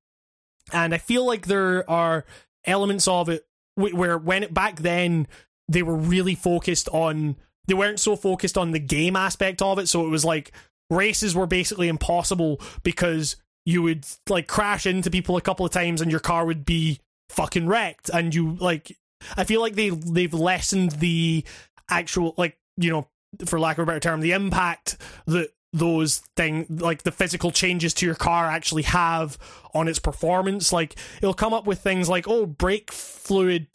and 0.72 0.94
I 0.94 0.98
feel 0.98 1.24
like 1.26 1.46
there 1.46 1.88
are 1.90 2.24
elements 2.64 3.08
of 3.08 3.28
it 3.28 3.46
where 3.74 4.16
when 4.18 4.42
it 4.42 4.54
back 4.54 4.76
then 4.80 5.26
they 5.68 5.82
were 5.82 5.96
really 5.96 6.34
focused 6.34 6.88
on 6.90 7.36
they 7.66 7.74
weren't 7.74 8.00
so 8.00 8.16
focused 8.16 8.56
on 8.58 8.72
the 8.72 8.78
game 8.78 9.16
aspect 9.16 9.62
of 9.62 9.78
it, 9.78 9.88
so 9.88 10.06
it 10.06 10.10
was 10.10 10.24
like 10.24 10.52
races 10.90 11.34
were 11.34 11.46
basically 11.46 11.88
impossible 11.88 12.60
because 12.82 13.36
you 13.64 13.82
would 13.82 14.06
like 14.28 14.46
crash 14.46 14.86
into 14.86 15.10
people 15.10 15.36
a 15.36 15.40
couple 15.40 15.66
of 15.66 15.72
times 15.72 16.00
and 16.00 16.10
your 16.10 16.20
car 16.20 16.46
would 16.46 16.64
be 16.64 17.00
fucking 17.28 17.66
wrecked 17.66 18.08
and 18.10 18.34
you 18.34 18.54
like 18.54 18.96
I 19.36 19.42
feel 19.42 19.60
like 19.60 19.74
they 19.74 19.90
they've 19.90 20.32
lessened 20.32 20.92
the 20.92 21.44
actual 21.90 22.34
like 22.36 22.56
you 22.76 22.90
know 22.90 23.08
for 23.44 23.58
lack 23.58 23.78
of 23.78 23.82
a 23.82 23.86
better 23.86 24.00
term 24.00 24.20
the 24.20 24.30
impact 24.32 24.96
that 25.26 25.50
those 25.72 26.18
thing 26.36 26.66
like 26.70 27.02
the 27.02 27.12
physical 27.12 27.50
changes 27.50 27.92
to 27.94 28.06
your 28.06 28.14
car 28.14 28.46
actually 28.46 28.82
have 28.82 29.36
on 29.74 29.88
its 29.88 29.98
performance. 29.98 30.72
Like 30.72 30.96
it'll 31.18 31.34
come 31.34 31.52
up 31.52 31.66
with 31.66 31.80
things 31.80 32.08
like 32.08 32.26
oh 32.28 32.46
brake 32.46 32.90
fluid 32.90 33.66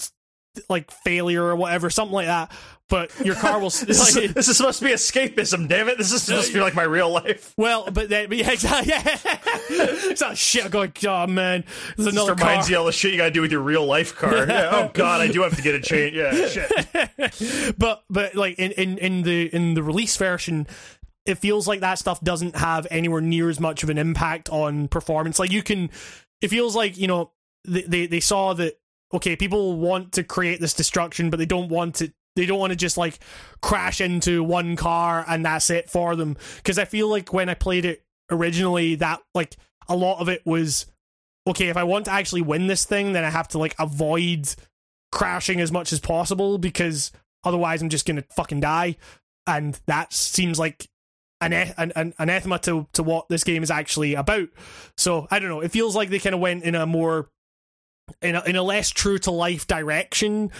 like 0.69 0.91
failure 0.91 1.43
or 1.43 1.55
whatever 1.55 1.89
something 1.89 2.13
like 2.13 2.27
that 2.27 2.51
but 2.91 3.17
your 3.25 3.35
car 3.35 3.57
will 3.57 3.69
This, 3.69 4.15
like, 4.15 4.25
is, 4.25 4.33
this 4.33 4.47
is 4.49 4.57
supposed 4.57 4.79
to 4.79 4.85
be 4.85 4.91
escapism, 4.91 5.69
damn 5.69 5.87
it! 5.87 5.97
This 5.97 6.11
is 6.11 6.23
supposed 6.23 6.47
to 6.47 6.53
be 6.53 6.59
like 6.59 6.75
my 6.75 6.83
real 6.83 7.09
life. 7.09 7.53
well, 7.57 7.89
but 7.89 8.09
then, 8.09 8.27
but 8.27 8.37
yeah, 8.37 8.51
exactly. 8.51 8.91
Yeah. 8.91 9.01
it's 9.69 10.19
not 10.19 10.37
shit. 10.37 10.65
I'm 10.65 10.71
going, 10.71 10.91
oh 11.07 11.25
man, 11.25 11.63
there's 11.95 12.07
This 12.07 12.13
another 12.13 12.33
reminds 12.33 12.65
car. 12.67 12.71
you 12.71 12.77
all 12.79 12.85
the 12.85 12.91
shit 12.91 13.11
you 13.11 13.17
gotta 13.17 13.31
do 13.31 13.39
with 13.39 13.51
your 13.51 13.61
real 13.61 13.85
life 13.85 14.15
car. 14.15 14.45
Yeah, 14.51 14.69
oh 14.73 14.91
god, 14.93 15.21
I 15.21 15.29
do 15.29 15.41
have 15.43 15.55
to 15.55 15.61
get 15.61 15.73
a 15.73 15.79
change. 15.79 16.15
Yeah, 16.15 16.47
shit. 16.47 17.77
but 17.79 18.03
but 18.09 18.35
like 18.35 18.59
in, 18.59 18.71
in 18.73 18.97
in 18.97 19.21
the 19.23 19.55
in 19.55 19.73
the 19.73 19.81
release 19.83 20.17
version 20.17 20.67
it 21.25 21.35
feels 21.35 21.67
like 21.67 21.79
that 21.79 21.99
stuff 21.99 22.19
doesn't 22.21 22.57
have 22.57 22.87
anywhere 22.91 23.21
near 23.21 23.49
as 23.49 23.59
much 23.59 23.83
of 23.83 23.89
an 23.89 23.97
impact 23.97 24.49
on 24.49 24.87
performance 24.87 25.37
like 25.39 25.51
you 25.51 25.61
can 25.61 25.89
it 26.41 26.49
feels 26.49 26.75
like 26.75 26.97
you 26.97 27.07
know 27.07 27.31
they 27.65 27.83
they, 27.83 28.07
they 28.07 28.19
saw 28.19 28.53
that 28.53 28.80
okay 29.13 29.35
people 29.35 29.77
want 29.77 30.11
to 30.11 30.23
create 30.23 30.59
this 30.59 30.73
destruction 30.73 31.29
but 31.29 31.37
they 31.37 31.45
don't 31.45 31.69
want 31.69 32.01
it 32.01 32.13
they 32.35 32.45
don't 32.45 32.59
want 32.59 32.71
to 32.71 32.77
just 32.77 32.97
like 32.97 33.19
crash 33.61 33.99
into 33.99 34.43
one 34.43 34.75
car 34.75 35.25
and 35.27 35.45
that's 35.45 35.69
it 35.69 35.89
for 35.89 36.15
them 36.15 36.37
because 36.57 36.79
i 36.79 36.85
feel 36.85 37.07
like 37.07 37.33
when 37.33 37.49
i 37.49 37.53
played 37.53 37.85
it 37.85 38.03
originally 38.29 38.95
that 38.95 39.19
like 39.35 39.57
a 39.89 39.95
lot 39.95 40.19
of 40.19 40.29
it 40.29 40.41
was 40.45 40.85
okay 41.47 41.67
if 41.67 41.77
i 41.77 41.83
want 41.83 42.05
to 42.05 42.11
actually 42.11 42.41
win 42.41 42.67
this 42.67 42.85
thing 42.85 43.13
then 43.13 43.23
i 43.23 43.29
have 43.29 43.47
to 43.47 43.57
like 43.57 43.75
avoid 43.77 44.47
crashing 45.11 45.59
as 45.59 45.71
much 45.71 45.91
as 45.93 45.99
possible 45.99 46.57
because 46.57 47.11
otherwise 47.43 47.81
I'm 47.81 47.89
just 47.89 48.05
gonna 48.05 48.23
fucking 48.35 48.61
die, 48.61 48.95
and 49.45 49.79
that 49.85 50.13
seems 50.13 50.57
like 50.57 50.87
an 51.41 51.53
an, 51.53 51.91
an 51.95 52.13
anathema 52.17 52.59
to 52.59 52.87
to 52.93 53.03
what 53.03 53.27
this 53.29 53.43
game 53.43 53.63
is 53.63 53.71
actually 53.71 54.13
about. 54.15 54.49
So 54.97 55.27
I 55.29 55.39
don't 55.39 55.49
know. 55.49 55.61
It 55.61 55.71
feels 55.71 55.95
like 55.95 56.09
they 56.09 56.19
kind 56.19 56.35
of 56.35 56.41
went 56.41 56.63
in 56.63 56.75
a 56.75 56.85
more 56.85 57.29
in 58.21 58.35
a, 58.35 58.43
in 58.43 58.55
a 58.55 58.63
less 58.63 58.89
true 58.89 59.17
to 59.19 59.31
life 59.31 59.67
direction 59.67 60.51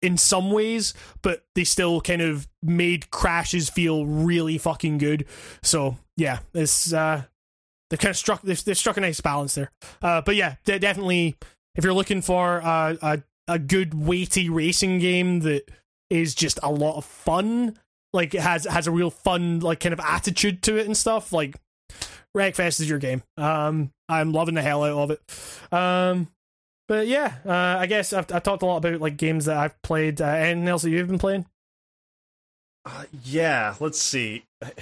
in 0.00 0.16
some 0.16 0.50
ways, 0.50 0.94
but 1.22 1.44
they 1.54 1.64
still 1.64 2.00
kind 2.00 2.22
of 2.22 2.46
made 2.62 3.10
crashes 3.10 3.68
feel 3.68 4.06
really 4.06 4.58
fucking 4.58 4.98
good. 4.98 5.26
So 5.62 5.96
yeah, 6.16 6.40
it's 6.54 6.92
uh 6.92 7.24
they 7.90 7.96
kind 7.96 8.10
of 8.10 8.16
struck 8.16 8.42
they've, 8.42 8.62
they've 8.64 8.76
struck 8.76 8.96
a 8.96 9.00
nice 9.00 9.20
balance 9.20 9.54
there. 9.54 9.70
Uh, 10.02 10.20
but 10.20 10.36
yeah, 10.36 10.56
de- 10.64 10.78
definitely 10.78 11.36
if 11.74 11.84
you're 11.84 11.94
looking 11.94 12.22
for 12.22 12.62
uh, 12.62 12.96
a 13.02 13.22
a 13.48 13.58
good 13.58 13.94
weighty 13.94 14.48
racing 14.48 14.98
game 14.98 15.40
that 15.40 15.70
is 16.10 16.34
just 16.34 16.58
a 16.62 16.70
lot 16.70 16.96
of 16.96 17.04
fun, 17.04 17.78
like 18.12 18.34
it 18.34 18.40
has 18.40 18.64
has 18.64 18.86
a 18.86 18.92
real 18.92 19.10
fun 19.10 19.60
like 19.60 19.80
kind 19.80 19.92
of 19.92 20.00
attitude 20.00 20.62
to 20.62 20.76
it 20.76 20.86
and 20.86 20.96
stuff, 20.96 21.32
like 21.32 21.56
Wreckfest 22.36 22.80
is 22.80 22.88
your 22.88 22.98
game. 22.98 23.22
Um, 23.36 23.90
I'm 24.08 24.32
loving 24.32 24.54
the 24.54 24.62
hell 24.62 24.84
out 24.84 24.98
of 24.98 25.10
it. 25.10 25.72
Um, 25.72 26.28
but 26.88 27.06
yeah, 27.06 27.36
uh, 27.46 27.52
I 27.78 27.86
guess 27.86 28.12
I've, 28.12 28.32
I've 28.32 28.42
talked 28.42 28.62
a 28.62 28.66
lot 28.66 28.78
about 28.78 29.00
like 29.00 29.16
games 29.16 29.44
that 29.44 29.56
I've 29.56 29.80
played. 29.82 30.20
Uh, 30.20 30.24
anything 30.26 30.66
else 30.68 30.82
that 30.82 30.90
you've 30.90 31.06
been 31.08 31.18
playing? 31.18 31.46
Uh, 32.84 33.04
yeah, 33.24 33.74
let's 33.80 34.00
see. 34.00 34.44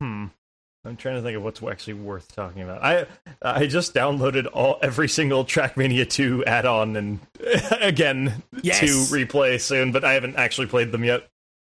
Hmm. 0.00 0.26
I'm 0.86 0.96
trying 0.96 1.16
to 1.16 1.22
think 1.22 1.36
of 1.36 1.42
what's 1.42 1.62
actually 1.62 1.92
worth 1.92 2.34
talking 2.34 2.62
about. 2.62 2.82
I 2.82 3.04
I 3.42 3.66
just 3.66 3.92
downloaded 3.92 4.46
all 4.50 4.78
every 4.80 5.08
single 5.08 5.44
Trackmania 5.44 6.08
2 6.08 6.46
add-on 6.46 6.96
and 6.96 7.20
again 7.82 8.42
Yes. 8.62 8.80
to 8.80 8.86
replay 9.14 9.60
soon, 9.60 9.92
but 9.92 10.04
I 10.06 10.14
haven't 10.14 10.36
actually 10.36 10.68
played 10.68 10.90
them 10.90 11.04
yet. 11.04 11.28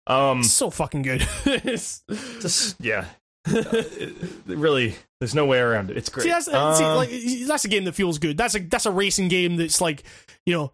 Um, 0.07 0.41
so 0.41 0.72
fucking 0.72 1.03
good. 1.03 1.22
Just 1.45 2.78
yeah, 2.80 3.06
Uh, 3.48 3.84
really, 4.48 4.96
there's 5.20 5.36
no 5.36 5.46
way 5.46 5.60
around 5.60 5.90
it. 5.92 5.98
It's 5.98 6.10
great. 6.10 6.24
see, 6.24 6.30
that's, 6.30 6.46
see, 6.46 6.54
Um, 6.54 6.96
like 6.98 7.10
that's 7.48 7.66
a 7.66 7.68
game 7.68 7.86
that 7.86 7.94
feels 7.94 8.18
good. 8.18 8.38
That's 8.38 8.56
a 8.56 8.60
that's 8.60 8.86
a 8.86 8.92
racing 8.92 9.28
game 9.28 9.58
that's 9.58 9.82
like 9.82 10.04
you 10.46 10.54
know, 10.54 10.74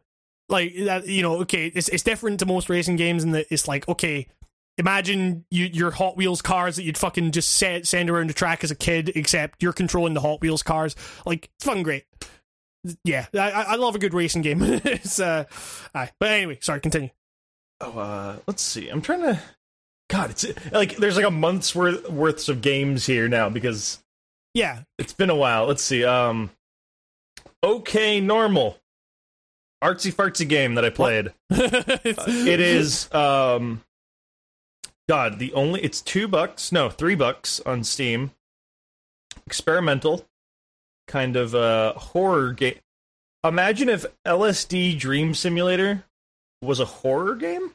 like 0.49 0.73
that. 0.85 1.07
You 1.07 1.21
know, 1.21 1.41
okay, 1.41 1.67
it's 1.67 1.89
it's 1.89 2.03
different 2.03 2.39
to 2.39 2.45
most 2.45 2.69
racing 2.69 2.95
games 2.95 3.23
in 3.23 3.31
that 3.31 3.47
it's 3.49 3.67
like 3.67 3.87
okay. 3.87 4.27
Imagine 4.77 5.45
you, 5.51 5.65
your 5.65 5.91
Hot 5.91 6.15
Wheels 6.15 6.41
cars 6.41 6.77
that 6.77 6.83
you'd 6.83 6.97
fucking 6.97 7.31
just 7.31 7.51
set, 7.51 7.85
send 7.85 8.09
around 8.09 8.29
the 8.29 8.33
track 8.33 8.63
as 8.63 8.71
a 8.71 8.75
kid, 8.75 9.11
except 9.15 9.61
you're 9.61 9.73
controlling 9.73 10.13
the 10.13 10.21
Hot 10.21 10.39
Wheels 10.41 10.63
cars. 10.63 10.95
Like, 11.25 11.49
it's 11.57 11.65
fucking 11.65 11.83
great. 11.83 12.05
Yeah, 13.03 13.27
I, 13.33 13.51
I 13.51 13.61
I 13.61 13.75
love 13.75 13.95
a 13.95 13.99
good 13.99 14.13
racing 14.13 14.41
game. 14.41 14.59
it's 14.63 15.19
uh, 15.19 15.43
aye. 15.93 16.09
but 16.19 16.31
anyway, 16.31 16.57
sorry, 16.61 16.79
continue. 16.79 17.09
Oh, 17.81 17.99
uh, 17.99 18.37
let's 18.47 18.63
see. 18.63 18.87
I'm 18.87 19.01
trying 19.01 19.21
to. 19.21 19.39
God, 20.11 20.31
it's 20.31 20.45
like 20.73 20.97
there's 20.97 21.15
like 21.15 21.25
a 21.25 21.31
month's 21.31 21.73
worth 21.73 22.09
worths 22.09 22.49
of 22.49 22.61
games 22.61 23.05
here 23.05 23.29
now 23.29 23.47
because 23.47 23.99
Yeah, 24.53 24.81
it's 24.99 25.13
been 25.13 25.29
a 25.29 25.35
while. 25.35 25.67
Let's 25.67 25.81
see. 25.81 26.03
Um, 26.03 26.51
okay, 27.63 28.19
normal, 28.19 28.77
artsy 29.81 30.13
fartsy 30.13 30.47
game 30.47 30.75
that 30.75 30.83
I 30.83 30.89
played. 30.89 31.31
It 31.49 32.59
is 32.59 33.11
um, 33.13 33.83
God, 35.07 35.39
the 35.39 35.53
only 35.53 35.81
it's 35.81 36.01
two 36.01 36.27
bucks, 36.27 36.73
no, 36.73 36.89
three 36.89 37.15
bucks 37.15 37.61
on 37.65 37.85
Steam. 37.85 38.31
Experimental, 39.47 40.25
kind 41.07 41.37
of 41.37 41.55
uh 41.55 41.93
horror 41.93 42.51
game. 42.51 42.79
Imagine 43.45 43.87
if 43.87 44.05
LSD 44.27 44.99
Dream 44.99 45.33
Simulator 45.33 46.03
was 46.61 46.81
a 46.81 46.85
horror 46.85 47.35
game. 47.35 47.71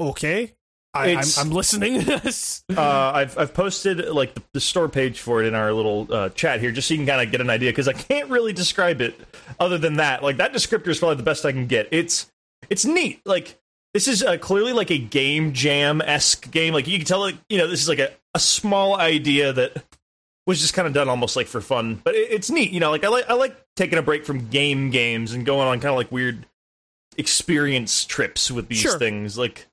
okay. 0.00 0.54
I, 0.92 1.14
I'm, 1.14 1.24
I'm 1.38 1.50
listening. 1.50 2.00
To 2.00 2.18
this. 2.18 2.64
Uh, 2.68 2.80
I've 3.14 3.38
I've 3.38 3.54
posted 3.54 4.08
like 4.08 4.34
the, 4.34 4.42
the 4.54 4.60
store 4.60 4.88
page 4.88 5.20
for 5.20 5.42
it 5.42 5.46
in 5.46 5.54
our 5.54 5.72
little 5.72 6.08
uh, 6.10 6.28
chat 6.30 6.60
here, 6.60 6.72
just 6.72 6.88
so 6.88 6.94
you 6.94 6.98
can 6.98 7.06
kind 7.06 7.20
of 7.20 7.30
get 7.30 7.40
an 7.40 7.48
idea. 7.50 7.70
Because 7.70 7.86
I 7.88 7.92
can't 7.92 8.28
really 8.28 8.52
describe 8.52 9.00
it 9.00 9.14
other 9.60 9.78
than 9.78 9.94
that. 9.98 10.22
Like 10.22 10.38
that 10.38 10.52
descriptor 10.52 10.88
is 10.88 10.98
probably 10.98 11.16
the 11.16 11.22
best 11.22 11.44
I 11.44 11.52
can 11.52 11.66
get. 11.66 11.88
It's 11.92 12.30
it's 12.68 12.84
neat. 12.84 13.20
Like 13.24 13.56
this 13.94 14.08
is 14.08 14.22
uh, 14.22 14.36
clearly 14.38 14.72
like 14.72 14.90
a 14.90 14.98
game 14.98 15.52
jam 15.52 16.00
esque 16.00 16.50
game. 16.50 16.74
Like 16.74 16.88
you 16.88 16.98
can 16.98 17.06
tell, 17.06 17.20
like 17.20 17.36
you 17.48 17.58
know, 17.58 17.68
this 17.68 17.80
is 17.82 17.88
like 17.88 18.00
a, 18.00 18.10
a 18.34 18.40
small 18.40 18.96
idea 18.96 19.52
that 19.52 19.84
was 20.46 20.60
just 20.60 20.74
kind 20.74 20.88
of 20.88 20.94
done 20.94 21.08
almost 21.08 21.36
like 21.36 21.46
for 21.46 21.60
fun. 21.60 22.00
But 22.02 22.16
it, 22.16 22.32
it's 22.32 22.50
neat. 22.50 22.72
You 22.72 22.80
know, 22.80 22.90
like 22.90 23.04
I 23.04 23.08
like 23.08 23.28
I 23.30 23.34
like 23.34 23.56
taking 23.76 23.98
a 23.98 24.02
break 24.02 24.26
from 24.26 24.48
game 24.48 24.90
games 24.90 25.32
and 25.34 25.46
going 25.46 25.68
on 25.68 25.78
kind 25.78 25.92
of 25.92 25.96
like 25.96 26.10
weird 26.10 26.46
experience 27.16 28.04
trips 28.04 28.50
with 28.50 28.68
these 28.68 28.78
Sure. 28.78 28.98
things. 28.98 29.38
Like 29.38 29.66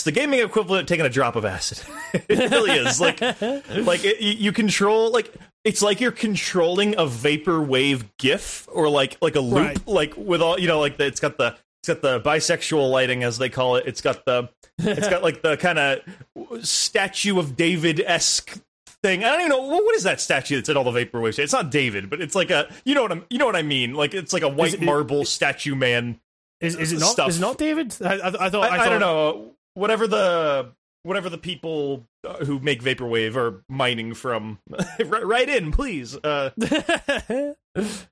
it's 0.00 0.04
the 0.06 0.12
gaming 0.12 0.40
equivalent 0.40 0.84
of 0.84 0.86
taking 0.88 1.04
a 1.04 1.10
drop 1.10 1.36
of 1.36 1.44
acid. 1.44 1.78
it 2.14 2.50
really 2.50 2.70
is. 2.70 2.98
Like 3.02 3.20
like 3.20 4.02
it, 4.02 4.22
you 4.22 4.50
control 4.50 5.10
like 5.10 5.30
it's 5.62 5.82
like 5.82 6.00
you're 6.00 6.10
controlling 6.10 6.94
a 6.94 7.04
vaporwave 7.04 8.04
GIF 8.16 8.66
or 8.72 8.88
like 8.88 9.18
like 9.20 9.36
a 9.36 9.40
loop 9.40 9.66
Right. 9.66 9.86
like 9.86 10.16
with 10.16 10.40
all 10.40 10.58
you 10.58 10.68
know 10.68 10.80
like 10.80 10.96
the, 10.96 11.04
it's 11.04 11.20
got 11.20 11.36
the 11.36 11.54
it's 11.82 11.88
got 11.88 12.00
the 12.00 12.18
bisexual 12.18 12.90
lighting 12.90 13.24
as 13.24 13.36
they 13.36 13.50
call 13.50 13.76
it. 13.76 13.84
It's 13.86 14.00
got 14.00 14.24
the 14.24 14.48
it's 14.78 15.06
got 15.06 15.22
like 15.22 15.42
the 15.42 15.58
kind 15.58 15.78
of 15.78 16.64
statue 16.64 17.38
of 17.38 17.54
David 17.54 18.00
esque 18.00 18.58
thing. 19.02 19.22
I 19.22 19.28
don't 19.32 19.40
even 19.40 19.50
know 19.50 19.66
what, 19.66 19.84
what 19.84 19.94
is 19.96 20.04
that 20.04 20.18
statue 20.18 20.56
that's 20.56 20.70
in 20.70 20.78
all 20.78 20.90
the 20.90 20.92
vaporwave. 20.92 21.38
It's 21.38 21.52
not 21.52 21.70
David, 21.70 22.08
but 22.08 22.22
it's 22.22 22.34
like 22.34 22.48
a 22.50 22.72
you 22.86 22.94
know 22.94 23.02
what 23.02 23.12
I'm 23.12 23.26
you 23.28 23.36
know 23.36 23.44
what 23.44 23.56
I 23.56 23.62
mean. 23.62 23.92
Like 23.92 24.14
it's 24.14 24.32
like 24.32 24.44
a 24.44 24.48
white 24.48 24.72
it- 24.74 24.80
marble 24.80 25.26
statue 25.26 25.74
man. 25.74 26.18
is, 26.62 26.74
is 26.76 26.92
it 26.94 27.00
not? 27.00 27.10
stuff. 27.10 27.28
Is 27.28 27.36
it 27.36 27.42
not 27.42 27.58
David? 27.58 27.94
I, 28.02 28.14
I, 28.14 28.46
I 28.46 28.50
thought. 28.50 28.64
I, 28.64 28.68
I, 28.68 28.74
I, 28.74 28.78
thought, 28.78 28.88
don't 28.88 29.00
know. 29.00 29.52
Whatever 29.74 30.06
the 30.06 30.72
whatever 31.02 31.30
the 31.30 31.38
people 31.38 32.06
uh, 32.26 32.44
who 32.44 32.60
make 32.60 32.82
vaporwave 32.82 33.36
are 33.36 33.64
mining 33.68 34.14
from, 34.14 34.58
right, 35.04 35.48
in, 35.48 35.72
please. 35.72 36.16
Uh, 36.16 36.50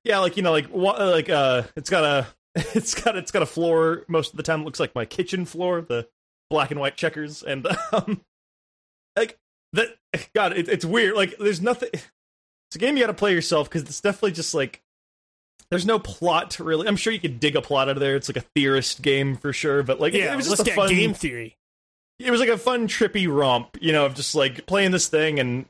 yeah, 0.04 0.18
like 0.18 0.36
you 0.36 0.42
know, 0.42 0.52
like 0.52 0.72
like 0.72 1.28
uh, 1.28 1.62
it's 1.76 1.90
got 1.90 2.04
a 2.04 2.26
it's 2.74 2.94
got 2.94 3.16
it's 3.16 3.30
got 3.30 3.42
a 3.42 3.46
floor. 3.46 4.04
Most 4.08 4.32
of 4.32 4.36
the 4.36 4.42
time, 4.42 4.62
it 4.62 4.64
looks 4.64 4.80
like 4.80 4.94
my 4.94 5.04
kitchen 5.04 5.44
floor, 5.44 5.80
the 5.80 6.08
black 6.50 6.70
and 6.70 6.80
white 6.80 6.96
checkers, 6.96 7.42
and 7.42 7.66
um, 7.92 8.22
like 9.16 9.38
that. 9.72 9.96
God, 10.34 10.56
it, 10.56 10.68
it's 10.68 10.84
weird. 10.84 11.14
Like, 11.14 11.36
there's 11.38 11.60
nothing. 11.60 11.90
It's 11.92 12.76
a 12.76 12.78
game 12.78 12.96
you 12.96 13.02
got 13.02 13.08
to 13.08 13.14
play 13.14 13.32
yourself 13.32 13.68
because 13.68 13.82
it's 13.82 14.00
definitely 14.00 14.32
just 14.32 14.54
like 14.54 14.82
there's 15.70 15.86
no 15.86 15.98
plot 15.98 16.52
to 16.52 16.64
really. 16.64 16.86
I'm 16.88 16.96
sure 16.96 17.12
you 17.12 17.20
could 17.20 17.40
dig 17.40 17.56
a 17.56 17.62
plot 17.62 17.88
out 17.88 17.96
of 17.96 18.00
there. 18.00 18.16
It's 18.16 18.28
like 18.28 18.36
a 18.36 18.46
theorist 18.54 19.02
game 19.02 19.36
for 19.36 19.52
sure, 19.52 19.82
but 19.82 20.00
like 20.00 20.12
yeah, 20.14 20.32
it 20.32 20.36
was 20.36 20.48
just 20.48 20.66
a 20.66 20.72
fun 20.72 20.88
game 20.88 21.14
theory. 21.14 21.56
it 22.18 22.30
was 22.30 22.40
like 22.40 22.48
a 22.48 22.58
fun 22.58 22.88
trippy 22.88 23.26
romp 23.32 23.76
you 23.80 23.92
know 23.92 24.06
of 24.06 24.14
just 24.14 24.34
like 24.34 24.66
playing 24.66 24.90
this 24.90 25.06
thing 25.08 25.38
and 25.38 25.66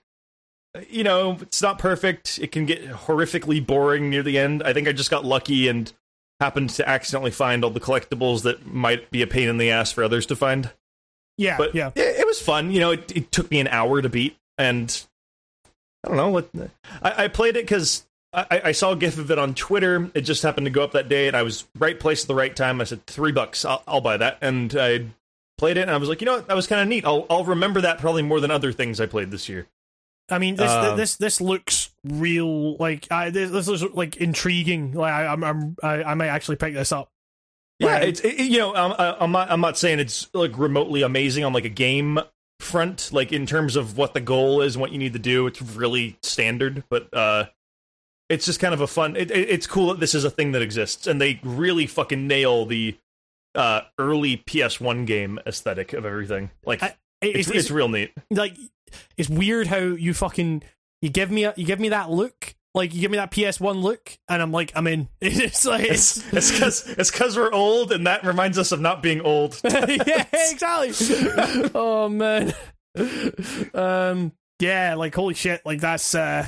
you 0.89 1.03
know 1.05 1.37
it's 1.43 1.61
not 1.61 1.79
perfect 1.79 2.39
it 2.41 2.53
can 2.53 2.65
get 2.67 2.83
horrifically 2.85 3.65
boring 3.65 4.09
near 4.11 4.23
the 4.23 4.39
end 4.39 4.63
i 4.63 4.73
think 4.73 4.87
i 4.87 4.93
just 4.93 5.11
got 5.11 5.25
lucky 5.25 5.67
and 5.69 5.93
happened 6.41 6.71
to 6.71 6.89
accidentally 6.89 7.31
find 7.31 7.65
all 7.65 7.71
the 7.71 7.81
collectibles 7.81 8.43
that 8.45 8.65
might 8.67 9.11
be 9.11 9.21
a 9.23 9.27
pain 9.27 9.49
in 9.49 9.59
the 9.59 9.71
ass 9.71 9.91
for 9.93 10.05
others 10.05 10.25
to 10.27 10.37
find 10.37 10.71
Yeah, 11.37 11.57
but 11.59 11.75
yeah. 11.75 11.91
it, 11.97 12.21
it 12.21 12.27
was 12.27 12.41
fun 12.41 12.71
you 12.71 12.81
know 12.81 12.93
it, 12.93 13.15
it 13.17 13.33
took 13.33 13.51
me 13.51 13.61
an 13.61 13.69
hour 13.69 14.01
to 14.01 14.09
beat 14.09 14.37
and 14.57 15.05
i 16.05 16.09
don't 16.09 16.17
know 16.17 16.29
what 16.31 16.49
i, 17.03 17.25
I 17.25 17.29
played 17.29 17.57
it 17.57 17.65
because 17.65 18.07
I, 18.33 18.61
I 18.65 18.73
saw 18.73 18.93
a 18.93 18.97
gif 18.97 19.17
of 19.19 19.31
it 19.31 19.39
on 19.39 19.55
Twitter. 19.55 20.11
It 20.15 20.23
just 20.23 20.43
happened 20.43 20.67
to 20.67 20.71
go 20.71 20.85
up 20.85 20.93
that 20.93 21.09
day, 21.09 21.29
and 21.29 21.37
I 21.37 21.43
was 21.43 21.65
right 21.79 21.99
place 21.99 22.25
at 22.25 22.29
the 22.29 22.35
right 22.35 22.55
time. 22.55 22.81
I 22.81 22.85
said 22.85 23.07
three 23.07 23.33
bucks, 23.33 23.65
I'll, 23.65 23.83
I'll 23.89 24.01
buy 24.03 24.17
that, 24.19 24.39
and 24.43 24.75
I 24.79 25.07
played 25.57 25.77
it, 25.79 25.83
and 25.83 25.91
I 25.91 25.97
was 25.97 26.09
like, 26.09 26.21
you 26.21 26.27
know 26.27 26.37
what, 26.37 26.49
that 26.49 26.55
was 26.57 26.67
kind 26.67 26.83
of 26.83 26.89
neat. 26.89 27.05
I'll 27.07 27.27
I'll 27.31 27.45
remember 27.45 27.81
that 27.81 27.99
probably 27.99 28.23
more 28.23 28.41
than 28.41 28.51
other 28.51 28.71
things 28.73 29.01
I 29.01 29.07
played 29.07 29.31
this 29.31 29.49
year. 29.49 29.67
I 30.31 30.39
mean, 30.39 30.57
this 30.57 30.71
Uh, 30.71 30.95
this 30.95 31.17
this 31.17 31.41
looks 31.41 31.91
real. 32.05 32.77
Like, 32.77 33.11
I, 33.11 33.31
this, 33.31 33.51
this 33.51 33.67
is 33.67 33.83
like 33.95 34.17
intriguing. 34.19 34.93
Like, 34.93 35.13
I, 35.13 35.27
I'm, 35.27 35.43
I'm 35.43 35.77
I, 35.83 36.03
I 36.03 36.15
might 36.15 36.29
actually 36.29 36.57
pick 36.57 36.75
this 36.75 36.93
up. 36.93 37.09
Yeah, 37.79 37.93
Right. 37.93 38.09
it's 38.09 38.21
it, 38.21 38.39
you 38.41 38.59
know 38.59 38.75
I'm 38.75 38.93
I'm 38.99 39.33
not 39.33 39.51
I'm 39.51 39.61
not 39.63 39.79
saying 39.79 40.01
it's 40.01 40.29
like 40.35 40.59
remotely 40.59 41.01
amazing 41.03 41.45
on 41.45 41.53
like 41.55 41.65
a 41.65 41.71
game 41.71 42.19
front, 42.61 43.11
like 43.13 43.33
in 43.33 43.47
terms 43.47 43.75
of 43.77 43.97
what 43.97 44.13
the 44.15 44.21
goal 44.21 44.61
is, 44.61 44.77
what 44.77 44.93
you 44.93 44.99
need 44.99 45.13
to 45.15 45.19
do. 45.19 45.47
It's 45.47 45.63
really 45.63 46.19
standard, 46.23 46.83
but 46.91 47.09
uh, 47.15 47.47
it's 48.29 48.47
just 48.47 48.61
kind 48.61 48.75
of 48.75 48.81
a 48.81 48.87
fun. 48.87 49.17
It, 49.17 49.31
it, 49.31 49.51
it's 49.51 49.67
cool 49.67 49.89
that 49.89 50.01
this 50.01 50.15
is 50.15 50.25
a 50.25 50.31
thing 50.31 50.53
that 50.53 50.63
exists, 50.63 51.07
and 51.07 51.21
they 51.21 51.41
really 51.43 51.87
fucking 51.87 52.27
nail 52.27 52.67
the 52.67 52.97
uh 53.55 53.81
early 53.99 54.37
PS1 54.37 55.07
game 55.07 55.39
aesthetic 55.47 55.93
of 55.95 56.05
everything. 56.05 56.51
Like 56.65 56.83
I- 56.83 56.95
it's, 57.21 57.49
It's, 57.49 57.51
it's, 57.59 57.71
real 57.71 57.89
neat. 57.89 58.13
like 58.31 58.57
it's 59.17 59.29
weird 59.29 59.67
how 59.67 59.79
you 59.79 60.15
fucking 60.15 60.63
you 61.03 61.09
give 61.11 61.31
me 61.31 61.45
a, 61.45 61.55
you 61.57 61.65
give 61.67 61.81
me 61.81 61.89
that 61.89 62.11
look. 62.11 62.55
Like 62.75 62.95
you 62.95 63.01
give 63.01 63.11
me 63.11 63.17
that 63.17 63.31
PS1 63.33 63.83
look, 63.83 64.17
and 64.29 64.41
I'm 64.43 64.53
like, 64.53 64.71
I'm 64.77 64.87
in. 64.87 65.09
It's 65.21 65.65
like 65.65 65.85
It's 65.91 66.23
because 66.31 66.87
it's 66.87 67.11
because 67.11 67.37
we're 67.37 67.51
old, 67.53 67.91
and 67.93 68.07
that 68.07 68.25
reminds 68.25 68.59
us 68.59 68.71
of 68.71 68.81
not 68.81 69.03
being 69.03 69.21
old. 69.23 69.59
yeah, 69.65 70.27
exactly. 70.33 70.93
oh 71.75 72.09
man. 72.09 72.53
Um. 73.75 74.33
Yeah. 74.61 74.95
Like 74.95 75.15
holy 75.15 75.35
shit. 75.35 75.65
Like 75.65 75.81
that's. 75.81 76.15
uh 76.15 76.47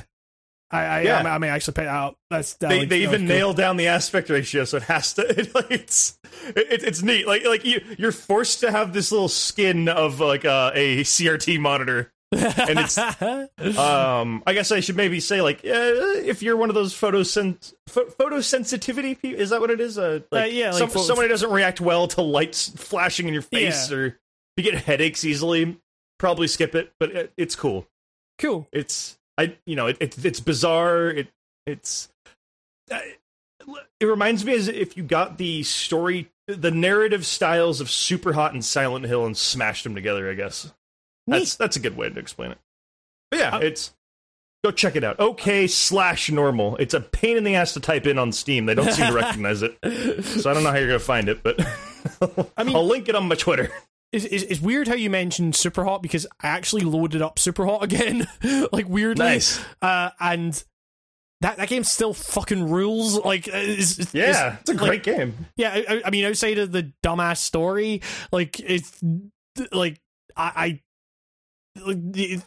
I 0.70 0.84
I, 0.84 1.01
Yeah. 1.02 1.18
I, 1.18 1.22
may, 1.22 1.28
I 1.30 1.38
may 1.38 1.48
actually 1.48 1.74
pay 1.74 1.86
out. 1.86 2.16
That's 2.30 2.55
that 2.55 2.68
they, 2.68 2.78
looks- 2.80 2.90
they 2.90 3.02
even 3.02 3.26
nail 3.26 3.52
down 3.52 3.76
the 3.76 3.88
aspect 3.88 4.30
ratio, 4.30 4.64
so 4.64 4.76
it 4.78 4.84
has 4.84 5.14
to. 5.14 5.22
It, 5.40 5.55
like, 5.55 5.70
it's 5.70 6.18
it, 6.55 6.82
it's 6.84 7.02
neat. 7.02 7.26
Like 7.26 7.44
like 7.44 7.64
you 7.64 7.80
you're 7.98 8.12
forced 8.12 8.60
to 8.60 8.70
have 8.70 8.92
this 8.92 9.10
little 9.12 9.28
skin 9.28 9.88
of 9.88 10.20
like 10.20 10.44
uh, 10.44 10.70
a 10.74 11.02
CRT 11.02 11.59
monitor, 11.60 12.12
and 12.32 12.78
it's 12.78 12.97
um. 13.78 14.42
I 14.47 14.52
guess 14.55 14.70
I 14.72 14.80
should 14.80 14.97
maybe 14.97 15.20
say 15.20 15.40
like 15.42 15.59
uh, 15.59 16.20
if 16.24 16.42
you're 16.42 16.56
one 16.56 16.68
of 16.68 16.74
those 16.74 16.94
photosens 16.94 17.74
pho- 17.88 18.06
photosensitivity 18.06 19.20
people, 19.20 19.40
is 19.40 19.51
that 19.51 19.60
what 19.60 19.70
it 19.70 19.80
is? 19.80 19.98
Uh, 19.98 20.20
like, 20.30 20.52
yeah, 20.52 20.70
like 20.72 20.90
some, 20.90 21.02
somebody 21.02 21.28
doesn't 21.28 21.51
react 21.51 21.80
well 21.80 22.06
to 22.09 22.22
lights 22.22 22.68
flashing 22.70 23.26
in 23.26 23.32
your 23.32 23.42
face, 23.42 23.90
Yeah. 23.90 23.97
or 23.97 24.18
you 24.56 24.62
get 24.64 24.74
headaches 24.74 25.24
easily. 25.24 25.78
Probably 26.18 26.48
skip 26.48 26.74
it, 26.74 26.92
but 27.01 27.10
it, 27.12 27.32
it's 27.38 27.56
cool. 27.56 27.86
cool. 28.38 28.68
It's 28.72 29.16
I 29.39 29.57
you 29.66 29.77
know 29.77 29.86
it, 29.86 29.97
it 30.01 30.24
it's 30.24 30.40
bizarre. 30.40 31.09
It 31.09 31.28
it's 31.66 32.09
uh, 32.90 32.98
it 34.01 34.05
reminds 34.07 34.44
me 34.44 34.55
as 34.55 34.69
if 34.69 34.97
you 34.97 35.02
got 35.02 35.39
the 35.39 35.62
story 35.62 36.31
the 36.47 36.70
narrative 36.70 37.24
styles 37.24 37.81
of 37.81 37.90
Super 37.90 38.32
Hot 38.32 38.52
and 38.52 38.65
Silent 38.65 39.07
Hill 39.07 39.24
and 39.24 39.36
smashed 39.36 39.85
them 39.85 39.94
together. 39.94 40.31
I 40.31 40.35
guess 40.35 40.73
that's 41.27 41.57
that's 41.57 41.77
a 41.77 41.81
good 41.81 41.97
way 41.97 42.09
to 42.11 42.19
explain 42.19 42.51
it. 42.52 42.59
But 43.31 43.40
yeah, 43.40 43.57
Uh, 43.57 43.61
it's 43.61 43.93
go 44.65 44.70
check 44.73 44.97
it 44.97 45.05
out. 45.05 45.19
Okay 45.20 45.66
slash 45.69 46.31
normal. 46.31 46.77
It's 46.77 46.93
a 46.94 47.01
pain 47.01 47.36
in 47.36 47.44
the 47.44 47.55
ass 47.55 47.74
to 47.74 47.81
type 47.81 48.07
in 48.07 48.19
on 48.19 48.32
Steam. 48.32 48.66
They 48.66 48.74
don't 48.74 48.90
seem 48.93 49.07
to 49.07 49.12
recognize 49.15 49.62
it, 49.62 49.77
so 50.24 50.51
I 50.51 50.55
don't 50.55 50.65
know 50.65 50.70
how 50.73 50.77
you're 50.78 50.89
gonna 50.89 50.98
find 50.98 51.28
it. 51.28 51.43
But 51.43 51.61
I 52.57 52.65
mean- 52.65 52.74
I'll 52.74 52.86
link 52.86 53.09
it 53.09 53.15
on 53.15 53.28
my 53.28 53.36
Twitter. 53.36 53.70
It's, 54.12 54.24
it's, 54.24 54.44
it's 54.44 54.60
weird 54.60 54.88
how 54.88 54.94
you 54.94 55.10
mentioned 55.10 55.54
Super 55.56 55.84
Hot 55.84 56.02
because 56.02 56.26
I 56.42 56.48
actually 56.48 56.82
loaded 56.82 57.22
up 57.22 57.38
Super 57.38 57.64
Hot 57.66 57.82
again, 57.84 58.26
like 58.72 58.88
weirdly, 58.88 59.24
Nice. 59.24 59.60
uh, 59.82 60.10
and 60.18 60.62
that 61.42 61.56
that 61.56 61.68
game 61.68 61.84
still 61.84 62.12
fucking 62.12 62.68
rules. 62.70 63.18
Like, 63.24 63.48
uh, 63.48 63.52
it's, 63.54 63.98
it's, 63.98 64.14
Yeah, 64.14 64.56
it's 64.60 64.70
a 64.70 64.74
like, 64.74 64.80
great 64.82 65.02
game. 65.04 65.46
Yeah, 65.56 65.70
I, 65.72 65.84
I- 65.96 66.02
I 66.06 66.10
mean, 66.10 66.24
outside 66.24 66.58
of 66.58 66.72
the 66.72 66.92
dumbass 67.04 67.38
story, 67.38 68.02
like 68.32 68.58
it's 68.60 69.02
like 69.72 70.00
I, 70.36 70.80
I 71.76 71.80
like, 71.86 71.98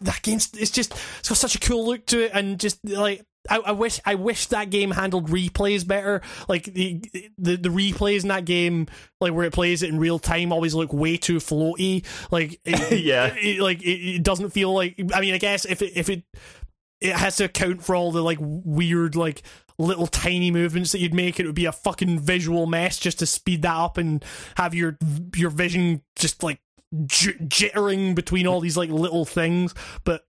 that 0.02 0.20
game's 0.22 0.52
it's 0.54 0.70
just 0.72 0.94
it's 1.20 1.30
got 1.30 1.38
such 1.38 1.56
a 1.56 1.60
cool 1.60 1.86
look 1.86 2.06
to 2.08 2.26
it, 2.26 2.32
and 2.34 2.60
just 2.60 2.80
like 2.88 3.24
I, 3.50 3.58
I 3.58 3.72
wish 3.74 4.00
I 4.06 4.16
wish 4.16 4.48
that 4.48 4.70
game 4.70 4.92
handled 4.92 5.30
replays 5.30 5.86
better. 5.86 6.22
Like 6.48 6.66
the 6.66 7.02
the 7.38 7.58
the 7.58 7.70
replays 7.70 8.22
in 8.24 8.30
that 8.30 8.46
game, 8.46 8.88
like 9.20 9.34
where 9.34 9.46
it 9.46 9.54
plays 9.54 9.84
it 9.84 9.90
in 9.90 10.00
real 10.00 10.20
time, 10.20 10.54
always 10.54 10.74
look 10.74 10.94
way 10.94 11.18
too 11.18 11.38
floaty. 11.38 12.06
Like 12.32 12.60
it, 12.64 13.02
Yeah. 13.04 13.34
it, 13.36 13.60
like 13.60 13.82
it, 13.82 14.16
it 14.18 14.24
doesn't 14.24 14.52
feel 14.52 14.74
like. 14.74 15.00
I 15.14 15.20
mean, 15.22 15.34
I 15.34 15.38
guess 15.40 15.66
if 15.66 15.82
it 15.82 15.92
if 15.96 16.10
it 16.10 16.24
it 17.02 17.16
has 17.16 17.36
to 17.38 17.46
account 17.46 17.84
for 17.84 17.96
all 17.96 18.12
the 18.14 18.22
like 18.24 18.38
weird 18.42 19.16
like 19.16 19.44
little 19.78 20.08
tiny 20.08 20.52
movements 20.52 20.92
that 20.94 21.00
you'd 21.00 21.14
make 21.14 21.40
it 21.40 21.46
would 21.46 21.56
be 21.56 21.66
a 21.66 21.72
fucking 21.72 22.20
visual 22.20 22.66
mess 22.68 22.98
just 22.98 23.20
to 23.20 23.26
speed 23.26 23.64
that 23.64 23.76
up 23.76 23.98
and 23.98 24.24
have 24.56 24.74
your 24.74 24.98
your 25.36 25.50
vision 25.50 26.02
just 26.16 26.44
like 26.44 26.62
j- 27.08 27.34
jittering 27.40 28.14
between 28.14 28.46
all 28.48 28.60
these 28.62 28.78
like 28.78 28.92
little 28.92 29.26
things 29.26 29.74
but 30.06 30.26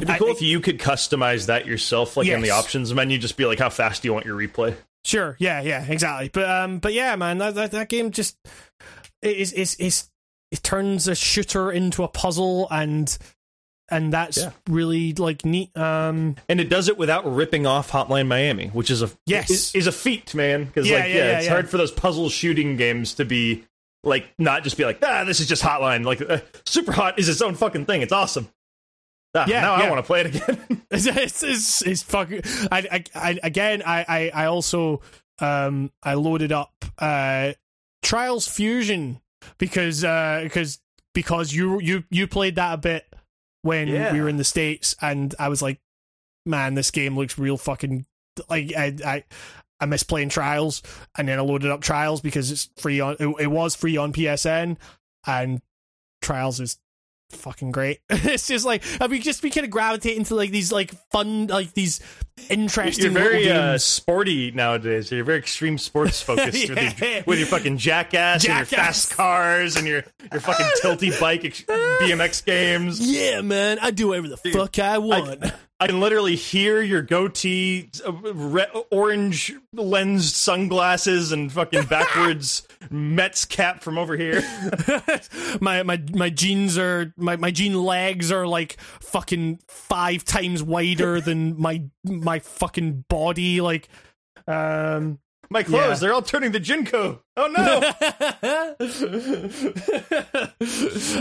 It'd 0.00 0.08
be 0.08 0.18
cool 0.18 0.28
I- 0.28 0.32
if 0.32 0.42
you 0.42 0.60
could 0.60 0.78
customize 0.78 1.46
that 1.46 1.66
yourself, 1.66 2.16
like 2.16 2.28
in 2.28 2.40
the 2.40 2.50
options 2.50 2.92
menu. 2.94 3.18
Just 3.18 3.36
be 3.36 3.44
like, 3.46 3.58
how 3.58 3.70
fast 3.70 4.02
do 4.02 4.08
you 4.08 4.14
want 4.14 4.26
your 4.26 4.36
replay? 4.38 4.74
Sure, 5.04 5.36
yeah, 5.38 5.60
yeah, 5.62 5.84
exactly. 5.88 6.28
But 6.32 6.48
um, 6.50 6.78
but 6.78 6.92
yeah, 6.92 7.14
man, 7.16 7.38
that 7.38 7.54
that, 7.54 7.70
that 7.72 7.88
game 7.88 8.10
just 8.10 8.36
is 9.22 9.52
is 9.52 9.74
is 9.76 10.08
it 10.50 10.62
turns 10.62 11.08
a 11.08 11.14
shooter 11.14 11.70
into 11.70 12.02
a 12.04 12.08
puzzle, 12.08 12.68
and 12.70 13.16
and 13.90 14.12
that's 14.12 14.36
Yeah. 14.38 14.50
really 14.68 15.14
like 15.14 15.44
neat. 15.44 15.74
Um, 15.76 16.36
And 16.48 16.60
it 16.60 16.68
does 16.68 16.88
it 16.88 16.98
without 16.98 17.24
ripping 17.32 17.66
off 17.66 17.90
Hotline 17.90 18.26
Miami, 18.26 18.68
which 18.68 18.90
is 18.90 19.00
a 19.02 19.10
Yes. 19.26 19.50
is, 19.50 19.74
is 19.74 19.86
a 19.86 19.92
feat, 19.92 20.34
man. 20.34 20.64
Because 20.64 20.88
Yeah, 20.88 20.98
like, 20.98 21.08
yeah, 21.08 21.14
yeah, 21.14 21.38
it's 21.38 21.48
hard 21.48 21.70
for 21.70 21.78
those 21.78 21.90
puzzle 21.90 22.28
shooting 22.28 22.76
games 22.76 23.14
to 23.14 23.24
be 23.24 23.64
like 24.04 24.28
not 24.38 24.62
just 24.62 24.76
be 24.76 24.84
like, 24.84 24.98
ah, 25.02 25.24
this 25.24 25.40
is 25.40 25.46
just 25.48 25.62
Hotline. 25.62 26.04
Like, 26.04 26.20
uh, 26.20 26.38
Super 26.66 26.92
Hot 26.92 27.18
is 27.18 27.28
its 27.30 27.40
own 27.40 27.54
fucking 27.54 27.86
thing. 27.86 28.02
It's 28.02 28.12
awesome. 28.12 28.48
Ah, 29.34 29.44
Yeah, 29.46 29.60
now 29.60 29.76
yeah. 29.78 29.84
I 29.84 29.90
want 29.90 29.98
to 30.04 30.06
play 30.06 30.20
it 30.22 30.26
again. 30.34 30.82
it's 30.90 31.06
it's, 31.06 31.42
it's, 31.42 31.82
it's 31.82 32.02
fucking. 32.02 32.42
I, 32.72 32.78
I, 32.90 33.04
I 33.14 33.38
again, 33.42 33.82
I, 33.84 34.04
I 34.08 34.30
I 34.42 34.46
also 34.46 35.02
um 35.40 35.92
I 36.02 36.14
loaded 36.14 36.50
up 36.52 36.72
uh 36.98 37.52
Trials 38.02 38.48
Fusion 38.48 39.20
because 39.58 40.02
uh 40.04 40.40
because 40.44 40.78
because 41.14 41.52
you 41.52 41.80
you 41.80 42.04
you 42.10 42.26
played 42.26 42.56
that 42.56 42.74
a 42.74 42.78
bit 42.78 43.04
when 43.62 43.88
Yeah. 43.88 44.12
we 44.12 44.20
were 44.20 44.28
in 44.28 44.36
the 44.38 44.44
states, 44.44 44.96
and 45.02 45.34
I 45.38 45.48
was 45.48 45.60
like, 45.62 45.78
man, 46.46 46.74
this 46.74 46.90
game 46.90 47.16
looks 47.16 47.38
real 47.38 47.56
fucking 47.56 48.06
like 48.48 48.72
I 48.76 48.96
I. 49.04 49.24
I 49.80 49.86
miss 49.86 50.02
playing 50.02 50.30
Trials, 50.30 50.82
and 51.16 51.28
then 51.28 51.38
I 51.38 51.42
loaded 51.42 51.70
up 51.70 51.80
Trials 51.82 52.20
because 52.20 52.50
it's 52.50 52.68
free 52.78 52.98
on. 52.98 53.14
It, 53.20 53.28
it 53.42 53.46
was 53.46 53.76
free 53.76 53.96
on 53.96 54.12
PSN, 54.12 54.76
and 55.24 55.62
Trials 56.20 56.58
is 56.58 56.78
fucking 57.30 57.70
great. 57.70 58.00
it's 58.10 58.46
just 58.46 58.64
like 58.64 58.82
I 59.00 59.06
mean, 59.06 59.22
just 59.22 59.42
we 59.42 59.50
kind 59.50 59.64
of 59.64 59.70
gravitate 59.70 60.16
into 60.16 60.34
like 60.34 60.50
these 60.50 60.72
like 60.72 60.92
fun, 61.10 61.46
like 61.48 61.74
these 61.74 62.00
interesting. 62.48 63.04
You're 63.04 63.12
very 63.12 63.50
uh, 63.50 63.78
sporty 63.78 64.50
nowadays. 64.50 65.10
You're 65.10 65.24
very 65.24 65.38
extreme 65.38 65.78
sports 65.78 66.20
focused 66.20 66.68
with, 66.68 67.00
your, 67.00 67.22
with 67.26 67.38
your 67.38 67.48
fucking 67.48 67.78
jackass, 67.78 68.44
and 68.44 68.56
your 68.56 68.64
fast 68.64 69.10
cars 69.12 69.76
and 69.76 69.86
your 69.86 70.04
your 70.32 70.40
fucking 70.40 70.66
tilty 70.82 71.18
bike 71.20 71.44
ex- 71.44 71.62
BMX 71.62 72.44
games. 72.44 73.00
yeah, 73.00 73.40
man, 73.40 73.78
I 73.80 73.90
do 73.90 74.08
whatever 74.08 74.28
the 74.28 74.36
fuck 74.36 74.78
I 74.78 74.98
want. 74.98 75.52
I 75.80 75.86
can 75.86 76.00
literally 76.00 76.34
hear 76.34 76.82
your 76.82 77.02
goatee, 77.02 77.90
uh, 78.04 78.12
re- 78.12 78.66
orange 78.90 79.54
lensed 79.72 80.36
sunglasses, 80.36 81.30
and 81.30 81.52
fucking 81.52 81.84
backwards 81.88 82.66
Mets 82.90 83.44
cap 83.44 83.82
from 83.84 83.96
over 83.96 84.16
here. 84.16 84.42
my 85.60 85.84
my 85.84 86.02
my 86.12 86.30
jeans 86.30 86.76
are 86.78 87.12
my 87.16 87.36
my 87.36 87.52
jean 87.52 87.80
legs 87.80 88.32
are 88.32 88.46
like 88.46 88.76
fucking 88.80 89.60
five 89.68 90.24
times 90.24 90.64
wider 90.64 91.20
than 91.20 91.60
my 91.60 91.84
my 92.04 92.27
fucking 92.38 93.04
body. 93.08 93.60
Like, 93.60 93.88
um, 94.46 95.18
My 95.50 95.62
clothes, 95.62 95.88
Yeah. 95.88 95.94
they're 95.94 96.12
all 96.12 96.20
turning 96.22 96.52
to 96.52 96.60
JNCO. 96.60 97.20
Oh 97.38 97.46
no! 97.56 97.80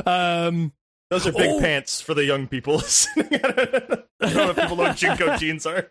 um, 0.48 0.74
Those 1.10 1.26
are 1.26 1.32
big 1.32 1.52
Oh. 1.52 1.60
pants 1.62 2.02
for 2.02 2.14
the 2.14 2.26
young 2.26 2.48
people 2.48 2.76
listening. 2.80 3.28
I 3.34 3.40
don't 3.40 4.36
know 4.36 4.50
if 4.50 4.56
people 4.58 4.76
know 4.76 4.84
what 4.84 4.98
JNCO 4.98 5.38
jeans 5.40 5.66
are. 5.66 5.90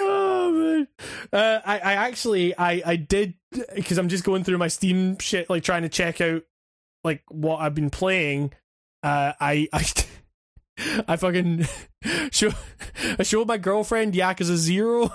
oh 0.00 0.52
man, 0.54 0.88
uh, 1.32 1.60
I 1.64 1.78
I 1.78 1.92
actually 1.94 2.56
I 2.56 2.82
I 2.86 2.96
did 2.96 3.34
because 3.74 3.98
I'm 3.98 4.08
just 4.08 4.24
going 4.24 4.44
through 4.44 4.56
my 4.58 4.68
Steam 4.68 5.18
shit, 5.18 5.50
like 5.50 5.62
trying 5.62 5.82
to 5.82 5.88
check 5.90 6.20
out 6.22 6.42
like 7.04 7.22
what 7.28 7.58
I've 7.60 7.74
been 7.74 7.90
playing. 7.90 8.52
Uh, 9.02 9.32
I 9.38 9.68
I 9.72 9.84
I 10.78 11.16
fucking 11.16 11.66
show 12.30 12.50
I 13.18 13.22
showed 13.22 13.46
my 13.46 13.58
girlfriend 13.58 14.14
Yakuza 14.14 14.56
Zero, 14.56 15.12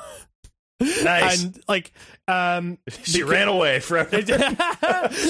Nice. 0.80 1.44
and 1.44 1.60
like 1.68 1.92
um 2.28 2.78
she 3.04 3.24
ran 3.24 3.48
away 3.48 3.80
forever. 3.80 4.18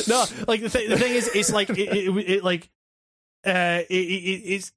no, 0.08 0.26
like 0.48 0.62
the, 0.62 0.70
th- 0.72 0.90
the 0.90 0.98
thing 1.00 1.14
is, 1.14 1.30
it's 1.34 1.52
like 1.52 1.70
it, 1.70 1.80
it, 1.80 2.30
it 2.30 2.44
like 2.44 2.70
uh, 3.46 3.82
it, 3.90 3.94
it, 3.94 4.42
it's 4.46 4.72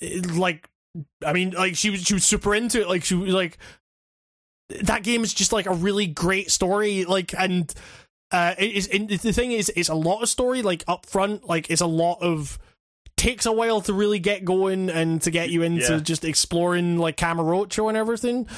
it, 0.00 0.30
like 0.32 0.68
I 1.24 1.32
mean, 1.32 1.50
like 1.50 1.76
she 1.76 1.90
was 1.90 2.02
she 2.02 2.14
was 2.14 2.24
super 2.24 2.54
into 2.54 2.80
it. 2.80 2.88
Like 2.88 3.04
she 3.04 3.14
was 3.14 3.32
like 3.32 3.58
that 4.82 5.02
game 5.02 5.22
is 5.22 5.32
just 5.32 5.52
like 5.52 5.66
a 5.66 5.74
really 5.74 6.06
great 6.06 6.50
story. 6.50 7.04
Like 7.04 7.32
and 7.38 7.72
uh, 8.32 8.54
it 8.58 8.72
is 8.72 8.88
and 8.88 9.08
the 9.08 9.32
thing 9.32 9.52
is, 9.52 9.70
it's 9.76 9.88
a 9.88 9.94
lot 9.94 10.22
of 10.22 10.28
story 10.28 10.62
like 10.62 10.82
up 10.88 11.06
front. 11.06 11.48
Like 11.48 11.70
it's 11.70 11.80
a 11.80 11.86
lot 11.86 12.18
of 12.20 12.58
takes 13.20 13.44
a 13.44 13.52
while 13.52 13.82
to 13.82 13.92
really 13.92 14.18
get 14.18 14.44
going 14.46 14.88
and 14.88 15.20
to 15.22 15.30
get 15.30 15.50
you 15.50 15.62
into 15.62 15.92
Yeah. 15.92 15.98
just 16.00 16.24
exploring 16.24 16.96
like 16.96 17.18
Kamurocho 17.18 17.88
and 17.88 17.96
everything. 17.96 18.48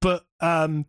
But 0.00 0.24
um, 0.40 0.86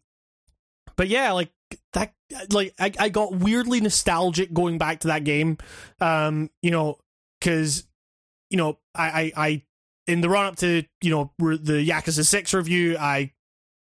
but 0.95 1.07
yeah, 1.07 1.31
like 1.31 1.51
that 1.93 2.13
like 2.51 2.75
I, 2.79 2.91
I 2.99 3.09
got 3.09 3.35
weirdly 3.35 3.81
nostalgic 3.81 4.53
going 4.53 4.77
back 4.77 4.99
to 4.99 5.07
that 5.07 5.23
game 5.23 5.57
um 5.99 6.51
you 6.61 6.69
know 6.69 6.99
because 7.39 7.87
you 8.51 8.57
know 8.57 8.77
I, 8.93 9.31
I 9.35 9.47
i 9.47 9.61
in 10.05 10.21
the 10.21 10.29
run 10.29 10.45
up 10.45 10.55
to 10.57 10.83
you 11.01 11.09
know 11.09 11.31
the 11.39 11.87
yakuza 11.87 12.23
6 12.25 12.53
review 12.53 12.95
i 12.99 13.31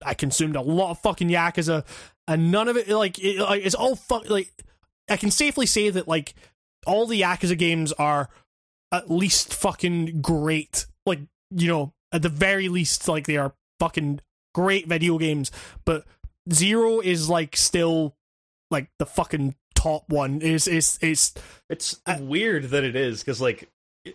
i 0.05 0.13
consumed 0.13 0.57
a 0.57 0.61
lot 0.61 0.91
of 0.91 0.99
fucking 1.01 1.29
yakuza 1.29 1.87
and 2.29 2.51
none 2.53 2.69
of 2.69 2.77
it 2.77 2.89
like, 2.89 3.19
it, 3.19 3.39
like 3.41 3.65
it's 3.65 3.75
all 3.75 3.97
fuck 3.97 4.29
like 4.29 4.53
i 5.09 5.17
can 5.17 5.31
safely 5.31 5.65
say 5.67 5.89
that 5.89 6.07
like 6.07 6.35
all 6.87 7.07
the 7.07 7.21
yakuza 7.23 7.57
games 7.57 7.93
are 7.93 8.29
at 8.93 9.11
least 9.11 9.55
fucking 9.55 10.21
great 10.21 10.87
like 11.07 11.21
you 11.51 11.69
know 11.69 11.93
at 12.13 12.23
the 12.23 12.29
very 12.29 12.69
least 12.69 13.07
like 13.09 13.27
they 13.27 13.37
are 13.37 13.53
fucking 13.79 14.21
great 14.55 14.87
video 14.87 15.17
games 15.19 15.51
but 15.85 16.05
zero 16.53 17.01
is 17.01 17.29
like 17.29 17.57
still 17.57 18.15
like 18.71 18.89
the 18.99 19.07
fucking 19.07 19.55
top 19.75 20.05
one 20.09 20.41
is 20.43 20.67
is 20.69 20.99
is 21.03 21.33
It's 21.69 22.01
I- 22.07 22.21
weird 22.21 22.65
that 22.71 22.85
it 22.85 22.95
is 22.97 23.21
because, 23.21 23.41
like, 23.41 23.69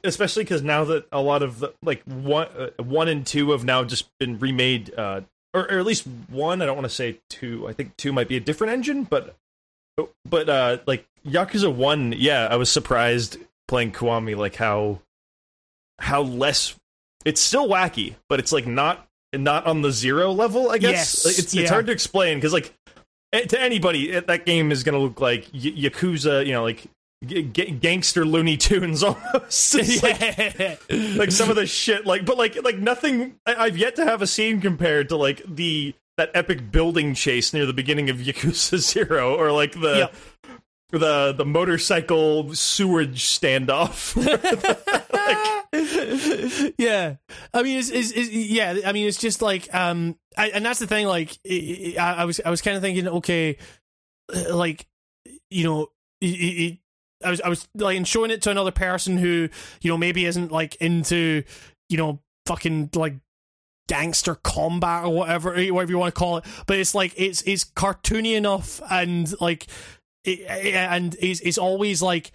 especially 0.04 0.44
because 0.44 0.62
now 0.62 0.84
that 0.86 1.08
a 1.12 1.22
lot 1.22 1.42
of 1.42 1.60
the, 1.60 1.74
like 1.82 2.04
one, 2.04 2.48
uh, 2.48 2.84
one 2.84 3.08
and 3.08 3.26
two 3.26 3.52
have 3.52 3.64
now 3.64 3.84
just 3.84 4.08
been 4.20 4.38
remade, 4.40 4.94
uh, 4.96 5.22
or, 5.54 5.62
or 5.72 5.80
at 5.80 5.86
least 5.86 6.06
one. 6.30 6.62
I 6.62 6.66
don't 6.66 6.76
want 6.76 6.86
to 6.86 6.94
say 6.94 7.20
two. 7.30 7.68
I 7.68 7.74
think 7.74 7.98
two 7.98 8.14
might 8.14 8.28
be 8.28 8.38
a 8.38 8.40
different 8.40 8.74
engine, 8.74 9.04
but 9.06 9.36
but 10.30 10.50
uh, 10.50 10.78
like 10.86 11.06
Yakuza 11.26 11.74
one, 11.74 12.14
yeah, 12.16 12.48
I 12.50 12.56
was 12.58 12.70
surprised 12.72 13.38
playing 13.68 13.92
Kiwami, 13.92 14.36
like 14.36 14.56
how 14.56 15.02
how 16.00 16.22
less. 16.22 16.76
It's 17.26 17.42
still 17.42 17.68
wacky, 17.68 18.16
but 18.30 18.40
it's 18.40 18.52
like 18.52 18.68
not 18.68 19.08
not 19.34 19.66
on 19.66 19.82
the 19.82 19.92
zero 19.92 20.32
level. 20.32 20.70
I 20.70 20.78
guess 20.78 20.92
Yes, 20.92 21.26
Like, 21.26 21.40
it's 21.40 21.54
yeah. 21.54 21.62
it's 21.64 21.72
hard 21.72 21.88
to 21.88 21.92
explain 21.92 22.38
because 22.38 22.54
like 22.54 22.74
eh, 23.34 23.42
to 23.46 23.60
anybody 23.60 24.12
eh, 24.14 24.22
that 24.28 24.46
game 24.46 24.72
is 24.72 24.84
gonna 24.84 25.00
look 25.00 25.20
like 25.20 25.48
y- 25.54 25.60
Yakuza, 25.76 26.46
you 26.46 26.54
know, 26.54 26.64
like 26.64 26.84
g- 27.26 27.44
g- 27.44 27.72
gangster 27.72 28.26
Looney 28.26 28.58
Tunes 28.58 29.02
almost. 29.04 29.76
Like, 30.04 30.80
like 31.18 31.32
some 31.32 31.50
of 31.50 31.56
the 31.56 31.66
shit, 31.66 32.06
like 32.06 32.26
but 32.26 32.38
like 32.38 32.62
like 32.64 32.78
nothing. 32.78 33.36
I- 33.48 33.56
I've 33.66 33.78
yet 33.78 33.96
to 33.96 34.06
have 34.06 34.22
a 34.22 34.28
scene 34.28 34.62
compared 34.62 35.10
to 35.10 35.16
like 35.18 35.42
the 35.48 35.96
that 36.18 36.30
epic 36.34 36.72
building 36.72 37.14
chase 37.14 37.54
near 37.54 37.66
the 37.66 37.74
beginning 37.74 38.10
of 38.12 38.18
Yakuza 38.20 38.78
Zero, 38.78 39.36
or 39.36 39.52
like 39.52 39.72
the. 39.74 39.98
Yep. 39.98 40.16
The 40.92 41.34
the 41.34 41.46
motorcycle 41.46 42.54
sewage 42.54 43.24
standoff. 43.24 44.16
yeah 46.78 47.16
i 47.54 47.64
mean 47.64 47.80
it's, 47.80 47.90
it's, 47.90 48.12
it's 48.12 48.30
yeah 48.30 48.78
i 48.86 48.92
mean 48.92 49.08
it's 49.08 49.18
just 49.18 49.42
like 49.42 49.74
um 49.74 50.16
I, 50.38 50.50
and 50.50 50.66
that's 50.66 50.80
the 50.80 50.88
thing 50.88 51.06
like 51.08 51.38
i 51.50 51.96
i 52.00 52.14
I 52.14 52.26
was 52.26 52.40
i 52.46 52.50
was 52.50 52.62
kind 52.62 52.78
of 52.78 52.84
thinking 52.84 53.08
okay 53.08 53.58
uh, 54.34 54.56
like 54.56 54.88
you 55.50 55.64
know 55.64 55.88
it, 56.22 56.28
it, 56.28 56.80
I 57.24 57.30
was 57.30 57.42
I 57.42 57.50
was 57.50 57.68
like 57.76 57.98
and 57.98 58.08
showing 58.08 58.32
it 58.32 58.42
to 58.44 58.52
another 58.52 58.72
person 58.72 59.18
who 59.18 59.50
you 59.82 59.92
know 59.92 59.98
maybe 59.98 60.26
isn't 60.26 60.52
like 60.52 60.76
into 60.76 61.44
you 61.90 61.98
know 61.98 62.20
fucking 62.46 62.92
like 62.96 63.16
gangster 63.88 64.36
combat 64.36 65.06
or 65.06 65.14
whatever 65.14 65.52
whatever 65.52 65.92
you 65.92 65.98
want 65.98 66.14
to 66.14 66.20
call 66.20 66.38
it 66.38 66.46
but 66.66 66.78
it's 66.78 66.96
like 66.96 67.14
it's 67.18 67.42
it's 67.44 67.64
cartoony 67.64 68.36
enough 68.36 68.82
and 68.90 69.40
like 69.40 69.68
and 70.28 71.16
it's, 71.20 71.40
it's 71.42 71.58
always 71.58 72.02
like 72.02 72.32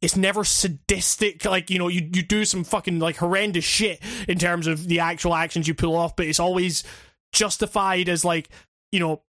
it's 0.00 0.16
never 0.16 0.44
sadistic 0.44 1.44
like 1.44 1.70
you 1.70 1.78
know 1.78 1.88
you, 1.88 2.08
you 2.12 2.22
do 2.22 2.44
some 2.44 2.64
fucking 2.64 2.98
like 2.98 3.16
horrendous 3.16 3.64
shit 3.64 4.00
in 4.28 4.38
terms 4.38 4.66
of 4.66 4.86
the 4.86 5.00
actual 5.00 5.34
actions 5.34 5.66
you 5.66 5.74
pull 5.74 5.96
off 5.96 6.14
but 6.16 6.26
it's 6.26 6.40
always 6.40 6.84
justified 7.32 8.08
as 8.08 8.24
like 8.24 8.48
you 8.92 9.00
know 9.00 9.22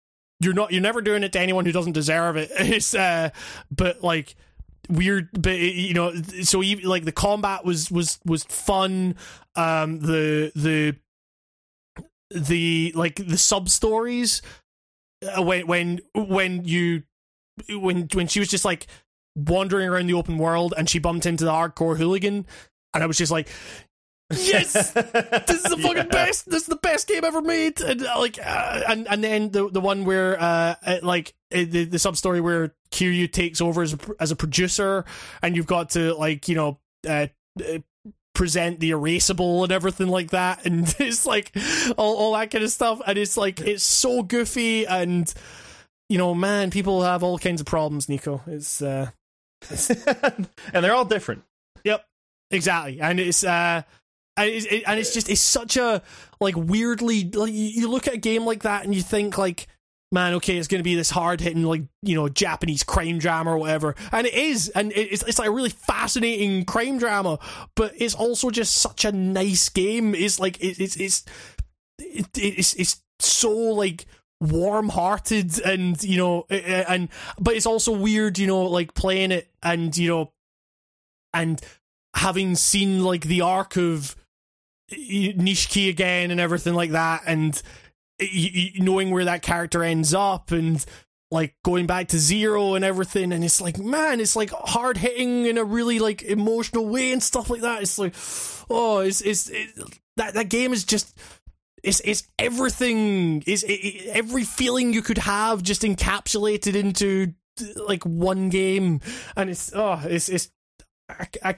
you're 0.44 0.53
not 0.53 0.72
you're 0.72 0.81
never 0.81 1.02
doing 1.02 1.23
it 1.23 1.31
to 1.34 1.40
anyone 1.40 1.65
who 1.65 1.72
doesn't 1.72 1.94
deserve 1.94 2.38
it. 2.38 2.52
It's 2.60 2.94
uh 2.94 3.30
but 3.72 4.03
like 4.03 4.35
weird 4.90 5.30
but 5.40 5.57
you 5.57 5.94
know 5.94 6.14
so 6.44 6.61
even 6.61 6.85
like 6.90 7.06
the 7.06 7.11
combat 7.11 7.65
was 7.65 7.90
was 7.90 8.19
was 8.26 8.44
fun. 8.44 9.15
Um 9.56 9.99
the 9.99 10.52
the 10.56 10.95
the 12.30 12.91
like 12.95 13.15
the 13.15 13.38
sub 13.38 13.69
stories 13.69 14.41
uh, 15.26 15.41
when 15.41 15.68
when 15.68 15.99
when 16.14 16.65
you 16.65 17.03
when 17.69 18.07
when 18.13 18.27
she 18.27 18.39
was 18.39 18.49
just 18.49 18.65
like 18.65 18.88
wandering 19.35 19.88
around 19.89 20.07
the 20.07 20.13
open 20.13 20.38
world 20.38 20.73
and 20.77 20.89
she 20.89 20.99
bumped 20.99 21.25
into 21.25 21.43
the 21.45 21.51
hardcore 21.51 21.97
hooligan 21.97 22.45
and 22.93 23.03
I 23.03 23.05
was 23.07 23.17
just 23.17 23.31
like 23.31 23.49
yes 24.31 24.91
this 24.91 25.49
is 25.49 25.63
the 25.63 25.77
fucking 25.77 25.97
Yeah. 25.97 26.03
best 26.05 26.49
this 26.49 26.63
is 26.63 26.67
the 26.67 26.75
best 26.77 27.07
game 27.07 27.23
ever 27.23 27.41
made 27.41 27.81
and 27.81 28.05
uh, 28.05 28.19
like 28.19 28.39
uh, 28.43 28.81
and 28.88 29.07
and 29.07 29.23
then 29.23 29.51
the 29.51 29.69
the 29.69 29.81
one 29.81 30.05
where 30.05 30.39
uh 30.41 30.75
uh, 30.85 30.99
like 31.03 31.34
uh, 31.53 31.65
the 31.67 31.85
the 31.85 31.99
sub 31.99 32.17
story 32.17 32.41
where 32.41 32.73
Kiryu 32.91 33.31
takes 33.31 33.61
over 33.61 33.81
as 33.84 33.93
a, 33.93 33.99
as 34.19 34.31
a 34.31 34.35
producer 34.35 35.05
and 35.41 35.55
you've 35.55 35.67
got 35.67 35.91
to 35.91 36.13
like 36.15 36.47
you 36.47 36.55
know 36.55 36.80
uh, 37.07 37.27
uh 37.59 37.80
present 38.34 38.80
the 38.80 38.89
erasable 38.91 39.61
and 39.63 39.71
everything 39.71 40.07
like 40.07 40.31
that 40.31 40.65
and 40.65 40.95
it's 40.99 41.25
like 41.25 41.55
all, 41.97 42.15
all 42.15 42.34
that 42.34 42.49
kind 42.49 42.63
of 42.63 42.71
stuff 42.71 42.99
and 43.05 43.17
it's 43.17 43.38
like 43.38 43.59
it's 43.61 43.84
so 43.84 44.23
goofy 44.23 44.85
and 44.88 45.31
you 46.09 46.17
know 46.17 46.34
man 46.34 46.69
people 46.69 47.01
have 47.03 47.23
all 47.23 47.38
kinds 47.38 47.61
of 47.61 47.67
problems 47.67 48.09
nico 48.09 48.41
it's 48.47 48.81
uh 48.81 49.09
and 50.73 50.84
they're 50.84 50.93
all 50.93 51.05
different. 51.05 51.43
Yep, 51.84 52.05
exactly, 52.51 52.99
and 53.01 53.19
it's 53.19 53.43
uh, 53.43 53.84
and 54.38 54.49
it's, 54.49 54.65
it, 54.65 54.84
and 54.85 54.99
it's 54.99 55.13
just 55.13 55.30
it's 55.30 55.41
such 55.41 55.77
a 55.77 56.01
like 56.39 56.55
weirdly 56.57 57.23
like 57.23 57.51
you, 57.51 57.65
you 57.65 57.89
look 57.89 58.07
at 58.07 58.15
a 58.15 58.17
game 58.17 58.45
like 58.45 58.63
that 58.63 58.85
and 58.85 58.93
you 58.95 59.01
think 59.01 59.38
like. 59.38 59.67
Man, 60.11 60.35
okay, 60.35 60.57
it's 60.57 60.67
going 60.67 60.77
to 60.77 60.84
be 60.84 60.93
this 60.93 61.09
hard 61.09 61.41
hitting, 61.41 61.63
like 61.63 61.81
you 62.03 62.13
know, 62.13 62.30
Japanese 62.30 62.84
crime 62.84 63.17
drama 63.17 63.49
or 63.49 63.57
whatever, 63.57 63.95
and 64.11 64.27
it 64.27 64.35
is, 64.35 64.69
and 64.69 64.93
it's 64.95 65.23
it's 65.23 65.39
like 65.39 65.47
a 65.47 65.51
really 65.51 65.71
fascinating 65.71 66.65
crime 66.65 66.99
drama, 66.99 67.39
but 67.75 67.93
it's 67.97 68.13
also 68.13 68.51
just 68.51 68.75
such 68.75 69.05
a 69.05 69.11
nice 69.11 69.69
game. 69.69 70.13
It's 70.13 70.39
like 70.39 70.63
it, 70.63 70.80
it's 70.80 70.97
it's 70.97 71.25
it, 71.97 72.27
it's 72.35 72.75
it's 72.75 73.01
so 73.19 73.49
like 73.49 74.05
warm 74.44 74.90
hearted 74.90 75.60
and 75.61 76.02
you 76.03 76.18
know 76.18 76.45
and 76.49 77.10
but 77.40 77.56
it's 77.56 77.65
also 77.65 77.91
weird 77.91 78.38
you 78.38 78.48
know 78.48 78.64
like 78.64 78.94
playing 78.94 79.32
it 79.32 79.49
and 79.61 79.98
you 79.98 80.10
know 80.10 80.32
and 81.34 81.61
having 82.15 82.56
seen 82.56 83.03
like 83.03 83.24
the 83.24 83.41
arc 83.41 83.78
of 83.78 84.15
Nishiki 84.91 85.90
again 85.90 86.30
and 86.30 86.40
everything 86.40 86.74
like 86.74 86.91
that 86.91 87.24
and 87.26 87.61
knowing 88.78 89.11
where 89.11 89.26
that 89.26 89.41
character 89.41 89.84
ends 89.84 90.14
up 90.14 90.52
and 90.52 90.86
like 91.32 91.56
going 91.64 91.88
back 91.88 92.10
to 92.10 92.20
zero 92.20 92.76
and 92.76 92.86
everything 92.86 93.32
and 93.32 93.44
it's 93.44 93.60
like 93.60 93.80
man 93.80 94.20
it's 94.20 94.36
like 94.36 94.52
hard 94.52 94.98
hitting 94.98 95.45
in 95.45 95.57
a 95.57 95.64
really 95.64 95.98
like 95.98 96.22
emotional 96.22 96.86
way 96.86 97.11
and 97.11 97.24
stuff 97.24 97.49
like 97.49 97.61
that. 97.61 97.82
It's 97.82 97.98
like 97.98 98.14
oh 98.70 98.99
it's 98.99 99.22
it's 99.22 99.49
it, 99.49 99.70
that 100.18 100.36
that 100.36 100.49
game 100.49 100.74
is 100.74 100.84
just 100.84 101.18
it's 101.84 101.99
it's 102.05 102.27
everything 102.39 103.43
is 103.45 103.64
it, 103.64 103.72
it- 103.73 104.07
every 104.15 104.43
feeling 104.43 104.93
you 104.93 105.01
could 105.01 105.18
have 105.19 105.61
just 105.61 105.81
encapsulated 105.84 106.76
into 106.76 107.34
like 107.88 108.03
one 108.03 108.49
game. 108.49 109.01
And 109.35 109.49
it's 109.49 109.72
oh 109.76 110.01
it's 110.05 110.30
it's 110.30 110.49
I, 111.10 111.27
I 111.43 111.55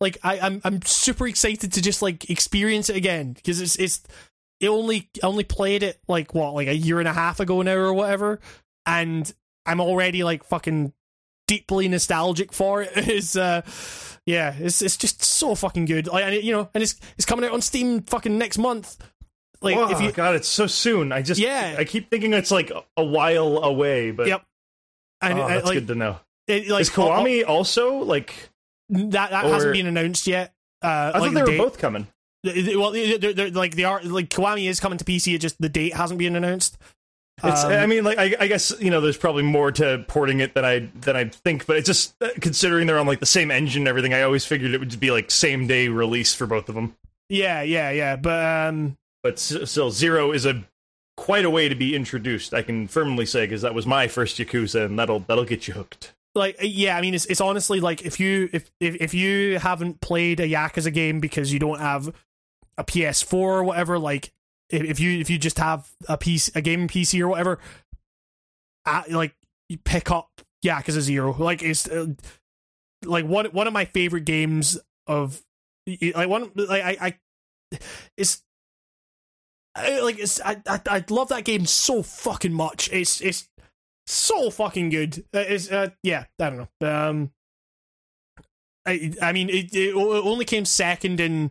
like 0.00 0.18
I 0.22 0.40
I'm 0.40 0.60
I'm 0.64 0.82
super 0.82 1.28
excited 1.28 1.74
to 1.74 1.82
just 1.82 2.02
like 2.02 2.30
experience 2.30 2.88
it 2.90 2.96
again. 2.96 3.34
Because 3.34 3.60
it's 3.60 3.76
it's 3.76 4.02
it 4.60 4.68
only 4.68 5.10
only 5.22 5.44
played 5.44 5.82
it 5.82 6.00
like 6.08 6.34
what 6.34 6.54
like 6.54 6.68
a 6.68 6.76
year 6.76 6.98
and 6.98 7.06
a 7.08 7.12
half 7.12 7.38
ago 7.40 7.60
now 7.62 7.74
or 7.76 7.92
whatever. 7.92 8.40
And 8.86 9.30
I'm 9.66 9.80
already 9.80 10.24
like 10.24 10.42
fucking 10.44 10.92
deeply 11.46 11.86
nostalgic 11.88 12.52
for 12.52 12.82
it's 12.96 13.36
uh 13.36 13.62
yeah 14.24 14.52
it's 14.58 14.82
it's 14.82 14.96
just 14.96 15.22
so 15.22 15.54
fucking 15.54 15.84
good. 15.84 16.06
Like 16.06 16.24
and 16.24 16.34
it, 16.34 16.44
you 16.44 16.52
know 16.52 16.70
and 16.74 16.82
it's 16.82 16.96
it's 17.16 17.26
coming 17.26 17.44
out 17.44 17.52
on 17.52 17.60
Steam 17.60 18.00
fucking 18.02 18.38
next 18.38 18.56
month 18.58 18.96
like 19.60 19.76
oh 19.76 19.90
if 19.90 20.00
you 20.00 20.12
god, 20.12 20.34
it's 20.36 20.48
so 20.48 20.66
soon. 20.66 21.12
I 21.12 21.22
just 21.22 21.40
Yeah. 21.40 21.76
I 21.78 21.84
keep 21.84 22.10
thinking 22.10 22.32
it's 22.32 22.50
like 22.50 22.70
a 22.96 23.04
while 23.04 23.58
away, 23.58 24.10
but 24.10 24.26
Yep. 24.28 24.42
and 25.22 25.38
oh, 25.38 25.42
uh, 25.42 25.48
that's 25.48 25.66
like, 25.66 25.74
good 25.74 25.88
to 25.88 25.94
know. 25.94 26.20
it, 26.46 26.68
like 26.68 26.82
Is 26.82 26.90
Kiwami 26.90 27.46
also 27.46 27.98
like? 27.98 28.50
that 28.88 29.30
that 29.30 29.44
or- 29.44 29.52
hasn't 29.52 29.72
been 29.72 29.86
announced 29.86 30.26
yet 30.26 30.52
uh 30.82 30.86
I 30.86 31.04
like 31.06 31.14
thought 31.14 31.22
the 31.24 31.30
they 31.34 31.40
were 31.42 31.46
date. 31.48 31.58
both 31.58 31.78
coming. 31.78 32.06
Well, 32.44 32.92
they're, 32.92 33.18
they're, 33.32 33.50
like 33.50 33.74
they 33.74 33.82
are 33.84 34.00
like 34.02 34.28
Kiwami 34.28 34.68
is 34.68 34.78
coming 34.78 34.98
to 34.98 35.04
PC. 35.04 35.34
It 35.34 35.38
just 35.38 35.60
the 35.60 35.68
date 35.68 35.94
hasn't 35.94 36.18
been 36.18 36.36
announced. 36.36 36.78
It's, 37.42 37.64
Um, 37.64 37.72
I 37.72 37.86
mean, 37.86 38.04
like 38.04 38.18
I, 38.18 38.34
I 38.38 38.46
guess 38.46 38.72
you 38.80 38.90
know, 38.90 39.00
there's 39.00 39.16
probably 39.16 39.42
more 39.42 39.72
to 39.72 40.04
porting 40.06 40.40
it 40.40 40.54
than 40.54 40.64
I 40.64 40.88
than 41.00 41.16
I 41.16 41.24
think, 41.24 41.66
but 41.66 41.76
it's 41.76 41.86
just 41.86 42.14
uh, 42.22 42.28
considering 42.40 42.86
they're 42.86 42.98
on 42.98 43.06
like 43.06 43.20
the 43.20 43.26
same 43.26 43.50
engine 43.50 43.82
and 43.82 43.88
everything. 43.88 44.14
I 44.14 44.22
always 44.22 44.44
figured 44.46 44.72
it 44.72 44.78
would 44.78 44.98
be 45.00 45.10
like 45.10 45.30
same 45.30 45.66
day 45.66 45.88
release 45.88 46.32
for 46.34 46.46
both 46.46 46.68
of 46.68 46.74
them. 46.76 46.94
Yeah, 47.28 47.62
yeah, 47.62 47.90
yeah. 47.90 48.14
But 48.16 48.44
um, 48.68 48.96
But 49.26 49.40
still, 49.40 49.90
Zero 49.90 50.30
is 50.30 50.46
a 50.46 50.64
quite 51.16 51.44
a 51.44 51.50
way 51.50 51.68
to 51.68 51.74
be 51.74 51.96
introduced. 51.96 52.54
I 52.54 52.62
can 52.62 52.86
firmly 52.86 53.26
say 53.26 53.44
because 53.44 53.62
that 53.62 53.74
was 53.74 53.84
my 53.84 54.06
first 54.06 54.38
Yakuza, 54.38 54.86
and 54.86 54.96
that'll 54.96 55.18
that'll 55.18 55.44
get 55.44 55.66
you 55.66 55.74
hooked. 55.74 56.14
like 56.36 56.56
yeah, 56.60 56.96
I 56.96 57.00
mean, 57.00 57.12
it's 57.12 57.26
it's 57.26 57.40
honestly 57.40 57.80
like 57.80 58.06
if 58.06 58.20
you 58.20 58.48
if 58.52 58.70
if 58.78 58.94
if 59.00 59.14
you 59.14 59.58
haven't 59.58 60.00
played 60.00 60.38
a 60.38 60.48
Yakuza 60.48 60.94
game 60.94 61.18
because 61.18 61.52
you 61.52 61.58
don't 61.58 61.80
have 61.80 62.14
a 62.78 62.84
PS4 62.84 63.34
or 63.34 63.64
whatever, 63.64 63.98
like 63.98 64.32
if, 64.70 65.00
you 65.00 65.18
if 65.18 65.28
you 65.28 65.38
just 65.38 65.58
have 65.58 65.90
a 66.08 66.16
piece 66.16 66.48
a 66.54 66.60
gaming 66.60 66.86
PC 66.86 67.20
or 67.20 67.26
whatever, 67.26 67.58
uh, 68.84 69.02
like 69.10 69.34
you 69.68 69.76
pick 69.78 70.08
up 70.08 70.40
Yakuza 70.64 71.00
Zero. 71.00 71.34
Like 71.36 71.64
it's 71.64 71.88
uh, 71.88 72.06
like 73.04 73.24
one 73.24 73.46
one 73.46 73.66
of 73.66 73.72
my 73.72 73.86
favorite 73.86 74.24
games 74.24 74.78
of 75.08 75.42
like 76.14 76.28
one 76.28 76.52
like 76.54 76.84
I, 76.84 76.96
I 77.00 77.18
it's 78.16 78.42
I, 79.76 80.00
like 80.00 80.18
it's 80.18 80.40
I, 80.40 80.56
I 80.66 80.80
I 80.88 81.04
love 81.10 81.28
that 81.28 81.44
game 81.44 81.66
so 81.66 82.02
fucking 82.02 82.52
much. 82.52 82.90
It's 82.92 83.20
it's 83.20 83.48
so 84.06 84.50
fucking 84.50 84.90
good. 84.90 85.24
Uh, 85.34 85.40
It's 85.40 85.70
uh, 85.70 85.90
yeah, 86.02 86.24
I 86.40 86.50
don't 86.50 86.68
know. 86.80 86.88
Um, 86.88 87.30
I 88.86 89.12
I 89.20 89.32
mean 89.32 89.50
it, 89.50 89.74
it 89.74 89.94
only 89.94 90.44
came 90.44 90.64
second 90.64 91.20
in 91.20 91.50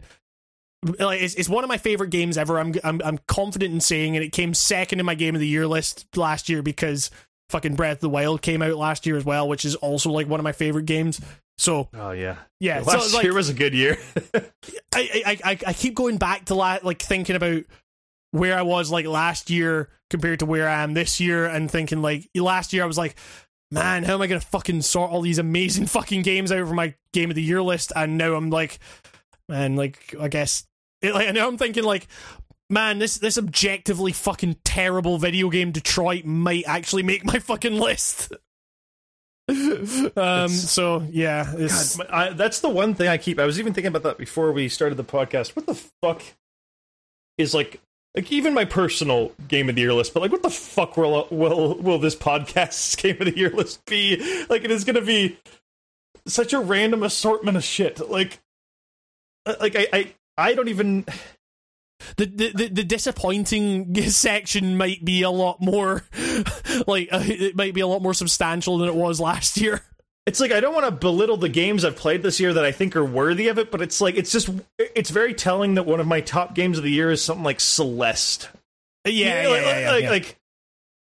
like 0.99 1.21
it's, 1.21 1.35
it's 1.35 1.49
one 1.49 1.63
of 1.63 1.67
my 1.67 1.77
favorite 1.77 2.09
games 2.09 2.37
ever. 2.37 2.59
I'm 2.59 2.73
I'm 2.83 3.01
I'm 3.03 3.19
confident 3.27 3.73
in 3.73 3.81
saying, 3.81 4.15
and 4.15 4.23
it 4.25 4.31
came 4.31 4.53
second 4.53 4.99
in 4.99 5.05
my 5.05 5.15
game 5.15 5.35
of 5.35 5.41
the 5.41 5.47
year 5.47 5.67
list 5.67 6.05
last 6.15 6.49
year 6.49 6.61
because 6.61 7.11
fucking 7.49 7.75
Breath 7.75 7.97
of 7.97 8.01
the 8.01 8.09
Wild 8.09 8.41
came 8.41 8.61
out 8.61 8.75
last 8.75 9.05
year 9.05 9.17
as 9.17 9.25
well, 9.25 9.47
which 9.47 9.65
is 9.65 9.75
also 9.75 10.09
like 10.11 10.27
one 10.27 10.39
of 10.39 10.43
my 10.43 10.51
favorite 10.51 10.85
games. 10.85 11.19
So 11.57 11.89
Oh 11.93 12.11
yeah, 12.11 12.37
yeah, 12.59 12.81
Last 12.81 13.11
so 13.11 13.17
like 13.17 13.23
year 13.23 13.33
was 13.33 13.49
a 13.49 13.53
good 13.53 13.73
year. 13.73 13.97
I, 14.93 15.21
I 15.25 15.39
I 15.43 15.59
I 15.67 15.73
keep 15.73 15.95
going 15.95 16.17
back 16.17 16.45
to 16.45 16.55
la- 16.55 16.79
like 16.83 17.01
thinking 17.01 17.35
about 17.35 17.63
where 18.35 18.57
I 18.57 18.63
was 18.63 18.91
like 18.91 19.05
last 19.05 19.49
year 19.49 19.89
compared 20.09 20.39
to 20.39 20.45
where 20.45 20.67
I 20.67 20.83
am 20.83 20.93
this 20.93 21.21
year, 21.21 21.45
and 21.45 21.71
thinking 21.71 22.01
like 22.01 22.29
last 22.35 22.73
year 22.73 22.83
I 22.83 22.87
was 22.87 22.97
like, 22.97 23.15
man, 23.71 24.03
how 24.03 24.15
am 24.15 24.21
I 24.21 24.27
gonna 24.27 24.41
fucking 24.41 24.81
sort 24.81 25.11
all 25.11 25.21
these 25.21 25.39
amazing 25.39 25.85
fucking 25.87 26.21
games 26.21 26.51
out 26.51 26.67
for 26.67 26.73
my 26.73 26.93
game 27.13 27.29
of 27.29 27.35
the 27.35 27.41
year 27.41 27.61
list? 27.61 27.93
And 27.95 28.17
now 28.17 28.33
I'm 28.35 28.49
like, 28.49 28.79
man, 29.47 29.75
like 29.77 30.13
I 30.19 30.27
guess 30.27 30.65
it, 31.01 31.13
like 31.13 31.33
now 31.33 31.47
I'm 31.47 31.57
thinking 31.57 31.83
like. 31.83 32.07
Man, 32.67 32.97
this 32.97 33.19
this 33.19 33.37
objectively 33.37 34.11
fucking 34.11 34.57
terrible 34.65 35.19
video 35.19 35.51
game 35.51 35.71
Detroit 35.71 36.25
might 36.25 36.63
actually 36.65 37.03
make 37.03 37.23
my 37.23 37.37
fucking 37.37 37.79
list. 37.79 38.33
um. 40.17 40.49
So 40.49 41.05
yeah, 41.11 41.53
God, 41.55 42.07
I, 42.09 42.29
that's 42.29 42.61
the 42.61 42.69
one 42.69 42.95
thing 42.95 43.07
I 43.07 43.17
keep. 43.17 43.37
I 43.37 43.45
was 43.45 43.59
even 43.59 43.75
thinking 43.75 43.89
about 43.89 44.01
that 44.01 44.17
before 44.17 44.51
we 44.51 44.67
started 44.67 44.95
the 44.95 45.03
podcast. 45.03 45.55
What 45.55 45.67
the 45.67 45.75
fuck 46.01 46.23
is 47.37 47.53
like, 47.53 47.81
like 48.15 48.31
even 48.31 48.53
my 48.53 48.65
personal 48.65 49.33
game 49.47 49.67
of 49.67 49.75
the 49.75 49.81
year 49.81 49.93
list, 49.93 50.13
but 50.13 50.21
like, 50.21 50.31
what 50.31 50.41
the 50.41 50.49
fuck 50.49 50.95
will 50.95 51.27
will 51.29 51.75
will 51.75 51.99
this 51.99 52.15
podcast's 52.15 52.95
game 53.01 53.17
of 53.19 53.25
the 53.25 53.37
year 53.37 53.49
list 53.49 53.85
be? 53.85 54.45
Like, 54.49 54.63
it 54.63 54.71
is 54.71 54.83
going 54.85 54.95
to 54.95 55.01
be 55.01 55.37
such 56.25 56.53
a 56.53 56.59
random 56.59 57.03
assortment 57.03 57.57
of 57.57 57.63
shit. 57.63 57.99
Like, 58.09 58.39
uh, 59.45 59.55
like 59.59 59.75
I 59.75 59.87
I 59.91 60.13
I 60.37 60.53
don't 60.53 60.69
even. 60.69 61.05
the, 62.17 62.25
the 62.25 62.67
the 62.67 62.83
disappointing 62.83 63.95
section 64.09 64.77
might 64.77 65.03
be 65.03 65.21
a 65.23 65.29
lot 65.29 65.61
more 65.61 66.03
like 66.87 67.09
uh, 67.11 67.23
it 67.23 67.55
might 67.55 67.73
be 67.73 67.81
a 67.81 67.87
lot 67.87 68.01
more 68.01 68.13
substantial 68.13 68.77
than 68.77 68.87
it 68.87 68.95
was 68.95 69.19
last 69.19 69.57
year. 69.57 69.81
It's 70.25 70.39
like 70.39 70.51
I 70.51 70.59
don't 70.59 70.73
want 70.73 70.85
to 70.85 70.91
belittle 70.91 71.37
the 71.37 71.49
games 71.49 71.85
I've 71.85 71.95
played 71.95 72.23
this 72.23 72.39
year 72.39 72.53
that 72.53 72.65
I 72.65 72.71
think 72.71 72.95
are 72.95 73.05
worthy 73.05 73.47
of 73.47 73.59
it, 73.59 73.71
but 73.71 73.81
it's 73.81 74.01
like 74.01 74.15
it's 74.15 74.31
just 74.31 74.49
it's 74.79 75.09
very 75.09 75.33
telling 75.33 75.75
that 75.75 75.83
one 75.83 75.99
of 75.99 76.07
my 76.07 76.21
top 76.21 76.55
games 76.55 76.77
of 76.77 76.83
the 76.83 76.91
year 76.91 77.11
is 77.11 77.23
something 77.23 77.43
like 77.43 77.59
Celeste. 77.59 78.49
Yeah, 79.05 79.43
yeah, 79.43 79.49
like, 79.49 79.61
yeah, 79.61 79.91
like, 79.91 80.03
yeah. 80.03 80.09
like 80.09 80.37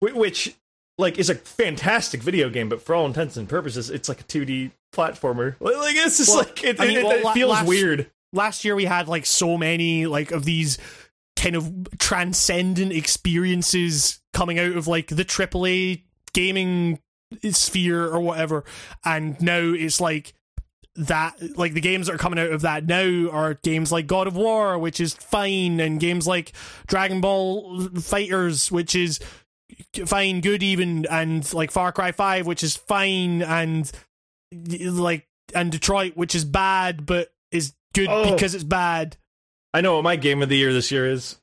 whi- 0.01 0.13
which 0.19 0.55
like 0.97 1.17
is 1.17 1.29
a 1.29 1.35
fantastic 1.35 2.21
video 2.21 2.49
game, 2.49 2.67
but 2.69 2.81
for 2.81 2.93
all 2.95 3.05
intents 3.05 3.37
and 3.37 3.47
purposes, 3.47 3.89
it's 3.89 4.09
like 4.09 4.21
a 4.21 4.23
2D 4.25 4.71
platformer. 4.93 5.55
Like 5.61 5.95
it's 5.95 6.17
just 6.17 6.29
Well, 6.29 6.39
like 6.39 6.63
it, 6.63 6.79
I 6.81 6.87
mean, 6.87 6.97
it, 6.97 7.03
well, 7.05 7.29
it 7.29 7.33
feels 7.33 7.51
last- 7.51 7.67
weird. 7.67 8.11
last 8.33 8.65
year 8.65 8.75
we 8.75 8.85
had 8.85 9.07
like 9.07 9.25
so 9.25 9.57
many 9.57 10.05
like 10.07 10.31
of 10.31 10.43
these 10.45 10.77
kind 11.37 11.55
of 11.55 11.71
transcendent 11.99 12.91
experiences 12.93 14.19
coming 14.33 14.57
out 14.59 14.71
of 14.75 14.87
like 14.87 15.07
the 15.07 15.25
AAA 15.25 16.01
gaming 16.33 16.99
sphere 17.51 18.05
or 18.05 18.19
whatever, 18.19 18.63
and 19.03 19.39
now 19.41 19.59
it's 19.73 19.99
like 20.01 20.33
that 20.97 21.57
like 21.57 21.73
the 21.73 21.81
games 21.81 22.07
that 22.07 22.15
are 22.15 22.17
coming 22.17 22.39
out 22.39 22.51
of 22.51 22.61
that 22.61 22.85
now 22.85 23.29
are 23.29 23.55
games 23.55 23.91
like 23.91 24.07
God 24.07 24.27
of 24.27 24.35
War, 24.35 24.77
which 24.79 24.99
is 24.99 25.13
fine, 25.13 25.79
and 25.79 25.99
games 25.99 26.25
like 26.25 26.53
Dragon 26.87 27.19
Ball 27.21 27.79
FighterZ, 27.89 28.71
which 28.71 28.95
is 28.95 29.19
fine, 30.05 30.39
good 30.41 30.63
even, 30.63 31.05
and 31.07 31.51
like 31.53 31.71
Far 31.71 31.91
Cry 31.91 32.11
Five, 32.11 32.47
which 32.47 32.63
is 32.63 32.75
fine, 32.77 33.41
and 33.41 33.91
like 34.51 35.27
and 35.53 35.71
Detroit, 35.71 36.13
which 36.15 36.33
is 36.33 36.45
bad 36.45 37.05
but 37.05 37.33
is 37.51 37.73
good 37.93 38.07
Oh. 38.09 38.31
because 38.33 38.55
it's 38.55 38.63
bad. 38.63 39.17
I 39.73 39.81
know 39.81 39.95
what 39.95 40.03
my 40.03 40.15
game 40.15 40.41
of 40.41 40.47
the 40.49 40.57
year 40.57 40.71
this 40.71 40.91
year 40.91 41.05
is. 41.09 41.37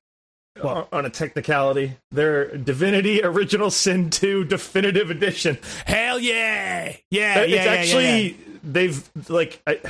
What? 0.61 0.89
On 0.93 1.07
a 1.07 1.11
technicality, 1.11 1.97
their 2.11 2.57
Divinity 2.57 3.23
Original 3.23 3.71
Sin 3.71 4.11
2 4.11 4.45
Definitive 4.45 5.11
Edition. 5.11 5.59
Hell 5.87 6.19
yeah, 6.19 6.95
yeah, 7.11 7.41
it's 7.41 7.51
yeah, 7.51 7.57
yeah, 7.57 7.65
yeah, 7.65 7.71
actually 7.71 8.31
yeah. 8.31 8.37
they've 8.63 9.11
like 9.29 9.63
I, 9.67 9.81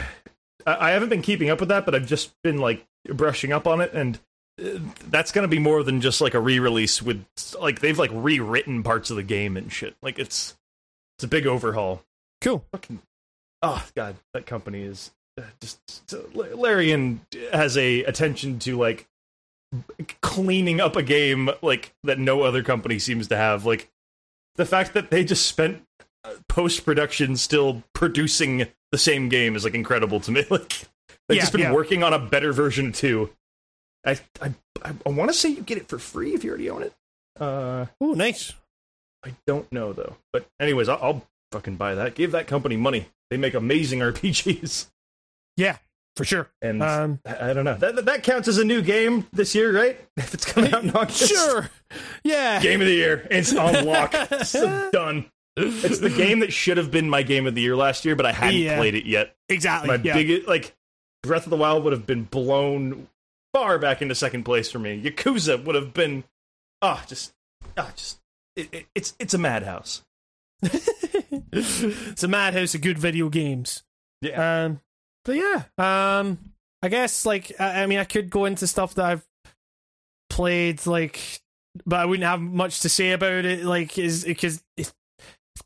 I 0.64 0.90
haven't 0.92 1.08
been 1.08 1.22
keeping 1.22 1.50
up 1.50 1.60
with 1.60 1.70
that, 1.70 1.84
but 1.84 1.94
I've 1.94 2.06
just 2.06 2.32
been 2.42 2.58
like 2.58 2.86
brushing 3.08 3.52
up 3.52 3.66
on 3.66 3.80
it, 3.80 3.92
and 3.92 4.18
uh, 4.62 4.78
that's 5.10 5.32
gonna 5.32 5.48
be 5.48 5.58
more 5.58 5.82
than 5.82 6.00
just 6.00 6.20
like 6.20 6.34
a 6.34 6.40
re-release 6.40 7.02
with 7.02 7.24
like 7.60 7.80
they've 7.80 7.98
like 7.98 8.10
rewritten 8.12 8.82
parts 8.82 9.10
of 9.10 9.16
the 9.16 9.22
game 9.22 9.56
and 9.56 9.72
shit. 9.72 9.96
Like 10.02 10.18
it's 10.18 10.56
it's 11.18 11.24
a 11.24 11.28
big 11.28 11.46
overhaul. 11.46 12.02
cool. 12.40 12.64
Fucking 12.72 13.00
oh 13.62 13.84
god, 13.96 14.16
that 14.32 14.46
company 14.46 14.82
is 14.82 15.10
uh, 15.38 15.42
just 15.60 16.08
so- 16.08 16.28
Larian 16.34 17.20
has 17.52 17.76
a 17.76 18.04
attention 18.04 18.58
to 18.60 18.78
like 18.78 19.08
cleaning 20.20 20.80
up 20.80 20.96
a 20.96 21.02
game 21.02 21.50
like 21.62 21.94
that 22.04 22.18
no 22.18 22.42
other 22.42 22.62
company 22.62 22.98
seems 22.98 23.28
to 23.28 23.36
have. 23.36 23.64
Like 23.64 23.88
the 24.56 24.66
fact 24.66 24.94
that 24.94 25.10
they 25.10 25.24
just 25.24 25.46
spent 25.46 25.82
post 26.48 26.84
production 26.84 27.36
still 27.36 27.82
producing 27.94 28.66
the 28.92 28.98
same 28.98 29.28
game 29.28 29.56
is 29.56 29.64
like 29.64 29.74
incredible 29.74 30.20
to 30.20 30.30
me. 30.30 30.44
Like 30.50 30.68
they've 31.28 31.36
Yeah, 31.36 31.42
just 31.42 31.52
been 31.52 31.60
yeah. 31.62 31.72
working 31.72 32.02
on 32.02 32.12
a 32.12 32.18
better 32.18 32.52
version 32.52 32.92
too. 32.92 33.30
I 34.04 34.18
I 34.40 34.52
I, 34.84 34.92
I 35.06 35.08
want 35.10 35.30
to 35.30 35.34
say 35.34 35.48
you 35.50 35.62
get 35.62 35.78
it 35.78 35.88
for 35.88 35.98
free 35.98 36.34
if 36.34 36.42
you 36.44 36.50
already 36.50 36.68
own 36.70 36.82
it. 36.82 36.92
Uh, 37.38 37.86
Oh, 38.00 38.12
nice. 38.12 38.52
I 39.24 39.34
don't 39.46 39.70
know 39.72 39.92
though. 39.92 40.16
But 40.32 40.46
anyways, 40.60 40.88
I'll, 40.88 40.98
I'll 41.00 41.26
fucking 41.52 41.76
buy 41.76 41.94
that. 41.94 42.14
Give 42.16 42.32
that 42.32 42.46
company 42.48 42.76
money. 42.76 43.06
They 43.30 43.36
make 43.36 43.54
amazing 43.54 44.00
RPGs. 44.00 44.88
Yeah, 45.56 45.76
for 46.16 46.24
sure. 46.24 46.48
And 46.60 46.82
Um, 46.82 47.20
I 47.24 47.52
don't 47.52 47.64
know. 47.64 47.74
That, 47.74 48.04
that 48.04 48.22
counts 48.22 48.48
as 48.48 48.58
a 48.58 48.64
new 48.64 48.82
game 48.82 49.26
this 49.32 49.54
year, 49.54 49.74
right? 49.74 49.98
If 50.16 50.34
it's 50.34 50.44
coming 50.44 50.72
out 50.74 50.84
in 50.84 50.90
August. 50.90 51.28
Sure. 51.28 51.70
Yeah. 52.24 52.60
Game 52.60 52.80
of 52.80 52.86
the 52.86 52.92
year. 52.94 53.26
It's 53.30 53.54
on 53.54 53.84
lock. 53.86 54.10
it's 54.14 54.52
done. 54.52 55.30
It's 55.56 55.98
the 55.98 56.10
game 56.10 56.40
that 56.40 56.52
should 56.52 56.76
have 56.78 56.90
been 56.90 57.08
my 57.10 57.22
game 57.22 57.46
of 57.46 57.54
the 57.54 57.60
year 57.60 57.76
last 57.76 58.04
year, 58.04 58.16
but 58.16 58.24
I 58.26 58.32
hadn't 58.32 58.60
Yeah. 58.60 58.76
played 58.78 58.94
it 58.94 59.04
yet. 59.06 59.36
Exactly. 59.48 59.88
My 59.88 60.02
yeah. 60.02 60.14
big 60.14 60.46
like 60.48 60.74
Breath 61.22 61.44
of 61.44 61.50
the 61.50 61.56
Wild 61.56 61.84
would 61.84 61.92
have 61.92 62.06
been 62.06 62.24
blown 62.24 63.08
far 63.52 63.78
back 63.78 64.00
into 64.00 64.14
second 64.14 64.44
place 64.44 64.70
for 64.70 64.78
me. 64.78 65.02
Yakuza 65.02 65.62
would 65.64 65.74
have 65.74 65.92
been 65.92 66.24
ah 66.80 67.04
just 67.06 67.32
ah 67.76 67.92
just 67.94 68.18
it, 68.56 68.68
it, 68.72 68.86
it's 68.94 69.14
it's 69.18 69.34
a 69.34 69.38
madhouse. 69.38 70.02
it's 70.62 72.22
a 72.22 72.28
madhouse 72.28 72.74
of 72.74 72.80
good 72.80 72.98
video 72.98 73.28
games. 73.28 73.82
Yeah. 74.20 74.64
Um, 74.64 74.80
but 75.24 75.36
yeah, 75.36 75.64
um, 75.78 76.38
I 76.82 76.88
guess 76.88 77.24
like 77.26 77.52
I, 77.60 77.82
I 77.82 77.86
mean 77.86 77.98
I 77.98 78.04
could 78.04 78.30
go 78.30 78.44
into 78.44 78.66
stuff 78.66 78.94
that 78.96 79.04
I've 79.04 79.26
played, 80.30 80.86
like, 80.86 81.40
but 81.86 82.00
I 82.00 82.04
wouldn't 82.04 82.26
have 82.26 82.40
much 82.40 82.80
to 82.80 82.88
say 82.88 83.12
about 83.12 83.44
it, 83.44 83.64
like, 83.64 83.98
is 83.98 84.24
because 84.24 84.62
it's 84.76 84.92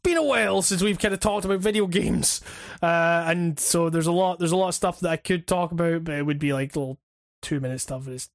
been 0.02 0.16
a 0.16 0.22
while 0.22 0.62
since 0.62 0.82
we've 0.82 0.98
kind 0.98 1.14
of 1.14 1.20
talked 1.20 1.44
about 1.44 1.60
video 1.60 1.86
games, 1.86 2.42
uh, 2.82 3.24
and 3.26 3.58
so 3.58 3.88
there's 3.88 4.06
a 4.06 4.12
lot 4.12 4.38
there's 4.38 4.52
a 4.52 4.56
lot 4.56 4.68
of 4.68 4.74
stuff 4.74 5.00
that 5.00 5.10
I 5.10 5.16
could 5.16 5.46
talk 5.46 5.72
about, 5.72 6.04
but 6.04 6.14
it 6.14 6.26
would 6.26 6.38
be 6.38 6.52
like 6.52 6.76
little 6.76 6.98
two 7.42 7.60
minute 7.60 7.80
stuff. 7.80 8.08
It's, 8.08 8.28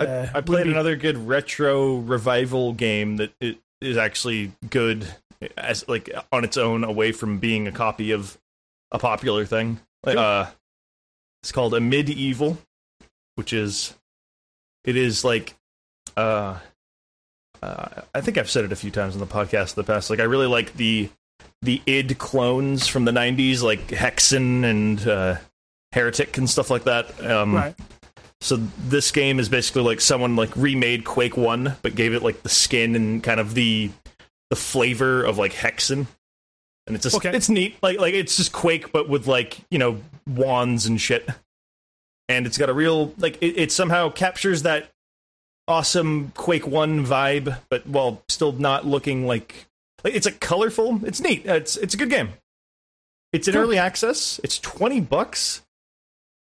I, 0.00 0.04
uh, 0.04 0.30
I 0.34 0.40
played 0.40 0.64
be- 0.64 0.70
another 0.70 0.96
good 0.96 1.18
retro 1.18 1.96
revival 1.96 2.72
game 2.72 3.16
that 3.18 3.32
it 3.40 3.58
is 3.80 3.96
actually 3.96 4.52
good 4.68 5.06
as 5.56 5.88
like 5.88 6.10
on 6.32 6.44
its 6.44 6.56
own, 6.56 6.84
away 6.84 7.12
from 7.12 7.38
being 7.38 7.68
a 7.68 7.72
copy 7.72 8.10
of 8.12 8.36
a 8.92 8.98
popular 8.98 9.44
thing. 9.44 9.80
Like, 10.04 10.16
Uh, 10.16 10.46
it's 11.42 11.52
called 11.52 11.74
Amid 11.74 12.10
Evil, 12.10 12.58
which 13.34 13.52
is 13.52 13.94
it 14.84 14.96
is 14.96 15.24
like 15.24 15.54
uh, 16.16 16.58
uh, 17.62 17.88
I 18.14 18.20
think 18.20 18.38
I've 18.38 18.50
said 18.50 18.64
it 18.64 18.72
a 18.72 18.76
few 18.76 18.90
times 18.90 19.14
in 19.14 19.20
the 19.20 19.26
podcast 19.26 19.76
in 19.76 19.82
the 19.82 19.84
past. 19.84 20.10
Like 20.10 20.20
I 20.20 20.24
really 20.24 20.46
like 20.46 20.74
the 20.74 21.08
the 21.62 21.82
id 21.86 22.14
clones 22.18 22.86
from 22.86 23.04
the 23.04 23.12
'90s, 23.12 23.62
like 23.62 23.88
Hexen 23.88 24.64
and 24.64 25.06
uh, 25.06 25.36
Heretic 25.92 26.36
and 26.38 26.48
stuff 26.48 26.70
like 26.70 26.84
that. 26.84 27.22
Um, 27.24 27.54
right. 27.54 27.74
so 28.40 28.56
this 28.86 29.10
game 29.12 29.38
is 29.38 29.48
basically 29.48 29.82
like 29.82 30.00
someone 30.00 30.36
like 30.36 30.54
remade 30.56 31.04
Quake 31.04 31.36
One, 31.36 31.76
but 31.82 31.94
gave 31.94 32.14
it 32.14 32.22
like 32.22 32.42
the 32.42 32.48
skin 32.48 32.96
and 32.96 33.22
kind 33.22 33.40
of 33.40 33.54
the 33.54 33.90
the 34.48 34.56
flavor 34.56 35.22
of 35.22 35.38
like 35.38 35.52
Hexen, 35.52 36.06
and 36.86 36.96
it's 36.96 37.04
just 37.04 37.16
Okay. 37.16 37.34
it's 37.34 37.48
neat. 37.48 37.76
Like 37.82 37.98
like 37.98 38.14
it's 38.14 38.36
just 38.36 38.52
Quake, 38.52 38.92
but 38.92 39.08
with 39.08 39.26
like 39.26 39.58
you 39.70 39.78
know 39.78 40.00
wands 40.26 40.86
and 40.86 41.00
shit. 41.00 41.28
And 42.28 42.46
it's 42.46 42.58
got 42.58 42.68
a 42.68 42.72
real 42.74 43.12
like 43.18 43.38
it, 43.42 43.58
it 43.58 43.72
somehow 43.72 44.08
captures 44.10 44.62
that 44.62 44.88
awesome 45.68 46.32
Quake 46.36 46.66
One 46.66 47.04
vibe, 47.06 47.58
but 47.68 47.86
while 47.86 48.22
still 48.28 48.52
not 48.52 48.86
looking 48.86 49.26
like, 49.26 49.66
like 50.04 50.14
it's 50.14 50.26
like 50.26 50.40
colorful. 50.40 51.00
It's 51.04 51.20
neat. 51.20 51.46
It's 51.46 51.76
it's 51.76 51.94
a 51.94 51.96
good 51.96 52.10
game. 52.10 52.30
It's 53.32 53.46
in 53.48 53.54
Cool. 53.54 53.62
early 53.62 53.78
access. 53.78 54.40
It's 54.42 54.58
twenty 54.58 55.00
bucks. 55.00 55.62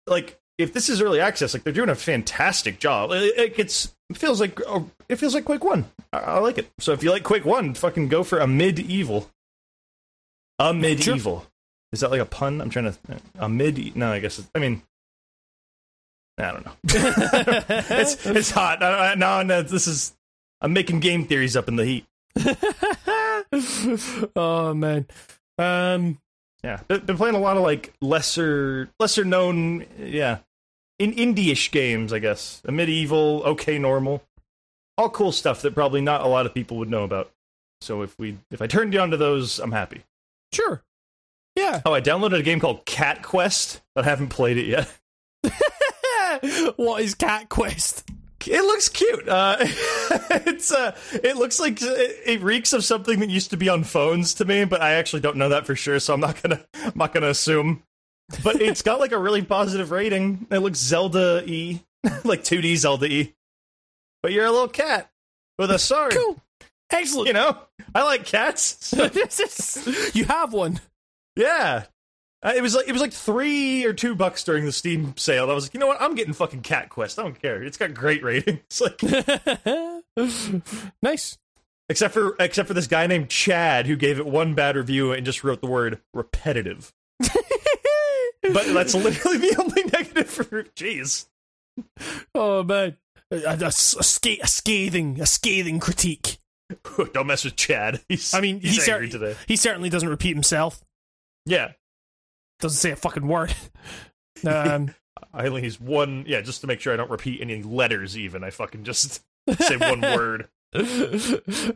Like 0.07 0.39
if 0.59 0.73
this 0.73 0.89
is 0.89 1.01
early 1.01 1.21
access, 1.21 1.55
like 1.55 1.63
they're 1.65 1.73
doing 1.73 1.89
a 1.89 1.95
fantastic 1.95 2.79
job. 2.79 3.11
It, 3.13 3.39
it 3.39 3.57
gets 3.57 3.93
it 4.11 4.17
feels 4.17 4.41
like 4.41 4.61
oh, 4.67 4.89
it 5.09 5.17
feels 5.17 5.35
like 5.35 5.45
Quake 5.45 5.65
One. 5.65 5.85
I, 6.13 6.19
I 6.19 6.39
like 6.39 6.59
it. 6.59 6.71
So 6.79 6.93
if 6.93 7.03
you 7.03 7.11
like 7.11 7.23
Quake 7.25 7.45
One, 7.45 7.75
fucking 7.75 8.09
go 8.09 8.23
for 8.23 8.39
Amid 8.39 8.79
Evil. 8.81 9.31
Amid 10.71 11.07
Evil. 11.07 11.47
Is 11.93 12.01
that 12.01 12.11
like 12.11 12.21
a 12.21 12.27
pun? 12.27 12.61
I'm 12.61 12.71
trying 12.71 12.93
to 12.93 12.99
a 13.39 13.49
mid. 13.49 13.97
No, 13.97 14.13
I 14.13 14.19
guess. 14.19 14.39
It's, 14.39 14.51
I 14.55 14.59
mean, 14.59 14.83
I 16.39 16.53
don't 16.53 16.65
know. 16.65 16.73
it's 16.85 18.27
it's 18.27 18.51
hot. 18.51 18.83
I, 18.83 19.13
I, 19.13 19.15
no, 19.15 19.43
no, 19.43 19.63
this 19.63 19.87
is. 19.87 20.15
I'm 20.61 20.73
making 20.73 21.01
game 21.01 21.27
theories 21.27 21.57
up 21.57 21.69
in 21.69 21.77
the 21.77 21.85
heat. 21.85 22.07
oh 24.37 24.75
man. 24.75 25.07
Um. 25.59 26.19
Yeah, 26.65 26.79
been 26.87 27.05
been 27.05 27.17
playing 27.17 27.35
a 27.35 27.41
lot 27.41 27.57
of 27.57 27.65
like 27.65 27.93
lesser 28.01 28.89
lesser 29.01 29.25
known, 29.25 29.85
yeah, 29.99 30.39
in 30.99 31.13
indie-ish 31.13 31.73
games, 31.73 32.13
I 32.13 32.21
guess. 32.21 32.63
Amid 32.65 32.89
Evil, 32.89 33.43
okay, 33.45 33.79
normal, 33.79 34.23
all 34.97 35.11
cool 35.11 35.33
stuff 35.33 35.63
that 35.63 35.75
probably 35.75 36.01
not 36.01 36.21
a 36.21 36.29
lot 36.29 36.47
of 36.47 36.55
people 36.55 36.77
would 36.79 36.89
know 36.89 37.03
about. 37.03 37.33
So 37.81 38.03
if 38.03 38.17
we 38.19 38.39
if 38.53 38.63
I 38.63 38.69
turned 38.69 38.95
you 38.95 39.01
onto 39.01 39.17
those, 39.17 39.59
I'm 39.59 39.73
happy. 39.73 40.05
Sure. 40.53 40.83
Yeah. 41.57 41.83
Oh, 41.85 41.93
I 41.93 42.01
downloaded 42.01 42.39
a 42.39 42.43
game 42.43 42.61
called 42.61 42.87
Cat 42.87 43.23
Quest, 43.23 43.83
but 43.95 44.05
I 44.05 44.09
haven't 44.09 44.29
played 44.29 44.57
it 44.57 44.67
yet. 44.67 44.89
what 46.77 47.03
is 47.03 47.15
Cat 47.15 47.49
Quest? 47.49 48.09
It 48.47 48.63
looks 48.63 48.89
cute. 48.89 49.29
Uh, 49.29 49.57
it's 49.61 50.73
uh, 50.73 50.97
it 51.13 51.37
looks 51.37 51.61
like 51.61 51.81
it, 51.81 52.17
it 52.25 52.43
reeks 52.43 52.73
of 52.73 52.85
something 52.85 53.21
that 53.21 53.31
used 53.31 53.51
to 53.51 53.57
be 53.57 53.69
on 53.69 53.85
phones 53.85 54.35
to 54.35 54.45
me, 54.45 54.65
but 54.65 54.81
I 54.81 54.95
actually 54.95 55.21
don't 55.21 55.37
know 55.37 55.51
that 55.51 55.67
for 55.67 55.77
sure, 55.77 56.01
so 56.01 56.15
I'm 56.15 56.21
not 56.21 56.43
gonna 56.43 56.61
I'm 56.75 56.93
not 56.97 57.13
gonna 57.13 57.29
assume. 57.29 57.83
But 58.43 58.61
it's 58.61 58.83
got 58.83 58.99
like 58.99 59.13
a 59.13 59.19
really 59.19 59.43
positive 59.43 59.91
rating. 59.91 60.47
It 60.51 60.59
looks 60.59 60.79
Zelda 60.79 61.43
e, 61.47 61.83
like 62.25 62.43
2D 62.43 62.77
Zelda 62.77 63.07
e. 63.07 63.35
But 64.23 64.33
you're 64.33 64.47
a 64.47 64.51
little 64.51 64.69
cat 64.69 65.11
with 65.59 65.71
a 65.71 65.79
sword. 65.79 66.13
Cool. 66.13 66.41
Excellent. 66.93 67.27
You 67.29 67.33
know, 67.35 67.59
I 67.95 68.03
like 68.05 68.25
cats. 68.25 68.77
So, 68.81 69.09
you 70.15 70.25
have 70.27 70.53
one. 70.53 70.81
yeah. 71.37 71.85
Uh, 72.45 72.53
it 72.57 72.61
was 72.63 72.75
like 72.75 72.89
it 72.89 72.93
was 72.93 73.01
like 73.01 73.13
three 73.13 73.85
or 73.85 73.93
two 73.93 74.17
bucks 74.17 74.43
during 74.43 74.65
the 74.65 74.73
Steam 74.73 75.17
sale. 75.17 75.49
I 75.49 75.55
was 75.55 75.65
like, 75.65 75.75
you 75.75 75.81
know 75.81 75.87
what? 75.87 76.03
I'm 76.03 76.17
getting 76.17 76.33
fucking 76.35 76.63
Cat 76.63 76.89
Quest. 76.89 77.19
I 77.19 77.23
don't 77.23 77.41
care. 77.41 77.63
It's 77.63 77.77
got 77.77 77.95
great 77.95 78.23
ratings. 78.25 78.61
Like 78.81 79.01
nice. 81.03 81.39
Except 81.89 82.13
for 82.15 82.35
except 82.41 82.67
for 82.69 82.75
this 82.75 82.87
guy 82.87 83.07
named 83.07 83.29
Chad 83.31 83.87
who 83.87 83.97
gave 83.97 84.19
it 84.19 84.27
one 84.27 84.55
bad 84.55 84.77
review 84.77 85.13
and 85.13 85.25
just 85.25 85.45
wrote 85.45 85.61
the 85.61 85.69
word 85.69 86.01
repetitive. 86.15 86.93
but 87.21 87.31
that's 88.43 88.95
literally 88.95 89.39
the 89.39 89.57
only 89.59 89.83
negative 89.85 90.29
for 90.29 90.45
jeez. 90.75 91.27
oh 92.35 92.63
man, 92.65 92.97
a, 93.31 93.37
a, 93.37 93.67
a, 93.67 93.73
sca- 93.73 94.43
a 94.43 94.47
scathing, 94.47 95.21
a 95.21 95.27
scathing 95.27 95.79
critique. 95.81 96.39
Don't 97.13 97.27
mess 97.27 97.45
with 97.45 97.57
Chad. 97.57 98.01
He's 98.09 98.33
I 98.35 98.41
mean, 98.41 98.61
he's 98.61 98.85
he, 98.85 98.93
angry 98.93 99.11
cer- 99.11 99.19
today. 99.19 99.37
he 99.47 99.57
certainly 99.57 99.89
doesn't 99.89 100.09
repeat 100.09 100.35
himself. 100.35 100.83
Yeah. 101.47 101.73
Doesn't 102.61 102.79
say 102.79 102.91
a 102.91 102.97
fucking 102.97 103.27
word. 103.27 103.55
Um, 104.45 104.93
I 105.33 105.47
only 105.47 105.63
use 105.63 105.81
one 105.81 106.25
yeah, 106.27 106.41
just 106.41 106.63
to 106.63 106.67
make 106.67 106.81
sure 106.81 106.93
I 106.93 106.97
don't 106.97 107.11
repeat 107.13 107.41
any 107.41 107.63
letters 107.63 108.19
even. 108.19 108.43
I 108.43 108.51
fucking 108.51 108.83
just 108.83 109.23
say 109.61 109.77
one 109.77 110.01
word. 110.01 110.49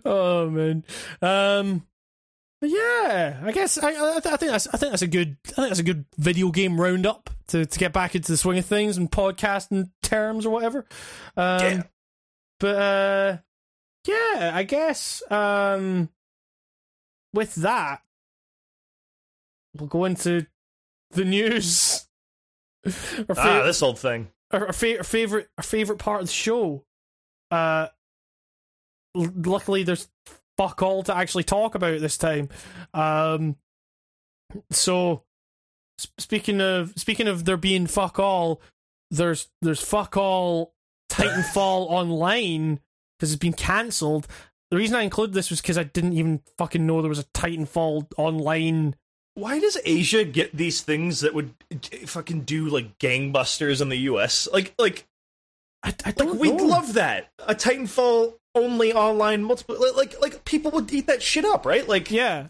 oh 0.05 0.51
man. 0.51 0.83
Um. 1.23 1.87
Yeah, 2.61 3.41
I 3.45 3.53
guess 3.53 3.79
I, 3.79 3.91
I, 3.93 4.17
I 4.17 4.21
think 4.21 4.51
that's 4.51 4.67
I 4.67 4.79
think 4.79 4.91
that's 4.91 5.03
a 5.03 5.07
good 5.07 5.37
I 5.51 5.53
think 5.53 5.69
that's 5.69 5.79
a 5.79 5.85
good 5.85 6.07
video 6.17 6.51
game 6.51 6.81
roundup 6.81 7.31
to, 7.49 7.65
to 7.67 7.79
get 7.79 7.93
back 7.93 8.17
into 8.17 8.33
the 8.33 8.37
swing 8.37 8.59
of 8.59 8.67
things 8.67 8.97
and 8.97 9.09
podcasting 9.13 9.91
terms 10.03 10.45
or 10.45 10.51
whatever. 10.51 10.85
Um, 11.37 11.61
Yeah. 11.61 11.83
But 12.59 12.77
uh, 12.77 13.37
yeah, 14.07 14.53
I 14.55 14.63
guess 14.63 15.23
um, 15.31 16.09
with 17.33 17.55
that, 17.57 18.03
we'll 19.77 19.89
go 19.89 20.05
into 20.05 20.47
the 21.11 21.25
news. 21.25 22.07
Our, 22.87 23.37
Ah, 23.37 23.63
this 23.65 23.83
old 23.83 23.99
thing. 23.99 24.29
our, 24.53 24.69
our, 24.69 24.73
fa- 24.73 24.99
our 24.99 25.05
favorite 25.05 25.49
our 25.59 25.65
favorite 25.65 25.99
part 25.99 26.21
of 26.23 26.29
the 26.29 26.33
show. 26.33 26.85
Uh, 27.51 27.89
l- 29.17 29.33
luckily, 29.45 29.83
there's 29.83 30.09
fuck 30.57 30.83
all 30.83 31.03
to 31.03 31.15
actually 31.17 31.45
talk 31.45 31.75
about 31.75 32.01
this 32.01 32.17
time. 32.17 32.49
Um, 32.95 33.57
so 34.71 35.23
speaking 36.19 36.61
of 36.61 36.93
speaking 36.97 37.27
of 37.27 37.45
there 37.45 37.57
being 37.57 37.87
fuck 37.89 38.19
all, 38.21 38.61
there's 39.11 39.49
there's 39.63 39.81
fuck 39.83 40.17
all 40.17 40.73
Titanfall 41.11 41.87
online 41.91 42.81
because 43.19 43.33
it's 43.33 43.41
been 43.41 43.53
cancelled. 43.53 44.27
The 44.71 44.77
reason 44.77 44.97
I 44.97 45.03
included 45.03 45.35
this 45.35 45.51
was 45.51 45.61
because 45.61 45.79
I 45.79 45.85
didn't 45.85 46.15
even 46.15 46.41
fucking 46.59 46.85
know 46.85 47.01
there 47.01 47.09
was 47.09 47.19
a 47.21 47.25
Titanfall 47.25 48.07
online. 48.17 48.97
Why 49.35 49.61
does 49.61 49.77
Asia 49.85 50.25
get 50.25 50.57
these 50.57 50.81
things 50.81 51.21
that 51.21 51.35
would 51.35 51.55
eh, 51.71 52.07
fucking 52.07 52.43
do 52.43 52.69
like 52.69 52.99
gangbusters 52.99 53.81
in 53.81 53.89
the 53.91 53.97
US? 53.99 54.49
Like 54.53 54.75
like 54.79 55.07
I, 55.83 55.91
I 56.05 56.09
like 56.09 56.17
don't 56.17 56.39
we'd 56.39 56.61
love 56.61 56.95
that. 56.95 57.31
A 57.47 57.55
Titanfall 57.55 58.35
only 58.55 58.93
online 58.93 59.43
multiple 59.45 59.77
like 59.97 60.21
like 60.21 60.45
people 60.45 60.71
would 60.73 60.93
eat 60.93 61.07
that 61.07 61.23
shit 61.23 61.45
up, 61.45 61.65
right? 61.67 61.87
Like 61.87 62.11
Yeah, 62.11 62.49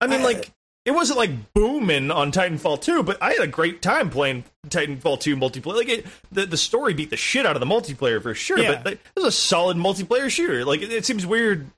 I 0.00 0.06
mean 0.08 0.20
I- 0.20 0.24
like 0.24 0.52
it 0.84 0.92
wasn't 0.92 1.18
like 1.18 1.52
booming 1.52 2.10
on 2.10 2.32
Titanfall 2.32 2.80
2, 2.80 3.02
but 3.02 3.22
I 3.22 3.32
had 3.32 3.40
a 3.42 3.46
great 3.46 3.82
time 3.82 4.08
playing 4.10 4.44
Titanfall 4.68 5.20
2 5.20 5.36
multiplayer. 5.36 5.76
Like 5.76 5.88
it, 5.88 6.06
the 6.32 6.46
the 6.46 6.56
story 6.56 6.94
beat 6.94 7.10
the 7.10 7.16
shit 7.16 7.44
out 7.46 7.56
of 7.56 7.60
the 7.60 7.66
multiplayer 7.66 8.22
for 8.22 8.34
sure, 8.34 8.58
Yeah. 8.58 8.76
but 8.76 8.84
like, 8.84 8.94
it 8.94 9.20
was 9.20 9.24
a 9.26 9.32
solid 9.32 9.76
multiplayer 9.76 10.30
shooter. 10.30 10.64
Like 10.64 10.82
it, 10.82 10.92
it 10.92 11.04
seems 11.04 11.26
weird 11.26 11.70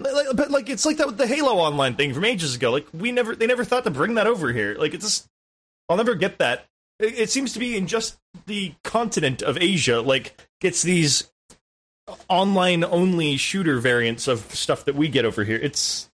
like, 0.00 0.26
but 0.34 0.50
like 0.50 0.68
it's 0.68 0.84
like 0.86 0.96
that 0.98 1.06
with 1.06 1.18
the 1.18 1.26
Halo 1.26 1.54
Online 1.54 1.94
thing 1.94 2.12
from 2.14 2.24
ages 2.24 2.56
ago. 2.56 2.70
Like 2.70 2.86
we 2.92 3.12
never, 3.12 3.34
they 3.36 3.46
never 3.46 3.64
thought 3.64 3.84
to 3.84 3.90
bring 3.90 4.14
that 4.14 4.26
over 4.26 4.52
here. 4.52 4.76
Like 4.78 4.94
it's, 4.94 5.04
just, 5.04 5.28
I'll 5.88 5.96
never 5.96 6.14
get 6.14 6.38
that. 6.38 6.66
It, 6.98 7.18
it 7.18 7.30
seems 7.30 7.52
to 7.54 7.58
be 7.58 7.76
in 7.76 7.86
just 7.86 8.16
the 8.46 8.74
continent 8.82 9.42
of 9.42 9.56
Asia. 9.58 10.00
Like 10.00 10.40
gets 10.60 10.82
these 10.82 11.30
online 12.28 12.84
only 12.84 13.36
shooter 13.36 13.78
variants 13.78 14.28
of 14.28 14.40
stuff 14.54 14.84
that 14.84 14.94
we 14.94 15.08
get 15.08 15.24
over 15.24 15.44
here. 15.44 15.58
It's 15.62 16.10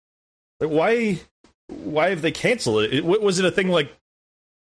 like 0.60 0.70
why, 0.70 1.20
why 1.70 2.10
have 2.10 2.22
they 2.22 2.32
canceled 2.32 2.84
it? 2.84 2.94
it 2.94 3.06
was 3.06 3.40
it 3.40 3.46
a 3.46 3.52
thing 3.52 3.70
like? 3.70 3.96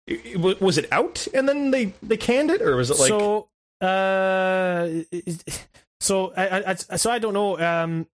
it- 0.07 0.61
Was 0.61 0.79
it 0.79 0.87
out 0.93 1.27
and 1.35 1.49
then 1.49 1.71
they 1.71 1.93
they 2.03 2.17
canned 2.17 2.51
it, 2.51 2.63
or 2.63 2.77
was 2.77 2.91
it 2.91 2.99
like? 2.99 3.09
so 3.09 3.49
uh 3.81 4.89
so 6.01 6.33
I, 6.37 6.49
I 6.61 6.71
I- 6.71 6.97
so 6.97 7.11
I 7.11 7.19
don't 7.19 7.35
know 7.35 7.59
um 7.59 8.07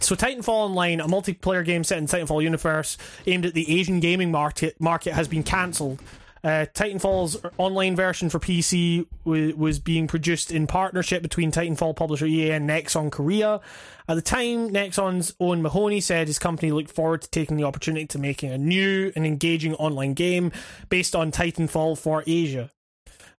so 0.00 0.16
Titanfall 0.16 0.48
Online, 0.48 1.00
a 1.00 1.06
multiplayer 1.06 1.64
game 1.64 1.84
set 1.84 1.98
in 1.98 2.06
Titanfall 2.06 2.42
universe 2.42 2.98
aimed 3.26 3.46
at 3.46 3.54
the 3.54 3.78
Asian 3.80 4.00
gaming 4.00 4.30
market 4.32 4.80
market 4.80 5.12
has 5.14 5.28
been 5.28 5.44
cancelled. 5.44 6.00
Uh, 6.44 6.66
Titanfall's 6.74 7.42
online 7.56 7.96
version 7.96 8.28
for 8.28 8.38
PC 8.38 9.06
w- 9.24 9.56
was 9.56 9.78
being 9.78 10.06
produced 10.06 10.52
in 10.52 10.66
partnership 10.66 11.22
between 11.22 11.50
Titanfall 11.50 11.96
publisher 11.96 12.26
EA 12.26 12.50
and 12.50 12.68
Nexon 12.68 13.10
Korea. 13.10 13.62
At 14.06 14.16
the 14.16 14.22
time, 14.22 14.68
Nexon's 14.68 15.34
Owen 15.40 15.62
Mahoney 15.62 16.02
said 16.02 16.26
his 16.26 16.38
company 16.38 16.70
looked 16.70 16.90
forward 16.90 17.22
to 17.22 17.30
taking 17.30 17.56
the 17.56 17.64
opportunity 17.64 18.06
to 18.08 18.18
making 18.18 18.52
a 18.52 18.58
new 18.58 19.10
and 19.16 19.26
engaging 19.26 19.74
online 19.76 20.12
game 20.12 20.52
based 20.90 21.16
on 21.16 21.32
Titanfall 21.32 21.96
for 21.96 22.22
Asia. 22.26 22.70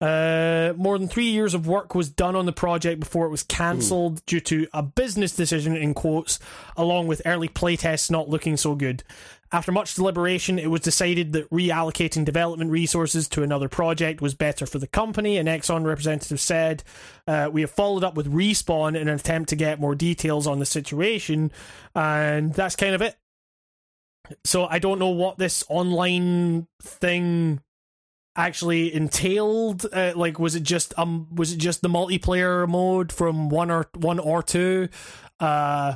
Uh, 0.00 0.73
more 0.76 0.99
than 0.99 1.08
three 1.08 1.31
years 1.31 1.55
of 1.55 1.66
work 1.66 1.94
was 1.94 2.10
done 2.10 2.34
on 2.34 2.47
the 2.47 2.52
project 2.52 3.00
before 3.00 3.26
it 3.26 3.31
was 3.31 3.42
cancelled 3.42 4.24
due 4.26 4.41
to 4.41 4.66
a 4.73 4.83
business 4.83 5.34
decision, 5.34 5.76
in 5.76 5.94
quotes, 5.94 6.39
along 6.76 7.07
with 7.07 7.23
early 7.24 7.49
playtests 7.49 8.10
not 8.10 8.28
looking 8.28 8.57
so 8.57 8.74
good. 8.74 9.02
After 9.53 9.73
much 9.73 9.95
deliberation, 9.95 10.59
it 10.59 10.71
was 10.71 10.81
decided 10.81 11.33
that 11.33 11.49
reallocating 11.51 12.25
development 12.25 12.71
resources 12.71 13.29
to 13.29 13.43
another 13.43 13.69
project 13.69 14.21
was 14.21 14.35
better 14.35 14.67
for 14.67 14.79
the 14.79 14.87
company. 14.87 15.39
A 15.39 15.45
Nexon 15.45 15.85
representative 15.85 16.41
said, 16.41 16.83
uh, 17.29 17.51
We 17.53 17.61
have 17.61 17.71
followed 17.71 18.05
up 18.05 18.15
with 18.15 18.33
Respawn 18.33 18.97
in 19.01 19.09
an 19.09 19.15
attempt 19.15 19.51
to 19.51 19.57
get 19.57 19.81
more 19.81 19.95
details 19.95 20.47
on 20.47 20.59
the 20.59 20.67
situation, 20.67 21.53
and 21.95 22.53
that's 22.53 22.77
kind 22.77 22.95
of 22.95 23.03
it. 23.03 23.17
So 24.45 24.67
I 24.67 24.79
don't 24.79 24.99
know 24.99 25.11
what 25.11 25.39
this 25.39 25.63
online 25.69 26.67
thing 26.83 27.61
actually 28.37 28.93
entailed 28.93 29.87
uh, 29.93 30.13
like 30.17 30.41
was 30.41 30.57
it 30.57 30.63
just 30.65 30.93
um 30.99 31.29
was 31.35 31.53
it 31.53 31.57
just 31.57 31.83
the 31.83 31.89
multiplayer 31.89 32.69
mode 32.69 33.13
from 33.13 33.49
one 33.49 33.71
or 33.71 33.89
one 33.95 34.19
or 34.19 34.43
two 34.43 34.89
uh 35.39 35.95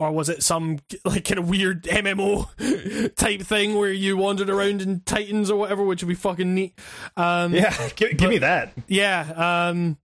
or 0.00 0.10
was 0.10 0.28
it 0.30 0.42
some 0.42 0.78
like 1.04 1.26
kind 1.26 1.38
of 1.38 1.48
weird 1.48 1.84
MMO 1.84 3.14
type 3.14 3.42
thing 3.42 3.76
where 3.76 3.92
you 3.92 4.16
wandered 4.16 4.48
around 4.50 4.80
in 4.82 5.00
Titans 5.00 5.50
or 5.50 5.58
whatever, 5.58 5.84
which 5.84 6.02
would 6.02 6.08
be 6.08 6.14
fucking 6.14 6.54
neat. 6.54 6.76
Um, 7.16 7.54
yeah, 7.54 7.88
give, 7.96 8.16
give 8.16 8.30
me 8.30 8.38
that. 8.38 8.72
yeah. 8.88 9.68
Um, 9.68 9.98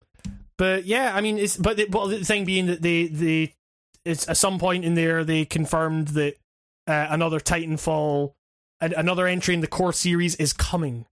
but 0.58 0.84
yeah, 0.84 1.12
I 1.14 1.20
mean, 1.22 1.38
it's 1.38 1.56
but 1.56 1.76
the, 1.78 1.86
well, 1.90 2.06
the 2.08 2.24
thing 2.24 2.44
being 2.44 2.66
that 2.66 2.82
they 2.82 3.06
they 3.08 3.54
it's 4.04 4.28
at 4.28 4.36
some 4.36 4.58
point 4.58 4.84
in 4.84 4.94
there 4.94 5.24
they 5.24 5.44
confirmed 5.44 6.08
that 6.08 6.36
uh, 6.86 7.06
another 7.10 7.40
Titanfall, 7.40 8.34
an- 8.80 8.94
another 8.94 9.26
entry 9.26 9.54
in 9.54 9.60
the 9.60 9.66
core 9.66 9.92
series 9.92 10.36
is 10.36 10.52
coming. 10.52 11.06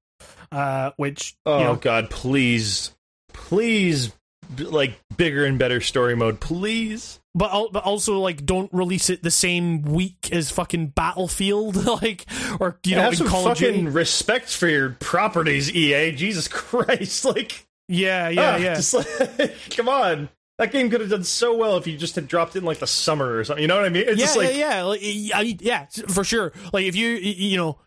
Uh, 0.53 0.93
which 0.97 1.35
Oh 1.45 1.59
you 1.59 1.65
know, 1.65 1.77
God, 1.77 2.11
please, 2.11 2.95
please, 3.33 4.13
like 4.59 5.01
bigger 5.17 5.45
and 5.45 5.59
better 5.59 5.81
story 5.81 6.15
mode, 6.15 6.39
please. 6.39 7.19
But 7.35 7.73
but 7.73 7.85
also 7.85 8.19
like 8.21 8.47
don't 8.47 8.73
release 8.73 9.11
it 9.11 9.23
the 9.23 9.31
same 9.31 9.83
week 9.83 10.31
as 10.33 10.51
fucking 10.51 10.89
Battlefield, 10.89 11.77
like 12.03 12.27
or 12.61 12.79
you 12.85 12.95
know 12.97 13.03
have 13.03 13.17
some 13.17 13.27
Call 13.27 13.45
fucking 13.45 13.93
respect 13.93 14.55
for 14.55 14.69
your 14.69 14.91
properties, 14.91 15.75
EA. 15.75 16.13
Jesus 16.13 16.49
Christ, 16.49 17.25
like, 17.25 17.67
Yeah, 17.89 18.29
yeah, 18.29 18.55
ah, 18.55 18.57
yeah. 18.57 18.75
just 18.75 18.95
like, 19.39 19.55
come 19.71 19.89
on. 19.89 20.29
That 20.59 20.71
game 20.71 20.89
could 20.89 21.01
have 21.01 21.11
done 21.11 21.25
so 21.25 21.57
well 21.57 21.77
if 21.79 21.87
you 21.89 21.99
just 21.99 22.15
had 22.15 22.29
dropped 22.29 22.55
it 22.55 22.61
in 22.61 22.65
like 22.65 22.79
the 22.79 22.87
summer 22.87 23.39
or 23.39 23.43
something. 23.43 23.61
You 23.61 23.67
know 23.67 23.77
what 23.77 23.87
I 23.87 23.89
mean? 23.89 24.05
It's 24.07 24.21
yeah, 24.21 24.25
just 24.25 24.37
like, 24.37 24.55
yeah, 24.55 24.77
yeah, 24.77 24.83
like, 24.85 25.01
I, 25.03 25.57
yeah, 25.61 25.87
for 26.07 26.23
sure. 26.23 26.53
Like 26.73 26.85
if 26.85 26.95
you, 26.95 27.09
you 27.09 27.57
know, 27.57 27.79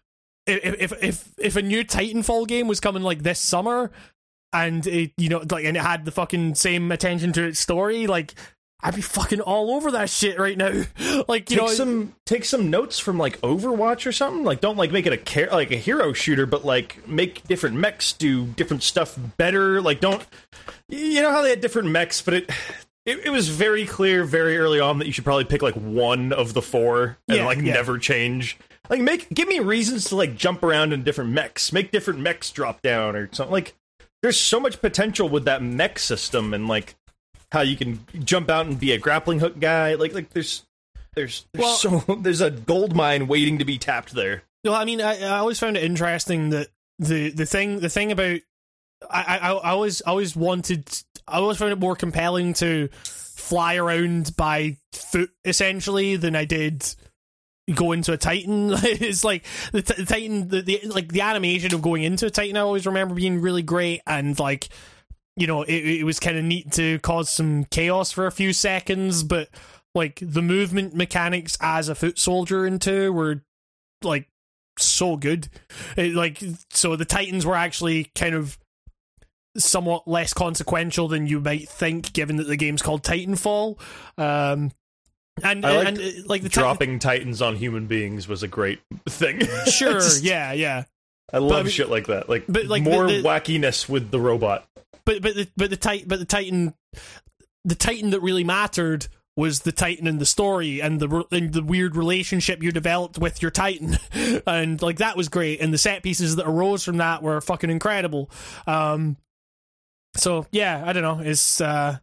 if 0.45 0.91
if 0.91 1.03
if 1.03 1.33
if 1.37 1.55
a 1.55 1.61
new 1.61 1.85
Titanfall 1.85 2.47
game 2.47 2.67
was 2.67 2.81
coming 2.81 3.03
like 3.03 3.23
this 3.23 3.39
summer, 3.39 3.91
and 4.51 4.85
it, 4.85 5.13
you 5.17 5.29
know, 5.29 5.43
like, 5.49 5.63
and 5.63 5.77
it 5.77 5.83
had 5.83 6.03
the 6.03 6.11
fucking 6.11 6.55
same 6.55 6.91
attention 6.91 7.31
to 7.33 7.43
its 7.43 7.59
story, 7.59 8.05
like 8.05 8.33
I'd 8.81 8.95
be 8.95 9.01
fucking 9.01 9.41
all 9.41 9.71
over 9.71 9.91
that 9.91 10.09
shit 10.09 10.37
right 10.37 10.55
now. 10.57 10.83
like 11.27 11.49
you 11.49 11.57
take 11.57 11.65
know, 11.67 11.73
some 11.73 12.15
take 12.25 12.45
some 12.45 12.69
notes 12.69 12.99
from 12.99 13.17
like 13.17 13.41
Overwatch 13.41 14.05
or 14.05 14.11
something. 14.11 14.43
Like, 14.43 14.61
don't 14.61 14.77
like 14.77 14.91
make 14.91 15.07
it 15.07 15.13
a 15.13 15.17
care 15.17 15.49
like 15.51 15.71
a 15.71 15.77
hero 15.77 16.13
shooter, 16.13 16.45
but 16.45 16.63
like 16.63 17.07
make 17.07 17.43
different 17.47 17.75
mechs 17.75 18.13
do 18.13 18.45
different 18.45 18.83
stuff 18.83 19.17
better. 19.37 19.81
Like, 19.81 19.99
don't 19.99 20.25
you 20.89 21.21
know 21.21 21.31
how 21.31 21.41
they 21.41 21.49
had 21.49 21.61
different 21.61 21.89
mechs, 21.89 22.21
but 22.21 22.33
it. 22.35 22.49
It, 23.05 23.27
it 23.27 23.29
was 23.29 23.47
very 23.47 23.85
clear 23.85 24.25
very 24.25 24.57
early 24.57 24.81
on 24.81 24.99
that 24.99 25.05
you 25.05 25.13
should 25.13 25.23
probably 25.23 25.45
pick 25.45 25.61
like 25.61 25.75
one 25.75 26.33
of 26.33 26.53
the 26.53 26.61
four 26.61 27.17
and 27.29 27.37
Yeah, 27.37 27.45
like 27.45 27.59
yeah. 27.59 27.75
never 27.75 27.97
change. 27.97 28.57
Like 28.89 28.99
make 28.99 29.29
give 29.29 29.47
me 29.47 29.59
reasons 29.59 30.09
to 30.09 30.17
like 30.17 30.35
jump 30.35 30.61
around 30.61 30.91
in 30.91 31.03
different 31.03 31.29
mechs, 31.31 31.71
make 31.71 31.89
different 31.89 32.19
mechs 32.19 32.51
drop 32.51 32.81
down 32.81 33.15
or 33.15 33.29
something. 33.31 33.53
Like 33.53 33.75
there's 34.21 34.37
so 34.37 34.59
much 34.59 34.81
potential 34.81 35.29
with 35.29 35.45
that 35.45 35.63
mech 35.63 35.99
system 35.99 36.53
and 36.53 36.67
like 36.67 36.95
how 37.51 37.61
you 37.61 37.75
can 37.77 37.99
jump 38.23 38.49
out 38.49 38.65
and 38.65 38.79
be 38.79 38.91
a 38.91 38.97
grappling 38.97 39.39
hook 39.39 39.59
guy. 39.59 39.93
Like 39.95 40.13
like 40.13 40.29
there's 40.31 40.63
there's 41.15 41.45
there's 41.53 41.63
Well- 41.63 41.75
so 41.75 42.15
there's 42.21 42.41
a 42.41 42.51
gold 42.51 42.95
mine 42.95 43.27
waiting 43.27 43.59
to 43.59 43.65
be 43.65 43.77
tapped 43.77 44.13
there. 44.13 44.43
Well, 44.63 44.73
I 44.75 44.85
mean, 44.85 45.01
I, 45.01 45.21
I 45.21 45.37
always 45.39 45.59
found 45.59 45.77
it 45.77 45.83
interesting 45.83 46.49
that 46.49 46.67
the 46.99 47.29
the 47.29 47.45
thing 47.45 47.79
the 47.79 47.89
thing 47.89 48.11
about 48.11 48.39
I 49.09 49.37
I, 49.41 49.51
I 49.51 49.69
always 49.71 50.01
always 50.01 50.35
wanted 50.35 50.87
I 51.27 51.37
always 51.37 51.57
found 51.57 51.71
it 51.71 51.79
more 51.79 51.95
compelling 51.95 52.53
to 52.55 52.89
fly 53.03 53.75
around 53.75 54.35
by 54.35 54.77
foot 54.91 55.29
essentially 55.45 56.17
than 56.17 56.35
I 56.35 56.45
did 56.45 56.85
go 57.73 57.91
into 57.91 58.13
a 58.13 58.17
Titan. 58.17 58.71
it's 58.73 59.23
like 59.23 59.45
the, 59.71 59.81
t- 59.81 59.93
the 59.93 60.05
Titan, 60.05 60.47
the, 60.49 60.61
the 60.61 60.81
like 60.87 61.09
the 61.09 61.21
animation 61.21 61.73
of 61.73 61.81
going 61.81 62.03
into 62.03 62.25
a 62.25 62.29
Titan. 62.29 62.57
I 62.57 62.61
always 62.61 62.85
remember 62.85 63.13
being 63.13 63.41
really 63.41 63.61
great, 63.61 64.01
and 64.07 64.37
like 64.39 64.69
you 65.37 65.47
know, 65.47 65.61
it, 65.61 65.73
it 65.99 66.03
was 66.03 66.19
kind 66.19 66.35
of 66.37 66.43
neat 66.43 66.71
to 66.73 66.99
cause 66.99 67.29
some 67.29 67.63
chaos 67.65 68.11
for 68.11 68.25
a 68.25 68.31
few 68.31 68.51
seconds, 68.51 69.23
but 69.23 69.47
like 69.95 70.19
the 70.21 70.41
movement 70.41 70.93
mechanics 70.95 71.57
as 71.61 71.87
a 71.89 71.95
foot 71.95 72.19
soldier 72.19 72.65
in 72.67 72.79
two 72.79 73.13
were 73.13 73.41
like 74.03 74.27
so 74.79 75.15
good. 75.15 75.47
It, 75.95 76.13
like 76.15 76.43
so, 76.71 76.95
the 76.95 77.05
Titans 77.05 77.45
were 77.45 77.55
actually 77.55 78.11
kind 78.15 78.35
of 78.35 78.57
somewhat 79.57 80.07
less 80.07 80.33
consequential 80.33 81.07
than 81.07 81.25
you 81.27 81.39
might 81.39 81.67
think, 81.69 82.13
given 82.13 82.37
that 82.37 82.47
the 82.47 82.57
game's 82.57 82.81
called 82.81 83.03
Titanfall. 83.03 83.79
Um, 84.17 84.71
and 85.43 85.63
and, 85.63 85.87
and, 85.87 85.97
uh, 85.99 86.01
like 86.25 86.41
the 86.41 86.49
Dropping 86.49 86.97
titans 86.99 87.41
on 87.43 87.55
human 87.55 87.85
beings 87.85 88.27
was 88.27 88.41
a 88.43 88.47
great 88.47 88.79
thing. 89.07 89.41
sure, 89.67 89.93
Just- 89.93 90.23
yeah, 90.23 90.51
yeah. 90.51 90.83
I 91.31 91.39
love 91.39 91.65
mean- 91.65 91.71
shit 91.73 91.89
like 91.89 92.07
that. 92.07 92.27
Like, 92.29 92.45
but, 92.47 92.65
like, 92.65 92.81
more 92.83 93.05
the- 93.07 93.21
the- 93.21 93.27
wackiness 93.27 93.87
with 93.87 94.09
the 94.11 94.19
robot. 94.19 94.67
But 95.07 95.21
but 95.21 95.35
the 95.35 95.47
but 95.55 95.69
the 95.69 95.77
tit- 95.77 96.05
but 96.05 96.19
the 96.19 96.25
Titan, 96.25 96.73
the 97.63 97.75
Titan 97.75 98.09
that 98.09 98.19
really 98.19 98.43
mattered 98.43 99.07
was 99.37 99.61
the 99.61 99.71
Titan 99.71 100.05
in 100.05 100.17
the 100.17 100.25
story 100.25 100.81
and 100.81 100.99
the 100.99 101.25
and 101.31 101.53
the 101.53 101.63
weird 101.63 101.95
relationship 101.95 102.61
you 102.61 102.73
developed 102.73 103.17
with 103.17 103.41
your 103.41 103.49
Titan, 103.49 103.97
and 104.45 104.81
like 104.81 104.97
that 104.97 105.15
was 105.15 105.29
great. 105.29 105.61
And 105.61 105.73
the 105.73 105.77
set 105.77 106.03
pieces 106.03 106.35
that 106.35 106.45
arose 106.45 106.83
from 106.83 106.97
that 106.97 107.23
were 107.23 107.39
fucking 107.39 107.69
incredible. 107.69 108.29
Um, 108.67 109.15
so 110.17 110.45
yeah, 110.51 110.83
I 110.85 110.91
don't 110.91 111.03
know. 111.03 111.21
It's 111.23 111.61
uh, 111.61 111.99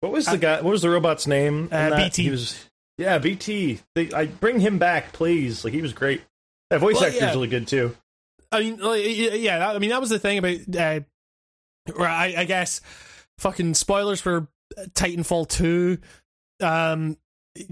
What 0.00 0.12
was 0.12 0.24
the 0.24 0.38
guy? 0.38 0.62
What 0.62 0.70
was 0.70 0.80
the 0.80 0.88
robot's 0.88 1.26
name? 1.26 1.68
Uh. 1.70 1.94
BT. 1.96 2.30
Was, 2.30 2.64
yeah, 2.96 3.18
BT. 3.18 3.80
They, 3.94 4.10
I 4.10 4.24
bring 4.24 4.58
him 4.58 4.78
back, 4.78 5.12
please. 5.12 5.64
Like 5.64 5.74
he 5.74 5.82
was 5.82 5.92
great. 5.92 6.22
That 6.70 6.80
voice 6.80 6.94
Well, 6.94 7.04
actor's 7.04 7.20
yeah. 7.20 7.30
really 7.32 7.48
good 7.48 7.68
too. 7.68 7.94
I 8.50 8.60
mean, 8.60 8.78
like, 8.78 9.02
yeah, 9.04 9.58
that, 9.58 9.76
I 9.76 9.78
mean 9.78 9.90
that 9.90 10.00
was 10.00 10.08
the 10.08 10.18
thing 10.18 10.38
about. 10.38 10.74
Uh, 10.74 11.00
right, 11.94 12.36
I, 12.36 12.44
guess 12.44 12.80
fucking 13.38 13.74
spoilers 13.74 14.20
for 14.20 14.48
Titanfall 14.94 15.48
two. 15.48 15.98
Um, 16.60 17.16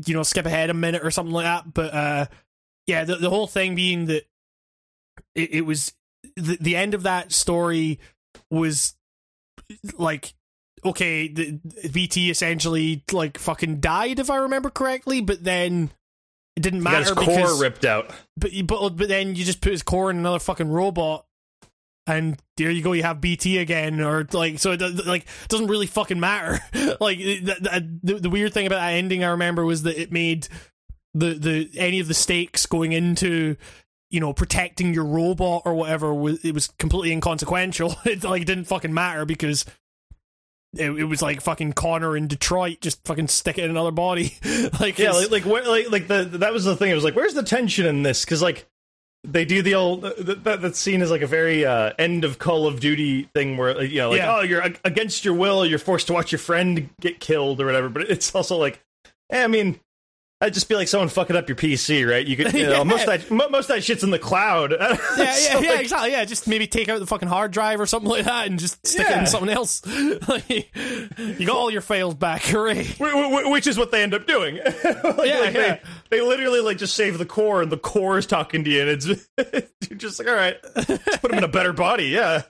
you 0.04 0.14
know, 0.14 0.22
skip 0.22 0.46
ahead 0.46 0.70
a 0.70 0.74
minute 0.74 1.04
or 1.04 1.10
something 1.10 1.32
like 1.32 1.44
that. 1.44 1.72
But 1.72 1.94
uh, 1.94 2.26
yeah, 2.86 3.04
the 3.04 3.16
the 3.16 3.30
whole 3.30 3.46
thing 3.46 3.74
being 3.74 4.06
that 4.06 4.26
it, 5.34 5.54
it 5.54 5.60
was 5.62 5.92
the 6.36 6.56
the 6.60 6.76
end 6.76 6.94
of 6.94 7.04
that 7.04 7.32
story 7.32 7.98
was 8.50 8.94
like 9.96 10.34
okay, 10.84 11.28
the 11.28 11.60
BT 11.92 12.30
essentially 12.30 13.04
like 13.12 13.38
fucking 13.38 13.80
died 13.80 14.18
if 14.18 14.30
I 14.30 14.36
remember 14.36 14.70
correctly, 14.70 15.20
but 15.20 15.44
then 15.44 15.90
it 16.56 16.62
didn't 16.62 16.80
He 16.80 16.84
got 16.84 16.92
matter 16.92 17.04
his 17.04 17.12
core 17.12 17.36
because 17.36 17.60
ripped 17.60 17.84
out. 17.84 18.10
but 18.36 18.50
but 18.64 18.90
but 18.90 19.08
then 19.08 19.34
you 19.34 19.44
just 19.44 19.60
put 19.60 19.72
his 19.72 19.82
core 19.82 20.10
in 20.10 20.18
another 20.18 20.38
fucking 20.38 20.70
robot, 20.70 21.26
and 22.16 22.38
there 22.56 22.70
you 22.70 22.82
go. 22.82 22.92
You 22.92 23.02
have 23.02 23.20
BT 23.20 23.58
again, 23.58 24.00
or 24.00 24.26
like 24.32 24.58
so. 24.58 24.72
It 24.72 24.78
does- 24.78 25.06
like 25.06 25.26
doesn't 25.48 25.68
really 25.68 25.86
fucking 25.86 26.20
matter. 26.20 26.60
like 27.00 27.18
the, 27.18 27.88
the, 28.02 28.14
the, 28.14 28.30
weird 28.30 28.52
thing 28.52 28.66
about 28.66 28.80
that 28.80 28.94
ending, 28.94 29.24
I 29.24 29.30
remember, 29.30 29.64
was 29.64 29.82
that 29.84 30.00
it 30.00 30.12
made 30.12 30.48
the 31.14 31.34
the 31.34 31.70
any 31.76 32.00
of 32.00 32.08
the 32.08 32.14
stakes 32.14 32.66
going 32.66 32.92
into 32.92 33.56
you 34.10 34.20
know 34.20 34.32
protecting 34.32 34.94
your 34.94 35.04
robot 35.04 35.62
or 35.64 35.74
whatever 35.74 36.14
was 36.14 36.44
it 36.44 36.52
was 36.54 36.68
completely 36.78 37.12
inconsequential. 37.12 37.96
it 38.04 38.24
like 38.24 38.44
didn't 38.44 38.64
fucking 38.64 38.94
matter 38.94 39.24
because. 39.24 39.64
It, 40.72 40.88
it 40.92 41.04
was 41.06 41.20
like 41.20 41.40
fucking 41.40 41.72
Connor 41.72 42.16
in 42.16 42.28
Detroit, 42.28 42.80
just 42.80 43.04
fucking 43.04 43.26
stick 43.26 43.58
it 43.58 43.64
in 43.64 43.70
another 43.70 43.90
body. 43.90 44.38
like 44.78 45.00
Yeah, 45.00 45.10
like 45.10 45.30
like 45.32 45.44
where, 45.44 45.64
like 45.68 45.90
like 45.90 46.06
the 46.06 46.22
that 46.38 46.52
was 46.52 46.64
the 46.64 46.76
thing. 46.76 46.92
It 46.92 46.94
was 46.94 47.02
like, 47.02 47.16
where's 47.16 47.34
the 47.34 47.42
tension 47.42 47.86
in 47.86 48.04
this? 48.04 48.24
Because 48.24 48.40
like 48.40 48.69
they 49.24 49.44
do 49.44 49.62
the 49.62 49.74
old 49.74 50.02
that 50.02 50.44
that, 50.44 50.76
scene 50.76 51.02
is 51.02 51.10
like 51.10 51.22
a 51.22 51.26
very 51.26 51.64
uh, 51.64 51.92
end 51.98 52.24
of 52.24 52.38
Call 52.38 52.66
of 52.66 52.80
Duty 52.80 53.24
thing 53.34 53.56
where 53.56 53.74
like, 53.74 53.90
you 53.90 53.98
know 53.98 54.10
like 54.10 54.18
Yeah. 54.18 54.36
oh 54.36 54.40
you're 54.40 54.62
against 54.84 55.24
your 55.24 55.34
will, 55.34 55.66
you're 55.66 55.78
forced 55.78 56.06
to 56.06 56.12
watch 56.12 56.32
your 56.32 56.38
friend 56.38 56.88
get 57.00 57.20
killed 57.20 57.60
or 57.60 57.66
whatever. 57.66 57.88
But 57.88 58.10
it's 58.10 58.34
also 58.34 58.56
like, 58.56 58.82
eh, 59.30 59.44
I 59.44 59.46
mean. 59.46 59.80
I'd 60.42 60.54
just 60.54 60.70
be 60.70 60.74
like 60.74 60.88
someone 60.88 61.10
fucking 61.10 61.36
up 61.36 61.48
your 61.50 61.56
PC, 61.56 62.08
right? 62.10 62.26
You 62.26 62.34
could, 62.36 62.52
you 62.54 62.64
know, 62.66 62.78
Yeah. 62.78 62.82
most 62.84 63.06
of 63.06 63.28
that, 63.28 63.30
most 63.50 63.68
of 63.68 63.76
that 63.76 63.82
shit's 63.84 64.02
in 64.02 64.10
the 64.10 64.18
cloud. 64.18 64.72
yeah, 64.72 64.96
yeah, 65.18 65.32
So, 65.34 65.60
yeah, 65.60 65.70
like, 65.72 65.80
exactly. 65.80 66.10
Yeah, 66.12 66.24
just 66.24 66.48
maybe 66.48 66.66
take 66.66 66.88
out 66.88 66.98
the 66.98 67.06
fucking 67.06 67.28
hard 67.28 67.50
drive 67.50 67.78
or 67.78 67.84
something 67.86 68.08
like 68.10 68.24
that, 68.24 68.46
and 68.46 68.58
just 68.58 68.84
stick 68.86 69.06
it 69.06 69.18
in 69.18 69.26
something 69.26 69.50
else. 69.50 69.82
Like, 70.28 70.48
you 70.48 71.46
got 71.46 71.56
all 71.56 71.70
your 71.70 71.80
files 71.80 72.14
back, 72.14 72.42
hooray! 72.42 72.84
Wh- 72.84 73.44
wh- 73.46 73.50
which 73.50 73.66
is 73.66 73.76
what 73.76 73.90
they 73.90 74.02
end 74.02 74.14
up 74.14 74.26
doing. 74.26 74.56
Like, 74.56 74.74
Yeah, 74.84 75.38
like, 75.40 75.54
yeah. 75.54 75.78
They, 75.78 75.80
they 76.10 76.20
literally 76.20 76.60
like 76.60 76.78
just 76.78 76.94
save 76.94 77.18
the 77.18 77.26
core, 77.26 77.62
and 77.62 77.70
the 77.70 77.76
core 77.78 78.16
is 78.18 78.26
talking 78.26 78.64
to 78.64 78.70
you, 78.70 78.80
and 78.82 78.90
it's 78.90 79.06
you're 79.06 79.98
just 79.98 80.18
like, 80.18 80.28
all 80.28 80.34
right, 80.34 80.56
let's 80.76 81.16
put 81.18 81.32
him 81.32 81.38
in 81.38 81.44
a 81.44 81.48
better 81.48 81.72
body. 81.72 82.06
Yeah, 82.06 82.42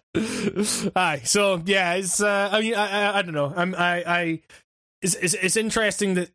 Aye, 0.97 1.23
so 1.25 1.63
yeah, 1.65 1.95
it's. 1.95 2.21
Uh, 2.21 2.49
I 2.53 2.61
mean, 2.61 2.75
I, 2.75 2.87
I, 3.11 3.19
I 3.19 3.23
don't 3.23 3.35
know. 3.35 3.53
I'm, 3.55 3.75
I, 3.75 4.03
I, 4.07 4.41
it's, 5.03 5.15
it's, 5.15 5.35
it's 5.35 5.57
interesting 5.57 6.15
that, 6.15 6.31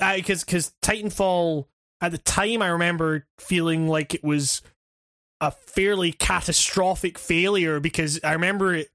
because 0.00 0.44
because 0.44 0.72
Titanfall 0.82 1.66
at 2.00 2.12
the 2.12 2.18
time, 2.18 2.62
I 2.62 2.68
remember 2.68 3.26
feeling 3.38 3.88
like 3.88 4.14
it 4.14 4.24
was 4.24 4.62
a 5.40 5.50
fairly 5.50 6.12
catastrophic 6.12 7.18
failure 7.18 7.80
because 7.80 8.20
I 8.22 8.32
remember 8.32 8.74
it 8.74 8.88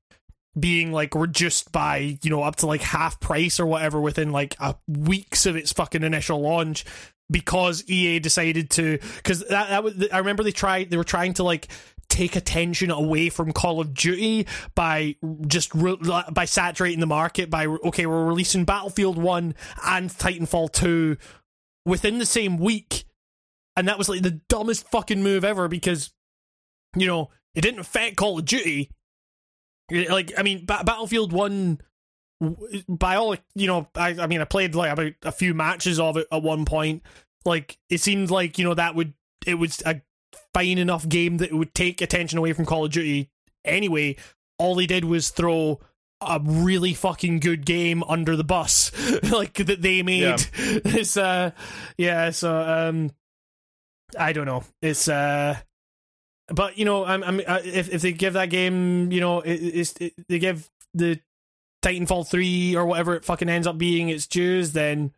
being 0.57 0.91
like 0.91 1.13
reduced 1.15 1.71
by 1.71 2.17
you 2.21 2.29
know 2.29 2.43
up 2.43 2.57
to 2.57 2.67
like 2.67 2.81
half 2.81 3.19
price 3.19 3.59
or 3.59 3.65
whatever 3.65 3.99
within 3.99 4.31
like 4.31 4.55
a 4.59 4.75
weeks 4.87 5.45
of 5.45 5.55
its 5.55 5.73
fucking 5.73 6.03
initial 6.03 6.39
launch 6.39 6.85
because 7.29 7.83
EA 7.89 8.19
decided 8.19 8.69
to 8.69 8.99
because 9.17 9.39
that, 9.49 9.69
that 9.69 9.83
was 9.83 10.07
I 10.11 10.19
remember 10.19 10.43
they 10.43 10.51
tried 10.51 10.89
they 10.89 10.97
were 10.97 11.03
trying 11.03 11.33
to 11.33 11.43
like 11.43 11.67
take 12.15 12.37
attention 12.37 12.91
away 12.91 13.29
from 13.29 13.51
Call 13.51 13.81
of 13.81 13.93
Duty 13.93 14.47
by 14.73 15.17
just 15.47 15.75
re- 15.75 15.97
by 16.31 16.45
saturating 16.45 17.01
the 17.01 17.05
market 17.05 17.49
by 17.49 17.65
okay 17.65 18.05
we're 18.05 18.25
releasing 18.25 18.63
Battlefield 18.63 19.17
1 19.17 19.53
and 19.85 20.09
Titanfall 20.09 20.71
2 20.71 21.17
within 21.85 22.17
the 22.17 22.25
same 22.25 22.57
week. 22.57 23.03
And 23.75 23.89
that 23.89 23.97
was 23.97 24.07
like 24.07 24.21
the 24.21 24.39
dumbest 24.47 24.89
fucking 24.89 25.21
move 25.21 25.43
ever 25.43 25.67
because 25.67 26.13
you 26.95 27.05
know 27.05 27.31
it 27.53 27.61
didn't 27.61 27.81
affect 27.81 28.15
Call 28.15 28.39
of 28.39 28.45
Duty. 28.45 28.89
Like 29.91 30.31
I 30.37 30.43
mean 30.43 30.65
ba- 30.65 30.83
Battlefield 30.85 31.33
1 31.33 31.79
by 32.87 33.15
all 33.15 33.35
you 33.55 33.67
know 33.67 33.89
I, 33.93 34.15
I 34.21 34.27
mean 34.27 34.39
I 34.39 34.45
played 34.45 34.73
like 34.73 34.91
about 34.91 35.11
a 35.23 35.33
few 35.33 35.53
matches 35.53 35.99
of 35.99 36.15
it 36.15 36.27
at 36.31 36.41
one 36.41 36.63
point. 36.63 37.03
Like 37.43 37.77
it 37.89 37.99
seemed 37.99 38.31
like 38.31 38.57
you 38.57 38.63
know 38.63 38.73
that 38.73 38.95
would 38.95 39.13
it 39.45 39.55
was 39.55 39.83
a 39.85 40.01
fine 40.53 40.77
enough 40.77 41.07
game 41.07 41.37
that 41.37 41.49
it 41.49 41.55
would 41.55 41.73
take 41.73 42.01
attention 42.01 42.37
away 42.37 42.53
from 42.53 42.65
Call 42.65 42.85
of 42.85 42.91
Duty. 42.91 43.29
Anyway 43.63 44.15
all 44.57 44.75
they 44.75 44.85
did 44.85 45.05
was 45.05 45.29
throw 45.29 45.79
a 46.21 46.39
really 46.41 46.93
fucking 46.93 47.39
good 47.39 47.65
game 47.65 48.03
under 48.03 48.35
the 48.35 48.43
bus 48.43 48.91
like 49.31 49.53
that 49.55 49.81
they 49.81 50.01
made. 50.01 50.21
Yeah. 50.21 50.37
it's 50.57 51.17
uh 51.17 51.51
yeah 51.97 52.29
so 52.31 52.55
um 52.55 53.11
I 54.17 54.33
don't 54.33 54.45
know. 54.45 54.63
It's 54.81 55.07
uh 55.07 55.57
but 56.47 56.77
you 56.77 56.85
know 56.85 57.05
I'm, 57.05 57.23
I'm 57.23 57.41
uh, 57.45 57.59
if 57.63 57.91
if 57.91 58.01
they 58.01 58.13
give 58.13 58.33
that 58.33 58.49
game 58.49 59.11
you 59.11 59.19
know 59.19 59.41
it, 59.41 59.53
it's 59.53 59.93
it, 59.99 60.13
they 60.29 60.39
give 60.39 60.69
the 60.93 61.19
Titanfall 61.83 62.27
3 62.27 62.75
or 62.75 62.85
whatever 62.85 63.15
it 63.15 63.25
fucking 63.25 63.49
ends 63.49 63.67
up 63.67 63.77
being 63.77 64.09
its 64.09 64.25
dues 64.25 64.71
then 64.71 65.11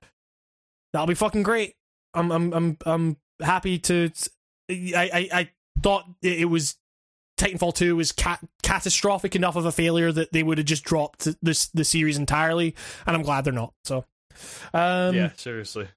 that'll 0.94 1.08
be 1.08 1.14
fucking 1.14 1.44
great. 1.44 1.76
I'm 2.14 2.32
I'm 2.32 2.54
I'm 2.54 2.78
I'm 2.86 3.18
happy 3.42 3.78
to 3.80 4.10
I 4.70 5.10
I, 5.14 5.30
I 5.40 5.50
thought 5.82 6.06
it 6.22 6.50
was 6.50 6.78
Titanfall 7.40 7.76
2 7.76 7.96
was 7.96 8.12
cat- 8.12 8.44
catastrophic 8.64 9.36
enough 9.36 9.56
of 9.56 9.66
a 9.66 9.72
failure 9.72 10.12
that 10.12 10.32
they 10.32 10.42
would 10.42 10.58
have 10.58 10.66
just 10.66 10.84
dropped 10.84 11.28
this 11.42 11.68
the 11.68 11.84
series 11.86 12.18
entirely 12.18 12.74
and 13.06 13.16
I'm 13.16 13.22
glad 13.22 13.44
they're 13.46 13.54
not 13.54 13.74
so 13.84 14.06
um 14.74 15.16
yeah, 15.16 15.32
seriously. 15.36 15.88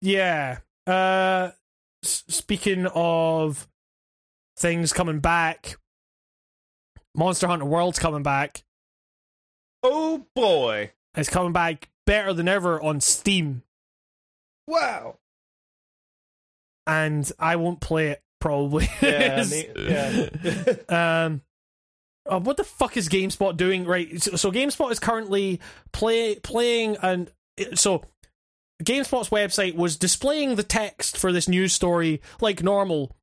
yeah. 0.00 0.58
Uh, 0.86 1.50
s- 2.04 2.24
speaking 2.28 2.86
of 2.94 3.68
things 4.58 4.92
coming 4.92 5.20
back, 5.20 5.76
Monster 7.14 7.46
Hunter 7.46 7.64
World's 7.66 7.98
coming 7.98 8.22
back. 8.22 8.64
Oh 9.82 10.26
boy! 10.34 10.92
It's 11.16 11.28
coming 11.28 11.52
back 11.52 11.90
better 12.06 12.32
than 12.32 12.48
ever 12.48 12.80
on 12.80 13.00
Steam, 13.00 13.62
Wow. 14.66 15.18
And 16.86 17.30
I 17.38 17.56
won't 17.56 17.80
play 17.80 18.08
it 18.08 18.22
probably. 18.40 18.88
Yeah, 19.00 19.44
um. 20.88 21.42
oh, 22.26 22.40
what 22.40 22.56
the 22.56 22.64
fuck 22.64 22.96
is 22.96 23.08
GameSpot 23.08 23.56
doing? 23.56 23.84
Right, 23.84 24.20
so, 24.20 24.36
so 24.36 24.52
GameSpot 24.52 24.90
is 24.90 24.98
currently 24.98 25.60
play 25.92 26.36
playing, 26.36 26.96
and 27.02 27.30
so 27.74 28.04
GameSpot's 28.82 29.30
website 29.30 29.74
was 29.74 29.96
displaying 29.96 30.56
the 30.56 30.62
text 30.62 31.16
for 31.16 31.32
this 31.32 31.48
news 31.48 31.72
story 31.72 32.20
like 32.40 32.62
normal. 32.62 33.16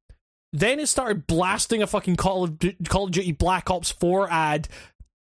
Then 0.52 0.80
it 0.80 0.88
started 0.88 1.28
blasting 1.28 1.84
a 1.84 1.88
fucking 1.88 2.16
Call 2.16 2.44
of 2.44 2.58
Du- 2.58 2.76
Call 2.88 3.06
of 3.06 3.12
Duty 3.12 3.34
Black 3.34 3.70
Ops 3.70 3.92
Four 3.92 4.32
ad, 4.32 4.68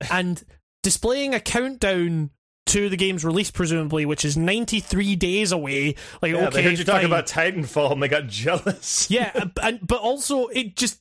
and 0.10 0.43
displaying 0.82 1.35
a 1.35 1.40
countdown 1.40 2.32
to 2.72 2.90
the 2.90 2.98
game's 2.98 3.24
release, 3.24 3.51
presumably, 3.51 4.06
which 4.06 4.25
is 4.25 4.35
93 4.35 5.16
days 5.16 5.51
away. 5.51 5.95
Like, 6.22 6.33
Yeah, 6.33 6.48
okay, 6.48 6.50
they 6.58 6.64
heard 6.64 6.77
you 6.80 6.83
talking 6.83 7.09
fine. 7.09 7.19
about 7.19 7.27
Titanfall 7.27 7.91
and 7.93 8.03
they 8.03 8.08
got 8.08 8.27
jealous. 8.27 9.09
yeah, 9.11 9.32
uh, 9.35 9.48
and 9.64 9.80
but 9.85 10.01
also 10.01 10.48
it 10.48 10.75
just 10.75 11.00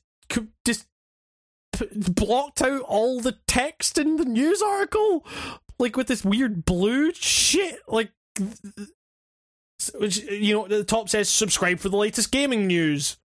just 0.65 0.85
p- 1.73 1.87
blocked 1.93 2.61
out 2.61 2.81
all 2.81 3.19
the 3.19 3.37
text 3.47 3.97
in 3.97 4.17
the 4.17 4.25
news 4.25 4.61
article, 4.61 5.25
like 5.79 5.95
with 5.97 6.07
this 6.07 6.23
weird 6.25 6.65
blue 6.65 7.11
shit. 7.13 7.79
Like, 7.87 8.11
which 9.97 10.17
you 10.23 10.53
know, 10.53 10.67
the 10.67 10.83
top 10.83 11.09
says 11.09 11.29
subscribe 11.29 11.79
for 11.79 11.89
the 11.89 11.97
latest 11.97 12.31
gaming 12.31 12.67
news. 12.67 13.17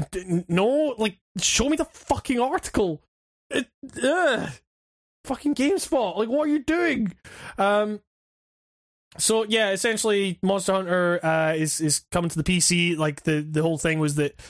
Uh, 0.00 0.04
No, 0.48 0.94
like 0.98 1.18
show 1.40 1.68
me 1.68 1.76
the 1.76 1.84
fucking 1.84 2.40
article. 2.40 3.02
It, 3.50 3.68
ugh. 4.02 4.50
Fucking 5.24 5.54
GameSpot, 5.54 6.16
like 6.16 6.28
what 6.28 6.44
are 6.48 6.50
you 6.52 6.60
doing? 6.60 7.12
Um, 7.58 8.00
so 9.18 9.44
yeah, 9.44 9.70
essentially, 9.70 10.38
Monster 10.42 10.72
Hunter 10.72 11.24
uh, 11.24 11.52
is 11.54 11.80
is 11.80 12.04
coming 12.10 12.30
to 12.30 12.40
the 12.40 12.44
PC. 12.44 12.96
Like 12.96 13.22
the 13.24 13.40
the 13.40 13.62
whole 13.62 13.78
thing 13.78 13.98
was 13.98 14.14
that 14.16 14.40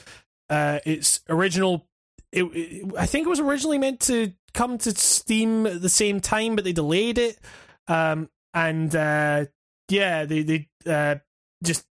uh, 0.49 0.79
its 0.85 1.21
original. 1.29 1.85
It, 2.31 2.43
it- 2.43 2.91
I 2.97 3.05
think 3.07 3.25
it 3.25 3.29
was 3.29 3.39
originally 3.39 3.77
meant 3.77 3.99
to 4.01 4.33
come 4.53 4.77
to 4.79 4.91
Steam 4.91 5.65
at 5.65 5.81
the 5.81 5.89
same 5.89 6.19
time, 6.19 6.55
but 6.55 6.63
they 6.63 6.73
delayed 6.73 7.17
it. 7.17 7.39
Um, 7.87 8.29
and 8.53 8.95
uh, 8.95 9.45
yeah, 9.89 10.25
they 10.25 10.43
they 10.43 10.69
uh, 10.85 11.15
just 11.63 11.85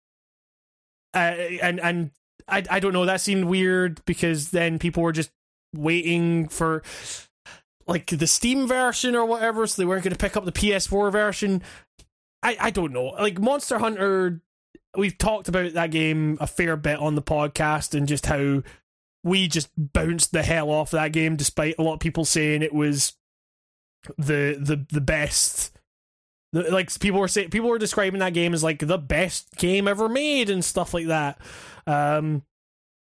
uh, 1.15 1.19
and 1.63 1.81
and 1.81 2.11
I 2.49 2.65
I 2.69 2.81
don't 2.81 2.93
know. 2.93 3.07
That 3.07 3.21
seemed 3.21 3.45
weird 3.45 4.05
because 4.05 4.51
then 4.51 4.79
people 4.79 5.03
were 5.03 5.13
just 5.13 5.31
waiting 5.75 6.49
for 6.49 6.83
like 7.87 8.07
the 8.07 8.27
Steam 8.27 8.67
version 8.67 9.15
or 9.15 9.25
whatever, 9.27 9.67
so 9.67 9.81
they 9.81 9.87
weren't 9.87 10.05
going 10.05 10.13
to 10.13 10.19
pick 10.19 10.37
up 10.37 10.45
the 10.45 10.53
PS4 10.53 11.13
version. 11.13 11.63
I, 12.43 12.57
I 12.61 12.71
don't 12.71 12.93
know. 12.93 13.07
Like 13.09 13.41
Monster 13.41 13.79
Hunter, 13.79 14.41
we've 14.97 15.19
talked 15.19 15.49
about 15.49 15.73
that 15.75 15.91
game 15.91 16.37
a 16.41 16.47
fair 16.47 16.77
bit 16.77 16.99
on 16.99 17.15
the 17.15 17.23
podcast 17.23 17.95
and 17.95 18.09
just 18.09 18.27
how 18.27 18.63
we 19.23 19.49
just 19.49 19.71
bounced 19.77 20.33
the 20.33 20.43
hell 20.43 20.71
off 20.71 20.91
that 20.91 21.13
game, 21.13 21.37
despite 21.37 21.77
a 21.79 21.83
lot 21.83 21.95
of 21.95 22.01
people 22.01 22.25
saying 22.25 22.63
it 22.63 22.75
was 22.75 23.15
the 24.19 24.59
the 24.61 24.85
the 24.91 25.01
best. 25.01 25.73
Like 26.53 26.97
people 27.01 27.19
were 27.19 27.27
saying, 27.27 27.51
people 27.51 27.69
were 27.69 27.79
describing 27.79 28.21
that 28.21 28.35
game 28.35 28.55
as 28.55 28.63
like 28.63 28.79
the 28.79 28.99
best 28.99 29.57
game 29.57 29.89
ever 29.89 30.09
made 30.09 30.51
and 30.51 30.65
stuff 30.65 30.95
like 30.95 31.09
that. 31.09 31.39
Um, 31.87 32.43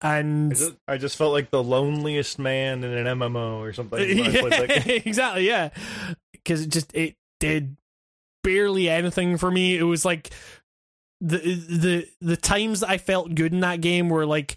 and 0.02 0.52
I 0.52 0.56
just, 0.56 0.76
I 0.88 0.98
just 0.98 1.18
felt 1.18 1.34
like 1.34 1.52
the 1.52 1.64
loneliest 1.64 2.40
man 2.40 2.84
in 2.84 2.94
an 2.94 3.20
MMO 3.20 3.60
or 3.60 3.74
something. 3.74 4.00
when 4.00 4.36
I 4.36 4.40
played 4.40 4.70
that 4.70 4.86
game. 4.86 5.02
exactly, 5.06 5.48
yeah. 5.48 5.70
Because 6.32 6.64
it 6.64 6.70
just 6.70 6.94
it 6.96 7.16
did 7.40 7.78
barely 8.44 8.90
anything 8.90 9.38
for 9.38 9.52
me. 9.52 9.78
It 9.78 9.84
was 9.84 10.06
like 10.06 10.32
the 11.22 11.38
the 11.38 12.08
the 12.22 12.38
times 12.38 12.80
that 12.80 12.90
I 12.90 12.98
felt 12.98 13.36
good 13.36 13.54
in 13.54 13.60
that 13.60 13.82
game 13.82 14.10
were 14.10 14.26
like 14.26 14.56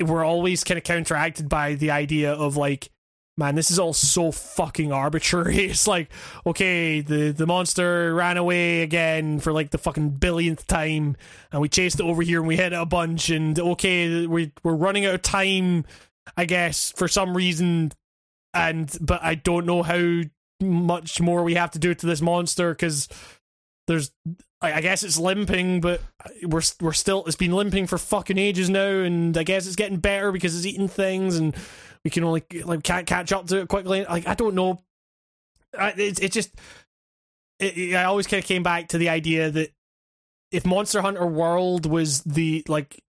were 0.00 0.24
always 0.24 0.64
kind 0.64 0.78
of 0.78 0.84
counteracted 0.84 1.48
by 1.48 1.74
the 1.74 1.90
idea 1.90 2.32
of 2.32 2.56
like 2.56 2.90
man 3.36 3.54
this 3.54 3.70
is 3.70 3.78
all 3.78 3.92
so 3.92 4.30
fucking 4.30 4.92
arbitrary. 4.92 5.66
It's 5.70 5.86
like 5.86 6.10
okay 6.46 7.00
the 7.00 7.30
the 7.32 7.46
monster 7.46 8.14
ran 8.14 8.36
away 8.36 8.82
again 8.82 9.40
for 9.40 9.52
like 9.52 9.70
the 9.70 9.78
fucking 9.78 10.10
billionth 10.12 10.66
time 10.66 11.16
and 11.50 11.60
we 11.60 11.68
chased 11.68 12.00
it 12.00 12.04
over 12.04 12.22
here 12.22 12.40
and 12.40 12.48
we 12.48 12.56
hit 12.56 12.72
it 12.72 12.80
a 12.80 12.86
bunch 12.86 13.30
and 13.30 13.58
okay 13.58 14.26
we 14.26 14.52
we're 14.62 14.74
running 14.74 15.06
out 15.06 15.14
of 15.14 15.22
time 15.22 15.84
i 16.36 16.44
guess 16.44 16.92
for 16.96 17.08
some 17.08 17.36
reason 17.36 17.92
and 18.54 18.96
but 19.00 19.22
i 19.22 19.34
don't 19.34 19.66
know 19.66 19.82
how 19.82 20.20
much 20.60 21.20
more 21.20 21.42
we 21.42 21.54
have 21.54 21.70
to 21.72 21.78
do 21.78 21.94
to 21.94 22.06
this 22.06 22.20
monster 22.20 22.72
because 22.72 23.08
there's 23.88 24.12
I 24.62 24.80
guess 24.80 25.02
it's 25.02 25.18
limping, 25.18 25.80
but 25.80 26.00
we're 26.44 26.62
we're 26.80 26.92
still 26.92 27.24
it's 27.26 27.34
been 27.34 27.50
limping 27.50 27.88
for 27.88 27.98
fucking 27.98 28.38
ages 28.38 28.70
now, 28.70 29.00
and 29.00 29.36
I 29.36 29.42
guess 29.42 29.66
it's 29.66 29.74
getting 29.74 29.96
better 29.96 30.30
because 30.30 30.56
it's 30.56 30.64
eating 30.64 30.86
things, 30.86 31.36
and 31.36 31.56
we 32.04 32.10
can 32.10 32.24
only 32.24 32.42
like 32.64 32.82
can't 32.82 33.06
catch 33.06 33.32
up 33.32 33.46
to 33.48 33.58
it 33.60 33.68
quickly. 33.68 34.04
Like 34.04 34.26
I 34.26 34.34
don't 34.34 34.54
know, 34.54 34.82
it's 35.74 36.20
it 36.20 36.32
just 36.32 36.50
it, 37.58 37.76
it- 37.76 37.94
I 37.94 38.04
always 38.04 38.26
kind 38.26 38.42
of 38.42 38.46
came 38.48 38.62
back 38.62 38.88
to 38.88 38.98
the 38.98 39.08
idea 39.08 39.50
that 39.50 39.72
if 40.50 40.66
Monster 40.66 41.00
Hunter 41.00 41.26
World 41.26 41.86
was 41.86 42.22
the 42.22 42.64
like 42.68 43.02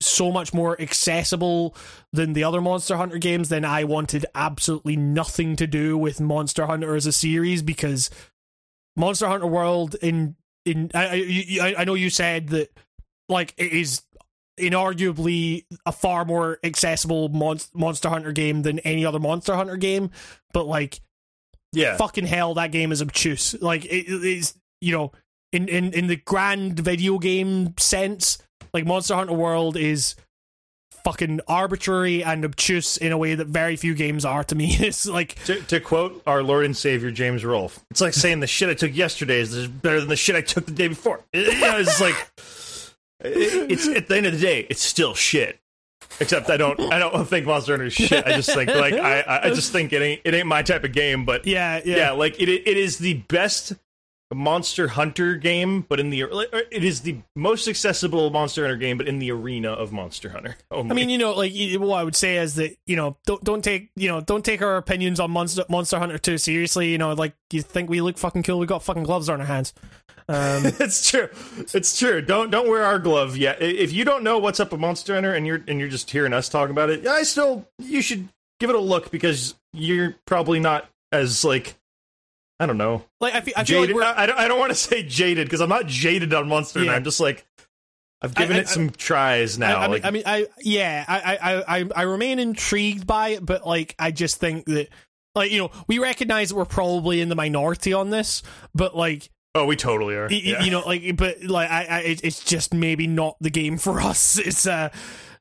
so 0.00 0.30
much 0.30 0.52
more 0.52 0.78
accessible 0.80 1.74
than 2.12 2.32
the 2.34 2.44
other 2.44 2.60
Monster 2.60 2.96
Hunter 2.96 3.18
games, 3.18 3.48
then 3.48 3.64
I 3.64 3.84
wanted 3.84 4.26
absolutely 4.34 4.96
nothing 4.96 5.56
to 5.56 5.66
do 5.66 5.96
with 5.98 6.20
Monster 6.20 6.66
Hunter 6.66 6.94
as 6.94 7.06
a 7.06 7.12
series 7.12 7.62
because 7.62 8.10
Monster 8.94 9.26
Hunter 9.28 9.46
World 9.46 9.96
in 10.00 10.36
in 10.64 10.90
I 10.94 11.48
I 11.60 11.74
I 11.78 11.84
know 11.84 11.94
you 11.94 12.10
said 12.10 12.48
that 12.48 12.70
like 13.28 13.54
it 13.56 13.72
is 13.72 14.02
inarguably 14.58 15.64
a 15.84 15.92
far 15.92 16.24
more 16.24 16.58
accessible 16.64 17.28
Mon- 17.28 17.58
Monster 17.74 18.08
Hunter 18.08 18.32
game 18.32 18.62
than 18.62 18.78
any 18.80 19.04
other 19.04 19.18
Monster 19.18 19.54
Hunter 19.54 19.76
game, 19.76 20.10
but 20.52 20.66
like 20.66 21.00
Yeah, 21.72 21.96
fucking 21.96 22.26
hell, 22.26 22.54
that 22.54 22.72
game 22.72 22.92
is 22.92 23.02
obtuse. 23.02 23.54
Like 23.60 23.84
it 23.84 24.06
is, 24.08 24.54
you 24.80 24.92
know, 24.92 25.12
in 25.52 25.68
in 25.68 25.92
in 25.92 26.06
the 26.06 26.16
grand 26.16 26.78
video 26.80 27.18
game 27.18 27.74
sense, 27.78 28.38
like 28.72 28.86
Monster 28.86 29.14
Hunter 29.14 29.34
World 29.34 29.76
is 29.76 30.14
fucking 31.04 31.40
arbitrary 31.46 32.24
and 32.24 32.44
obtuse 32.44 32.96
in 32.96 33.12
a 33.12 33.18
way 33.18 33.32
that 33.36 33.46
very 33.46 33.76
few 33.76 33.94
games 33.94 34.24
are 34.24 34.42
to 34.42 34.54
me. 34.56 34.76
It's 34.80 35.06
like 35.06 35.36
to, 35.44 35.60
to 35.62 35.78
quote 35.78 36.20
our 36.26 36.42
Lord 36.42 36.64
and 36.64 36.76
Savior 36.76 37.12
James 37.12 37.44
Rolfe, 37.44 37.78
it's 37.90 38.00
like 38.00 38.12
saying 38.14 38.40
the 38.40 38.46
shit 38.48 38.68
I 38.68 38.74
took 38.74 38.94
yesterday 38.94 39.38
is 39.38 39.68
better 39.68 40.00
than 40.00 40.08
the 40.08 40.16
shit 40.16 40.34
I 40.34 40.40
took 40.40 40.66
the 40.66 40.72
day 40.72 40.88
before. 40.88 41.20
It- 41.32 41.46
you 41.54 41.60
know, 41.60 41.78
it's 41.78 42.00
like 42.00 42.16
it- 43.20 43.70
it's 43.72 43.88
at 43.88 44.08
the 44.08 44.16
end 44.16 44.26
of 44.26 44.32
the 44.32 44.38
day, 44.38 44.66
it's 44.70 44.82
still 44.82 45.14
shit. 45.14 45.58
Except 46.20 46.48
I 46.50 46.56
don't, 46.56 46.78
I 46.92 46.98
don't 46.98 47.26
think 47.26 47.46
Monster 47.46 47.72
Hunter 47.72 47.86
is 47.86 47.92
shit. 47.92 48.26
I 48.26 48.32
just 48.36 48.52
think 48.54 48.70
like 48.70 48.94
I, 48.94 49.20
I- 49.20 49.46
I 49.46 49.50
just 49.50 49.72
think 49.72 49.92
it 49.92 50.00
ain't, 50.02 50.20
it 50.24 50.34
ain't 50.34 50.46
my 50.46 50.62
type 50.62 50.84
of 50.84 50.92
game. 50.92 51.24
But 51.24 51.46
yeah, 51.46 51.80
yeah. 51.84 51.96
yeah, 51.96 52.10
like 52.12 52.40
it, 52.40 52.48
it 52.48 52.76
is 52.76 52.98
the 52.98 53.14
best 53.28 53.72
Monster 54.34 54.88
Hunter 54.88 55.36
game, 55.36 55.82
but 55.88 56.00
in 56.00 56.10
the 56.10 56.22
it 56.72 56.82
is 56.82 57.02
the 57.02 57.18
most 57.36 57.68
accessible 57.68 58.30
Monster 58.30 58.62
Hunter 58.62 58.76
game, 58.76 58.98
but 58.98 59.06
in 59.06 59.20
the 59.20 59.30
arena 59.30 59.70
of 59.70 59.92
Monster 59.92 60.30
Hunter. 60.30 60.56
Only. 60.70 60.90
I 60.90 60.94
mean, 60.94 61.10
you 61.10 61.18
know, 61.18 61.32
like 61.32 61.52
what 61.78 61.96
I 61.96 62.02
would 62.02 62.16
say 62.16 62.38
is 62.38 62.56
that 62.56 62.76
you 62.86 62.96
know, 62.96 63.16
don't 63.26 63.42
don't 63.44 63.62
take 63.62 63.90
you 63.94 64.08
know, 64.08 64.20
don't 64.20 64.44
take 64.44 64.62
our 64.62 64.76
opinions 64.76 65.20
on 65.20 65.30
Monster 65.30 65.64
Monster 65.68 65.98
Hunter 65.98 66.18
too 66.18 66.38
seriously. 66.38 66.90
You 66.90 66.98
know, 66.98 67.12
like 67.12 67.34
you 67.52 67.62
think 67.62 67.88
we 67.88 68.00
look 68.00 68.18
fucking 68.18 68.42
cool, 68.42 68.58
we 68.58 68.66
got 68.66 68.82
fucking 68.82 69.04
gloves 69.04 69.28
on 69.28 69.40
our 69.40 69.46
hands. 69.46 69.72
Um, 70.28 70.62
it's 70.80 71.08
true. 71.08 71.28
It's 71.72 71.96
true. 71.96 72.20
Don't 72.20 72.50
don't 72.50 72.68
wear 72.68 72.84
our 72.84 72.98
glove 72.98 73.36
yet. 73.36 73.62
If 73.62 73.92
you 73.92 74.04
don't 74.04 74.24
know 74.24 74.38
what's 74.38 74.58
up 74.58 74.72
with 74.72 74.80
Monster 74.80 75.14
Hunter 75.14 75.34
and 75.34 75.46
you're 75.46 75.62
and 75.68 75.78
you're 75.78 75.88
just 75.88 76.10
hearing 76.10 76.32
us 76.32 76.48
talk 76.48 76.70
about 76.70 76.90
it, 76.90 77.06
I 77.06 77.22
still 77.22 77.68
you 77.78 78.02
should 78.02 78.28
give 78.58 78.70
it 78.70 78.76
a 78.76 78.80
look 78.80 79.12
because 79.12 79.54
you're 79.72 80.16
probably 80.26 80.58
not 80.58 80.88
as 81.12 81.44
like 81.44 81.76
I 82.58 82.66
don't 82.66 82.78
know 82.78 83.04
like 83.20 83.34
I 83.34 83.40
feel, 83.42 83.54
I 83.56 83.64
feel 83.64 83.80
like 83.80 83.88
jaded. 83.88 83.96
we're 83.96 84.02
I, 84.02 84.26
don't 84.26 84.38
I 84.38 84.48
don't 84.48 84.58
want 84.58 84.70
to 84.70 84.74
say 84.76 85.02
jaded 85.02 85.46
because 85.46 85.60
I'm 85.60 85.68
not 85.68 85.86
jaded 85.86 86.32
on 86.34 86.48
Monster. 86.48 86.82
Yeah. 86.84 86.92
I'm 86.92 87.04
just 87.04 87.20
like 87.20 87.46
I've 88.22 88.34
given 88.34 88.56
I- 88.56 88.60
it 88.60 88.66
I- 88.66 88.70
some 88.70 88.90
tries 88.90 89.58
now. 89.58 89.78
I, 89.78 89.82
mean, 89.82 89.90
like, 89.90 90.04
I 90.06 90.10
mean, 90.10 90.22
I 90.24 90.46
yeah, 90.62 91.04
I, 91.06 91.36
I, 91.36 91.78
I, 91.80 91.88
I 91.94 92.02
remain 92.02 92.38
intrigued 92.38 93.06
by 93.06 93.28
it, 93.30 93.44
but 93.44 93.66
like, 93.66 93.94
I 93.98 94.10
just 94.10 94.38
think 94.40 94.64
that, 94.66 94.88
like, 95.34 95.50
you 95.50 95.58
know, 95.58 95.70
we 95.86 95.98
recognize 95.98 96.48
that 96.48 96.54
we're 96.54 96.64
probably 96.64 97.20
in 97.20 97.28
the 97.28 97.34
minority 97.34 97.92
on 97.92 98.08
this, 98.08 98.42
but 98.74 98.96
like, 98.96 99.28
oh, 99.54 99.66
we 99.66 99.76
totally 99.76 100.14
are. 100.14 100.28
y- 100.28 100.28
y- 100.30 100.40
Yeah. 100.52 100.62
you 100.64 100.70
know, 100.70 100.80
like, 100.80 101.14
but 101.18 101.44
like, 101.44 101.70
I, 101.70 101.84
I, 101.84 101.98
it's 102.22 102.42
just 102.42 102.72
maybe 102.72 103.06
not 103.06 103.36
the 103.42 103.50
game 103.50 103.76
for 103.76 104.00
us. 104.00 104.38
It's 104.38 104.66
uh, 104.66 104.88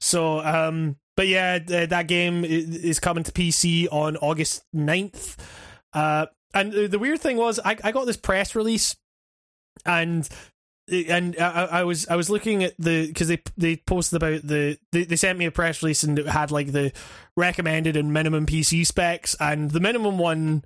so 0.01 0.39
um, 0.41 0.97
but 1.15 1.29
yeah, 1.29 1.59
th- 1.59 1.89
that 1.91 2.07
game 2.07 2.43
is 2.43 2.99
coming 2.99 3.23
to 3.23 3.31
PC 3.31 3.87
on 3.89 4.17
August 4.17 4.65
9th. 4.75 5.37
Uh, 5.93 6.25
and 6.55 6.71
the 6.71 6.87
the 6.87 6.99
weird 6.99 7.19
thing 7.19 7.37
was, 7.37 7.59
I, 7.63 7.77
I 7.83 7.91
got 7.91 8.05
this 8.05 8.17
press 8.17 8.55
release, 8.55 8.95
and 9.85 10.27
and 10.87 11.35
I, 11.39 11.65
I 11.65 11.83
was 11.83 12.07
I 12.07 12.15
was 12.15 12.29
looking 12.29 12.63
at 12.63 12.73
the 12.77 13.07
because 13.07 13.27
they 13.27 13.41
they 13.57 13.75
posted 13.75 14.17
about 14.17 14.41
the 14.47 14.77
they, 14.91 15.03
they 15.03 15.15
sent 15.15 15.37
me 15.37 15.45
a 15.45 15.51
press 15.51 15.83
release 15.83 16.03
and 16.03 16.17
it 16.17 16.27
had 16.27 16.51
like 16.51 16.71
the 16.71 16.93
recommended 17.35 17.97
and 17.97 18.13
minimum 18.13 18.45
PC 18.45 18.85
specs 18.85 19.35
and 19.39 19.71
the 19.71 19.79
minimum 19.79 20.17
one, 20.17 20.63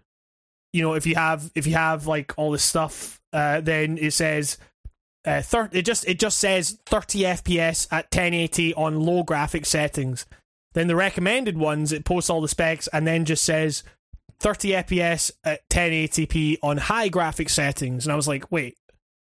you 0.74 0.82
know, 0.82 0.94
if 0.94 1.08
you 1.08 1.16
have 1.16 1.52
if 1.56 1.66
you 1.66 1.74
have 1.74 2.06
like 2.06 2.34
all 2.38 2.52
this 2.52 2.64
stuff, 2.64 3.20
uh, 3.34 3.62
then 3.62 3.98
it 3.98 4.12
says. 4.12 4.58
Uh, 5.26 5.42
thir- 5.42 5.70
it 5.74 5.82
just 5.82 6.08
it 6.08 6.18
just 6.18 6.40
says 6.40 6.80
30 6.86 7.20
FPS 7.20 7.88
at 7.92 8.06
1080 8.06 8.74
on 8.76 9.02
low 9.02 9.22
graphic 9.22 9.66
settings. 9.66 10.26
Then 10.74 10.88
the 10.88 10.96
recommended 10.96 11.58
ones 11.58 11.92
it 11.92 12.06
posts 12.06 12.30
all 12.30 12.40
the 12.40 12.48
specs 12.48 12.88
and 12.94 13.06
then 13.06 13.26
just 13.26 13.44
says 13.44 13.84
30 14.40 14.70
FPS 14.70 15.32
at 15.44 15.68
1080p 15.70 16.58
on 16.64 16.78
high 16.78 17.10
graphic 17.10 17.50
settings. 17.50 18.06
And 18.06 18.14
I 18.14 18.16
was 18.16 18.28
like, 18.28 18.52
wait, 18.52 18.78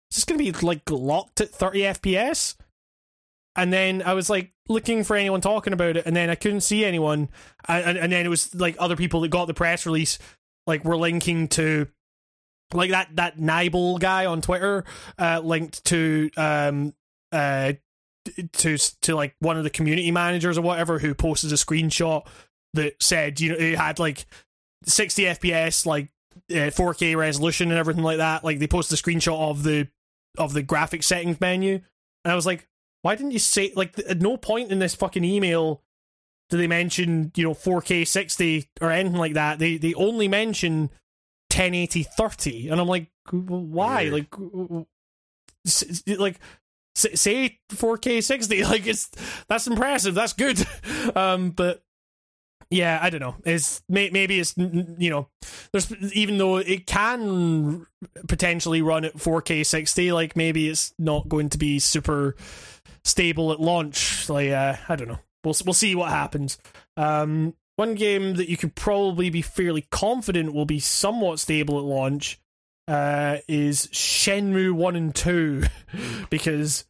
is 0.09 0.17
this 0.17 0.25
going 0.25 0.40
to 0.40 0.51
be 0.51 0.65
like 0.65 0.90
locked 0.90 1.41
at 1.41 1.49
30 1.49 1.80
FPS? 1.81 2.56
And 3.56 3.72
then 3.73 4.01
I 4.01 4.14
was 4.14 4.30
like 4.30 4.53
looking 4.69 5.03
for 5.03 5.15
anyone 5.15 5.41
talking 5.41 5.73
about 5.73 5.98
it, 5.98 6.06
and 6.06 6.15
then 6.15 6.30
I 6.30 6.35
couldn't 6.35 6.61
see 6.61 6.85
anyone. 6.85 7.30
And, 7.67 7.98
and, 7.98 8.11
then 8.11 8.25
it 8.25 8.30
was 8.30 8.56
like 8.56 8.77
other 8.80 8.95
people 8.95 9.22
that 9.22 9.30
got 9.30 9.48
the 9.48 9.53
press 9.53 9.85
release, 9.85 10.19
like 10.65 10.85
were 10.85 10.95
linking 10.95 11.49
to 11.49 11.88
like 12.73 12.91
that 12.91 13.15
that 13.17 13.38
Nibel 13.38 13.99
guy 13.99 14.25
on 14.25 14.41
Twitter 14.41 14.85
uh, 15.19 15.41
linked 15.43 15.83
to 15.85 16.30
um 16.38 16.93
uh 17.33 17.73
to 18.53 18.77
to 18.77 19.15
like 19.15 19.35
one 19.40 19.57
of 19.57 19.64
the 19.64 19.69
community 19.69 20.11
managers 20.11 20.57
or 20.57 20.61
whatever 20.61 20.99
who 20.99 21.14
posted 21.14 21.51
a 21.51 21.56
screenshot 21.56 22.25
that 22.73 23.01
said 23.01 23.40
you 23.40 23.51
know 23.51 23.57
it 23.57 23.77
had 23.77 23.99
like 23.99 24.25
60 24.85 25.23
FPS 25.23 25.85
like 25.85 26.09
uh, 26.49 26.71
4K 26.71 27.15
resolution 27.15 27.69
and 27.69 27.79
everything 27.79 28.03
like 28.03 28.17
that. 28.17 28.43
Like 28.43 28.59
they 28.59 28.67
posted 28.67 28.97
a 28.99 29.01
screenshot 29.01 29.49
of 29.49 29.63
the 29.63 29.87
of 30.37 30.53
the 30.53 30.61
graphic 30.63 31.03
settings 31.03 31.39
menu, 31.41 31.81
and 32.23 32.31
I 32.31 32.35
was 32.35 32.45
like, 32.45 32.67
why 33.01 33.15
didn't 33.15 33.31
you 33.31 33.39
say 33.39 33.71
like 33.75 33.97
at 34.07 34.21
no 34.21 34.37
point 34.37 34.71
in 34.71 34.79
this 34.79 34.95
fucking 34.95 35.23
email 35.23 35.81
do 36.49 36.57
they 36.57 36.67
mention 36.67 37.31
you 37.35 37.45
know 37.45 37.53
4K 37.53 38.05
60 38.05 38.69
or 38.81 38.91
anything 38.91 39.17
like 39.17 39.33
that? 39.33 39.57
They 39.59 39.77
they 39.77 39.93
only 39.93 40.27
mention 40.27 40.89
1080 41.53 42.03
30, 42.03 42.69
and 42.69 42.79
I'm 42.79 42.87
like, 42.87 43.07
why? 43.31 44.09
Weird. 44.09 44.13
Like, 44.13 44.85
s- 45.65 46.03
like 46.07 46.39
say 46.95 47.59
4K 47.71 48.23
60. 48.23 48.63
Like 48.65 48.85
it's 48.87 49.09
that's 49.47 49.67
impressive. 49.67 50.13
That's 50.15 50.33
good. 50.33 50.65
Um, 51.15 51.49
but 51.49 51.83
yeah, 52.72 52.98
I 53.01 53.09
don't 53.09 53.19
know. 53.19 53.35
It's 53.43 53.83
may, 53.90 54.09
maybe 54.09 54.40
it's 54.40 54.56
you 54.58 55.09
know, 55.09 55.27
there's 55.72 55.91
even 56.14 56.38
though 56.38 56.58
it 56.58 56.88
can 56.88 57.85
potentially 58.27 58.82
run 58.82 59.03
at 59.03 59.16
4K 59.16 59.66
60, 59.66 60.14
like 60.14 60.38
maybe 60.38 60.69
it's 60.69 60.93
not 60.98 61.27
going 61.27 61.50
to 61.50 61.58
be 61.58 61.80
super 61.80 62.35
stable 63.03 63.51
at 63.51 63.59
launch. 63.59 64.30
Like 64.30 64.51
uh, 64.51 64.77
I 64.88 64.95
don't 64.95 65.09
know. 65.09 65.19
We'll 65.43 65.56
we'll 65.66 65.74
see 65.74 65.95
what 65.95 66.09
happens. 66.09 66.58
Um, 66.95 67.56
one 67.75 67.95
game 67.95 68.35
that 68.35 68.50
you 68.50 68.56
could 68.58 68.74
probably 68.74 69.30
be 69.30 69.41
fairly 69.41 69.85
confident 69.91 70.53
will 70.53 70.66
be 70.66 70.80
somewhat 70.80 71.40
stable 71.40 71.77
at 71.77 71.83
launch 71.83 72.40
uh, 72.88 73.38
is 73.50 73.88
Shenmue 73.88 74.72
One 74.72 74.95
and 74.95 75.14
Two, 75.14 75.64
because 76.30 76.85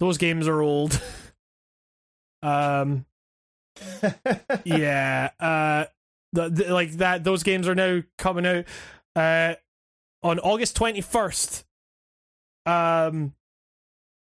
those 0.00 0.18
games 0.18 0.48
are 0.48 0.60
old. 0.60 1.00
um, 2.42 3.06
yeah, 4.64 5.30
uh, 5.40 5.84
the, 6.32 6.48
the, 6.48 6.72
like 6.72 6.92
that. 6.92 7.24
Those 7.24 7.42
games 7.42 7.68
are 7.68 7.74
now 7.74 8.02
coming 8.18 8.46
out 8.46 8.64
uh, 9.16 9.54
on 10.22 10.38
August 10.40 10.76
twenty 10.76 11.00
first. 11.00 11.64
Um, 12.66 13.34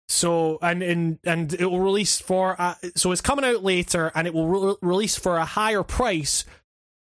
so 0.09 0.59
and 0.63 0.83
and 0.83 1.19
and 1.25 1.53
it 1.53 1.67
will 1.67 1.81
release 1.81 2.21
for 2.21 2.61
uh, 2.61 2.75
so 2.95 3.13
it's 3.13 3.21
coming 3.21 3.45
out 3.45 3.63
later, 3.65 4.11
and 4.15 4.27
it 4.27 4.35
will 4.35 4.49
re- 4.49 4.77
release 4.83 5.17
for 5.17 5.37
a 5.37 5.45
higher 5.45 5.83
price 5.83 6.45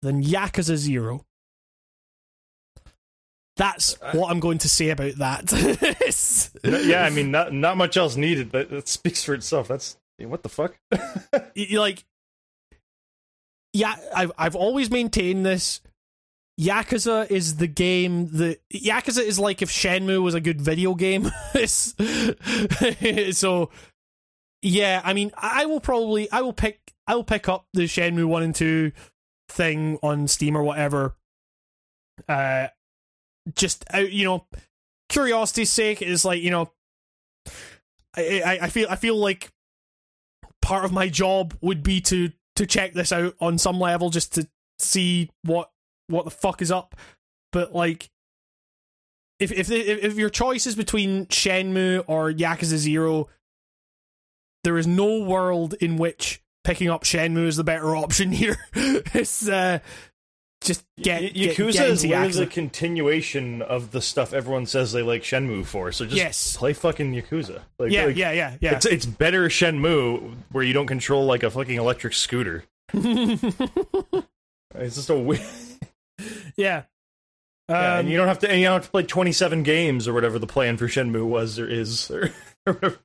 than 0.03 0.23
Yakuza 0.23 0.77
Zero. 0.77 1.25
That's 3.57 3.97
what 4.13 4.31
I'm 4.31 4.41
going 4.41 4.59
to 4.59 4.69
say 4.69 4.91
about 4.91 5.17
that. 5.17 5.53
Yeah, 6.65 7.05
I 7.05 7.11
mean, 7.11 7.31
not 7.31 7.53
not 7.53 7.77
much 7.77 7.97
else 7.97 8.17
needed. 8.17 8.53
That, 8.53 8.71
that 8.71 8.89
speaks 8.89 9.25
for 9.25 9.35
itself. 9.35 9.69
That's 9.69 9.97
what 10.19 10.43
the 10.43 10.49
fuck. 10.49 10.75
y- 11.57 11.67
like 11.73 12.05
yeah 13.73 13.97
i've 14.15 14.33
i've 14.39 14.57
always 14.57 14.91
maintained 14.91 15.45
this. 15.47 15.81
Yakuza 16.61 17.31
is 17.31 17.57
the 17.57 17.67
game 17.67 18.29
that 18.37 18.61
yakuza 18.73 19.23
is 19.23 19.39
like 19.39 19.63
if 19.63 19.71
shenmue 19.71 20.23
was 20.23 20.35
a 20.35 20.41
good 20.41 20.61
video 20.61 20.95
game. 20.95 21.31
So 23.33 23.71
yeah 24.65 25.01
i 25.05 25.13
mean 25.13 25.33
i 25.37 25.67
will 25.67 25.81
probably 25.81 26.31
i 26.31 26.41
will 26.41 26.53
pick 26.53 26.93
i 27.09 27.17
will 27.17 27.25
pick 27.25 27.49
up 27.49 27.67
the 27.73 27.83
shenmue 27.83 28.27
1 28.27 28.43
and 28.45 28.55
2 28.55 28.93
thing 29.49 29.99
on 30.03 30.29
steam 30.29 30.57
or 30.57 30.63
whatever. 30.63 31.17
Uh 32.29 32.69
just 33.57 33.85
out 33.91 34.13
you 34.13 34.25
know 34.25 34.47
curiosity's 35.09 35.71
sake 35.71 36.01
is 36.01 36.25
like 36.25 36.43
you 36.43 36.51
know 36.51 36.71
I 38.15 38.59
i 38.63 38.69
feel 38.69 38.87
i 38.91 38.97
feel 38.97 39.17
like 39.17 39.51
part 40.61 40.85
of 40.85 40.93
my 40.93 41.09
job 41.09 41.55
would 41.61 41.83
be 41.83 42.01
to 42.03 42.31
to 42.57 42.67
check 42.67 42.93
this 42.93 43.13
out 43.13 43.35
on 43.41 43.59
some 43.59 43.79
level 43.79 44.11
just 44.11 44.35
to 44.35 44.49
see 44.79 45.31
what 45.43 45.71
what 46.09 46.25
the 46.25 46.31
fuck 46.31 46.63
is 46.63 46.71
up. 46.71 46.95
But 47.53 47.75
like 47.75 48.11
if 49.39 49.51
if 49.53 49.71
if, 49.71 50.17
your 50.17 50.31
choice 50.31 50.67
is 50.67 50.77
between 50.77 51.27
Shenmue 51.27 52.05
or 52.07 52.31
Yakuza 52.31 52.77
0 52.77 53.29
there 54.65 54.79
is 54.79 54.87
no 54.87 55.21
world 55.25 55.75
in 55.81 55.97
which 55.97 56.41
picking 56.63 56.89
up 56.89 57.03
Shenmue 57.03 57.47
is 57.47 57.57
the 57.57 57.65
better 57.65 57.97
option 57.97 58.31
here. 58.33 58.57
It's 58.75 59.49
uh 59.49 59.81
just 60.65 60.85
get, 61.01 61.23
Y- 61.23 61.29
Yakuza 61.31 61.73
get 61.73 61.89
is 61.89 62.05
into 62.05 62.15
literally 62.15 62.31
Yakuza. 62.33 62.37
the 62.39 62.47
continuation 62.47 63.63
of 63.63 63.91
the 63.91 64.01
stuff 64.01 64.33
everyone 64.33 64.67
says 64.67 64.93
they 64.93 65.03
like 65.03 65.23
Shenmue 65.23 65.65
for. 65.67 65.93
So 65.93 66.05
just 66.05 66.17
Yes. 66.17 66.57
play 66.57 66.73
fucking 66.73 67.13
Yakuza. 67.13 67.61
Like, 67.79 67.91
yeah, 67.93 68.07
like, 68.07 68.17
yeah 68.17 68.33
yeah 68.33 68.57
yeah 68.61 68.77
It's 68.77 68.87
it's 68.87 69.07
better 69.07 69.49
Shenmue 69.49 70.37
where 70.53 70.65
you 70.65 70.73
don't 70.73 70.87
control 70.87 71.25
like 71.27 71.43
a 71.43 71.51
fucking 71.51 71.77
electric 71.77 72.15
scooter. 72.15 72.65
It's 74.75 74.97
just 74.97 75.11
a 75.11 75.15
weird. 75.19 75.43
yeah 76.57 76.85
Yeah, 77.69 77.77
Um, 77.95 78.01
and 78.01 78.09
you 78.11 78.17
don't 78.17 78.29
have 78.29 78.39
to. 78.41 78.51
And 78.51 78.59
you 78.59 78.67
don't 78.67 78.75
have 78.75 78.85
to 78.87 78.91
play 78.91 79.03
twenty 79.03 79.33
seven 79.33 79.63
games 79.63 80.09
or 80.09 80.15
whatever 80.15 80.39
the 80.39 80.47
plan 80.47 80.77
for 80.79 80.87
Shenmue 80.89 81.27
was 81.27 81.59
or 81.59 81.69
is. 81.69 82.11
Or, 82.11 82.31
or 82.67 82.73
whatever. 82.73 82.99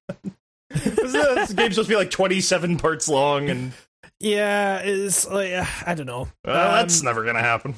this 0.69 1.53
game's 1.53 1.75
supposed 1.75 1.77
to 1.77 1.87
be 1.89 1.95
like 1.95 2.09
twenty 2.09 2.39
seven 2.41 2.77
parts 2.77 3.09
long, 3.09 3.49
and 3.49 3.73
yeah 4.19 4.79
it's 4.79 5.27
like 5.27 5.51
uh, 5.53 5.65
I 5.85 5.93
don't 5.93 6.05
know 6.07 6.27
well, 6.45 6.69
Um, 6.71 6.75
that's 6.75 7.03
never 7.03 7.23
gonna 7.23 7.39
happen. 7.41 7.75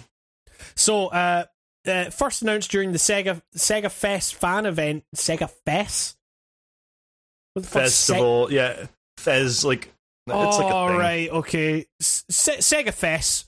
So, 0.76 1.08
uh, 1.08 1.46
uh, 1.88 2.10
first 2.10 2.42
announced 2.42 2.70
during 2.72 2.92
the 2.92 2.98
Sega 2.98 3.42
Sega 3.56 3.90
Fest 3.92 4.36
fan 4.36 4.66
event, 4.66 5.04
Sega 5.16 5.50
Fest. 5.66 6.18
What 7.54 7.64
the 7.64 7.70
fuck's 7.70 7.86
Festival, 8.08 8.48
yeah, 8.52 8.86
Fez 9.18 9.64
like 9.66 9.92
it's 10.28 10.58
Se- 10.58 10.64
like 10.64 10.72
a 10.72 10.76
oh, 10.76 10.88
thing. 10.90 10.98
right, 10.98 11.30
okay. 11.30 11.86
Se- 12.02 12.58
Sega 12.58 12.94
Fest. 12.94 13.46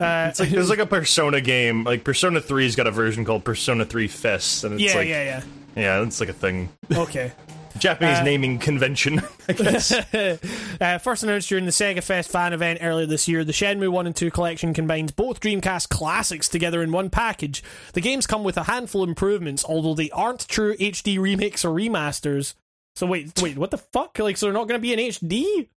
Uh, 0.00 0.28
It's 0.30 0.40
like 0.40 0.48
there's 0.48 0.70
like 0.70 0.78
a 0.78 0.86
Persona 0.86 1.40
game. 1.42 1.84
Like 1.84 2.04
Persona 2.04 2.40
3's 2.40 2.74
got 2.74 2.86
a 2.86 2.90
version 2.90 3.24
called 3.24 3.44
Persona 3.44 3.84
3 3.84 4.08
Fest, 4.08 4.64
and 4.64 4.74
it's 4.74 4.82
yeah, 4.82 4.98
like 4.98 5.08
yeah, 5.08 5.24
yeah, 5.24 5.42
yeah, 5.76 6.02
it's 6.02 6.20
like 6.20 6.30
a 6.30 6.34
thing. 6.34 6.70
Okay. 6.90 7.32
Japanese 7.80 8.18
Uh, 8.18 8.22
naming 8.24 8.58
convention, 8.58 9.22
I 9.48 9.52
guess. 9.52 9.92
uh, 10.80 10.98
first 10.98 11.22
announced 11.22 11.48
during 11.48 11.64
the 11.64 11.70
Sega 11.72 12.02
Fest 12.02 12.30
fan 12.30 12.52
event 12.52 12.80
earlier 12.82 13.06
this 13.06 13.26
year, 13.26 13.42
the 13.44 13.52
Shenmue 13.52 13.88
1 13.90 14.06
and 14.06 14.14
2 14.14 14.30
collection 14.30 14.72
combines 14.72 15.10
both 15.10 15.40
Dreamcast 15.40 15.88
classics 15.88 16.48
together 16.48 16.82
in 16.82 16.92
one 16.92 17.10
package. 17.10 17.62
The 17.94 18.00
games 18.00 18.26
come 18.26 18.44
with 18.44 18.56
a 18.56 18.64
handful 18.64 19.02
of 19.02 19.08
improvements, 19.08 19.64
although 19.64 19.94
they 19.94 20.10
aren't 20.10 20.46
true 20.46 20.76
HD 20.76 21.18
remakes 21.18 21.64
or 21.64 21.74
remasters. 21.74 22.54
So 22.96 23.06
wait, 23.06 23.32
wait, 23.40 23.56
what 23.56 23.70
the 23.70 23.78
fuck? 23.78 24.18
Like, 24.18 24.36
so 24.36 24.46
they're 24.46 24.52
not 24.52 24.68
going 24.68 24.78
to 24.78 24.82
be 24.82 24.92
in 24.92 24.98
HD? 24.98 25.68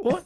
What? 0.00 0.24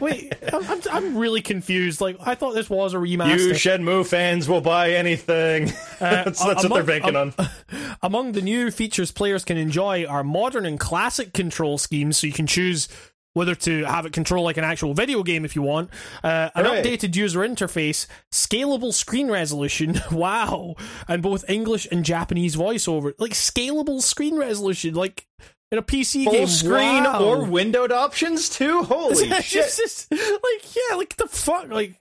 wait, 0.00 0.34
I'm, 0.50 0.64
I'm, 0.64 0.80
I'm 0.90 1.16
really 1.16 1.42
confused. 1.42 2.00
Like, 2.00 2.16
I 2.20 2.34
thought 2.34 2.54
this 2.54 2.70
was 2.70 2.94
a 2.94 2.96
remaster. 2.96 3.38
you 3.38 3.52
Shenmue 3.52 4.06
fans 4.06 4.48
will 4.48 4.62
buy 4.62 4.92
anything. 4.92 5.68
Uh, 5.68 5.74
that's 6.00 6.42
that's 6.42 6.64
what 6.64 6.72
they're 6.72 7.00
banking 7.00 7.16
on. 7.16 7.34
Among 8.02 8.32
the 8.32 8.40
new 8.40 8.70
features 8.70 9.12
players 9.12 9.44
can 9.44 9.58
enjoy 9.58 10.06
are 10.06 10.24
modern 10.24 10.64
and 10.64 10.80
classic 10.80 11.34
control 11.34 11.76
schemes, 11.76 12.16
so 12.16 12.26
you 12.26 12.32
can 12.32 12.46
choose 12.46 12.88
whether 13.34 13.54
to 13.54 13.84
have 13.84 14.06
it 14.06 14.12
control 14.12 14.42
like 14.42 14.56
an 14.56 14.64
actual 14.64 14.94
video 14.94 15.22
game 15.22 15.44
if 15.44 15.54
you 15.54 15.62
want, 15.62 15.90
uh, 16.24 16.50
an 16.54 16.64
Hooray. 16.64 16.82
updated 16.82 17.14
user 17.14 17.40
interface, 17.40 18.06
scalable 18.32 18.92
screen 18.92 19.30
resolution, 19.30 20.00
wow, 20.10 20.74
and 21.06 21.22
both 21.22 21.48
English 21.48 21.86
and 21.92 22.04
Japanese 22.04 22.56
voiceover. 22.56 23.12
Like 23.18 23.32
scalable 23.32 24.00
screen 24.00 24.36
resolution, 24.36 24.94
like 24.94 25.26
in 25.72 25.78
a 25.78 25.82
PC 25.82 26.24
Full 26.24 26.32
game. 26.32 26.46
screen 26.48 27.04
wow. 27.04 27.22
or 27.22 27.44
windowed 27.44 27.92
options 27.92 28.48
too. 28.48 28.82
Holy 28.82 29.28
shit! 29.42 29.66
just- 29.66 30.10
like 30.12 30.74
yeah, 30.76 30.96
like 30.96 31.16
the 31.16 31.26
fuck, 31.28 31.68
like. 31.68 32.00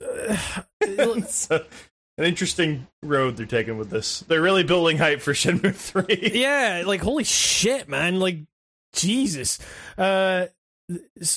uh, 0.02 0.62
It's 0.80 1.50
an 1.50 1.60
interesting 2.18 2.86
road 3.02 3.36
they're 3.36 3.46
taking 3.46 3.78
with 3.78 3.90
this. 3.90 4.20
They're 4.20 4.42
really 4.42 4.64
building 4.64 4.96
hype 4.98 5.20
for 5.20 5.32
Shenmue 5.32 5.74
3. 6.28 6.30
yeah, 6.34 6.82
like 6.86 7.00
holy 7.00 7.24
shit, 7.24 7.88
man! 7.88 8.18
Like 8.18 8.38
Jesus, 8.92 9.58
uh, 9.98 10.46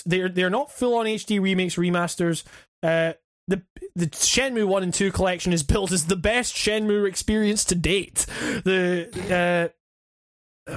they're 0.05 0.29
they're 0.29 0.49
not 0.49 0.71
full 0.71 0.95
on 0.95 1.05
HD 1.05 1.41
remakes 1.41 1.75
remasters. 1.75 2.43
Uh, 2.81 3.13
the 3.47 3.61
the 3.95 4.07
Shenmue 4.07 4.65
one 4.65 4.83
and 4.83 4.93
two 4.93 5.11
collection 5.11 5.51
is 5.53 5.63
built 5.63 5.91
as 5.91 6.05
the 6.07 6.15
best 6.15 6.55
Shenmue 6.55 7.07
experience 7.07 7.63
to 7.65 7.75
date. 7.75 8.25
The 8.63 9.69
uh, 9.69 9.73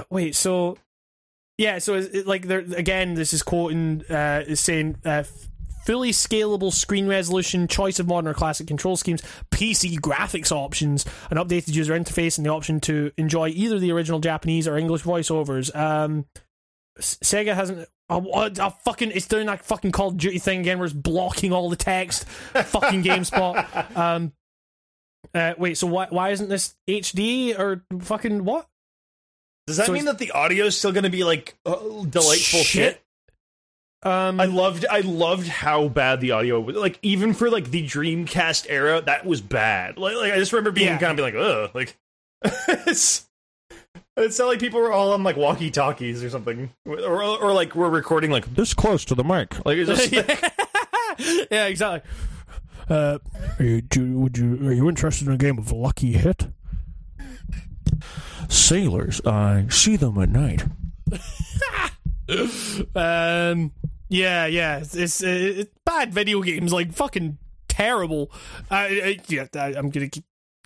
wait, 0.09 0.35
so 0.35 0.77
yeah, 1.57 1.79
so 1.79 1.95
it, 1.95 2.27
like 2.27 2.47
they're 2.47 2.59
again, 2.59 3.13
this 3.15 3.33
is 3.33 3.43
quoting 3.43 4.03
uh, 4.09 4.43
is 4.47 4.59
saying. 4.59 4.97
Uh, 5.05 5.23
Fully 5.85 6.11
scalable 6.11 6.73
screen 6.73 7.07
resolution, 7.07 7.65
choice 7.65 7.97
of 7.97 8.07
modern 8.07 8.27
or 8.29 8.33
classic 8.33 8.67
control 8.67 8.97
schemes, 8.97 9.21
PC 9.51 9.97
graphics 10.01 10.51
options, 10.51 11.05
an 11.31 11.37
updated 11.37 11.73
user 11.75 11.97
interface, 11.97 12.37
and 12.37 12.45
the 12.45 12.49
option 12.51 12.81
to 12.81 13.13
enjoy 13.15 13.47
either 13.47 13.79
the 13.79 13.93
original 13.93 14.19
Japanese 14.19 14.67
or 14.67 14.75
English 14.77 15.03
voiceovers. 15.03 15.73
Um, 15.73 16.25
Sega 16.99 17.55
hasn't. 17.55 17.87
Oh, 18.09 18.49
fucking! 18.83 19.11
It's 19.11 19.27
doing 19.27 19.45
that 19.45 19.63
fucking 19.63 19.93
Call 19.93 20.09
of 20.09 20.17
Duty 20.17 20.39
thing 20.39 20.59
again, 20.59 20.77
where 20.77 20.87
it's 20.87 20.93
blocking 20.93 21.53
all 21.53 21.69
the 21.69 21.77
text. 21.77 22.25
fucking 22.27 23.03
GameSpot. 23.03 23.95
Um, 23.97 24.33
Uh, 25.33 25.53
wait, 25.57 25.77
so 25.77 25.87
why 25.87 26.07
why 26.09 26.31
isn't 26.31 26.49
this 26.49 26.75
HD 26.89 27.57
or 27.57 27.85
fucking 28.01 28.43
what? 28.43 28.67
Does 29.67 29.77
that 29.77 29.85
So 29.87 29.93
mean 29.93 30.05
that 30.05 30.17
the 30.17 30.31
audio 30.31 30.65
is 30.65 30.77
still 30.77 30.91
going 30.93 31.03
to 31.03 31.09
be 31.09 31.23
like 31.23 31.55
uh, 31.65 31.75
delightful 32.09 32.61
shit? 32.61 33.01
Um, 34.03 34.39
I 34.39 34.45
loved 34.45 34.85
I 34.89 35.01
loved 35.01 35.47
how 35.47 35.87
bad 35.89 36.21
the 36.21 36.31
audio 36.31 36.59
was. 36.61 36.75
Like 36.75 36.99
even 37.01 37.33
for 37.33 37.49
like 37.49 37.69
the 37.71 37.83
Dreamcast 37.85 38.67
era, 38.69 39.01
that 39.01 39.25
was 39.25 39.41
bad. 39.41 39.97
Like, 39.97 40.15
like 40.15 40.31
I 40.31 40.37
just 40.37 40.53
remember 40.53 40.71
being 40.71 40.87
Yeah. 40.87 40.97
kind 40.99 41.19
of 41.19 41.23
like, 41.25 41.35
ugh, 41.35 41.71
like 41.73 41.97
it's 42.87 43.27
it's 44.15 44.39
not 44.39 44.47
like 44.47 44.59
people 44.59 44.79
were 44.79 44.91
all 44.91 45.11
on 45.13 45.23
like 45.23 45.35
walkie 45.35 45.71
talkies 45.71 46.23
or 46.23 46.29
something, 46.29 46.71
or, 46.85 46.97
or 46.99 47.21
or 47.43 47.53
like 47.53 47.75
we're 47.75 47.89
recording 47.89 48.31
like 48.31 48.53
this 48.55 48.73
close 48.73 49.03
to 49.05 49.15
the 49.15 49.23
mic. 49.23 49.65
Like 49.65 49.77
it's 49.79 49.89
just 49.89 50.11
yeah, 51.51 51.65
exactly. 51.65 52.09
Uh, 52.89 53.17
are 53.59 53.65
you, 53.65 53.81
do, 53.81 54.17
would 54.19 54.37
you 54.37 54.67
are 54.67 54.71
you 54.73 54.87
interested 54.87 55.27
in 55.27 55.33
a 55.33 55.37
game 55.37 55.57
of 55.57 55.71
Lucky 55.71 56.13
Hit? 56.13 56.47
Sailors. 58.49 59.21
I 59.25 59.65
see 59.69 59.95
them 59.95 60.17
at 60.19 60.29
night. 60.29 60.63
Um, 62.29 63.71
yeah, 64.09 64.45
yeah, 64.47 64.79
it's, 64.79 64.95
it's, 64.95 65.23
uh, 65.23 65.27
it's 65.27 65.71
bad 65.85 66.13
video 66.13 66.41
games, 66.41 66.73
like 66.73 66.91
fucking 66.93 67.37
terrible. 67.69 68.31
Uh, 68.69 68.75
uh, 68.75 69.13
yeah, 69.27 69.45
I, 69.55 69.67
I'm 69.75 69.89
gonna 69.89 70.09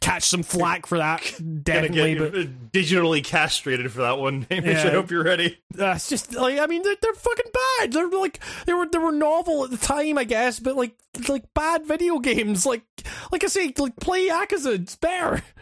catch 0.01 0.23
some 0.23 0.41
flack 0.41 0.87
for 0.87 0.97
that, 0.97 1.21
definitely. 1.63 2.15
But 2.15 2.71
digitally 2.71 3.23
castrated 3.23 3.91
for 3.91 4.01
that 4.01 4.17
one. 4.17 4.47
Hamish, 4.49 4.83
Yeah. 4.83 4.89
I 4.89 4.93
hope 4.93 5.11
you're 5.11 5.23
ready. 5.23 5.59
uh, 5.79 5.93
it's 5.95 6.09
just 6.09 6.33
like 6.33 6.57
I 6.59 6.65
mean, 6.65 6.81
they're, 6.81 6.95
they're 6.99 7.13
fucking 7.13 7.51
bad. 7.79 7.93
They're 7.93 8.09
like 8.09 8.39
they 8.65 8.73
were 8.73 8.87
they 8.87 8.97
were 8.97 9.11
novel 9.11 9.63
at 9.63 9.69
the 9.71 9.77
time, 9.77 10.17
I 10.17 10.23
guess, 10.23 10.59
but 10.59 10.75
like 10.75 10.95
like 11.29 11.43
bad 11.53 11.85
video 11.85 12.17
games. 12.19 12.65
Like 12.65 12.83
like 13.31 13.43
I 13.43 13.47
say, 13.47 13.71
like 13.77 13.95
play 13.97 14.29
Yakuza. 14.29 14.81
It's 14.81 14.95
better. 14.95 15.43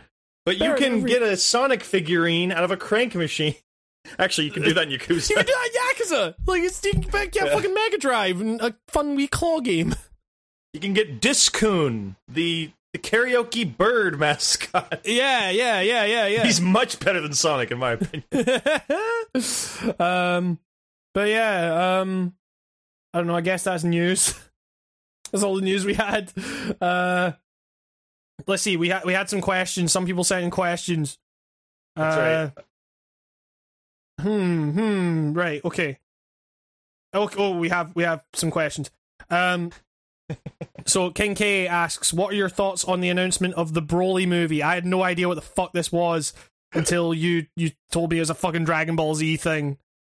But 0.49 0.57
you 0.57 0.73
can 0.75 0.93
enough. 0.93 1.07
get 1.07 1.21
a 1.21 1.37
Sonic 1.37 1.83
figurine 1.83 2.51
out 2.51 2.63
of 2.63 2.71
a 2.71 2.77
crank 2.77 3.13
machine. 3.13 3.53
Actually, 4.17 4.45
you 4.45 4.51
can 4.51 4.63
do 4.63 4.73
that 4.73 4.91
in 4.91 4.97
Yakuza. 4.97 5.29
You 5.29 5.35
can 5.35 5.45
do 5.45 5.51
that 5.53 5.69
in 5.69 6.05
Yakuza. 6.17 6.35
Like 6.47 6.63
it's 6.63 6.83
you 6.83 6.91
can 6.93 7.01
get 7.01 7.35
Yeah. 7.35 7.53
fucking 7.53 7.71
Mega 7.71 7.97
Drive 7.99 8.41
and 8.41 8.59
a 8.61 8.75
fun 8.87 9.13
wee 9.15 9.27
claw 9.27 9.59
game. 9.59 9.93
You 10.73 10.79
can 10.79 10.93
get 10.93 11.19
Discoon, 11.19 12.15
the 12.27 12.71
the 12.93 12.99
karaoke 12.99 13.65
bird 13.77 14.19
mascot. 14.19 15.01
Yeah, 15.05 15.49
yeah, 15.49 15.81
yeah, 15.81 16.05
yeah, 16.05 16.27
yeah. 16.27 16.43
He's 16.43 16.61
much 16.61 16.99
better 16.99 17.21
than 17.21 17.33
Sonic, 17.33 17.71
in 17.71 17.79
my 17.79 17.91
opinion. 17.93 18.23
um, 19.99 20.59
but 21.13 21.27
yeah, 21.29 21.99
um, 22.01 22.33
I 23.13 23.17
don't 23.17 23.25
know. 23.27 23.35
I 23.35 23.41
guess 23.41 23.63
that's 23.63 23.83
news. 23.83 24.33
that's 25.31 25.43
all 25.43 25.55
the 25.55 25.61
news 25.61 25.85
we 25.85 25.95
had. 25.95 26.31
Uh, 26.79 27.31
let's 28.47 28.63
see. 28.63 28.77
We 28.77 28.89
had 28.89 29.03
we 29.05 29.13
had 29.13 29.29
some 29.29 29.41
questions. 29.41 29.91
Some 29.91 30.05
people 30.05 30.23
sent 30.23 30.43
in 30.43 30.51
questions. 30.51 31.17
That's 31.95 32.15
uh, 32.57 32.61
Hmm. 34.21 34.71
Hmm. 34.71 35.33
Right. 35.33 35.63
Okay. 35.63 35.97
Oh, 37.13 37.29
oh, 37.37 37.57
we 37.57 37.69
have 37.69 37.95
we 37.95 38.03
have 38.03 38.23
some 38.33 38.51
questions. 38.51 38.91
Um. 39.29 39.71
so 40.85 41.09
King 41.09 41.33
K 41.35 41.67
asks, 41.67 42.13
"What 42.13 42.33
are 42.33 42.35
your 42.35 42.49
thoughts 42.49 42.85
on 42.85 43.01
the 43.01 43.09
announcement 43.09 43.55
of 43.55 43.73
the 43.73 43.81
Broly 43.81 44.27
movie?" 44.27 44.61
I 44.61 44.75
had 44.75 44.85
no 44.85 45.01
idea 45.01 45.27
what 45.27 45.35
the 45.35 45.41
fuck 45.41 45.73
this 45.73 45.91
was 45.91 46.33
until 46.73 47.13
you 47.15 47.47
you 47.55 47.71
told 47.91 48.11
me 48.11 48.17
it 48.17 48.21
was 48.21 48.29
a 48.29 48.35
fucking 48.35 48.65
Dragon 48.65 48.95
Ball 48.95 49.15
Z 49.15 49.37
thing. 49.37 49.77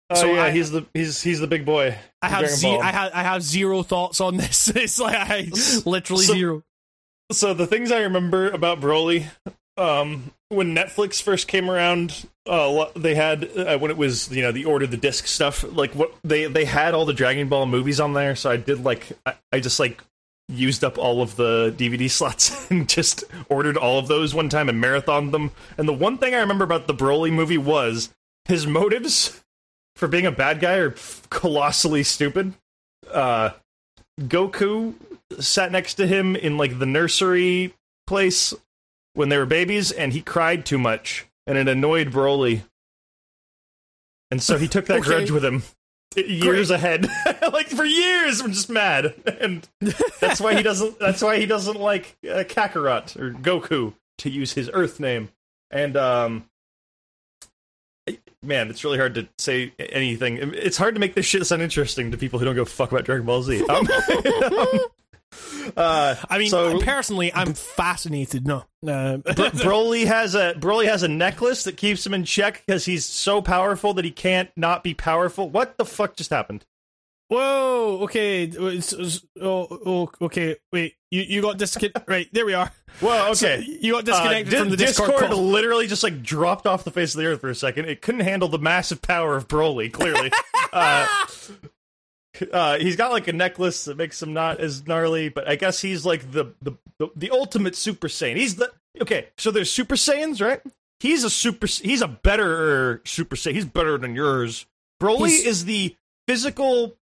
Oh 0.10 0.16
So 0.16 0.34
yeah, 0.34 0.46
I- 0.46 0.52
he's 0.52 0.72
the 0.72 0.88
he's 0.96 1.22
he's 1.22 1.40
the 1.40 1.46
big 1.48 1.64
boy. 1.66 1.96
I 2.24 2.30
have 2.30 2.50
ze- 2.50 2.80
I 2.80 2.92
have 2.92 3.12
I 3.14 3.22
have 3.22 3.44
zero 3.44 3.84
thoughts 3.84 4.20
on 4.20 4.38
this. 4.38 4.70
It's 4.76 5.00
like 5.00 5.16
I 5.16 5.52
literally 5.86 6.26
So- 6.26 6.34
zero. 6.34 6.64
So 7.32 7.54
the 7.54 7.68
things 7.68 7.92
I 7.92 8.00
remember 8.02 8.50
about 8.50 8.80
Broly, 8.80 9.28
um, 9.78 10.32
when 10.50 10.76
Netflix 10.76 11.22
first 11.22 11.48
came 11.48 11.70
around, 11.70 12.28
uh, 12.48 12.86
they 12.96 13.14
had 13.14 13.56
uh, 13.56 13.78
when 13.78 13.92
it 13.92 13.98
was 13.98 14.32
you 14.32 14.42
know 14.42 14.52
the 14.52 14.66
order 14.66 14.88
the 14.88 14.98
disc 14.98 15.28
stuff. 15.28 15.64
Like 15.64 15.94
what 15.94 16.14
they 16.24 16.46
they 16.46 16.66
had 16.66 16.94
all 16.94 17.06
the 17.06 17.14
Dragon 17.14 17.48
Ball 17.48 17.66
movies 17.66 18.00
on 18.00 18.14
there. 18.14 18.36
So 18.36 18.50
I 18.50 18.58
did 18.58 18.84
like 18.84 19.12
I, 19.26 19.36
I 19.52 19.60
just 19.60 19.80
like 19.80 20.04
used 20.48 20.84
up 20.84 20.98
all 20.98 21.22
of 21.22 21.36
the 21.36 21.74
DVD 21.78 22.10
slots 22.10 22.70
and 22.72 22.90
just 22.90 23.24
ordered 23.48 23.78
all 23.78 24.00
of 24.00 24.08
those 24.08 24.34
one 24.34 24.50
time 24.50 24.68
and 24.68 24.84
marathoned 24.84 25.32
them. 25.32 25.52
And 25.78 25.88
the 25.88 25.94
one 25.94 26.18
thing 26.18 26.34
I 26.34 26.40
remember 26.40 26.64
about 26.64 26.88
the 26.88 26.96
Broly 26.96 27.32
movie 27.32 27.60
was 27.60 28.10
his 28.46 28.66
motives 28.66 29.40
for 29.96 30.08
being 30.08 30.26
a 30.26 30.32
bad 30.32 30.60
guy 30.60 30.76
are 30.76 30.96
colossally 31.30 32.02
stupid. 32.04 32.54
Uh, 33.12 33.52
Goku 34.20 34.96
sat 35.40 35.72
next 35.72 35.96
to 35.96 36.08
him 36.08 36.36
in 36.36 36.58
like 36.58 36.80
the 36.80 36.86
nursery 36.86 37.74
place 38.08 38.54
when 39.14 39.30
they 39.30 39.38
were 39.38 39.46
babies, 39.46 39.92
and 39.92 40.14
he 40.14 40.22
cried 40.22 40.66
too 40.66 40.78
much, 40.78 41.26
and 41.46 41.58
it 41.58 41.68
annoyed 41.68 42.12
Broly. 42.12 42.62
And 44.32 44.42
so 44.42 44.58
he 44.58 44.68
took 44.68 44.86
that 44.86 45.00
Okay. 45.00 45.08
grudge 45.10 45.32
with 45.32 45.44
him 45.44 45.64
years 46.16 46.70
ahead, 46.72 47.08
like 47.54 47.68
for 47.68 47.86
years. 47.86 48.42
I'm 48.42 48.52
just 48.52 48.70
mad, 48.70 49.14
and 49.40 49.68
that's 50.20 50.40
why 50.40 50.56
he 50.56 50.64
doesn't. 50.64 51.00
That's 51.00 51.22
why 51.22 51.38
he 51.38 51.46
doesn't 51.46 51.80
like 51.80 52.16
uh, 52.24 52.44
Kakarot 52.44 53.20
or 53.20 53.32
Goku 53.32 53.94
to 54.20 54.30
use 54.30 54.54
his 54.54 54.70
Earth 54.74 55.00
name. 55.00 55.30
And 55.72 55.96
um, 55.98 56.46
man, 58.44 58.70
it's 58.70 58.84
really 58.84 58.98
hard 58.98 59.16
to 59.16 59.28
say 59.38 59.74
anything. 59.80 60.38
It's 60.56 60.78
hard 60.78 60.96
to 60.96 61.00
make 61.00 61.14
this 61.16 61.26
shit 61.26 61.46
sound 61.46 61.62
interesting 61.62 62.12
to 62.12 62.18
people 62.18 62.40
who 62.40 62.46
don't 62.46 62.56
go 62.56 62.66
fuck 62.66 62.92
about 62.92 63.06
Dragon 63.06 63.26
Ball 63.26 63.44
Z. 63.44 63.64
Um, 63.70 63.88
uh, 65.78 66.16
I 66.30 66.38
mean, 66.38 66.50
so 66.50 66.80
personally, 66.80 67.34
I'm 67.34 67.54
fascinated. 67.54 68.46
No, 68.48 68.58
uh, 68.86 69.18
Broly 69.24 70.06
has 70.06 70.36
a 70.36 70.54
Broly 70.56 70.86
has 70.86 71.04
a 71.04 71.08
necklace 71.08 71.64
that 71.64 71.78
keeps 71.78 72.06
him 72.06 72.14
in 72.14 72.24
check 72.26 72.64
because 72.66 72.86
he's 72.86 73.06
so 73.06 73.42
powerful 73.42 73.94
that 73.96 74.06
he 74.06 74.12
can't 74.12 74.50
not 74.56 74.84
be 74.84 74.94
powerful. 74.94 75.50
What 75.50 75.78
the 75.78 75.86
fuck 75.86 76.16
just 76.16 76.30
happened? 76.30 76.66
Whoa. 77.30 78.00
Okay. 78.04 78.52
Oh, 78.60 78.82
oh. 79.42 80.10
Okay. 80.22 80.56
Wait. 80.74 80.96
You 81.12 81.22
you 81.22 81.42
got 81.44 81.58
disconnected. 81.60 82.04
right 82.08 82.28
there. 82.34 82.46
We 82.46 82.54
are. 82.54 82.72
Well, 83.04 83.36
So 83.36 83.48
okay. 83.48 83.64
you 83.82 83.94
got 83.94 84.04
disconnected 84.04 84.54
Uh, 84.56 84.60
from 84.62 84.70
the 84.72 84.76
Di- 84.78 84.86
Discord, 84.88 85.14
call. 85.30 85.38
literally 85.52 85.86
just 85.86 86.02
like 86.04 86.24
dropped 86.24 86.66
off 86.66 86.84
the 86.84 86.92
face 86.92 87.14
of 87.14 87.22
the 87.22 87.28
earth 87.28 87.40
for 87.40 87.50
a 87.50 87.56
second. 87.56 87.86
It 87.86 88.02
couldn't 88.02 88.22
handle 88.22 88.50
the 88.50 88.58
massive 88.58 89.00
power 89.04 89.36
of 89.38 89.48
Broly. 89.48 89.94
Clearly, 89.94 90.32
uh, 90.74 91.08
uh, 92.52 92.78
he's 92.80 92.96
got 92.96 93.12
like 93.12 93.28
a 93.28 93.34
necklace 93.34 93.86
that 93.86 93.98
makes 93.98 94.22
him 94.22 94.34
not 94.34 94.60
as 94.60 94.86
gnarly, 94.88 95.30
but 95.30 95.48
I 95.48 95.56
guess 95.56 95.80
he's 95.82 96.06
like 96.06 96.32
the 96.32 96.54
the 96.62 96.74
the, 96.98 97.10
the 97.16 97.32
ultimate 97.32 97.76
Super 97.76 98.08
Saiyan. 98.08 98.36
He's 98.36 98.56
the 98.56 98.72
okay. 99.02 99.28
So 99.38 99.52
there's 99.52 99.72
Super 99.72 99.96
Saiyans, 99.96 100.42
right? 100.46 100.62
He's 101.00 101.24
a 101.24 101.30
super. 101.30 101.68
He's 101.68 102.02
a 102.02 102.08
better 102.08 103.02
Super 103.06 103.36
Saiyan. 103.36 103.54
He's 103.54 103.66
better 103.66 103.98
than 103.98 104.16
yours. 104.16 104.66
Broly 105.02 105.28
He's- 105.30 105.46
is 105.46 105.66
the 105.66 105.96
physical, 106.28 106.96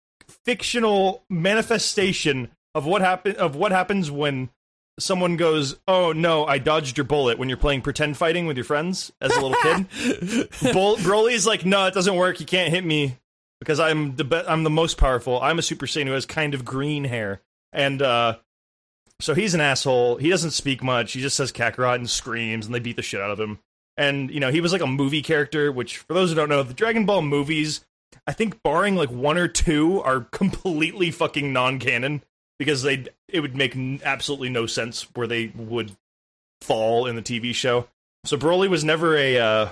fictional 0.44 1.22
manifestation 1.30 2.50
of 2.74 2.86
what 2.86 3.02
happen 3.02 3.36
of 3.36 3.56
what 3.56 3.72
happens 3.72 4.10
when 4.10 4.50
someone 4.98 5.36
goes, 5.36 5.76
"Oh 5.86 6.12
no, 6.12 6.44
I 6.44 6.58
dodged 6.58 6.96
your 6.96 7.04
bullet" 7.04 7.38
when 7.38 7.48
you're 7.48 7.58
playing 7.58 7.82
pretend 7.82 8.16
fighting 8.16 8.46
with 8.46 8.56
your 8.56 8.64
friends 8.64 9.12
as 9.20 9.34
a 9.36 9.40
little 9.40 9.56
kid. 9.62 9.88
Bull- 10.72 10.96
Broly's 10.96 11.46
like, 11.46 11.64
"No, 11.64 11.86
it 11.86 11.94
doesn't 11.94 12.16
work. 12.16 12.40
You 12.40 12.46
can't 12.46 12.70
hit 12.72 12.84
me 12.84 13.16
because 13.64 13.80
I'm 13.80 14.16
the 14.16 14.24
be- 14.24 14.44
I'm 14.46 14.62
the 14.62 14.70
most 14.70 14.98
powerful. 14.98 15.40
I'm 15.40 15.58
a 15.58 15.62
Super 15.62 15.86
Saiyan 15.86 16.06
who 16.06 16.12
has 16.12 16.26
kind 16.26 16.54
of 16.54 16.64
green 16.64 17.04
hair." 17.04 17.40
And 17.72 18.02
uh 18.02 18.36
so 19.20 19.34
he's 19.34 19.54
an 19.54 19.60
asshole. 19.60 20.16
He 20.16 20.28
doesn't 20.28 20.50
speak 20.50 20.82
much. 20.82 21.12
He 21.12 21.20
just 21.20 21.36
says 21.36 21.52
Kakarot 21.52 21.94
and 21.96 22.10
screams 22.10 22.66
and 22.66 22.74
they 22.74 22.80
beat 22.80 22.96
the 22.96 23.02
shit 23.02 23.20
out 23.20 23.30
of 23.30 23.40
him. 23.40 23.58
And 23.96 24.30
you 24.30 24.40
know, 24.40 24.50
he 24.50 24.60
was 24.60 24.72
like 24.72 24.82
a 24.82 24.86
movie 24.86 25.22
character, 25.22 25.70
which 25.70 25.98
for 25.98 26.14
those 26.14 26.30
who 26.30 26.36
don't 26.36 26.48
know, 26.48 26.62
the 26.62 26.74
Dragon 26.74 27.06
Ball 27.06 27.22
movies, 27.22 27.84
I 28.26 28.32
think 28.32 28.62
barring 28.62 28.96
like 28.96 29.10
one 29.10 29.38
or 29.38 29.48
two 29.48 30.00
are 30.02 30.20
completely 30.32 31.10
fucking 31.10 31.52
non-canon 31.52 32.22
because 32.58 32.82
they 32.82 33.06
it 33.28 33.40
would 33.40 33.56
make 33.56 33.76
absolutely 34.04 34.48
no 34.48 34.66
sense 34.66 35.06
where 35.14 35.26
they 35.26 35.52
would 35.54 35.96
fall 36.60 37.06
in 37.06 37.16
the 37.16 37.22
TV 37.22 37.54
show. 37.54 37.88
So 38.24 38.36
Broly 38.36 38.68
was 38.68 38.84
never 38.84 39.16
a 39.16 39.38
uh, 39.38 39.68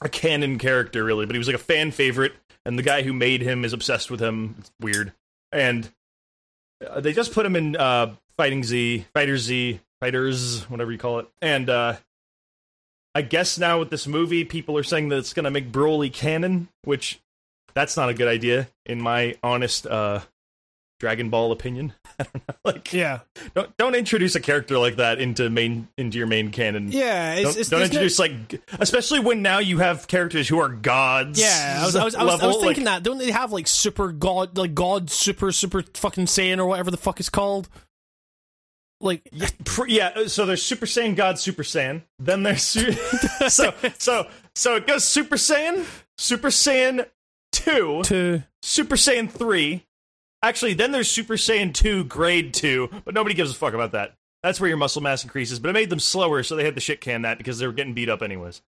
a 0.00 0.08
canon 0.08 0.58
character 0.58 1.04
really, 1.04 1.26
but 1.26 1.34
he 1.34 1.38
was 1.38 1.48
like 1.48 1.56
a 1.56 1.58
fan 1.58 1.90
favorite, 1.90 2.34
and 2.64 2.78
the 2.78 2.82
guy 2.82 3.02
who 3.02 3.12
made 3.12 3.42
him 3.42 3.64
is 3.64 3.72
obsessed 3.72 4.10
with 4.10 4.20
him. 4.20 4.56
It's 4.58 4.70
weird, 4.80 5.12
and 5.52 5.90
uh, 6.86 7.00
they 7.00 7.12
just 7.12 7.32
put 7.32 7.46
him 7.46 7.56
in 7.56 7.76
uh, 7.76 8.14
Fighting 8.36 8.64
Z, 8.64 9.06
Fighter 9.14 9.38
Z, 9.38 9.80
Fighters, 10.00 10.62
whatever 10.70 10.92
you 10.92 10.98
call 10.98 11.20
it, 11.20 11.28
and 11.42 11.68
uh, 11.68 11.96
I 13.14 13.22
guess 13.22 13.58
now 13.58 13.78
with 13.78 13.90
this 13.90 14.06
movie, 14.06 14.44
people 14.44 14.78
are 14.78 14.84
saying 14.84 15.08
that 15.08 15.18
it's 15.18 15.34
going 15.34 15.44
to 15.44 15.50
make 15.50 15.72
Broly 15.72 16.12
canon, 16.12 16.68
which 16.84 17.20
that's 17.74 17.96
not 17.96 18.08
a 18.08 18.14
good 18.14 18.28
idea 18.28 18.68
in 18.86 19.00
my 19.00 19.36
honest 19.42 19.86
uh, 19.86 20.20
Dragon 21.00 21.30
Ball 21.30 21.50
opinion. 21.50 21.92
I 22.20 22.22
don't 22.24 22.34
know, 22.48 22.54
like 22.64 22.92
Yeah. 22.92 23.20
don't 23.54 23.76
don't 23.78 23.94
introduce 23.96 24.34
a 24.36 24.40
character 24.40 24.78
like 24.78 24.96
that 24.96 25.18
into 25.20 25.50
main 25.50 25.88
into 25.98 26.18
your 26.18 26.26
main 26.28 26.50
canon. 26.50 26.92
Yeah. 26.92 27.34
It's, 27.34 27.42
Don't, 27.42 27.58
it's, 27.58 27.68
don't 27.70 27.78
there's 27.80 27.92
no- 27.92 28.00
introduce 28.00 28.18
like, 28.20 28.62
especially 28.78 29.20
when 29.20 29.42
now 29.42 29.58
you 29.58 29.78
have 29.78 30.06
characters 30.06 30.46
who 30.46 30.60
are 30.60 30.68
gods. 30.68 31.40
Yeah, 31.40 31.78
I 31.80 31.86
was, 31.86 31.96
I 31.96 32.04
was, 32.04 32.14
I 32.14 32.22
was, 32.24 32.42
I 32.42 32.46
was 32.46 32.56
thinking 32.58 32.84
like- 32.84 32.96
that. 32.96 33.02
Don't 33.02 33.18
they 33.18 33.30
have 33.32 33.50
like 33.50 33.66
super 33.66 34.12
god, 34.12 34.56
like 34.56 34.74
god, 34.74 35.10
super, 35.10 35.50
super 35.50 35.82
fucking 35.94 36.26
Saiyan 36.26 36.58
or 36.58 36.66
whatever 36.66 36.90
the 36.90 36.96
fuck 36.98 37.18
it's 37.18 37.28
called? 37.30 37.68
Like, 39.02 39.22
Pr- 39.64 39.86
yeah, 39.88 40.08
uh, 40.14 40.28
so 40.28 40.44
there's 40.44 40.62
Super 40.62 40.84
Saiyan 40.84 41.16
God, 41.16 41.38
Super 41.38 41.62
Saiyan. 41.62 42.02
Then 42.18 42.42
there's 42.42 42.62
su- 42.62 42.92
so 43.48 43.72
so 43.98 44.26
so 44.54 44.76
it 44.76 44.86
goes 44.86 45.04
Super 45.04 45.36
Saiyan, 45.36 45.86
Super 46.18 46.48
Saiyan 46.48 47.06
two, 47.50 48.02
two. 48.04 48.42
Super 48.62 48.96
Saiyan 48.96 49.30
three. 49.30 49.86
Actually, 50.42 50.74
then 50.74 50.92
there's 50.92 51.10
Super 51.10 51.34
Saiyan 51.34 51.74
two, 51.74 52.04
Grade 52.04 52.54
two, 52.54 52.88
but 53.04 53.14
nobody 53.14 53.34
gives 53.34 53.50
a 53.50 53.54
fuck 53.54 53.74
about 53.74 53.92
that. 53.92 54.14
That's 54.42 54.58
where 54.58 54.68
your 54.68 54.78
muscle 54.78 55.02
mass 55.02 55.22
increases. 55.22 55.58
But 55.58 55.68
it 55.68 55.74
made 55.74 55.90
them 55.90 56.00
slower, 56.00 56.42
so 56.42 56.56
they 56.56 56.64
had 56.64 56.74
to 56.76 56.80
shit 56.80 57.00
can 57.00 57.22
that 57.22 57.38
because 57.38 57.58
they 57.58 57.66
were 57.66 57.72
getting 57.72 57.92
beat 57.92 58.08
up 58.08 58.22
anyways. 58.22 58.62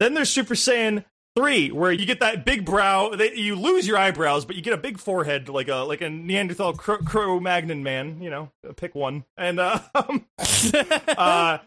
Then 0.00 0.14
there's 0.14 0.30
Super 0.30 0.54
Saiyan 0.54 1.04
three, 1.36 1.70
where 1.70 1.92
you 1.92 2.06
get 2.06 2.20
that 2.20 2.44
big 2.44 2.64
brow. 2.64 3.10
They, 3.10 3.34
you 3.34 3.54
lose 3.54 3.86
your 3.86 3.98
eyebrows, 3.98 4.44
but 4.44 4.56
you 4.56 4.62
get 4.62 4.72
a 4.72 4.78
big 4.78 4.98
forehead, 4.98 5.48
like 5.48 5.68
a 5.68 5.76
like 5.76 6.00
a 6.00 6.08
Neanderthal 6.08 6.72
Cro- 6.74 6.98
Cro-Magnon 6.98 7.82
man. 7.82 8.22
You 8.22 8.30
know, 8.30 8.52
pick 8.76 8.94
one. 8.94 9.24
And 9.36 9.60
uh, 9.60 9.80
um, 9.94 10.26
uh, 11.16 11.58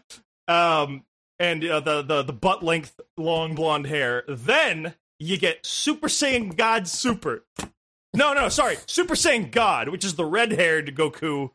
um, 0.48 1.04
and 1.38 1.64
uh, 1.64 1.80
the 1.80 2.02
the 2.02 2.22
the 2.22 2.32
butt 2.32 2.62
length, 2.62 3.00
long 3.16 3.54
blonde 3.54 3.86
hair. 3.86 4.24
Then 4.26 4.94
you 5.18 5.36
get 5.38 5.64
Super 5.64 6.08
Saiyan 6.08 6.56
God 6.56 6.88
Super. 6.88 7.44
No, 8.14 8.34
no, 8.34 8.48
sorry, 8.48 8.76
Super 8.86 9.14
Saiyan 9.14 9.50
God, 9.50 9.88
which 9.88 10.04
is 10.04 10.14
the 10.14 10.24
red 10.24 10.52
haired 10.52 10.94
Goku. 10.94 11.50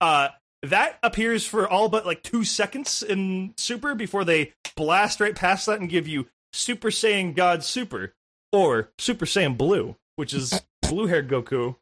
Uh, 0.00 0.28
that 0.62 0.98
appears 1.02 1.44
for 1.44 1.68
all 1.68 1.88
but 1.88 2.06
like 2.06 2.22
two 2.22 2.44
seconds 2.44 3.02
in 3.02 3.52
Super 3.56 3.94
before 3.94 4.24
they 4.24 4.52
blast 4.76 5.20
right 5.20 5.34
past 5.34 5.66
that 5.66 5.80
and 5.80 5.90
give 5.90 6.06
you 6.06 6.28
Super 6.52 6.90
Saiyan 6.90 7.34
God 7.34 7.64
Super 7.64 8.14
or 8.52 8.90
Super 8.98 9.26
Saiyan 9.26 9.56
Blue, 9.56 9.96
which 10.16 10.32
is 10.32 10.62
blue 10.82 11.06
haired 11.06 11.28
Goku. 11.28 11.76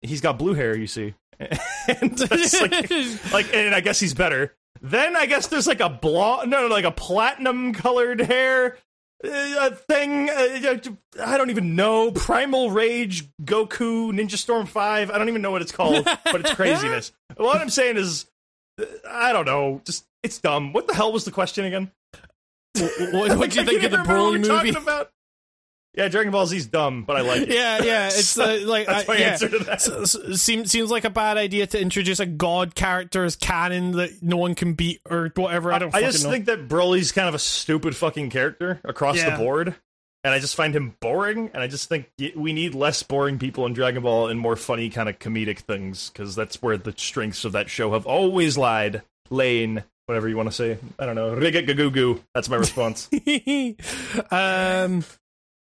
He's 0.00 0.20
got 0.20 0.38
blue 0.38 0.54
hair, 0.54 0.76
you 0.76 0.86
see. 0.86 1.14
and 1.40 2.18
like, 2.30 2.90
like, 3.32 3.54
and 3.54 3.74
I 3.74 3.80
guess 3.80 4.00
he's 4.00 4.14
better. 4.14 4.54
Then 4.80 5.16
I 5.16 5.26
guess 5.26 5.46
there's 5.48 5.66
like 5.66 5.80
a 5.80 5.88
blonde, 5.88 6.50
no, 6.50 6.66
like 6.66 6.84
a 6.84 6.90
platinum 6.90 7.74
colored 7.74 8.20
hair 8.20 8.78
uh, 9.24 9.70
thing. 9.88 10.30
Uh, 10.30 10.78
I 11.24 11.36
don't 11.36 11.50
even 11.50 11.76
know. 11.76 12.10
Primal 12.10 12.70
Rage 12.70 13.28
Goku 13.42 14.12
Ninja 14.12 14.36
Storm 14.36 14.66
5. 14.66 15.10
I 15.10 15.18
don't 15.18 15.28
even 15.28 15.42
know 15.42 15.50
what 15.50 15.62
it's 15.62 15.72
called, 15.72 16.04
but 16.24 16.40
it's 16.40 16.54
craziness. 16.54 17.12
what 17.36 17.60
I'm 17.60 17.70
saying 17.70 17.96
is, 17.96 18.26
uh, 18.80 18.84
I 19.08 19.32
don't 19.32 19.46
know. 19.46 19.80
Just, 19.84 20.04
it's 20.22 20.38
dumb. 20.38 20.72
What 20.72 20.86
the 20.86 20.94
hell 20.94 21.12
was 21.12 21.24
the 21.24 21.30
question 21.30 21.64
again? 21.64 21.90
what, 22.76 23.38
what 23.38 23.50
do 23.50 23.60
you 23.60 23.66
think 23.70 23.82
of 23.82 23.90
the 23.90 23.98
Broly 23.98 24.40
movie? 24.40 24.72
About. 25.94 26.02
Yeah, 26.04 26.08
Dragon 26.08 26.32
Ball 26.32 26.46
Z's 26.46 26.66
dumb, 26.66 27.04
but 27.04 27.16
I 27.16 27.20
like 27.20 27.42
it. 27.42 27.48
Yeah, 27.50 27.82
yeah, 27.82 28.06
it's 28.08 28.36
uh, 28.38 28.60
like 28.64 28.86
That's 28.86 29.06
my 29.08 29.16
yeah. 29.16 29.28
answer 29.30 29.48
to 29.48 29.58
that. 29.60 29.74
S- 29.74 30.16
s- 30.16 30.42
seems 30.42 30.70
seems 30.70 30.90
like 30.90 31.04
a 31.04 31.10
bad 31.10 31.36
idea 31.36 31.66
to 31.68 31.80
introduce 31.80 32.20
a 32.20 32.26
god 32.26 32.74
character 32.74 33.24
as 33.24 33.36
canon 33.36 33.92
that 33.92 34.22
no 34.22 34.36
one 34.36 34.54
can 34.54 34.74
beat 34.74 35.00
or 35.08 35.30
whatever. 35.36 35.72
I 35.72 35.78
don't. 35.78 35.88
I 35.88 36.00
fucking 36.00 36.10
just 36.10 36.24
know. 36.24 36.30
think 36.30 36.46
that 36.46 36.68
Broly's 36.68 37.12
kind 37.12 37.28
of 37.28 37.34
a 37.34 37.38
stupid 37.38 37.94
fucking 37.96 38.30
character 38.30 38.80
across 38.84 39.16
Yeah. 39.16 39.30
the 39.30 39.42
board. 39.42 39.74
And 40.24 40.32
I 40.32 40.38
just 40.38 40.56
find 40.56 40.74
him 40.74 40.96
boring, 41.00 41.50
and 41.52 41.62
I 41.62 41.66
just 41.66 41.90
think 41.90 42.10
we 42.34 42.54
need 42.54 42.74
less 42.74 43.02
boring 43.02 43.38
people 43.38 43.66
in 43.66 43.74
Dragon 43.74 44.02
Ball 44.02 44.28
and 44.28 44.40
more 44.40 44.56
funny 44.56 44.88
kind 44.88 45.06
of 45.06 45.18
comedic 45.18 45.58
things, 45.58 46.08
because 46.08 46.34
that's 46.34 46.62
where 46.62 46.78
the 46.78 46.94
strengths 46.96 47.44
of 47.44 47.52
that 47.52 47.68
show 47.68 47.92
have 47.92 48.06
always 48.06 48.56
lied. 48.56 49.02
Lane, 49.28 49.84
whatever 50.06 50.26
you 50.26 50.36
want 50.38 50.48
to 50.48 50.54
say. 50.54 50.78
I 50.98 51.04
don't 51.04 51.14
know. 51.14 51.36
Rigagugu. 51.36 52.20
That's 52.34 52.48
my 52.48 52.56
response. 52.56 53.10
um, 54.30 55.04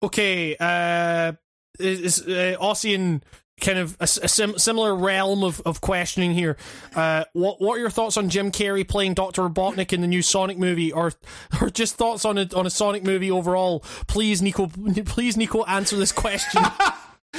okay. 0.02 0.56
Uh, 0.58 1.32
is 1.78 2.22
uh, 2.22 2.56
Ossian 2.60 3.22
kind 3.60 3.78
of 3.78 3.96
a 4.00 4.06
sim- 4.06 4.58
similar 4.58 4.94
realm 4.94 5.44
of, 5.44 5.60
of 5.64 5.80
questioning 5.80 6.32
here? 6.32 6.56
Uh, 6.94 7.24
what 7.32 7.60
what 7.60 7.76
are 7.76 7.80
your 7.80 7.90
thoughts 7.90 8.16
on 8.16 8.28
Jim 8.28 8.50
Carrey 8.50 8.86
playing 8.86 9.14
Doctor 9.14 9.42
Robotnik 9.42 9.92
in 9.92 10.00
the 10.00 10.06
new 10.06 10.22
Sonic 10.22 10.58
movie, 10.58 10.92
or 10.92 11.12
or 11.60 11.70
just 11.70 11.96
thoughts 11.96 12.24
on 12.24 12.38
a 12.38 12.48
on 12.54 12.66
a 12.66 12.70
Sonic 12.70 13.04
movie 13.04 13.30
overall? 13.30 13.80
Please, 14.06 14.42
Nico. 14.42 14.66
Please, 14.66 15.36
Nico, 15.36 15.64
answer 15.64 15.96
this 15.96 16.12
question. 16.12 16.62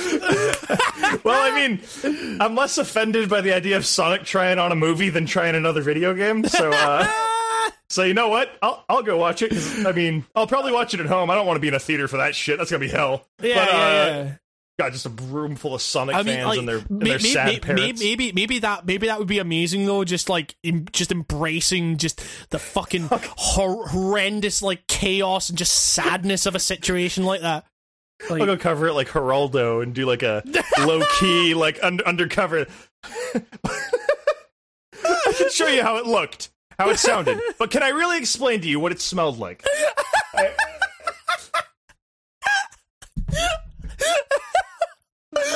well, 1.23 1.41
I 1.41 1.51
mean, 1.53 2.37
I'm 2.39 2.55
less 2.55 2.77
offended 2.77 3.29
by 3.29 3.41
the 3.41 3.53
idea 3.53 3.75
of 3.75 3.85
Sonic 3.85 4.23
trying 4.23 4.57
on 4.57 4.71
a 4.71 4.75
movie 4.75 5.09
than 5.09 5.25
trying 5.25 5.55
another 5.55 5.81
video 5.81 6.13
game. 6.13 6.45
So, 6.45 6.71
uh, 6.71 7.05
so 7.91 8.03
you 8.03 8.13
know 8.13 8.29
what? 8.29 8.49
I'll 8.61 8.83
I'll 8.89 9.03
go 9.03 9.17
watch 9.17 9.41
it. 9.41 9.51
I 9.85 9.91
mean, 9.91 10.25
I'll 10.35 10.47
probably 10.47 10.71
watch 10.71 10.93
it 10.93 10.99
at 10.99 11.05
home. 11.05 11.29
I 11.29 11.35
don't 11.35 11.45
want 11.45 11.57
to 11.57 11.61
be 11.61 11.67
in 11.67 11.73
a 11.73 11.79
theater 11.79 12.07
for 12.07 12.17
that 12.17 12.35
shit. 12.35 12.57
That's 12.57 12.71
gonna 12.71 12.79
be 12.79 12.87
hell. 12.89 13.27
yeah, 13.41 13.55
but, 13.55 13.67
uh, 13.69 13.77
yeah, 13.77 14.05
yeah. 14.23 14.31
got 14.79 14.91
just 14.93 15.05
a 15.05 15.09
room 15.09 15.55
full 15.55 15.75
of 15.75 15.81
Sonic 15.81 16.15
I 16.15 16.23
mean, 16.23 16.35
fans 16.35 16.45
like, 16.47 16.59
and 16.59 16.67
their, 16.67 16.77
and 16.77 16.89
may- 16.89 17.09
their 17.09 17.19
sad 17.19 17.61
parents. 17.61 18.01
Maybe, 18.01 18.31
maybe 18.31 18.59
that, 18.59 18.85
maybe 18.85 19.07
that 19.07 19.19
would 19.19 19.27
be 19.27 19.39
amazing 19.39 19.85
though. 19.85 20.03
Just 20.03 20.29
like, 20.29 20.55
em- 20.63 20.85
just 20.91 21.11
embracing 21.11 21.97
just 21.97 22.21
the 22.49 22.59
fucking 22.59 23.09
hor- 23.11 23.87
horrendous 23.87 24.61
like 24.61 24.87
chaos 24.87 25.49
and 25.49 25.57
just 25.57 25.75
sadness 25.75 26.45
of 26.45 26.55
a 26.55 26.59
situation 26.59 27.23
like 27.25 27.41
that. 27.41 27.65
I'll 28.29 28.37
go 28.45 28.55
cover 28.55 28.87
it 28.87 28.93
like 28.93 29.07
Geraldo 29.09 29.81
and 29.81 29.95
do 29.95 30.05
like 30.05 30.21
a 30.23 30.43
low 30.85 31.01
key 31.19 31.55
like 31.55 31.79
un- 31.83 32.01
undercover. 32.05 32.67
I 35.03 35.33
can 35.35 35.49
show 35.49 35.67
you 35.67 35.81
how 35.81 35.97
it 35.97 36.05
looked, 36.05 36.50
how 36.81 36.89
it 36.89 36.99
sounded, 36.99 37.39
but 37.59 37.71
can 37.71 37.83
I 37.83 37.89
really 37.89 38.17
explain 38.17 38.61
to 38.61 38.67
you 38.67 38.79
what 38.79 38.91
it 38.91 39.01
smelled 39.01 39.37
like? 39.39 39.63
I- 40.33 40.53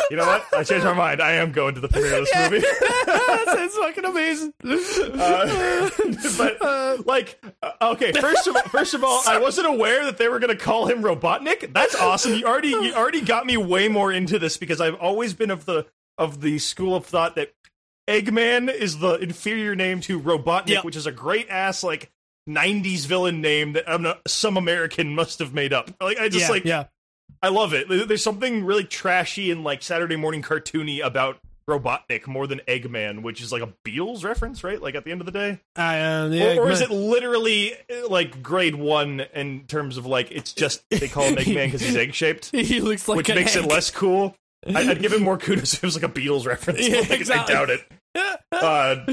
You 0.10 0.18
know 0.18 0.26
what? 0.26 0.46
I 0.54 0.64
changed 0.64 0.86
my 0.86 0.94
mind. 0.94 1.22
I 1.22 1.34
am 1.34 1.52
going 1.52 1.76
to 1.76 1.82
the 1.82 1.90
premiere 1.90 2.20
of 2.20 2.26
this 2.32 2.52
movie. 2.52 2.66
That's 3.06 3.76
fucking 3.78 4.06
amazing. 4.06 4.54
Uh, 4.64 5.90
but 6.38 7.06
like, 7.06 7.44
uh, 7.62 7.72
okay, 7.94 8.14
first 8.14 8.48
of 8.48 8.56
all, 8.56 8.62
first 8.64 8.94
of 8.94 9.04
all, 9.04 9.22
I 9.28 9.38
wasn't 9.40 9.68
aware 9.68 10.06
that 10.06 10.18
they 10.18 10.30
were 10.30 10.40
going 10.40 10.56
to 10.56 10.64
call 10.64 10.86
him 10.86 11.02
Robotnik. 11.02 11.74
That's 11.74 11.96
awesome. 11.96 12.36
You 12.36 12.46
already 12.46 12.70
you 12.70 12.94
already 12.94 13.22
got 13.22 13.46
me 13.46 13.58
way 13.58 13.88
more 13.90 14.14
into 14.14 14.40
this 14.40 14.56
because 14.58 14.80
I've 14.80 14.96
always 14.96 15.34
been 15.34 15.52
of 15.52 15.66
the 15.66 15.86
of 16.18 16.40
the 16.40 16.60
school 16.60 16.96
of 16.96 17.06
thought 17.06 17.36
that 17.36 17.54
Eggman 18.08 18.74
is 18.74 19.00
the 19.00 19.14
inferior 19.16 19.76
name 19.76 20.00
to 20.02 20.20
Robotnik, 20.20 20.68
Yep. 20.68 20.84
which 20.86 20.96
is 20.96 21.06
a 21.08 21.12
great 21.12 21.50
ass 21.50 21.84
like. 21.84 22.12
90s 22.48 23.08
villain 23.08 23.42
name 23.42 23.74
that 23.74 23.92
um, 23.92 24.14
some 24.28 24.56
American 24.56 25.16
must 25.16 25.40
have 25.40 25.52
made 25.52 25.74
up. 25.74 25.90
Like 26.00 26.20
I 26.20 26.30
just 26.30 26.46
yeah, 26.46 26.50
like 26.52 26.64
yeah. 26.64 26.84
I 27.42 27.48
love 27.50 27.74
it. 27.74 27.88
There's 27.90 28.22
something 28.24 28.64
really 28.64 28.84
trashy 28.84 29.50
and 29.50 29.64
like 29.64 29.82
Saturday 29.82 30.16
morning 30.16 30.44
cartoony 30.44 31.04
about 31.04 31.40
Robotnik 31.68 32.28
more 32.28 32.46
than 32.46 32.60
Eggman, 32.68 33.24
which 33.24 33.42
is 33.42 33.52
like 33.52 33.64
a 33.64 33.74
Beatles 33.84 34.24
reference, 34.24 34.64
right? 34.64 34.80
Like 34.80 34.94
at 34.94 35.06
the 35.06 35.12
end 35.12 35.22
of 35.22 35.26
the 35.26 35.32
day, 35.32 35.60
Uh, 35.76 36.30
yeah, 36.32 36.58
or, 36.58 36.66
or 36.68 36.70
is 36.70 36.82
it 36.82 36.92
literally 36.92 37.74
uh, 37.74 38.08
like 38.10 38.44
grade 38.44 38.76
one 38.76 39.22
in 39.34 39.62
terms 39.66 39.98
of 39.98 40.06
like 40.06 40.30
it's 40.30 40.54
just 40.54 40.84
they 40.92 41.08
call 41.08 41.24
him 41.24 41.36
Eggman 41.38 41.66
because 41.66 41.82
he's 41.82 41.96
egg 41.96 42.14
shaped, 42.14 42.52
He 42.52 42.80
looks 42.80 43.08
like 43.08 43.18
which 43.18 43.30
makes 43.30 43.56
egg. 43.56 43.66
it 43.66 43.68
less 43.72 43.90
cool. 43.90 44.36
I- 44.74 44.90
I'd 44.92 45.02
give 45.02 45.14
him 45.14 45.24
more 45.24 45.38
kudos 45.38 45.74
if 45.74 45.84
it 45.84 45.88
was 45.88 45.96
like 45.96 46.04
a 46.04 46.14
Beatles 46.14 46.46
reference. 46.46 46.88
Yeah, 46.88 47.00
like, 47.00 47.12
exactly. 47.12 47.56
I 47.56 47.58
doubt 47.58 47.70
it. 47.70 47.82
Uh, 48.52 49.06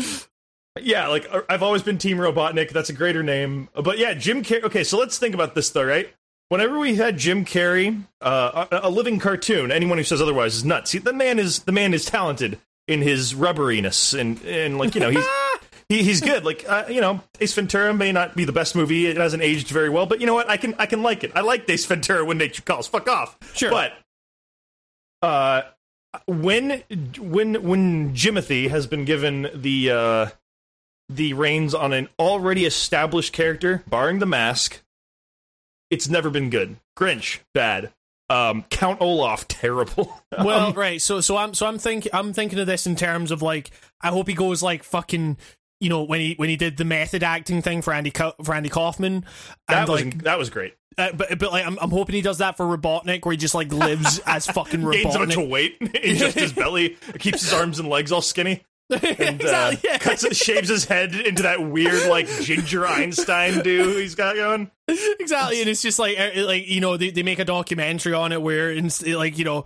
yeah, 0.80 1.08
like 1.08 1.26
uh, 1.30 1.42
I've 1.48 1.62
always 1.62 1.82
been 1.82 1.98
Team 1.98 2.16
Robotnik. 2.18 2.70
That's 2.70 2.88
a 2.90 2.94
greater 2.94 3.22
name. 3.22 3.68
But 3.74 3.98
yeah, 3.98 4.14
Jim 4.14 4.42
Carrey. 4.42 4.62
Okay, 4.64 4.84
so 4.84 4.98
let's 4.98 5.18
think 5.18 5.34
about 5.34 5.54
this 5.54 5.70
though, 5.70 5.84
right? 5.84 6.08
Whenever 6.48 6.78
we 6.78 6.96
had 6.96 7.18
Jim 7.18 7.44
Carrey, 7.44 8.02
uh, 8.20 8.66
a, 8.70 8.80
a 8.84 8.90
living 8.90 9.18
cartoon, 9.18 9.70
anyone 9.72 9.98
who 9.98 10.04
says 10.04 10.20
otherwise 10.20 10.54
is 10.54 10.64
nuts. 10.64 10.90
See, 10.90 10.98
the 10.98 11.12
man 11.12 11.38
is 11.38 11.60
the 11.60 11.72
man 11.72 11.94
is 11.94 12.04
talented 12.04 12.58
in 12.88 13.02
his 13.02 13.34
rubberiness, 13.34 14.18
and 14.18 14.42
and 14.44 14.78
like 14.78 14.94
you 14.94 15.00
know 15.00 15.10
he's. 15.10 15.24
He, 15.88 16.02
he's 16.04 16.22
good. 16.22 16.42
Like 16.42 16.64
uh, 16.66 16.84
you 16.88 17.02
know, 17.02 17.20
Ace 17.38 17.52
Ventura 17.52 17.92
may 17.92 18.12
not 18.12 18.34
be 18.34 18.46
the 18.46 18.52
best 18.52 18.74
movie. 18.74 19.08
It 19.08 19.18
hasn't 19.18 19.42
aged 19.42 19.68
very 19.68 19.90
well, 19.90 20.06
but 20.06 20.20
you 20.22 20.26
know 20.26 20.32
what? 20.32 20.48
I 20.48 20.56
can 20.56 20.74
I 20.78 20.86
can 20.86 21.02
like 21.02 21.22
it. 21.22 21.32
I 21.34 21.42
like 21.42 21.68
Ace 21.68 21.84
Ventura 21.84 22.24
when 22.24 22.38
nature 22.38 22.62
calls. 22.62 22.86
Fuck 22.88 23.08
off. 23.08 23.36
Sure. 23.52 23.70
But 23.70 23.92
uh, 25.22 25.62
when 26.26 26.82
when 27.18 27.62
when 27.62 28.14
Jimothy 28.14 28.68
has 28.68 28.86
been 28.86 29.04
given 29.04 29.48
the 29.54 29.90
uh, 29.90 30.26
the 31.08 31.32
reins 31.34 31.74
on 31.74 31.92
an 31.92 32.08
already 32.18 32.64
established 32.66 33.32
character, 33.32 33.82
barring 33.86 34.18
the 34.18 34.26
mask, 34.26 34.82
it's 35.90 36.08
never 36.08 36.30
been 36.30 36.50
good. 36.50 36.76
Grinch, 36.98 37.40
bad. 37.54 37.92
Um, 38.30 38.64
Count 38.70 39.00
Olaf, 39.02 39.46
terrible. 39.46 40.22
Well, 40.38 40.68
Um, 40.68 40.72
right. 40.72 41.00
So, 41.02 41.20
so 41.20 41.36
I'm, 41.36 41.52
so 41.52 41.66
I'm 41.66 41.78
thinking, 41.78 42.10
I'm 42.14 42.32
thinking 42.32 42.58
of 42.58 42.66
this 42.66 42.86
in 42.86 42.96
terms 42.96 43.30
of 43.30 43.42
like, 43.42 43.70
I 44.00 44.08
hope 44.08 44.26
he 44.28 44.32
goes 44.32 44.62
like 44.62 44.82
fucking, 44.82 45.36
you 45.82 45.88
know, 45.88 46.02
when 46.04 46.20
he 46.20 46.34
when 46.36 46.48
he 46.48 46.56
did 46.56 46.76
the 46.76 46.84
method 46.84 47.22
acting 47.22 47.60
thing 47.60 47.82
for 47.82 47.92
Andy 47.92 48.10
Co- 48.10 48.34
for 48.44 48.54
Andy 48.54 48.68
Kaufman, 48.68 49.24
that 49.68 49.80
and 49.80 49.88
was 49.88 50.04
like, 50.04 50.22
that 50.22 50.38
was 50.38 50.48
great. 50.50 50.74
uh, 50.96 51.10
but 51.12 51.38
but 51.38 51.50
like, 51.52 51.66
I'm, 51.66 51.76
I'm 51.80 51.90
hoping 51.90 52.14
he 52.14 52.22
does 52.22 52.38
that 52.38 52.56
for 52.56 52.64
Robotnik, 52.64 53.24
where 53.24 53.32
he 53.32 53.36
just 53.36 53.54
like 53.54 53.72
lives 53.72 54.20
as 54.26 54.46
fucking 54.46 54.88
Gains 54.90 55.14
a 55.14 55.18
bunch 55.18 55.36
of 55.36 55.48
weight 55.48 55.76
in 55.80 56.16
just 56.16 56.38
his 56.38 56.52
belly, 56.54 56.96
keeps 57.18 57.42
his 57.42 57.52
arms 57.52 57.78
and 57.78 57.88
legs 57.88 58.12
all 58.12 58.22
skinny. 58.22 58.62
And, 58.90 59.42
uh. 59.42 59.72
Yeah. 59.82 59.96
cuts 59.98 60.22
it, 60.22 60.36
shaves 60.36 60.68
his 60.68 60.84
head 60.84 61.14
into 61.14 61.44
that 61.44 61.62
weird 61.66 62.10
like 62.10 62.26
ginger 62.42 62.86
Einstein 62.86 63.62
dude 63.62 63.96
he's 63.96 64.14
got 64.14 64.36
going. 64.36 64.70
exactly 64.86 65.60
and 65.60 65.70
it's 65.70 65.80
just 65.80 65.98
like 65.98 66.18
uh, 66.20 66.44
like 66.44 66.68
you 66.68 66.82
know 66.82 66.98
they, 66.98 67.08
they 67.10 67.22
make 67.22 67.38
a 67.38 67.44
documentary 67.46 68.12
on 68.12 68.32
it 68.32 68.42
where 68.42 68.70
it's 68.70 69.02
like 69.06 69.38
you 69.38 69.46
know 69.46 69.64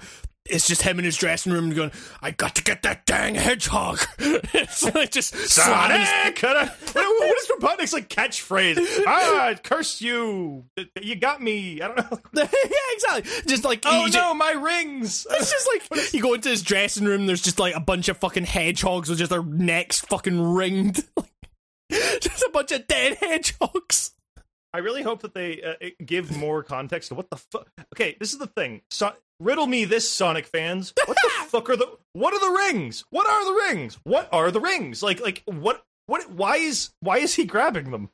it's 0.51 0.67
just 0.67 0.83
him 0.83 0.99
in 0.99 1.05
his 1.05 1.17
dressing 1.17 1.53
room 1.53 1.71
going, 1.71 1.93
"I 2.23 2.31
got 2.31 2.55
to 2.57 2.63
get 2.65 2.83
that 2.83 3.07
dang 3.07 3.35
hedgehog." 3.35 4.01
it's 4.19 4.83
like 4.95 5.11
just 5.11 5.35
his- 5.35 5.53
Sonic! 5.53 6.43
What, 6.97 7.39
is 7.39 7.49
Robotnik's 7.49 7.93
like 7.93 8.09
catchphrase? 8.09 8.79
ah, 9.07 9.55
curse 9.63 10.01
you! 10.01 10.65
You 11.01 11.17
got 11.17 11.43
me! 11.43 11.81
I 11.81 11.89
don't 11.89 11.99
know. 11.99 12.19
yeah, 12.43 12.47
exactly. 12.93 13.31
Just 13.47 13.65
like 13.65 13.83
Oh 13.85 14.09
no, 14.13 14.35
my 14.35 14.53
rings! 14.53 15.27
It's 15.31 15.51
just 15.51 15.69
like 15.93 16.13
you 16.15 16.23
go 16.23 16.35
into 16.35 16.49
his 16.49 16.63
dressing 16.63 17.05
room. 17.05 17.27
There's 17.27 17.43
just 17.43 17.59
like 17.59 17.75
a 17.75 17.81
bunch 17.81 18.09
of 18.09 18.17
fucking 18.19 18.45
hedgehogs 18.45 19.09
with 19.09 19.19
just 19.19 19.31
their 19.31 19.43
necks 19.43 20.01
fucking 20.01 20.41
ringed. 20.55 21.05
just 21.91 22.43
a 22.43 22.51
bunch 22.53 22.73
of 22.73 22.87
dead 22.87 23.17
hedgehogs. 23.21 24.13
I 24.73 24.79
really 24.79 25.03
hope 25.03 25.23
that 25.23 25.33
they 25.35 25.63
uh, 25.63 25.89
give 26.05 26.37
more 26.37 26.63
context 26.63 27.09
to 27.09 27.15
what 27.15 27.31
the 27.31 27.37
fuck. 27.37 27.69
Okay, 27.95 28.17
this 28.21 28.33
is 28.33 28.39
the 28.39 28.47
thing. 28.47 28.83
So- 28.91 29.15
riddle 29.41 29.67
me 29.67 29.85
this, 29.85 30.09
Sonic 30.11 30.47
fans. 30.47 30.93
What 31.07 31.17
the 31.23 31.31
fuck 31.49 31.69
are 31.71 31.77
the? 31.77 31.89
What 32.13 32.35
are 32.35 32.41
the 32.41 32.73
rings? 32.73 33.05
What 33.11 33.29
are 33.29 33.45
the 33.45 33.75
rings? 33.75 33.99
What 34.05 34.29
are 34.33 34.51
the 34.51 34.61
rings? 34.61 35.03
Like, 35.03 35.21
like 35.21 35.43
what? 35.47 35.85
What? 36.07 36.31
Why 36.31 36.57
is 36.57 36.91
why 37.01 37.19
is 37.19 37.35
he 37.35 37.45
grabbing 37.45 37.91
them? 37.91 38.11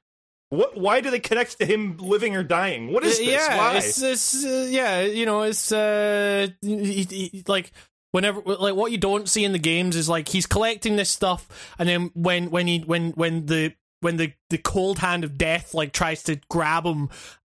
What? 0.51 0.77
Why 0.79 1.01
do 1.01 1.11
they 1.11 1.21
connect 1.21 1.59
to 1.61 1.67
him 1.67 1.97
living 1.99 2.37
or 2.37 2.43
dying? 2.43 2.93
What 2.93 3.05
is 3.05 3.19
this? 3.19 3.29
Yeah, 3.29 3.57
why? 3.57 3.77
it's, 3.77 4.03
it's 4.03 4.45
uh, 4.45 4.67
yeah, 4.71 5.01
you 5.03 5.25
know, 5.27 5.43
it's 5.43 5.73
uh, 5.73 6.49
he- 6.61 7.05
he- 7.05 7.45
like 7.47 7.73
whenever 8.13 8.41
like 8.43 8.75
what 8.75 8.93
you 8.93 8.99
don't 8.99 9.29
see 9.29 9.45
in 9.45 9.53
the 9.53 9.59
games 9.59 9.97
is 9.97 10.09
like 10.09 10.29
he's 10.29 10.47
collecting 10.47 10.97
this 10.97 11.11
stuff, 11.11 11.49
and 11.79 11.89
then 11.89 12.11
when 12.15 12.51
when 12.51 12.67
he 12.67 12.81
when 12.81 13.13
when 13.13 13.47
the 13.47 13.75
when 14.01 14.17
the 14.17 14.33
the 14.51 14.59
cold 14.59 14.99
hand 14.99 15.25
of 15.25 15.39
death 15.39 15.75
like 15.75 15.93
tries 15.93 16.23
to 16.25 16.41
grab 16.51 16.85
him. 16.85 17.09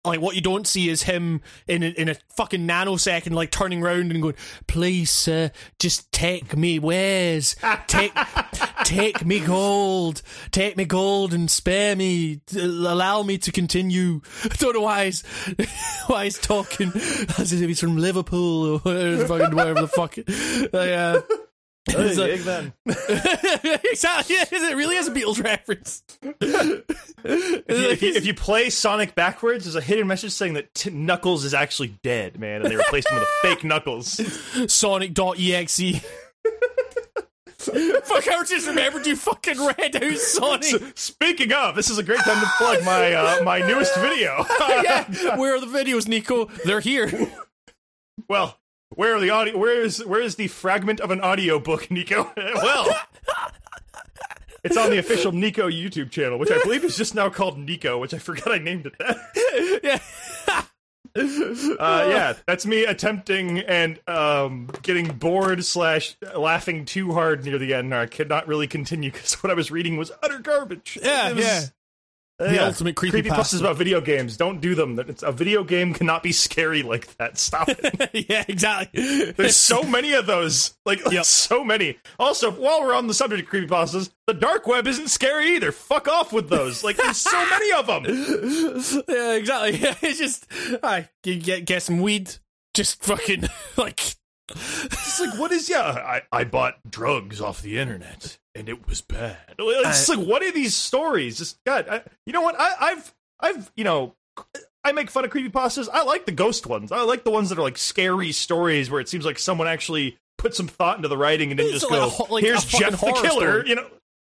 Like 0.07 0.21
what 0.21 0.37
you 0.37 0.41
don't 0.41 0.67
see 0.67 0.89
is 0.89 1.03
him 1.03 1.41
in 1.67 1.83
a, 1.83 1.87
in 1.87 2.09
a 2.09 2.15
fucking 2.37 2.67
nanosecond, 2.67 3.33
like 3.33 3.51
turning 3.51 3.83
around 3.83 4.13
and 4.13 4.23
going, 4.23 4.37
"Please, 4.67 5.11
sir, 5.11 5.51
just 5.79 6.11
take 6.13 6.57
me 6.57 6.79
where's 6.79 7.57
take 7.87 8.13
take 8.85 9.25
me 9.25 9.41
gold, 9.41 10.23
take 10.53 10.77
me 10.77 10.85
gold 10.85 11.35
and 11.35 11.51
spare 11.51 11.97
me, 11.97 12.41
allow 12.57 13.23
me 13.23 13.39
to 13.39 13.53
continue." 13.53 14.21
I 14.45 14.49
don't 14.57 14.75
know 14.75 14.83
why 14.83 15.07
he's 15.07 15.23
why 16.07 16.25
he's 16.25 16.39
talking 16.39 16.93
as 16.95 17.53
if 17.53 17.61
he's 17.69 17.81
from 17.81 17.97
Liverpool 17.97 18.75
or 18.75 18.79
whatever, 18.79 19.55
wherever 19.55 19.81
the 19.81 19.89
fuck. 19.89 20.17
Like, 20.17 20.91
uh, 20.91 21.21
Big 21.87 22.41
then. 22.41 22.73
exactly. 22.87 24.37
It 24.37 24.77
really 24.77 24.97
is 24.97 25.09
a 25.09 25.13
Beatles 25.13 25.43
reference. 25.43 26.03
If 27.29 27.69
you, 27.69 27.89
if, 27.91 28.03
you, 28.03 28.13
if 28.13 28.27
you 28.27 28.35
play 28.35 28.71
Sonic 28.71 29.17
backwards, 29.17 29.65
there's 29.65 29.75
a 29.75 29.81
hidden 29.81 30.07
message 30.07 30.31
saying 30.31 30.53
that 30.55 30.73
t- 30.75 30.91
Knuckles 30.91 31.45
is 31.45 31.55
actually 31.55 31.99
dead, 32.05 32.39
man, 32.39 32.63
and 32.63 32.71
they 32.71 32.77
replaced 32.77 33.11
him 33.11 33.17
with 33.19 33.25
a 33.25 33.33
fake 33.43 33.65
Knuckles. 33.65 34.21
Sonic.exe. 34.73 36.05
Fuck, 37.59 38.29
I 38.29 38.45
just 38.47 38.69
remembered 38.69 39.07
you 39.09 39.17
fucking 39.17 39.59
read 39.59 39.97
out 39.97 40.19
Sonic. 40.19 40.97
Speaking 40.97 41.53
of, 41.53 41.75
this 41.75 41.91
is 41.91 41.99
a 41.99 42.03
great 42.05 42.21
time 42.21 42.41
to 42.41 42.47
plug 42.59 42.85
my 42.85 43.13
uh, 43.13 43.43
my 43.43 43.59
newest 43.59 43.97
video. 43.97 44.47
yeah, 44.61 45.37
where 45.37 45.57
are 45.57 45.61
the 45.61 45.67
videos, 45.67 46.07
Nico? 46.07 46.45
They're 46.65 46.79
here. 46.79 47.11
well, 48.29 48.57
where 48.91 49.15
are 49.17 49.21
the 49.21 49.31
audio? 49.31 49.57
Where 49.59 49.81
is 49.83 50.05
where 50.05 50.21
is 50.21 50.37
the 50.37 50.49
fragment 50.49 51.01
of 51.01 51.11
an 51.11 51.21
audio 51.21 51.59
book, 51.59 51.91
Nico? 51.91 52.33
well, 52.37 52.87
it's 54.65 54.77
on 54.77 54.91
the 54.91 54.99
official 54.99 55.33
Nico 55.33 55.69
YouTube 55.69 56.11
channel, 56.11 56.39
which 56.39 56.51
I 56.51 56.63
believe 56.63 56.85
is 56.85 56.97
just 56.97 57.15
now 57.15 57.29
called 57.29 57.59
Nico, 57.59 57.99
which 57.99 58.15
I 58.15 58.19
forgot 58.19 58.53
I 58.53 58.59
named 58.59 58.87
it 58.87 58.99
that. 58.99 59.17
Yeah. 59.83 60.63
Uh, 61.19 62.09
yeah, 62.11 62.35
that's 62.47 62.67
me 62.67 62.85
attempting 62.85 63.61
and 63.61 63.99
um, 64.07 64.69
getting 64.83 65.07
bored 65.17 65.65
slash 65.65 66.15
laughing 66.37 66.85
too 66.85 67.13
hard 67.15 67.43
near 67.47 67.57
the 67.57 67.73
end. 67.73 67.95
I 67.95 68.05
could 68.05 68.29
not 68.29 68.47
really 68.47 68.67
continue 68.67 69.11
because 69.11 69.43
what 69.43 69.51
I 69.51 69.55
was 69.55 69.71
reading 69.71 69.97
was 69.97 70.13
utter 70.23 70.39
garbage. 70.41 70.99
Yeah, 71.03 71.33
was- 71.33 71.43
yeah. 71.43 71.63
The 72.39 72.63
ultimate 72.67 72.97
creepypasta. 72.97 73.23
creepypastas 73.23 73.61
about 73.61 73.77
video 73.77 74.01
games. 74.03 74.37
Don't 74.37 74.61
do 74.61 74.75
them. 74.75 74.99
It's, 74.99 75.23
a 75.23 75.33
video 75.33 75.65
game 75.65 75.95
cannot 75.95 76.23
be 76.23 76.33
scary 76.33 76.83
like 76.83 77.17
that. 77.17 77.39
Stop 77.39 77.71
it. 77.71 78.11
yeah, 78.29 78.45
exactly. 78.47 79.33
There's 79.33 79.57
so 79.57 79.83
many 79.83 80.13
of 80.13 80.27
those. 80.27 80.75
Like, 80.85 81.03
like, 81.07 81.15
Yep. 81.15 81.25
so 81.25 81.65
many. 81.65 81.99
Also, 82.19 82.51
while 82.51 82.83
we're 82.83 82.95
on 82.95 83.07
the 83.07 83.15
subject 83.15 83.43
of 83.43 83.49
creepypastas, 83.49 84.11
the 84.27 84.35
dark 84.35 84.67
web 84.67 84.87
isn't 84.87 85.09
scary 85.09 85.57
either. 85.57 85.73
Fuck 85.73 86.09
off 86.09 86.31
with 86.33 86.51
those. 86.51 86.85
Like, 86.85 86.99
there's 86.99 87.17
so 87.17 87.47
many 87.49 87.73
of 87.73 87.87
them. 87.87 88.05
yeah, 89.09 89.33
exactly. 89.33 89.79
It's 90.07 90.19
just, 90.19 90.47
I 90.83 91.09
you 91.25 91.37
get 91.41 91.65
get 91.65 91.83
some 91.83 92.01
weed. 92.01 92.33
Just 92.75 93.03
fucking 93.03 93.45
like. 93.79 94.15
It's 94.51 95.21
like, 95.21 95.39
what 95.39 95.53
is, 95.53 95.69
yeah, 95.69 95.83
I, 95.83 96.23
I 96.33 96.45
bought 96.45 96.79
drugs 96.89 97.41
off 97.41 97.63
the 97.63 97.79
internet 97.79 98.39
and 98.55 98.69
it 98.69 98.89
was 98.89 99.01
bad. 99.01 99.55
It's 99.59 100.09
like, 100.09 100.27
what 100.27 100.43
are 100.43 100.53
these 100.53 100.77
stories? 100.77 101.39
Just, 101.39 101.59
God, 101.65 101.89
I, 101.89 102.03
you 102.27 102.33
know 102.33 102.43
what? 102.43 102.55
I, 102.59 102.75
I've, 102.81 103.15
I've, 103.41 103.73
you 103.77 103.85
know, 103.85 104.15
I 104.85 104.93
make 104.93 105.11
fun 105.11 105.25
of 105.25 105.31
creepypastas. 105.31 105.89
I 105.93 106.05
like 106.05 106.27
the 106.27 106.33
ghost 106.33 106.67
ones. 106.67 106.93
I 106.93 107.03
like 107.03 107.25
the 107.25 107.31
ones 107.31 107.49
that 107.49 107.59
are 107.59 107.63
like 107.63 107.77
scary 107.77 108.31
stories 108.33 108.89
where 108.89 109.01
it 109.01 109.09
seems 109.09 109.25
like 109.25 109.39
someone 109.39 109.67
actually 109.67 110.17
put 110.39 110.55
some 110.55 110.69
thought 110.69 110.97
into 110.97 111.09
the 111.09 111.17
writing 111.17 111.51
and 111.51 111.59
didn't 111.59 111.73
just 111.73 111.91
like 111.91 112.01
go, 112.01 112.25
a 112.25 112.33
like 112.33 112.45
here's 112.45 112.65
Jeff 112.65 113.01
the 113.01 113.13
killer. 113.13 113.63
story. 113.63 113.69
You 113.69 113.75
know, 113.75 113.87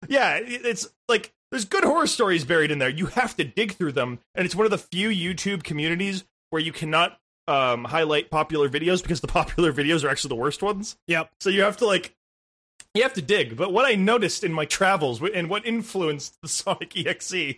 yeah, 0.08 0.38
it's 0.40 0.88
like 1.08 1.34
there's 1.50 1.64
good 1.64 1.84
horror 1.84 2.06
stories 2.06 2.44
buried 2.44 2.70
in 2.70 2.78
there. 2.78 2.88
You 2.88 3.06
have 3.06 3.36
to 3.36 3.44
dig 3.44 3.72
through 3.72 3.92
them, 3.92 4.20
and 4.34 4.46
it's 4.46 4.54
one 4.54 4.64
of 4.64 4.70
the 4.70 4.78
few 4.78 5.10
YouTube 5.10 5.64
communities 5.64 6.24
where 6.50 6.62
you 6.62 6.72
cannot 6.72 7.18
um, 7.48 7.84
highlight 7.84 8.30
popular 8.30 8.68
videos 8.68 9.02
because 9.02 9.20
the 9.20 9.26
popular 9.40 9.72
videos 9.72 10.04
are 10.04 10.08
actually 10.08 10.28
the 10.28 10.36
worst 10.36 10.62
ones. 10.62 10.96
Yep. 11.08 11.30
So 11.40 11.50
you 11.50 11.62
have 11.62 11.78
to 11.78 11.86
like 11.86 12.14
you 12.94 13.02
have 13.02 13.14
to 13.14 13.22
dig. 13.22 13.56
But 13.56 13.72
what 13.72 13.84
I 13.84 13.94
noticed 13.94 14.44
in 14.44 14.52
my 14.52 14.64
travels 14.64 15.22
and 15.22 15.48
what 15.48 15.66
influenced 15.66 16.40
the 16.42 16.48
Sonic 16.48 16.96
EXE 16.96 17.54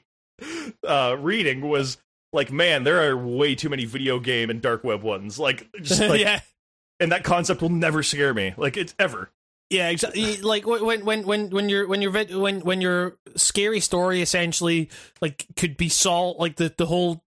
uh, 0.87 1.17
reading 1.19 1.69
was 1.69 1.99
like, 2.33 2.53
man, 2.53 2.85
there 2.85 3.11
are 3.11 3.17
way 3.17 3.55
too 3.55 3.69
many 3.69 3.85
video 3.85 4.21
game 4.21 4.51
and 4.51 4.63
dark 4.63 4.85
web 4.85 5.03
ones. 5.03 5.39
Like, 5.39 5.69
just 5.83 6.01
like, 6.01 6.21
yeah. 6.21 6.41
and 7.01 7.13
that 7.13 7.25
concept 7.25 7.61
will 7.61 7.71
never 7.71 8.03
scare 8.03 8.33
me. 8.33 8.55
Like, 8.57 8.77
it's 8.77 8.95
ever. 8.99 9.31
Yeah, 9.71 9.89
exactly. 9.91 10.39
Like 10.39 10.67
when 10.67 11.05
when 11.05 11.25
when 11.25 11.51
when 11.51 11.69
your 11.69 11.87
when 11.87 12.03
your 12.03 12.11
when 12.11 12.61
when 12.61 12.81
your 12.81 13.19
scary 13.37 13.79
story 13.79 14.21
essentially 14.21 14.91
like 15.21 15.47
could 15.55 15.77
be 15.77 15.89
solved, 15.89 16.41
like 16.41 16.57
the 16.57 16.75
the 16.77 16.87
whole 16.87 17.23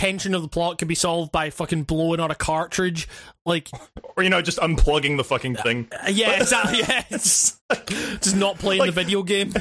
tension 0.00 0.34
of 0.34 0.40
the 0.40 0.48
plot 0.48 0.78
could 0.78 0.88
be 0.88 0.94
solved 0.94 1.30
by 1.30 1.50
fucking 1.50 1.82
blowing 1.82 2.20
on 2.20 2.30
a 2.30 2.34
cartridge. 2.34 3.06
Like, 3.44 3.68
Or 4.16 4.22
you 4.22 4.30
know, 4.30 4.40
just 4.40 4.58
unplugging 4.58 5.18
the 5.18 5.24
fucking 5.24 5.58
uh, 5.58 5.62
thing. 5.62 5.88
Uh, 5.92 6.10
yeah, 6.10 6.40
exactly. 6.40 6.78
Yeah, 6.88 7.04
it's 7.10 7.60
just 8.20 8.36
not 8.36 8.58
playing 8.58 8.84
the 8.86 8.92
video 8.92 9.22
game. 9.22 9.52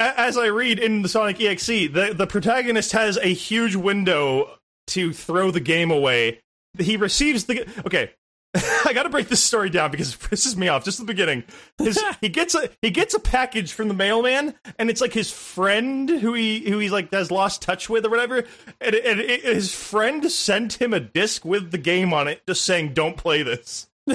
As 0.00 0.36
I 0.36 0.46
read 0.46 0.80
in 0.80 1.02
the 1.02 1.08
Sonic 1.08 1.40
EXE, 1.40 1.92
the 1.92 2.12
the 2.16 2.26
protagonist 2.26 2.92
has 2.92 3.16
a 3.18 3.32
huge 3.32 3.76
window 3.76 4.58
to 4.88 5.12
throw 5.12 5.50
the 5.50 5.60
game 5.60 5.90
away. 5.90 6.40
He 6.78 6.96
receives 6.96 7.44
the 7.44 7.66
okay. 7.86 8.10
I 8.84 8.92
got 8.94 9.02
to 9.02 9.08
break 9.08 9.26
this 9.28 9.42
story 9.42 9.68
down 9.68 9.90
because 9.90 10.14
it 10.14 10.20
pisses 10.20 10.56
me 10.56 10.68
off. 10.68 10.84
Just 10.84 10.98
the 10.98 11.04
beginning, 11.04 11.42
his, 11.78 12.00
he 12.20 12.28
gets 12.28 12.54
a 12.54 12.70
he 12.82 12.90
gets 12.90 13.12
a 13.12 13.18
package 13.18 13.72
from 13.72 13.88
the 13.88 13.94
mailman, 13.94 14.54
and 14.78 14.90
it's 14.90 15.00
like 15.00 15.12
his 15.12 15.30
friend 15.30 16.08
who 16.08 16.34
he 16.34 16.60
who 16.70 16.78
he's 16.78 16.92
like 16.92 17.12
has 17.12 17.32
lost 17.32 17.62
touch 17.62 17.90
with 17.90 18.06
or 18.06 18.10
whatever. 18.10 18.44
And, 18.80 18.94
and 18.94 19.20
it, 19.20 19.42
his 19.42 19.74
friend 19.74 20.30
sent 20.30 20.80
him 20.80 20.94
a 20.94 21.00
disc 21.00 21.44
with 21.44 21.72
the 21.72 21.78
game 21.78 22.12
on 22.12 22.28
it, 22.28 22.42
just 22.46 22.64
saying, 22.64 22.92
"Don't 22.94 23.16
play 23.16 23.42
this." 23.42 23.88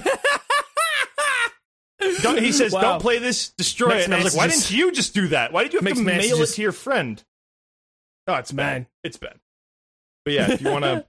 Don't, 2.21 2.39
he 2.39 2.53
says, 2.53 2.71
Wow. 2.71 2.81
"Don't 2.81 3.01
play 3.01 3.17
this, 3.19 3.49
destroy 3.49 3.89
Mixed 3.89 4.01
it." 4.01 4.05
And 4.05 4.13
I 4.13 4.23
was 4.23 4.33
like, 4.33 4.39
"Why 4.39 4.47
didn't 4.47 4.71
you 4.71 4.91
just 4.93 5.13
do 5.13 5.27
that? 5.29 5.51
Why 5.51 5.63
did 5.63 5.73
you 5.73 5.79
have 5.79 5.83
Mixed 5.83 5.99
to 5.99 6.05
mail 6.05 6.15
messages. 6.17 6.51
it 6.51 6.55
to 6.55 6.61
your 6.61 6.71
friend?" 6.71 7.21
Oh, 8.27 8.35
it's 8.35 8.53
Man. 8.53 8.83
bad. 8.83 8.87
It's 9.03 9.17
bad. 9.17 9.37
But 10.23 10.33
yeah, 10.33 10.51
if 10.51 10.61
you 10.61 10.69
want 10.69 10.85
to, 10.85 11.05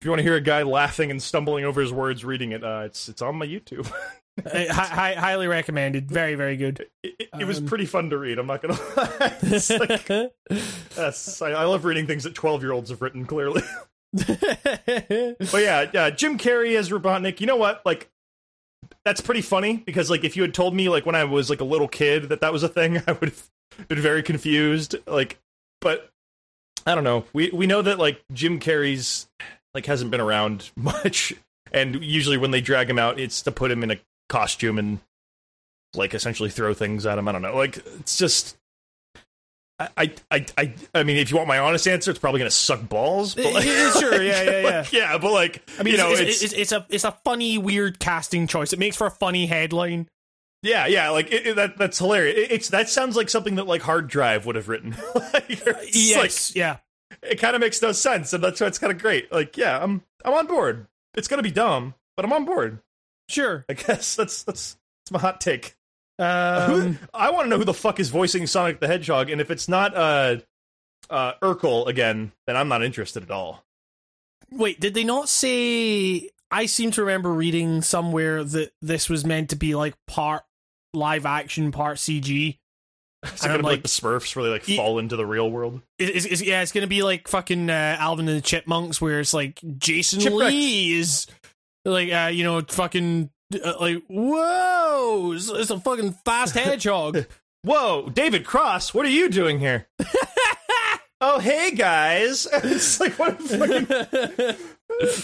if 0.00 0.04
you 0.04 0.10
want 0.10 0.18
to 0.20 0.24
hear 0.24 0.34
a 0.36 0.40
guy 0.40 0.62
laughing 0.62 1.10
and 1.10 1.22
stumbling 1.22 1.64
over 1.64 1.80
his 1.80 1.92
words 1.92 2.24
reading 2.24 2.52
it, 2.52 2.62
uh, 2.64 2.82
it's 2.84 3.08
it's 3.08 3.22
on 3.22 3.36
my 3.36 3.46
YouTube. 3.46 3.90
Hi- 4.52 4.66
hi- 4.68 5.14
highly 5.14 5.46
recommended. 5.46 6.10
Very 6.10 6.34
very 6.34 6.58
good. 6.58 6.86
It, 7.02 7.14
it, 7.18 7.28
it 7.40 7.44
was 7.46 7.58
Um, 7.58 7.66
pretty 7.66 7.86
fun 7.86 8.10
to 8.10 8.18
read. 8.18 8.38
I'm 8.38 8.46
not 8.46 8.60
gonna 8.60 8.74
lie. 8.96 9.32
Like, 9.78 10.32
that's, 10.94 11.40
I, 11.40 11.52
I 11.52 11.64
love 11.64 11.86
reading 11.86 12.06
things 12.06 12.24
that 12.24 12.34
12 12.34 12.62
year 12.62 12.72
olds 12.72 12.90
have 12.90 13.00
written. 13.00 13.24
Clearly, 13.24 13.62
but 14.12 15.38
yeah, 15.54 15.90
yeah, 15.92 16.10
Jim 16.10 16.38
Carrey 16.38 16.76
as 16.76 16.90
Robotnik. 16.90 17.40
You 17.40 17.46
know 17.46 17.56
what? 17.56 17.80
Like, 17.86 18.10
that's 19.04 19.20
pretty 19.20 19.40
funny 19.42 19.78
because 19.78 20.10
like 20.10 20.24
if 20.24 20.36
you 20.36 20.42
had 20.42 20.54
told 20.54 20.74
me 20.74 20.88
like 20.88 21.06
when 21.06 21.14
I 21.14 21.24
was 21.24 21.48
like 21.50 21.60
a 21.60 21.64
little 21.64 21.88
kid 21.88 22.28
that 22.28 22.40
that 22.42 22.52
was 22.52 22.62
a 22.62 22.68
thing, 22.68 22.98
I 23.06 23.12
would 23.12 23.30
have 23.30 23.88
been 23.88 24.00
very 24.00 24.22
confused. 24.22 24.96
Like, 25.06 25.38
but 25.80 26.10
I 26.86 26.94
don't 26.94 27.04
know. 27.04 27.24
We 27.32 27.50
we 27.52 27.66
know 27.66 27.82
that 27.82 27.98
like 27.98 28.22
Jim 28.32 28.60
Carrey's 28.60 29.28
like 29.76 29.84
hasn't 29.86 30.10
been 30.10 30.20
around 30.20 30.70
much, 30.76 31.34
and 31.70 32.02
usually 32.02 32.38
when 32.38 32.50
they 32.50 32.62
drag 32.62 32.88
him 32.88 32.98
out, 32.98 33.20
it's 33.20 33.42
to 33.42 33.52
put 33.52 33.70
him 33.70 33.82
in 33.82 33.90
a 33.90 33.98
costume 34.28 34.78
and 34.78 34.98
like 35.94 36.14
essentially 36.14 36.48
throw 36.50 36.72
things 36.74 37.04
at 37.04 37.18
him. 37.18 37.28
I 37.28 37.32
don't 37.32 37.42
know. 37.42 37.54
Like 37.54 37.76
it's 38.00 38.16
just 38.16 38.56
I, 39.78 40.10
I, 40.30 40.46
I, 40.56 40.74
I 40.94 41.02
mean, 41.02 41.18
if 41.18 41.30
you 41.30 41.36
want 41.36 41.48
my 41.48 41.58
honest 41.58 41.86
answer, 41.86 42.10
it's 42.10 42.18
probably 42.18 42.38
gonna 42.38 42.50
suck 42.50 42.88
balls. 42.88 43.34
But 43.34 43.52
like, 43.52 43.64
sure, 43.64 44.22
yeah, 44.22 44.42
yeah, 44.42 44.60
yeah. 44.60 44.78
like, 44.80 44.92
yeah, 44.92 45.18
but 45.18 45.32
like, 45.32 45.68
I 45.78 45.82
mean, 45.82 45.92
you 45.92 45.98
know, 45.98 46.10
it's, 46.12 46.20
it's, 46.20 46.42
it's, 46.42 46.52
it's, 46.52 46.52
it's 46.54 46.72
a 46.72 46.86
it's 46.88 47.04
a 47.04 47.12
funny, 47.24 47.58
weird 47.58 47.98
casting 47.98 48.46
choice. 48.46 48.72
It 48.72 48.78
makes 48.78 48.96
for 48.96 49.06
a 49.06 49.10
funny 49.10 49.44
headline. 49.44 50.08
yeah, 50.62 50.86
yeah, 50.86 51.10
like 51.10 51.30
it, 51.30 51.46
it- 51.48 51.56
that. 51.56 51.76
That's 51.76 51.98
hilarious. 51.98 52.38
It, 52.38 52.52
it's 52.52 52.68
that 52.70 52.88
sounds 52.88 53.16
like 53.16 53.28
something 53.28 53.56
that 53.56 53.66
like 53.66 53.82
Hard 53.82 54.08
Drive 54.08 54.46
would 54.46 54.56
have 54.56 54.68
written. 54.70 54.96
like, 55.14 55.62
Yes, 55.92 56.56
yeah. 56.56 56.78
It 57.22 57.38
kind 57.40 57.54
of 57.54 57.60
makes 57.60 57.80
no 57.82 57.92
sense, 57.92 58.32
and 58.32 58.42
that's 58.42 58.60
why 58.60 58.66
it's 58.66 58.78
kind 58.78 58.92
of 58.92 59.00
great. 59.00 59.30
Like, 59.32 59.56
yeah, 59.56 59.82
I'm, 59.82 60.02
I'm 60.24 60.34
on 60.34 60.46
board. 60.46 60.86
It's 61.14 61.28
gonna 61.28 61.42
be 61.42 61.50
dumb, 61.50 61.94
but 62.16 62.24
I'm 62.24 62.32
on 62.32 62.44
board. 62.44 62.80
Sure. 63.28 63.64
I 63.68 63.74
guess 63.74 64.14
that's 64.16 64.44
that's 64.44 64.76
that's 65.00 65.10
my 65.10 65.18
hot 65.18 65.40
take. 65.40 65.76
Um, 66.18 66.70
Who, 66.70 66.94
I 67.12 67.30
want 67.30 67.44
to 67.44 67.50
know 67.50 67.58
who 67.58 67.64
the 67.64 67.74
fuck 67.74 68.00
is 68.00 68.08
voicing 68.08 68.46
Sonic 68.46 68.80
the 68.80 68.86
Hedgehog, 68.86 69.30
and 69.30 69.40
if 69.40 69.50
it's 69.50 69.68
not 69.68 69.94
uh, 69.94 70.36
uh, 71.10 71.32
Urkel 71.42 71.86
again, 71.88 72.32
then 72.46 72.56
I'm 72.56 72.68
not 72.68 72.82
interested 72.82 73.22
at 73.22 73.30
all. 73.30 73.64
wait, 74.50 74.80
did 74.80 74.94
they 74.94 75.04
not 75.04 75.28
say? 75.28 76.30
I 76.50 76.66
seem 76.66 76.92
to 76.92 77.02
remember 77.02 77.32
reading 77.32 77.82
somewhere 77.82 78.44
that 78.44 78.70
this 78.80 79.10
was 79.10 79.24
meant 79.24 79.50
to 79.50 79.56
be 79.56 79.74
like 79.74 79.94
part 80.06 80.44
live 80.94 81.26
action, 81.26 81.72
part 81.72 81.98
CG. 81.98 82.58
It's 83.32 83.42
And 83.42 83.50
gonna 83.50 83.58
be 83.58 83.62
like- 83.64 83.72
like 83.72 83.82
the 83.82 83.88
Smurfs, 83.88 84.34
where 84.36 84.44
they 84.46 84.50
like 84.50 84.68
Ye- 84.68 84.76
fall 84.76 84.98
into 84.98 85.16
the 85.16 85.26
real 85.26 85.50
world. 85.50 85.80
It- 85.98 86.16
It's, 86.16 86.26
it's, 86.26 86.42
yeah, 86.42 86.62
it's 86.62 86.72
gonna 86.72 86.86
be 86.86 87.02
like 87.02 87.28
fucking 87.28 87.68
uh, 87.70 87.96
Alvin 87.98 88.28
and 88.28 88.36
the 88.38 88.42
Chipmunks, 88.42 89.00
where 89.00 89.20
it's 89.20 89.34
like 89.34 89.60
Jason. 89.78 90.36
Lee 90.36 90.94
is 90.98 91.26
like, 91.84 92.12
uh, 92.12 92.30
you 92.32 92.44
know, 92.44 92.60
fucking 92.62 93.30
uh, 93.64 93.74
like, 93.80 94.02
whoa, 94.08 95.32
it's, 95.34 95.48
it's 95.50 95.70
a 95.70 95.78
fucking 95.80 96.12
fast 96.24 96.54
hedgehog. 96.56 97.26
Whoa, 97.62 98.08
David 98.12 98.44
Cross, 98.44 98.94
what 98.94 99.06
are 99.06 99.10
you 99.10 99.28
doing 99.28 99.58
here? 99.58 99.88
oh, 101.20 101.38
hey 101.40 101.72
guys! 101.72 102.46
it's 102.52 103.00
like 103.00 103.18
what 103.18 103.40
a 103.40 104.56
fucking 104.56 104.56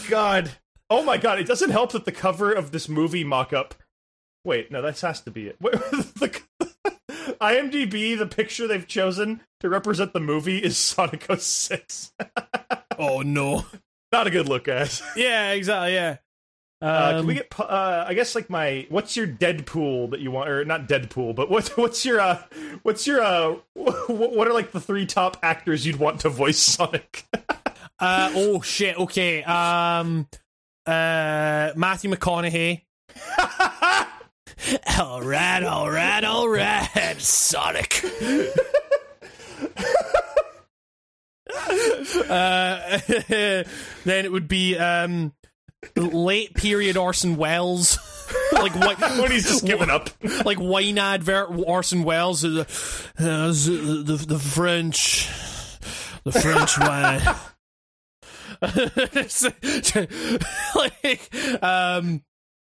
god. 0.08 0.50
Oh 0.90 1.02
my 1.02 1.16
god! 1.16 1.38
It 1.38 1.46
doesn't 1.46 1.70
help 1.70 1.92
that 1.92 2.04
the 2.04 2.12
cover 2.12 2.52
of 2.52 2.70
this 2.72 2.88
movie 2.88 3.24
mock-up. 3.24 3.74
Wait, 4.44 4.70
no, 4.72 4.82
that 4.82 4.98
has 5.00 5.20
to 5.22 5.30
be 5.30 5.46
it. 5.46 5.56
Wait, 5.60 5.72
the, 5.72 6.40
IMDb, 7.42 8.16
the 8.16 8.26
picture 8.26 8.66
they've 8.66 8.86
chosen 8.86 9.40
to 9.60 9.68
represent 9.68 10.12
the 10.12 10.20
movie 10.20 10.58
is 10.58 10.76
Sonic 10.78 11.26
06. 11.30 12.12
oh 12.98 13.20
no. 13.22 13.66
Not 14.12 14.26
a 14.26 14.30
good 14.30 14.48
look, 14.48 14.64
guys. 14.64 15.02
Yeah, 15.16 15.50
exactly. 15.52 15.94
Yeah. 15.94 16.16
Uh, 16.82 17.18
can 17.18 17.26
we 17.26 17.34
Um, 17.34 17.36
get? 17.38 17.60
Uh, 17.60 18.04
I 18.08 18.14
guess 18.14 18.34
like 18.34 18.50
my. 18.50 18.86
What's 18.88 19.16
your 19.16 19.26
Deadpool 19.26 20.10
that 20.10 20.20
you 20.20 20.30
want, 20.32 20.48
or 20.50 20.64
not 20.64 20.88
Deadpool, 20.88 21.34
but 21.34 21.48
what? 21.48 21.68
What's 21.78 22.04
your? 22.04 22.20
Uh, 22.20 22.42
what's 22.82 23.06
your? 23.06 23.22
Uh, 23.22 23.52
wh- 23.74 24.10
what 24.10 24.48
are 24.48 24.52
like 24.52 24.72
the 24.72 24.80
three 24.80 25.06
top 25.06 25.36
actors 25.42 25.86
you'd 25.86 25.96
want 26.00 26.20
to 26.20 26.28
voice 26.28 26.58
Sonic? 26.58 27.24
Uh, 28.00 28.32
oh 28.34 28.60
shit. 28.62 28.98
Okay. 28.98 29.44
Um. 29.44 30.26
Uh. 30.84 31.70
Matthew 31.76 32.10
McConaughey. 32.10 32.82
all 34.98 35.22
right. 35.22 35.62
All 35.62 35.90
right. 35.90 36.24
All 36.24 36.48
right. 36.48 37.16
Sonic. 37.18 38.04
uh, 42.28 42.98
then 43.28 44.24
it 44.24 44.32
would 44.32 44.48
be 44.48 44.76
um 44.76 45.32
late 45.96 46.54
period 46.54 46.96
Orson 46.96 47.36
Welles. 47.36 47.98
like 48.52 48.74
what? 48.74 48.98
when 49.00 49.30
he's 49.30 49.44
just 49.44 49.66
giving 49.66 49.90
up. 49.90 50.10
like 50.44 50.58
wine 50.60 50.98
advert 50.98 51.50
Orson 51.50 52.04
Welles, 52.04 52.44
uh, 52.44 52.64
uh, 53.18 53.48
the, 53.48 54.02
the 54.04 54.16
the 54.16 54.38
French, 54.38 55.28
the 56.24 56.32
French 56.32 56.78
wine. 56.78 57.22
like, 60.74 61.62
um, 61.62 62.22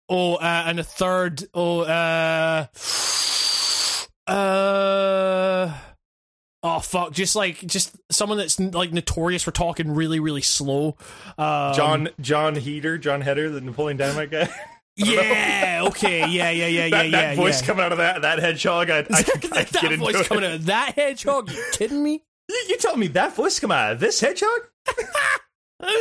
oh, 0.09 0.35
uh, 0.35 0.63
and 0.65 0.79
a 0.79 0.83
third, 0.83 1.43
oh, 1.53 1.81
uh, 1.81 2.65
uh, 4.27 5.73
oh 6.63 6.79
fuck, 6.79 7.11
just 7.11 7.35
like 7.35 7.59
just 7.65 7.95
someone 8.11 8.37
that's 8.37 8.59
like 8.59 8.91
notorious 8.91 9.43
for 9.43 9.51
talking 9.51 9.91
really 9.91 10.19
really 10.19 10.41
slow. 10.41 10.97
Um, 11.37 11.73
John 11.73 12.09
John 12.19 12.55
Heater, 12.55 12.97
John 12.97 13.21
Heder, 13.21 13.49
the 13.49 13.61
Napoleon 13.61 13.97
Dynamite 13.97 14.31
guy. 14.31 14.49
yeah, 14.95 15.81
okay, 15.85 16.27
yeah, 16.27 16.49
yeah, 16.49 16.67
yeah, 16.67 16.67
yeah, 16.67 16.89
that, 16.89 17.09
yeah, 17.09 17.21
that 17.21 17.37
voice 17.37 17.61
yeah. 17.61 17.67
coming 17.67 17.85
out 17.85 17.91
of 17.91 17.99
that 17.99 18.21
that 18.23 18.39
hedgehog, 18.39 18.89
I, 18.89 18.97
I, 18.97 19.01
I, 19.01 19.03
that 19.03 19.71
get 19.71 19.91
into 19.91 19.97
voice 19.97 20.15
it. 20.15 20.25
coming 20.25 20.43
out 20.43 20.53
of 20.53 20.65
that 20.65 20.95
hedgehog? 20.95 21.49
You 21.51 21.63
kidding 21.73 22.03
me? 22.03 22.23
You, 22.49 22.65
you 22.69 22.77
tell 22.77 22.97
me 22.97 23.07
that 23.07 23.35
voice 23.35 23.59
come 23.59 23.71
out 23.71 23.93
of 23.93 23.99
this 23.99 24.19
hedgehog? 24.19 24.61
what 25.81 25.95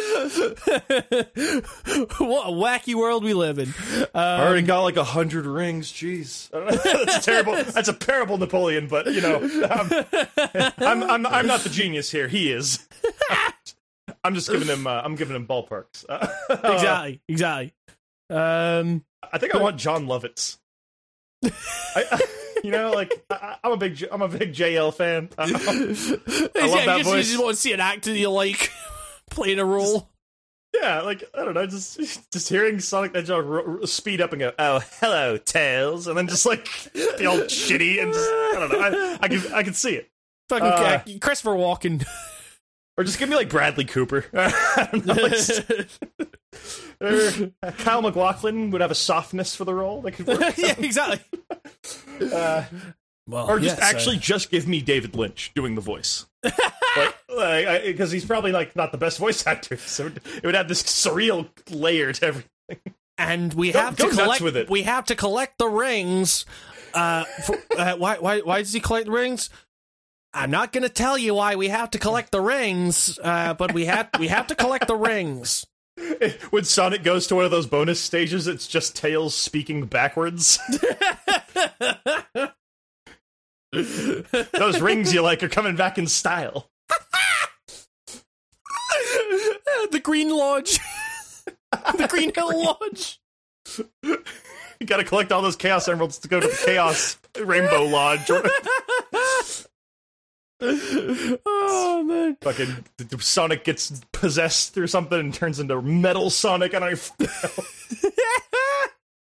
a 2.49 2.51
wacky 2.51 2.95
world 2.97 3.23
we 3.23 3.33
live 3.33 3.59
in. 3.61 3.73
I 4.15 4.35
Um, 4.35 4.41
already 4.41 4.63
got 4.67 4.83
like 4.83 4.97
a 4.97 5.05
hundred 5.05 5.47
rings. 5.47 5.93
Jeez, 5.93 6.51
I 6.53 7.05
that's 7.05 7.25
terrible. 7.25 7.55
That's 7.55 7.87
a 7.89 7.93
terrible 7.93 8.39
Napoleon, 8.39 8.89
but 8.89 9.07
you 9.13 9.21
know, 9.21 9.37
I'm, 9.71 9.93
I'm 10.79 11.03
I'm 11.11 11.27
I'm 11.27 11.47
not 11.47 11.61
the 11.61 11.69
genius 11.71 12.11
here. 12.11 12.27
He 12.27 12.51
is. 12.51 12.89
I'm 14.25 14.35
just 14.35 14.51
giving 14.51 14.67
him. 14.69 14.87
Uh, 14.87 15.01
I'm 15.05 15.15
giving 15.15 15.37
him 15.37 15.47
ballparks. 15.47 16.05
Uh, 16.09 16.27
exactly, 16.51 17.21
exactly. 17.29 17.73
Um, 18.31 19.05
I 19.33 19.39
think 19.39 19.55
I 19.55 19.59
want 19.63 19.77
Jon 19.77 20.07
Lovitz. 20.07 20.59
I, 21.45 21.51
I, 22.11 22.21
you 22.65 22.73
know, 22.73 22.91
like 22.91 23.13
I, 23.31 23.57
I'm 23.63 23.73
a 23.73 23.77
big 23.77 24.05
I'm 24.11 24.23
a 24.23 24.29
big 24.29 24.53
JL 24.53 24.93
fan. 24.93 25.29
I, 25.39 25.45
I 25.45 25.47
love 25.47 25.61
yeah, 25.61 26.85
that 26.85 26.99
you 26.99 27.05
just, 27.05 27.05
voice. 27.05 27.27
you 27.27 27.33
just 27.35 27.39
want 27.43 27.55
to 27.55 27.61
see 27.61 27.73
an 27.73 27.81
actor 27.81 28.13
you 28.13 28.29
like 28.31 28.71
playing 29.31 29.59
a 29.59 29.65
role. 29.65 30.09
Yeah, 30.75 31.01
like 31.01 31.25
I 31.35 31.45
don't 31.45 31.55
know, 31.55 31.67
just 31.67 32.31
just 32.33 32.49
hearing 32.49 32.79
Sonic 32.81 33.13
the 33.13 33.21
Hedgehog 33.21 33.47
ro- 33.47 33.65
ro- 33.65 33.85
speed 33.85 34.21
up 34.21 34.33
and 34.33 34.41
go, 34.41 34.53
"Oh, 34.59 34.81
hello, 35.01 35.37
Tails," 35.39 36.07
and 36.07 36.17
then 36.17 36.29
just 36.29 36.45
like 36.47 36.67
be 36.93 37.27
all 37.27 37.39
shitty 37.39 38.03
and 38.03 38.13
just 38.13 38.29
I 38.29 38.57
don't 38.59 38.73
know. 38.73 38.79
I, 38.81 39.19
I 39.23 39.29
can 39.29 39.53
I 39.55 39.63
can 39.63 39.75
see 39.75 39.95
it. 39.95 40.11
Fucking 40.51 40.67
Uh, 40.67 41.03
uh, 41.07 41.19
Christopher 41.21 41.51
Walken. 41.57 42.05
Or 42.97 43.05
just 43.05 43.19
give 43.21 43.29
me 43.29 43.37
like 43.37 43.49
Bradley 43.49 43.85
Cooper. 43.85 44.25
I 44.35 44.89
don't 44.91 45.07
know, 45.07 45.15
like, 45.15 45.89
or, 47.01 47.51
uh, 47.63 47.71
Kyle 47.79 48.03
MacLachlan 48.03 48.73
would 48.73 48.81
have 48.81 48.91
a 48.91 48.95
softness 48.97 49.55
for 49.55 49.65
the 49.65 49.73
role. 49.73 50.03
That 50.03 50.13
could 50.13 50.27
work. 50.27 50.41
yeah, 50.59 50.75
exactly. 50.79 51.21
Uh, 52.33 52.65
Well, 53.29 53.49
or 53.49 53.61
just 53.61 53.79
yes, 53.79 53.87
uh, 53.87 53.95
actually 53.95 54.17
just 54.17 54.51
give 54.51 54.67
me 54.67 54.81
David 54.81 55.15
Lynch 55.15 55.53
doing 55.55 55.77
the 55.77 55.81
voice. 55.81 56.27
like, 57.29 57.85
because 57.85 58.11
he's 58.11 58.25
probably 58.25 58.53
like 58.53 58.75
not 58.77 58.93
the 58.93 58.99
best 58.99 59.19
voice 59.19 59.47
actor, 59.47 59.77
so 59.79 60.07
it 60.07 60.45
would 60.45 60.55
have 60.55 60.69
this 60.69 60.83
surreal 60.83 61.49
layer 61.71 62.13
to 62.13 62.27
everything. 62.27 62.95
and 63.17 63.53
we 63.55 63.73
Go- 63.73 63.81
have 63.81 63.97
go 63.97 64.09
to 64.11 64.17
collect. 64.17 64.43
with 64.43 64.57
it. 64.57 64.71
We 64.71 64.83
have 64.83 65.07
to 65.07 65.17
collect 65.17 65.59
the 65.59 65.69
rings. 65.69 66.47
Uh, 66.95 67.25
for, 67.45 67.57
uh, 67.77 67.97
why? 67.97 68.17
Why? 68.19 68.41
Why 68.41 68.59
does 68.59 68.73
he 68.73 68.81
collect 68.81 69.07
the 69.07 69.13
rings? 69.13 69.51
I'm 70.35 70.51
not 70.51 70.73
going 70.73 70.83
to 70.83 70.89
tell 70.91 71.17
you 71.19 71.35
why 71.35 71.57
we 71.57 71.69
have 71.69 71.91
to 71.91 71.99
collect 71.99 72.33
the 72.33 72.41
rings, 72.41 73.19
uh, 73.23 73.55
but 73.55 73.73
we 73.73 73.87
have 73.87 74.09
we 74.19 74.29
have 74.29 74.47
to 74.49 74.55
collect 74.55 74.87
the 74.87 74.95
rings. 74.97 75.67
when 76.51 76.65
Sonic 76.65 77.03
goes 77.03 77.27
to 77.27 77.35
one 77.35 77.45
of 77.45 77.51
those 77.51 77.67
bonus 77.67 78.01
stages, 78.01 78.47
it's 78.47 78.67
just 78.67 78.95
Tails 78.95 79.35
speaking 79.35 79.87
backwards. 79.87 80.59
Those 83.73 84.81
rings 84.81 85.13
you 85.13 85.23
like 85.23 85.43
are 85.43 85.49
coming 85.49 85.77
back 85.77 85.99
in 85.99 86.07
style. 86.07 86.71
the 89.91 90.01
Green 90.03 90.31
Lodge, 90.35 90.79
the 91.73 92.07
Green 92.09 92.33
Hill 92.35 92.65
Lodge. 92.81 93.21
You 94.81 94.87
gotta 94.87 95.05
collect 95.05 95.33
all 95.33 95.43
those 95.43 95.57
Chaos 95.57 95.89
Emeralds 95.89 96.19
to 96.19 96.29
go 96.29 96.41
to 96.41 96.47
the 96.47 96.63
Chaos 96.65 97.19
Rainbow 97.39 97.85
Lodge. 97.85 98.31
Oh 100.61 102.03
man! 102.05 102.37
fucking 102.43 102.85
Sonic 103.21 103.63
gets 103.63 104.01
possessed 104.13 104.77
or 104.77 104.89
something 104.89 105.21
and 105.21 105.33
turns 105.33 105.61
into 105.61 105.81
Metal 105.81 106.31
Sonic, 106.31 106.75
and 106.75 106.85
I, 106.85 106.95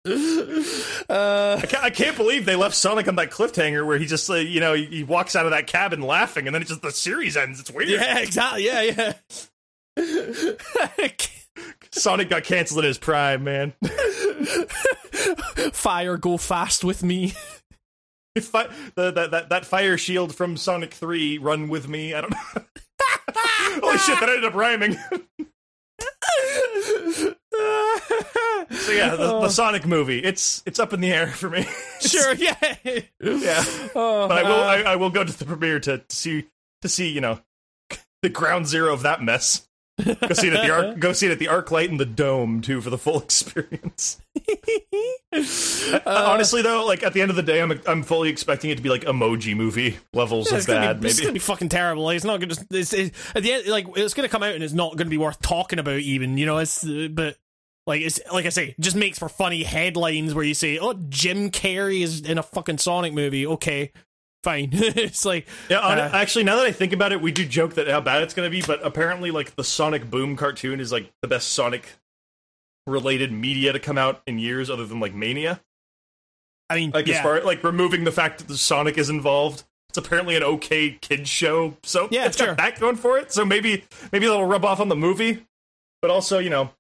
Uh, 1.09 1.59
I, 1.63 1.67
can't, 1.67 1.85
I 1.85 1.89
can't 1.91 2.17
believe 2.19 2.45
they 2.45 2.55
left 2.55 2.75
Sonic 2.75 3.09
on 3.09 3.17
that 3.17 3.31
cliffhanger 3.31 3.87
where 3.87 3.97
he 3.99 4.05
just, 4.05 4.29
uh, 4.29 4.35
you 4.35 4.61
know, 4.61 4.75
he, 4.75 4.85
he 4.85 5.05
walks 5.05 5.35
out 5.35 5.47
of 5.47 5.53
that 5.53 5.67
cabin 5.67 6.03
laughing, 6.03 6.47
and 6.47 6.55
then 6.55 6.61
it 6.61 6.69
just 6.69 6.83
the 6.83 6.91
series 6.91 7.35
ends. 7.35 7.61
It's 7.61 7.71
weird. 7.71 7.89
yeah, 7.89 8.19
exactly. 8.19 8.67
Yeah, 8.67 9.15
yeah. 9.97 11.09
Sonic 11.93 12.29
got 12.29 12.45
canceled 12.45 12.81
in 12.81 12.85
his 12.89 12.99
prime, 12.99 13.43
man. 13.45 13.73
Fire, 15.73 16.19
go 16.19 16.37
fast 16.37 16.85
with 16.85 17.03
me. 17.03 17.33
Fi- 18.39 18.69
the, 18.95 19.11
that, 19.11 19.31
that 19.31 19.49
that 19.49 19.65
fire 19.65 19.97
shield 19.99 20.35
from 20.35 20.57
Sonic 20.57 20.93
Three, 20.95 21.39
run 21.39 21.69
with 21.69 21.89
me. 21.89 22.15
I 22.15 22.21
don't 22.21 22.31
know. 22.31 22.63
Holy 23.83 23.99
shit, 23.99 24.21
that 24.21 24.29
ended 24.29 24.45
up 24.45 24.55
rhyming. 24.55 24.97
So 28.71 28.93
yeah, 28.93 29.17
the, 29.17 29.41
the 29.41 29.49
Sonic 29.51 29.87
movie. 29.87 30.19
It's 30.19 30.63
it's 30.65 30.79
up 30.79 30.93
in 30.93 31.01
the 31.01 31.13
air 31.13 31.27
for 31.29 31.51
me. 31.51 31.67
sure, 32.01 32.35
yeah. 32.35 32.55
yeah, 32.85 33.65
Oh, 33.95 34.27
but 34.29 34.39
I 34.39 34.43
will 34.43 34.53
uh, 34.53 34.65
I, 34.65 34.81
I 34.93 34.97
will 34.97 35.11
go 35.11 35.25
to 35.25 35.39
the 35.39 35.45
premiere 35.45 35.81
to 35.81 36.03
see 36.09 36.47
to 36.83 36.89
see 36.89 37.09
you 37.11 37.21
know 37.21 37.41
the 38.23 38.29
ground 38.31 38.67
zero 38.67 38.93
of 38.93 39.03
that 39.03 39.23
mess. 39.23 39.68
Go 40.05 40.33
see 40.33 40.49
it 40.49 40.55
at 40.55 40.63
the 40.63 40.71
arc. 40.71 40.99
Go 41.01 41.13
see 41.13 41.27
it 41.27 41.33
at 41.33 41.39
the 41.39 41.47
ArcLight 41.47 41.89
and 41.89 41.99
the 41.99 42.07
Dome 42.07 42.61
too 42.61 42.81
for 42.81 42.91
the 42.91 42.99
full 42.99 43.21
experience. 43.23 44.21
Uh, 45.33 46.01
Honestly, 46.07 46.63
though, 46.63 46.85
like 46.87 47.03
at 47.03 47.13
the 47.13 47.21
end 47.21 47.31
of 47.31 47.37
the 47.37 47.43
day, 47.43 47.61
I'm 47.61 47.79
I'm 47.87 48.03
fully 48.03 48.29
expecting 48.29 48.71
it 48.71 48.77
to 48.77 48.83
be 48.83 48.89
like 48.89 49.03
emoji 49.03 49.57
movie 49.57 49.99
levels 50.13 50.51
it's 50.53 50.67
of 50.67 50.75
bad. 50.75 51.01
be, 51.01 51.09
it's 51.09 51.21
gonna 51.21 51.33
be 51.33 51.39
fucking 51.39 51.69
terrible. 51.69 52.05
Like, 52.05 52.17
it's 52.17 52.25
not 52.25 52.41
gonna. 52.41 52.55
It's, 52.71 52.93
at 52.95 53.43
the 53.43 53.53
end, 53.53 53.67
like 53.69 53.87
it's 53.97 54.15
gonna 54.15 54.29
come 54.29 54.43
out 54.43 54.55
and 54.55 54.63
it's 54.65 54.73
not 54.73 54.97
gonna 54.97 55.11
be 55.11 55.19
worth 55.19 55.41
talking 55.41 55.79
about. 55.79 56.01
Even 56.01 56.39
you 56.39 56.47
know, 56.47 56.59
it's 56.59 56.85
but 56.85 57.37
like 57.87 58.03
it's 58.03 58.21
like 58.33 58.47
I 58.47 58.51
say, 58.51 58.75
just 58.79 58.97
makes 58.97 59.19
for 59.19 59.29
funny 59.29 59.63
headlines 59.63 60.35
where 60.35 60.45
you 60.45 60.55
say, 60.55 60.79
"Oh, 60.79 60.95
Jim 61.09 61.51
Carrey 61.51 62.03
is 62.03 62.21
in 62.21 62.39
a 62.39 62.43
fucking 62.43 62.79
Sonic 62.79 63.13
movie." 63.13 63.47
Okay, 63.47 63.93
fine. 64.49 64.71
it's 64.73 65.25
like 65.25 65.47
Yeah, 65.69 65.81
uh, 65.81 66.11
actually, 66.13 66.45
now 66.45 66.57
that 66.57 66.67
I 66.67 66.73
think 66.73 66.93
about 66.93 67.13
it, 67.13 67.21
we 67.21 67.33
do 67.33 67.45
joke 67.47 67.75
that 67.75 67.89
how 67.89 68.01
bad 68.01 68.23
it's 68.23 68.35
going 68.35 68.47
to 68.47 68.51
be, 68.51 68.63
but 68.67 68.85
apparently, 68.85 69.31
like 69.31 69.55
the 69.57 69.65
Sonic 69.65 70.09
Boom 70.11 70.37
cartoon 70.37 70.81
is 70.81 70.91
like 70.93 71.11
the 71.23 71.29
best 71.29 71.53
Sonic 71.53 71.95
related 72.87 73.31
media 73.33 73.73
to 73.73 73.79
come 73.79 73.99
out 73.99 74.23
in 74.27 74.39
years, 74.39 74.71
other 74.71 74.87
than 74.87 75.01
like 75.01 75.15
Mania. 75.15 75.61
I 76.71 76.77
mean, 76.77 76.91
Like 76.91 77.07
yeah. 77.07 77.17
as 77.17 77.23
far 77.23 77.41
like 77.43 77.63
removing 77.65 78.05
the 78.05 78.13
fact 78.13 78.39
that 78.39 78.49
the 78.49 78.57
Sonic 78.59 78.99
is 78.99 79.11
involved, 79.11 79.65
it's 79.91 79.99
apparently 79.99 80.37
an 80.37 80.43
okay 80.43 80.99
kids 81.01 81.29
show, 81.29 81.77
so 81.83 82.09
Yeah, 82.11 82.27
it's 82.27 82.37
got 82.37 82.45
sure. 82.45 82.55
that 82.57 82.79
going 82.81 82.97
for 82.97 83.19
it. 83.19 83.33
So 83.33 83.45
maybe 83.45 83.85
maybe 84.13 84.27
that'll 84.27 84.45
rub 84.47 84.65
off 84.65 84.81
on 84.81 84.89
the 84.89 84.97
movie, 84.97 85.47
but 86.03 86.11
also 86.11 86.39
you 86.39 86.51
know, 86.51 86.71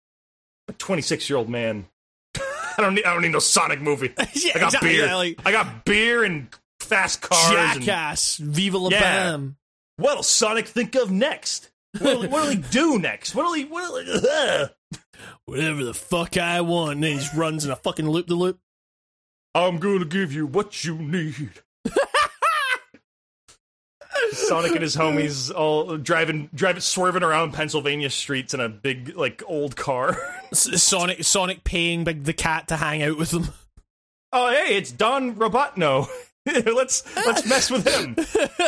a 0.68 0.72
26 0.74 1.28
year 1.30 1.36
old 1.38 1.48
man. 1.48 1.86
I 2.36 2.82
don't 2.82 2.94
need 2.94 3.05
I 3.05 3.12
don't 3.12 3.22
need 3.22 3.32
no 3.32 3.38
Sonic 3.38 3.80
movie. 3.80 4.12
Yeah, 4.34 4.52
I 4.55 4.58
got 4.58 4.66
exactly, 4.68 4.90
beer. 4.90 5.06
yeah, 5.06 5.16
like- 5.16 5.38
I 5.47 5.52
got 5.52 5.84
beer 5.84 6.22
and 6.24 6.48
fast 6.81 7.20
cars. 7.23 7.74
and- 7.76 7.82
Jackass, 7.82 8.36
Viva 8.36 8.78
la 8.78 8.90
Yeah. 8.90 9.00
Bam. 9.00 9.57
What'll 9.97 10.23
Sonic 10.23 10.66
think 10.68 10.94
of 10.94 11.10
next? 11.10 11.70
What'll, 11.98 12.28
what'll 12.28 12.50
he 12.50 12.57
do 12.57 12.98
next? 12.98 13.34
What'll 13.34 13.55
he? 13.55 13.65
What'll 13.65 13.97
he 13.98 14.12
uh, 14.31 14.68
Whatever 15.47 15.84
the 15.84 15.94
fuck 15.94 16.36
I 16.36 16.60
want. 16.60 16.92
And 16.92 17.02
then 17.05 17.12
he 17.12 17.18
just 17.18 17.34
runs 17.34 17.65
in 17.65 17.70
a 17.70 17.76
fucking 17.76 18.08
loop 18.08 18.26
the 18.28 18.34
loop. 18.36 18.58
I'm 19.55 19.78
gonna 19.78 20.05
give 20.05 20.32
you 20.32 20.47
what 20.47 20.84
you 20.84 20.97
need. 20.97 21.50
Sonic 24.32 24.73
and 24.73 24.82
his 24.82 24.97
homies 24.97 25.52
all 25.55 25.97
driving, 25.97 26.50
driving, 26.55 26.81
swerving 26.81 27.23
around 27.23 27.52
Pennsylvania 27.55 28.10
streets 28.10 28.52
in 28.52 28.60
a 28.60 28.68
big, 28.68 29.16
like, 29.16 29.42
old 29.47 29.76
car. 29.76 30.16
Sonic, 30.52 31.24
Sonic 31.24 31.65
paying 31.65 32.05
Big 32.05 32.24
the 32.24 32.32
cat 32.32 32.68
to 32.68 32.76
hang 32.76 33.02
out 33.02 33.16
with 33.16 33.31
them. 33.31 33.48
Oh, 34.32 34.50
hey, 34.50 34.76
it's 34.76 34.92
Don 34.92 35.34
Robotno. 35.36 36.08
let's 36.67 37.05
let's 37.17 37.47
mess 37.47 37.70
with 37.70 37.86
him. 37.86 38.17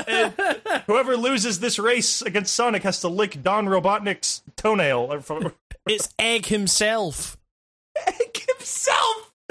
And 0.06 0.34
whoever 0.86 1.16
loses 1.16 1.60
this 1.60 1.78
race 1.78 2.22
against 2.22 2.54
Sonic 2.54 2.82
has 2.82 3.00
to 3.00 3.08
lick 3.08 3.42
Don 3.42 3.66
Robotnik's 3.66 4.42
toenail. 4.56 5.22
It's 5.86 6.08
Egg 6.18 6.46
himself. 6.46 7.36
Egg 8.06 8.44
himself. 8.48 9.32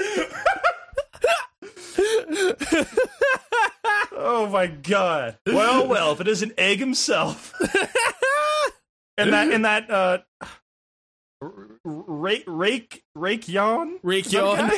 oh 4.12 4.48
my 4.50 4.66
god. 4.66 5.38
Well, 5.46 5.86
well, 5.88 6.12
if 6.12 6.20
it 6.20 6.28
isn't 6.28 6.52
Egg 6.56 6.78
himself. 6.78 7.54
and 9.18 9.32
that 9.32 9.52
and 9.52 9.64
that 9.64 9.90
uh 9.90 10.18
Rake 11.84 12.44
Rake 12.46 13.02
Rake 13.14 13.48
Yohn? 13.48 13.98
Rake 14.02 14.26
Is 14.26 14.32
that 14.32 14.44
a 14.44 14.56
Yohn. 14.56 14.70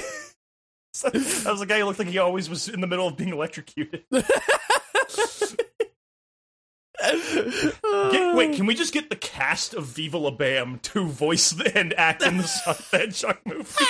Guy? 1.00 1.10
that 1.10 1.46
was 1.50 1.60
the 1.60 1.66
guy 1.66 1.78
who 1.80 1.84
looked 1.86 1.98
like 1.98 2.08
he 2.08 2.18
always 2.18 2.48
was 2.50 2.68
in 2.68 2.80
the 2.80 2.86
middle 2.86 3.06
of 3.08 3.16
being 3.16 3.30
electrocuted. 3.32 4.02
Get- 7.02 8.36
wait, 8.36 8.54
can 8.54 8.66
we 8.66 8.74
just 8.74 8.92
get 8.92 9.10
the 9.10 9.16
cast 9.16 9.74
of 9.74 9.86
Viva 9.86 10.18
La 10.18 10.30
Bam 10.30 10.78
to 10.80 11.06
voice 11.06 11.50
the- 11.50 11.76
and 11.76 11.92
act 11.94 12.22
in 12.22 12.36
the 12.38 12.44
Sonic 12.44 12.78
the 12.90 12.98
Hedgehog 12.98 13.38
movie? 13.44 13.84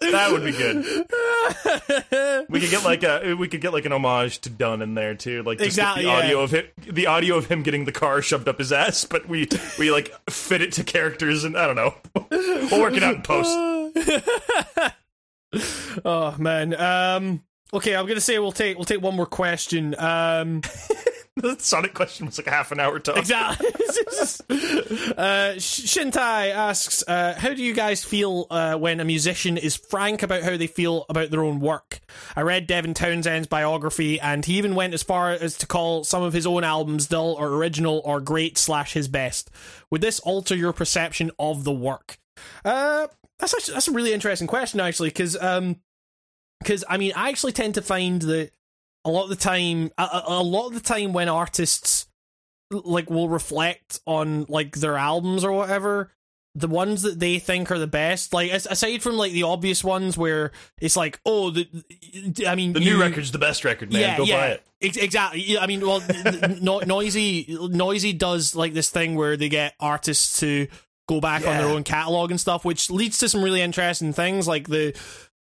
that 0.00 0.32
would 0.32 0.44
be 0.44 0.52
good. 0.52 2.46
We 2.48 2.60
could 2.60 2.70
get 2.70 2.84
like 2.84 3.02
a 3.04 3.34
we 3.34 3.48
could 3.48 3.60
get 3.60 3.72
like 3.72 3.84
an 3.84 3.92
homage 3.92 4.38
to 4.40 4.50
Dunn 4.50 4.80
in 4.82 4.94
there 4.94 5.14
too, 5.14 5.42
like 5.42 5.58
just 5.58 5.66
Exactly, 5.68 6.04
the 6.04 6.08
yeah. 6.10 6.16
audio 6.16 6.40
of 6.42 6.50
him, 6.52 6.64
the 6.90 7.06
audio 7.06 7.36
of 7.36 7.46
him 7.46 7.62
getting 7.62 7.84
the 7.84 7.92
car 7.92 8.22
shoved 8.22 8.48
up 8.48 8.58
his 8.58 8.72
ass, 8.72 9.04
but 9.04 9.28
we 9.28 9.48
we 9.78 9.90
like 9.90 10.12
fit 10.30 10.60
it 10.62 10.72
to 10.72 10.84
characters 10.84 11.44
and 11.44 11.56
I 11.56 11.66
don't 11.66 11.76
know. 11.76 11.94
We'll 12.70 12.80
work 12.80 12.94
it 12.96 13.02
out 13.02 13.16
in 13.16 13.22
post. 13.22 13.54
oh 16.04 16.34
man. 16.38 16.74
Um. 16.80 17.42
Okay, 17.72 17.96
I'm 17.96 18.06
gonna 18.06 18.20
say 18.20 18.38
we'll 18.38 18.52
take 18.52 18.76
we'll 18.76 18.84
take 18.84 19.02
one 19.02 19.16
more 19.16 19.26
question. 19.26 19.94
Um. 19.98 20.62
The 21.36 21.56
Sonic 21.58 21.94
question 21.94 22.26
was 22.26 22.38
like 22.38 22.46
a 22.46 22.50
half 22.50 22.70
an 22.70 22.78
hour 22.78 23.00
talk. 23.00 23.16
Exactly. 23.16 23.66
uh, 25.18 25.54
Shintai 25.58 26.50
asks, 26.52 27.02
uh, 27.08 27.34
"How 27.36 27.52
do 27.52 27.62
you 27.62 27.74
guys 27.74 28.04
feel 28.04 28.46
uh, 28.50 28.76
when 28.76 29.00
a 29.00 29.04
musician 29.04 29.56
is 29.56 29.74
frank 29.74 30.22
about 30.22 30.44
how 30.44 30.56
they 30.56 30.68
feel 30.68 31.04
about 31.08 31.30
their 31.32 31.42
own 31.42 31.58
work?" 31.58 31.98
I 32.36 32.42
read 32.42 32.68
Devin 32.68 32.94
Townsend's 32.94 33.48
biography, 33.48 34.20
and 34.20 34.44
he 34.44 34.58
even 34.58 34.76
went 34.76 34.94
as 34.94 35.02
far 35.02 35.32
as 35.32 35.58
to 35.58 35.66
call 35.66 36.04
some 36.04 36.22
of 36.22 36.32
his 36.32 36.46
own 36.46 36.62
albums 36.62 37.08
dull 37.08 37.32
or 37.32 37.48
original 37.48 38.00
or 38.04 38.20
great 38.20 38.56
slash 38.56 38.92
his 38.92 39.08
best. 39.08 39.50
Would 39.90 40.02
this 40.02 40.20
alter 40.20 40.54
your 40.54 40.72
perception 40.72 41.32
of 41.36 41.64
the 41.64 41.72
work? 41.72 42.16
Uh, 42.64 43.08
that's 43.44 43.54
actually, 43.54 43.74
that's 43.74 43.88
a 43.88 43.92
really 43.92 44.12
interesting 44.12 44.46
question, 44.46 44.80
actually, 44.80 45.10
because 45.10 45.36
um, 45.40 45.76
because 46.60 46.84
I 46.88 46.96
mean, 46.96 47.12
I 47.14 47.28
actually 47.28 47.52
tend 47.52 47.74
to 47.74 47.82
find 47.82 48.22
that 48.22 48.50
a 49.04 49.10
lot 49.10 49.24
of 49.24 49.28
the 49.30 49.36
time, 49.36 49.90
a, 49.98 50.22
a 50.28 50.42
lot 50.42 50.68
of 50.68 50.74
the 50.74 50.80
time 50.80 51.12
when 51.12 51.28
artists 51.28 52.06
like 52.70 53.10
will 53.10 53.28
reflect 53.28 54.00
on 54.06 54.46
like 54.48 54.76
their 54.76 54.96
albums 54.96 55.44
or 55.44 55.52
whatever 55.52 56.10
the 56.56 56.66
ones 56.68 57.02
that 57.02 57.18
they 57.20 57.38
think 57.38 57.70
are 57.70 57.78
the 57.80 57.86
best 57.86 58.32
like 58.32 58.50
aside 58.52 59.02
from 59.02 59.16
like 59.16 59.32
the 59.32 59.42
obvious 59.42 59.82
ones 59.84 60.16
where 60.16 60.50
it's 60.80 60.96
like 60.96 61.20
oh 61.26 61.50
the 61.50 61.68
i 62.48 62.54
mean 62.54 62.72
The 62.72 62.80
you- 62.80 62.94
new 62.94 63.00
record's 63.00 63.32
the 63.32 63.38
best 63.38 63.64
record, 63.64 63.92
man. 63.92 64.16
Go 64.16 64.24
buy 64.26 64.48
it. 64.48 64.62
Ex- 64.80 64.96
exactly. 64.96 65.42
Yeah, 65.42 65.60
I 65.60 65.66
mean, 65.66 65.80
well, 65.80 66.00
no- 66.00 66.80
Noisey, 66.80 67.48
Noisey 67.48 68.16
does 68.16 68.54
like 68.56 68.72
this 68.72 68.88
thing 68.90 69.14
where 69.14 69.36
they 69.36 69.48
get 69.48 69.74
artists 69.80 70.40
to 70.40 70.68
go 71.08 71.20
back 71.20 71.46
on 71.46 71.56
their 71.56 71.66
own 71.66 71.84
catalog 71.84 72.30
and 72.30 72.40
stuff, 72.40 72.64
which 72.64 72.90
leads 72.90 73.18
to 73.18 73.28
some 73.28 73.42
really 73.42 73.60
interesting 73.60 74.12
things. 74.12 74.48
Like 74.48 74.68
the, 74.68 74.94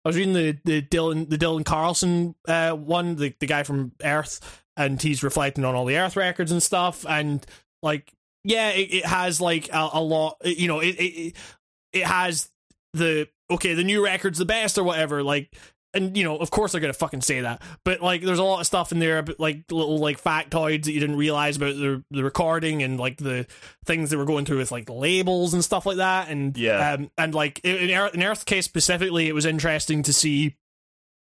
I 0.04 0.08
was 0.08 0.16
reading 0.16 0.34
the 0.34 0.58
the 0.64 0.82
Dylan 0.82 1.28
the 1.28 1.38
Dylan 1.38 1.64
Carlson 1.64 2.34
uh, 2.48 2.72
one, 2.72 3.16
the 3.16 3.34
the 3.40 3.46
guy 3.46 3.62
from 3.62 3.92
Earth, 4.02 4.62
and 4.76 5.00
he's 5.00 5.22
reflecting 5.22 5.64
on 5.64 5.74
all 5.74 5.84
the 5.84 5.98
Earth 5.98 6.16
records 6.16 6.52
and 6.52 6.62
stuff, 6.62 7.04
and 7.08 7.44
like, 7.82 8.12
yeah, 8.44 8.70
it, 8.70 8.94
it 8.94 9.06
has 9.06 9.40
like 9.40 9.68
a, 9.72 9.90
a 9.94 10.00
lot, 10.00 10.36
you 10.44 10.68
know, 10.68 10.80
it, 10.80 10.96
it 10.98 11.36
it 11.92 12.06
has 12.06 12.50
the 12.94 13.28
okay, 13.50 13.74
the 13.74 13.84
new 13.84 14.04
record's 14.04 14.38
the 14.38 14.44
best 14.44 14.78
or 14.78 14.84
whatever, 14.84 15.22
like 15.22 15.54
and 15.94 16.16
you 16.16 16.24
know, 16.24 16.36
of 16.36 16.50
course 16.50 16.72
they're 16.72 16.80
gonna 16.80 16.92
fucking 16.92 17.20
say 17.22 17.40
that. 17.40 17.62
But 17.84 18.00
like, 18.00 18.22
there's 18.22 18.38
a 18.38 18.44
lot 18.44 18.60
of 18.60 18.66
stuff 18.66 18.92
in 18.92 18.98
there, 18.98 19.18
about, 19.18 19.40
like 19.40 19.64
little 19.70 19.98
like 19.98 20.22
factoids 20.22 20.84
that 20.84 20.92
you 20.92 21.00
didn't 21.00 21.16
realize 21.16 21.56
about 21.56 21.74
the 21.76 22.04
the 22.10 22.22
recording 22.24 22.82
and 22.82 22.98
like 22.98 23.18
the 23.18 23.46
things 23.84 24.10
that 24.10 24.18
were 24.18 24.24
going 24.24 24.44
through 24.44 24.58
with 24.58 24.70
like 24.72 24.88
labels 24.88 25.52
and 25.54 25.64
stuff 25.64 25.86
like 25.86 25.96
that. 25.98 26.28
And 26.28 26.56
Yeah. 26.56 26.92
um, 26.94 27.10
and 27.18 27.34
like 27.34 27.60
in 27.64 27.76
in 27.76 27.90
Earth, 27.90 28.14
in 28.14 28.22
Earth's 28.22 28.44
case 28.44 28.64
specifically, 28.64 29.28
it 29.28 29.34
was 29.34 29.46
interesting 29.46 30.02
to 30.04 30.12
see 30.12 30.56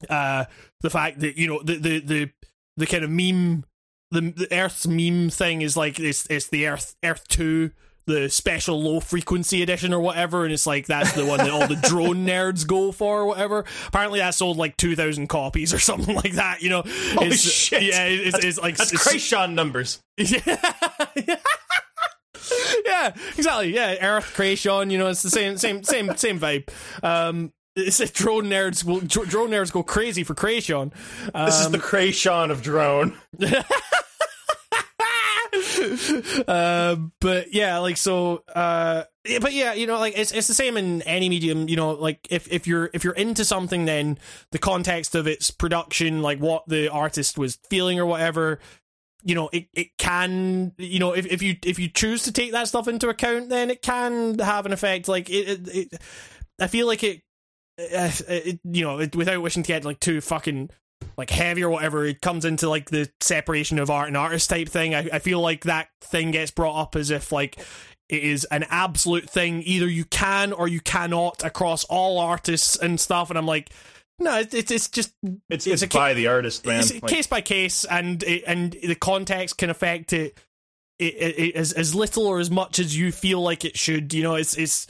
uh 0.09 0.45
the 0.81 0.89
fact 0.89 1.19
that 1.19 1.37
you 1.37 1.47
know 1.47 1.61
the 1.63 1.75
the 1.75 1.99
the 1.99 2.29
the 2.77 2.85
kind 2.85 3.03
of 3.03 3.09
meme 3.09 3.65
the 4.11 4.21
the 4.21 4.47
Earth's 4.51 4.87
meme 4.87 5.29
thing 5.29 5.61
is 5.61 5.75
like 5.77 5.99
it's 5.99 6.25
it's 6.29 6.47
the 6.47 6.67
Earth 6.67 6.95
Earth 7.03 7.27
two. 7.27 7.71
The 8.07 8.27
special 8.29 8.81
low 8.81 8.99
frequency 8.99 9.61
edition 9.61 9.93
or 9.93 9.99
whatever, 9.99 10.43
and 10.43 10.51
it's 10.51 10.65
like 10.65 10.87
that's 10.87 11.11
the 11.13 11.25
one 11.25 11.37
that 11.37 11.51
all 11.51 11.67
the 11.67 11.75
drone 11.87 12.25
nerds 12.25 12.65
go 12.65 12.91
for 12.91 13.19
or 13.21 13.25
whatever. 13.27 13.65
Apparently, 13.87 14.17
that 14.17 14.33
sold 14.33 14.57
like 14.57 14.77
two 14.77 14.95
thousand 14.95 15.27
copies 15.27 15.73
or 15.75 15.79
something 15.79 16.15
like 16.15 16.33
that. 16.33 16.63
You 16.63 16.69
know, 16.69 16.81
Holy 16.81 17.27
It's- 17.27 17.39
shit! 17.41 17.83
Yeah, 17.83 18.05
it's, 18.05 18.31
that's, 18.31 18.45
it's 18.45 18.59
like 18.59 18.77
that's 18.77 18.91
Kreayshawn 18.93 19.53
numbers. 19.53 19.99
yeah. 20.17 21.35
yeah, 22.85 23.13
exactly. 23.37 23.73
Yeah, 23.75 23.95
Earth 24.01 24.33
Kreayshawn, 24.35 24.91
you 24.91 24.97
know, 24.97 25.07
it's 25.07 25.21
the 25.21 25.29
same, 25.29 25.57
same, 25.57 25.83
same, 25.83 26.15
same 26.15 26.39
vibe. 26.39 26.69
Um, 27.03 27.51
it's 27.75 27.99
like 27.99 28.13
drone 28.13 28.45
nerds 28.45 28.83
will 28.83 29.01
dr- 29.01 29.29
drone 29.29 29.49
nerds 29.51 29.71
go 29.71 29.83
crazy 29.83 30.23
for 30.23 30.33
Kreayshawn. 30.35 30.91
Um, 31.33 31.45
This 31.45 31.59
is 31.61 31.69
the 31.69 31.77
Kreayshawn 31.77 32.49
of 32.51 32.61
drone. 32.61 33.17
uh, 36.47 36.95
but 37.19 37.53
yeah, 37.53 37.77
like 37.79 37.97
so. 37.97 38.43
Uh, 38.53 39.03
but 39.41 39.53
yeah, 39.53 39.73
you 39.73 39.87
know, 39.87 39.99
like 39.99 40.17
it's 40.17 40.31
it's 40.31 40.47
the 40.47 40.53
same 40.53 40.77
in 40.77 41.01
any 41.03 41.29
medium. 41.29 41.67
You 41.67 41.75
know, 41.75 41.91
like 41.91 42.27
if 42.29 42.51
if 42.51 42.67
you're 42.67 42.89
if 42.93 43.03
you're 43.03 43.13
into 43.13 43.45
something, 43.45 43.85
then 43.85 44.17
the 44.51 44.59
context 44.59 45.15
of 45.15 45.27
its 45.27 45.51
production, 45.51 46.21
like 46.21 46.39
what 46.39 46.67
the 46.67 46.89
artist 46.89 47.37
was 47.37 47.57
feeling 47.69 47.99
or 47.99 48.05
whatever, 48.05 48.59
you 49.23 49.35
know 49.35 49.49
it, 49.51 49.67
it 49.73 49.97
can 49.97 50.71
you 50.77 50.99
know 50.99 51.13
if, 51.13 51.25
if 51.25 51.41
you 51.41 51.55
if 51.65 51.79
you 51.79 51.89
choose 51.89 52.23
to 52.23 52.31
take 52.31 52.51
that 52.51 52.67
stuff 52.67 52.87
into 52.87 53.09
account 53.09 53.49
then 53.49 53.69
it 53.69 53.81
can 53.81 54.39
have 54.39 54.65
an 54.65 54.73
effect 54.73 55.07
like 55.07 55.29
it, 55.29 55.67
it, 55.67 55.75
it 55.75 56.01
i 56.59 56.67
feel 56.67 56.87
like 56.87 57.03
it, 57.03 57.21
uh, 57.79 58.11
it 58.27 58.59
you 58.63 58.83
know 58.83 58.99
it, 58.99 59.15
without 59.15 59.41
wishing 59.41 59.63
to 59.63 59.67
get 59.67 59.83
like 59.83 59.99
too 59.99 60.21
fucking 60.21 60.69
like 61.17 61.29
heavy 61.29 61.63
or 61.63 61.69
whatever 61.69 62.05
it 62.05 62.21
comes 62.21 62.45
into 62.45 62.69
like 62.69 62.89
the 62.89 63.09
separation 63.21 63.79
of 63.79 63.89
art 63.89 64.07
and 64.07 64.17
artist 64.17 64.49
type 64.49 64.69
thing 64.69 64.95
I, 64.95 65.09
I 65.13 65.19
feel 65.19 65.39
like 65.41 65.63
that 65.65 65.89
thing 66.01 66.31
gets 66.31 66.51
brought 66.51 66.79
up 66.81 66.95
as 66.95 67.11
if 67.11 67.31
like 67.31 67.59
it 68.09 68.23
is 68.23 68.45
an 68.45 68.65
absolute 68.69 69.29
thing 69.29 69.61
either 69.65 69.87
you 69.87 70.05
can 70.05 70.51
or 70.53 70.67
you 70.67 70.79
cannot 70.79 71.43
across 71.43 71.83
all 71.85 72.19
artists 72.19 72.75
and 72.77 72.99
stuff 72.99 73.29
and 73.29 73.37
i'm 73.37 73.45
like 73.45 73.69
no 74.19 74.37
it's 74.39 74.53
it's, 74.53 74.71
it's 74.71 74.87
just 74.89 75.13
It's 75.23 75.65
It's 75.65 75.67
it's, 75.67 75.81
a 75.83 75.87
ca- 75.87 75.99
by 75.99 76.13
the 76.13 76.27
artist, 76.27 76.65
man. 76.65 76.79
it's 76.79 76.91
Like, 76.91 77.07
case 77.07 77.27
by 77.27 77.41
case, 77.41 77.85
and 77.85 78.21
it, 78.23 78.43
and 78.45 78.73
the 78.73 78.95
context 78.95 79.57
can 79.57 79.69
affect 79.69 80.11
it, 80.13 80.37
it, 80.99 81.13
it, 81.15 81.39
it 81.39 81.55
as 81.55 81.71
as 81.71 81.95
little 81.95 82.27
or 82.27 82.39
as 82.39 82.51
much 82.51 82.79
as 82.79 82.97
you 82.97 83.11
feel 83.13 83.41
like 83.41 83.63
it 83.63 83.77
should. 83.77 84.13
You 84.13 84.23
know, 84.23 84.35
it's 84.35 84.57
it's 84.57 84.87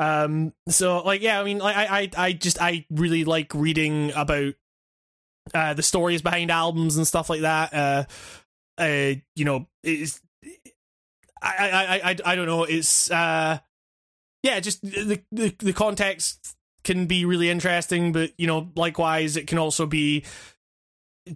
um. 0.00 0.52
So 0.68 1.00
like, 1.02 1.22
yeah, 1.22 1.40
I 1.40 1.44
mean, 1.44 1.58
like, 1.58 1.76
I 1.76 2.00
I 2.00 2.10
I 2.26 2.32
just 2.32 2.60
I 2.60 2.84
really 2.90 3.24
like 3.24 3.54
reading 3.54 4.10
about 4.16 4.54
uh 5.54 5.74
the 5.74 5.82
stories 5.82 6.22
behind 6.22 6.50
albums 6.50 6.96
and 6.96 7.06
stuff 7.06 7.30
like 7.30 7.42
that. 7.42 7.74
Uh, 7.74 8.04
uh, 8.78 9.14
you 9.36 9.44
know, 9.44 9.66
it's 9.82 10.20
I 11.42 11.70
I 11.70 12.10
I 12.10 12.16
I, 12.24 12.36
don't 12.36 12.46
know. 12.46 12.64
It's 12.64 13.10
uh, 13.10 13.58
yeah, 14.42 14.60
just 14.60 14.82
the 14.82 15.20
the 15.30 15.54
the 15.58 15.72
context 15.72 16.56
can 16.84 17.06
be 17.06 17.24
really 17.24 17.48
interesting, 17.50 18.12
but 18.12 18.32
you 18.38 18.46
know, 18.46 18.70
likewise, 18.74 19.36
it 19.36 19.46
can 19.46 19.58
also 19.58 19.86
be 19.86 20.24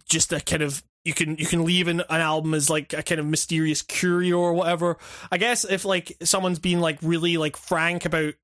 just 0.09 0.33
a 0.33 0.41
kind 0.41 0.63
of 0.63 0.83
you 1.05 1.15
can 1.15 1.37
you 1.37 1.47
can 1.47 1.65
leave 1.65 1.89
an, 1.89 2.01
an 2.01 2.21
album 2.21 2.55
as 2.55 2.71
like 2.71 2.93
a 2.93 3.03
kind 3.03 3.21
of 3.21 3.27
mysterious 3.27 3.83
curio 3.83 4.39
or 4.39 4.53
whatever. 4.53 4.99
I 5.31 5.39
guess 5.39 5.65
if 5.65 5.85
like 5.85 6.17
someone's 6.23 6.59
being 6.59 6.81
like 6.81 6.99
really 7.03 7.37
like 7.37 7.57
frank 7.57 8.05
about 8.05 8.35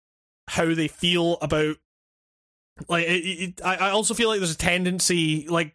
how 0.48 0.74
they 0.74 0.88
feel 0.88 1.38
about 1.40 1.76
like 2.88 3.06
it, 3.06 3.10
it, 3.10 3.60
I 3.64 3.90
also 3.90 4.14
feel 4.14 4.28
like 4.28 4.40
there's 4.40 4.54
a 4.54 4.56
tendency 4.56 5.46
like 5.48 5.74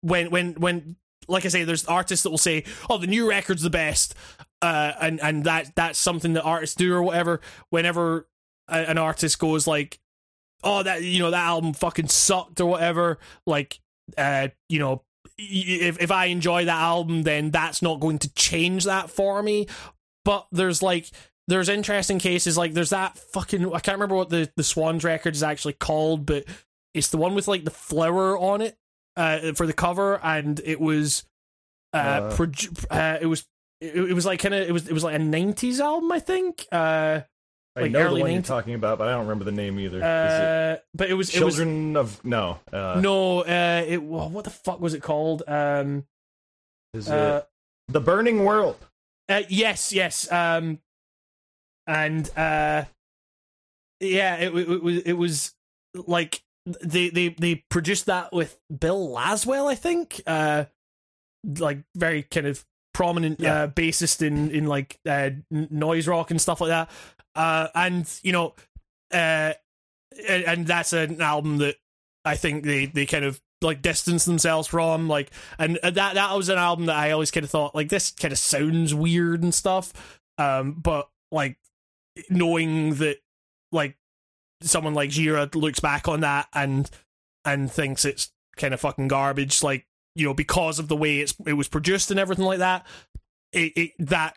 when 0.00 0.30
when 0.30 0.54
when 0.54 0.96
like 1.28 1.44
I 1.44 1.48
say, 1.48 1.64
there's 1.64 1.86
artists 1.86 2.22
that 2.24 2.30
will 2.30 2.38
say, 2.38 2.64
"Oh, 2.90 2.98
the 2.98 3.06
new 3.06 3.28
record's 3.28 3.62
the 3.62 3.70
best," 3.70 4.14
uh, 4.60 4.92
and 5.00 5.20
and 5.20 5.44
that 5.44 5.74
that's 5.74 5.98
something 5.98 6.32
that 6.34 6.42
artists 6.42 6.76
do 6.76 6.92
or 6.94 7.02
whatever. 7.02 7.40
Whenever 7.70 8.28
a, 8.68 8.78
an 8.90 8.98
artist 8.98 9.38
goes 9.38 9.66
like, 9.66 10.00
"Oh, 10.62 10.82
that 10.82 11.02
you 11.02 11.20
know 11.20 11.30
that 11.30 11.46
album 11.46 11.72
fucking 11.72 12.08
sucked" 12.08 12.60
or 12.60 12.66
whatever, 12.66 13.18
like, 13.46 13.80
uh, 14.16 14.48
you 14.68 14.78
know, 14.78 15.04
if 15.38 16.00
if 16.00 16.10
I 16.10 16.26
enjoy 16.26 16.64
that 16.64 16.80
album, 16.80 17.22
then 17.22 17.50
that's 17.50 17.82
not 17.82 18.00
going 18.00 18.18
to 18.20 18.32
change 18.34 18.84
that 18.84 19.10
for 19.10 19.42
me. 19.42 19.66
But 20.24 20.46
there's 20.52 20.82
like 20.82 21.10
there's 21.48 21.68
interesting 21.68 22.18
cases 22.18 22.56
like 22.56 22.72
there's 22.72 22.90
that 22.90 23.18
fucking 23.18 23.66
I 23.74 23.80
can't 23.80 23.96
remember 23.96 24.16
what 24.16 24.30
the 24.30 24.50
the 24.56 24.62
Swans 24.62 25.04
record 25.04 25.34
is 25.34 25.42
actually 25.42 25.74
called, 25.74 26.26
but 26.26 26.44
it's 26.94 27.08
the 27.08 27.16
one 27.16 27.34
with 27.34 27.48
like 27.48 27.64
the 27.64 27.70
flower 27.70 28.38
on 28.38 28.60
it 28.60 28.76
uh, 29.16 29.52
for 29.52 29.66
the 29.66 29.72
cover, 29.72 30.20
and 30.22 30.60
it 30.64 30.80
was 30.80 31.24
uh, 31.92 31.96
Uh. 31.96 32.36
produ- 32.36 32.86
uh 32.90 33.18
it 33.20 33.26
was 33.26 33.46
it, 33.80 33.96
it 33.96 34.14
was 34.14 34.24
like 34.24 34.40
kind 34.40 34.54
of 34.54 34.68
it 34.68 34.72
was 34.72 34.88
it 34.88 34.92
was 34.92 35.04
like 35.04 35.16
a 35.16 35.18
'90s 35.18 35.80
album, 35.80 36.12
I 36.12 36.20
think. 36.20 36.66
Uh, 36.70 37.22
I 37.74 37.80
like 37.82 37.92
know 37.92 38.14
the 38.14 38.20
one 38.20 38.32
you're 38.32 38.42
talking 38.42 38.74
about, 38.74 38.98
but 38.98 39.08
I 39.08 39.12
don't 39.12 39.22
remember 39.22 39.44
the 39.44 39.52
name 39.52 39.80
either. 39.80 39.96
Is 39.96 40.02
it 40.02 40.06
uh, 40.06 40.76
but 40.94 41.08
it 41.08 41.14
was 41.14 41.34
it 41.34 41.42
was 41.42 41.56
Children 41.56 41.96
of 41.96 42.22
no? 42.24 42.58
Uh, 42.70 43.00
no, 43.02 43.40
uh, 43.40 43.84
it 43.86 44.02
well, 44.02 44.28
what 44.28 44.44
the 44.44 44.50
fuck 44.50 44.78
was 44.80 44.92
it 44.92 45.02
called? 45.02 45.42
Um, 45.48 46.04
Is 46.92 47.08
uh, 47.08 47.42
it 47.42 47.92
the 47.92 48.00
Burning 48.00 48.44
World? 48.44 48.76
Uh, 49.28 49.42
yes, 49.48 49.90
yes. 49.90 50.30
Um, 50.30 50.80
and 51.86 52.28
uh, 52.36 52.84
yeah, 54.00 54.36
it, 54.36 54.54
it, 54.54 54.68
it 54.68 54.82
was 54.82 54.96
it 54.98 55.12
was 55.12 55.54
like 55.94 56.42
they 56.82 57.08
they 57.10 57.28
they 57.30 57.64
produced 57.70 58.06
that 58.06 58.32
with 58.32 58.58
Bill 58.76 59.08
Laswell, 59.08 59.70
I 59.70 59.74
think. 59.74 60.20
Uh, 60.26 60.64
like 61.58 61.78
very 61.96 62.22
kind 62.22 62.46
of 62.46 62.64
prominent 62.94 63.40
Yeah. 63.40 63.62
uh, 63.62 63.66
bassist 63.68 64.24
in 64.24 64.50
in 64.52 64.66
like 64.66 64.98
uh, 65.08 65.30
noise 65.50 66.06
rock 66.06 66.30
and 66.30 66.40
stuff 66.40 66.60
like 66.60 66.68
that. 66.68 66.90
Uh, 67.34 67.68
and 67.74 68.08
you 68.22 68.32
know, 68.32 68.54
uh, 69.12 69.52
and, 70.28 70.44
and 70.44 70.66
that's 70.66 70.92
an 70.92 71.20
album 71.20 71.58
that 71.58 71.76
I 72.24 72.36
think 72.36 72.64
they 72.64 72.86
they 72.86 73.06
kind 73.06 73.24
of 73.24 73.40
like 73.60 73.80
distance 73.82 74.24
themselves 74.24 74.68
from 74.68 75.08
like 75.08 75.30
and 75.58 75.78
that 75.82 75.94
that 75.94 76.36
was 76.36 76.48
an 76.48 76.58
album 76.58 76.86
that 76.86 76.96
I 76.96 77.12
always 77.12 77.30
kind 77.30 77.44
of 77.44 77.50
thought 77.50 77.74
like 77.74 77.88
this 77.88 78.10
kind 78.10 78.32
of 78.32 78.38
sounds 78.38 78.92
weird 78.92 79.42
and 79.44 79.54
stuff 79.54 79.92
um 80.36 80.72
but 80.72 81.08
like 81.30 81.56
knowing 82.28 82.94
that 82.96 83.18
like 83.70 83.96
someone 84.60 84.94
like 84.94 85.10
Gira 85.10 85.52
looks 85.54 85.80
back 85.80 86.08
on 86.08 86.20
that 86.20 86.48
and 86.54 86.88
and 87.44 87.70
thinks 87.70 88.04
it's 88.04 88.30
kind 88.56 88.74
of 88.74 88.80
fucking 88.80 89.08
garbage 89.08 89.62
like 89.62 89.86
you 90.14 90.26
know 90.26 90.34
because 90.34 90.78
of 90.78 90.88
the 90.88 90.96
way 90.96 91.20
it's 91.20 91.34
it 91.46 91.54
was 91.54 91.68
produced 91.68 92.10
and 92.10 92.20
everything 92.20 92.44
like 92.44 92.58
that 92.58 92.86
it, 93.52 93.72
it 93.76 93.92
that 93.98 94.36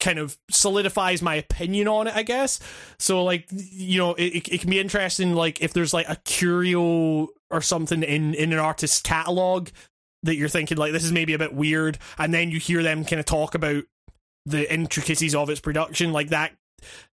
kind 0.00 0.18
of 0.18 0.36
solidifies 0.50 1.22
my 1.22 1.36
opinion 1.36 1.86
on 1.88 2.06
it 2.06 2.16
i 2.16 2.22
guess. 2.22 2.60
So 2.98 3.22
like 3.22 3.46
you 3.50 3.98
know 3.98 4.14
it, 4.14 4.48
it, 4.48 4.60
can 4.60 4.70
be 4.70 4.80
interesting 4.80 5.34
like 5.34 5.62
if 5.62 5.72
there's 5.72 5.94
like 5.94 6.08
a 6.08 6.16
curio 6.24 7.28
or 7.50 7.60
something 7.60 8.02
in 8.02 8.34
in 8.34 8.52
an 8.52 8.58
artist's 8.58 9.00
catalog 9.00 9.68
that 10.22 10.36
you're 10.36 10.48
thinking 10.48 10.78
like 10.78 10.92
this 10.92 11.04
is 11.04 11.12
maybe 11.12 11.34
a 11.34 11.38
bit 11.38 11.54
weird 11.54 11.98
and 12.18 12.32
then 12.32 12.50
you 12.50 12.58
hear 12.58 12.82
them 12.82 13.04
kind 13.04 13.20
of 13.20 13.26
talk 13.26 13.54
about 13.54 13.84
the 14.46 14.72
intricacies 14.72 15.34
of 15.34 15.48
its 15.50 15.60
production 15.60 16.12
like 16.12 16.28
that 16.28 16.52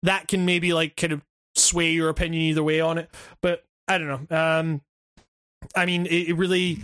that 0.04 0.28
can 0.28 0.46
maybe 0.46 0.74
like 0.74 0.96
kind 0.96 1.14
of 1.14 1.22
sway 1.56 1.92
your 1.92 2.10
opinion 2.10 2.42
either 2.44 2.64
way 2.64 2.80
on 2.80 2.98
it. 2.98 3.10
But 3.42 3.64
i 3.88 3.98
don't 3.98 4.30
know. 4.30 4.38
Um 4.38 4.82
i 5.76 5.86
mean 5.86 6.06
it, 6.06 6.30
it 6.30 6.34
really 6.36 6.80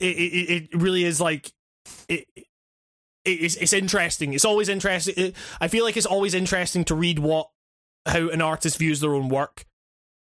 it, 0.00 0.68
it, 0.72 0.80
really 0.80 1.04
is 1.04 1.20
like 1.20 1.52
it, 2.08 2.26
it 2.36 2.44
it's, 3.24 3.56
it's 3.56 3.72
interesting. 3.72 4.32
It's 4.32 4.44
always 4.44 4.68
interesting. 4.68 5.34
I 5.60 5.68
feel 5.68 5.84
like 5.84 5.96
it's 5.96 6.06
always 6.06 6.34
interesting 6.34 6.84
to 6.86 6.94
read 6.94 7.18
what 7.18 7.50
how 8.06 8.28
an 8.28 8.40
artist 8.40 8.78
views 8.78 9.00
their 9.00 9.14
own 9.14 9.28
work. 9.28 9.66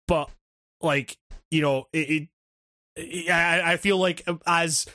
But 0.06 0.30
like 0.80 1.16
you 1.50 1.62
know 1.62 1.88
it, 1.92 2.28
it 2.96 3.30
I, 3.30 3.72
I 3.72 3.76
feel 3.76 3.98
like 3.98 4.26
as 4.46 4.86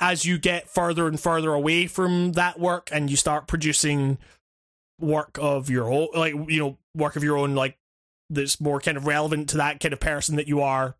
as 0.00 0.24
you 0.24 0.38
get 0.38 0.68
further 0.68 1.06
and 1.06 1.18
further 1.18 1.54
away 1.54 1.86
from 1.86 2.32
that 2.32 2.60
work 2.60 2.90
and 2.92 3.10
you 3.10 3.16
start 3.16 3.46
producing 3.46 4.18
work 5.00 5.38
of 5.40 5.68
your 5.68 5.90
own 5.92 6.08
like 6.14 6.34
you 6.48 6.58
know 6.58 6.78
work 6.94 7.16
of 7.16 7.24
your 7.24 7.36
own 7.36 7.54
like 7.54 7.76
that's 8.30 8.60
more 8.60 8.80
kind 8.80 8.96
of 8.96 9.06
relevant 9.06 9.50
to 9.50 9.58
that 9.58 9.78
kind 9.80 9.92
of 9.92 10.00
person 10.00 10.36
that 10.36 10.48
you 10.48 10.62
are 10.62 10.96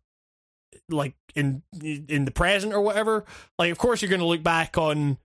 like 0.89 1.15
in 1.35 1.63
in 1.81 2.25
the 2.25 2.31
present 2.31 2.73
or 2.73 2.81
whatever 2.81 3.25
like 3.57 3.71
of 3.71 3.77
course 3.77 4.01
you're 4.01 4.09
going 4.09 4.19
to 4.21 4.25
look 4.25 4.43
back 4.43 4.77
on 4.77 5.17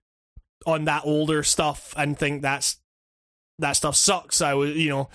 on 0.65 0.85
that 0.85 1.03
older 1.05 1.43
stuff 1.43 1.93
and 1.97 2.17
think 2.17 2.41
that's 2.41 2.77
that 3.59 3.73
stuff 3.73 3.95
sucks. 3.95 4.41
I 4.41 4.53
was 4.55 4.75
you 4.75 4.89
know 4.89 5.09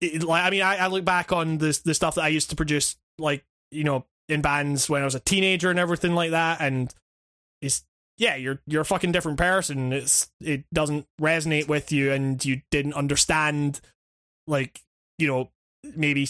it, 0.00 0.22
like 0.22 0.44
i 0.44 0.50
mean 0.50 0.62
I, 0.62 0.76
I 0.76 0.86
look 0.88 1.04
back 1.04 1.32
on 1.32 1.58
this 1.58 1.78
the 1.78 1.94
stuff 1.94 2.16
that 2.16 2.24
i 2.24 2.28
used 2.28 2.50
to 2.50 2.56
produce 2.56 2.96
like 3.18 3.44
you 3.70 3.84
know 3.84 4.06
in 4.28 4.42
bands 4.42 4.88
when 4.88 5.02
i 5.02 5.04
was 5.04 5.14
a 5.14 5.20
teenager 5.20 5.70
and 5.70 5.78
everything 5.78 6.14
like 6.14 6.32
that 6.32 6.60
and 6.60 6.92
it's 7.62 7.84
yeah 8.18 8.36
you're 8.36 8.60
you're 8.66 8.82
a 8.82 8.86
fucking 8.86 9.12
different 9.12 9.38
person. 9.38 9.92
It's 9.92 10.30
it 10.40 10.64
doesn't 10.72 11.06
resonate 11.20 11.68
with 11.68 11.92
you 11.92 12.12
and 12.12 12.42
you 12.44 12.62
didn't 12.70 12.94
understand 12.94 13.80
like 14.46 14.80
you 15.18 15.26
know 15.26 15.50
maybe 15.96 16.26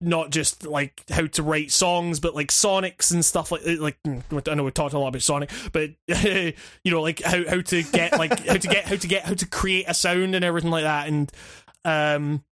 not 0.00 0.30
just 0.30 0.66
like 0.66 1.02
how 1.08 1.26
to 1.26 1.42
write 1.42 1.70
songs 1.70 2.20
but 2.20 2.34
like 2.34 2.48
sonics 2.48 3.12
and 3.12 3.24
stuff 3.24 3.50
like 3.50 3.62
like 3.64 3.96
mm, 4.06 4.22
I 4.48 4.54
know 4.54 4.64
we 4.64 4.70
talked 4.70 4.94
a 4.94 4.98
lot 4.98 5.08
about 5.08 5.22
sonic 5.22 5.50
but 5.72 5.90
you 6.06 6.52
know 6.86 7.02
like 7.02 7.22
how 7.22 7.48
how 7.48 7.60
to 7.60 7.82
get 7.82 8.18
like 8.18 8.46
how 8.46 8.56
to 8.56 8.68
get 8.68 8.84
how 8.84 8.96
to 8.96 9.08
get 9.08 9.24
how 9.24 9.34
to 9.34 9.46
create 9.46 9.86
a 9.88 9.94
sound 9.94 10.34
and 10.34 10.44
everything 10.44 10.70
like 10.70 10.84
that. 10.84 11.08
And 11.08 11.32
um 11.84 12.44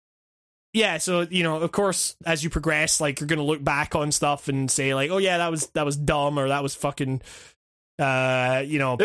yeah 0.74 0.98
so 0.98 1.22
you 1.30 1.44
know 1.44 1.58
of 1.58 1.72
course 1.72 2.16
as 2.26 2.44
you 2.44 2.50
progress 2.50 3.02
like 3.02 3.20
you're 3.20 3.28
gonna 3.28 3.44
look 3.44 3.64
back 3.64 3.94
on 3.94 4.12
stuff 4.12 4.48
and 4.48 4.72
say 4.72 4.96
like 4.96 5.12
oh 5.12 5.18
yeah 5.18 5.38
that 5.38 5.52
was 5.52 5.68
that 5.68 5.86
was 5.86 5.98
dumb 5.98 6.40
or 6.40 6.48
that 6.48 6.64
was 6.64 6.76
fucking 6.76 7.22
uh 8.02 8.64
you 8.66 8.80
know 8.80 8.98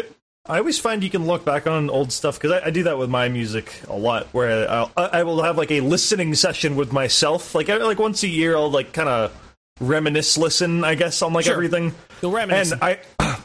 I 0.49 0.59
always 0.59 0.79
find 0.79 1.03
you 1.03 1.11
can 1.11 1.27
look 1.27 1.45
back 1.45 1.67
on 1.67 1.91
old 1.91 2.13
stuff 2.13 2.39
because 2.41 2.53
I, 2.63 2.67
I 2.67 2.71
do 2.71 2.85
that 2.85 2.99
with 2.99 3.11
my 3.11 3.29
music 3.29 3.83
a 3.89 3.97
lot. 3.97 4.27
Where 4.29 4.71
I'll, 4.71 4.93
I 4.97 5.25
will 5.25 5.43
have 5.43 5.59
like 5.59 5.73
a 5.73 5.81
listening 5.81 6.35
session 6.37 6.77
with 6.77 6.93
myself, 6.93 7.53
like 7.53 7.69
I- 7.69 7.79
like 7.79 7.99
once 7.99 8.23
a 8.23 8.29
year. 8.29 8.55
I'll 8.57 8.71
like 8.71 8.93
kind 8.93 9.09
of 9.09 9.33
reminisce, 9.81 10.39
listen, 10.39 10.85
I 10.85 10.95
guess, 10.95 11.21
on 11.21 11.33
like 11.33 11.47
Sure. 11.47 11.55
everything. 11.55 11.93
you'll 12.23 12.31
reminisce 12.31 12.71
And 12.71 12.81
I, 12.81 12.99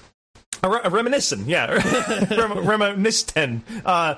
a 0.61 0.69
re- 0.69 0.81
a 0.83 0.89
reminiscent, 0.91 1.47
yeah, 1.47 1.71
Rem- 2.37 2.67
reminiscent. 2.67 3.63
Uh, 3.83 4.15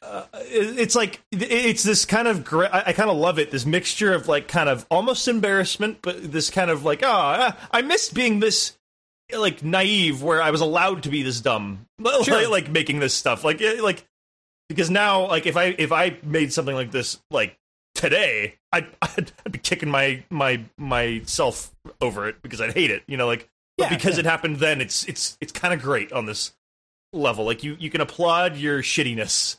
uh, 0.00 0.24
it's 0.46 0.94
like 0.94 1.20
it's 1.30 1.82
this 1.82 2.06
kind 2.06 2.26
of 2.26 2.42
gra- 2.42 2.70
I, 2.72 2.84
I 2.86 2.92
kind 2.94 3.10
of 3.10 3.18
love 3.18 3.38
it. 3.38 3.50
This 3.50 3.66
mixture 3.66 4.14
of 4.14 4.28
like 4.28 4.48
kind 4.48 4.70
of 4.70 4.86
almost 4.90 5.28
embarrassment, 5.28 5.98
but 6.00 6.32
this 6.32 6.48
kind 6.48 6.70
of 6.70 6.84
like 6.86 7.02
oh, 7.02 7.10
I- 7.10 7.54
I 7.70 7.82
missed 7.82 8.14
being 8.14 8.40
this 8.40 8.78
like 9.34 9.62
naive 9.62 10.22
where 10.22 10.42
I 10.42 10.50
was 10.50 10.60
allowed 10.60 11.02
to 11.04 11.08
be 11.08 11.22
this 11.22 11.40
dumb, 11.40 11.86
Sure. 12.24 12.34
like, 12.34 12.48
like 12.48 12.68
making 12.70 12.98
this 13.00 13.14
stuff, 13.14 13.44
like 13.44 13.60
it- 13.60 13.82
like 13.82 14.04
because 14.68 14.90
now 14.90 15.26
like 15.28 15.46
if 15.46 15.56
I 15.56 15.74
if 15.78 15.92
I 15.92 16.16
made 16.22 16.52
something 16.52 16.74
like 16.74 16.90
this 16.90 17.18
like 17.30 17.58
today, 17.94 18.54
I'd 18.72 18.86
I'd, 19.02 19.32
I'd 19.44 19.52
be 19.52 19.58
kicking 19.58 19.90
my 19.90 20.22
my 20.30 20.60
myself 20.78 21.70
over 22.00 22.28
it 22.28 22.42
because 22.42 22.60
I'd 22.60 22.72
hate 22.74 22.90
it, 22.90 23.02
you 23.06 23.16
know, 23.16 23.26
like 23.26 23.48
but 23.78 23.84
Yeah, 23.90 23.96
because 23.96 24.14
yeah. 24.14 24.20
it 24.20 24.26
happened 24.26 24.56
then, 24.56 24.80
it's 24.80 25.04
it's 25.04 25.36
it's 25.40 25.52
kind 25.52 25.72
of 25.74 25.80
great 25.82 26.12
on 26.12 26.26
this 26.26 26.52
level. 27.12 27.44
Like 27.44 27.62
you 27.64 27.76
you 27.78 27.90
can 27.90 28.00
applaud 28.00 28.56
your 28.56 28.82
shittiness. 28.82 29.56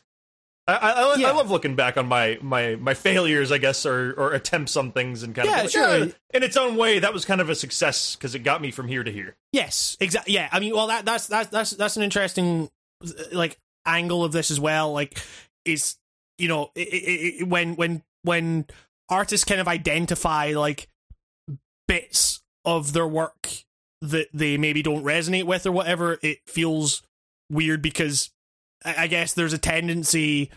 I, 0.68 0.74
I, 0.76 0.92
I, 0.92 1.16
Yeah. 1.18 1.28
I 1.30 1.32
love 1.32 1.52
looking 1.52 1.76
back 1.76 1.98
on 1.98 2.08
my, 2.08 2.38
my, 2.42 2.76
my 2.76 2.94
failures, 2.94 3.52
I 3.52 3.58
guess, 3.58 3.86
or, 3.86 4.14
or 4.14 4.34
attempts 4.34 4.78
on 4.78 4.92
things 4.92 5.24
and 5.24 5.36
kind 5.36 5.48
Yeah, 5.50 5.58
of 5.58 5.64
like, 5.64 5.72
sure. 5.72 5.98
"Yeah, 5.98 6.06
in 6.34 6.44
its 6.44 6.56
own 6.56 6.78
way, 6.78 7.00
that 7.00 7.14
was 7.14 7.26
kind 7.26 7.42
of 7.42 7.50
a 7.50 7.56
success 7.56 8.16
because 8.16 8.34
it 8.34 8.40
got 8.40 8.62
me 8.62 8.72
from 8.72 8.88
here 8.88 9.04
to 9.04 9.12
here. 9.12 9.36
Yes, 9.52 9.98
exactly. 10.00 10.34
Yeah, 10.34 10.48
I 10.52 10.60
mean, 10.60 10.74
well, 10.74 10.88
that 10.88 11.06
that's 11.06 11.28
that's 11.28 11.50
that's 11.50 11.72
that's 11.72 11.98
an 11.98 12.04
interesting 12.04 12.70
uh, 13.04 13.10
like 13.34 13.60
angle 13.86 14.24
of 14.24 14.32
this 14.32 14.52
as 14.52 14.60
well. 14.60 14.94
Like, 14.94 15.20
is 15.66 15.98
you 16.38 16.48
know, 16.48 16.72
i 16.78 16.82
i 16.82 17.34
i 17.42 17.44
when 17.44 17.76
when 17.76 18.04
when 18.24 18.66
artists 19.10 19.44
kind 19.46 19.60
of 19.60 19.68
identify 19.68 20.54
like 20.56 20.88
bits 21.88 22.42
of 22.66 22.94
their 22.94 23.08
work 23.08 23.50
that 24.02 24.28
they 24.34 24.58
maybe 24.58 24.82
don't 24.82 25.04
resonate 25.04 25.44
with 25.44 25.66
or 25.66 25.72
whatever, 25.72 26.20
it 26.22 26.40
feels 26.48 27.04
weird 27.50 27.82
because 27.82 28.32
I, 28.86 29.08
guess 29.08 29.34
there's 29.34 29.54
a 29.54 29.58
tendency, 29.58 30.52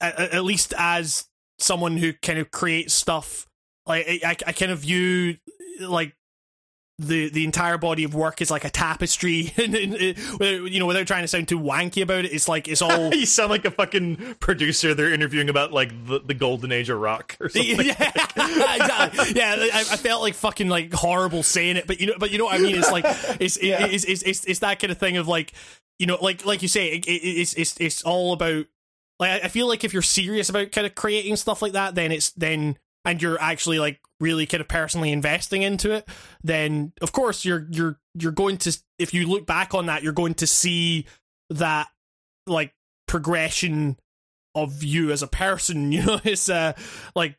at, 0.00 0.18
at 0.18 0.44
least 0.44 0.74
as 0.76 1.26
someone 1.58 1.96
who 1.96 2.12
kind 2.12 2.38
of 2.38 2.50
creates 2.50 2.94
stuff, 2.94 3.46
like 3.86 4.06
I, 4.24 4.36
I, 4.46 4.52
kind 4.52 4.72
of 4.72 4.80
view 4.80 5.36
like 5.80 6.14
the 6.98 7.30
the 7.30 7.44
entire 7.44 7.78
body 7.78 8.04
of 8.04 8.14
work 8.14 8.40
is 8.40 8.50
like 8.50 8.64
a 8.64 8.70
tapestry, 8.70 9.52
and, 9.62 9.74
and, 9.74 10.18
you 10.40 10.78
know, 10.78 10.86
without 10.86 11.06
trying 11.06 11.22
to 11.22 11.28
sound 11.28 11.48
too 11.48 11.58
wanky 11.58 12.02
about 12.02 12.24
it, 12.24 12.32
it's 12.32 12.48
like 12.48 12.68
it's 12.68 12.82
all 12.82 13.12
you 13.14 13.26
sound 13.26 13.50
like 13.50 13.64
a 13.64 13.70
fucking 13.70 14.36
producer 14.40 14.94
they're 14.94 15.12
interviewing 15.12 15.48
about 15.48 15.72
like 15.72 15.90
the, 16.06 16.20
the 16.20 16.34
golden 16.34 16.70
age 16.70 16.90
of 16.90 17.00
rock 17.00 17.36
or 17.40 17.48
something. 17.48 17.86
yeah, 17.86 18.10
exactly. 18.36 19.32
Yeah, 19.34 19.56
I, 19.58 19.78
I 19.78 19.96
felt 19.96 20.22
like 20.22 20.34
fucking 20.34 20.68
like 20.68 20.92
horrible 20.92 21.42
saying 21.42 21.76
it, 21.76 21.86
but 21.86 22.00
you 22.00 22.06
know, 22.08 22.14
but 22.18 22.30
you 22.30 22.38
know 22.38 22.44
what 22.44 22.54
I 22.54 22.58
mean. 22.58 22.76
It's 22.76 22.92
like 22.92 23.04
it's 23.40 23.60
Yeah. 23.62 23.86
it's, 23.86 24.04
it's 24.04 24.22
it's 24.22 24.44
it's 24.44 24.58
that 24.60 24.78
kind 24.78 24.90
of 24.90 24.98
thing 24.98 25.16
of 25.16 25.26
like 25.28 25.52
you 26.02 26.06
know, 26.06 26.18
like 26.20 26.44
like 26.44 26.62
you 26.62 26.68
say, 26.68 26.88
it, 26.88 27.06
it, 27.06 27.10
it's 27.12 27.54
it's 27.54 27.76
it's 27.80 28.02
all 28.02 28.32
about 28.32 28.66
like 29.20 29.44
I- 29.44 29.46
feel 29.46 29.68
like 29.68 29.84
if 29.84 29.92
you're 29.92 30.02
serious 30.02 30.48
about 30.48 30.72
kind 30.72 30.84
of 30.84 30.96
creating 30.96 31.36
stuff 31.36 31.62
like 31.62 31.74
that, 31.74 31.94
then 31.94 32.10
it's 32.10 32.32
then 32.32 32.76
and 33.04 33.22
you're 33.22 33.40
actually 33.40 33.78
like 33.78 34.00
really 34.18 34.44
kind 34.44 34.60
of 34.60 34.66
personally 34.66 35.12
investing 35.12 35.62
into 35.62 35.92
it, 35.92 36.08
then 36.42 36.92
of 37.02 37.12
course 37.12 37.44
you're 37.44 37.68
you're 37.70 38.00
you're 38.18 38.32
going 38.32 38.56
to 38.56 38.76
if 38.98 39.14
you 39.14 39.28
look 39.28 39.46
back 39.46 39.74
on 39.74 39.86
that, 39.86 40.02
you're 40.02 40.12
going 40.12 40.34
to 40.34 40.46
see 40.48 41.06
that 41.50 41.86
like 42.48 42.74
progression 43.06 43.96
of 44.56 44.82
you 44.82 45.12
as 45.12 45.22
a 45.22 45.28
person 45.28 45.92
you 45.92 46.02
know 46.02 46.20
it's 46.24 46.48
uh 46.48 46.72
like 47.14 47.36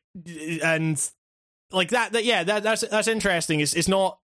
and 0.64 1.10
like 1.74 1.90
that 1.90 2.14
that 2.14 2.24
yeah 2.24 2.46
that 2.46 2.64
that's 2.64 2.88
that's 2.88 3.10
interesting. 3.10 3.60
It's 3.60 3.74
it's 3.74 3.90
not 3.90 4.20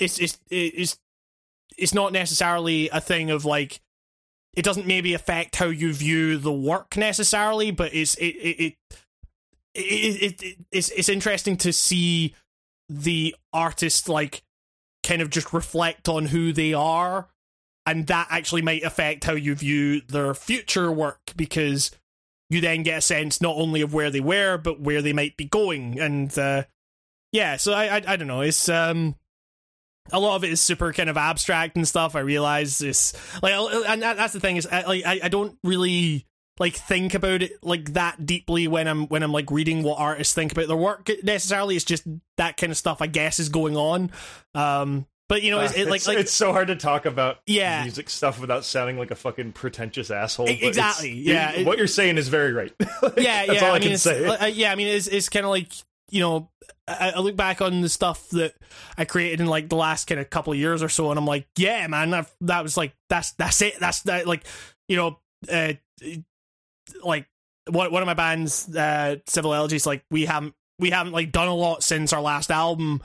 it's 0.00 0.18
it's 0.18 0.40
it's 0.50 0.98
it's 1.80 1.94
not 1.94 2.12
necessarily 2.12 2.88
a 2.90 3.00
thing 3.00 3.30
of 3.30 3.44
like 3.44 3.80
it 4.54 4.64
doesn't 4.64 4.86
maybe 4.86 5.14
affect 5.14 5.56
how 5.56 5.66
you 5.66 5.92
view 5.92 6.36
the 6.36 6.52
work 6.52 6.96
necessarily 6.96 7.70
but 7.70 7.94
it's 7.94 8.14
it 8.16 8.36
it, 8.36 8.60
it 8.60 8.74
it, 9.74 10.22
it, 10.22 10.42
it 10.42 10.58
it's 10.72 10.90
it's 10.90 11.08
interesting 11.08 11.56
to 11.56 11.72
see 11.72 12.34
the 12.88 13.34
artist 13.52 14.08
like 14.08 14.42
kind 15.04 15.22
of 15.22 15.30
just 15.30 15.52
reflect 15.52 16.08
on 16.08 16.26
who 16.26 16.52
they 16.52 16.74
are 16.74 17.28
and 17.86 18.06
that 18.08 18.26
actually 18.30 18.62
might 18.62 18.82
affect 18.82 19.24
how 19.24 19.32
you 19.32 19.54
view 19.54 20.00
their 20.02 20.34
future 20.34 20.92
work 20.92 21.32
because 21.36 21.90
you 22.50 22.60
then 22.60 22.82
get 22.82 22.98
a 22.98 23.00
sense 23.00 23.40
not 23.40 23.56
only 23.56 23.80
of 23.80 23.94
where 23.94 24.10
they 24.10 24.20
were 24.20 24.58
but 24.58 24.80
where 24.80 25.00
they 25.00 25.12
might 25.12 25.36
be 25.36 25.44
going 25.44 25.98
and 26.00 26.36
uh 26.38 26.64
yeah 27.32 27.56
so 27.56 27.72
i 27.72 27.96
i, 27.96 28.02
I 28.06 28.16
don't 28.16 28.28
know 28.28 28.42
it's 28.42 28.68
um 28.68 29.14
a 30.12 30.18
lot 30.20 30.36
of 30.36 30.44
it 30.44 30.50
is 30.50 30.60
super 30.60 30.92
kind 30.92 31.08
of 31.10 31.16
abstract 31.16 31.76
and 31.76 31.86
stuff 31.86 32.16
i 32.16 32.20
realize 32.20 32.78
this, 32.78 33.12
like 33.42 33.54
and 33.54 34.02
that, 34.02 34.16
that's 34.16 34.32
the 34.32 34.40
thing 34.40 34.56
is 34.56 34.66
I, 34.66 34.82
like 34.82 35.04
I, 35.06 35.20
I 35.24 35.28
don't 35.28 35.56
really 35.62 36.26
like 36.58 36.74
think 36.74 37.14
about 37.14 37.42
it 37.42 37.52
like 37.62 37.92
that 37.94 38.26
deeply 38.26 38.68
when 38.68 38.86
i'm 38.86 39.06
when 39.08 39.22
i'm 39.22 39.32
like 39.32 39.50
reading 39.50 39.82
what 39.82 39.98
artists 39.98 40.34
think 40.34 40.52
about 40.52 40.68
their 40.68 40.76
work 40.76 41.08
necessarily 41.22 41.76
it's 41.76 41.84
just 41.84 42.04
that 42.36 42.56
kind 42.56 42.70
of 42.70 42.76
stuff 42.76 43.00
i 43.00 43.06
guess 43.06 43.38
is 43.38 43.48
going 43.48 43.76
on 43.76 44.10
um 44.54 45.06
but 45.28 45.42
you 45.42 45.52
know 45.52 45.60
it's, 45.60 45.74
Uh, 45.76 45.82
it, 45.82 45.86
like 45.88 45.96
it's, 45.98 46.08
like 46.08 46.18
it's 46.18 46.32
so 46.32 46.52
hard 46.52 46.66
to 46.68 46.76
talk 46.76 47.06
about 47.06 47.38
Yeah. 47.46 47.82
music 47.84 48.10
stuff 48.10 48.40
without 48.40 48.64
sounding 48.64 48.98
like 48.98 49.12
a 49.12 49.14
fucking 49.14 49.52
pretentious 49.52 50.10
asshole. 50.10 50.48
Exactly, 50.48 51.12
yeah, 51.12 51.52
it- 51.52 51.64
what 51.66 51.78
you're 51.78 51.86
saying 51.86 52.18
is 52.18 52.26
very 52.26 52.52
right. 52.52 52.72
Like, 53.00 53.16
yeah, 53.16 53.46
that's 53.46 53.60
yeah. 53.62 53.68
all 53.68 53.74
I, 53.76 53.78
mean, 53.78 53.90
can 53.90 53.98
say. 53.98 54.26
uh, 54.26 54.46
yeah, 54.46 54.72
I 54.72 54.74
mean, 54.74 54.88
it's 54.88 55.06
it's 55.06 55.28
kind 55.28 55.46
of 55.46 55.50
like 55.50 55.70
you 56.10 56.20
know, 56.20 56.50
I, 56.86 57.12
I 57.16 57.18
look 57.20 57.36
back 57.36 57.60
on 57.60 57.80
the 57.80 57.88
stuff 57.88 58.28
that 58.30 58.54
I 58.98 59.04
created 59.04 59.40
in 59.40 59.46
like 59.46 59.68
the 59.68 59.76
last 59.76 60.06
kind 60.06 60.20
of 60.20 60.28
couple 60.30 60.52
of 60.52 60.58
years 60.58 60.82
or 60.82 60.88
so, 60.88 61.10
and 61.10 61.18
I'm 61.18 61.26
like, 61.26 61.46
yeah, 61.56 61.86
man, 61.86 62.10
that 62.10 62.30
that 62.42 62.62
was 62.62 62.76
like 62.76 62.94
that's 63.08 63.32
that's 63.32 63.62
it. 63.62 63.78
That's 63.80 64.02
that 64.02 64.26
like 64.26 64.44
you 64.88 64.96
know, 64.96 65.18
uh, 65.50 65.74
like 67.02 67.26
one 67.68 67.92
one 67.92 68.02
of 68.02 68.06
my 68.06 68.14
bands, 68.14 68.74
uh, 68.74 69.16
Civil 69.26 69.54
Elegies, 69.54 69.86
like 69.86 70.04
we 70.10 70.26
haven't 70.26 70.54
we 70.78 70.90
haven't 70.90 71.12
like 71.12 71.32
done 71.32 71.48
a 71.48 71.54
lot 71.54 71.82
since 71.82 72.12
our 72.12 72.20
last 72.20 72.50
album, 72.50 73.00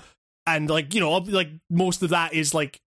and 0.47 0.69
like 0.69 0.93
you 0.93 0.99
know, 0.99 1.11
like 1.17 1.49
most 1.69 2.01
of 2.01 2.09
that 2.09 2.33
is 2.33 2.53
like 2.53 2.81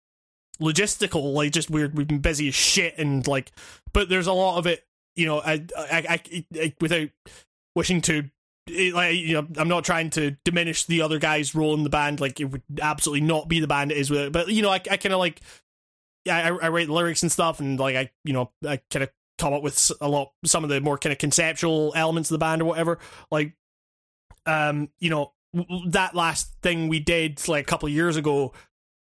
logistical, 0.61 1.33
like 1.33 1.51
just 1.51 1.69
we're 1.69 1.89
we've 1.89 2.07
been 2.07 2.19
busy 2.19 2.47
as 2.47 2.55
shit, 2.55 2.97
and 2.97 3.27
like, 3.27 3.51
but 3.93 4.09
there's 4.09 4.27
a 4.27 4.33
lot 4.33 4.57
of 4.57 4.67
it, 4.67 4.85
you 5.15 5.25
know, 5.25 5.39
I 5.39 5.65
I, 5.77 6.21
I, 6.31 6.45
I 6.55 6.73
without 6.79 7.09
wishing 7.75 8.01
to. 8.01 8.29
It, 8.67 8.93
Like 8.93 9.15
you 9.15 9.33
know, 9.33 9.47
I'm 9.57 9.67
not 9.67 9.83
trying 9.83 10.09
to 10.11 10.31
diminish 10.43 10.85
the 10.85 11.01
other 11.01 11.19
guy's 11.19 11.55
role 11.55 11.73
in 11.73 11.83
the 11.83 11.89
band. 11.89 12.19
Like 12.19 12.39
it 12.39 12.45
would 12.45 12.63
absolutely 12.81 13.25
not 13.25 13.47
be 13.47 13.59
the 13.59 13.67
band 13.67 13.91
it 13.91 13.97
is 13.97 14.09
with 14.09 14.21
it. 14.21 14.31
But 14.31 14.49
you 14.49 14.61
know, 14.61 14.69
I, 14.69 14.75
I 14.75 14.97
kind 14.97 15.13
of 15.13 15.19
like, 15.19 15.41
I, 16.29 16.49
I 16.49 16.69
write 16.69 16.89
lyrics 16.89 17.23
and 17.23 17.31
stuff, 17.31 17.59
and 17.59 17.79
like 17.79 17.95
I, 17.95 18.11
you 18.23 18.33
know, 18.33 18.51
I 18.67 18.77
kind 18.89 19.03
of 19.03 19.11
come 19.37 19.53
up 19.53 19.61
with 19.61 19.91
a 20.01 20.07
lot, 20.07 20.31
some 20.45 20.63
of 20.63 20.69
the 20.69 20.81
more 20.81 20.97
kind 20.97 21.11
of 21.11 21.19
conceptual 21.19 21.93
elements 21.95 22.31
of 22.31 22.35
the 22.35 22.39
band 22.39 22.61
or 22.61 22.65
whatever. 22.65 22.99
Like, 23.31 23.53
um, 24.45 24.89
you 24.99 25.09
know, 25.09 25.33
that 25.87 26.15
last 26.15 26.53
thing 26.61 26.87
we 26.87 26.99
did 26.99 27.45
like 27.47 27.65
a 27.65 27.67
couple 27.67 27.87
of 27.87 27.93
years 27.93 28.17
ago, 28.17 28.53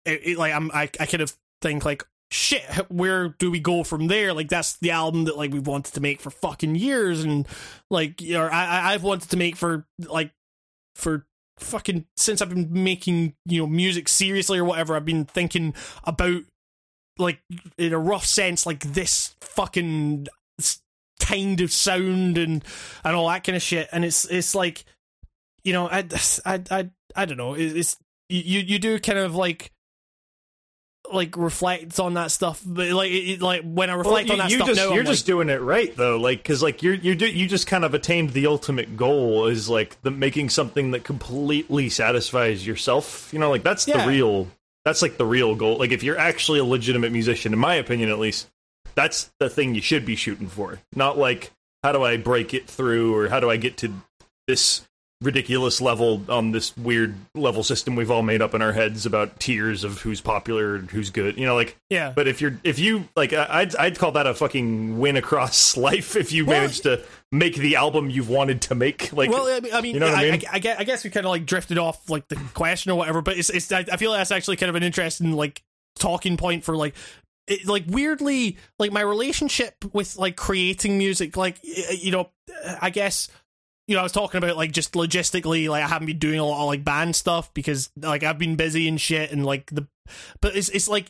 it, 0.06 0.22
it, 0.24 0.38
like 0.38 0.54
I'm, 0.54 0.70
I, 0.72 0.84
I 1.00 1.06
kind 1.06 1.22
of 1.22 1.36
think 1.62 1.86
like, 1.86 2.04
shit, 2.32 2.64
where 2.90 3.30
do 3.30 3.52
we 3.52 3.60
go 3.60 3.84
from 3.84 4.08
there? 4.08 4.34
Like 4.34 4.50
that's 4.50 4.78
the 4.78 4.92
album 4.92 5.26
that 5.26 5.38
like 5.38 5.52
we've 5.52 5.68
wanted 5.68 5.94
to 5.94 6.02
make 6.02 6.22
for 6.22 6.30
fucking 6.30 6.76
years, 6.76 7.24
and 7.24 7.48
like, 7.90 8.22
you 8.22 8.34
know, 8.34 8.46
I, 8.46 8.94
I've 8.94 9.04
wanted 9.04 9.30
to 9.30 9.38
make 9.38 9.56
for 9.56 9.86
like 10.00 10.32
for 10.96 11.26
fucking 11.60 12.06
since 12.16 12.42
I've 12.42 12.50
been 12.50 12.70
making 12.72 13.36
you 13.46 13.62
know 13.62 13.68
music 13.68 14.08
seriously 14.08 14.60
or 14.60 14.66
whatever. 14.66 14.96
I've 14.96 15.06
been 15.06 15.26
thinking 15.26 15.74
about 16.04 16.44
like 17.20 17.40
in 17.78 17.94
a 17.94 18.00
rough 18.00 18.26
sense 18.26 18.66
like 18.66 18.82
this 18.82 19.36
fucking 19.42 20.28
kind 21.20 21.62
of 21.62 21.72
sound 21.72 22.38
and 22.38 22.64
and 23.04 23.16
all 23.16 23.28
that 23.28 23.44
kind 23.44 23.56
of 23.56 23.62
shit 23.62 23.90
and 23.92 24.06
it's 24.06 24.26
it's 24.26 24.54
like 24.54 24.86
you 25.64 25.74
know 25.74 25.88
i 25.88 26.06
i 26.46 26.62
i, 26.70 26.90
I 27.16 27.26
don't 27.26 27.38
know 27.38 27.56
it's 27.56 27.98
you 28.30 28.60
you 28.60 28.80
do 28.80 29.00
kind 29.00 29.20
of 29.20 29.36
like 29.36 29.72
like 31.14 31.38
reflects 31.38 32.00
on 32.00 32.16
that 32.16 32.32
stuff 32.32 32.62
but 32.66 32.90
like 32.90 33.12
it, 33.12 33.42
like 33.42 33.62
when 33.64 33.90
i 33.90 33.94
Well, 33.96 34.04
reflect 34.04 34.28
you, 34.28 34.34
on 34.34 34.40
that 34.40 34.50
you 34.50 34.58
stuff 34.58 34.68
just 34.68 34.80
now 34.82 34.90
you're 34.90 35.00
I'm 35.00 35.06
just 35.06 35.24
like, 35.24 35.28
doing 35.28 35.50
it 35.50 35.62
right 35.62 35.96
though, 35.96 36.18
like 36.18 36.40
because 36.40 36.62
like 36.62 36.84
you're 36.84 36.94
you 36.96 37.16
do 37.16 37.28
you 37.28 37.48
just 37.48 37.66
kind 37.68 37.86
of 37.86 37.94
attained 37.94 38.32
the 38.32 38.48
ultimate 38.48 38.98
goal 38.98 39.48
is 39.48 39.70
like 39.70 40.02
the 40.02 40.12
making 40.12 40.50
something 40.50 40.92
that 40.92 41.04
completely 41.04 41.90
satisfies 41.90 42.66
yourself. 42.68 43.30
You 43.32 43.40
know, 43.40 43.50
like 43.50 43.64
that's 43.64 43.88
Yeah. 43.88 44.02
the 44.04 44.08
real 44.10 44.48
that's 44.86 45.02
like 45.02 45.18
the 45.18 45.26
real 45.26 45.56
goal. 45.56 45.78
Like 45.78 45.92
if 45.92 46.04
you're 46.04 46.18
actually 46.18 46.60
a 46.60 46.64
legitimate 46.66 47.12
musician, 47.12 47.54
in 47.54 47.60
my 47.60 47.76
opinion 47.76 48.10
at 48.10 48.20
least, 48.20 48.48
that's 48.96 49.30
the 49.40 49.50
thing 49.50 49.76
you 49.76 49.82
should 49.82 50.06
be 50.06 50.16
shooting 50.16 50.48
for. 50.48 50.80
Not 50.96 51.18
like 51.18 51.52
how 51.84 51.92
do 51.92 52.04
I 52.04 52.18
break 52.18 52.54
it 52.54 52.68
through 52.68 53.16
or 53.16 53.30
how 53.30 53.40
do 53.40 53.50
I 53.50 53.58
get 53.58 53.78
to 53.78 53.94
this 54.48 54.86
ridiculous 55.22 55.82
level 55.82 56.22
on 56.30 56.52
this 56.52 56.78
weird 56.78 57.16
level 57.34 57.64
system 57.64 57.96
we've 57.96 58.12
all 58.12 58.22
made 58.22 58.40
up 58.40 58.54
in 58.54 58.62
our 58.62 58.72
heads 58.72 59.06
about 59.08 59.40
tiers 59.40 59.84
of 59.84 60.00
who's 60.02 60.22
popular 60.22 60.76
and 60.76 60.92
who's 60.92 61.10
good. 61.10 61.38
You 61.38 61.46
know, 61.48 61.56
like 61.56 61.76
yeah 61.90 62.14
but 62.16 62.28
if 62.28 62.40
you're 62.40 62.60
if 62.64 62.78
you 62.78 63.08
like, 63.16 63.34
I'd 63.34 63.76
I'd 63.76 63.98
call 63.98 64.12
that 64.12 64.28
a 64.28 64.34
fucking 64.34 65.00
win 65.00 65.18
across 65.18 65.76
life 65.78 66.16
if 66.16 66.32
you 66.32 66.46
Well, 66.46 66.60
manage 66.60 66.82
to 66.82 67.04
make 67.32 67.56
the 67.56 67.76
album 67.76 68.10
you've 68.10 68.30
wanted 68.30 68.62
to 68.64 68.76
make. 68.76 69.12
Like, 69.12 69.32
well, 69.32 69.48
I 69.48 69.60
mean, 69.60 69.74
I, 69.74 69.82
mean, 69.82 69.94
you 69.96 70.00
know 70.00 70.08
what 70.08 70.16
I 70.16 70.28
I, 70.28 70.32
mean? 70.32 70.42
I, 70.52 70.76
I 70.80 70.84
guess, 70.84 71.04
we 71.04 71.10
kind 71.10 71.26
of 71.26 71.32
like 71.32 71.46
drifted 71.46 71.78
off 71.78 72.10
like 72.10 72.28
the 72.28 72.36
question 72.54 72.92
or 72.92 72.96
whatever, 72.96 73.22
but 73.22 73.38
it's, 73.38 73.50
it's 73.50 73.72
I, 73.72 73.86
I 73.92 73.98
feel 73.98 74.12
like 74.12 74.20
that's 74.20 74.32
actually 74.32 74.58
kind 74.58 74.70
of 74.70 74.76
an 74.76 74.84
interesting 74.84 75.32
like 75.34 75.64
talking 75.98 76.38
point 76.38 76.64
for 76.64 76.78
like 76.78 76.94
it, 77.48 77.66
like 77.66 77.86
weirdly 77.88 78.58
like 78.78 78.92
my 78.92 79.02
relationship 79.02 79.74
with 79.94 80.18
like 80.18 80.36
creating 80.36 80.98
music 80.98 81.36
like 81.36 81.58
you 81.64 82.12
know 82.12 82.30
i 82.82 82.90
guess 82.90 83.30
you 83.88 83.96
know, 83.96 84.02
I 84.02 84.04
was 84.04 84.12
talking 84.12 84.38
about 84.38 84.58
like 84.58 84.72
just 84.72 84.94
logistically, 84.94 85.70
like 85.70 85.84
I 85.84 85.88
haven't 85.88 86.08
been 86.08 86.20
doing 86.20 86.40
a 86.40 86.46
lot 86.46 86.62
of 86.62 86.68
like 86.68 86.84
band 86.84 87.16
stuff 87.16 87.54
because 87.54 87.90
like 87.96 88.24
I've 88.24 88.38
been 88.38 88.56
busy 88.56 88.88
and 88.88 89.00
shit, 89.00 89.32
and 89.32 89.46
like 89.46 89.70
the, 89.72 89.88
but 90.42 90.56
it's 90.56 90.70
it's 90.70 90.88
like. 90.88 91.08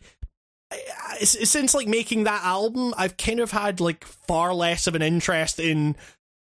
Since 1.22 1.74
like 1.74 1.88
making 1.88 2.26
that 2.26 2.44
album, 2.44 2.94
I've 2.98 3.16
kind 3.16 3.40
of 3.40 3.52
had 3.52 3.80
like 3.80 4.04
far 4.04 4.54
less 4.54 4.86
of 4.86 4.96
an 4.96 5.02
interest 5.02 5.62
in, 5.62 5.96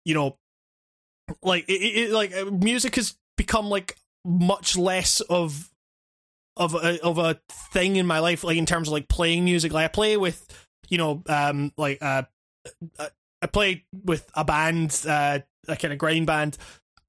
you 0.04 0.16
know, 0.16 0.40
like 1.44 1.70
it, 1.70 1.74
it 1.74 2.12
like 2.12 2.36
uh, 2.36 2.46
music 2.46 2.96
has 2.96 3.16
become 3.38 3.70
like 3.70 3.98
much 4.26 4.78
less 4.78 5.22
of 5.22 5.70
of 6.58 6.74
a 6.74 7.00
of 7.04 7.20
a 7.20 7.40
thing 7.72 7.98
in 7.98 8.08
my 8.08 8.18
life, 8.18 8.44
like 8.44 8.58
in 8.58 8.66
terms 8.66 8.88
of 8.88 8.94
like 8.94 9.08
playing 9.08 9.46
music. 9.46 9.72
Like 9.72 9.86
I 9.86 9.90
play 9.90 10.18
with, 10.18 10.48
you 10.90 10.98
know, 10.98 11.22
um, 11.28 11.72
like 11.78 12.02
uh, 12.02 12.24
uh, 12.98 13.10
I 13.44 13.48
play 13.48 13.86
with 14.04 14.28
a 14.34 14.44
band, 14.44 15.06
uh, 15.08 15.40
a 15.68 15.76
kind 15.76 15.92
of 15.94 15.98
grind 16.00 16.28
band, 16.28 16.58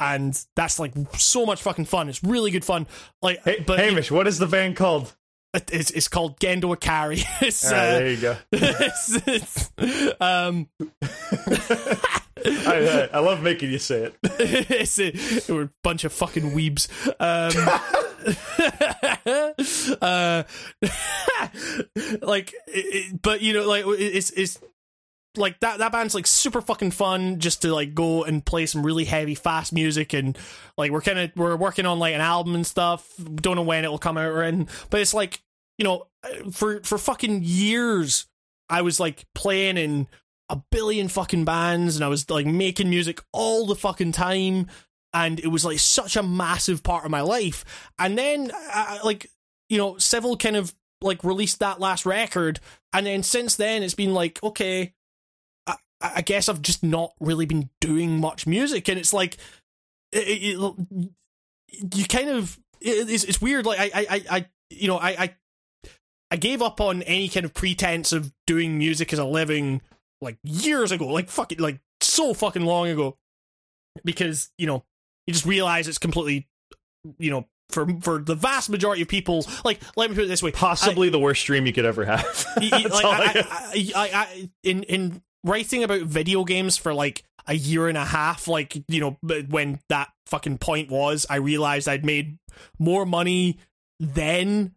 and 0.01 0.39
that's 0.57 0.79
like 0.79 0.93
so 1.17 1.47
much 1.47 1.63
fucking 1.63 1.85
fun. 1.87 2.09
It's 2.09 2.23
really 2.23 2.51
good 2.51 2.65
fun. 2.65 2.87
Like, 3.23 3.43
Hey, 3.45 3.63
but 3.67 3.79
Hamish, 3.79 4.11
what 4.11 4.27
is 4.27 4.39
the 4.39 4.47
band 4.47 4.77
called? 4.77 5.15
it- 5.55 5.71
it's 5.73 5.91
it's 5.91 6.09
called 6.09 6.39
Gendo 6.39 6.77
Akari. 6.77 7.25
it's, 7.41 7.65
Ah, 7.65 7.69
uh, 7.77 7.99
there 7.99 8.11
you 8.11 8.17
go. 8.21 8.37
it's, 8.53 9.21
it's, 9.27 9.71
um, 10.21 10.69
I, 12.45 13.09
I, 13.15 13.19
love 13.21 13.43
making 13.43 13.71
you 13.73 13.79
say 13.79 14.05
it. 14.05 14.17
it's 14.23 14.99
a, 15.01 15.53
we're 15.53 15.63
a 15.65 15.71
bunch 15.83 16.05
of 16.05 16.13
fucking 16.13 16.51
weebs. 16.53 16.89
Um, 17.19 17.53
uh, 20.03 20.43
like, 22.23 22.53
it, 22.69 22.85
it- 23.13 23.23
but 23.23 23.41
you 23.41 23.53
know, 23.55 23.67
like 23.67 23.85
it's 23.87 24.31
it's 24.31 24.59
like 25.37 25.61
that 25.61 25.79
that 25.79 25.93
band's 25.93 26.15
like 26.15 26.27
super 26.27 26.61
fucking 26.61 26.91
fun 26.91 27.39
just 27.39 27.63
to 27.63 27.75
like 27.75 27.95
go 27.95 28.25
and 28.25 28.45
play 28.45 28.67
some 28.67 28.85
really 28.85 29.05
heavy 29.05 29.35
fast 29.35 29.73
music 29.73 30.13
and 30.13 30.39
like 30.77 30.91
we're 30.91 31.01
kind 31.01 31.19
of 31.19 31.31
we're 31.37 31.57
working 31.57 31.87
on 31.87 31.99
like 31.99 32.15
an 32.15 32.21
album 32.21 32.55
and 32.55 32.67
stuff. 32.67 33.09
Don't 33.37 33.57
know 33.57 33.63
when 33.63 33.85
it 33.85 33.91
will 33.91 33.99
come 33.99 34.19
out 34.19 34.31
or 34.31 34.43
in 34.43 34.69
but 34.91 35.01
it's 35.01 35.15
like 35.15 35.43
you 35.79 35.85
know 35.85 36.07
for 36.53 36.81
for 36.83 36.99
fucking 36.99 37.41
years 37.45 38.27
i 38.69 38.83
was 38.83 38.99
like 38.99 39.25
playing 39.35 39.77
in 39.77 40.09
a 40.49 40.61
billion 40.73 41.07
fucking 41.07 41.45
bands 41.45 41.97
and 41.97 42.05
i 42.05 42.09
was 42.09 42.29
like 42.31 42.47
making 42.47 42.91
music 42.91 43.21
all 43.33 43.67
the 43.67 43.77
fucking 43.77 44.11
time 44.11 44.67
and 45.17 45.41
it 45.41 45.49
was 45.49 45.65
like 45.65 45.79
such 45.79 46.15
a 46.17 46.23
massive 46.23 46.83
part 46.83 47.07
of 47.07 47.11
my 47.11 47.23
life. 47.23 47.65
And 47.99 48.19
then 48.19 48.53
I, 48.55 49.01
like 49.03 49.31
you 49.69 49.79
know 49.79 49.97
civil 49.99 50.37
kind 50.37 50.57
of 50.57 50.75
like 51.01 51.25
released 51.25 51.59
that 51.61 51.81
last 51.81 52.07
record 52.07 52.61
and 52.93 53.07
then 53.07 53.23
since 53.23 53.57
then 53.57 53.83
it's 53.83 53.95
been 53.95 54.15
like 54.15 54.43
okay 54.43 54.95
I, 56.01 56.13
I 56.17 56.21
guess 56.23 56.49
I've 56.49 56.63
just 56.63 56.83
not 56.83 57.13
really 57.21 57.47
been 57.47 57.71
doing 57.81 58.21
much 58.21 58.47
music, 58.47 58.89
and 58.89 58.99
it's 58.99 59.13
like 59.13 59.37
it, 60.13 60.19
it, 60.19 60.77
you 61.95 62.05
kind 62.07 62.31
of 62.31 62.59
it, 62.81 63.11
it's, 63.11 63.25
it's 63.25 63.41
weird. 63.41 63.67
Like 63.67 63.81
I, 63.81 63.85
I, 63.95 64.07
I, 64.11 64.23
I 64.31 64.47
you 64.71 64.89
know, 64.89 64.97
I, 64.97 65.09
I, 65.11 65.35
I 66.31 66.37
gave 66.37 66.63
up 66.63 66.81
on 66.81 67.03
any 67.03 67.29
kind 67.29 67.45
of 67.47 67.55
pretense 67.55 68.13
of 68.13 68.33
doing 68.47 68.79
music 68.79 69.13
as 69.13 69.19
a 69.19 69.25
living 69.25 69.81
like 70.21 70.39
years 70.43 70.93
ago, 70.93 71.07
like 71.09 71.29
fucking 71.29 71.59
like 71.59 71.81
so 72.01 72.35
fucking 72.35 72.65
long 72.65 72.89
ago, 72.89 73.17
because 74.05 74.51
you 74.59 74.67
know 74.67 74.85
you 75.27 75.33
just 75.33 75.47
realize 75.47 75.89
it's 75.89 75.99
completely, 75.99 76.49
you 77.19 77.31
know. 77.31 77.47
For 77.71 77.85
for 78.01 78.21
the 78.21 78.37
vast 78.37 78.71
majority 78.71 79.03
of 79.03 79.09
people, 79.09 79.45
like 79.65 79.81
let 79.97 80.09
me 80.09 80.15
put 80.15 80.25
it 80.25 80.29
this 80.29 80.41
way: 80.41 80.53
Possibly 80.53 81.09
the 81.09 81.19
worst 81.19 81.45
dream 81.47 81.67
you 81.67 81.73
could 81.73 81.85
ever 81.85 82.05
have. 82.05 82.47
Y- 82.59 82.69
y- 82.71 82.83
That's 82.85 82.95
like, 82.95 83.05
I, 83.05 83.41
I. 83.41 83.45
I, 83.75 83.93
I, 83.97 84.11
I, 84.13 84.51
in 84.63 84.85
in 84.85 85.23
writing 85.47 85.85
about 85.85 86.03
video 86.03 86.45
games 86.45 86.77
for 86.77 86.93
like 86.93 87.25
a 87.47 87.55
year 87.55 87.89
and 87.89 87.97
a 87.97 88.05
half, 88.05 88.49
like 88.49 88.77
you 88.89 89.01
know, 89.01 89.17
when 89.49 89.79
that 89.89 90.11
fucking 90.27 90.59
point 90.59 90.91
was, 90.91 91.27
I 91.31 91.37
realized 91.37 91.89
I'd 91.89 92.05
made 92.05 92.39
more 92.79 93.07
money 93.07 93.59
then 94.01 94.75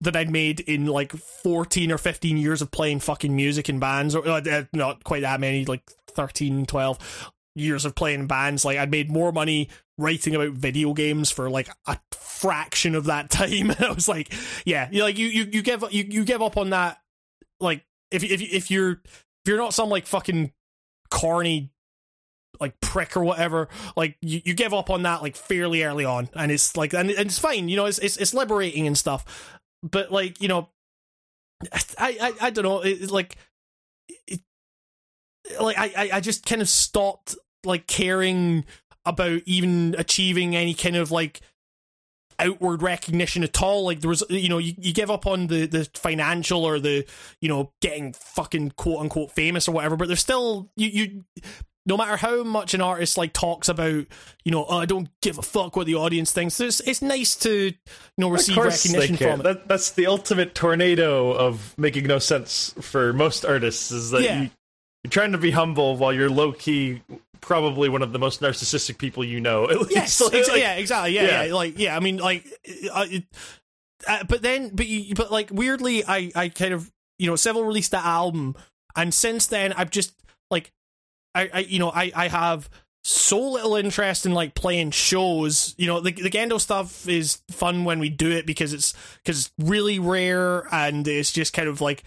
than 0.00 0.16
I'd 0.16 0.30
made 0.30 0.60
in 0.60 0.86
like 0.86 1.12
fourteen 1.12 1.92
or 1.92 1.98
fifteen 1.98 2.36
years 2.36 2.62
of 2.62 2.70
playing 2.70 3.00
fucking 3.00 3.34
music 3.34 3.68
in 3.68 3.78
bands, 3.78 4.14
or 4.14 4.26
uh, 4.26 4.64
not 4.72 5.04
quite 5.04 5.22
that 5.22 5.40
many, 5.40 5.64
like 5.64 5.82
13, 6.14 6.66
12 6.66 7.30
years 7.54 7.84
of 7.84 7.94
playing 7.94 8.26
bands. 8.26 8.64
Like 8.64 8.78
I'd 8.78 8.90
made 8.90 9.10
more 9.10 9.32
money 9.32 9.68
writing 9.98 10.34
about 10.34 10.52
video 10.52 10.92
games 10.94 11.30
for 11.30 11.50
like 11.50 11.68
a 11.86 11.98
fraction 12.12 12.94
of 12.94 13.06
that 13.06 13.30
time. 13.30 13.72
I 13.78 13.92
was 13.92 14.08
like, 14.08 14.32
yeah, 14.64 14.88
you 14.90 15.02
like 15.02 15.18
you 15.18 15.26
you 15.26 15.48
you 15.50 15.62
give 15.62 15.84
you 15.90 16.04
you 16.08 16.24
give 16.24 16.42
up 16.42 16.56
on 16.56 16.70
that. 16.70 16.98
Like 17.60 17.84
if 18.10 18.22
if 18.22 18.40
if 18.40 18.70
you're 18.70 19.02
if 19.44 19.48
you're 19.48 19.58
not 19.58 19.74
some 19.74 19.88
like 19.88 20.06
fucking 20.06 20.52
corny 21.10 21.70
like 22.60 22.78
prick 22.80 23.16
or 23.16 23.24
whatever, 23.24 23.68
like 23.96 24.16
you, 24.20 24.40
you 24.44 24.54
give 24.54 24.74
up 24.74 24.90
on 24.90 25.02
that 25.02 25.22
like 25.22 25.36
fairly 25.36 25.82
early 25.82 26.04
on, 26.04 26.28
and 26.34 26.52
it's 26.52 26.76
like 26.76 26.92
and, 26.92 27.10
and 27.10 27.26
it's 27.26 27.38
fine, 27.38 27.68
you 27.68 27.76
know, 27.76 27.86
it's, 27.86 27.98
it's 27.98 28.16
it's 28.16 28.34
liberating 28.34 28.86
and 28.86 28.96
stuff. 28.96 29.58
But 29.82 30.12
like 30.12 30.40
you 30.40 30.48
know, 30.48 30.68
I 31.98 32.16
I, 32.20 32.34
I 32.40 32.50
don't 32.50 32.64
know, 32.64 32.80
it, 32.80 33.10
like. 33.10 33.36
It, 34.26 34.40
like 35.60 35.76
I 35.76 36.10
I 36.14 36.20
just 36.20 36.46
kind 36.46 36.62
of 36.62 36.68
stopped 36.68 37.34
like 37.64 37.86
caring 37.86 38.64
about 39.04 39.42
even 39.44 39.94
achieving 39.98 40.54
any 40.54 40.72
kind 40.74 40.96
of 40.96 41.10
like 41.10 41.40
outward 42.42 42.82
recognition 42.82 43.42
at 43.44 43.62
all 43.62 43.84
like 43.84 44.00
there 44.00 44.08
was 44.08 44.22
you 44.28 44.48
know 44.48 44.58
you, 44.58 44.74
you 44.78 44.92
give 44.92 45.10
up 45.10 45.26
on 45.26 45.46
the 45.46 45.66
the 45.66 45.88
financial 45.94 46.64
or 46.64 46.78
the 46.78 47.04
you 47.40 47.48
know 47.48 47.72
getting 47.80 48.12
fucking 48.12 48.70
quote 48.72 49.00
unquote 49.00 49.30
famous 49.32 49.68
or 49.68 49.72
whatever 49.72 49.96
but 49.96 50.08
there's 50.08 50.20
still 50.20 50.68
you 50.76 50.88
you 50.88 51.24
no 51.84 51.96
matter 51.96 52.16
how 52.16 52.44
much 52.44 52.74
an 52.74 52.80
artist 52.80 53.18
like 53.18 53.32
talks 53.32 53.68
about 53.68 54.04
you 54.44 54.52
know 54.52 54.64
oh, 54.68 54.78
i 54.78 54.84
don't 54.86 55.08
give 55.20 55.38
a 55.38 55.42
fuck 55.42 55.74
what 55.76 55.86
the 55.86 55.94
audience 55.94 56.32
thinks 56.32 56.60
it's, 56.60 56.80
it's 56.80 57.02
nice 57.02 57.34
to 57.36 57.66
you 57.66 57.72
know 58.18 58.28
receive 58.28 58.56
of 58.56 58.62
course 58.62 58.82
they 58.84 58.98
recognition 58.98 59.16
from 59.30 59.40
it 59.40 59.42
That, 59.44 59.68
that's 59.68 59.90
the 59.92 60.06
ultimate 60.06 60.54
tornado 60.54 61.32
of 61.32 61.74
making 61.78 62.06
no 62.06 62.18
sense 62.18 62.74
for 62.80 63.12
most 63.12 63.44
artists. 63.44 63.90
Is 63.90 64.10
that 64.10 64.22
Yeah. 64.22 64.42
you, 64.42 64.50
you're 65.02 65.10
trying 65.10 65.32
to 65.32 65.38
be 65.38 65.50
humble 65.50 65.96
while 65.96 66.12
you're 66.12 66.30
low 66.30 66.52
key, 66.52 67.02
probably 67.42 67.90
one 67.90 68.00
of 68.02 68.12
the 68.14 68.18
most 68.18 68.40
narcissistic 68.40 68.96
people 68.96 69.22
you 69.22 69.40
know. 69.40 69.64
At 69.70 69.78
least, 69.80 69.90
Yes, 69.94 70.20
Like- 70.22 70.32
exa- 70.32 70.48
like- 70.48 70.60
yeah, 70.60 70.74
exactly. 70.76 71.14
Yeah, 71.14 71.22
yeah. 71.24 71.42
yeah, 71.44 71.54
like 71.54 71.78
yeah. 71.78 71.94
I 71.96 72.00
mean, 72.00 72.16
like, 72.16 72.46
uh, 72.90 73.06
it, 73.10 73.24
uh, 74.08 74.24
but 74.28 74.40
then, 74.40 74.70
but 74.74 74.86
you, 74.86 75.14
but 75.14 75.30
like 75.30 75.50
weirdly, 75.50 76.02
I 76.06 76.32
I 76.34 76.48
kind 76.48 76.72
of 76.72 76.90
you 77.18 77.26
know, 77.26 77.36
Civil 77.36 77.64
released 77.64 77.90
that 77.90 78.04
album, 78.06 78.56
and 78.96 79.12
since 79.12 79.46
then, 79.46 79.72
I've 79.74 79.90
just 79.90 80.14
like, 80.50 80.72
I 81.34 81.50
I 81.52 81.58
you 81.60 81.78
know, 81.78 81.90
I 81.90 82.10
I 82.16 82.28
have 82.28 82.70
so 83.04 83.40
little 83.50 83.74
interest 83.76 84.26
in 84.26 84.32
like 84.32 84.54
playing 84.54 84.90
shows. 84.92 85.74
You 85.76 85.86
know, 85.88 86.00
the 86.00 86.12
the 86.12 86.30
Gendo 86.30 86.60
stuff 86.60 87.06
is 87.08 87.42
fun 87.50 87.84
when 87.84 87.98
we 88.00 88.08
do 88.08 88.30
it 88.30 88.46
because 88.46 88.72
it's 88.72 88.94
because 89.22 89.40
it's 89.46 89.52
really 89.58 89.98
rare 89.98 90.66
and 90.72 91.06
it's 91.06 91.32
just 91.32 91.52
kind 91.52 91.68
of 91.68 91.80
like 91.80 92.02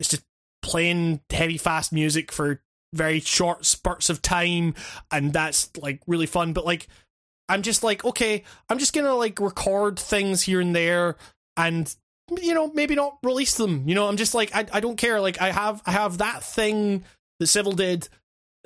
it's 0.00 0.08
just 0.08 0.22
playing 0.62 1.20
heavy 1.30 1.58
fast 1.58 1.92
music 1.92 2.32
for 2.32 2.60
very 2.92 3.20
short 3.20 3.64
spurts 3.64 4.10
of 4.10 4.22
time 4.22 4.74
and 5.10 5.32
that's 5.32 5.70
like 5.76 6.00
really 6.06 6.26
fun 6.26 6.52
but 6.52 6.64
like 6.64 6.86
i'm 7.48 7.62
just 7.62 7.82
like 7.82 8.04
okay 8.04 8.42
i'm 8.68 8.78
just 8.78 8.94
gonna 8.94 9.14
like 9.14 9.40
record 9.40 9.98
things 9.98 10.42
here 10.42 10.60
and 10.60 10.74
there 10.74 11.16
and 11.56 11.96
you 12.40 12.54
know 12.54 12.68
maybe 12.72 12.94
not 12.94 13.18
release 13.22 13.54
them 13.56 13.88
you 13.88 13.94
know 13.94 14.08
i'm 14.08 14.16
just 14.16 14.34
like 14.34 14.54
i, 14.54 14.66
I 14.72 14.80
don't 14.80 14.96
care 14.96 15.20
like 15.20 15.40
i 15.40 15.50
have 15.50 15.82
i 15.86 15.92
have 15.92 16.18
that 16.18 16.42
thing 16.42 17.04
that 17.38 17.46
civil 17.46 17.72
did 17.72 18.08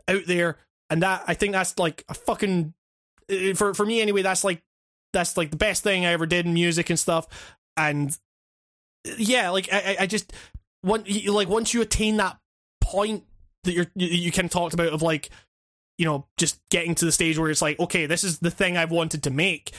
out 0.09 0.27
there 0.27 0.57
and 0.89 1.03
that 1.03 1.25
i 1.27 1.35
think 1.35 1.53
that's 1.53 1.79
like 1.79 2.05
a 2.09 2.15
fucking 2.15 2.73
eh, 3.29 3.55
for 3.55 3.75
for 3.75 3.85
me 3.85 4.01
anyway 4.01 4.23
that's 4.23 4.45
like 4.45 4.63
that's 5.13 5.37
like 5.37 5.51
the 5.51 5.57
best 5.57 5.83
thing 5.83 6.07
i 6.07 6.13
ever 6.13 6.27
did 6.27 6.47
in 6.47 6.55
music 6.55 6.89
and 6.91 6.99
stuff 6.99 7.27
and 7.77 8.17
yeah 9.19 9.51
like 9.51 9.69
i 9.73 9.97
I- 10.01 10.07
just 10.07 10.33
one 10.83 11.05
like 11.27 11.49
once 11.49 11.75
you 11.75 11.83
attain 11.83 12.17
that 12.19 12.39
point 12.81 13.25
that 13.65 13.73
you're 13.73 13.87
you, 13.95 14.07
you 14.09 14.33
kind 14.33 14.47
of 14.47 14.51
talked 14.53 14.75
about 14.75 14.89
of 14.93 15.03
like 15.03 15.31
you 15.99 16.07
know 16.07 16.27
just 16.37 16.61
getting 16.71 16.95
to 16.95 17.05
the 17.05 17.13
stage 17.13 17.39
where 17.39 17.51
it's 17.51 17.63
like 17.63 17.79
okay 17.81 18.07
this 18.07 18.25
is 18.25 18.39
the 18.39 18.51
thing 18.51 18.77
i've 18.77 18.91
wanted 18.91 19.23
to 19.25 19.31
make. 19.31 19.73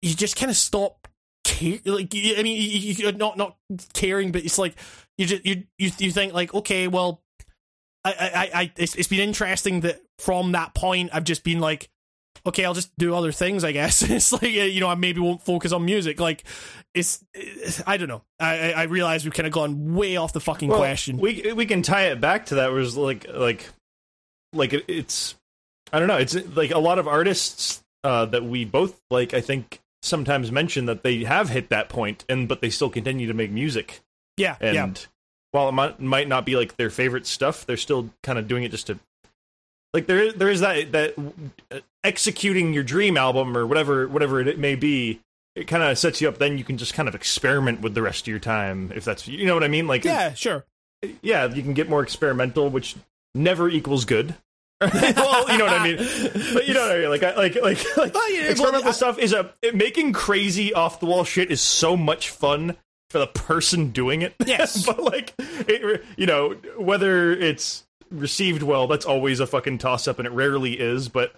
You 0.00 0.14
just 0.14 0.36
kind 0.36 0.50
of 0.50 0.56
stop 0.56 1.08
care 1.44 1.78
like 1.84 2.14
i 2.14 2.42
mean 2.42 2.60
you, 2.60 2.92
you're 2.94 3.12
not 3.12 3.36
not 3.36 3.56
caring 3.94 4.32
but 4.32 4.44
it's 4.44 4.58
like 4.58 4.74
you 5.16 5.26
just 5.26 5.44
you 5.46 5.64
you, 5.78 5.90
you 5.98 6.10
think 6.12 6.32
like 6.32 6.52
okay 6.54 6.88
well 6.88 7.22
i 8.04 8.10
i 8.54 8.60
I- 8.60 8.72
it's, 8.76 8.94
it's 8.96 9.08
been 9.08 9.20
interesting 9.20 9.80
that 9.80 10.00
from 10.18 10.52
that 10.52 10.74
point 10.74 11.10
i've 11.12 11.24
just 11.24 11.44
been 11.44 11.58
like 11.58 11.88
okay 12.46 12.64
i'll 12.64 12.74
just 12.74 12.90
do 12.98 13.14
other 13.14 13.32
things 13.32 13.64
i 13.64 13.72
guess 13.72 14.02
it's 14.10 14.32
like 14.32 14.42
uh, 14.42 14.46
you 14.46 14.80
know 14.80 14.88
i 14.88 14.94
maybe 14.94 15.20
won't 15.20 15.42
focus 15.42 15.72
on 15.72 15.84
music 15.84 16.20
like 16.20 16.44
it's, 16.94 17.24
it's 17.34 17.82
i 17.86 17.96
don't 17.96 18.08
know 18.08 18.22
i 18.40 18.72
i 18.72 18.80
I 18.80 18.82
realize 18.84 19.24
we've 19.24 19.34
kind 19.34 19.46
of 19.46 19.52
gone 19.52 19.94
way 19.94 20.16
off 20.16 20.32
the 20.32 20.40
fucking 20.40 20.68
Well, 20.70 20.78
question 20.78 21.18
We 21.18 21.52
we 21.52 21.66
can 21.66 21.82
tie 21.82 22.06
it 22.06 22.20
back 22.20 22.46
to 22.46 22.56
that. 22.56 22.72
Was 22.72 22.96
like 22.96 23.26
like 23.32 23.68
like 24.52 24.72
it- 24.72 24.84
it's 24.88 25.34
I 25.92 25.98
don't 25.98 26.08
know. 26.08 26.18
It's 26.18 26.34
like 26.54 26.70
a 26.70 26.78
lot 26.78 26.98
of 26.98 27.08
artists 27.08 27.82
uh, 28.04 28.26
that 28.26 28.44
we 28.44 28.64
both 28.66 29.00
like. 29.10 29.32
I 29.32 29.40
think 29.40 29.80
sometimes 30.02 30.52
mention 30.52 30.84
that 30.86 31.02
they 31.02 31.24
have 31.24 31.48
hit 31.48 31.70
that 31.70 31.88
point, 31.88 32.24
and 32.28 32.46
but 32.46 32.60
they 32.60 32.68
still 32.70 32.90
continue 32.90 33.26
to 33.26 33.34
make 33.34 33.50
music. 33.50 34.00
yeah 34.36 34.56
And 34.60 34.74
yeah 34.74 34.92
while 35.52 35.70
it 35.70 35.72
might, 35.72 35.98
might 35.98 36.28
not 36.28 36.44
be 36.44 36.56
like 36.56 36.76
their 36.76 36.90
favorite 36.90 37.26
stuff, 37.26 37.64
they're 37.64 37.78
still 37.78 38.10
kind 38.22 38.38
of 38.38 38.46
doing 38.48 38.64
it 38.64 38.70
just 38.70 38.86
to 38.88 38.98
like 39.94 40.06
there 40.06 40.22
is 40.22 40.34
there 40.34 40.50
is 40.50 40.60
that 40.60 40.92
that 40.92 41.14
executing 42.04 42.72
your 42.72 42.82
dream 42.84 43.16
album 43.16 43.56
or 43.56 43.66
whatever 43.66 44.08
whatever 44.08 44.40
it 44.40 44.58
may 44.58 44.74
be, 44.74 45.20
it 45.54 45.66
kind 45.66 45.82
of 45.82 45.98
sets 45.98 46.20
you 46.20 46.28
up. 46.28 46.38
Then 46.38 46.58
you 46.58 46.64
can 46.64 46.78
just 46.78 46.94
kind 46.94 47.08
of 47.08 47.14
experiment 47.14 47.80
with 47.80 47.94
the 47.94 48.02
rest 48.02 48.22
of 48.22 48.28
your 48.28 48.38
time 48.38 48.92
if 48.94 49.04
that's 49.04 49.26
you 49.28 49.46
know 49.46 49.54
what 49.54 49.64
I 49.64 49.68
mean. 49.68 49.86
Like 49.86 50.04
Yeah, 50.04 50.34
sure. 50.34 50.64
yeah, 51.22 51.46
you 51.52 51.62
can 51.62 51.74
get 51.74 51.88
more 51.88 52.02
experimental, 52.02 52.68
which 52.70 52.96
never 53.34 53.68
equals 53.68 54.04
good. 54.04 54.34
well, 54.80 55.50
you 55.50 55.58
know 55.58 55.64
what 55.64 55.74
I 55.80 55.82
mean. 55.84 55.96
But 56.54 56.68
you 56.68 56.74
know 56.74 56.82
what 56.86 56.92
I 56.96 56.98
mean. 57.00 57.10
Like, 57.10 57.22
I, 57.24 57.34
like, 57.34 57.54
like, 57.60 57.84
like 57.96 58.14
Well, 58.14 58.32
yeah, 58.32 58.42
well, 58.42 58.50
experimental 58.52 58.88
I- 58.90 58.92
stuff 58.92 59.18
is 59.18 59.32
a 59.32 59.52
it- 59.60 59.74
making 59.74 60.12
crazy 60.12 60.72
off 60.72 61.00
the 61.00 61.06
wall 61.06 61.24
shit 61.24 61.50
is 61.50 61.60
so 61.60 61.96
much 61.96 62.30
fun 62.30 62.76
for 63.10 63.18
the 63.18 63.26
person 63.26 63.90
doing 63.90 64.22
it. 64.22 64.34
Yes. 64.46 64.86
but 64.86 65.02
like, 65.02 65.34
it, 65.38 66.04
you 66.16 66.26
know, 66.26 66.50
whether 66.76 67.32
it's 67.32 67.84
received 68.12 68.62
well, 68.62 68.86
that's 68.86 69.04
always 69.04 69.40
a 69.40 69.46
fucking 69.48 69.78
toss 69.78 70.06
up, 70.06 70.18
and 70.20 70.26
it 70.26 70.32
rarely 70.32 70.78
is. 70.78 71.08
But 71.08 71.32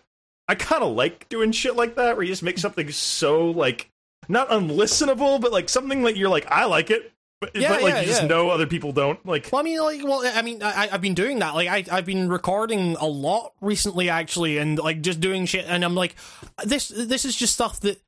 I 0.51 0.57
kind 0.57 0.83
of 0.83 0.97
like 0.97 1.29
doing 1.29 1.53
shit 1.53 1.77
like 1.77 1.95
that, 1.95 2.17
where 2.17 2.25
you 2.25 2.33
just 2.33 2.43
make 2.43 2.59
something 2.59 2.91
so 2.91 3.53
like 3.53 3.89
not 4.29 4.49
unlistenable, 4.49 5.41
but 5.41 5.53
like 5.53 5.69
something 5.69 6.03
that 6.03 6.17
you're 6.17 6.29
like, 6.29 6.51
I 6.51 6.65
like 6.65 6.91
it. 6.91 7.13
But, 7.41 7.55
Yeah, 7.55 7.69
but 7.69 7.83
like 7.83 7.95
yeah, 7.95 8.01
you 8.01 8.07
just 8.09 8.23
yeah. 8.23 8.29
know 8.29 8.51
other 8.51 8.67
people 8.67 8.91
don't 8.91 9.25
like 9.25 9.49
Well, 9.53 9.61
I 9.61 9.63
mean, 9.63 9.79
like, 9.79 10.03
well, 10.03 10.23
I 10.27 10.43
mean, 10.43 10.61
I, 10.61 10.89
I've 10.91 11.01
been 11.01 11.15
doing 11.15 11.39
that. 11.39 11.55
Like, 11.55 11.69
I, 11.69 11.85
I've 11.97 12.05
been 12.05 12.29
recording 12.29 12.97
a 12.97 13.07
lot 13.07 13.53
recently, 13.61 14.11
actually, 14.11 14.59
and 14.59 14.77
like 14.77 15.03
just 15.03 15.21
doing 15.21 15.47
shit. 15.47 15.67
And 15.69 15.85
I'm 15.85 15.95
like, 15.95 16.17
this, 16.65 16.89
this 16.89 17.25
is 17.25 17.37
just 17.37 17.55
stuff 17.55 17.79
that, 17.83 18.03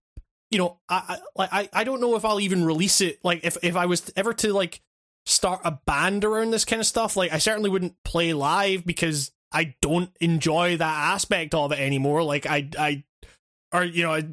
you 0.51 0.59
know, 0.59 0.81
I, 0.89 1.03
I 1.09 1.19
like, 1.37 1.49
I, 1.53 1.69
I 1.73 1.85
don't 1.85 2.01
know 2.01 2.17
if 2.17 2.25
I'll 2.25 2.41
even 2.41 2.65
release 2.65 3.01
it. 3.01 3.21
Like, 3.23 3.45
if, 3.45 3.57
if 3.63 3.77
I 3.77 3.87
was 3.87 4.13
ever 4.17 4.35
to 4.35 4.53
like 4.53 4.81
start 5.27 5.61
a 5.65 5.79
band 5.87 6.25
around 6.25 6.51
this 6.51 6.65
kind 6.65 6.81
of 6.81 6.87
stuff, 6.87 7.17
like, 7.17 7.33
I 7.33 7.39
certainly 7.39 7.71
wouldn't 7.71 7.95
play 8.03 8.33
live 8.33 8.85
because 8.85 9.31
I 9.53 9.75
don't 9.81 10.11
enjoy 10.21 10.77
that 10.77 11.13
aspect 11.13 11.55
of 11.55 11.73
it 11.73 11.79
anymore. 11.79 12.23
Like, 12.23 12.47
I, 12.47 12.69
I, 12.79 13.05
or 13.73 13.85
you 13.85 14.03
know, 14.03 14.13
I, 14.13 14.25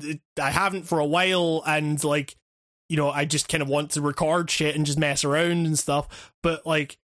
I 0.41 0.49
haven't 0.51 0.83
for 0.83 0.99
a 0.99 1.05
while, 1.05 1.63
and 1.65 2.01
like, 2.03 2.35
you 2.89 2.97
know, 2.97 3.09
I 3.09 3.25
just 3.25 3.47
kind 3.49 3.61
of 3.61 3.69
want 3.69 3.91
to 3.91 4.01
record 4.01 4.49
shit 4.49 4.75
and 4.75 4.85
just 4.85 4.97
mess 4.99 5.23
around 5.23 5.65
and 5.65 5.77
stuff. 5.77 6.33
But 6.43 6.65
like, 6.65 6.97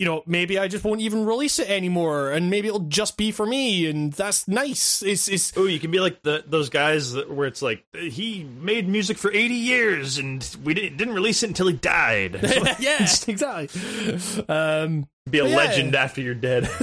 you 0.00 0.06
know, 0.06 0.24
maybe 0.26 0.58
I 0.58 0.66
just 0.66 0.82
won't 0.84 1.00
even 1.02 1.24
release 1.24 1.58
it 1.60 1.70
anymore, 1.70 2.32
and 2.32 2.50
maybe 2.50 2.66
it'll 2.68 2.80
just 2.80 3.16
be 3.16 3.30
for 3.30 3.46
me, 3.46 3.86
and 3.88 4.12
that's 4.12 4.48
nice. 4.48 5.02
It's 5.02 5.28
it's 5.28 5.52
Oh, 5.56 5.66
you 5.66 5.78
can 5.78 5.90
be 5.92 6.00
like 6.00 6.22
the 6.22 6.42
those 6.46 6.68
guys 6.68 7.12
that, 7.12 7.30
where 7.30 7.46
it's 7.46 7.62
like 7.62 7.84
he 7.92 8.42
made 8.42 8.88
music 8.88 9.18
for 9.18 9.30
eighty 9.32 9.54
years 9.54 10.18
and 10.18 10.44
we 10.64 10.74
didn't, 10.74 10.96
didn't 10.96 11.14
release 11.14 11.42
it 11.44 11.48
until 11.48 11.68
he 11.68 11.74
died. 11.74 12.40
yeah, 12.80 13.02
exactly. 13.28 13.68
Um, 14.48 15.06
be 15.30 15.38
a 15.38 15.46
Yeah. 15.48 15.56
legend 15.56 15.94
after 15.94 16.20
you're 16.20 16.34
dead. 16.34 16.68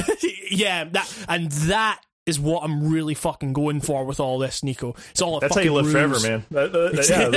yeah, 0.52 0.84
that 0.86 1.26
and 1.28 1.50
that 1.52 2.02
is 2.28 2.40
what 2.40 2.64
I'm 2.64 2.92
really 2.92 3.16
fucking 3.16 3.54
going 3.54 3.82
for 3.82 4.06
with 4.06 4.20
all 4.20 4.38
this, 4.38 4.64
Nico. 4.64 4.96
It's 5.10 5.22
all 5.24 5.38
a 5.38 5.40
That's 5.40 5.56
how 5.56 5.62
fucking 5.62 5.72
you 5.72 5.76
live 5.76 5.86
ruse. 5.86 5.94
forever, 5.94 6.20
man. 6.20 6.46
That- 6.52 6.72
that- 6.72 6.94
that- 6.94 7.10
yeah, 7.10 7.30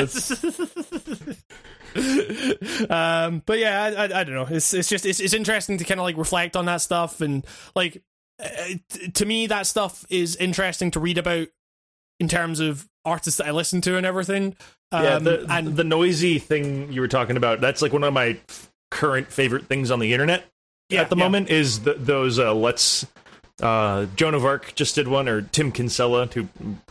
that's, 1.94 2.90
um, 2.90 3.42
but 3.46 3.58
yeah, 3.58 3.82
I, 3.82 3.88
I, 3.88 4.04
I 4.20 4.24
don't 4.24 4.34
know. 4.34 4.46
It's 4.50 4.74
it's 4.74 4.88
just 4.88 5.06
it's, 5.06 5.20
it's 5.20 5.34
interesting 5.34 5.78
to 5.78 5.84
kind 5.84 6.00
of 6.00 6.04
like 6.04 6.16
reflect 6.16 6.56
on 6.56 6.66
that 6.66 6.78
stuff 6.78 7.20
and 7.20 7.46
like 7.74 8.02
uh, 8.42 8.48
t- 8.90 9.10
to 9.12 9.24
me 9.26 9.46
that 9.46 9.66
stuff 9.66 10.04
is 10.10 10.36
interesting 10.36 10.90
to 10.92 11.00
read 11.00 11.18
about 11.18 11.48
in 12.20 12.28
terms 12.28 12.60
of 12.60 12.88
artists 13.04 13.38
that 13.38 13.46
I 13.46 13.50
listen 13.52 13.80
to 13.82 13.96
and 13.96 14.04
everything. 14.06 14.56
Um, 14.92 15.04
yeah. 15.04 15.18
The, 15.18 15.46
and 15.50 15.76
the 15.76 15.82
Noisey 15.82 16.40
thing 16.40 16.92
you 16.92 17.00
were 17.00 17.08
talking 17.08 17.36
about. 17.36 17.60
That's 17.60 17.80
like 17.82 17.92
one 17.92 18.04
of 18.04 18.12
my 18.12 18.38
current 18.90 19.30
favorite 19.32 19.66
things 19.66 19.90
on 19.90 19.98
the 19.98 20.12
internet 20.12 20.44
Yeah, 20.94 21.02
at 21.02 21.10
the 21.10 21.16
yeah. 21.16 21.24
moment. 21.24 21.50
Is 21.50 21.80
th 21.80 21.96
those 21.98 22.38
uh, 22.38 22.54
let's. 22.54 23.06
Uh, 23.62 24.06
Joan 24.16 24.34
of 24.34 24.44
Arc 24.44 24.74
just 24.74 24.96
did 24.96 25.06
one, 25.06 25.28
or 25.28 25.42
Tim 25.42 25.70
Kinsella, 25.70 26.26
who 26.26 26.48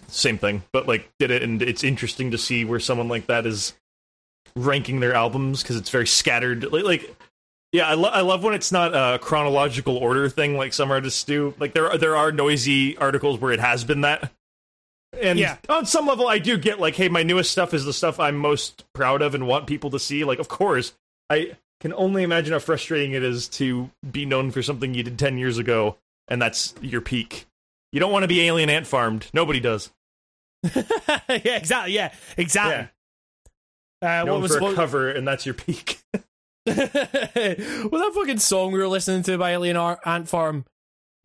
same 0.07 0.37
thing, 0.37 0.63
but 0.71 0.87
like 0.87 1.09
did 1.19 1.29
it, 1.29 1.43
and 1.43 1.61
it's 1.61 1.83
interesting 1.83 2.31
to 2.31 2.37
see 2.37 2.63
where 2.63 2.79
someone 2.79 3.09
like 3.09 3.27
that 3.27 3.45
is 3.45 3.73
ranking 4.55 4.99
their 5.01 5.13
albums 5.13 5.61
because 5.61 5.75
it's 5.75 5.89
very 5.89 6.07
scattered. 6.07 6.71
Like, 6.71 6.85
like 6.85 7.15
yeah, 7.73 7.87
I, 7.87 7.95
lo- 7.95 8.09
I 8.09 8.21
love 8.21 8.43
when 8.43 8.53
it's 8.53 8.71
not 8.71 8.93
a 8.93 9.17
chronological 9.19 9.97
order 9.97 10.29
thing 10.29 10.55
like 10.55 10.73
some 10.73 10.91
artists 10.91 11.23
do. 11.23 11.53
Like 11.59 11.73
there 11.73 11.89
are, 11.91 11.97
there 11.97 12.15
are 12.15 12.31
Noisey 12.31 12.95
articles 13.01 13.41
where 13.41 13.51
it 13.51 13.59
has 13.59 13.83
been 13.83 14.01
that. 14.01 14.31
And 15.19 15.39
Yeah. 15.39 15.57
on 15.67 15.85
some 15.87 16.05
level, 16.07 16.27
I 16.27 16.37
do 16.39 16.57
get 16.57 16.79
like, 16.79 16.95
hey, 16.95 17.09
my 17.09 17.23
newest 17.23 17.51
stuff 17.51 17.73
is 17.73 17.83
the 17.83 17.93
stuff 17.93 18.19
I'm 18.19 18.37
most 18.37 18.85
proud 18.93 19.21
of 19.23 19.33
and 19.35 19.47
want 19.47 19.65
people 19.67 19.89
to 19.89 19.99
see. 19.99 20.23
Like, 20.23 20.37
of 20.39 20.47
course, 20.47 20.93
I 21.29 21.57
can 21.83 21.93
only 21.95 22.23
imagine 22.23 22.53
how 22.53 22.59
frustrating 22.59 23.11
it 23.11 23.23
is 23.23 23.49
to 23.49 23.89
be 24.09 24.25
known 24.25 24.51
for 24.51 24.63
something 24.63 24.93
you 24.93 25.03
did 25.03 25.19
10 25.19 25.37
years 25.37 25.57
ago, 25.57 25.97
and 26.29 26.41
that's 26.41 26.73
your 26.81 27.01
peak. 27.01 27.45
You 27.91 27.99
don't 27.99 28.11
want 28.11 28.23
to 28.23 28.27
be 28.29 28.39
alien 28.41 28.69
ant 28.69 28.87
farmed. 28.87 29.27
Nobody 29.33 29.59
does. 29.59 29.91
yeah, 30.73 30.79
exactly. 31.27 31.93
Yeah, 31.93 32.13
exactly. 32.37 32.87
Yeah. 34.01 34.21
Uh, 34.21 34.23
Known 34.23 34.35
what 34.35 34.41
was 34.43 34.55
for 34.55 34.71
a 34.71 34.75
cover, 34.75 35.11
and 35.11 35.27
that's 35.27 35.45
your 35.45 35.55
peak. 35.55 35.99
well, 36.65 36.75
that 36.75 38.11
fucking 38.15 38.39
song 38.39 38.71
we 38.71 38.79
were 38.79 38.87
listening 38.87 39.21
to 39.23 39.37
by 39.37 39.51
Alien 39.51 39.75
Ant 39.75 40.29
Farm. 40.29 40.63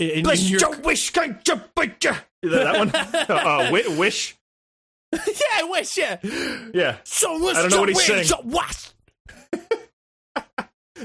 In, 0.01 0.25
Bless 0.25 0.51
your- 0.51 0.59
your 0.59 0.81
wish, 0.81 1.11
kind 1.11 1.39
you 1.47 1.63
butcher. 1.77 2.19
That 2.43 2.79
one? 2.79 2.91
uh, 2.93 3.71
wi- 3.71 3.97
wish? 3.97 4.37
yeah, 5.13 5.63
wish. 5.63 5.97
Yeah. 5.97 6.19
Yeah. 6.75 6.97
So 7.05 7.49
I 7.49 7.53
don't 7.63 7.71
know 7.71 7.79
what 7.81 7.89
he's 7.91 8.05
saying. 8.05 8.27
What? 8.43 8.93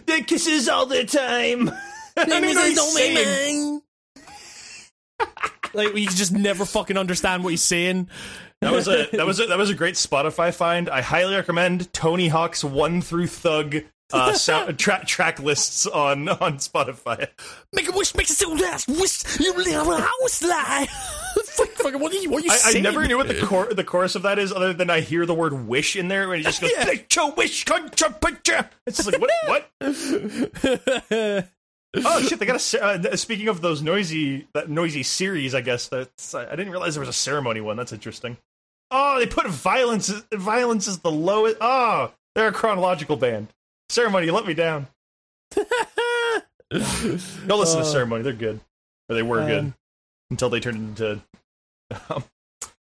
They 0.06 0.22
kisses 0.22 0.70
all 0.70 0.86
the 0.86 1.06
time. 1.06 1.70
I 2.18 2.26
don't 2.26 2.44
even 2.44 2.64
he's 2.64 2.94
saying. 2.94 3.82
like 5.74 5.96
you 5.96 6.08
just 6.08 6.32
never 6.32 6.66
fucking 6.66 6.98
understand 6.98 7.44
what 7.44 7.50
he's 7.52 7.64
saying. 7.64 8.10
That 8.62 8.72
was 8.72 8.88
a 8.88 9.08
that 9.14 9.26
was 9.26 9.40
a, 9.40 9.48
that 9.48 9.58
was 9.58 9.70
a 9.70 9.74
great 9.74 9.96
Spotify 9.96 10.54
find. 10.54 10.90
I 10.90 11.02
highly 11.02 11.36
recommend 11.36 11.92
Tony 11.92 12.28
Hawk's 12.28 12.64
One 12.64 13.02
Through 13.02 13.28
Thug 13.28 13.78
uh, 14.14 14.34
sound, 14.34 14.78
track 14.80 15.06
track 15.08 15.40
lists 15.40 15.86
on 15.86 16.30
on 16.30 16.58
Spotify. 16.58 17.28
Make 17.74 17.90
a 17.90 17.92
wish, 17.92 18.16
make 18.16 18.30
a 18.30 18.34
so 18.34 18.52
last 18.52 18.88
wish. 18.88 19.40
You 19.40 19.54
live 19.56 19.88
a 19.88 19.98
house 20.02 20.42
lie. 20.42 20.88
Fuck, 21.46 21.70
fucking, 21.70 22.00
what 22.00 22.14
are 22.14 22.18
you? 22.18 22.30
What 22.30 22.44
are 22.44 22.46
you 22.46 22.52
I, 22.52 22.78
I 22.78 22.80
never 22.82 23.06
knew 23.08 23.18
what 23.18 23.28
the 23.28 23.42
cor- 23.42 23.74
the 23.74 23.84
chorus 23.84 24.16
of 24.16 24.22
that 24.24 24.40
is, 24.40 24.52
other 24.52 24.74
than 24.74 24.90
I 24.90 25.02
hear 25.02 25.26
the 25.26 25.34
word 25.34 25.54
"wish" 25.68 25.96
in 25.96 26.08
there, 26.08 26.32
and 26.32 26.38
he 26.38 26.44
just 26.44 26.62
goes 26.62 26.72
Yeah. 26.76 26.86
"Make 26.86 27.14
your 27.16 27.32
wish, 27.34 27.64
country 27.66 28.10
picture." 28.22 28.70
It's 28.86 28.98
just 28.98 29.12
like 29.12 29.22
what? 29.22 29.70
What? 29.82 31.46
Oh 31.96 32.22
shit! 32.24 32.40
They 32.40 32.48
got 32.48 32.74
a. 32.74 32.84
Uh, 32.84 33.16
speaking 33.16 33.50
of 33.50 33.62
those 33.62 33.84
Noisey 33.84 34.48
that 34.56 34.68
Noisey 34.68 35.06
series, 35.06 35.54
I 35.54 35.62
guess 35.62 35.90
that's. 35.90 36.34
I 36.34 36.50
didn't 36.56 36.72
realize 36.72 36.96
there 36.96 37.02
was 37.02 37.10
a 37.10 37.14
ceremony 37.14 37.62
one. 37.62 37.78
That's 37.78 37.94
interesting. 37.94 38.38
Oh, 38.90 39.20
they 39.20 39.28
put 39.28 39.46
violence. 39.48 40.08
Violence 40.34 40.88
is 40.88 41.00
the 41.00 41.12
lowest. 41.12 41.58
Oh, 41.62 42.12
they're 42.34 42.48
a 42.48 42.52
chronological 42.52 43.16
band. 43.16 43.54
Ceremony, 43.94 44.26
you 44.26 44.32
let 44.32 44.48
me 44.48 44.56
down. 44.56 44.88
Don't 45.52 45.60
listen 46.72 47.78
to 47.78 47.86
ceremony. 47.86 48.24
They're 48.24 48.34
good, 48.34 48.60
or 49.08 49.16
they 49.16 49.22
were 49.22 49.46
good 49.46 49.60
Um, 49.66 49.76
until 50.32 50.50
they 50.50 50.60
turned 50.60 50.78
into 50.78 51.22
um, 52.10 52.24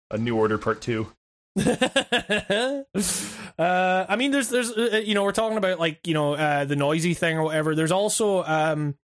a 0.09 0.17
New 0.17 0.35
Order 0.35 0.57
Part 0.57 0.81
Two. 0.81 1.05
uh, 1.63 2.83
I 3.59 4.15
mean, 4.17 4.31
there's, 4.31 4.49
there's, 4.49 4.71
uh, 4.71 5.03
you 5.05 5.13
know, 5.13 5.23
we're 5.23 5.31
talking 5.31 5.59
about 5.59 5.79
like, 5.79 6.07
you 6.07 6.15
know, 6.15 6.33
uh, 6.33 6.65
the 6.65 6.73
Noisey 6.73 7.15
thing 7.15 7.37
or 7.37 7.43
whatever. 7.43 7.75
There's 7.75 7.91
also, 7.91 8.43
um, 8.43 8.95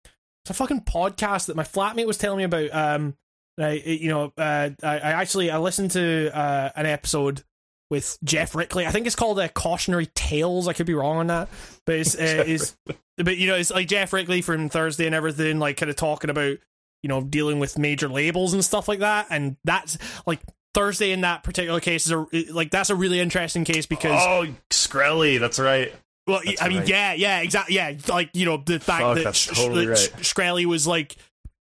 it's 0.44 0.50
a 0.50 0.54
fucking 0.54 0.80
podcast 0.80 1.48
that 1.48 1.56
my 1.56 1.64
flatmate 1.64 2.06
was 2.06 2.16
telling 2.16 2.38
me 2.38 2.44
about. 2.44 2.74
Um, 2.74 3.14
I, 3.58 3.72
you 3.72 4.08
know, 4.08 4.32
uh, 4.38 4.70
I, 4.82 4.98
I 4.98 5.12
actually 5.12 5.50
I 5.50 5.58
listened 5.58 5.90
to 5.90 6.34
uh, 6.34 6.70
an 6.74 6.86
episode 6.86 7.44
with 7.90 8.16
Jeff 8.24 8.54
Rickley. 8.54 8.86
I 8.86 8.90
think 8.92 9.06
it's 9.06 9.16
called 9.16 9.38
uh, 9.38 9.48
Cautionary 9.48 10.06
Tales. 10.14 10.68
I 10.68 10.72
could 10.72 10.86
be 10.86 10.94
wrong 10.94 11.16
on 11.18 11.26
that, 11.26 11.48
but 11.86 11.96
it's 11.96 12.14
uh, 12.14 12.44
is, 12.46 12.76
but 13.16 13.36
you 13.36 13.48
know, 13.48 13.56
it's 13.56 13.70
like 13.70 13.88
Jeff 13.88 14.12
Rickley 14.12 14.42
from 14.42 14.68
Thursday 14.68 15.06
and 15.06 15.14
everything, 15.14 15.58
like 15.58 15.76
kind 15.76 15.90
of 15.90 15.96
talking 15.96 16.30
about 16.30 16.56
you 17.02 17.08
know 17.08 17.20
dealing 17.22 17.58
with 17.58 17.78
major 17.78 18.08
labels 18.08 18.54
and 18.54 18.64
stuff 18.64 18.88
like 18.88 19.00
that, 19.00 19.26
and 19.30 19.56
that's 19.64 19.98
like 20.26 20.40
Thursday 20.72 21.10
in 21.10 21.22
that 21.22 21.42
particular 21.42 21.80
case 21.80 22.06
is 22.06 22.12
a 22.12 22.26
like 22.52 22.70
that's 22.70 22.90
a 22.90 22.94
really 22.94 23.18
interesting 23.20 23.64
case 23.64 23.86
because 23.86 24.12
Oh, 24.24 24.46
Shkreli, 24.70 25.40
that's 25.40 25.58
right. 25.58 25.92
well, 26.28 26.40
That's 26.44 26.62
I 26.62 26.68
mean, 26.68 26.78
right. 26.78 26.88
yeah, 26.88 27.12
yeah, 27.14 27.40
exactly, 27.40 27.74
yeah. 27.74 27.92
Like 28.08 28.30
you 28.34 28.46
know, 28.46 28.56
the 28.64 28.78
fact 28.78 29.02
Fuck, 29.02 29.16
that 29.16 29.24
that's 29.24 29.38
Sh- 29.38 29.48
totally 29.48 29.86
that 29.86 30.36
right. 30.38 30.66
Was 30.66 30.86
like 30.86 31.16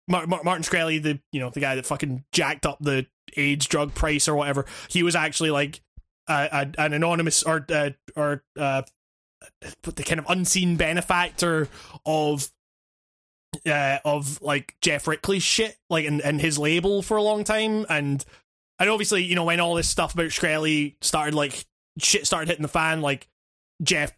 Mar- 0.09 0.27
Mar- 0.27 0.43
Martin 0.43 0.63
Shkreli, 0.63 1.01
the 1.01 1.19
you 1.31 1.39
know 1.39 1.49
the 1.49 1.61
guy 1.61 1.75
that 1.75 1.85
fucking 1.85 2.25
jacked 2.33 2.65
up 2.65 2.79
the 2.81 3.05
AIDS 3.37 3.65
drug 3.67 3.93
price 3.93 4.27
or 4.27 4.35
whatever. 4.35 4.65
He 4.89 5.03
was 5.03 5.15
actually 5.15 5.51
like 5.51 5.79
uh, 6.27 6.65
an 6.77 6.93
anonymous 6.93 7.43
or 7.43 7.65
uh, 7.69 7.91
or 8.15 8.43
uh, 8.59 8.81
the 9.83 10.03
kind 10.03 10.19
of 10.19 10.25
unseen 10.29 10.75
benefactor 10.75 11.67
of 12.05 12.49
uh, 13.65 13.97
of 14.05 14.41
like 14.41 14.75
Jeff 14.81 15.05
Rickley's 15.05 15.43
shit, 15.43 15.77
like 15.89 16.05
and, 16.05 16.21
and 16.21 16.41
his 16.41 16.57
label 16.59 17.01
for 17.01 17.17
a 17.17 17.23
long 17.23 17.43
time, 17.43 17.85
and 17.89 18.23
and 18.79 18.89
obviously 18.89 19.23
you 19.23 19.35
know 19.35 19.45
when 19.45 19.59
all 19.59 19.75
this 19.75 19.89
stuff 19.89 20.13
about 20.13 20.27
Shkreli 20.27 20.95
started 21.01 21.33
like 21.35 21.65
shit 21.99 22.25
started 22.27 22.47
hitting 22.49 22.61
the 22.63 22.67
fan, 22.67 23.01
like 23.01 23.27
Jeff 23.81 24.11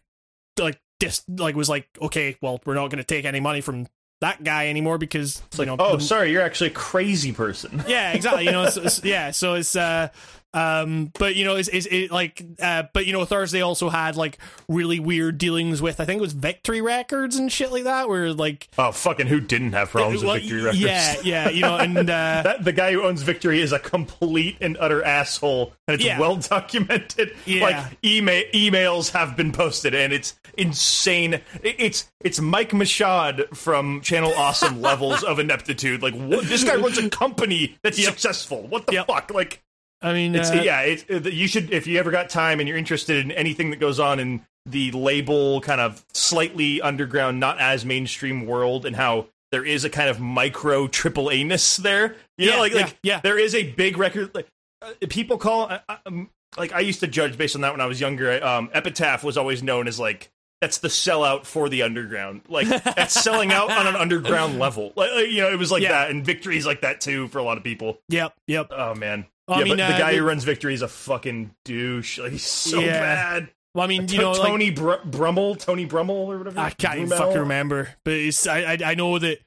like 0.58 0.80
just 1.00 1.24
like 1.28 1.54
was 1.54 1.68
like 1.68 1.88
okay, 2.02 2.36
well 2.42 2.60
we're 2.66 2.74
not 2.74 2.88
going 2.88 2.98
to 2.98 3.04
take 3.04 3.24
any 3.24 3.40
money 3.40 3.60
from 3.60 3.86
that 4.20 4.44
guy 4.44 4.68
anymore 4.68 4.98
because 4.98 5.40
It's 5.46 5.58
like, 5.58 5.66
you 5.66 5.74
know, 5.74 5.82
oh, 5.82 5.96
the- 5.96 6.02
sorry, 6.02 6.30
you're 6.30 6.42
actually 6.42 6.68
a 6.68 6.74
crazy 6.74 7.32
person. 7.32 7.82
yeah, 7.88 8.12
exactly. 8.12 8.44
You 8.44 8.50
know, 8.52 8.64
it's, 8.64 8.76
it's- 8.76 9.00
yeah. 9.04 9.30
So 9.30 9.54
it's 9.54 9.74
uh, 9.74 10.08
um, 10.52 11.12
but 11.18 11.36
you 11.36 11.44
know, 11.44 11.56
it's, 11.56 11.68
it's 11.68 11.86
it, 11.86 12.10
like 12.10 12.42
uh, 12.60 12.84
but 12.92 13.06
you 13.06 13.12
know, 13.12 13.24
Thursday 13.24 13.60
also 13.62 13.88
had 13.88 14.16
like 14.16 14.38
really 14.68 14.98
weird 14.98 15.38
dealings 15.38 15.80
with 15.80 16.00
I 16.00 16.04
think 16.04 16.18
it 16.18 16.22
was 16.22 16.32
Victory 16.32 16.80
Records 16.80 17.36
and 17.36 17.50
shit 17.52 17.70
like 17.70 17.84
that, 17.84 18.08
where 18.08 18.32
like 18.32 18.68
Oh, 18.78 18.90
fucking 18.92 19.26
who 19.28 19.40
didn't 19.40 19.72
have 19.72 19.90
problems 19.90 20.24
well, 20.24 20.34
with 20.34 20.42
Victory 20.42 20.62
Records? 20.62 20.80
yeah, 20.80 21.14
yeah, 21.22 21.48
you 21.50 21.62
know, 21.62 21.76
and 21.76 21.98
uh, 21.98 22.02
That, 22.44 22.64
the 22.64 22.72
guy 22.72 22.92
who 22.92 23.02
owns 23.04 23.22
Victory 23.22 23.60
is 23.60 23.72
a 23.72 23.78
complete 23.78 24.56
and 24.60 24.76
utter 24.80 25.02
asshole, 25.04 25.72
and 25.86 25.94
it's 25.94 26.04
Yeah. 26.04 26.18
well 26.18 26.36
documented. 26.36 27.32
Yeah. 27.46 27.62
Like 27.64 27.98
email 28.04 28.42
emails 28.54 29.10
have 29.12 29.36
been 29.36 29.52
posted, 29.52 29.94
and 29.94 30.12
it's 30.12 30.34
insane. 30.56 31.34
It- 31.62 31.76
It's 31.78 32.10
it's 32.22 32.40
Mike 32.40 32.72
Michaud 32.74 33.44
from 33.54 34.00
Channel 34.02 34.32
Awesome 34.34 34.80
levels 34.82 35.22
of 35.22 35.38
ineptitude. 35.38 36.02
Like 36.02 36.14
what, 36.14 36.44
this 36.46 36.64
guy 36.64 36.74
runs 36.76 36.98
a 36.98 37.08
company 37.08 37.78
that's 37.82 37.98
Yep. 37.98 38.08
successful. 38.10 38.66
What 38.66 38.86
the 38.86 38.94
Yep. 38.94 39.06
fuck? 39.06 39.30
Like 39.32 39.62
I 40.02 40.12
mean, 40.12 40.34
it's 40.34 40.50
uh, 40.50 40.62
yeah. 40.64 40.80
It's 40.82 41.04
you 41.32 41.46
should 41.46 41.72
if 41.72 41.86
you 41.86 41.98
ever 41.98 42.10
got 42.10 42.30
time 42.30 42.60
and 42.60 42.68
you're 42.68 42.78
interested 42.78 43.24
in 43.24 43.30
anything 43.32 43.70
that 43.70 43.80
goes 43.80 44.00
on 44.00 44.18
in 44.18 44.44
the 44.66 44.90
label 44.92 45.60
kind 45.60 45.80
of 45.80 46.04
slightly 46.12 46.80
underground, 46.80 47.40
not 47.40 47.60
as 47.60 47.84
mainstream 47.84 48.46
world, 48.46 48.86
and 48.86 48.96
how 48.96 49.26
there 49.52 49.64
is 49.64 49.84
a 49.84 49.90
kind 49.90 50.08
of 50.08 50.20
micro 50.20 50.86
triple 50.86 51.30
A 51.30 51.42
ness 51.44 51.76
there. 51.76 52.16
You 52.38 52.48
Yeah, 52.48 52.52
know, 52.54 52.58
like 52.60 52.72
yeah, 52.72 52.80
like 52.80 52.96
yeah. 53.02 53.20
there 53.20 53.38
is 53.38 53.54
a 53.54 53.70
big 53.72 53.98
record. 53.98 54.34
Like 54.34 54.46
uh, 54.82 54.92
people 55.08 55.38
call 55.38 55.70
uh, 55.70 55.96
um, 56.06 56.30
like 56.56 56.72
I 56.72 56.80
used 56.80 57.00
to 57.00 57.06
judge 57.06 57.36
based 57.36 57.54
on 57.54 57.60
that 57.62 57.72
when 57.72 57.80
I 57.80 57.86
was 57.86 58.00
younger. 58.00 58.42
Um, 58.44 58.70
Epitaph 58.72 59.22
was 59.24 59.36
always 59.36 59.62
known 59.62 59.88
as 59.88 59.98
like. 60.00 60.30
That's 60.62 60.76
the 60.76 60.88
sellout 60.88 61.46
for 61.46 61.70
the 61.70 61.80
underground. 61.80 62.42
Like 62.46 62.68
that's 62.68 63.14
selling 63.14 63.50
out 63.50 63.70
on 63.70 63.86
an 63.86 63.96
underground 63.96 64.58
level. 64.58 64.92
Like, 64.94 65.28
you 65.30 65.40
know, 65.40 65.50
it 65.50 65.58
was 65.58 65.72
like 65.72 65.82
Yeah. 65.82 65.92
that, 65.92 66.10
and 66.10 66.22
Victory's 66.22 66.66
like 66.66 66.82
that 66.82 67.00
too 67.00 67.28
for 67.28 67.38
a 67.38 67.42
lot 67.42 67.56
of 67.56 67.64
people. 67.64 67.98
Yep, 68.10 68.34
yep. 68.46 68.66
Oh 68.70 68.94
man. 68.94 69.24
Well, 69.50 69.58
I 69.58 69.62
yeah, 69.62 69.64
mean, 69.64 69.76
but 69.78 69.88
the 69.88 69.94
uh, 69.94 69.98
guy 69.98 70.12
the- 70.12 70.18
who 70.18 70.24
runs 70.24 70.44
Victory 70.44 70.74
is 70.74 70.82
a 70.82 70.88
fucking 70.88 71.54
douche. 71.64 72.18
Like 72.18 72.32
he's 72.32 72.46
so 72.46 72.78
Yeah. 72.80 73.00
bad. 73.00 73.50
Well, 73.74 73.84
I 73.84 73.88
mean, 73.88 74.08
you 74.08 74.18
know, 74.18 74.32
like, 74.32 74.42
Tony 74.42 74.70
Br- 74.70 75.04
Brummel, 75.04 75.54
Tony 75.56 75.84
Brummel 75.86 76.16
or 76.16 76.38
whatever. 76.38 76.58
I 76.60 76.70
can't 76.70 76.96
even 76.98 77.08
fucking 77.10 77.38
remember, 77.38 77.88
but 78.04 78.14
it's 78.14 78.46
I 78.46 78.60
I, 78.74 78.78
I 78.84 78.94
know 78.94 79.18
that 79.18 79.38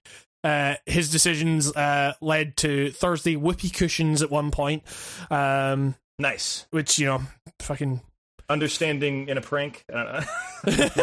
uh, 0.43 0.75
his 0.85 1.09
decisions 1.09 1.73
uh, 1.75 2.13
led 2.21 2.57
to 2.57 2.91
Thursday 2.91 3.35
whoopee 3.37 3.69
cushions 3.69 4.21
at 4.21 4.29
one 4.29 4.51
point, 4.51 4.83
um, 5.31 5.95
Nice. 6.19 6.65
which 6.71 6.99
you 6.99 7.05
know, 7.05 7.21
fucking 7.59 8.01
Understanding 8.49 9.29
in 9.29 9.37
a 9.37 9.41
prank. 9.41 9.85
I 9.93 10.25
don't 10.65 10.77
know. 10.77 10.95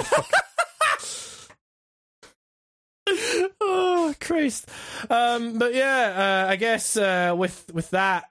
oh 3.60 4.14
Christ. 4.20 4.68
Um, 5.08 5.58
but 5.58 5.74
yeah, 5.74 6.44
uh, 6.46 6.50
I 6.50 6.56
guess 6.56 6.96
uh, 6.96 7.34
with 7.36 7.70
with 7.72 7.90
that, 7.90 8.24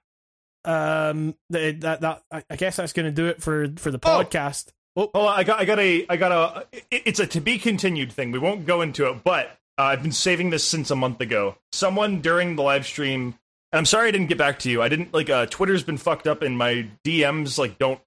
um, 0.65 1.35
that 1.49 1.81
that, 1.81 2.01
that 2.01 2.23
I 2.49 2.55
guess 2.55 2.75
that's 2.77 2.93
going 2.93 3.05
to 3.05 3.11
do 3.11 3.27
it 3.27 3.41
for 3.41 3.67
for 3.77 3.91
the 3.91 3.99
Oh. 4.03 4.23
podcast. 4.23 4.67
Oh, 4.95 5.09
Hold 5.13 5.27
on, 5.29 5.39
I 5.39 5.43
got, 5.43 5.59
I 5.59 5.65
got 5.65 5.79
a, 5.79 6.05
I 6.09 6.17
got 6.17 6.31
a. 6.31 6.67
It's 6.91 7.19
a 7.19 7.27
to 7.27 7.39
be 7.39 7.57
continued 7.59 8.11
thing. 8.11 8.31
We 8.31 8.39
won't 8.39 8.65
go 8.65 8.81
into 8.81 9.07
it, 9.09 9.23
but 9.23 9.47
uh, 9.77 9.83
I've 9.83 10.01
been 10.01 10.11
saving 10.11 10.49
this 10.49 10.63
since 10.67 10.91
a 10.91 10.95
month 10.95 11.21
ago. 11.21 11.55
Someone 11.71 12.19
during 12.21 12.55
the 12.55 12.63
live 12.63 12.85
stream, 12.85 13.35
and 13.71 13.77
I'm 13.79 13.85
sorry 13.85 14.09
I 14.09 14.11
didn't 14.11 14.27
get 14.27 14.37
back 14.37 14.59
to 14.59 14.69
you. 14.69 14.81
I 14.81 14.89
didn't 14.89 15.13
like. 15.13 15.29
Uh, 15.29 15.45
Twitter's 15.45 15.83
been 15.83 15.97
fucked 15.97 16.27
up, 16.27 16.41
and 16.41 16.57
my 16.57 16.87
DMs 17.05 17.57
like 17.57 17.77
don't 17.77 18.01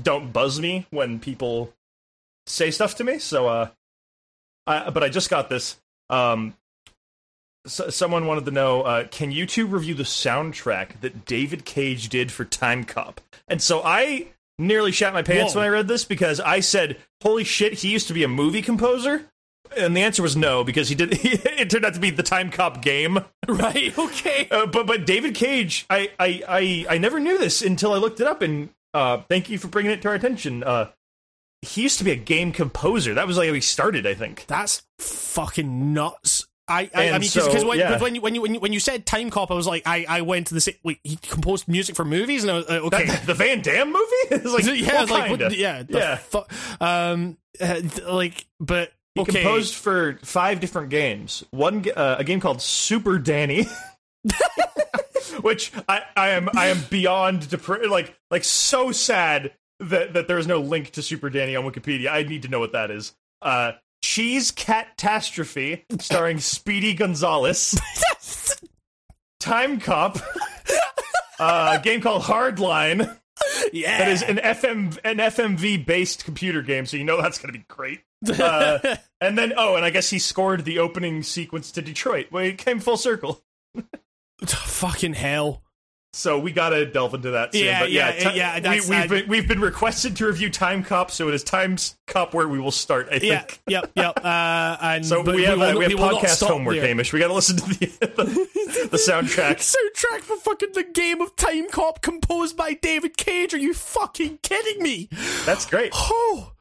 don't 0.00 0.32
buzz 0.32 0.60
me 0.60 0.86
when 0.90 1.18
people 1.18 1.72
say 2.46 2.70
stuff 2.70 2.94
to 2.96 3.04
me. 3.04 3.18
So, 3.18 3.48
uh, 3.48 3.68
I, 4.66 4.90
but 4.90 5.02
I 5.02 5.08
just 5.08 5.30
got 5.30 5.48
this. 5.48 5.76
Um, 6.10 6.54
so, 7.66 7.90
someone 7.90 8.26
wanted 8.26 8.44
to 8.46 8.50
know, 8.50 8.82
uh, 8.82 9.06
can 9.06 9.30
you 9.30 9.46
two 9.46 9.66
review 9.66 9.94
the 9.94 10.02
soundtrack 10.02 11.00
that 11.00 11.24
David 11.24 11.64
Cage 11.64 12.08
did 12.08 12.32
for 12.32 12.44
Time 12.44 12.84
Cop? 12.84 13.20
And 13.48 13.62
so 13.62 13.82
I 13.84 14.28
nearly 14.58 14.92
shat 14.92 15.12
my 15.12 15.22
pants 15.22 15.54
Whoa. 15.54 15.60
when 15.60 15.66
I 15.66 15.70
read 15.70 15.88
this 15.88 16.04
because 16.04 16.40
I 16.40 16.60
said, 16.60 16.98
"Holy 17.22 17.44
shit, 17.44 17.74
he 17.74 17.88
used 17.88 18.08
to 18.08 18.14
be 18.14 18.24
a 18.24 18.28
movie 18.28 18.62
composer." 18.62 19.28
And 19.76 19.96
the 19.96 20.02
answer 20.02 20.22
was 20.22 20.36
no 20.36 20.64
because 20.64 20.88
he 20.88 20.94
did. 20.94 21.10
it 21.22 21.70
turned 21.70 21.84
out 21.84 21.94
to 21.94 22.00
be 22.00 22.10
the 22.10 22.22
Time 22.22 22.50
Cop 22.50 22.82
game. 22.82 23.20
right, 23.48 23.96
okay. 23.96 24.48
Uh, 24.50 24.66
but 24.66 24.86
but 24.86 25.06
David 25.06 25.34
Cage, 25.34 25.86
I, 25.88 26.10
I 26.18 26.42
I 26.48 26.94
I 26.94 26.98
never 26.98 27.20
knew 27.20 27.38
this 27.38 27.62
until 27.62 27.92
I 27.92 27.98
looked 27.98 28.20
it 28.20 28.26
up, 28.26 28.42
and 28.42 28.70
uh, 28.94 29.22
thank 29.28 29.48
you 29.48 29.58
for 29.58 29.68
bringing 29.68 29.92
it 29.92 30.02
to 30.02 30.08
our 30.08 30.14
attention. 30.14 30.64
Uh, 30.64 30.90
he 31.62 31.82
used 31.82 31.98
to 31.98 32.04
be 32.04 32.10
a 32.10 32.16
game 32.16 32.52
composer. 32.52 33.14
That 33.14 33.26
was 33.26 33.36
like 33.36 33.48
how 33.48 33.54
he 33.54 33.60
started, 33.60 34.06
I 34.06 34.14
think. 34.14 34.46
That's 34.46 34.82
fucking 34.98 35.94
nuts. 35.94 36.46
I, 36.72 36.90
I, 36.94 37.08
I 37.10 37.12
mean, 37.18 37.20
because 37.32 37.60
so, 37.62 37.68
when, 37.68 37.78
yeah. 37.78 37.98
when, 38.00 38.14
you, 38.14 38.20
when 38.20 38.34
you 38.34 38.42
when 38.42 38.54
you 38.54 38.60
when 38.60 38.72
you 38.72 38.80
said 38.80 39.04
Time 39.06 39.30
Cop, 39.30 39.50
I 39.50 39.54
was 39.54 39.66
like, 39.66 39.82
I, 39.86 40.06
I 40.08 40.20
went 40.22 40.46
to 40.48 40.54
the 40.54 40.60
sa- 40.60 40.72
wait, 40.82 41.00
he 41.04 41.16
composed 41.16 41.68
music 41.68 41.94
for 41.96 42.04
movies, 42.04 42.42
and 42.42 42.50
I 42.50 42.54
was 42.54 42.66
uh, 42.68 42.72
okay, 42.86 43.06
That- 43.06 43.26
the 43.26 43.34
Van 43.34 43.60
Damme 43.60 43.92
movie? 43.92 44.04
It's 44.30 44.44
like, 44.46 44.64
yeah, 44.80 45.00
what 45.02 45.10
like, 45.10 45.30
what, 45.30 45.56
yeah, 45.56 45.82
Yeah. 45.88 46.16
fu- 46.16 46.44
um, 46.80 47.36
uh, 47.60 47.80
like, 48.08 48.46
but 48.60 48.92
He 49.14 49.20
okay, 49.22 49.42
composed 49.42 49.74
for 49.74 50.18
five 50.22 50.60
different 50.60 50.88
games. 50.90 51.44
One, 51.50 51.84
uh, 51.94 52.16
a 52.18 52.24
game 52.24 52.40
called 52.40 52.62
Super 52.62 53.18
Danny, 53.18 53.66
which 55.40 55.72
I, 55.88 56.02
I 56.16 56.28
am, 56.30 56.48
I 56.56 56.66
am 56.68 56.78
beyond 56.90 57.42
depre- 57.42 57.88
like, 57.88 58.16
like 58.30 58.44
so 58.44 58.92
sad 58.92 59.52
that 59.80 60.12
that 60.14 60.28
there 60.28 60.38
is 60.38 60.46
no 60.46 60.60
link 60.60 60.90
to 60.92 61.02
Super 61.02 61.28
Danny 61.28 61.56
on 61.56 61.64
Wikipedia. 61.64 62.08
I 62.08 62.22
need 62.22 62.42
to 62.42 62.48
know 62.48 62.60
what 62.60 62.72
that 62.72 62.90
is. 62.90 63.14
Uh, 63.40 63.72
Cheese 64.02 64.50
Catastrophe, 64.50 65.84
starring 66.00 66.38
Speedy 66.40 66.94
Gonzales. 66.94 67.78
Time 69.40 69.80
Cop. 69.80 70.18
Uh, 71.38 71.78
a 71.80 71.82
game 71.82 72.00
called 72.00 72.22
Hardline. 72.22 73.16
yeah, 73.72 73.98
That 73.98 74.08
is 74.08 74.22
an 74.22 74.36
FM 74.36 74.98
an 75.04 75.16
FMV 75.18 75.84
based 75.84 76.24
computer 76.24 76.62
game, 76.62 76.86
so 76.86 76.96
you 76.96 77.04
know 77.04 77.20
that's 77.20 77.38
going 77.38 77.52
to 77.52 77.58
be 77.58 77.64
great. 77.68 78.00
Uh, 78.28 78.78
and 79.20 79.36
then 79.36 79.52
oh, 79.56 79.74
and 79.76 79.84
I 79.84 79.90
guess 79.90 80.10
he 80.10 80.18
scored 80.18 80.64
the 80.64 80.78
opening 80.78 81.22
sequence 81.22 81.72
to 81.72 81.82
Detroit. 81.82 82.26
Well, 82.30 82.44
it 82.44 82.58
came 82.58 82.78
full 82.78 82.96
circle. 82.96 83.42
fucking 84.44 85.14
hell. 85.14 85.62
So 86.14 86.38
we 86.38 86.52
got 86.52 86.70
to 86.70 86.84
delve 86.84 87.14
into 87.14 87.30
that 87.30 87.54
soon. 87.54 87.64
Yeah, 87.64 87.80
but 87.80 87.90
yeah, 87.90 88.12
yeah, 88.14 88.30
ti- 88.30 88.36
yeah, 88.36 88.60
we, 88.70 88.80
we've 88.80 88.92
I- 88.92 89.06
been 89.06 89.28
we've 89.28 89.48
been 89.48 89.60
requested 89.62 90.14
to 90.16 90.26
review 90.26 90.50
Time 90.50 90.84
Cop, 90.84 91.10
so 91.10 91.28
it 91.28 91.34
is 91.34 91.42
Time 91.42 91.78
Cop 92.06 92.34
where 92.34 92.46
we 92.46 92.60
will 92.60 92.70
start. 92.70 93.08
I 93.10 93.14
Yeah, 93.22 93.38
think. 93.40 93.60
yep, 93.66 93.90
yep. 93.96 94.20
Uh, 94.22 94.76
and 94.82 95.06
So 95.06 95.22
we 95.22 95.44
have 95.44 95.58
will, 95.58 95.64
uh, 95.64 95.74
we 95.78 95.84
have 95.84 95.94
not 95.98 96.22
podcast 96.22 96.46
homework, 96.46 96.76
there. 96.76 96.86
Hamish. 96.86 97.14
We 97.14 97.18
got 97.18 97.28
to 97.28 97.34
listen 97.34 97.56
to 97.56 97.64
the 97.64 97.86
the, 98.00 98.88
the 98.90 98.96
soundtrack. 98.98 99.56
Soundtrack 99.74 100.20
for 100.20 100.36
fucking 100.36 100.72
the 100.74 100.84
game 100.84 101.22
of 101.22 101.34
Time 101.36 101.70
Cop 101.70 102.02
composed 102.02 102.58
by 102.58 102.74
David 102.74 103.16
Cage. 103.16 103.54
Are 103.54 103.58
you 103.58 103.72
fucking 103.72 104.40
kidding 104.42 104.82
me? 104.82 105.08
That's 105.46 105.64
great. 105.64 105.92
Oh, 105.94 106.52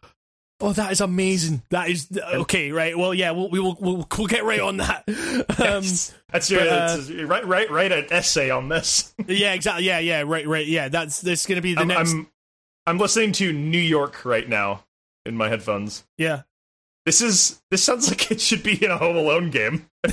oh, 0.62 0.74
that 0.74 0.92
is 0.92 1.02
amazing. 1.02 1.62
That 1.70 1.90
is 1.90 2.08
okay. 2.18 2.72
Right. 2.72 2.98
Well, 2.98 3.14
yeah. 3.14 3.32
We'll 3.32 3.50
we 3.50 3.60
will 3.60 3.78
we'll, 3.80 4.08
we'll 4.18 4.28
get 4.28 4.44
right 4.44 4.60
on 4.60 4.78
that. 4.78 5.04
Um, 5.62 5.84
That's 6.32 6.50
your 6.50 6.62
but, 6.62 6.68
uh, 6.68 6.98
that's- 6.98 7.10
write 7.12 7.46
write 7.48 7.72
write 7.72 7.92
an 7.92 8.06
essay 8.12 8.50
on 8.50 8.70
this. 8.70 9.14
yeah. 9.28 9.54
Exactly. 9.54 9.86
Yeah. 9.86 10.00
Yeah. 10.00 10.22
Right. 10.26 10.48
Right. 10.48 10.66
Yeah. 10.66 10.88
That's 10.90 11.22
that's 11.22 11.46
gonna 11.46 11.62
be 11.62 11.74
the 11.74 11.82
I'm, 11.82 11.88
next. 11.88 12.12
I'm 12.14 12.28
I'm 12.88 12.98
listening 12.98 13.32
to 13.34 13.52
New 13.54 13.80
York 13.80 14.26
right 14.26 14.48
now 14.48 14.86
in 15.26 15.36
my 15.36 15.50
headphones. 15.50 16.04
yeah. 16.18 16.44
This 17.06 17.22
is 17.22 17.60
this 17.72 17.84
sounds 17.84 18.10
like 18.12 18.30
it 18.32 18.40
should 18.40 18.62
be 18.64 18.84
in 18.84 18.92
a 18.92 18.98
Home 18.98 19.16
Alone 19.18 19.50
game. 19.50 19.88
All 20.06 20.12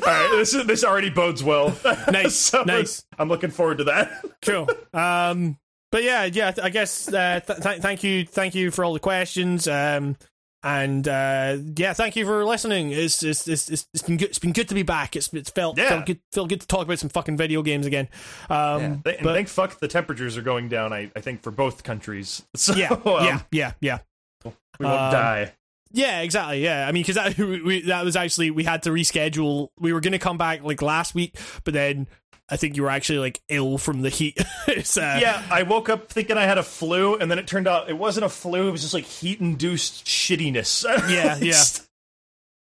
right, 0.00 0.28
this 0.32 0.52
is, 0.54 0.66
this 0.66 0.82
already 0.84 1.10
bodes 1.10 1.44
well. 1.44 1.76
Nice, 2.10 2.34
So, 2.34 2.62
nice. 2.64 3.04
I'm 3.18 3.28
looking 3.28 3.50
forward 3.50 3.78
to 3.78 3.84
that. 3.84 4.24
Cool. 4.42 4.68
Um. 4.92 5.58
But 5.92 6.02
yeah. 6.02 6.24
Yeah. 6.24 6.52
I 6.60 6.70
guess. 6.70 7.06
Uh, 7.12 7.38
th- 7.46 7.60
th- 7.62 7.80
thank 7.80 8.02
you. 8.02 8.26
Thank 8.26 8.56
you 8.56 8.72
for 8.72 8.84
all 8.84 8.92
the 8.94 8.98
questions. 9.00 9.68
Um. 9.68 10.16
And 10.64 11.08
uh, 11.08 11.56
yeah, 11.76 11.92
thank 11.92 12.14
you 12.14 12.24
for 12.24 12.44
listening. 12.44 12.92
It's 12.92 13.20
it's, 13.24 13.48
it's 13.48 13.68
it's 13.68 14.02
been 14.02 14.16
good. 14.16 14.28
It's 14.28 14.38
been 14.38 14.52
good 14.52 14.68
to 14.68 14.76
be 14.76 14.84
back. 14.84 15.16
It's 15.16 15.32
it's 15.34 15.50
felt 15.50 15.76
Yeah. 15.76 15.88
felt 15.88 16.06
good 16.06 16.20
felt 16.30 16.48
good 16.50 16.60
to 16.60 16.66
talk 16.68 16.82
about 16.84 17.00
some 17.00 17.08
fucking 17.08 17.36
video 17.36 17.62
games 17.62 17.84
again. 17.84 18.06
Um, 18.48 18.80
and 18.80 19.02
but- 19.02 19.18
thank 19.24 19.48
fuck 19.48 19.80
the 19.80 19.88
temperatures 19.88 20.36
are 20.36 20.42
going 20.42 20.68
down. 20.68 20.92
I, 20.92 21.10
I 21.16 21.20
think 21.20 21.42
for 21.42 21.50
both 21.50 21.82
countries. 21.82 22.44
So, 22.54 22.76
yeah, 22.76 22.90
um, 22.92 23.02
yeah, 23.24 23.40
yeah, 23.50 23.72
yeah. 23.80 23.98
we 24.44 24.86
won't 24.86 25.00
Um, 25.00 25.12
die. 25.12 25.52
Yeah, 25.90 26.20
exactly. 26.20 26.62
Yeah, 26.62 26.86
I 26.86 26.92
mean, 26.92 27.02
because 27.02 27.16
that 27.16 27.36
we, 27.64 27.82
that 27.86 28.04
was 28.04 28.14
actually 28.14 28.52
we 28.52 28.62
had 28.62 28.84
to 28.84 28.90
reschedule. 28.90 29.70
We 29.80 29.92
were 29.92 30.00
going 30.00 30.12
to 30.12 30.20
come 30.20 30.38
back 30.38 30.62
like 30.62 30.80
last 30.80 31.12
week, 31.16 31.36
but 31.64 31.74
then 31.74 32.06
I 32.48 32.56
think 32.56 32.76
you 32.76 32.82
were 32.82 32.90
actually 32.90 33.18
like 33.18 33.40
ill 33.48 33.78
from 33.78 34.02
the 34.02 34.08
heat. 34.10 34.38
uh, 34.68 34.72
Yeah, 34.96 35.42
I 35.50 35.62
woke 35.62 35.88
up 35.88 36.08
thinking 36.10 36.36
I 36.36 36.44
had 36.44 36.58
a 36.58 36.62
flu, 36.62 37.16
and 37.16 37.30
then 37.30 37.38
it 37.38 37.46
turned 37.46 37.66
out 37.66 37.88
it 37.88 37.96
wasn't 37.96 38.26
a 38.26 38.28
flu. 38.28 38.68
It 38.68 38.72
was 38.72 38.82
just 38.82 38.94
like 38.94 39.04
heat-induced 39.04 40.04
shittiness. 40.04 40.84
Yeah, 41.10 41.38
yeah. 41.40 41.62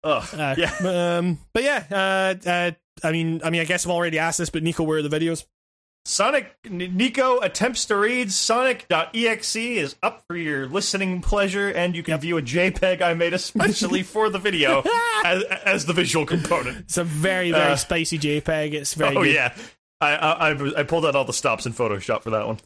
Ugh. 0.04 0.34
uh, 0.34 0.54
yeah. 0.58 1.18
Um, 1.18 1.38
but 1.52 1.62
yeah, 1.62 1.84
uh, 1.90 2.48
uh, 2.48 2.70
I 3.02 3.12
mean, 3.12 3.40
I 3.42 3.50
mean, 3.50 3.60
I 3.60 3.64
guess 3.64 3.86
I've 3.86 3.90
already 3.92 4.18
asked 4.18 4.38
this, 4.38 4.50
but 4.50 4.62
Nico, 4.62 4.84
where 4.84 4.98
are 4.98 5.02
the 5.02 5.08
videos? 5.08 5.44
Sonic 6.06 6.54
Nico 6.68 7.40
attempts 7.40 7.86
to 7.86 7.96
read 7.96 8.30
Sonic.exe 8.30 9.56
is 9.56 9.96
up 10.02 10.22
for 10.28 10.36
your 10.36 10.66
listening 10.66 11.22
pleasure, 11.22 11.68
and 11.70 11.96
you 11.96 12.02
can 12.02 12.20
view 12.20 12.36
a 12.36 12.42
JPEG 12.42 13.00
I 13.00 13.14
made 13.14 13.32
especially 13.32 14.02
for 14.04 14.28
the 14.28 14.38
video 14.38 14.82
as, 15.24 15.42
as 15.64 15.86
the 15.86 15.94
visual 15.94 16.26
component. 16.26 16.78
It's 16.80 16.98
a 16.98 17.04
very 17.04 17.52
very 17.52 17.72
Uh, 17.72 17.76
spicy 17.76 18.18
JPEG. 18.18 18.74
It's 18.74 18.92
very 18.92 19.16
Oh 19.16 19.22
good. 19.22 19.34
yeah, 19.34 19.54
I, 20.02 20.14
I 20.16 20.80
I 20.80 20.82
pulled 20.82 21.06
out 21.06 21.16
all 21.16 21.24
the 21.24 21.32
stops 21.32 21.64
in 21.64 21.72
Photoshop 21.72 22.22
for 22.22 22.30
that 22.30 22.46
one. 22.46 22.58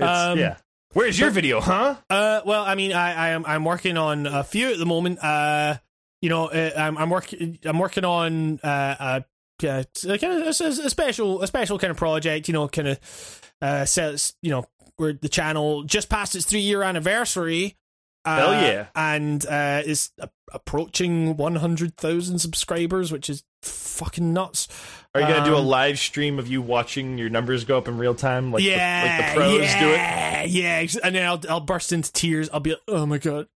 Um, 0.00 0.38
yeah. 0.38 0.56
Where's 0.94 1.18
your 1.20 1.30
video, 1.30 1.60
huh? 1.60 1.96
Uh, 2.08 2.40
well, 2.46 2.64
I 2.64 2.74
mean, 2.76 2.92
I, 2.94 3.12
I 3.14 3.28
am 3.30 3.44
I'm 3.46 3.64
working 3.64 3.96
on 3.98 4.26
a 4.26 4.42
few 4.42 4.72
at 4.72 4.78
the 4.78 4.86
moment. 4.86 5.22
Uh, 5.22 5.76
you 6.22 6.30
know, 6.30 6.46
uh, 6.48 6.70
I'm 6.76 6.96
I'm 6.96 7.10
working 7.10 7.58
I'm 7.64 7.78
working 7.78 8.04
on 8.06 8.58
uh, 8.64 8.96
a, 8.98 9.24
uh, 9.64 9.84
kind 10.04 10.42
of 10.42 10.46
a, 10.46 10.48
a 10.64 10.90
special 10.90 11.42
a 11.42 11.46
special 11.46 11.78
kind 11.78 11.90
of 11.90 11.96
project. 11.96 12.48
You 12.48 12.54
know, 12.54 12.68
kind 12.68 12.88
of 12.88 13.42
uh, 13.62 13.84
sets 13.84 14.34
you 14.42 14.50
know 14.50 14.64
where 14.96 15.12
the 15.12 15.28
channel 15.28 15.82
just 15.84 16.08
passed 16.08 16.34
its 16.34 16.44
three 16.46 16.60
year 16.60 16.82
anniversary. 16.82 17.76
Uh, 18.22 18.36
Hell 18.36 18.52
yeah. 18.52 18.86
And 18.94 19.46
uh, 19.46 19.80
is 19.84 20.10
a- 20.18 20.28
approaching 20.52 21.38
100,000 21.38 22.38
subscribers, 22.38 23.10
which 23.10 23.30
is 23.30 23.42
fucking 23.62 24.34
nuts. 24.34 24.68
Are 25.14 25.22
you 25.22 25.26
gonna 25.26 25.44
do 25.44 25.54
a 25.54 25.58
Um, 25.58 25.66
live 25.66 25.98
stream 25.98 26.38
of 26.38 26.46
you 26.46 26.60
watching 26.60 27.16
your 27.16 27.30
numbers 27.30 27.64
go 27.64 27.78
up 27.78 27.88
in 27.88 27.96
real 27.96 28.14
time, 28.14 28.52
like 28.52 28.62
yeah, 28.62 29.02
the, 29.02 29.22
like 29.22 29.34
the 29.34 29.40
pros 29.40 29.60
yeah, 29.62 29.80
do 29.80 30.44
it? 30.44 30.50
Yeah, 30.50 31.00
and 31.02 31.14
then 31.14 31.26
I'll 31.26 31.40
I'll 31.48 31.60
burst 31.60 31.92
into 31.92 32.12
tears. 32.12 32.48
I'll 32.52 32.60
be 32.60 32.70
like, 32.70 32.82
oh 32.88 33.06
my 33.06 33.16
god. 33.18 33.48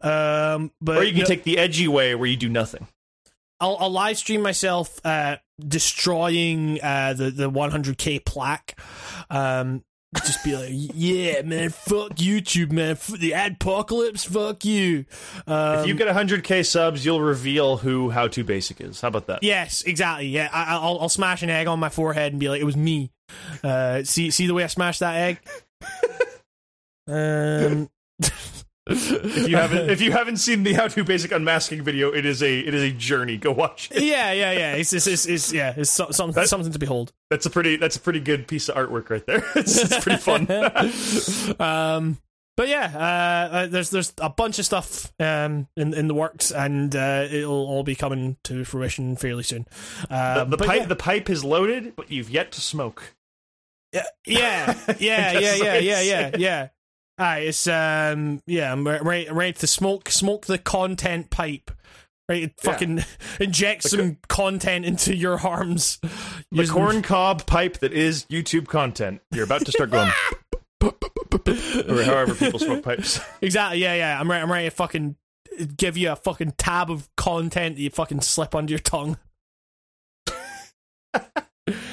Um, 0.00 0.72
but 0.80 0.96
Or 0.98 1.04
you 1.04 1.12
can 1.12 1.20
no, 1.20 1.26
take 1.26 1.44
the 1.44 1.58
edgy 1.58 1.86
way 1.86 2.14
where 2.14 2.28
you 2.28 2.36
do 2.36 2.48
nothing. 2.48 2.88
I'll, 3.60 3.76
I'll 3.80 3.90
live 3.90 4.18
stream 4.18 4.42
myself 4.42 5.00
uh, 5.04 5.36
destroying 5.60 6.80
uh, 6.82 7.14
the 7.14 7.30
the 7.30 7.50
100k 7.50 8.24
plaque. 8.24 8.78
Um, 9.30 9.82
just 10.24 10.44
be 10.44 10.56
like, 10.56 10.70
yeah, 10.94 11.42
man, 11.42 11.70
fuck 11.70 12.12
YouTube, 12.16 12.72
man, 12.72 12.92
F- 12.92 13.08
the 13.08 13.32
adpocalypse, 13.32 14.26
fuck 14.26 14.64
you. 14.64 15.04
Um, 15.46 15.80
If 15.80 15.86
you 15.86 15.94
get 15.94 16.08
100k 16.08 16.64
subs, 16.66 17.04
you'll 17.04 17.20
reveal 17.20 17.78
who 17.78 18.10
How 18.10 18.28
to 18.28 18.44
Basic 18.44 18.80
is. 18.80 19.00
How 19.00 19.08
about 19.08 19.26
that? 19.26 19.42
Yes, 19.42 19.82
exactly. 19.82 20.28
Yeah, 20.28 20.48
I, 20.52 20.76
I'll 20.76 20.98
I'll 21.00 21.08
smash 21.08 21.42
an 21.42 21.50
egg 21.50 21.66
on 21.66 21.78
my 21.78 21.88
forehead 21.88 22.32
and 22.32 22.40
be 22.40 22.48
like, 22.48 22.60
it 22.60 22.64
was 22.64 22.76
me. 22.76 23.10
Uh, 23.62 24.02
see 24.04 24.30
see 24.30 24.46
the 24.46 24.54
way 24.54 24.64
I 24.64 24.68
smashed 24.68 25.00
that 25.00 25.16
egg. 25.16 25.40
um. 27.08 27.88
If 28.88 29.48
you 29.48 29.56
haven't, 29.56 29.90
if 29.90 30.00
you 30.00 30.12
haven't 30.12 30.36
seen 30.36 30.62
the 30.62 30.72
How 30.74 30.86
to 30.86 31.02
Basic 31.02 31.32
unmasking 31.32 31.82
video, 31.82 32.12
it 32.12 32.24
is 32.24 32.40
a 32.42 32.58
it 32.60 32.72
is 32.72 32.82
a 32.82 32.92
journey. 32.92 33.36
Go 33.36 33.50
watch 33.50 33.90
it. 33.90 34.02
yeah, 34.02 34.30
yeah, 34.32 34.52
yeah. 34.52 34.74
It's 34.74 34.92
it's, 34.92 35.08
it's, 35.08 35.26
it's 35.26 35.52
yeah, 35.52 35.74
it's 35.76 35.90
so, 35.90 36.10
some, 36.10 36.30
That- 36.32 36.48
something 36.48 36.72
to 36.72 36.78
behold. 36.78 37.12
That's 37.28 37.46
a 37.46 37.50
pretty 37.50 37.76
that's 37.76 37.96
a 37.96 38.00
pretty 38.00 38.20
good 38.20 38.46
piece 38.46 38.68
of 38.68 38.76
artwork 38.76 39.10
right 39.10 39.26
there. 39.26 39.44
It's, 39.56 39.76
it's 39.76 39.98
pretty 39.98 40.18
fun. 40.18 40.46
um, 41.60 42.18
but 42.56 42.68
yeah, 42.68 42.92
uh, 42.94 43.54
uh, 43.54 43.66
there's 43.66 43.90
there's 43.90 44.12
a 44.18 44.30
bunch 44.30 44.60
of 44.60 44.64
stuff 44.64 45.12
um 45.18 45.66
in 45.76 45.92
in 45.92 46.06
the 46.06 46.14
works, 46.14 46.52
and 46.52 46.94
uh, 46.94 47.26
it'll 47.28 47.66
all 47.66 47.82
be 47.82 47.96
coming 47.96 48.36
to 48.44 48.64
fruition 48.64 49.16
fairly 49.16 49.42
soon. 49.42 49.66
Uh, 50.08 50.44
the, 50.44 50.56
the 50.56 50.64
pipe 50.64 50.80
yeah. 50.82 50.86
the 50.86 50.96
pipe 50.96 51.28
is 51.28 51.44
loaded, 51.44 51.96
but 51.96 52.12
you've 52.12 52.30
yet 52.30 52.52
to 52.52 52.60
smoke. 52.60 53.14
Yeah, 53.92 54.04
yeah, 54.26 54.74
yeah, 54.98 55.32
That's 55.32 55.60
yeah, 55.60 55.78
yeah, 55.78 55.78
yeah, 55.78 56.00
yeah, 56.00 56.36
yeah. 56.36 56.68
Aye, 57.18 57.38
it's 57.40 57.66
um, 57.66 58.42
yeah, 58.46 58.70
I'm 58.72 58.86
ready, 58.86 59.30
ready 59.30 59.52
to 59.54 59.66
smoke, 59.66 60.10
smoke 60.10 60.46
the 60.46 60.58
content 60.58 61.30
pipe. 61.30 61.70
Right, 62.28 62.42
it 62.44 62.54
fucking 62.60 63.04
inject 63.40 63.84
some 63.84 64.18
content 64.28 64.84
into 64.84 65.14
your 65.14 65.38
arms. 65.40 65.98
The 66.02 66.10
Using- 66.50 66.74
corn 66.74 67.02
cob 67.02 67.46
pipe 67.46 67.78
that 67.78 67.92
is 67.92 68.24
YouTube 68.26 68.66
content. 68.66 69.20
You're 69.32 69.44
about 69.44 69.64
to 69.64 69.70
start 69.72 69.90
going, 69.90 70.10
or 70.82 72.02
however 72.02 72.34
people 72.34 72.58
smoke 72.58 72.82
pipes. 72.82 73.20
Exactly. 73.40 73.78
Yeah, 73.80 73.94
yeah. 73.94 74.20
I'm 74.20 74.28
ready. 74.30 74.42
I'm 74.42 74.50
ready 74.52 74.66
to 74.68 74.74
fucking 74.74 75.16
give 75.76 75.96
you 75.96 76.10
a 76.10 76.16
fucking 76.16 76.54
tab 76.58 76.90
of 76.90 77.08
content 77.16 77.76
that 77.76 77.82
you 77.82 77.90
fucking 77.90 78.20
slip 78.22 78.54
under 78.54 78.70
your 78.72 78.78
tongue. 78.80 79.18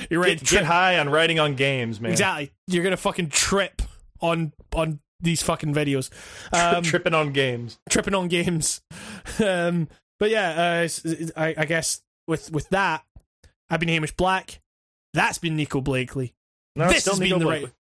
You're 0.10 0.20
ready 0.20 0.34
Get, 0.34 0.40
to 0.40 0.46
trip. 0.46 0.62
get 0.62 0.66
high 0.66 1.00
on 1.00 1.10
writing 1.10 1.40
on 1.40 1.56
games, 1.56 2.00
man. 2.02 2.12
Exactly. 2.12 2.52
You're 2.68 2.84
gonna 2.84 2.98
fucking 2.98 3.30
trip 3.30 3.82
on 4.20 4.52
on 4.74 5.00
these 5.24 5.42
fucking 5.42 5.74
videos. 5.74 6.10
Um, 6.54 6.84
Tripping 6.84 7.14
on 7.16 7.32
games. 7.34 7.80
tripping 7.90 8.14
on 8.16 8.28
games. 8.28 8.82
Um, 9.44 9.88
but 10.20 10.30
yeah, 10.30 10.84
uh, 10.86 10.88
I, 11.36 11.56
I 11.58 11.66
guess 11.66 12.02
with 12.28 12.52
with 12.52 12.70
that, 12.70 13.04
I've 13.70 13.80
been 13.80 13.90
Hamish 13.90 14.12
Black. 14.16 14.62
That's 15.14 15.38
been 15.40 15.56
Nico 15.56 15.82
Blakely. 15.82 16.34
No, 16.76 16.88
this 16.88 17.06
has 17.06 17.20
Nico 17.20 17.36
been 17.36 17.40
the 17.40 17.46
Blakely. 17.46 17.66
right. 17.66 17.74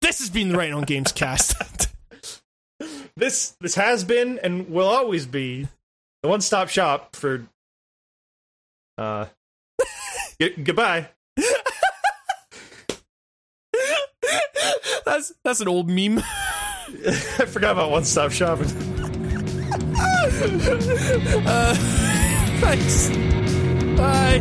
This 0.00 0.18
has 0.20 0.30
been 0.30 0.48
the 0.50 0.56
Right 0.58 0.72
On 0.72 0.82
Games 0.82 1.12
cast. 1.12 1.54
This 3.16 3.54
this 3.60 3.74
has 3.74 4.02
been 4.04 4.38
and 4.42 4.70
will 4.70 4.88
always 4.88 5.26
be 5.26 5.68
the 6.22 6.28
one 6.30 6.40
stop 6.40 6.70
shop 6.70 7.14
for. 7.14 7.46
Uh, 8.96 9.26
g- 10.40 10.54
goodbye. 10.62 11.08
That's 15.10 15.32
that's 15.42 15.60
an 15.60 15.68
old 15.68 15.90
meme. 15.90 16.18
I 17.06 17.44
forgot 17.46 17.72
about 17.72 17.90
one 17.90 18.04
stop 18.04 18.32
shopping. 18.32 18.68
Uh, 21.46 21.74
thanks. 22.60 23.10
Bye. 23.96 24.40